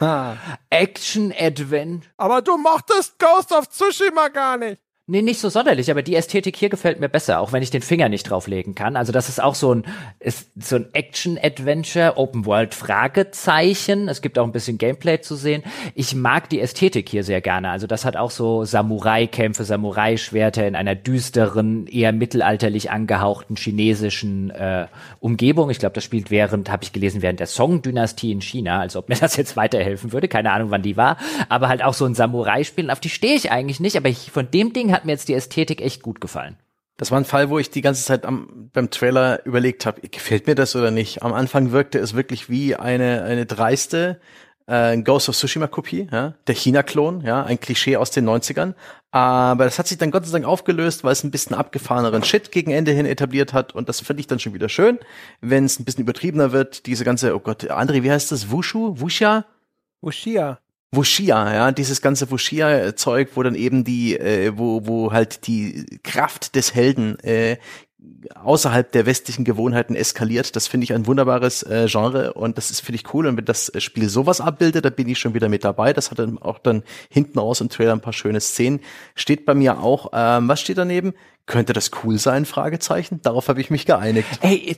Action-Advent. 0.70 2.10
Aber 2.16 2.42
du 2.42 2.56
mochtest 2.56 3.18
Ghost 3.18 3.52
of 3.52 3.68
Tsushima 3.68 4.28
gar 4.28 4.56
nicht. 4.56 4.82
Nee, 5.10 5.22
nicht 5.22 5.40
so 5.40 5.48
sonderlich, 5.48 5.90
aber 5.90 6.02
die 6.02 6.16
Ästhetik 6.16 6.54
hier 6.54 6.68
gefällt 6.68 7.00
mir 7.00 7.08
besser, 7.08 7.40
auch 7.40 7.50
wenn 7.50 7.62
ich 7.62 7.70
den 7.70 7.80
Finger 7.80 8.10
nicht 8.10 8.24
drauflegen 8.24 8.74
kann. 8.74 8.94
Also 8.94 9.10
das 9.10 9.30
ist 9.30 9.42
auch 9.42 9.54
so 9.54 9.74
ein, 9.74 9.86
ist 10.20 10.50
so 10.60 10.76
ein 10.76 10.88
Action-Adventure, 10.92 12.18
Open 12.18 12.44
World 12.44 12.74
Fragezeichen. 12.74 14.10
Es 14.10 14.20
gibt 14.20 14.38
auch 14.38 14.44
ein 14.44 14.52
bisschen 14.52 14.76
Gameplay 14.76 15.22
zu 15.22 15.34
sehen. 15.34 15.62
Ich 15.94 16.14
mag 16.14 16.50
die 16.50 16.60
Ästhetik 16.60 17.08
hier 17.08 17.24
sehr 17.24 17.40
gerne. 17.40 17.70
Also 17.70 17.86
das 17.86 18.04
hat 18.04 18.18
auch 18.18 18.30
so 18.30 18.66
Samurai-Kämpfe, 18.66 19.64
Samurai-Schwerter 19.64 20.68
in 20.68 20.76
einer 20.76 20.94
düsteren, 20.94 21.86
eher 21.86 22.12
mittelalterlich 22.12 22.90
angehauchten 22.90 23.56
chinesischen 23.56 24.50
äh, 24.50 24.88
Umgebung. 25.20 25.70
Ich 25.70 25.78
glaube, 25.78 25.94
das 25.94 26.04
spielt 26.04 26.30
während, 26.30 26.70
habe 26.70 26.84
ich 26.84 26.92
gelesen, 26.92 27.22
während 27.22 27.40
der 27.40 27.46
Song-Dynastie 27.46 28.30
in 28.30 28.42
China, 28.42 28.80
als 28.80 28.94
ob 28.94 29.08
mir 29.08 29.16
das 29.16 29.36
jetzt 29.36 29.56
weiterhelfen 29.56 30.12
würde. 30.12 30.28
Keine 30.28 30.52
Ahnung, 30.52 30.70
wann 30.70 30.82
die 30.82 30.98
war. 30.98 31.16
Aber 31.48 31.68
halt 31.68 31.82
auch 31.82 31.94
so 31.94 32.04
ein 32.04 32.14
Samurai-Spiel. 32.14 32.90
Auf 32.90 33.00
die 33.00 33.08
stehe 33.08 33.36
ich 33.36 33.50
eigentlich 33.50 33.80
nicht, 33.80 33.96
aber 33.96 34.10
ich, 34.10 34.30
von 34.30 34.50
dem 34.50 34.74
Ding 34.74 34.97
hat 34.98 35.04
mir 35.04 35.12
jetzt 35.12 35.28
die 35.28 35.34
Ästhetik 35.34 35.80
echt 35.80 36.02
gut 36.02 36.20
gefallen. 36.20 36.56
Das 36.96 37.12
war 37.12 37.18
ein 37.18 37.24
Fall, 37.24 37.48
wo 37.48 37.60
ich 37.60 37.70
die 37.70 37.80
ganze 37.80 38.04
Zeit 38.04 38.24
am, 38.24 38.70
beim 38.72 38.90
Trailer 38.90 39.46
überlegt 39.46 39.86
habe, 39.86 40.00
gefällt 40.08 40.48
mir 40.48 40.56
das 40.56 40.74
oder 40.74 40.90
nicht. 40.90 41.22
Am 41.22 41.32
Anfang 41.32 41.70
wirkte 41.70 41.98
es 41.98 42.14
wirklich 42.14 42.50
wie 42.50 42.74
eine, 42.74 43.22
eine 43.22 43.46
dreiste 43.46 44.20
äh, 44.66 45.00
Ghost 45.02 45.28
of 45.28 45.36
Tsushima-Kopie, 45.36 46.08
ja, 46.10 46.34
der 46.48 46.54
China-Klon, 46.56 47.20
ja, 47.20 47.44
ein 47.44 47.60
Klischee 47.60 47.96
aus 47.96 48.10
den 48.10 48.28
90ern. 48.28 48.74
Aber 49.12 49.64
das 49.64 49.78
hat 49.78 49.86
sich 49.86 49.96
dann 49.96 50.10
Gott 50.10 50.26
sei 50.26 50.32
Dank 50.32 50.44
aufgelöst, 50.44 51.04
weil 51.04 51.12
es 51.12 51.22
ein 51.22 51.30
bisschen 51.30 51.54
abgefahreneren 51.54 52.24
Shit 52.24 52.50
gegen 52.50 52.72
Ende 52.72 52.90
hin 52.90 53.06
etabliert 53.06 53.52
hat. 53.52 53.74
Und 53.74 53.88
das 53.88 54.00
finde 54.00 54.20
ich 54.20 54.26
dann 54.26 54.40
schon 54.40 54.54
wieder 54.54 54.68
schön, 54.68 54.98
wenn 55.40 55.64
es 55.64 55.78
ein 55.78 55.84
bisschen 55.84 56.02
übertriebener 56.02 56.50
wird. 56.50 56.86
Diese 56.86 57.04
ganze, 57.04 57.34
oh 57.34 57.40
Gott, 57.40 57.70
André, 57.70 58.02
wie 58.02 58.10
heißt 58.10 58.32
das? 58.32 58.50
Wushu? 58.50 58.94
Wuxia? 58.98 59.46
Wuxia. 60.00 60.58
Wushia, 60.92 61.52
ja, 61.52 61.72
dieses 61.72 62.00
ganze 62.00 62.30
Wushia-Zeug, 62.30 63.30
wo 63.34 63.42
dann 63.42 63.54
eben 63.54 63.84
die, 63.84 64.18
äh, 64.18 64.52
wo, 64.56 64.86
wo 64.86 65.12
halt 65.12 65.46
die 65.46 65.84
Kraft 66.02 66.54
des 66.54 66.74
Helden 66.74 67.18
äh, 67.20 67.58
außerhalb 68.34 68.90
der 68.92 69.06
westlichen 69.06 69.44
Gewohnheiten 69.44 69.94
eskaliert. 69.94 70.56
Das 70.56 70.66
finde 70.66 70.84
ich 70.84 70.94
ein 70.94 71.06
wunderbares 71.06 71.62
äh, 71.62 71.86
Genre 71.88 72.32
und 72.32 72.56
das 72.56 72.70
ist 72.70 72.80
finde 72.80 72.96
ich 72.96 73.12
cool. 73.12 73.26
Und 73.26 73.36
wenn 73.36 73.44
das 73.44 73.72
Spiel 73.78 74.08
sowas 74.08 74.40
abbildet, 74.40 74.84
da 74.84 74.90
bin 74.90 75.08
ich 75.08 75.18
schon 75.18 75.34
wieder 75.34 75.48
mit 75.48 75.64
dabei. 75.64 75.92
Das 75.92 76.10
hat 76.10 76.18
dann 76.18 76.38
auch 76.38 76.58
dann 76.58 76.82
hinten 77.10 77.38
raus 77.38 77.60
im 77.60 77.68
Trailer 77.68 77.92
ein 77.92 78.00
paar 78.00 78.12
schöne 78.12 78.40
Szenen. 78.40 78.80
Steht 79.14 79.44
bei 79.44 79.54
mir 79.54 79.80
auch, 79.80 80.10
ähm, 80.12 80.48
was 80.48 80.60
steht 80.60 80.78
daneben? 80.78 81.12
Könnte 81.46 81.72
das 81.72 81.90
cool 82.02 82.18
sein? 82.18 82.44
Fragezeichen. 82.44 83.20
Darauf 83.22 83.48
habe 83.48 83.60
ich 83.60 83.70
mich 83.70 83.86
geeinigt. 83.86 84.28
Ey, 84.40 84.76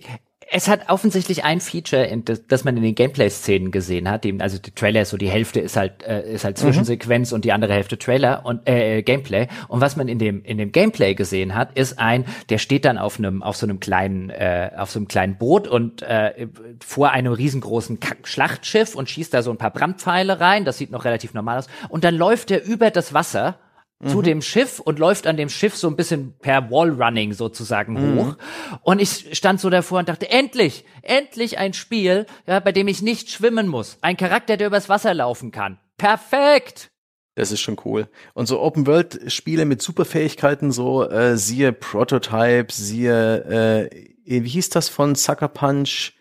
es 0.52 0.66
hat 0.66 0.88
offensichtlich 0.88 1.44
ein 1.44 1.60
Feature, 1.60 2.08
das, 2.24 2.46
das 2.46 2.64
man 2.64 2.76
in 2.76 2.82
den 2.82 2.94
Gameplay-Szenen 2.96 3.70
gesehen 3.70 4.10
hat. 4.10 4.24
Dem, 4.24 4.40
also 4.40 4.58
die 4.58 4.72
Trailer 4.72 5.02
ist 5.02 5.10
so, 5.10 5.16
die 5.16 5.28
Hälfte 5.28 5.60
ist 5.60 5.76
halt 5.76 6.02
äh, 6.02 6.32
ist 6.32 6.44
halt 6.44 6.56
mhm. 6.58 6.62
Zwischensequenz 6.62 7.30
mhm. 7.30 7.36
und 7.36 7.44
die 7.44 7.52
andere 7.52 7.72
Hälfte 7.72 7.98
Trailer 7.98 8.44
und 8.44 8.68
äh, 8.68 8.98
äh, 8.98 9.02
Gameplay. 9.02 9.46
Und 9.68 9.80
was 9.80 9.96
man 9.96 10.08
in 10.08 10.18
dem 10.18 10.42
in 10.44 10.58
dem 10.58 10.72
Gameplay 10.72 11.14
gesehen 11.14 11.54
hat, 11.54 11.78
ist 11.78 11.98
ein, 11.98 12.24
der 12.48 12.58
steht 12.58 12.84
dann 12.84 12.98
auf 12.98 13.18
einem 13.18 13.42
auf 13.42 13.56
so 13.56 13.66
einem 13.66 13.78
kleinen 13.78 14.30
äh, 14.30 14.70
auf 14.76 14.90
so 14.90 14.98
einem 14.98 15.06
kleinen 15.06 15.36
Boot 15.36 15.68
und 15.68 16.02
äh, 16.02 16.48
vor 16.84 17.12
einem 17.12 17.32
riesengroßen 17.32 18.00
Kack 18.00 18.26
Schlachtschiff 18.26 18.96
und 18.96 19.08
schießt 19.08 19.32
da 19.32 19.42
so 19.42 19.52
ein 19.52 19.58
paar 19.58 19.70
Brandpfeile 19.70 20.40
rein. 20.40 20.64
Das 20.64 20.78
sieht 20.78 20.90
noch 20.90 21.04
relativ 21.04 21.32
normal 21.32 21.58
aus. 21.58 21.68
Und 21.88 22.02
dann 22.02 22.16
läuft 22.16 22.50
er 22.50 22.64
über 22.64 22.90
das 22.90 23.14
Wasser 23.14 23.56
zu 24.04 24.18
mhm. 24.18 24.22
dem 24.22 24.42
Schiff 24.42 24.80
und 24.80 24.98
läuft 24.98 25.26
an 25.26 25.36
dem 25.36 25.50
Schiff 25.50 25.76
so 25.76 25.86
ein 25.88 25.96
bisschen 25.96 26.34
per 26.38 26.70
Wallrunning 26.70 27.34
sozusagen 27.34 27.92
mhm. 27.94 28.18
hoch. 28.18 28.36
Und 28.82 29.00
ich 29.00 29.36
stand 29.36 29.60
so 29.60 29.68
davor 29.68 29.98
und 29.98 30.08
dachte, 30.08 30.30
endlich, 30.30 30.84
endlich 31.02 31.58
ein 31.58 31.74
Spiel, 31.74 32.26
ja, 32.46 32.60
bei 32.60 32.72
dem 32.72 32.88
ich 32.88 33.02
nicht 33.02 33.30
schwimmen 33.30 33.68
muss. 33.68 33.98
Ein 34.00 34.16
Charakter, 34.16 34.56
der 34.56 34.68
übers 34.68 34.88
Wasser 34.88 35.12
laufen 35.12 35.50
kann. 35.50 35.78
Perfekt! 35.98 36.90
Das 37.34 37.52
ist 37.52 37.60
schon 37.60 37.76
cool. 37.84 38.08
Und 38.34 38.46
so 38.46 38.60
Open-World-Spiele 38.60 39.64
mit 39.64 39.82
Superfähigkeiten, 39.82 40.72
so 40.72 41.08
äh, 41.08 41.36
siehe 41.36 41.72
Prototype, 41.72 42.72
siehe, 42.72 43.90
äh, 44.24 44.42
wie 44.42 44.48
hieß 44.48 44.70
das 44.70 44.88
von 44.88 45.14
Sucker 45.14 45.48
Punch? 45.48 46.12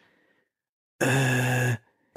Äh, 0.99 1.73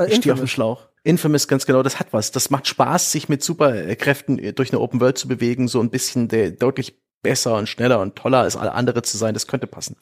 ich 0.06 0.16
stehe 0.16 0.32
auf 0.32 0.40
dem 0.40 0.48
Schlauch. 0.48 0.88
Infamous, 1.04 1.48
ganz 1.48 1.66
genau, 1.66 1.82
das 1.82 1.98
hat 1.98 2.12
was. 2.12 2.30
Das 2.30 2.50
macht 2.50 2.68
Spaß, 2.68 3.10
sich 3.10 3.28
mit 3.28 3.42
Superkräften 3.42 4.54
durch 4.54 4.70
eine 4.72 4.80
Open 4.80 5.00
World 5.00 5.18
zu 5.18 5.26
bewegen, 5.28 5.66
so 5.68 5.80
ein 5.80 5.90
bisschen 5.90 6.28
der, 6.28 6.50
deutlich 6.50 6.96
besser 7.22 7.56
und 7.56 7.68
schneller 7.68 8.00
und 8.00 8.16
toller 8.16 8.40
als 8.40 8.56
alle 8.56 8.72
andere 8.72 9.02
zu 9.02 9.16
sein. 9.16 9.34
Das 9.34 9.46
könnte 9.46 9.66
passen. 9.66 9.96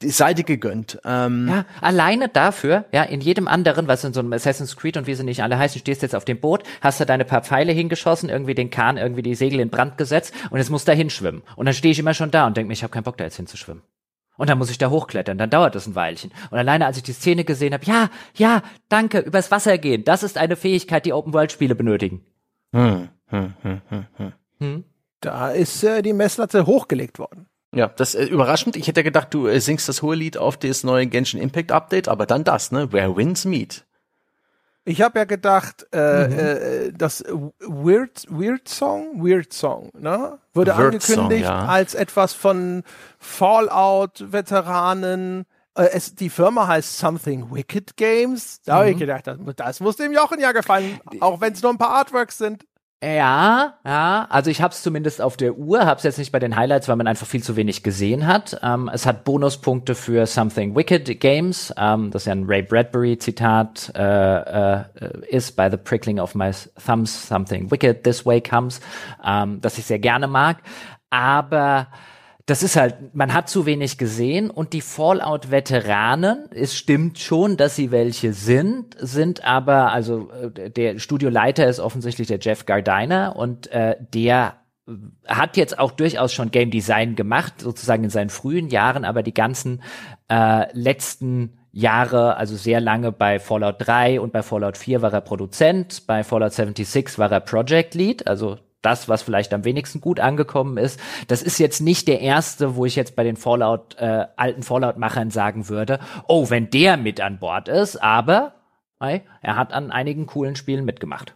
Die 0.00 0.10
Seite 0.10 0.44
gegönnt. 0.44 1.00
Ähm, 1.04 1.48
Ja, 1.48 1.64
alleine 1.80 2.28
dafür, 2.28 2.84
ja, 2.92 3.02
in 3.02 3.20
jedem 3.20 3.48
anderen, 3.48 3.88
was 3.88 4.04
in 4.04 4.12
so 4.12 4.20
einem 4.20 4.32
Assassin's 4.32 4.76
Creed 4.76 4.96
und 4.96 5.08
wie 5.08 5.14
sie 5.14 5.24
nicht 5.24 5.42
alle 5.42 5.58
heißen, 5.58 5.80
stehst 5.80 6.02
jetzt 6.02 6.14
auf 6.14 6.24
dem 6.24 6.38
Boot, 6.38 6.62
hast 6.80 7.00
du 7.00 7.06
deine 7.06 7.24
paar 7.24 7.42
Pfeile 7.42 7.72
hingeschossen, 7.72 8.28
irgendwie 8.28 8.54
den 8.54 8.70
Kahn, 8.70 8.96
irgendwie 8.96 9.22
die 9.22 9.34
Segel 9.34 9.58
in 9.58 9.70
Brand 9.70 9.98
gesetzt 9.98 10.32
und 10.50 10.58
jetzt 10.58 10.70
musst 10.70 10.86
da 10.86 10.92
hinschwimmen. 10.92 11.42
Und 11.56 11.66
dann 11.66 11.74
stehe 11.74 11.90
ich 11.90 11.98
immer 11.98 12.14
schon 12.14 12.30
da 12.30 12.46
und 12.46 12.56
denke 12.56 12.68
mir, 12.68 12.74
ich 12.74 12.84
habe 12.84 12.92
keinen 12.92 13.02
Bock 13.02 13.16
da 13.16 13.24
jetzt 13.24 13.36
hinzuschwimmen. 13.36 13.82
Und 14.38 14.48
dann 14.48 14.56
muss 14.56 14.70
ich 14.70 14.78
da 14.78 14.88
hochklettern, 14.88 15.36
dann 15.36 15.50
dauert 15.50 15.74
das 15.74 15.86
ein 15.86 15.94
Weilchen. 15.94 16.32
Und 16.50 16.56
alleine 16.56 16.86
als 16.86 16.96
ich 16.96 17.02
die 17.02 17.12
Szene 17.12 17.44
gesehen 17.44 17.74
habe, 17.74 17.84
ja, 17.84 18.08
ja, 18.34 18.62
danke, 18.88 19.18
übers 19.18 19.50
Wasser 19.50 19.76
gehen, 19.76 20.04
das 20.04 20.22
ist 20.22 20.38
eine 20.38 20.56
Fähigkeit, 20.56 21.04
die 21.04 21.12
Open-World-Spiele 21.12 21.74
benötigen. 21.74 22.24
hm, 22.72 23.08
hm, 23.26 23.54
hm, 23.62 23.82
hm, 23.88 24.06
hm. 24.16 24.32
Hm? 24.60 24.84
Da 25.20 25.50
ist 25.50 25.82
äh, 25.82 26.02
die 26.02 26.12
Messlatte 26.12 26.66
hochgelegt 26.66 27.18
worden. 27.18 27.46
Ja, 27.74 27.88
das 27.88 28.14
äh, 28.14 28.24
überraschend. 28.24 28.76
Ich 28.76 28.86
hätte 28.88 29.02
gedacht, 29.02 29.34
du 29.34 29.46
äh, 29.46 29.60
singst 29.60 29.88
das 29.88 30.02
hohe 30.02 30.14
Lied 30.14 30.38
auf 30.38 30.56
das 30.56 30.84
neue 30.84 31.06
Genshin 31.06 31.40
Impact 31.40 31.72
Update, 31.72 32.08
aber 32.08 32.24
dann 32.24 32.44
das, 32.44 32.72
ne? 32.72 32.92
Where 32.92 33.16
Winds 33.16 33.44
Meet. 33.44 33.84
Ich 34.88 35.02
habe 35.02 35.18
ja 35.18 35.26
gedacht, 35.26 35.86
äh, 35.94 36.86
äh, 36.86 36.92
das 36.96 37.22
Weird, 37.28 38.24
Weird 38.30 38.70
Song, 38.70 39.22
Weird 39.22 39.52
Song, 39.52 39.90
ne? 39.92 40.38
Wurde 40.54 40.70
Weird 40.70 41.02
Song, 41.02 41.18
angekündigt 41.18 41.44
ja. 41.44 41.66
als 41.66 41.94
etwas 41.94 42.32
von 42.32 42.82
Fallout-Veteranen. 43.18 45.44
Äh, 45.74 45.90
es, 45.92 46.14
die 46.14 46.30
Firma 46.30 46.68
heißt 46.68 46.96
Something 46.96 47.54
Wicked 47.54 47.98
Games. 47.98 48.62
Da 48.62 48.76
habe 48.76 48.92
ich 48.92 48.96
gedacht, 48.96 49.26
das, 49.26 49.36
das 49.56 49.80
muss 49.80 49.96
dem 49.96 50.12
Jochen 50.12 50.40
ja 50.40 50.52
gefallen, 50.52 50.98
auch 51.20 51.42
wenn 51.42 51.52
es 51.52 51.60
nur 51.60 51.70
ein 51.70 51.78
paar 51.78 51.90
Artworks 51.90 52.38
sind. 52.38 52.64
Ja, 53.00 53.74
ja, 53.86 54.26
also 54.28 54.50
ich 54.50 54.60
hab's 54.60 54.82
zumindest 54.82 55.22
auf 55.22 55.36
der 55.36 55.56
Uhr, 55.56 55.86
hab's 55.86 56.02
jetzt 56.02 56.18
nicht 56.18 56.32
bei 56.32 56.40
den 56.40 56.56
Highlights, 56.56 56.88
weil 56.88 56.96
man 56.96 57.06
einfach 57.06 57.28
viel 57.28 57.44
zu 57.44 57.54
wenig 57.54 57.84
gesehen 57.84 58.26
hat. 58.26 58.58
Ähm, 58.60 58.90
es 58.92 59.06
hat 59.06 59.22
Bonuspunkte 59.22 59.94
für 59.94 60.26
Something 60.26 60.74
Wicked 60.74 61.20
Games, 61.20 61.72
ähm, 61.76 62.10
das 62.10 62.24
ja 62.24 62.32
ein 62.32 62.46
Ray 62.48 62.62
Bradbury 62.62 63.16
Zitat 63.16 63.92
äh, 63.94 64.80
äh, 64.80 64.84
ist, 65.28 65.54
by 65.54 65.68
the 65.70 65.76
prickling 65.76 66.18
of 66.18 66.34
my 66.34 66.50
thumbs, 66.84 67.28
something 67.28 67.70
wicked 67.70 68.02
this 68.02 68.26
way 68.26 68.40
comes, 68.40 68.80
ähm, 69.24 69.60
das 69.60 69.78
ich 69.78 69.84
sehr 69.84 70.00
gerne 70.00 70.26
mag. 70.26 70.56
Aber 71.08 71.86
das 72.48 72.62
ist 72.62 72.76
halt, 72.76 73.14
man 73.14 73.34
hat 73.34 73.50
zu 73.50 73.66
wenig 73.66 73.98
gesehen 73.98 74.48
und 74.48 74.72
die 74.72 74.80
Fallout-Veteranen, 74.80 76.48
es 76.50 76.74
stimmt 76.74 77.18
schon, 77.18 77.58
dass 77.58 77.76
sie 77.76 77.90
welche 77.90 78.32
sind, 78.32 78.96
sind 78.98 79.44
aber, 79.44 79.92
also 79.92 80.30
äh, 80.30 80.70
der 80.70 80.98
Studioleiter 80.98 81.68
ist 81.68 81.78
offensichtlich 81.78 82.28
der 82.28 82.38
Jeff 82.40 82.64
Gardiner 82.64 83.36
und 83.36 83.70
äh, 83.70 83.96
der 84.14 84.54
hat 85.26 85.58
jetzt 85.58 85.78
auch 85.78 85.90
durchaus 85.90 86.32
schon 86.32 86.50
Game 86.50 86.70
Design 86.70 87.16
gemacht, 87.16 87.60
sozusagen 87.60 88.04
in 88.04 88.10
seinen 88.10 88.30
frühen 88.30 88.68
Jahren, 88.68 89.04
aber 89.04 89.22
die 89.22 89.34
ganzen 89.34 89.82
äh, 90.30 90.72
letzten 90.72 91.58
Jahre, 91.70 92.38
also 92.38 92.56
sehr 92.56 92.80
lange 92.80 93.12
bei 93.12 93.40
Fallout 93.40 93.76
3 93.80 94.22
und 94.22 94.32
bei 94.32 94.42
Fallout 94.42 94.78
4 94.78 95.02
war 95.02 95.12
er 95.12 95.20
Produzent, 95.20 96.06
bei 96.06 96.24
Fallout 96.24 96.54
76 96.54 97.18
war 97.18 97.30
er 97.30 97.40
Project 97.40 97.94
Lead, 97.94 98.26
also 98.26 98.56
das, 98.82 99.08
was 99.08 99.22
vielleicht 99.22 99.52
am 99.52 99.64
wenigsten 99.64 100.00
gut 100.00 100.20
angekommen 100.20 100.76
ist. 100.76 101.00
Das 101.26 101.42
ist 101.42 101.58
jetzt 101.58 101.80
nicht 101.80 102.08
der 102.08 102.20
erste, 102.20 102.76
wo 102.76 102.84
ich 102.84 102.96
jetzt 102.96 103.16
bei 103.16 103.24
den 103.24 103.36
Fallout, 103.36 103.96
äh, 103.98 104.26
alten 104.36 104.62
Fallout-Machern 104.62 105.30
sagen 105.30 105.68
würde, 105.68 105.98
oh, 106.26 106.50
wenn 106.50 106.70
der 106.70 106.96
mit 106.96 107.20
an 107.20 107.38
Bord 107.38 107.68
ist, 107.68 107.96
aber 107.96 108.54
hey, 109.00 109.22
er 109.42 109.56
hat 109.56 109.72
an 109.72 109.90
einigen 109.90 110.26
coolen 110.26 110.56
Spielen 110.56 110.84
mitgemacht. 110.84 111.34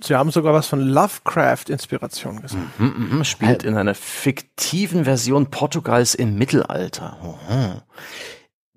Sie 0.00 0.14
haben 0.14 0.30
sogar 0.30 0.52
was 0.52 0.66
von 0.66 0.80
Lovecraft-Inspiration 0.80 2.42
gesagt. 2.42 2.78
Mhm, 2.78 3.08
mhm, 3.12 3.24
spielt 3.24 3.62
in 3.62 3.76
einer 3.76 3.94
fiktiven 3.94 5.04
Version 5.04 5.46
Portugals 5.50 6.14
im 6.14 6.36
Mittelalter. 6.36 7.16
Mhm. 7.48 7.80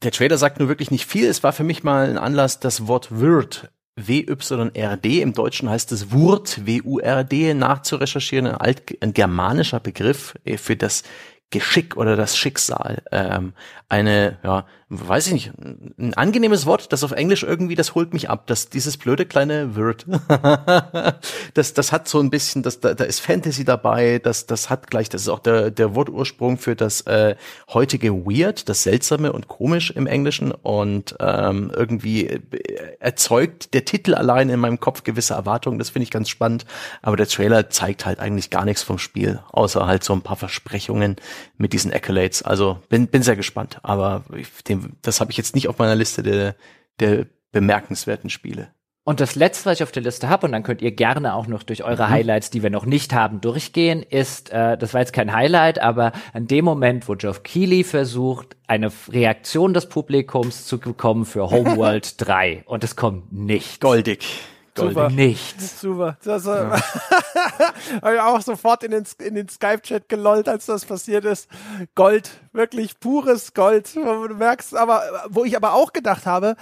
Der 0.01 0.11
Trailer 0.11 0.37
sagt 0.37 0.59
nur 0.59 0.69
wirklich 0.69 0.91
nicht 0.91 1.05
viel. 1.05 1.27
Es 1.27 1.43
war 1.43 1.51
für 1.51 1.65
mich 1.65 1.83
mal 1.83 2.09
ein 2.09 2.17
Anlass, 2.17 2.59
das 2.59 2.87
Wort 2.87 3.19
Wird 3.19 3.69
W-Y-R-D, 3.95 5.21
im 5.21 5.33
Deutschen 5.33 5.69
heißt 5.69 5.91
es 5.91 6.11
Wurt, 6.11 6.65
W-U-R-D, 6.65 7.53
nachzurecherchieren, 7.53 8.47
ein, 8.47 8.55
alt, 8.55 8.97
ein 9.01 9.13
germanischer 9.13 9.79
Begriff 9.79 10.35
äh, 10.45 10.57
für 10.57 10.75
das 10.75 11.03
Geschick 11.51 11.95
oder 11.97 12.15
das 12.15 12.35
Schicksal. 12.35 13.03
Ähm, 13.11 13.53
eine, 13.87 14.39
ja, 14.43 14.65
weiß 14.95 15.27
ich 15.27 15.33
nicht, 15.33 15.51
ein 15.97 16.13
angenehmes 16.13 16.65
Wort, 16.65 16.93
das 16.93 17.03
auf 17.03 17.11
Englisch 17.11 17.43
irgendwie, 17.43 17.75
das 17.75 17.95
holt 17.95 18.13
mich 18.13 18.29
ab. 18.29 18.47
Das, 18.47 18.69
dieses 18.69 18.97
blöde 18.97 19.25
kleine 19.25 19.75
Word. 19.75 20.05
das, 21.53 21.73
das 21.73 21.91
hat 21.91 22.07
so 22.07 22.19
ein 22.19 22.29
bisschen, 22.29 22.63
das, 22.63 22.79
da, 22.79 22.93
da 22.93 23.03
ist 23.03 23.19
Fantasy 23.19 23.65
dabei, 23.65 24.19
das, 24.19 24.45
das 24.45 24.69
hat 24.69 24.89
gleich, 24.89 25.09
das 25.09 25.23
ist 25.23 25.29
auch 25.29 25.39
der, 25.39 25.71
der 25.71 25.95
Wortursprung 25.95 26.57
für 26.57 26.75
das 26.75 27.01
äh, 27.01 27.35
heutige 27.73 28.25
Weird, 28.25 28.69
das 28.69 28.83
Seltsame 28.83 29.33
und 29.33 29.47
Komisch 29.47 29.91
im 29.91 30.07
Englischen 30.07 30.51
und 30.51 31.15
ähm, 31.19 31.71
irgendwie 31.75 32.27
äh, 32.27 32.41
erzeugt 32.99 33.73
der 33.73 33.85
Titel 33.85 34.13
allein 34.13 34.49
in 34.49 34.59
meinem 34.59 34.79
Kopf 34.79 35.03
gewisse 35.03 35.33
Erwartungen, 35.33 35.79
das 35.79 35.89
finde 35.89 36.03
ich 36.03 36.11
ganz 36.11 36.29
spannend, 36.29 36.65
aber 37.01 37.17
der 37.17 37.27
Trailer 37.27 37.69
zeigt 37.69 38.05
halt 38.05 38.19
eigentlich 38.19 38.49
gar 38.49 38.65
nichts 38.65 38.83
vom 38.83 38.99
Spiel, 38.99 39.39
außer 39.51 39.87
halt 39.87 40.03
so 40.03 40.13
ein 40.13 40.21
paar 40.21 40.37
Versprechungen 40.37 41.15
mit 41.57 41.73
diesen 41.73 41.91
Accolades. 41.91 42.43
Also 42.43 42.79
bin, 42.89 43.07
bin 43.07 43.23
sehr 43.23 43.35
gespannt, 43.35 43.79
aber 43.83 44.23
ich, 44.35 44.47
dem, 44.63 44.82
das 45.01 45.19
habe 45.19 45.31
ich 45.31 45.37
jetzt 45.37 45.55
nicht 45.55 45.67
auf 45.67 45.77
meiner 45.77 45.95
Liste 45.95 46.23
der, 46.23 46.55
der 46.99 47.27
bemerkenswerten 47.51 48.29
Spiele. 48.29 48.69
Und 49.05 49.19
das 49.19 49.35
letzte, 49.35 49.65
was 49.65 49.79
ich 49.79 49.83
auf 49.83 49.91
der 49.91 50.01
Liste 50.01 50.29
habe, 50.29 50.45
und 50.45 50.53
dann 50.53 50.63
könnt 50.63 50.81
ihr 50.81 50.91
gerne 50.91 51.33
auch 51.33 51.45
noch 51.45 51.63
durch 51.63 51.83
eure 51.83 52.09
Highlights, 52.09 52.51
die 52.51 52.63
wir 52.63 52.69
noch 52.69 52.85
nicht 52.85 53.13
haben, 53.13 53.41
durchgehen, 53.41 54.01
ist, 54.01 54.49
äh, 54.51 54.77
das 54.77 54.93
war 54.93 55.01
jetzt 55.01 55.11
kein 55.11 55.33
Highlight, 55.33 55.79
aber 55.79 56.13
an 56.31 56.47
dem 56.47 56.63
Moment, 56.63 57.09
wo 57.09 57.15
Geoff 57.15 57.43
Keighley 57.43 57.83
versucht, 57.83 58.55
eine 58.65 58.91
Reaktion 59.09 59.73
des 59.73 59.89
Publikums 59.89 60.65
zu 60.65 60.79
bekommen 60.79 61.25
für 61.25 61.49
Homeworld 61.49 62.15
3 62.25 62.63
und 62.65 62.85
es 62.85 62.95
kommt 62.95 63.33
nicht. 63.33 63.81
Goldig. 63.81 64.25
Super. 64.75 65.09
Nichts. 65.09 65.81
Super. 65.81 66.17
Das 66.23 66.45
äh, 66.45 66.49
habe 68.01 68.15
ich 68.15 68.19
auch 68.19 68.41
sofort 68.41 68.83
in 68.83 68.91
den, 68.91 69.03
in 69.19 69.35
den 69.35 69.47
Skype-Chat 69.47 70.09
gelollt, 70.09 70.49
als 70.49 70.65
das 70.65 70.85
passiert 70.85 71.25
ist. 71.25 71.47
Gold, 71.95 72.31
wirklich 72.53 72.99
pures 72.99 73.53
Gold. 73.53 73.95
Du 73.95 74.01
merkst 74.35 74.75
aber, 74.75 75.03
wo 75.29 75.43
ich 75.43 75.55
aber 75.55 75.73
auch 75.73 75.93
gedacht 75.93 76.25
habe, 76.25 76.55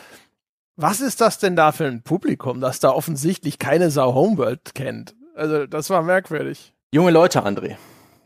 was 0.75 0.99
ist 0.99 1.21
das 1.21 1.39
denn 1.39 1.55
da 1.55 1.71
für 1.71 1.85
ein 1.85 2.01
Publikum, 2.01 2.59
das 2.59 2.79
da 2.79 2.89
offensichtlich 2.91 3.59
keine 3.59 3.91
Sau 3.91 4.13
Homeworld 4.13 4.73
kennt? 4.73 5.15
Also, 5.35 5.67
das 5.67 5.89
war 5.89 6.01
merkwürdig. 6.01 6.73
Junge 6.91 7.11
Leute, 7.11 7.45
André. 7.45 7.77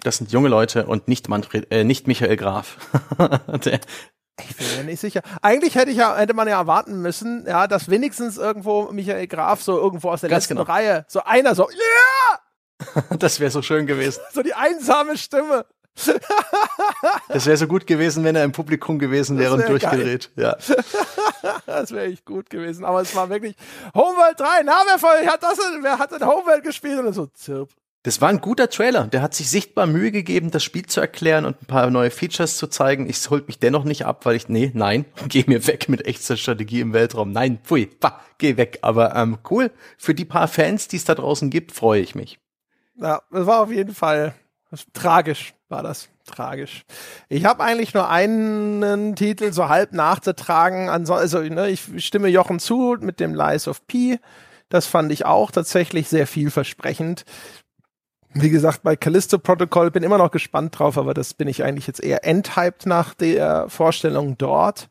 Das 0.02 0.18
sind 0.18 0.32
junge 0.32 0.50
Leute 0.50 0.86
und 0.86 1.08
nicht 1.08 1.30
Manfred, 1.30 1.72
äh, 1.72 1.84
nicht 1.84 2.08
Michael 2.08 2.36
Graf. 2.36 2.78
Der, 3.66 3.80
Ich 4.42 4.58
bin 4.58 4.68
mir 4.78 4.84
nicht 4.84 5.00
sicher. 5.00 5.22
Eigentlich 5.42 5.76
hätte 5.76 5.92
ich 5.92 5.98
ja, 5.98 6.16
hätte 6.18 6.34
man 6.34 6.48
ja 6.48 6.60
erwarten 6.60 7.02
müssen, 7.02 7.46
ja, 7.48 7.68
dass 7.68 7.90
wenigstens 7.90 8.38
irgendwo 8.38 8.92
Michael 8.92 9.28
Graf 9.28 9.62
so 9.62 9.78
irgendwo 9.78 10.10
aus 10.10 10.22
der 10.22 10.30
Ganz 10.30 10.44
letzten 10.44 10.58
genau. 10.58 10.70
Reihe, 10.70 11.06
so 11.08 11.24
einer 11.24 11.56
so, 11.56 11.70
ja, 11.70 12.40
das 13.20 13.40
wäre 13.40 13.52
so 13.52 13.62
schön 13.62 13.86
gewesen. 13.86 14.22
so 14.34 14.42
die 14.42 14.54
einsame 14.54 15.18
Stimme. 15.18 15.66
Das 17.30 17.46
wäre 17.46 17.58
so 17.58 17.68
gut 17.68 17.88
gewesen, 17.88 18.24
wenn 18.24 18.36
er 18.36 18.44
im 18.44 18.52
Publikum 18.52 19.00
gewesen 19.00 19.38
wäre 19.38 19.54
und 19.54 19.60
wär 19.60 19.70
durchgedreht. 19.70 20.32
Ja. 20.36 20.58
Das 21.66 21.92
wäre 21.92 22.06
echt 22.06 22.26
gut 22.26 22.50
gewesen. 22.50 22.86
Aber 22.86 23.02
es 23.02 23.16
war 23.16 23.30
wirklich 23.30 23.56
Homeworld 23.94 24.40
3. 24.40 24.64
Na, 24.64 24.82
wer, 24.86 25.00
von, 25.00 25.10
hat 25.28 25.44
das 25.44 25.58
denn, 25.58 25.84
wer 25.84 25.98
hat 25.98 26.12
denn 26.12 26.26
Homeworld 26.26 26.64
gespielt? 26.64 27.00
Und 27.00 27.14
so, 27.14 27.28
zirp. 27.28 27.70
Das 28.06 28.22
war 28.22 28.30
ein 28.30 28.40
guter 28.40 28.70
Trailer. 28.70 29.08
Der 29.08 29.24
hat 29.24 29.34
sich 29.34 29.50
sichtbar 29.50 29.88
Mühe 29.88 30.12
gegeben, 30.12 30.52
das 30.52 30.64
Spiel 30.64 30.86
zu 30.86 31.02
erklären 31.02 31.44
und 31.44 31.64
ein 31.64 31.66
paar 31.66 31.90
neue 31.90 32.12
Features 32.12 32.56
zu 32.56 32.68
zeigen. 32.68 33.10
Ich 33.10 33.28
holt 33.32 33.48
mich 33.48 33.58
dennoch 33.58 33.84
nicht 33.84 34.06
ab, 34.06 34.28
weil 34.28 34.36
ich, 34.36 34.48
nee, 34.48 34.70
nein, 34.76 35.06
geh 35.28 35.44
mir 35.48 35.66
weg 35.66 35.90
mit 35.90 36.06
echter 36.06 36.38
Strategie 36.38 36.82
im 36.82 36.94
Weltraum. 36.94 37.32
Nein, 37.32 37.58
pfui, 37.64 37.90
bah, 38.00 38.22
geh 38.38 38.58
weg. 38.58 38.78
Aber 38.84 39.16
ähm, 39.16 39.40
cool, 39.50 39.72
für 39.98 40.14
die 40.14 40.24
paar 40.24 40.48
Fans, 40.48 40.88
die 40.88 40.98
es 40.98 41.06
da 41.06 41.16
draußen 41.16 41.50
gibt, 41.50 41.72
freue 41.72 42.00
ich 42.00 42.14
mich. 42.14 42.38
Ja, 42.96 43.24
das 43.32 43.48
war 43.48 43.62
auf 43.62 43.72
jeden 43.72 43.96
Fall 43.96 44.36
tragisch, 44.94 45.56
war 45.68 45.82
das. 45.82 46.08
Tragisch. 46.28 46.86
Ich 47.28 47.46
habe 47.46 47.64
eigentlich 47.64 47.96
nur 47.96 48.10
einen 48.10 49.16
Titel 49.16 49.52
so 49.52 49.68
halb 49.70 49.94
nachzutragen. 49.94 50.90
Also, 50.90 51.40
ne, 51.40 51.70
ich 51.70 51.84
stimme 52.06 52.28
Jochen 52.30 52.60
zu 52.60 52.98
mit 53.00 53.20
dem 53.20 53.34
Lies 53.34 53.68
of 53.68 53.86
P. 53.88 54.20
Das 54.70 54.88
fand 54.88 55.12
ich 55.12 55.26
auch 55.26 55.52
tatsächlich 55.52 56.08
sehr 56.08 56.26
vielversprechend. 56.26 57.26
Wie 58.38 58.50
gesagt, 58.50 58.84
bei 58.84 58.98
Callisto 58.98 59.40
Protocol 59.40 59.92
bin 59.92 60.04
immer 60.04 60.18
noch 60.18 60.30
gespannt 60.30 60.78
drauf, 60.78 60.98
aber 60.98 61.14
das 61.14 61.34
bin 61.34 61.48
ich 61.48 61.64
eigentlich 61.64 61.88
jetzt 61.88 62.04
eher 62.04 62.26
enthyped 62.26 62.86
nach 62.86 63.14
der 63.14 63.70
Vorstellung 63.70 64.38
dort. 64.38 64.90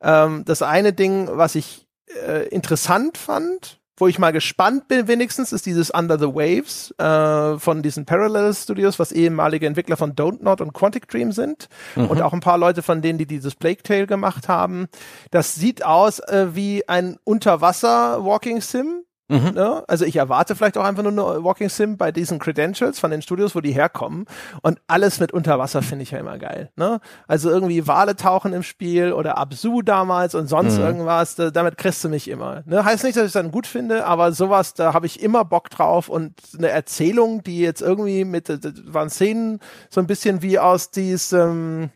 Ähm, 0.00 0.44
das 0.44 0.62
eine 0.62 0.92
Ding, 0.92 1.28
was 1.32 1.56
ich 1.56 1.88
äh, 2.24 2.46
interessant 2.48 3.18
fand, 3.18 3.80
wo 3.96 4.06
ich 4.06 4.20
mal 4.20 4.32
gespannt 4.32 4.86
bin 4.86 5.08
wenigstens, 5.08 5.52
ist 5.52 5.66
dieses 5.66 5.90
Under 5.90 6.20
the 6.20 6.26
Waves 6.26 6.94
äh, 6.98 7.58
von 7.58 7.82
diesen 7.82 8.06
Parallel 8.06 8.54
Studios, 8.54 9.00
was 9.00 9.10
ehemalige 9.10 9.66
Entwickler 9.66 9.96
von 9.96 10.14
Don't 10.14 10.44
Not 10.44 10.60
und 10.60 10.72
Quantic 10.72 11.08
Dream 11.08 11.32
sind 11.32 11.68
mhm. 11.96 12.06
und 12.06 12.22
auch 12.22 12.32
ein 12.32 12.38
paar 12.38 12.58
Leute 12.58 12.82
von 12.82 13.02
denen, 13.02 13.18
die 13.18 13.26
dieses 13.26 13.56
Plague 13.56 13.82
Tale 13.82 14.06
gemacht 14.06 14.46
haben. 14.46 14.86
Das 15.32 15.56
sieht 15.56 15.84
aus 15.84 16.20
äh, 16.20 16.54
wie 16.54 16.88
ein 16.88 17.18
Unterwasser 17.24 18.24
Walking 18.24 18.60
Sim 18.60 19.02
Mhm. 19.28 19.50
Ne? 19.54 19.84
Also 19.86 20.06
ich 20.06 20.16
erwarte 20.16 20.56
vielleicht 20.56 20.78
auch 20.78 20.84
einfach 20.84 21.02
nur 21.02 21.12
eine 21.12 21.44
Walking 21.44 21.68
Sim 21.68 21.98
bei 21.98 22.10
diesen 22.12 22.38
Credentials 22.38 22.98
von 22.98 23.10
den 23.10 23.20
Studios, 23.20 23.54
wo 23.54 23.60
die 23.60 23.72
herkommen. 23.72 24.24
Und 24.62 24.80
alles 24.86 25.20
mit 25.20 25.32
Unterwasser 25.32 25.82
finde 25.82 26.04
ich 26.04 26.12
ja 26.12 26.18
immer 26.18 26.38
geil. 26.38 26.70
Ne? 26.76 27.00
Also 27.26 27.50
irgendwie 27.50 27.86
Wale 27.86 28.16
tauchen 28.16 28.54
im 28.54 28.62
Spiel 28.62 29.12
oder 29.12 29.36
Absu 29.36 29.82
damals 29.82 30.34
und 30.34 30.48
sonst 30.48 30.78
mhm. 30.78 30.84
irgendwas. 30.84 31.34
Da, 31.34 31.50
damit 31.50 31.76
kriegst 31.76 32.02
du 32.02 32.08
mich 32.08 32.28
immer. 32.28 32.62
Ne? 32.64 32.84
Heißt 32.84 33.04
nicht, 33.04 33.16
dass 33.16 33.24
ich 33.24 33.28
es 33.28 33.32
dann 33.34 33.50
gut 33.50 33.66
finde, 33.66 34.06
aber 34.06 34.32
sowas, 34.32 34.72
da 34.72 34.94
habe 34.94 35.04
ich 35.04 35.22
immer 35.22 35.44
Bock 35.44 35.68
drauf. 35.68 36.08
Und 36.08 36.34
eine 36.56 36.68
Erzählung, 36.68 37.42
die 37.42 37.60
jetzt 37.60 37.82
irgendwie 37.82 38.24
mit, 38.24 38.48
das 38.48 38.60
waren 38.86 39.10
Szenen 39.10 39.60
so 39.90 40.00
ein 40.00 40.06
bisschen 40.06 40.40
wie 40.40 40.58
aus 40.58 40.90
diesem, 40.90 41.90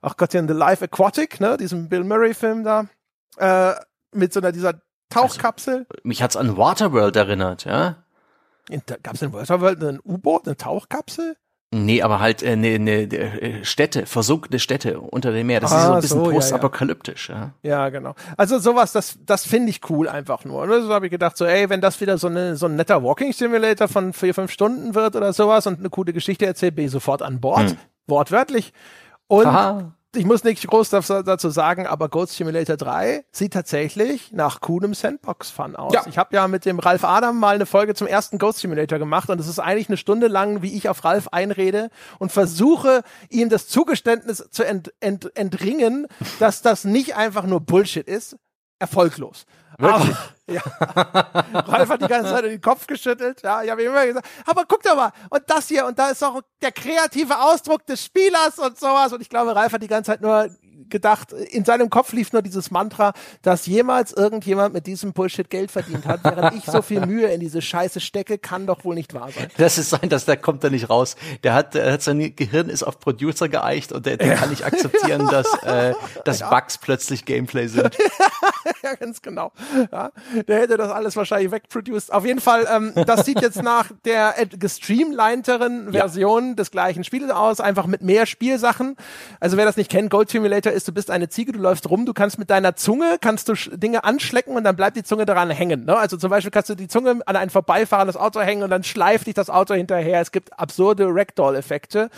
ach 0.00 0.16
Gott, 0.16 0.32
in 0.32 0.48
The 0.48 0.54
Life 0.54 0.82
Aquatic, 0.82 1.40
ne? 1.40 1.58
diesem 1.58 1.90
Bill 1.90 2.04
Murray-Film 2.04 2.64
da. 2.64 2.86
Äh, 3.36 3.74
mit 4.14 4.32
so 4.32 4.40
einer 4.40 4.52
dieser 4.52 4.74
Tauchkapsel? 5.10 5.86
Also, 5.88 6.00
mich 6.02 6.22
hat's 6.22 6.36
an 6.36 6.56
Waterworld 6.56 7.16
erinnert, 7.16 7.64
ja. 7.64 7.96
Gab 9.02 9.14
es 9.14 9.22
in 9.22 9.32
Waterworld 9.32 9.82
ein 9.82 10.00
U-Boot, 10.04 10.46
eine 10.46 10.56
Tauchkapsel? 10.56 11.36
Nee, 11.74 12.02
aber 12.02 12.20
halt 12.20 12.42
äh, 12.42 12.52
eine, 12.52 12.68
eine 12.68 12.92
äh, 13.02 13.64
Städte, 13.64 14.06
versunkene 14.06 14.60
Städte 14.60 15.00
unter 15.00 15.32
dem 15.32 15.48
Meer. 15.48 15.58
Das 15.58 15.72
ah, 15.72 15.76
ist 15.76 15.86
so 15.86 15.92
ein 15.92 16.00
bisschen 16.02 16.24
so, 16.24 16.30
postapokalyptisch. 16.30 17.30
Ja, 17.30 17.52
ja. 17.62 17.70
ja, 17.70 17.88
genau. 17.88 18.14
Also 18.36 18.60
sowas, 18.60 18.92
das, 18.92 19.18
das 19.26 19.44
finde 19.44 19.70
ich 19.70 19.80
cool 19.90 20.08
einfach 20.08 20.44
nur. 20.44 20.66
Ne? 20.68 20.82
So 20.82 20.94
habe 20.94 21.06
ich 21.06 21.10
gedacht, 21.10 21.36
so 21.36 21.44
ey, 21.44 21.68
wenn 21.68 21.80
das 21.80 22.00
wieder 22.00 22.16
so, 22.16 22.28
eine, 22.28 22.54
so 22.54 22.66
ein 22.66 22.76
netter 22.76 23.02
Walking 23.02 23.32
Simulator 23.32 23.88
von 23.88 24.12
vier, 24.12 24.34
fünf 24.34 24.52
Stunden 24.52 24.94
wird 24.94 25.16
oder 25.16 25.32
sowas 25.32 25.66
und 25.66 25.80
eine 25.80 25.90
coole 25.90 26.12
Geschichte 26.12 26.46
erzählt, 26.46 26.76
bin 26.76 26.84
ich 26.84 26.92
sofort 26.92 27.22
an 27.22 27.40
Bord. 27.40 27.70
Hm. 27.70 27.76
Wortwörtlich. 28.06 28.72
Und 29.26 29.46
Aha 29.46 29.94
ich 30.16 30.24
muss 30.24 30.44
nicht 30.44 30.66
groß 30.66 30.90
dazu 30.90 31.50
sagen, 31.50 31.86
aber 31.86 32.08
Goat 32.08 32.30
Simulator 32.30 32.76
3 32.76 33.24
sieht 33.32 33.52
tatsächlich 33.52 34.32
nach 34.32 34.60
coolem 34.60 34.94
Sandbox-Fun 34.94 35.76
aus. 35.76 35.92
Ja. 35.92 36.04
Ich 36.06 36.18
habe 36.18 36.34
ja 36.34 36.48
mit 36.48 36.64
dem 36.64 36.78
Ralf 36.78 37.04
Adam 37.04 37.38
mal 37.38 37.54
eine 37.54 37.66
Folge 37.66 37.94
zum 37.94 38.06
ersten 38.06 38.38
Goat 38.38 38.56
Simulator 38.56 38.98
gemacht 38.98 39.30
und 39.30 39.40
es 39.40 39.48
ist 39.48 39.58
eigentlich 39.58 39.88
eine 39.88 39.96
Stunde 39.96 40.28
lang, 40.28 40.62
wie 40.62 40.76
ich 40.76 40.88
auf 40.88 41.04
Ralf 41.04 41.28
einrede 41.28 41.90
und 42.18 42.32
versuche, 42.32 43.02
ihm 43.30 43.48
das 43.48 43.68
Zugeständnis 43.68 44.48
zu 44.50 44.64
ent, 44.64 44.92
ent, 45.00 45.36
entringen, 45.36 46.06
dass 46.38 46.62
das 46.62 46.84
nicht 46.84 47.16
einfach 47.16 47.44
nur 47.44 47.60
Bullshit 47.60 48.06
ist. 48.06 48.36
Erfolglos. 48.78 49.46
Wirklich? 49.78 50.16
Aber, 50.16 50.52
ja. 50.52 50.62
Ralf 51.68 51.88
hat 51.88 52.02
die 52.02 52.06
ganze 52.06 52.30
Zeit 52.30 52.44
den 52.44 52.60
Kopf 52.60 52.86
geschüttelt. 52.86 53.42
Ja, 53.42 53.62
ich 53.62 53.70
habe 53.70 53.82
immer 53.82 54.06
gesagt, 54.06 54.26
aber 54.46 54.64
guck 54.66 54.82
doch 54.82 54.94
mal, 54.94 55.12
und 55.30 55.42
das 55.48 55.68
hier, 55.68 55.86
und 55.86 55.98
da 55.98 56.10
ist 56.10 56.22
auch 56.22 56.40
der 56.62 56.72
kreative 56.72 57.38
Ausdruck 57.40 57.84
des 57.86 58.04
Spielers 58.04 58.58
und 58.58 58.78
sowas. 58.78 59.12
Und 59.12 59.20
ich 59.20 59.28
glaube, 59.28 59.54
Ralf 59.54 59.72
hat 59.72 59.82
die 59.82 59.88
ganze 59.88 60.12
Zeit 60.12 60.20
nur 60.20 60.48
gedacht, 60.88 61.32
in 61.32 61.64
seinem 61.64 61.90
Kopf 61.90 62.12
lief 62.12 62.32
nur 62.32 62.42
dieses 62.42 62.70
Mantra, 62.70 63.12
dass 63.42 63.66
jemals 63.66 64.12
irgendjemand 64.12 64.74
mit 64.74 64.86
diesem 64.86 65.12
Bullshit 65.12 65.48
Geld 65.50 65.70
verdient 65.70 66.06
hat, 66.06 66.24
während 66.24 66.56
ich 66.56 66.64
so 66.64 66.82
viel 66.82 67.04
Mühe 67.06 67.26
in 67.28 67.40
diese 67.40 67.62
Scheiße 67.62 68.00
stecke, 68.00 68.38
kann 68.38 68.66
doch 68.66 68.84
wohl 68.84 68.94
nicht 68.94 69.14
wahr 69.14 69.30
sein. 69.30 69.48
Das 69.56 69.78
ist 69.78 69.90
sein, 69.90 70.08
dass 70.08 70.24
der 70.24 70.36
kommt 70.36 70.64
da 70.64 70.70
nicht 70.70 70.90
raus. 70.90 71.16
Der 71.42 71.54
hat, 71.54 71.74
der 71.74 71.92
hat 71.92 72.02
sein 72.02 72.34
Gehirn 72.36 72.68
ist 72.68 72.82
auf 72.82 72.98
Producer 73.00 73.48
geeicht 73.48 73.92
und 73.92 74.06
der, 74.06 74.16
der 74.16 74.28
ja. 74.28 74.34
kann 74.34 74.50
nicht 74.50 74.64
akzeptieren, 74.64 75.28
dass, 75.28 75.46
äh, 75.62 75.94
dass 76.24 76.40
ja. 76.40 76.50
Bugs 76.50 76.78
plötzlich 76.78 77.24
Gameplay 77.24 77.66
sind. 77.66 77.96
ja, 78.82 78.94
ganz 78.94 79.22
genau. 79.22 79.52
Der 80.48 80.58
hätte 80.60 80.76
das 80.76 80.90
alles 80.90 81.16
wahrscheinlich 81.16 81.50
wegproduced. 81.50 82.12
Auf 82.12 82.24
jeden 82.24 82.40
Fall, 82.40 82.66
ähm, 82.70 82.92
das 83.06 83.24
sieht 83.24 83.40
jetzt 83.40 83.62
nach 83.62 83.90
der 84.04 84.34
gestreamlineteren 84.50 85.92
Version 85.92 86.56
des 86.56 86.70
gleichen 86.70 87.04
Spiels 87.04 87.30
aus, 87.30 87.60
einfach 87.60 87.86
mit 87.86 88.02
mehr 88.02 88.26
Spielsachen. 88.26 88.96
Also 89.40 89.56
wer 89.56 89.64
das 89.64 89.76
nicht 89.76 89.90
kennt, 89.90 90.10
Gold 90.10 90.30
Simulator 90.30 90.63
ist, 90.70 90.88
du 90.88 90.92
bist 90.92 91.10
eine 91.10 91.28
Ziege, 91.28 91.52
du 91.52 91.58
läufst 91.58 91.88
rum, 91.90 92.06
du 92.06 92.12
kannst 92.12 92.38
mit 92.38 92.50
deiner 92.50 92.76
Zunge, 92.76 93.18
kannst 93.20 93.48
du 93.48 93.54
Dinge 93.54 94.04
anschlecken 94.04 94.56
und 94.56 94.64
dann 94.64 94.76
bleibt 94.76 94.96
die 94.96 95.02
Zunge 95.02 95.26
daran 95.26 95.50
hängen. 95.50 95.84
Ne? 95.84 95.96
Also 95.96 96.16
zum 96.16 96.30
Beispiel 96.30 96.50
kannst 96.50 96.70
du 96.70 96.74
die 96.74 96.88
Zunge 96.88 97.20
an 97.26 97.36
ein 97.36 97.50
vorbeifahrendes 97.50 98.16
Auto 98.16 98.40
hängen 98.40 98.62
und 98.62 98.70
dann 98.70 98.84
schleift 98.84 99.26
dich 99.26 99.34
das 99.34 99.50
Auto 99.50 99.74
hinterher. 99.74 100.20
Es 100.20 100.32
gibt 100.32 100.58
absurde 100.58 101.06
Ragdoll-Effekte. 101.08 102.10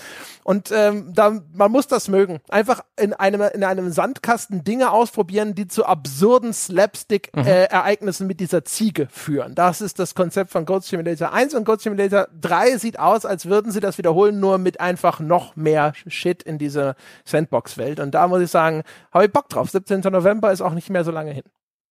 Und 0.44 0.70
ähm, 0.72 1.12
da, 1.12 1.40
man 1.54 1.72
muss 1.72 1.86
das 1.86 2.08
mögen. 2.08 2.40
Einfach 2.48 2.82
in 2.96 3.12
einem, 3.12 3.42
in 3.52 3.64
einem 3.64 3.90
Sandkasten 3.90 4.64
Dinge 4.64 4.90
ausprobieren, 4.92 5.54
die 5.54 5.68
zu 5.68 5.84
absurden 5.84 6.52
Slapstick-Ereignissen 6.52 8.24
mhm. 8.24 8.28
äh, 8.28 8.32
mit 8.32 8.40
dieser 8.40 8.64
Ziege 8.64 9.08
führen. 9.10 9.54
Das 9.54 9.80
ist 9.80 9.98
das 9.98 10.14
Konzept 10.14 10.50
von 10.50 10.64
Goat 10.64 10.84
Simulator 10.84 11.32
1 11.32 11.54
und 11.54 11.64
Goat 11.64 11.80
Simulator 11.80 12.28
3 12.40 12.78
sieht 12.78 12.98
aus, 12.98 13.24
als 13.24 13.46
würden 13.46 13.72
sie 13.72 13.80
das 13.80 13.98
wiederholen, 13.98 14.40
nur 14.40 14.58
mit 14.58 14.80
einfach 14.80 15.20
noch 15.20 15.56
mehr 15.56 15.92
Shit 16.06 16.42
in 16.42 16.58
dieser 16.58 16.96
Sandbox-Welt. 17.24 18.00
Und 18.00 18.14
da 18.14 18.28
muss 18.28 18.35
ich 18.42 18.50
sagen, 18.50 18.82
habe 19.12 19.26
ich 19.26 19.32
Bock 19.32 19.48
drauf. 19.48 19.70
17. 19.70 20.00
November 20.00 20.52
ist 20.52 20.60
auch 20.60 20.74
nicht 20.74 20.90
mehr 20.90 21.04
so 21.04 21.10
lange 21.10 21.32
hin. 21.32 21.44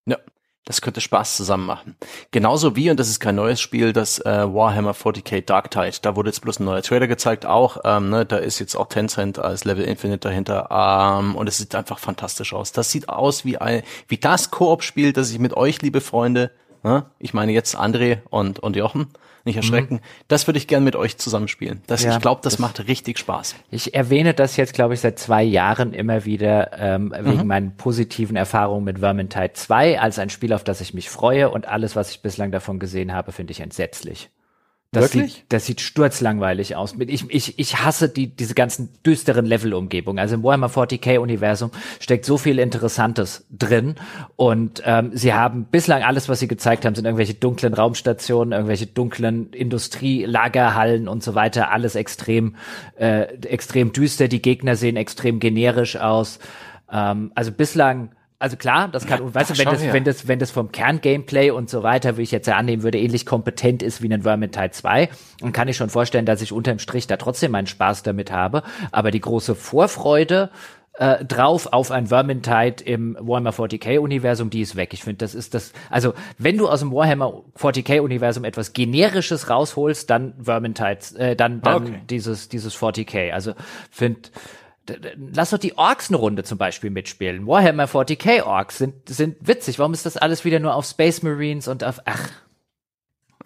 Ja. 0.05 0.17
Das 0.67 0.81
könnte 0.81 0.99
Spaß 0.99 1.37
zusammen 1.37 1.67
machen. 1.67 1.95
Genauso 2.31 2.75
wie, 2.75 2.89
und 2.89 2.99
das 2.99 3.07
ist 3.07 3.19
kein 3.19 3.35
neues 3.35 3.61
Spiel, 3.61 3.93
das 3.93 4.17
äh, 4.25 4.51
Warhammer 4.51 4.93
40k 4.93 5.45
Dark 5.45 5.69
Tide. 5.69 5.97
Da 6.01 6.15
wurde 6.15 6.29
jetzt 6.29 6.41
bloß 6.41 6.59
ein 6.59 6.65
neuer 6.65 6.81
Trailer 6.81 7.05
gezeigt, 7.05 7.45
auch. 7.45 7.77
Ähm, 7.83 8.09
ne, 8.09 8.25
da 8.25 8.37
ist 8.37 8.57
jetzt 8.57 8.75
auch 8.75 8.87
Tencent 8.87 9.37
als 9.37 9.63
Level 9.63 9.85
Infinite 9.85 10.27
dahinter. 10.27 10.67
Ähm, 10.71 11.35
und 11.35 11.47
es 11.47 11.59
sieht 11.59 11.75
einfach 11.75 11.99
fantastisch 11.99 12.51
aus. 12.51 12.71
Das 12.71 12.89
sieht 12.89 13.09
aus 13.09 13.45
wie 13.45 13.59
ein, 13.59 13.83
wie 14.07 14.17
das 14.17 14.49
Koop-Spiel, 14.49 15.13
das 15.13 15.29
ich 15.29 15.37
mit 15.37 15.53
euch, 15.53 15.83
liebe 15.83 16.01
Freunde, 16.01 16.49
ne, 16.81 17.05
ich 17.19 17.35
meine 17.35 17.51
jetzt 17.51 17.77
André 17.77 18.21
und, 18.31 18.57
und 18.57 18.75
Jochen, 18.75 19.09
nicht 19.45 19.57
erschrecken. 19.57 19.95
Mhm. 19.95 20.25
Das 20.27 20.47
würde 20.47 20.57
ich 20.57 20.67
gern 20.67 20.83
mit 20.83 20.95
euch 20.95 21.17
zusammenspielen. 21.17 21.81
Das, 21.87 22.03
ja, 22.03 22.15
ich 22.15 22.21
glaube, 22.21 22.41
das, 22.43 22.53
das, 22.53 22.59
macht 22.59 22.87
richtig 22.87 23.19
Spaß. 23.19 23.55
Ich 23.71 23.93
erwähne 23.93 24.33
das 24.33 24.57
jetzt, 24.57 24.73
glaube 24.73 24.95
ich, 24.95 25.01
seit 25.01 25.19
zwei 25.19 25.43
Jahren 25.43 25.93
immer 25.93 26.25
wieder 26.25 26.71
ähm, 26.77 27.13
wegen 27.17 27.41
mhm. 27.41 27.47
meinen 27.47 27.77
positiven 27.77 28.35
Erfahrungen 28.35 28.83
mit 28.83 28.99
Vermintide 28.99 29.53
2 29.53 29.99
als 29.99 30.19
ein 30.19 30.29
Spiel, 30.29 30.53
auf 30.53 30.63
das 30.63 30.81
ich 30.81 30.93
mich 30.93 31.09
freue 31.09 31.49
und 31.49 31.67
alles, 31.67 31.95
was 31.95 32.09
ich 32.09 32.21
bislang 32.21 32.51
davon 32.51 32.79
gesehen 32.79 33.13
habe, 33.13 33.31
finde 33.31 33.51
ich 33.51 33.59
entsetzlich. 33.59 34.29
Das 34.95 35.13
Wirklich? 35.13 35.33
Sieht, 35.33 35.45
das 35.49 35.65
sieht 35.65 35.81
sturzlangweilig 35.81 36.77
aus. 36.77 36.95
Ich, 36.99 37.29
ich, 37.29 37.59
ich 37.59 37.83
hasse 37.83 38.07
die, 38.07 38.27
diese 38.27 38.55
ganzen 38.55 38.89
düsteren 39.05 39.45
Levelumgebungen. 39.45 40.19
Also 40.19 40.35
im 40.35 40.43
Warhammer 40.43 40.69
40k-Universum 40.69 41.71
steckt 41.99 42.23
so 42.23 42.37
viel 42.37 42.59
Interessantes 42.59 43.45
drin. 43.51 43.95
Und 44.37 44.81
ähm, 44.85 45.11
sie 45.13 45.33
haben 45.33 45.65
bislang 45.65 46.03
alles, 46.03 46.29
was 46.29 46.39
sie 46.39 46.47
gezeigt 46.47 46.85
haben, 46.85 46.95
sind 46.95 47.03
irgendwelche 47.03 47.33
dunklen 47.33 47.73
Raumstationen, 47.73 48.53
irgendwelche 48.53 48.87
dunklen 48.87 49.51
Industrielagerhallen 49.51 51.09
und 51.09 51.23
so 51.23 51.35
weiter. 51.35 51.71
Alles 51.71 51.95
extrem, 51.95 52.55
äh, 52.97 53.23
extrem 53.47 53.91
düster. 53.91 54.29
Die 54.29 54.41
Gegner 54.41 54.77
sehen 54.77 54.95
extrem 54.95 55.41
generisch 55.41 55.97
aus. 55.97 56.39
Ähm, 56.89 57.33
also 57.35 57.51
bislang 57.51 58.11
also 58.37 58.57
klar, 58.57 58.89
das 58.89 59.05
kann, 59.07 59.21
und 59.21 59.33
weißt 59.33 59.51
du, 59.51 59.57
wenn 59.57 59.65
das, 59.65 59.81
wenn 59.93 60.03
das, 60.03 60.27
wenn 60.27 60.39
das 60.39 60.51
vom 60.51 60.71
Kern-Gameplay 60.71 61.51
und 61.51 61.69
so 61.69 61.83
weiter, 61.83 62.17
wie 62.17 62.21
ich 62.21 62.31
jetzt 62.31 62.47
ja 62.47 62.57
annehmen 62.57 62.83
würde, 62.83 62.99
ähnlich 62.99 63.25
kompetent 63.25 63.81
ist 63.81 64.01
wie 64.01 64.13
ein 64.13 64.23
Vermintide 64.23 64.71
2, 64.71 65.09
dann 65.39 65.53
kann 65.53 65.67
ich 65.67 65.77
schon 65.77 65.89
vorstellen, 65.89 66.25
dass 66.25 66.41
ich 66.41 66.51
unterm 66.51 66.79
Strich 66.79 67.07
da 67.07 67.17
trotzdem 67.17 67.51
meinen 67.51 67.67
Spaß 67.67 68.03
damit 68.03 68.31
habe. 68.31 68.63
Aber 68.91 69.11
die 69.11 69.21
große 69.21 69.55
Vorfreude, 69.55 70.49
äh, 70.97 71.25
drauf 71.25 71.67
auf 71.71 71.91
ein 71.91 72.07
Vermintide 72.07 72.83
im 72.83 73.17
Warhammer 73.19 73.51
40k 73.51 73.99
Universum, 73.99 74.49
die 74.49 74.61
ist 74.61 74.75
weg. 74.75 74.93
Ich 74.93 75.03
finde, 75.03 75.17
das 75.17 75.35
ist 75.35 75.53
das, 75.53 75.73
also 75.89 76.13
wenn 76.37 76.57
du 76.57 76.69
aus 76.69 76.79
dem 76.79 76.91
Warhammer 76.91 77.43
40k 77.57 77.99
Universum 77.99 78.43
etwas 78.43 78.73
generisches 78.73 79.49
rausholst, 79.49 80.09
dann 80.09 80.33
Vermintide, 80.41 80.99
äh, 81.17 81.35
dann 81.35 81.61
dann 81.61 81.83
okay. 81.83 82.01
dieses 82.09 82.47
dieses 82.47 82.77
40k. 82.77 83.31
Also 83.31 83.53
finde 83.91 84.29
Lass 85.33 85.49
doch 85.49 85.57
die 85.57 85.77
Orks 85.77 86.09
eine 86.09 86.17
Runde 86.17 86.43
zum 86.43 86.57
Beispiel 86.57 86.89
mitspielen. 86.89 87.47
Warhammer 87.47 87.85
40k 87.85 88.43
Orks 88.43 88.77
sind, 88.77 89.09
sind 89.09 89.35
witzig. 89.39 89.79
Warum 89.79 89.93
ist 89.93 90.05
das 90.05 90.17
alles 90.17 90.45
wieder 90.45 90.59
nur 90.59 90.75
auf 90.75 90.85
Space 90.85 91.23
Marines 91.23 91.67
und 91.67 91.83
auf, 91.83 92.01
ach, 92.05 92.29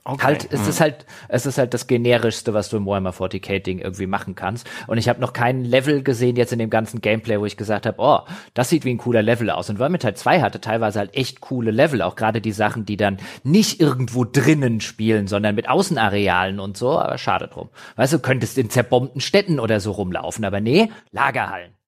Okay. 0.06 0.24
Halt, 0.24 0.48
es 0.52 0.68
ist 0.68 0.82
halt, 0.82 1.06
es 1.28 1.46
ist 1.46 1.58
halt 1.58 1.74
das 1.74 1.86
generischste, 1.86 2.54
was 2.54 2.70
du 2.70 2.78
im 2.78 2.86
Warhammer 2.86 3.12
40k 3.12 3.60
Ding 3.60 3.80
irgendwie 3.80 4.08
machen 4.08 4.34
kannst. 4.34 4.68
Und 4.88 4.98
ich 4.98 5.10
habe 5.10 5.20
noch 5.20 5.34
keinen 5.34 5.66
Level 5.66 6.04
gesehen 6.04 6.36
jetzt 6.36 6.54
in 6.54 6.60
dem 6.60 6.70
ganzen 6.70 7.02
Gameplay, 7.02 7.40
wo 7.40 7.46
ich 7.46 7.58
gesagt 7.58 7.86
habe, 7.86 7.98
oh, 8.00 8.20
das 8.54 8.70
sieht 8.70 8.86
wie 8.86 8.92
ein 8.92 8.98
cooler 8.98 9.22
Level 9.22 9.50
aus. 9.50 9.70
Und 9.70 9.78
Vermintide 9.78 10.16
2 10.16 10.42
hatte 10.42 10.62
teilweise 10.62 11.00
halt 11.00 11.16
echt 11.16 11.42
coole 11.42 11.72
Level, 11.72 12.02
auch 12.02 12.16
gerade 12.16 12.42
die 12.42 12.52
Sachen, 12.52 12.86
die 12.86 12.98
dann 12.98 13.18
nicht 13.44 13.80
irgendwo 13.80 14.26
drinnen 14.26 14.82
spielen, 14.82 15.28
sondern 15.28 15.56
mit 15.56 15.70
Außenarealen 15.70 16.60
und 16.60 16.78
so, 16.78 16.98
aber 16.98 17.18
schade 17.18 17.48
drum. 17.48 17.70
Weißt 17.96 18.14
du, 18.14 18.20
könntest 18.20 18.58
in 18.58 18.70
zerbombten 18.70 19.22
Städten 19.22 19.60
oder 19.60 19.80
so 19.80 19.92
rumlaufen, 19.92 20.46
aber 20.46 20.60
nee, 20.60 20.92
Lagerhallen. 21.12 21.79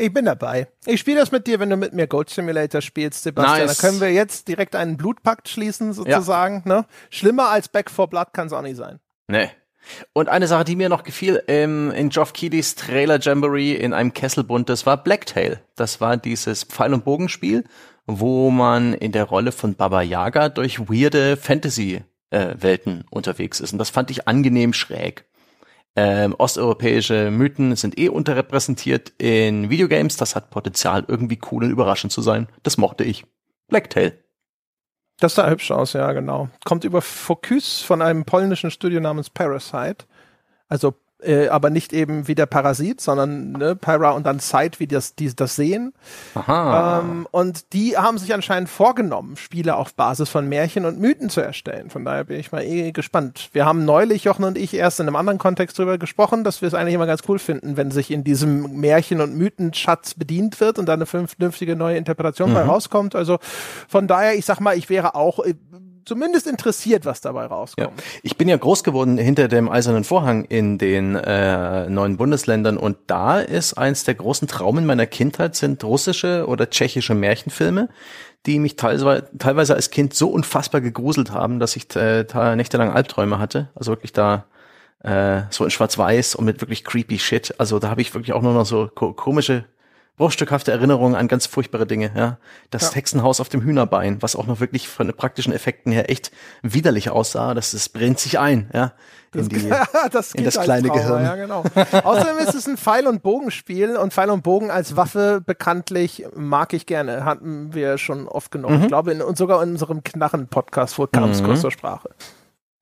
Ich 0.00 0.14
bin 0.14 0.24
dabei. 0.24 0.66
Ich 0.86 0.98
spiele 0.98 1.20
das 1.20 1.30
mit 1.30 1.46
dir, 1.46 1.60
wenn 1.60 1.68
du 1.68 1.76
mit 1.76 1.92
mir 1.92 2.06
Goat 2.06 2.30
Simulator 2.30 2.80
spielst, 2.80 3.22
Sebastian. 3.22 3.66
Nice. 3.66 3.76
Da 3.76 3.86
können 3.86 4.00
wir 4.00 4.10
jetzt 4.10 4.48
direkt 4.48 4.74
einen 4.74 4.96
Blutpakt 4.96 5.46
schließen, 5.46 5.92
sozusagen. 5.92 6.62
Ja. 6.64 6.76
Ne? 6.76 6.86
Schlimmer 7.10 7.50
als 7.50 7.68
Back 7.68 7.90
for 7.90 8.08
Blood 8.08 8.32
kann 8.32 8.46
es 8.46 8.54
auch 8.54 8.62
nicht 8.62 8.76
sein. 8.76 8.98
Nee. 9.28 9.50
Und 10.14 10.30
eine 10.30 10.46
Sache, 10.46 10.64
die 10.64 10.76
mir 10.76 10.88
noch 10.88 11.02
gefiel, 11.02 11.42
ähm, 11.48 11.90
in 11.90 12.08
Geoff 12.08 12.32
Keighley's 12.32 12.76
Trailer 12.76 13.20
Jamboree 13.20 13.74
in 13.74 13.92
einem 13.92 14.14
Kesselbund, 14.14 14.70
das 14.70 14.86
war 14.86 14.96
Blacktail. 15.02 15.60
Das 15.76 16.00
war 16.00 16.16
dieses 16.16 16.64
Pfeil- 16.64 16.94
und 16.94 17.04
Bogenspiel, 17.04 17.64
wo 18.06 18.50
man 18.50 18.94
in 18.94 19.12
der 19.12 19.24
Rolle 19.24 19.52
von 19.52 19.74
Baba 19.74 20.00
Yaga 20.00 20.48
durch 20.48 20.80
weirde 20.80 21.36
Fantasy-Welten 21.36 23.00
äh, 23.00 23.04
unterwegs 23.10 23.60
ist. 23.60 23.72
Und 23.72 23.78
das 23.78 23.90
fand 23.90 24.10
ich 24.10 24.26
angenehm 24.26 24.72
schräg. 24.72 25.26
Ähm, 25.96 26.34
osteuropäische 26.38 27.30
Mythen 27.30 27.74
sind 27.74 27.98
eh 27.98 28.08
unterrepräsentiert 28.08 29.12
in 29.18 29.70
Videogames. 29.70 30.16
Das 30.16 30.36
hat 30.36 30.50
Potenzial, 30.50 31.04
irgendwie 31.08 31.40
cool 31.50 31.64
und 31.64 31.70
überraschend 31.70 32.12
zu 32.12 32.22
sein. 32.22 32.48
Das 32.62 32.78
mochte 32.78 33.04
ich. 33.04 33.24
Blacktail. 33.68 34.18
Das 35.18 35.34
sah 35.34 35.50
hübsch 35.50 35.70
aus, 35.70 35.92
ja, 35.92 36.12
genau. 36.12 36.48
Kommt 36.64 36.84
über 36.84 37.02
Focus 37.02 37.82
von 37.82 38.00
einem 38.00 38.24
polnischen 38.24 38.70
Studio 38.70 39.00
namens 39.00 39.28
Parasite. 39.28 40.06
Also 40.68 40.94
äh, 41.22 41.48
aber 41.48 41.70
nicht 41.70 41.92
eben 41.92 42.28
wie 42.28 42.34
der 42.34 42.46
Parasit, 42.46 43.00
sondern 43.00 43.52
ne, 43.52 43.76
Pyra 43.76 44.10
und 44.10 44.26
dann 44.26 44.38
Sight, 44.38 44.80
wie 44.80 44.86
das, 44.86 45.14
die 45.14 45.34
das 45.34 45.56
sehen. 45.56 45.92
Aha. 46.34 47.00
Ähm, 47.00 47.26
und 47.30 47.72
die 47.72 47.96
haben 47.96 48.18
sich 48.18 48.34
anscheinend 48.34 48.68
vorgenommen, 48.68 49.36
Spiele 49.36 49.76
auf 49.76 49.94
Basis 49.94 50.28
von 50.28 50.48
Märchen 50.48 50.84
und 50.84 50.98
Mythen 51.00 51.30
zu 51.30 51.40
erstellen. 51.40 51.90
Von 51.90 52.04
daher 52.04 52.24
bin 52.24 52.38
ich 52.38 52.52
mal 52.52 52.62
eh 52.62 52.92
gespannt. 52.92 53.50
Wir 53.52 53.64
haben 53.64 53.84
neulich, 53.84 54.24
Jochen 54.24 54.44
und 54.44 54.58
ich, 54.58 54.74
erst 54.74 55.00
in 55.00 55.06
einem 55.06 55.16
anderen 55.16 55.38
Kontext 55.38 55.78
drüber 55.78 55.98
gesprochen, 55.98 56.44
dass 56.44 56.62
wir 56.62 56.68
es 56.68 56.74
eigentlich 56.74 56.94
immer 56.94 57.06
ganz 57.06 57.22
cool 57.28 57.38
finden, 57.38 57.76
wenn 57.76 57.90
sich 57.90 58.10
in 58.10 58.24
diesem 58.24 58.80
Märchen- 58.80 59.20
und 59.20 59.36
Mythenschatz 59.36 60.14
bedient 60.14 60.60
wird 60.60 60.78
und 60.78 60.86
da 60.86 60.94
eine 60.94 61.06
vernünftige 61.06 61.76
neue 61.76 61.96
Interpretation 61.96 62.50
mhm. 62.50 62.54
bei 62.54 62.62
rauskommt. 62.62 63.14
Also 63.14 63.38
von 63.88 64.06
daher, 64.06 64.36
ich 64.36 64.44
sag 64.44 64.60
mal, 64.60 64.76
ich 64.76 64.88
wäre 64.88 65.14
auch 65.14 65.40
äh, 65.40 65.54
zumindest 66.04 66.46
interessiert, 66.46 67.04
was 67.04 67.20
dabei 67.20 67.46
rauskommt. 67.46 67.88
Ja. 67.96 68.04
Ich 68.22 68.36
bin 68.36 68.48
ja 68.48 68.56
groß 68.56 68.84
geworden 68.84 69.18
hinter 69.18 69.48
dem 69.48 69.68
Eisernen 69.68 70.04
Vorhang 70.04 70.44
in 70.44 70.78
den 70.78 71.14
äh, 71.16 71.88
neuen 71.88 72.16
Bundesländern 72.16 72.76
und 72.76 72.96
da 73.06 73.40
ist 73.40 73.74
eins 73.74 74.04
der 74.04 74.14
großen 74.14 74.48
Traumen 74.48 74.86
meiner 74.86 75.06
Kindheit 75.06 75.56
sind 75.56 75.82
russische 75.84 76.46
oder 76.46 76.70
tschechische 76.70 77.14
Märchenfilme, 77.14 77.88
die 78.46 78.58
mich 78.58 78.76
teilweise, 78.76 79.28
teilweise 79.38 79.74
als 79.74 79.90
Kind 79.90 80.14
so 80.14 80.28
unfassbar 80.28 80.80
gegruselt 80.80 81.32
haben, 81.32 81.60
dass 81.60 81.76
ich 81.76 81.94
äh, 81.96 82.24
nächtelang 82.56 82.90
Albträume 82.90 83.38
hatte. 83.38 83.68
Also 83.74 83.92
wirklich 83.92 84.12
da 84.12 84.46
äh, 85.02 85.42
so 85.50 85.64
in 85.64 85.70
Schwarz-Weiß 85.70 86.34
und 86.34 86.44
mit 86.44 86.60
wirklich 86.60 86.84
creepy 86.84 87.18
Shit. 87.18 87.54
Also 87.58 87.78
da 87.78 87.90
habe 87.90 88.00
ich 88.00 88.14
wirklich 88.14 88.32
auch 88.32 88.42
nur 88.42 88.54
noch 88.54 88.66
so 88.66 88.88
komische 88.88 89.64
bruchstückhafte 90.20 90.70
Erinnerungen 90.70 91.14
an 91.14 91.28
ganz 91.28 91.46
furchtbare 91.46 91.86
Dinge, 91.86 92.12
ja. 92.14 92.36
Das 92.68 92.90
ja. 92.90 92.96
Hexenhaus 92.96 93.40
auf 93.40 93.48
dem 93.48 93.62
Hühnerbein, 93.62 94.20
was 94.20 94.36
auch 94.36 94.46
noch 94.46 94.60
wirklich 94.60 94.86
von 94.86 95.06
den 95.06 95.16
praktischen 95.16 95.50
Effekten 95.50 95.92
her 95.92 96.10
echt 96.10 96.30
widerlich 96.62 97.08
aussah, 97.08 97.54
das, 97.54 97.70
das 97.70 97.88
brennt 97.88 98.18
sich 98.20 98.38
ein, 98.38 98.68
ja. 98.74 98.92
In, 99.34 99.48
die, 99.48 99.72
das, 100.12 100.34
in 100.34 100.44
das 100.44 100.60
kleine 100.60 100.88
Trauma, 100.88 101.00
Gehirn. 101.00 101.24
Ja, 101.24 101.36
genau. 101.36 101.64
Außerdem 102.04 102.36
ist 102.38 102.54
es 102.54 102.66
ein 102.66 102.76
Pfeil- 102.76 103.06
und 103.06 103.22
Bogenspiel 103.22 103.96
und 103.96 104.12
Pfeil 104.12 104.28
und 104.28 104.42
Bogen 104.42 104.70
als 104.70 104.94
Waffe 104.94 105.40
bekanntlich 105.44 106.26
mag 106.34 106.74
ich 106.74 106.84
gerne. 106.84 107.24
Hatten 107.24 107.72
wir 107.72 107.96
schon 107.96 108.28
oft 108.28 108.50
genommen. 108.50 108.76
Mhm. 108.76 108.82
Ich 108.82 108.88
glaube, 108.88 109.12
in, 109.12 109.22
und 109.22 109.38
sogar 109.38 109.62
in 109.62 109.70
unserem 109.70 110.04
Knarren-Podcast 110.04 111.00
kam 111.12 111.30
es 111.30 111.40
mhm. 111.40 111.46
kurz 111.46 111.62
zur 111.62 111.70
Sprache. 111.70 112.10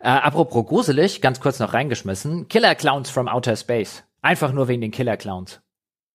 Äh, 0.01 0.09
apropos 0.09 0.67
gruselig, 0.67 1.21
ganz 1.21 1.39
kurz 1.39 1.61
noch 1.61 1.73
reingeschmissen. 1.73 2.49
Killer 2.49 2.75
Clowns 2.75 3.11
from 3.11 3.29
Outer 3.29 3.55
Space. 3.55 4.03
Einfach 4.23 4.51
nur 4.51 4.67
wegen 4.67 4.81
den 4.81 4.91
Killer 4.91 5.17
Clowns. 5.17 5.61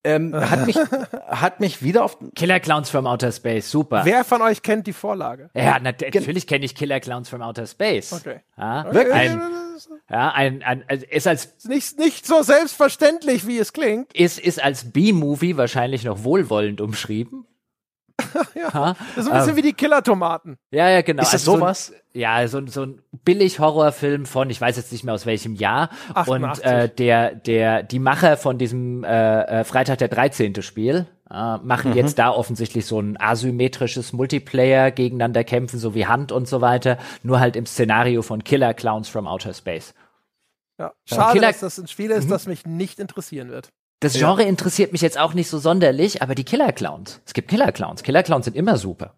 Ähm, 0.04 0.34
hat 0.50 0.66
mich 0.66 0.78
hat 1.28 1.60
mich 1.60 1.82
wieder 1.82 2.04
auf 2.04 2.18
Killer 2.36 2.60
Clowns 2.60 2.90
from 2.90 3.08
Outer 3.08 3.32
Space, 3.32 3.72
super. 3.72 4.02
Wer 4.04 4.24
von 4.24 4.42
euch 4.42 4.62
kennt 4.62 4.88
die 4.88 4.94
Vorlage? 4.94 5.50
Ja, 5.54 5.78
na, 5.82 5.92
natürlich 5.92 6.48
kenne 6.48 6.66
ich 6.66 6.76
Killer 6.76 7.00
Clowns 7.00 7.30
from 7.30 7.42
Outer 7.42 7.68
Space. 7.68 8.12
Okay. 8.14 8.42
Ja, 8.58 8.86
okay. 8.88 9.12
Ein, 9.12 9.42
ja, 10.10 10.32
ein, 10.32 10.64
ein, 10.64 10.84
ist 11.10 11.28
als 11.28 11.66
nicht 11.66 11.98
nicht 12.00 12.26
so 12.26 12.42
selbstverständlich, 12.44 13.48
wie 13.48 13.58
es 13.58 13.74
klingt. 13.74 14.14
Ist 14.14 14.40
ist 14.40 14.62
als 14.62 14.92
B-Movie 14.92 15.58
wahrscheinlich 15.58 16.04
noch 16.04 16.24
wohlwollend 16.24 16.82
umschrieben. 16.82 17.46
ja, 18.56 18.96
das 19.16 19.26
ist 19.26 19.32
ein 19.32 19.38
bisschen 19.38 19.50
ähm, 19.50 19.56
wie 19.56 19.62
die 19.62 19.74
Killer-Tomaten. 19.74 20.58
Ja, 20.72 20.90
ja, 20.90 21.02
genau. 21.02 21.24
Ist 21.24 21.34
das 21.34 21.48
also 21.48 21.58
sowas? 21.58 21.88
So 21.88 21.94
ein, 21.94 22.00
ja, 22.14 22.48
so, 22.48 22.66
so 22.68 22.86
ein 22.86 23.02
billig 23.24 23.60
Horrorfilm 23.60 24.26
von, 24.26 24.50
ich 24.50 24.62
weiß 24.62 24.78
jetzt 24.78 24.92
nicht 24.92 25.04
mehr 25.04 25.14
aus 25.14 25.26
welchem 25.26 25.56
Jahr. 25.56 25.90
88. 26.14 26.66
Und 26.66 26.72
äh, 26.72 26.90
der, 26.90 27.36
der, 27.36 27.84
die 27.84 28.00
Macher 28.00 28.38
von 28.38 28.58
diesem 28.58 29.04
äh, 29.04 29.42
äh 29.42 29.64
Freitag 29.64 29.98
der 29.98 30.10
13. 30.10 30.62
Spiel 30.62 31.08
äh, 31.30 31.58
machen 31.58 31.92
mhm. 31.92 31.98
jetzt 31.98 32.20
da 32.20 32.30
offensichtlich 32.30 32.86
so 32.86 33.00
ein 33.00 33.20
asymmetrisches 33.20 34.14
Multiplayer 34.14 34.92
gegeneinander 34.92 35.44
kämpfen, 35.44 35.80
so 35.80 35.96
wie 35.96 36.06
Hand 36.06 36.32
und 36.32 36.48
so 36.48 36.62
weiter, 36.62 36.98
nur 37.24 37.40
halt 37.40 37.56
im 37.56 37.66
Szenario 37.66 38.22
von 38.22 38.44
Killer 38.44 38.74
Clowns 38.74 39.10
from 39.10 39.28
Outer 39.28 39.54
Space. 39.54 39.94
Ja, 40.80 40.94
schade, 41.06 41.34
Killer 41.34 41.48
dass 41.48 41.60
das 41.60 41.80
ein 41.80 41.88
Spiel 41.88 42.12
ist, 42.12 42.26
mhm. 42.26 42.30
das 42.30 42.46
mich 42.46 42.66
nicht 42.66 43.00
interessieren 43.00 43.50
wird. 43.50 43.70
Das 44.04 44.14
Genre 44.14 44.44
ja. 44.44 44.50
interessiert 44.50 44.92
mich 44.92 45.02
jetzt 45.02 45.18
auch 45.18 45.34
nicht 45.34 45.50
so 45.50 45.58
sonderlich, 45.60 46.22
aber 46.22 46.36
die 46.36 46.44
Killer 46.44 46.74
Clowns. 46.74 47.22
Es 47.26 47.34
gibt 47.34 47.50
Killer 47.50 47.72
Clowns. 47.72 48.04
Killer 48.04 48.22
Clowns 48.22 48.44
sind 48.46 48.58
immer 48.58 48.78
super. 48.78 49.16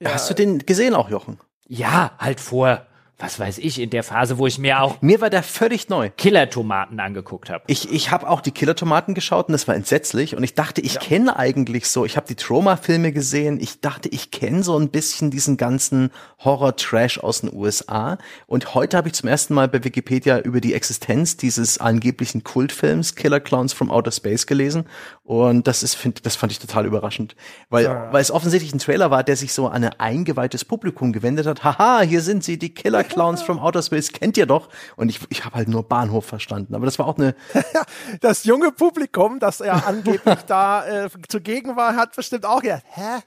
Ja. 0.00 0.14
Hast 0.14 0.30
du 0.30 0.34
den 0.34 0.60
gesehen 0.60 0.94
auch, 0.94 1.10
Jochen? 1.10 1.38
Ja, 1.68 2.12
halt 2.18 2.40
vor 2.40 2.86
was 3.22 3.38
weiß 3.38 3.58
ich, 3.58 3.78
in 3.78 3.90
der 3.90 4.02
Phase, 4.02 4.36
wo 4.38 4.48
ich 4.48 4.58
mir 4.58 4.82
auch 4.82 5.00
mir 5.00 5.20
war 5.20 5.30
der 5.30 5.44
völlig 5.44 5.88
neu. 5.88 6.10
Killer-Tomaten 6.10 6.98
angeguckt 6.98 7.50
habe. 7.50 7.62
Ich 7.68 7.92
ich 7.92 8.10
habe 8.10 8.28
auch 8.28 8.40
die 8.40 8.50
Killer-Tomaten 8.50 9.14
geschaut 9.14 9.46
und 9.46 9.52
das 9.52 9.68
war 9.68 9.76
entsetzlich. 9.76 10.34
Und 10.36 10.42
ich 10.42 10.54
dachte, 10.54 10.80
ich 10.80 10.94
ja. 10.94 11.00
kenne 11.00 11.36
eigentlich 11.36 11.88
so, 11.88 12.04
ich 12.04 12.16
habe 12.16 12.26
die 12.26 12.34
Trauma-Filme 12.34 13.12
gesehen, 13.12 13.60
ich 13.60 13.80
dachte, 13.80 14.08
ich 14.08 14.32
kenne 14.32 14.64
so 14.64 14.76
ein 14.76 14.88
bisschen 14.88 15.30
diesen 15.30 15.56
ganzen 15.56 16.10
Horror-Trash 16.40 17.20
aus 17.20 17.42
den 17.42 17.54
USA 17.54 18.18
und 18.48 18.74
heute 18.74 18.96
habe 18.96 19.08
ich 19.08 19.14
zum 19.14 19.28
ersten 19.28 19.54
Mal 19.54 19.68
bei 19.68 19.84
Wikipedia 19.84 20.40
über 20.40 20.60
die 20.60 20.74
Existenz 20.74 21.36
dieses 21.36 21.78
angeblichen 21.78 22.42
Kultfilms 22.42 23.14
Killer 23.14 23.38
Clowns 23.38 23.72
from 23.72 23.92
Outer 23.92 24.10
Space 24.10 24.48
gelesen 24.48 24.84
und 25.24 25.68
das 25.68 25.84
ist 25.84 25.94
find, 25.94 26.26
das 26.26 26.34
fand 26.34 26.50
ich 26.50 26.58
total 26.58 26.84
überraschend, 26.84 27.36
weil 27.68 27.84
ja. 27.84 28.12
weil 28.12 28.20
es 28.20 28.32
offensichtlich 28.32 28.74
ein 28.74 28.80
Trailer 28.80 29.12
war, 29.12 29.22
der 29.22 29.36
sich 29.36 29.52
so 29.52 29.68
an 29.68 29.84
ein 29.84 30.00
eingeweihtes 30.00 30.64
Publikum 30.64 31.12
gewendet 31.12 31.46
hat. 31.46 31.62
Haha, 31.62 32.00
hier 32.00 32.22
sind 32.22 32.42
sie, 32.42 32.58
die 32.58 32.74
Killer 32.74 33.04
Clowns 33.04 33.40
from 33.42 33.60
Outer 33.60 33.82
Space 33.82 34.10
kennt 34.10 34.36
ihr 34.36 34.46
doch. 34.46 34.68
Und 34.96 35.10
ich, 35.10 35.20
ich 35.28 35.44
habe 35.44 35.54
halt 35.54 35.68
nur 35.68 35.84
Bahnhof 35.84 36.26
verstanden. 36.26 36.74
Aber 36.74 36.86
das 36.86 36.98
war 36.98 37.06
auch 37.06 37.18
eine. 37.18 37.36
das 38.20 38.42
junge 38.44 38.72
Publikum, 38.72 39.38
das 39.38 39.60
ja 39.60 39.74
angeblich 39.86 40.40
da 40.48 41.04
äh, 41.04 41.08
zugegen 41.28 41.76
war, 41.76 41.94
hat 41.94 42.16
bestimmt 42.16 42.44
auch 42.44 42.60
gedacht, 42.60 42.82
hä? 42.88 43.20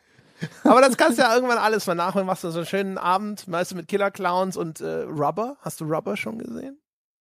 Aber 0.66 0.82
das 0.82 0.98
kannst 0.98 1.18
du 1.18 1.24
ja 1.24 1.34
irgendwann 1.34 1.58
alles 1.58 1.88
mal 1.88 1.96
nachholen. 1.96 2.28
Machst 2.28 2.44
du 2.44 2.52
so 2.52 2.60
einen 2.60 2.68
schönen 2.68 2.98
Abend, 2.98 3.50
weißt 3.50 3.72
du, 3.72 3.76
mit 3.78 3.88
Killer 3.88 4.12
Clowns 4.12 4.58
und 4.58 4.82
äh, 4.82 5.04
Rubber. 5.04 5.56
Hast 5.62 5.80
du 5.80 5.86
Rubber 5.86 6.18
schon 6.18 6.40
gesehen? 6.40 6.78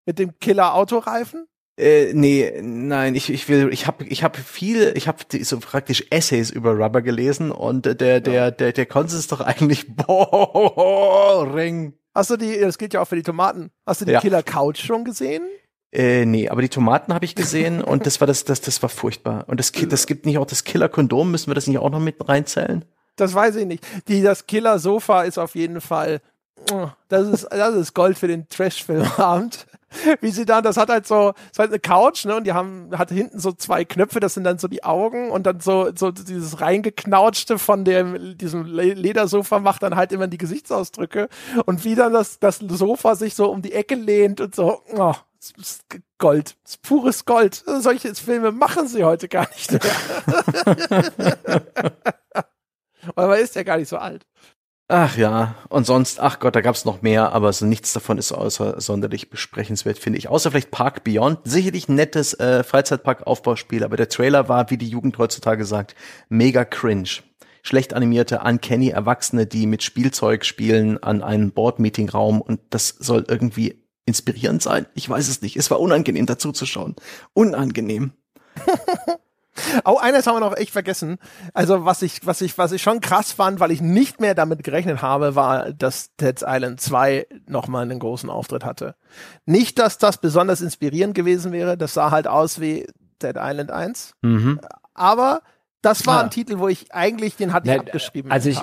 Mit 0.07 0.17
dem 0.17 0.39
Killer 0.39 0.73
Autoreifen? 0.73 1.45
Äh, 1.75 2.13
nee, 2.13 2.61
nein, 2.61 3.15
ich, 3.15 3.31
ich 3.31 3.49
will, 3.49 3.69
ich 3.71 3.87
habe 3.87 4.05
ich 4.05 4.23
hab 4.23 4.37
viel, 4.37 4.93
ich 4.95 5.07
habe 5.07 5.17
so 5.41 5.59
praktisch 5.59 6.05
Essays 6.11 6.51
über 6.51 6.73
Rubber 6.73 7.01
gelesen 7.01 7.51
und 7.51 7.85
der, 7.85 7.95
der, 7.95 8.21
der, 8.21 8.51
der, 8.51 8.73
der 8.73 8.85
Konsens 8.85 9.21
ist 9.21 9.31
doch 9.31 9.41
eigentlich 9.41 9.95
boring. 9.95 11.93
Hast 12.13 12.29
du 12.29 12.37
die, 12.37 12.59
das 12.59 12.77
gilt 12.77 12.93
ja 12.93 13.01
auch 13.01 13.07
für 13.07 13.15
die 13.15 13.23
Tomaten. 13.23 13.71
Hast 13.87 14.01
du 14.01 14.05
die 14.05 14.11
ja. 14.11 14.21
Killer 14.21 14.43
Couch 14.43 14.85
schon 14.85 15.03
gesehen? 15.03 15.43
Äh, 15.91 16.25
nee, 16.25 16.47
aber 16.47 16.61
die 16.61 16.69
Tomaten 16.69 17.13
habe 17.13 17.25
ich 17.25 17.33
gesehen 17.33 17.81
und 17.81 18.05
das 18.05 18.19
war 18.19 18.27
das, 18.27 18.45
das, 18.45 18.61
das 18.61 18.81
war 18.83 18.89
furchtbar. 18.89 19.45
Und 19.47 19.59
das, 19.59 19.71
das 19.71 20.05
gibt 20.05 20.27
nicht 20.27 20.37
auch 20.37 20.45
das 20.45 20.63
Killer 20.63 20.89
Kondom, 20.89 21.31
müssen 21.31 21.49
wir 21.49 21.55
das 21.55 21.65
nicht 21.65 21.79
auch 21.79 21.89
noch 21.89 21.99
mit 21.99 22.27
reinzählen? 22.27 22.85
Das 23.15 23.33
weiß 23.33 23.55
ich 23.57 23.65
nicht. 23.65 23.85
Die, 24.07 24.21
das 24.21 24.45
Killer 24.45 24.77
Sofa 24.77 25.23
ist 25.23 25.39
auf 25.39 25.55
jeden 25.55 25.81
Fall, 25.81 26.21
das 27.09 27.27
ist, 27.27 27.47
das 27.51 27.75
ist 27.75 27.93
Gold 27.93 28.17
für 28.17 28.27
den 28.27 28.47
Trash-Filmabend. 28.47 29.67
Wie 30.21 30.31
sie 30.31 30.45
dann, 30.45 30.63
das 30.63 30.77
hat 30.77 30.89
halt 30.89 31.07
so, 31.07 31.33
es 31.51 31.59
halt 31.59 31.71
eine 31.71 31.79
Couch, 31.79 32.25
ne, 32.25 32.35
und 32.35 32.45
die 32.45 32.53
haben, 32.53 32.89
hat 32.97 33.09
hinten 33.09 33.39
so 33.39 33.51
zwei 33.51 33.85
Knöpfe, 33.85 34.19
das 34.19 34.33
sind 34.33 34.43
dann 34.43 34.57
so 34.57 34.67
die 34.67 34.83
Augen 34.83 35.31
und 35.31 35.45
dann 35.45 35.59
so, 35.59 35.91
so 35.95 36.11
dieses 36.11 36.61
reingeknautschte 36.61 37.57
von 37.59 37.85
dem, 37.85 38.37
diesem 38.37 38.65
Ledersofa 38.65 39.59
macht 39.59 39.83
dann 39.83 39.95
halt 39.95 40.11
immer 40.11 40.27
die 40.27 40.37
Gesichtsausdrücke 40.37 41.29
und 41.65 41.83
wie 41.83 41.95
dann 41.95 42.13
das, 42.13 42.39
das 42.39 42.57
Sofa 42.57 43.15
sich 43.15 43.35
so 43.35 43.51
um 43.51 43.61
die 43.61 43.73
Ecke 43.73 43.95
lehnt 43.95 44.41
und 44.41 44.55
so, 44.55 44.81
oh, 44.95 45.13
Gold, 46.19 46.55
das 46.63 46.77
pures 46.77 47.25
Gold. 47.25 47.63
Solche 47.65 48.15
Filme 48.15 48.53
machen 48.53 48.87
sie 48.87 49.03
heute 49.03 49.27
gar 49.27 49.47
nicht 49.49 49.73
mehr. 49.73 49.81
Weil 53.15 53.27
man 53.27 53.39
ist 53.39 53.55
ja 53.55 53.63
gar 53.63 53.77
nicht 53.77 53.89
so 53.89 53.97
alt. 53.97 54.25
Ach 54.89 55.17
ja, 55.17 55.55
und 55.69 55.85
sonst, 55.85 56.19
ach 56.19 56.39
Gott, 56.39 56.55
da 56.55 56.61
gab's 56.61 56.83
noch 56.83 57.01
mehr, 57.01 57.31
aber 57.31 57.53
so 57.53 57.65
nichts 57.65 57.93
davon 57.93 58.17
ist 58.17 58.33
außer 58.33 58.81
sonderlich 58.81 59.29
besprechenswert, 59.29 59.97
finde 59.97 60.19
ich. 60.19 60.27
Außer 60.27 60.51
vielleicht 60.51 60.71
Park 60.71 61.03
Beyond, 61.05 61.39
sicherlich 61.45 61.87
nettes 61.87 62.33
äh, 62.33 62.63
Freizeitpark-Aufbauspiel, 62.63 63.83
aber 63.85 63.95
der 63.95 64.09
Trailer 64.09 64.49
war, 64.49 64.69
wie 64.69 64.77
die 64.77 64.89
Jugend 64.89 65.17
heutzutage 65.17 65.63
sagt, 65.63 65.95
mega 66.27 66.65
cringe. 66.65 67.21
Schlecht 67.63 67.93
animierte, 67.93 68.41
uncanny 68.41 68.89
Erwachsene, 68.89 69.45
die 69.45 69.67
mit 69.67 69.83
Spielzeug 69.83 70.43
spielen 70.43 71.01
an 71.01 71.23
einem 71.23 71.53
Board-Meeting-Raum 71.53 72.41
und 72.41 72.59
das 72.69 72.89
soll 72.89 73.23
irgendwie 73.29 73.81
inspirierend 74.05 74.61
sein. 74.61 74.85
Ich 74.95 75.09
weiß 75.09 75.29
es 75.29 75.41
nicht. 75.41 75.55
Es 75.55 75.71
war 75.71 75.79
unangenehm 75.79 76.25
dazu 76.25 76.51
zu 76.51 76.65
schauen. 76.65 76.95
Unangenehm. 77.33 78.11
Oh, 79.85 79.97
eines 79.97 80.25
haben 80.27 80.35
wir 80.35 80.39
noch 80.39 80.57
echt 80.57 80.71
vergessen. 80.71 81.17
Also 81.53 81.85
was 81.85 82.01
ich, 82.01 82.25
was 82.25 82.41
ich, 82.41 82.57
was 82.57 82.71
ich 82.71 82.81
schon 82.81 83.01
krass 83.01 83.31
fand, 83.31 83.59
weil 83.59 83.71
ich 83.71 83.81
nicht 83.81 84.19
mehr 84.19 84.33
damit 84.35 84.63
gerechnet 84.63 85.01
habe, 85.01 85.35
war, 85.35 85.71
dass 85.73 86.15
Dead 86.15 86.41
Island 86.45 86.81
2 86.81 87.27
nochmal 87.47 87.83
einen 87.83 87.99
großen 87.99 88.29
Auftritt 88.29 88.65
hatte. 88.65 88.95
Nicht, 89.45 89.77
dass 89.79 89.97
das 89.99 90.17
besonders 90.17 90.61
inspirierend 90.61 91.13
gewesen 91.15 91.51
wäre, 91.51 91.77
das 91.77 91.93
sah 91.93 92.09
halt 92.11 92.27
aus 92.27 92.59
wie 92.59 92.87
Dead 93.21 93.35
Island 93.37 93.69
1. 93.71 94.13
Mhm. 94.21 94.59
Aber 94.95 95.41
das 95.81 96.05
war 96.07 96.19
Ah. 96.19 96.23
ein 96.23 96.29
Titel, 96.31 96.59
wo 96.59 96.67
ich 96.67 96.93
eigentlich, 96.93 97.35
den 97.35 97.53
hatte 97.53 97.67
ich 97.69 97.73
Ne, 97.75 97.79
abgeschrieben. 97.81 98.31
also 98.31 98.49
ich-. 98.49 98.61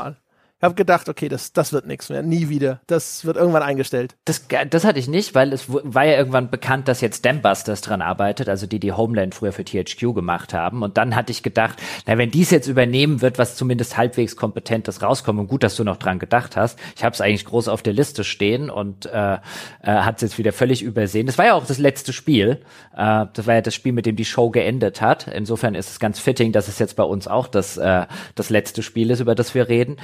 Ich 0.61 0.65
habe 0.65 0.75
gedacht, 0.75 1.09
okay, 1.09 1.31
das, 1.31 1.55
das 1.55 1.73
wird 1.73 1.87
nichts 1.87 2.11
mehr, 2.11 2.23
nie 2.23 2.51
wieder. 2.51 2.83
Das 2.87 3.25
wird 3.25 3.39
irgendwann 3.39 3.63
eingestellt. 3.63 4.17
Das, 4.27 4.47
das 4.69 4.85
hatte 4.85 4.99
ich 4.99 5.09
nicht, 5.09 5.35
weil 5.35 5.55
es 5.55 5.65
war 5.69 6.05
ja 6.05 6.19
irgendwann 6.19 6.51
bekannt, 6.51 6.87
dass 6.87 7.01
jetzt 7.01 7.25
Dambusters 7.25 7.81
dran 7.81 8.03
arbeitet, 8.03 8.47
also 8.51 8.67
die, 8.67 8.79
die 8.79 8.93
Homeland 8.93 9.35
früher 9.35 9.53
für 9.53 9.65
THQ 9.65 10.15
gemacht 10.15 10.53
haben. 10.53 10.83
Und 10.83 10.99
dann 10.99 11.17
hatte 11.17 11.33
ich 11.33 11.43
gedacht, 11.43 11.79
na, 12.07 12.19
wenn 12.19 12.31
die 12.31 12.43
es 12.43 12.51
jetzt 12.51 12.67
übernehmen, 12.67 13.23
wird 13.23 13.39
was 13.39 13.57
zumindest 13.57 13.97
halbwegs 13.97 14.37
Kompetentes 14.37 15.01
rauskommen. 15.01 15.41
Und 15.41 15.49
gut, 15.49 15.63
dass 15.63 15.77
du 15.77 15.85
noch 15.85 15.97
dran 15.97 16.19
gedacht 16.19 16.59
hast. 16.59 16.79
Ich 16.95 17.05
habe 17.05 17.15
es 17.15 17.23
eigentlich 17.23 17.47
groß 17.47 17.69
auf 17.69 17.83
der 17.83 17.95
Liste 17.95 18.23
stehen 18.23 18.69
und 18.69 19.07
äh, 19.07 19.37
äh, 19.37 19.39
hat 19.83 20.17
es 20.17 20.21
jetzt 20.21 20.39
wieder 20.39 20.53
völlig 20.53 20.83
übersehen. 20.83 21.25
Das 21.25 21.39
war 21.39 21.47
ja 21.47 21.55
auch 21.55 21.65
das 21.65 21.79
letzte 21.79 22.13
Spiel. 22.13 22.61
Äh, 22.95 23.25
das 23.33 23.47
war 23.47 23.55
ja 23.55 23.63
das 23.63 23.75
Spiel, 23.75 23.93
mit 23.93 24.05
dem 24.05 24.17
die 24.17 24.27
Show 24.27 24.51
geendet 24.51 25.01
hat. 25.01 25.27
Insofern 25.27 25.75
ist 25.75 25.89
es 25.89 26.01
ganz 26.01 26.19
fitting, 26.19 26.53
dass 26.53 26.69
es 26.69 26.79
jetzt 26.79 26.97
bei 26.97 27.05
uns 27.05 27.29
auch 27.29 27.49
das, 27.49 27.79
äh, 27.79 28.05
das 28.35 28.51
letzte 28.51 28.83
Spiel 28.83 29.11
ist, 29.11 29.21
über 29.21 29.35
das 29.35 29.55
wir 29.55 29.71
reden. 29.71 29.97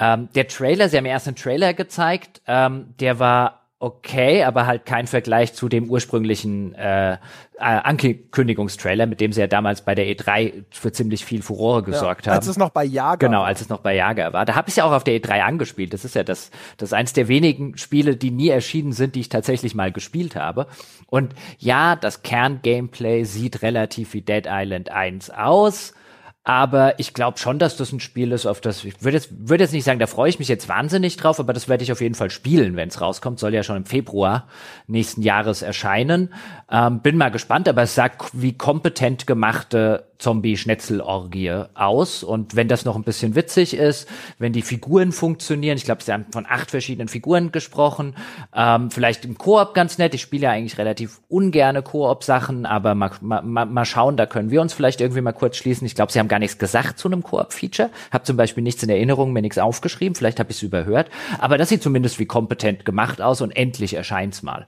Ähm, 0.00 0.28
der 0.34 0.48
Trailer, 0.48 0.88
sie 0.88 0.96
haben 0.96 1.04
erst 1.04 1.28
einen 1.28 1.36
Trailer 1.36 1.74
gezeigt, 1.74 2.40
ähm, 2.46 2.94
der 2.98 3.18
war 3.18 3.60
okay, 3.82 4.44
aber 4.44 4.66
halt 4.66 4.84
kein 4.84 5.06
Vergleich 5.06 5.54
zu 5.54 5.70
dem 5.70 5.88
ursprünglichen 5.88 6.74
äh, 6.74 7.14
äh, 7.14 7.18
Ankündigungstrailer, 7.58 9.06
mit 9.06 9.22
dem 9.22 9.32
sie 9.32 9.40
ja 9.40 9.46
damals 9.46 9.80
bei 9.80 9.94
der 9.94 10.04
E3 10.04 10.64
für 10.70 10.92
ziemlich 10.92 11.24
viel 11.24 11.40
Furore 11.40 11.82
gesorgt 11.82 12.26
haben. 12.26 12.34
Als 12.34 12.46
es 12.46 12.58
noch 12.58 12.68
bei 12.70 12.84
Jager 12.84 13.26
Genau, 13.26 13.42
als 13.42 13.62
es 13.62 13.70
noch 13.70 13.80
bei 13.80 13.94
Jager 13.94 14.34
war. 14.34 14.44
Da 14.44 14.54
habe 14.54 14.68
ich 14.68 14.76
ja 14.76 14.84
auch 14.84 14.92
auf 14.92 15.04
der 15.04 15.18
E3 15.18 15.40
angespielt. 15.40 15.94
Das 15.94 16.04
ist 16.04 16.14
ja 16.14 16.22
das, 16.22 16.50
das 16.76 16.90
ist 16.90 16.92
eins 16.92 17.14
der 17.14 17.28
wenigen 17.28 17.78
Spiele, 17.78 18.16
die 18.16 18.30
nie 18.30 18.48
erschienen 18.48 18.92
sind, 18.92 19.14
die 19.14 19.20
ich 19.20 19.30
tatsächlich 19.30 19.74
mal 19.74 19.90
gespielt 19.90 20.36
habe. 20.36 20.66
Und 21.06 21.34
ja, 21.58 21.96
das 21.96 22.22
Kern-Gameplay 22.22 23.24
sieht 23.24 23.62
relativ 23.62 24.12
wie 24.12 24.20
Dead 24.20 24.44
Island 24.46 24.90
1 24.90 25.30
aus. 25.30 25.94
Aber 26.42 26.98
ich 26.98 27.12
glaube 27.12 27.38
schon, 27.38 27.58
dass 27.58 27.76
das 27.76 27.92
ein 27.92 28.00
Spiel 28.00 28.32
ist, 28.32 28.46
auf 28.46 28.62
das 28.62 28.82
ich 28.84 29.02
würde 29.04 29.18
jetzt, 29.18 29.28
würde 29.30 29.62
jetzt 29.62 29.72
nicht 29.72 29.84
sagen, 29.84 29.98
da 29.98 30.06
freue 30.06 30.30
ich 30.30 30.38
mich 30.38 30.48
jetzt 30.48 30.68
wahnsinnig 30.68 31.18
drauf, 31.18 31.38
aber 31.38 31.52
das 31.52 31.68
werde 31.68 31.84
ich 31.84 31.92
auf 31.92 32.00
jeden 32.00 32.14
Fall 32.14 32.30
spielen, 32.30 32.76
wenn 32.76 32.88
es 32.88 33.00
rauskommt. 33.00 33.38
Soll 33.38 33.52
ja 33.52 33.62
schon 33.62 33.76
im 33.76 33.84
Februar 33.84 34.48
nächsten 34.86 35.20
Jahres 35.20 35.60
erscheinen. 35.60 36.32
Ähm, 36.70 37.00
bin 37.00 37.18
mal 37.18 37.30
gespannt, 37.30 37.68
aber 37.68 37.82
es 37.82 37.94
sagt 37.94 38.30
wie 38.32 38.56
kompetent 38.56 39.26
gemachte 39.26 40.09
Zombie-Schnetzelorgie 40.20 41.64
aus. 41.74 42.22
Und 42.22 42.54
wenn 42.54 42.68
das 42.68 42.84
noch 42.84 42.94
ein 42.94 43.02
bisschen 43.02 43.34
witzig 43.34 43.74
ist, 43.74 44.08
wenn 44.38 44.52
die 44.52 44.62
Figuren 44.62 45.12
funktionieren, 45.12 45.76
ich 45.76 45.84
glaube, 45.84 46.02
sie 46.02 46.12
haben 46.12 46.26
von 46.30 46.46
acht 46.48 46.70
verschiedenen 46.70 47.08
Figuren 47.08 47.50
gesprochen, 47.50 48.14
ähm, 48.54 48.90
vielleicht 48.90 49.24
im 49.24 49.36
Koop 49.36 49.74
ganz 49.74 49.98
nett. 49.98 50.14
Ich 50.14 50.22
spiele 50.22 50.44
ja 50.44 50.50
eigentlich 50.52 50.78
relativ 50.78 51.20
ungerne 51.28 51.82
Koop-Sachen, 51.82 52.66
aber 52.66 52.94
mal, 52.94 53.10
mal, 53.20 53.66
mal 53.66 53.84
schauen, 53.84 54.16
da 54.16 54.26
können 54.26 54.50
wir 54.50 54.60
uns 54.60 54.72
vielleicht 54.72 55.00
irgendwie 55.00 55.22
mal 55.22 55.32
kurz 55.32 55.56
schließen. 55.56 55.86
Ich 55.86 55.94
glaube, 55.94 56.12
sie 56.12 56.18
haben 56.18 56.28
gar 56.28 56.38
nichts 56.38 56.58
gesagt 56.58 56.98
zu 56.98 57.08
einem 57.08 57.22
Koop-Feature. 57.22 57.90
Hab 58.10 58.26
zum 58.26 58.36
Beispiel 58.36 58.62
nichts 58.62 58.82
in 58.82 58.90
Erinnerung, 58.90 59.32
mir 59.32 59.42
nichts 59.42 59.58
aufgeschrieben, 59.58 60.14
vielleicht 60.14 60.38
habe 60.38 60.50
ich 60.50 60.58
es 60.58 60.62
überhört. 60.62 61.10
Aber 61.38 61.58
das 61.58 61.70
sieht 61.70 61.82
zumindest 61.82 62.18
wie 62.18 62.26
kompetent 62.26 62.84
gemacht 62.84 63.20
aus 63.20 63.40
und 63.40 63.56
endlich 63.56 63.94
erscheint's 63.94 64.42
mal. 64.42 64.66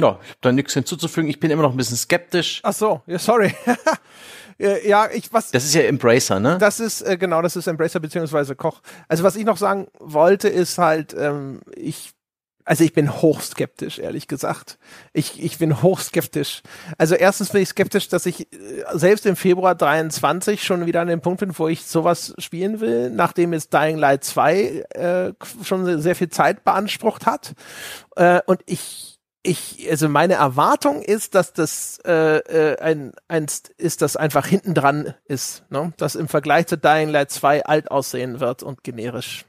Ja, 0.00 0.18
ich 0.22 0.30
habe 0.30 0.38
da 0.40 0.52
nichts 0.52 0.72
hinzuzufügen. 0.72 1.28
Ich 1.28 1.38
bin 1.38 1.50
immer 1.50 1.62
noch 1.62 1.72
ein 1.72 1.76
bisschen 1.76 1.98
skeptisch. 1.98 2.60
Ach 2.62 2.72
so, 2.72 3.02
ja, 3.06 3.18
sorry. 3.18 3.54
Äh, 4.58 4.88
ja, 4.88 5.08
ich 5.12 5.32
was 5.32 5.50
Das 5.50 5.64
ist 5.64 5.74
ja 5.74 5.82
Embracer, 5.82 6.40
ne? 6.40 6.58
Das 6.58 6.80
ist, 6.80 7.02
äh, 7.02 7.16
genau, 7.16 7.42
das 7.42 7.56
ist 7.56 7.66
Embracer 7.66 8.00
beziehungsweise 8.00 8.56
Koch. 8.56 8.80
Also 9.08 9.24
was 9.24 9.36
ich 9.36 9.44
noch 9.44 9.56
sagen 9.56 9.88
wollte, 9.98 10.48
ist 10.48 10.78
halt, 10.78 11.14
ähm, 11.18 11.60
ich, 11.74 12.12
also 12.64 12.84
ich 12.84 12.92
bin 12.92 13.12
hochskeptisch, 13.12 13.98
ehrlich 13.98 14.28
gesagt. 14.28 14.78
Ich, 15.12 15.42
ich 15.42 15.58
bin 15.58 15.82
hochskeptisch. 15.82 16.62
Also 16.96 17.14
erstens 17.14 17.50
bin 17.50 17.62
ich 17.62 17.70
skeptisch, 17.70 18.08
dass 18.08 18.26
ich 18.26 18.52
äh, 18.52 18.84
selbst 18.92 19.26
im 19.26 19.36
Februar 19.36 19.74
23 19.74 20.62
schon 20.62 20.86
wieder 20.86 21.00
an 21.00 21.08
dem 21.08 21.20
Punkt 21.20 21.40
bin, 21.40 21.58
wo 21.58 21.68
ich 21.68 21.84
sowas 21.84 22.34
spielen 22.38 22.80
will, 22.80 23.10
nachdem 23.10 23.52
jetzt 23.52 23.72
Dying 23.72 23.98
Light 23.98 24.24
2 24.24 24.84
äh, 24.90 25.32
schon 25.64 26.00
sehr 26.00 26.14
viel 26.14 26.28
Zeit 26.28 26.64
beansprucht 26.64 27.26
hat. 27.26 27.54
Äh, 28.16 28.40
und 28.46 28.60
ich 28.66 29.11
ich, 29.42 29.88
also 29.90 30.08
meine 30.08 30.34
Erwartung 30.34 31.02
ist, 31.02 31.34
dass 31.34 31.52
das 31.52 31.98
äh, 32.06 32.38
äh, 32.38 32.78
ein, 32.80 33.12
ein 33.28 33.46
ist, 33.76 34.02
das 34.02 34.16
einfach 34.16 34.46
hinten 34.46 34.74
dran 34.74 35.14
ist, 35.26 35.64
ne? 35.70 35.92
dass 35.96 36.14
im 36.14 36.28
Vergleich 36.28 36.68
zu 36.68 36.78
Dying 36.78 37.08
Light 37.08 37.30
2 37.30 37.64
alt 37.66 37.90
aussehen 37.90 38.40
wird 38.40 38.62
und 38.62 38.84
generisch. 38.84 39.44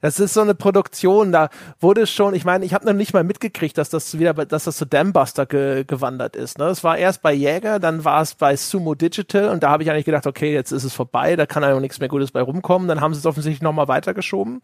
Das 0.00 0.20
ist 0.20 0.32
so 0.32 0.42
eine 0.42 0.54
Produktion, 0.54 1.32
da 1.32 1.48
wurde 1.80 2.06
schon, 2.06 2.34
ich 2.34 2.44
meine, 2.44 2.64
ich 2.64 2.72
habe 2.72 2.86
noch 2.86 2.92
nicht 2.92 3.12
mal 3.12 3.24
mitgekriegt, 3.24 3.76
dass 3.76 3.90
das 3.90 4.16
wieder, 4.16 4.32
dass 4.32 4.64
das 4.64 4.76
zu 4.76 4.86
Dambuster 4.86 5.44
ge 5.44 5.84
gewandert 5.84 6.36
ist. 6.36 6.58
Ne? 6.58 6.66
Es 6.66 6.84
war 6.84 6.96
erst 6.96 7.20
bei 7.20 7.32
Jäger, 7.32 7.80
dann 7.80 8.04
war 8.04 8.22
es 8.22 8.34
bei 8.34 8.54
Sumo 8.54 8.94
Digital 8.94 9.48
und 9.48 9.64
da 9.64 9.70
habe 9.70 9.82
ich 9.82 9.90
eigentlich 9.90 10.04
gedacht, 10.04 10.28
okay, 10.28 10.52
jetzt 10.52 10.70
ist 10.70 10.84
es 10.84 10.94
vorbei, 10.94 11.34
da 11.34 11.46
kann 11.46 11.64
ja 11.64 11.74
auch 11.74 11.80
nichts 11.80 11.98
mehr 11.98 12.08
Gutes 12.08 12.30
bei 12.30 12.42
rumkommen. 12.42 12.86
Dann 12.86 13.00
haben 13.00 13.12
sie 13.12 13.18
es 13.18 13.26
offensichtlich 13.26 13.62
nochmal 13.62 13.88
weitergeschoben. 13.88 14.60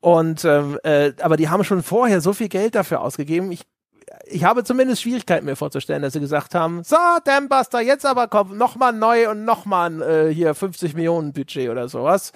Und 0.00 0.46
ähm, 0.46 0.78
äh, 0.82 1.12
aber 1.20 1.36
die 1.36 1.50
haben 1.50 1.62
schon 1.64 1.82
vorher 1.82 2.22
so 2.22 2.32
viel 2.32 2.48
Geld 2.48 2.74
dafür 2.74 3.02
ausgegeben. 3.02 3.52
Ich 3.52 3.66
ich 4.26 4.44
habe 4.44 4.64
zumindest 4.64 5.02
Schwierigkeiten 5.02 5.46
mir 5.46 5.56
vorzustellen, 5.56 6.02
dass 6.02 6.12
sie 6.12 6.20
gesagt 6.20 6.54
haben, 6.54 6.82
so, 6.84 6.96
Dambuster, 7.24 7.80
jetzt 7.80 8.06
aber 8.06 8.28
komm, 8.28 8.56
nochmal 8.56 8.92
neu 8.92 9.30
und 9.30 9.44
nochmal 9.44 10.02
äh, 10.02 10.34
hier 10.34 10.54
50 10.54 10.94
Millionen 10.94 11.32
Budget 11.32 11.70
oder 11.70 11.88
sowas. 11.88 12.32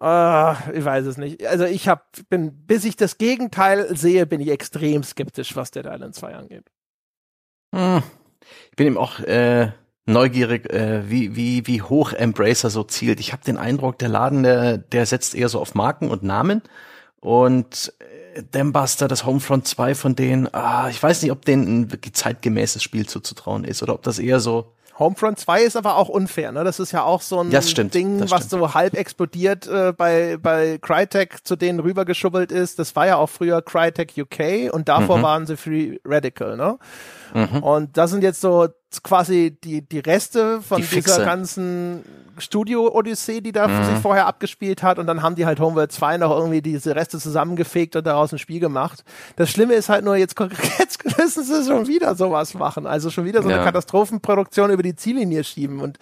Äh, 0.00 0.78
ich 0.78 0.84
weiß 0.84 1.06
es 1.06 1.16
nicht. 1.16 1.46
Also 1.46 1.64
ich 1.64 1.88
hab, 1.88 2.06
bin, 2.28 2.66
bis 2.66 2.84
ich 2.84 2.96
das 2.96 3.18
Gegenteil 3.18 3.94
sehe, 3.96 4.26
bin 4.26 4.40
ich 4.40 4.48
extrem 4.48 5.02
skeptisch, 5.02 5.56
was 5.56 5.70
Dead 5.70 5.86
Island 5.86 6.14
2 6.14 6.34
angeht. 6.34 6.64
Hm. 7.74 8.02
Ich 8.70 8.76
bin 8.76 8.86
eben 8.86 8.98
auch 8.98 9.20
äh, 9.20 9.72
neugierig, 10.06 10.72
äh, 10.72 11.08
wie, 11.10 11.36
wie, 11.36 11.66
wie 11.66 11.82
hoch 11.82 12.12
Embracer 12.12 12.70
so 12.70 12.82
zielt. 12.84 13.20
Ich 13.20 13.32
habe 13.32 13.44
den 13.44 13.58
Eindruck, 13.58 13.98
der 13.98 14.08
Laden, 14.08 14.42
der, 14.42 14.78
der 14.78 15.06
setzt 15.06 15.34
eher 15.34 15.48
so 15.48 15.60
auf 15.60 15.74
Marken 15.74 16.10
und 16.10 16.22
Namen. 16.22 16.62
Und 17.20 17.92
Dambuster, 18.52 19.08
das 19.08 19.24
Homefront 19.24 19.66
2 19.66 19.94
von 19.94 20.14
denen, 20.16 20.52
ah, 20.54 20.88
ich 20.88 21.02
weiß 21.02 21.22
nicht, 21.22 21.32
ob 21.32 21.44
denen 21.44 21.82
ein 21.82 21.92
wirklich 21.92 22.14
zeitgemäßes 22.14 22.82
Spiel 22.82 23.06
zuzutrauen 23.06 23.64
ist 23.64 23.82
oder 23.82 23.94
ob 23.94 24.02
das 24.02 24.18
eher 24.18 24.40
so. 24.40 24.72
Homefront 24.98 25.38
2 25.38 25.62
ist 25.62 25.76
aber 25.76 25.96
auch 25.96 26.08
unfair, 26.08 26.50
ne? 26.50 26.64
Das 26.64 26.80
ist 26.80 26.90
ja 26.90 27.04
auch 27.04 27.22
so 27.22 27.38
ein 27.38 27.50
Das 27.50 27.70
stimmt, 27.70 27.94
Ding, 27.94 28.28
was 28.30 28.50
so 28.50 28.74
halb 28.74 28.94
explodiert 28.94 29.68
äh, 29.68 29.92
bei, 29.92 30.38
bei 30.42 30.78
Crytek 30.78 31.46
zu 31.46 31.54
denen 31.54 31.78
rübergeschubbelt 31.78 32.50
ist. 32.50 32.80
Das 32.80 32.96
war 32.96 33.06
ja 33.06 33.16
auch 33.16 33.28
früher 33.30 33.62
Crytek 33.62 34.14
UK 34.18 34.72
und 34.74 34.88
davor 34.88 35.18
Mhm. 35.18 35.22
waren 35.22 35.46
sie 35.46 35.56
Free 35.56 35.98
Radical, 36.04 36.56
ne? 36.56 36.78
Und 37.60 37.96
das 37.96 38.10
sind 38.10 38.22
jetzt 38.24 38.40
so 38.40 38.68
quasi 39.02 39.56
die, 39.64 39.82
die 39.86 39.98
Reste 39.98 40.62
von 40.62 40.80
Die 40.80 40.86
dieser 40.88 41.24
ganzen 41.24 42.04
Studio-Odyssee, 42.38 43.40
die 43.40 43.52
da 43.52 43.68
Mhm. 43.68 43.84
sich 43.84 43.98
vorher 43.98 44.26
abgespielt 44.26 44.82
hat. 44.82 44.98
Und 44.98 45.06
dann 45.06 45.22
haben 45.22 45.34
die 45.34 45.44
halt 45.46 45.60
Homeworld 45.60 45.92
2 45.92 46.16
noch 46.18 46.30
irgendwie 46.30 46.62
diese 46.62 46.94
Reste 46.96 47.18
zusammengefegt 47.18 47.96
und 47.96 48.06
daraus 48.06 48.32
ein 48.32 48.38
Spiel 48.38 48.60
gemacht. 48.60 49.04
Das 49.36 49.50
Schlimme 49.50 49.74
ist 49.74 49.88
halt 49.88 50.04
nur, 50.04 50.16
jetzt, 50.16 50.36
jetzt 50.78 51.04
müssen 51.18 51.44
sie 51.44 51.64
schon 51.66 51.86
wieder 51.86 52.14
sowas 52.14 52.54
machen. 52.54 52.86
Also 52.86 53.10
schon 53.10 53.24
wieder 53.24 53.42
so 53.42 53.48
eine 53.48 53.58
Ja. 53.58 53.64
Katastrophenproduktion 53.64 54.70
über 54.70 54.82
die 54.82 54.94
Ziellinie 54.96 55.44
schieben. 55.44 55.80
Und 55.80 55.98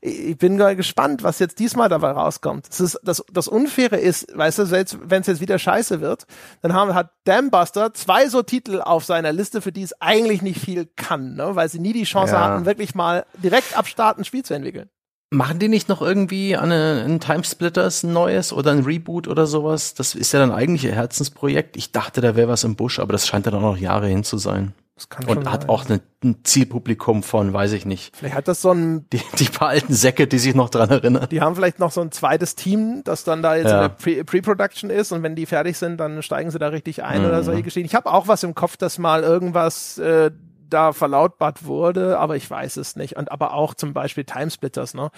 ich 0.00 0.36
bin 0.36 0.58
gespannt, 0.58 1.22
was 1.22 1.38
jetzt 1.38 1.58
diesmal 1.58 1.88
dabei 1.88 2.10
rauskommt. 2.10 2.68
Das, 2.68 2.80
ist, 2.80 2.98
das, 3.04 3.24
das 3.32 3.48
Unfaire 3.48 3.98
ist, 3.98 4.26
weißt 4.36 4.58
du, 4.58 4.66
selbst 4.66 4.98
wenn 5.04 5.20
es 5.22 5.26
jetzt 5.28 5.40
wieder 5.40 5.58
scheiße 5.58 6.00
wird, 6.00 6.26
dann 6.62 6.72
haben, 6.74 6.94
hat 6.94 7.10
Dambuster 7.24 7.94
zwei 7.94 8.28
so 8.28 8.42
Titel 8.42 8.80
auf 8.82 9.04
seiner 9.04 9.32
Liste, 9.32 9.60
für 9.60 9.72
die 9.72 9.82
es 9.82 9.98
eigentlich 10.00 10.42
nicht 10.42 10.60
viel 10.60 10.86
kann, 10.96 11.34
ne? 11.36 11.50
weil 11.56 11.68
sie 11.68 11.78
nie 11.78 11.92
die 11.92 12.04
Chance 12.04 12.23
Ja. 12.32 12.40
hatten, 12.40 12.66
wirklich 12.66 12.94
mal 12.94 13.24
direkt 13.42 13.76
ab 13.76 13.86
Start 13.86 14.18
ein 14.18 14.24
Spiel 14.24 14.44
zu 14.44 14.54
entwickeln. 14.54 14.88
Machen 15.30 15.58
die 15.58 15.68
nicht 15.68 15.88
noch 15.88 16.00
irgendwie 16.00 16.56
an 16.56 16.70
ein 16.70 17.18
Timesplitters 17.18 18.04
ein 18.04 18.12
neues 18.12 18.52
oder 18.52 18.70
ein 18.70 18.84
Reboot 18.84 19.26
oder 19.26 19.46
sowas? 19.46 19.94
Das 19.94 20.14
ist 20.14 20.32
ja 20.32 20.38
dann 20.38 20.52
eigentlich 20.52 20.84
ihr 20.84 20.94
Herzensprojekt. 20.94 21.76
Ich 21.76 21.90
dachte, 21.92 22.20
da 22.20 22.36
wäre 22.36 22.48
was 22.48 22.62
im 22.62 22.76
Busch, 22.76 23.00
aber 23.00 23.12
das 23.12 23.26
scheint 23.26 23.46
dann 23.46 23.54
auch 23.54 23.60
noch 23.60 23.76
Jahre 23.76 24.06
hin 24.06 24.22
zu 24.22 24.38
sein. 24.38 24.74
Das 24.94 25.08
kann 25.08 25.24
Und 25.24 25.50
hat 25.50 25.62
sein. 25.62 25.70
auch 25.70 25.88
ne- 25.88 26.00
ein 26.22 26.36
Zielpublikum 26.44 27.24
von, 27.24 27.52
weiß 27.52 27.72
ich 27.72 27.84
nicht. 27.84 28.16
Vielleicht 28.16 28.36
hat 28.36 28.46
das 28.46 28.62
so 28.62 28.70
ein, 28.70 29.06
Die, 29.12 29.20
die 29.40 29.46
paar 29.46 29.70
alten 29.70 29.92
Säcke, 29.92 30.28
die 30.28 30.38
sich 30.38 30.54
noch 30.54 30.70
dran 30.70 30.88
erinnern. 30.90 31.26
die 31.32 31.40
haben 31.40 31.56
vielleicht 31.56 31.80
noch 31.80 31.90
so 31.90 32.00
ein 32.00 32.12
zweites 32.12 32.54
Team, 32.54 33.00
das 33.02 33.24
dann 33.24 33.42
da 33.42 33.56
jetzt 33.56 33.70
Ja. 33.72 33.76
in 33.76 33.80
der 33.80 33.88
Pre- 33.88 34.24
Pre-Production 34.24 34.88
ist 34.90 35.10
und 35.10 35.24
wenn 35.24 35.34
die 35.34 35.46
fertig 35.46 35.78
sind, 35.78 35.96
dann 35.98 36.22
steigen 36.22 36.52
sie 36.52 36.60
da 36.60 36.68
richtig 36.68 37.02
ein 37.02 37.22
Mhm. 37.22 37.26
oder 37.26 37.42
solche 37.42 37.64
Geschichten. 37.64 37.86
Ich 37.86 37.96
habe 37.96 38.12
auch 38.12 38.28
was 38.28 38.44
im 38.44 38.54
Kopf, 38.54 38.76
dass 38.76 38.98
mal 38.98 39.24
irgendwas 39.24 39.98
äh, 39.98 40.30
da 40.68 40.92
verlautbart 40.92 41.64
wurde, 41.64 42.18
aber 42.18 42.36
ich 42.36 42.48
weiß 42.50 42.76
es 42.76 42.96
nicht. 42.96 43.16
Und 43.16 43.30
aber 43.30 43.54
auch 43.54 43.74
zum 43.74 43.92
Beispiel 43.92 44.24
Timesplitters, 44.24 44.94
ne? 44.94 45.10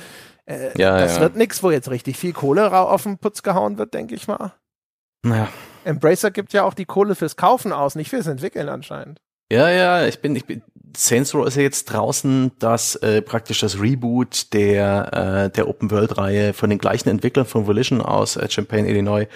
Äh, 0.45 0.71
Ja, 0.79 0.99
das 0.99 1.17
ja. 1.17 1.23
wird 1.23 1.37
nix, 1.37 1.63
wo 1.63 1.71
jetzt 1.71 1.91
richtig 1.91 2.17
viel 2.17 2.33
Kohle 2.33 2.73
auf 2.73 3.03
den 3.05 3.19
Putz 3.19 3.43
gehauen 3.43 3.79
wird, 3.79 3.95
denke 3.95 4.15
ich 4.15 4.29
mal. 4.29 4.53
Naja. 5.23 5.49
Embracer 5.85 6.31
gibt 6.31 6.53
ja 6.53 6.65
auch 6.65 6.75
die 6.75 6.85
Kohle 6.85 7.15
fürs 7.15 7.37
Kaufen 7.37 7.73
aus, 7.73 7.95
nicht 7.95 8.11
fürs 8.11 8.27
Entwickeln 8.27 8.69
anscheinend. 8.69 9.21
Ja, 9.51 9.71
ja, 9.71 10.07
ich 10.07 10.21
bin, 10.21 10.35
ich 10.35 10.45
bin, 10.45 10.63
Saints 10.97 11.35
Row 11.35 11.47
ist 11.47 11.57
ja 11.57 11.63
jetzt 11.63 11.85
draußen, 11.87 12.53
dass 12.59 12.97
äh, 12.97 13.23
praktisch 13.23 13.61
das 13.61 13.81
Reboot 13.81 14.53
der 14.53 15.45
äh, 15.47 15.51
der 15.51 15.69
Open 15.69 15.91
World 15.91 16.19
Reihe 16.19 16.53
von 16.53 16.71
den 16.71 16.79
gleichen 16.79 17.09
Entwicklern 17.09 17.47
von 17.47 17.67
Volition 17.67 18.01
aus 18.01 18.37
äh, 18.37 18.49
Champaign 18.51 18.87
Illinois 18.87 19.27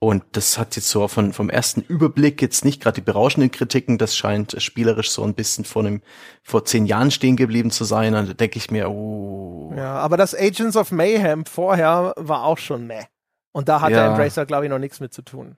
und 0.00 0.22
das 0.32 0.58
hat 0.58 0.76
jetzt 0.76 0.90
so 0.90 1.08
von, 1.08 1.32
vom 1.32 1.50
ersten 1.50 1.80
Überblick 1.80 2.40
jetzt 2.40 2.64
nicht 2.64 2.80
gerade 2.80 2.96
die 2.96 3.04
berauschenden 3.04 3.50
Kritiken. 3.50 3.98
Das 3.98 4.16
scheint 4.16 4.60
spielerisch 4.62 5.10
so 5.10 5.24
ein 5.24 5.34
bisschen 5.34 5.64
vor 5.64 5.84
einem, 5.84 6.02
vor 6.44 6.64
zehn 6.64 6.86
Jahren 6.86 7.10
stehen 7.10 7.36
geblieben 7.36 7.72
zu 7.72 7.84
sein. 7.84 8.14
Und 8.14 8.28
da 8.28 8.34
denke 8.34 8.58
ich 8.58 8.70
mir, 8.70 8.90
oh. 8.90 9.72
Ja, 9.76 9.96
aber 9.96 10.16
das 10.16 10.36
Agents 10.36 10.76
of 10.76 10.92
Mayhem 10.92 11.46
vorher 11.46 12.14
war 12.16 12.44
auch 12.44 12.58
schon 12.58 12.86
meh. 12.86 13.04
Und 13.50 13.68
da 13.68 13.80
hat 13.80 13.90
ja. 13.90 13.96
der 13.96 14.06
Embracer, 14.10 14.46
glaube 14.46 14.66
ich, 14.66 14.70
noch 14.70 14.78
nichts 14.78 15.00
mit 15.00 15.12
zu 15.12 15.22
tun. 15.22 15.56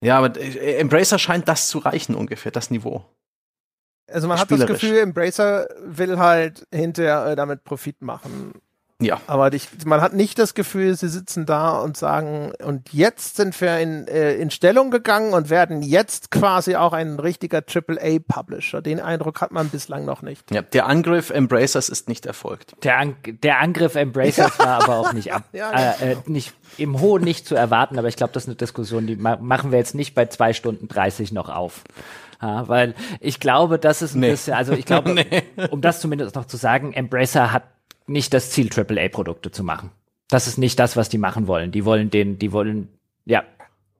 Ja, 0.00 0.18
aber 0.18 0.38
äh, 0.38 0.76
Embracer 0.76 1.18
scheint 1.18 1.48
das 1.48 1.66
zu 1.68 1.78
reichen 1.78 2.14
ungefähr, 2.14 2.52
das 2.52 2.70
Niveau. 2.70 3.04
Also 4.06 4.28
man 4.28 4.38
hat 4.38 4.50
das 4.52 4.66
Gefühl, 4.66 4.98
Embracer 4.98 5.66
will 5.80 6.18
halt 6.18 6.64
hinterher 6.72 7.26
äh, 7.26 7.36
damit 7.36 7.64
Profit 7.64 8.02
machen. 8.02 8.52
Ja. 9.02 9.20
Aber 9.26 9.52
ich, 9.52 9.68
man 9.84 10.00
hat 10.00 10.14
nicht 10.14 10.38
das 10.38 10.54
Gefühl, 10.54 10.94
sie 10.94 11.08
sitzen 11.08 11.46
da 11.46 11.78
und 11.80 11.96
sagen, 11.96 12.52
und 12.64 12.92
jetzt 12.92 13.36
sind 13.36 13.60
wir 13.60 13.78
in, 13.80 14.06
äh, 14.06 14.34
in 14.34 14.50
Stellung 14.50 14.92
gegangen 14.92 15.34
und 15.34 15.50
werden 15.50 15.82
jetzt 15.82 16.30
quasi 16.30 16.76
auch 16.76 16.92
ein 16.92 17.18
richtiger 17.18 17.62
AAA-Publisher. 17.66 18.82
Den 18.82 19.00
Eindruck 19.00 19.40
hat 19.40 19.50
man 19.50 19.68
bislang 19.68 20.04
noch 20.04 20.22
nicht. 20.22 20.48
Ja, 20.52 20.62
der 20.62 20.86
Angriff 20.86 21.30
Embracers 21.30 21.88
ist 21.88 22.08
nicht 22.08 22.24
erfolgt. 22.24 22.76
Der, 22.84 22.98
An 22.98 23.16
der 23.24 23.58
Angriff 23.58 23.96
Embracers 23.96 24.58
ja. 24.58 24.64
war 24.64 24.84
aber 24.84 24.98
auch 24.98 25.12
nicht, 25.12 25.32
ab, 25.32 25.42
ja, 25.52 25.72
äh, 25.72 26.12
äh, 26.12 26.16
nicht 26.26 26.54
im 26.78 27.00
Hohen 27.00 27.24
nicht 27.24 27.46
zu 27.48 27.56
erwarten, 27.56 27.98
aber 27.98 28.08
ich 28.08 28.16
glaube, 28.16 28.32
das 28.32 28.44
ist 28.44 28.48
eine 28.48 28.56
Diskussion, 28.56 29.06
die 29.08 29.16
ma 29.16 29.36
machen 29.36 29.72
wir 29.72 29.78
jetzt 29.78 29.94
nicht 29.94 30.14
bei 30.14 30.26
zwei 30.26 30.52
Stunden 30.52 30.86
30 30.86 31.32
noch 31.32 31.48
auf. 31.48 31.82
Ja, 32.40 32.68
weil 32.68 32.94
ich 33.20 33.40
glaube, 33.40 33.78
das 33.78 34.02
ist 34.02 34.14
ein 34.14 34.20
nee. 34.20 34.30
bisschen, 34.30 34.54
also 34.54 34.72
ich 34.72 34.84
glaube, 34.86 35.14
nee. 35.14 35.42
um 35.70 35.80
das 35.80 36.00
zumindest 36.00 36.36
noch 36.36 36.44
zu 36.44 36.56
sagen, 36.56 36.92
Embracer 36.92 37.52
hat 37.52 37.64
nicht 38.06 38.34
das 38.34 38.50
Ziel, 38.50 38.70
AAA-Produkte 38.74 39.50
zu 39.50 39.64
machen. 39.64 39.90
Das 40.28 40.46
ist 40.46 40.58
nicht 40.58 40.78
das, 40.78 40.96
was 40.96 41.08
die 41.08 41.18
machen 41.18 41.46
wollen. 41.46 41.70
Die 41.70 41.84
wollen 41.84 42.10
den, 42.10 42.38
die 42.38 42.52
wollen, 42.52 42.88
ja. 43.24 43.44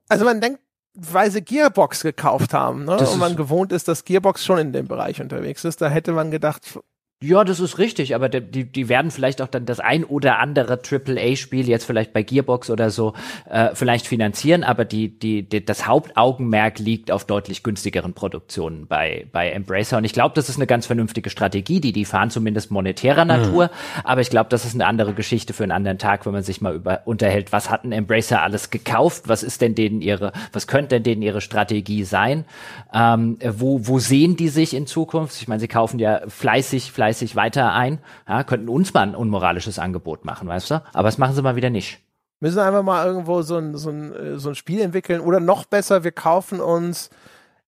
Also 0.09 0.25
man 0.25 0.41
denkt, 0.41 0.59
weil 0.93 1.29
sie 1.29 1.41
Gearbox 1.41 2.03
gekauft 2.03 2.53
haben, 2.53 2.85
ne? 2.85 2.97
und 2.97 3.19
man 3.19 3.35
gewohnt 3.35 3.71
ist, 3.71 3.87
dass 3.87 4.05
Gearbox 4.05 4.45
schon 4.45 4.59
in 4.59 4.73
dem 4.73 4.87
Bereich 4.87 5.21
unterwegs 5.21 5.65
ist, 5.65 5.81
da 5.81 5.89
hätte 5.89 6.13
man 6.13 6.31
gedacht, 6.31 6.79
ja, 7.25 7.43
das 7.43 7.59
ist 7.59 7.77
richtig, 7.79 8.13
aber 8.13 8.29
die, 8.29 8.65
die 8.65 8.89
werden 8.89 9.09
vielleicht 9.09 9.41
auch 9.41 9.47
dann 9.47 9.65
das 9.65 9.79
ein 9.79 10.03
oder 10.03 10.39
andere 10.39 10.79
AAA-Spiel 10.79 11.67
jetzt 11.67 11.85
vielleicht 11.85 12.13
bei 12.13 12.21
Gearbox 12.21 12.69
oder 12.69 12.91
so 12.91 13.13
äh, 13.49 13.69
vielleicht 13.73 14.05
finanzieren, 14.05 14.63
aber 14.63 14.85
die, 14.85 15.09
die, 15.09 15.41
die, 15.41 15.65
das 15.65 15.87
Hauptaugenmerk 15.87 16.77
liegt 16.77 17.11
auf 17.11 17.25
deutlich 17.25 17.63
günstigeren 17.63 18.13
Produktionen 18.13 18.85
bei, 18.85 19.25
bei 19.31 19.49
Embracer. 19.49 19.97
Und 19.97 20.05
ich 20.05 20.13
glaube, 20.13 20.35
das 20.35 20.49
ist 20.49 20.57
eine 20.57 20.67
ganz 20.67 20.85
vernünftige 20.85 21.31
Strategie, 21.31 21.81
die 21.81 21.93
die 21.93 22.05
fahren 22.05 22.29
zumindest 22.29 22.69
monetärer 22.69 23.23
mhm. 23.23 23.29
Natur. 23.29 23.65
Mhm. 23.65 24.01
Aber 24.03 24.21
ich 24.21 24.29
glaube, 24.29 24.49
das 24.49 24.65
ist 24.65 24.75
eine 24.75 24.85
andere 24.85 25.13
Geschichte 25.13 25.53
für 25.53 25.63
einen 25.63 25.71
anderen 25.71 25.97
Tag, 25.97 26.25
wenn 26.25 26.33
man 26.33 26.43
sich 26.43 26.61
mal 26.61 26.75
über 26.75 27.01
unterhält, 27.05 27.51
was 27.51 27.71
hat 27.71 27.85
ein 27.85 27.91
Embracer 27.91 28.43
alles 28.43 28.69
gekauft, 28.69 29.23
was 29.27 29.41
ist 29.41 29.61
denn 29.61 29.73
denen 29.73 30.01
ihre, 30.01 30.31
was 30.53 30.67
könnte 30.67 30.95
denn 30.95 31.03
denen 31.03 31.21
ihre 31.23 31.41
Strategie 31.41 32.03
sein? 32.03 32.45
Ähm, 32.93 33.37
wo, 33.43 33.87
wo 33.87 33.99
sehen 33.99 34.35
die 34.35 34.49
sich 34.49 34.75
in 34.75 34.85
Zukunft? 34.85 35.41
Ich 35.41 35.47
meine, 35.47 35.59
sie 35.59 35.67
kaufen 35.67 35.97
ja 35.99 36.21
fleißig, 36.27 36.91
fleißig 36.91 37.14
fleißig 37.15 37.35
weiter 37.35 37.73
ein, 37.73 37.99
ja, 38.27 38.43
könnten 38.43 38.67
uns 38.67 38.93
mal 38.93 39.01
ein 39.01 39.15
unmoralisches 39.15 39.79
Angebot 39.79 40.25
machen, 40.25 40.47
weißt 40.47 40.71
du? 40.71 40.83
Aber 40.93 41.07
das 41.07 41.17
machen 41.17 41.33
sie 41.33 41.41
mal 41.41 41.55
wieder 41.55 41.69
nicht. 41.69 42.01
Müssen 42.41 42.59
einfach 42.59 42.83
mal 42.83 43.05
irgendwo 43.05 43.41
so 43.41 43.57
ein, 43.57 43.77
so 43.77 43.89
ein, 43.89 44.13
äh, 44.13 44.37
so 44.37 44.49
ein 44.49 44.55
Spiel 44.55 44.81
entwickeln 44.81 45.21
oder 45.21 45.39
noch 45.39 45.65
besser, 45.65 46.03
wir 46.03 46.11
kaufen 46.11 46.59
uns 46.59 47.09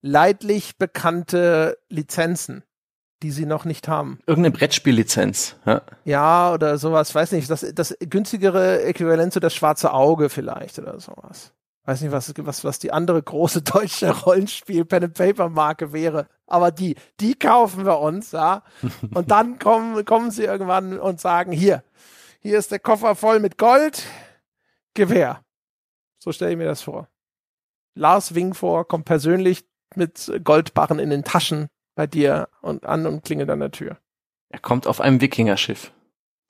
leidlich 0.01 0.77
bekannte 0.77 1.77
Lizenzen, 1.89 2.63
die 3.23 3.31
sie 3.31 3.45
noch 3.45 3.63
nicht 3.63 3.87
haben. 3.87 4.19
Irgendeine 4.27 4.55
Brettspiellizenz, 4.55 5.55
ja. 5.65 5.81
Ja, 6.03 6.53
oder 6.53 6.77
sowas, 6.77 7.15
weiß 7.15 7.31
nicht, 7.31 7.49
das, 7.49 7.65
das 7.73 7.95
günstigere 8.01 8.83
Äquivalent 8.83 9.31
zu 9.31 9.39
das 9.39 9.55
schwarze 9.55 9.93
Auge 9.93 10.29
vielleicht 10.29 10.77
oder 10.79 10.99
sowas 10.99 11.53
weiß 11.87 12.01
nicht, 12.01 12.11
was, 12.11 12.33
was, 12.37 12.63
was 12.63 12.79
die 12.79 12.91
andere 12.91 13.23
große 13.23 13.61
deutsche 13.63 14.11
Rollenspiel 14.11 14.85
Pen 14.85 15.05
and 15.05 15.13
Paper 15.13 15.49
Marke 15.49 15.93
wäre. 15.93 16.27
Aber 16.47 16.71
die, 16.71 16.95
die 17.19 17.35
kaufen 17.35 17.85
wir 17.85 17.99
uns, 17.99 18.31
ja. 18.31 18.63
Und 19.13 19.31
dann 19.31 19.59
kommen, 19.59 20.03
kommen 20.05 20.31
sie 20.31 20.45
irgendwann 20.45 20.97
und 20.99 21.19
sagen, 21.19 21.51
hier, 21.51 21.83
hier 22.39 22.57
ist 22.57 22.71
der 22.71 22.79
Koffer 22.79 23.15
voll 23.15 23.39
mit 23.39 23.57
Gold, 23.57 24.03
Gewehr. 24.93 25.43
So 26.17 26.31
stelle 26.31 26.51
ich 26.51 26.57
mir 26.57 26.65
das 26.65 26.81
vor. 26.81 27.07
Lars 27.93 28.33
Wingfor 28.33 28.87
kommt 28.87 29.05
persönlich 29.05 29.65
mit 29.95 30.31
Goldbarren 30.43 30.99
in 30.99 31.09
den 31.09 31.23
Taschen 31.23 31.67
bei 31.95 32.07
dir 32.07 32.49
und 32.61 32.85
an 32.85 33.05
und 33.05 33.23
klingelt 33.23 33.49
an 33.49 33.59
der 33.59 33.71
Tür. 33.71 33.97
Er 34.49 34.59
kommt 34.59 34.87
auf 34.87 35.01
einem 35.01 35.21
Wikingerschiff. 35.21 35.91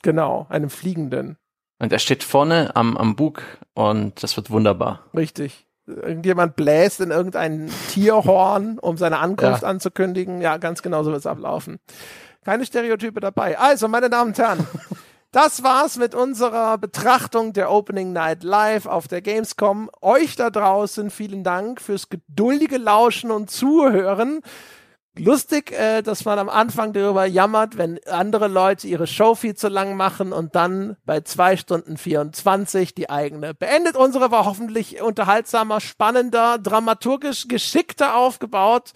Genau, 0.03 0.45
einem 0.50 0.69
fliegenden. 0.69 1.38
Und 1.80 1.92
er 1.92 2.00
steht 2.00 2.24
vorne 2.24 2.76
am, 2.76 2.98
am 2.98 3.16
Bug 3.16 3.43
und 3.74 4.24
das 4.24 4.35
wird 4.38 4.50
wunderbar. 4.50 5.06
Richtig. 5.16 5.66
Irgendjemand 5.88 6.56
bläst 6.56 6.99
in 6.99 7.11
irgendein 7.11 7.72
Tierhorn, 7.90 8.77
um 8.80 8.98
seine 8.98 9.19
Ankunft 9.19 9.64
ja. 9.64 9.67
anzukündigen. 9.69 10.41
Ja, 10.41 10.57
ganz 10.57 10.82
genau 10.82 11.03
so 11.03 11.11
wird 11.11 11.19
es 11.19 11.25
ablaufen. 11.25 11.80
Keine 12.43 12.66
Stereotype 12.66 13.19
dabei. 13.19 13.57
Also, 13.57 13.88
meine 13.88 14.09
Damen 14.09 14.30
und 14.30 14.38
Herren, 14.38 14.67
das 15.32 15.64
war's 15.64 15.98
mit 15.98 16.16
unserer 16.16 16.77
Betrachtung 16.77 17.53
der 17.53 17.72
Opening 17.72 18.14
Night 18.14 18.43
Live 18.43 18.85
auf 18.85 19.07
der 19.07 19.22
Gamescom. 19.22 19.90
Euch 20.01 20.35
da 20.35 20.49
draußen 20.49 21.09
vielen 21.09 21.43
Dank 21.43 21.82
fürs 21.82 22.09
geduldige 22.09 22.77
Lauschen 22.77 23.32
und 23.32 23.49
Zuhören 23.49 24.41
lustig, 25.17 25.71
äh, 25.71 26.01
dass 26.01 26.25
man 26.25 26.39
am 26.39 26.49
Anfang 26.49 26.93
darüber 26.93 27.25
jammert, 27.25 27.77
wenn 27.77 27.99
andere 28.07 28.47
Leute 28.47 28.87
ihre 28.87 29.07
Show 29.07 29.35
viel 29.35 29.55
zu 29.55 29.67
lang 29.67 29.95
machen 29.95 30.33
und 30.33 30.55
dann 30.55 30.97
bei 31.05 31.21
zwei 31.21 31.57
Stunden 31.57 31.97
24 31.97 32.93
die 32.93 33.09
eigene 33.09 33.53
beendet. 33.53 33.95
Unsere 33.95 34.31
war 34.31 34.45
hoffentlich 34.45 35.01
unterhaltsamer, 35.01 35.81
spannender, 35.81 36.57
dramaturgisch 36.57 37.47
geschickter 37.47 38.15
aufgebaut. 38.15 38.93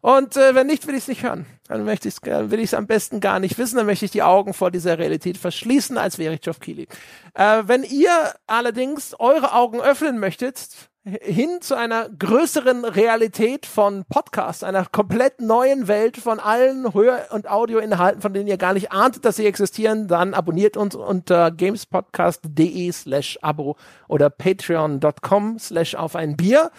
Und 0.00 0.36
äh, 0.36 0.54
wenn 0.54 0.66
nicht, 0.66 0.86
will 0.86 0.94
ich 0.94 1.02
es 1.02 1.08
nicht 1.08 1.22
hören. 1.22 1.46
Dann 1.68 1.84
möchte 1.84 2.08
ich's, 2.08 2.22
äh, 2.22 2.50
will 2.50 2.58
ich 2.58 2.66
es 2.66 2.74
am 2.74 2.86
besten 2.86 3.20
gar 3.20 3.40
nicht 3.40 3.56
wissen. 3.56 3.76
Dann 3.76 3.86
möchte 3.86 4.04
ich 4.04 4.10
die 4.10 4.22
Augen 4.22 4.52
vor 4.52 4.70
dieser 4.70 4.98
Realität 4.98 5.38
verschließen, 5.38 5.96
als 5.96 6.18
wäre 6.18 6.34
ich 6.34 6.42
Geoff 6.42 6.60
Keighley. 6.60 6.88
Äh, 7.34 7.62
wenn 7.66 7.82
ihr 7.82 8.10
allerdings 8.46 9.14
eure 9.18 9.54
Augen 9.54 9.80
öffnen 9.80 10.18
möchtet, 10.18 10.90
hin 11.04 11.58
zu 11.60 11.74
einer 11.76 12.08
größeren 12.08 12.84
Realität 12.86 13.66
von 13.66 14.04
Podcasts, 14.08 14.62
einer 14.62 14.86
komplett 14.86 15.40
neuen 15.40 15.86
Welt 15.86 16.16
von 16.16 16.40
allen 16.40 16.94
Hör- 16.94 17.26
und 17.30 17.48
Audioinhalten, 17.48 18.22
von 18.22 18.32
denen 18.32 18.46
ihr 18.46 18.56
gar 18.56 18.72
nicht 18.72 18.90
ahntet, 18.90 19.26
dass 19.26 19.36
sie 19.36 19.46
existieren, 19.46 20.08
dann 20.08 20.32
abonniert 20.32 20.78
uns 20.78 20.94
unter 20.94 21.50
gamespodcast.de 21.50 22.90
slash 22.92 23.38
abo 23.42 23.76
oder 24.08 24.30
patreon.com 24.30 25.58
slash 25.58 25.94
auf 25.94 26.16
ein 26.16 26.36
Bier. 26.36 26.70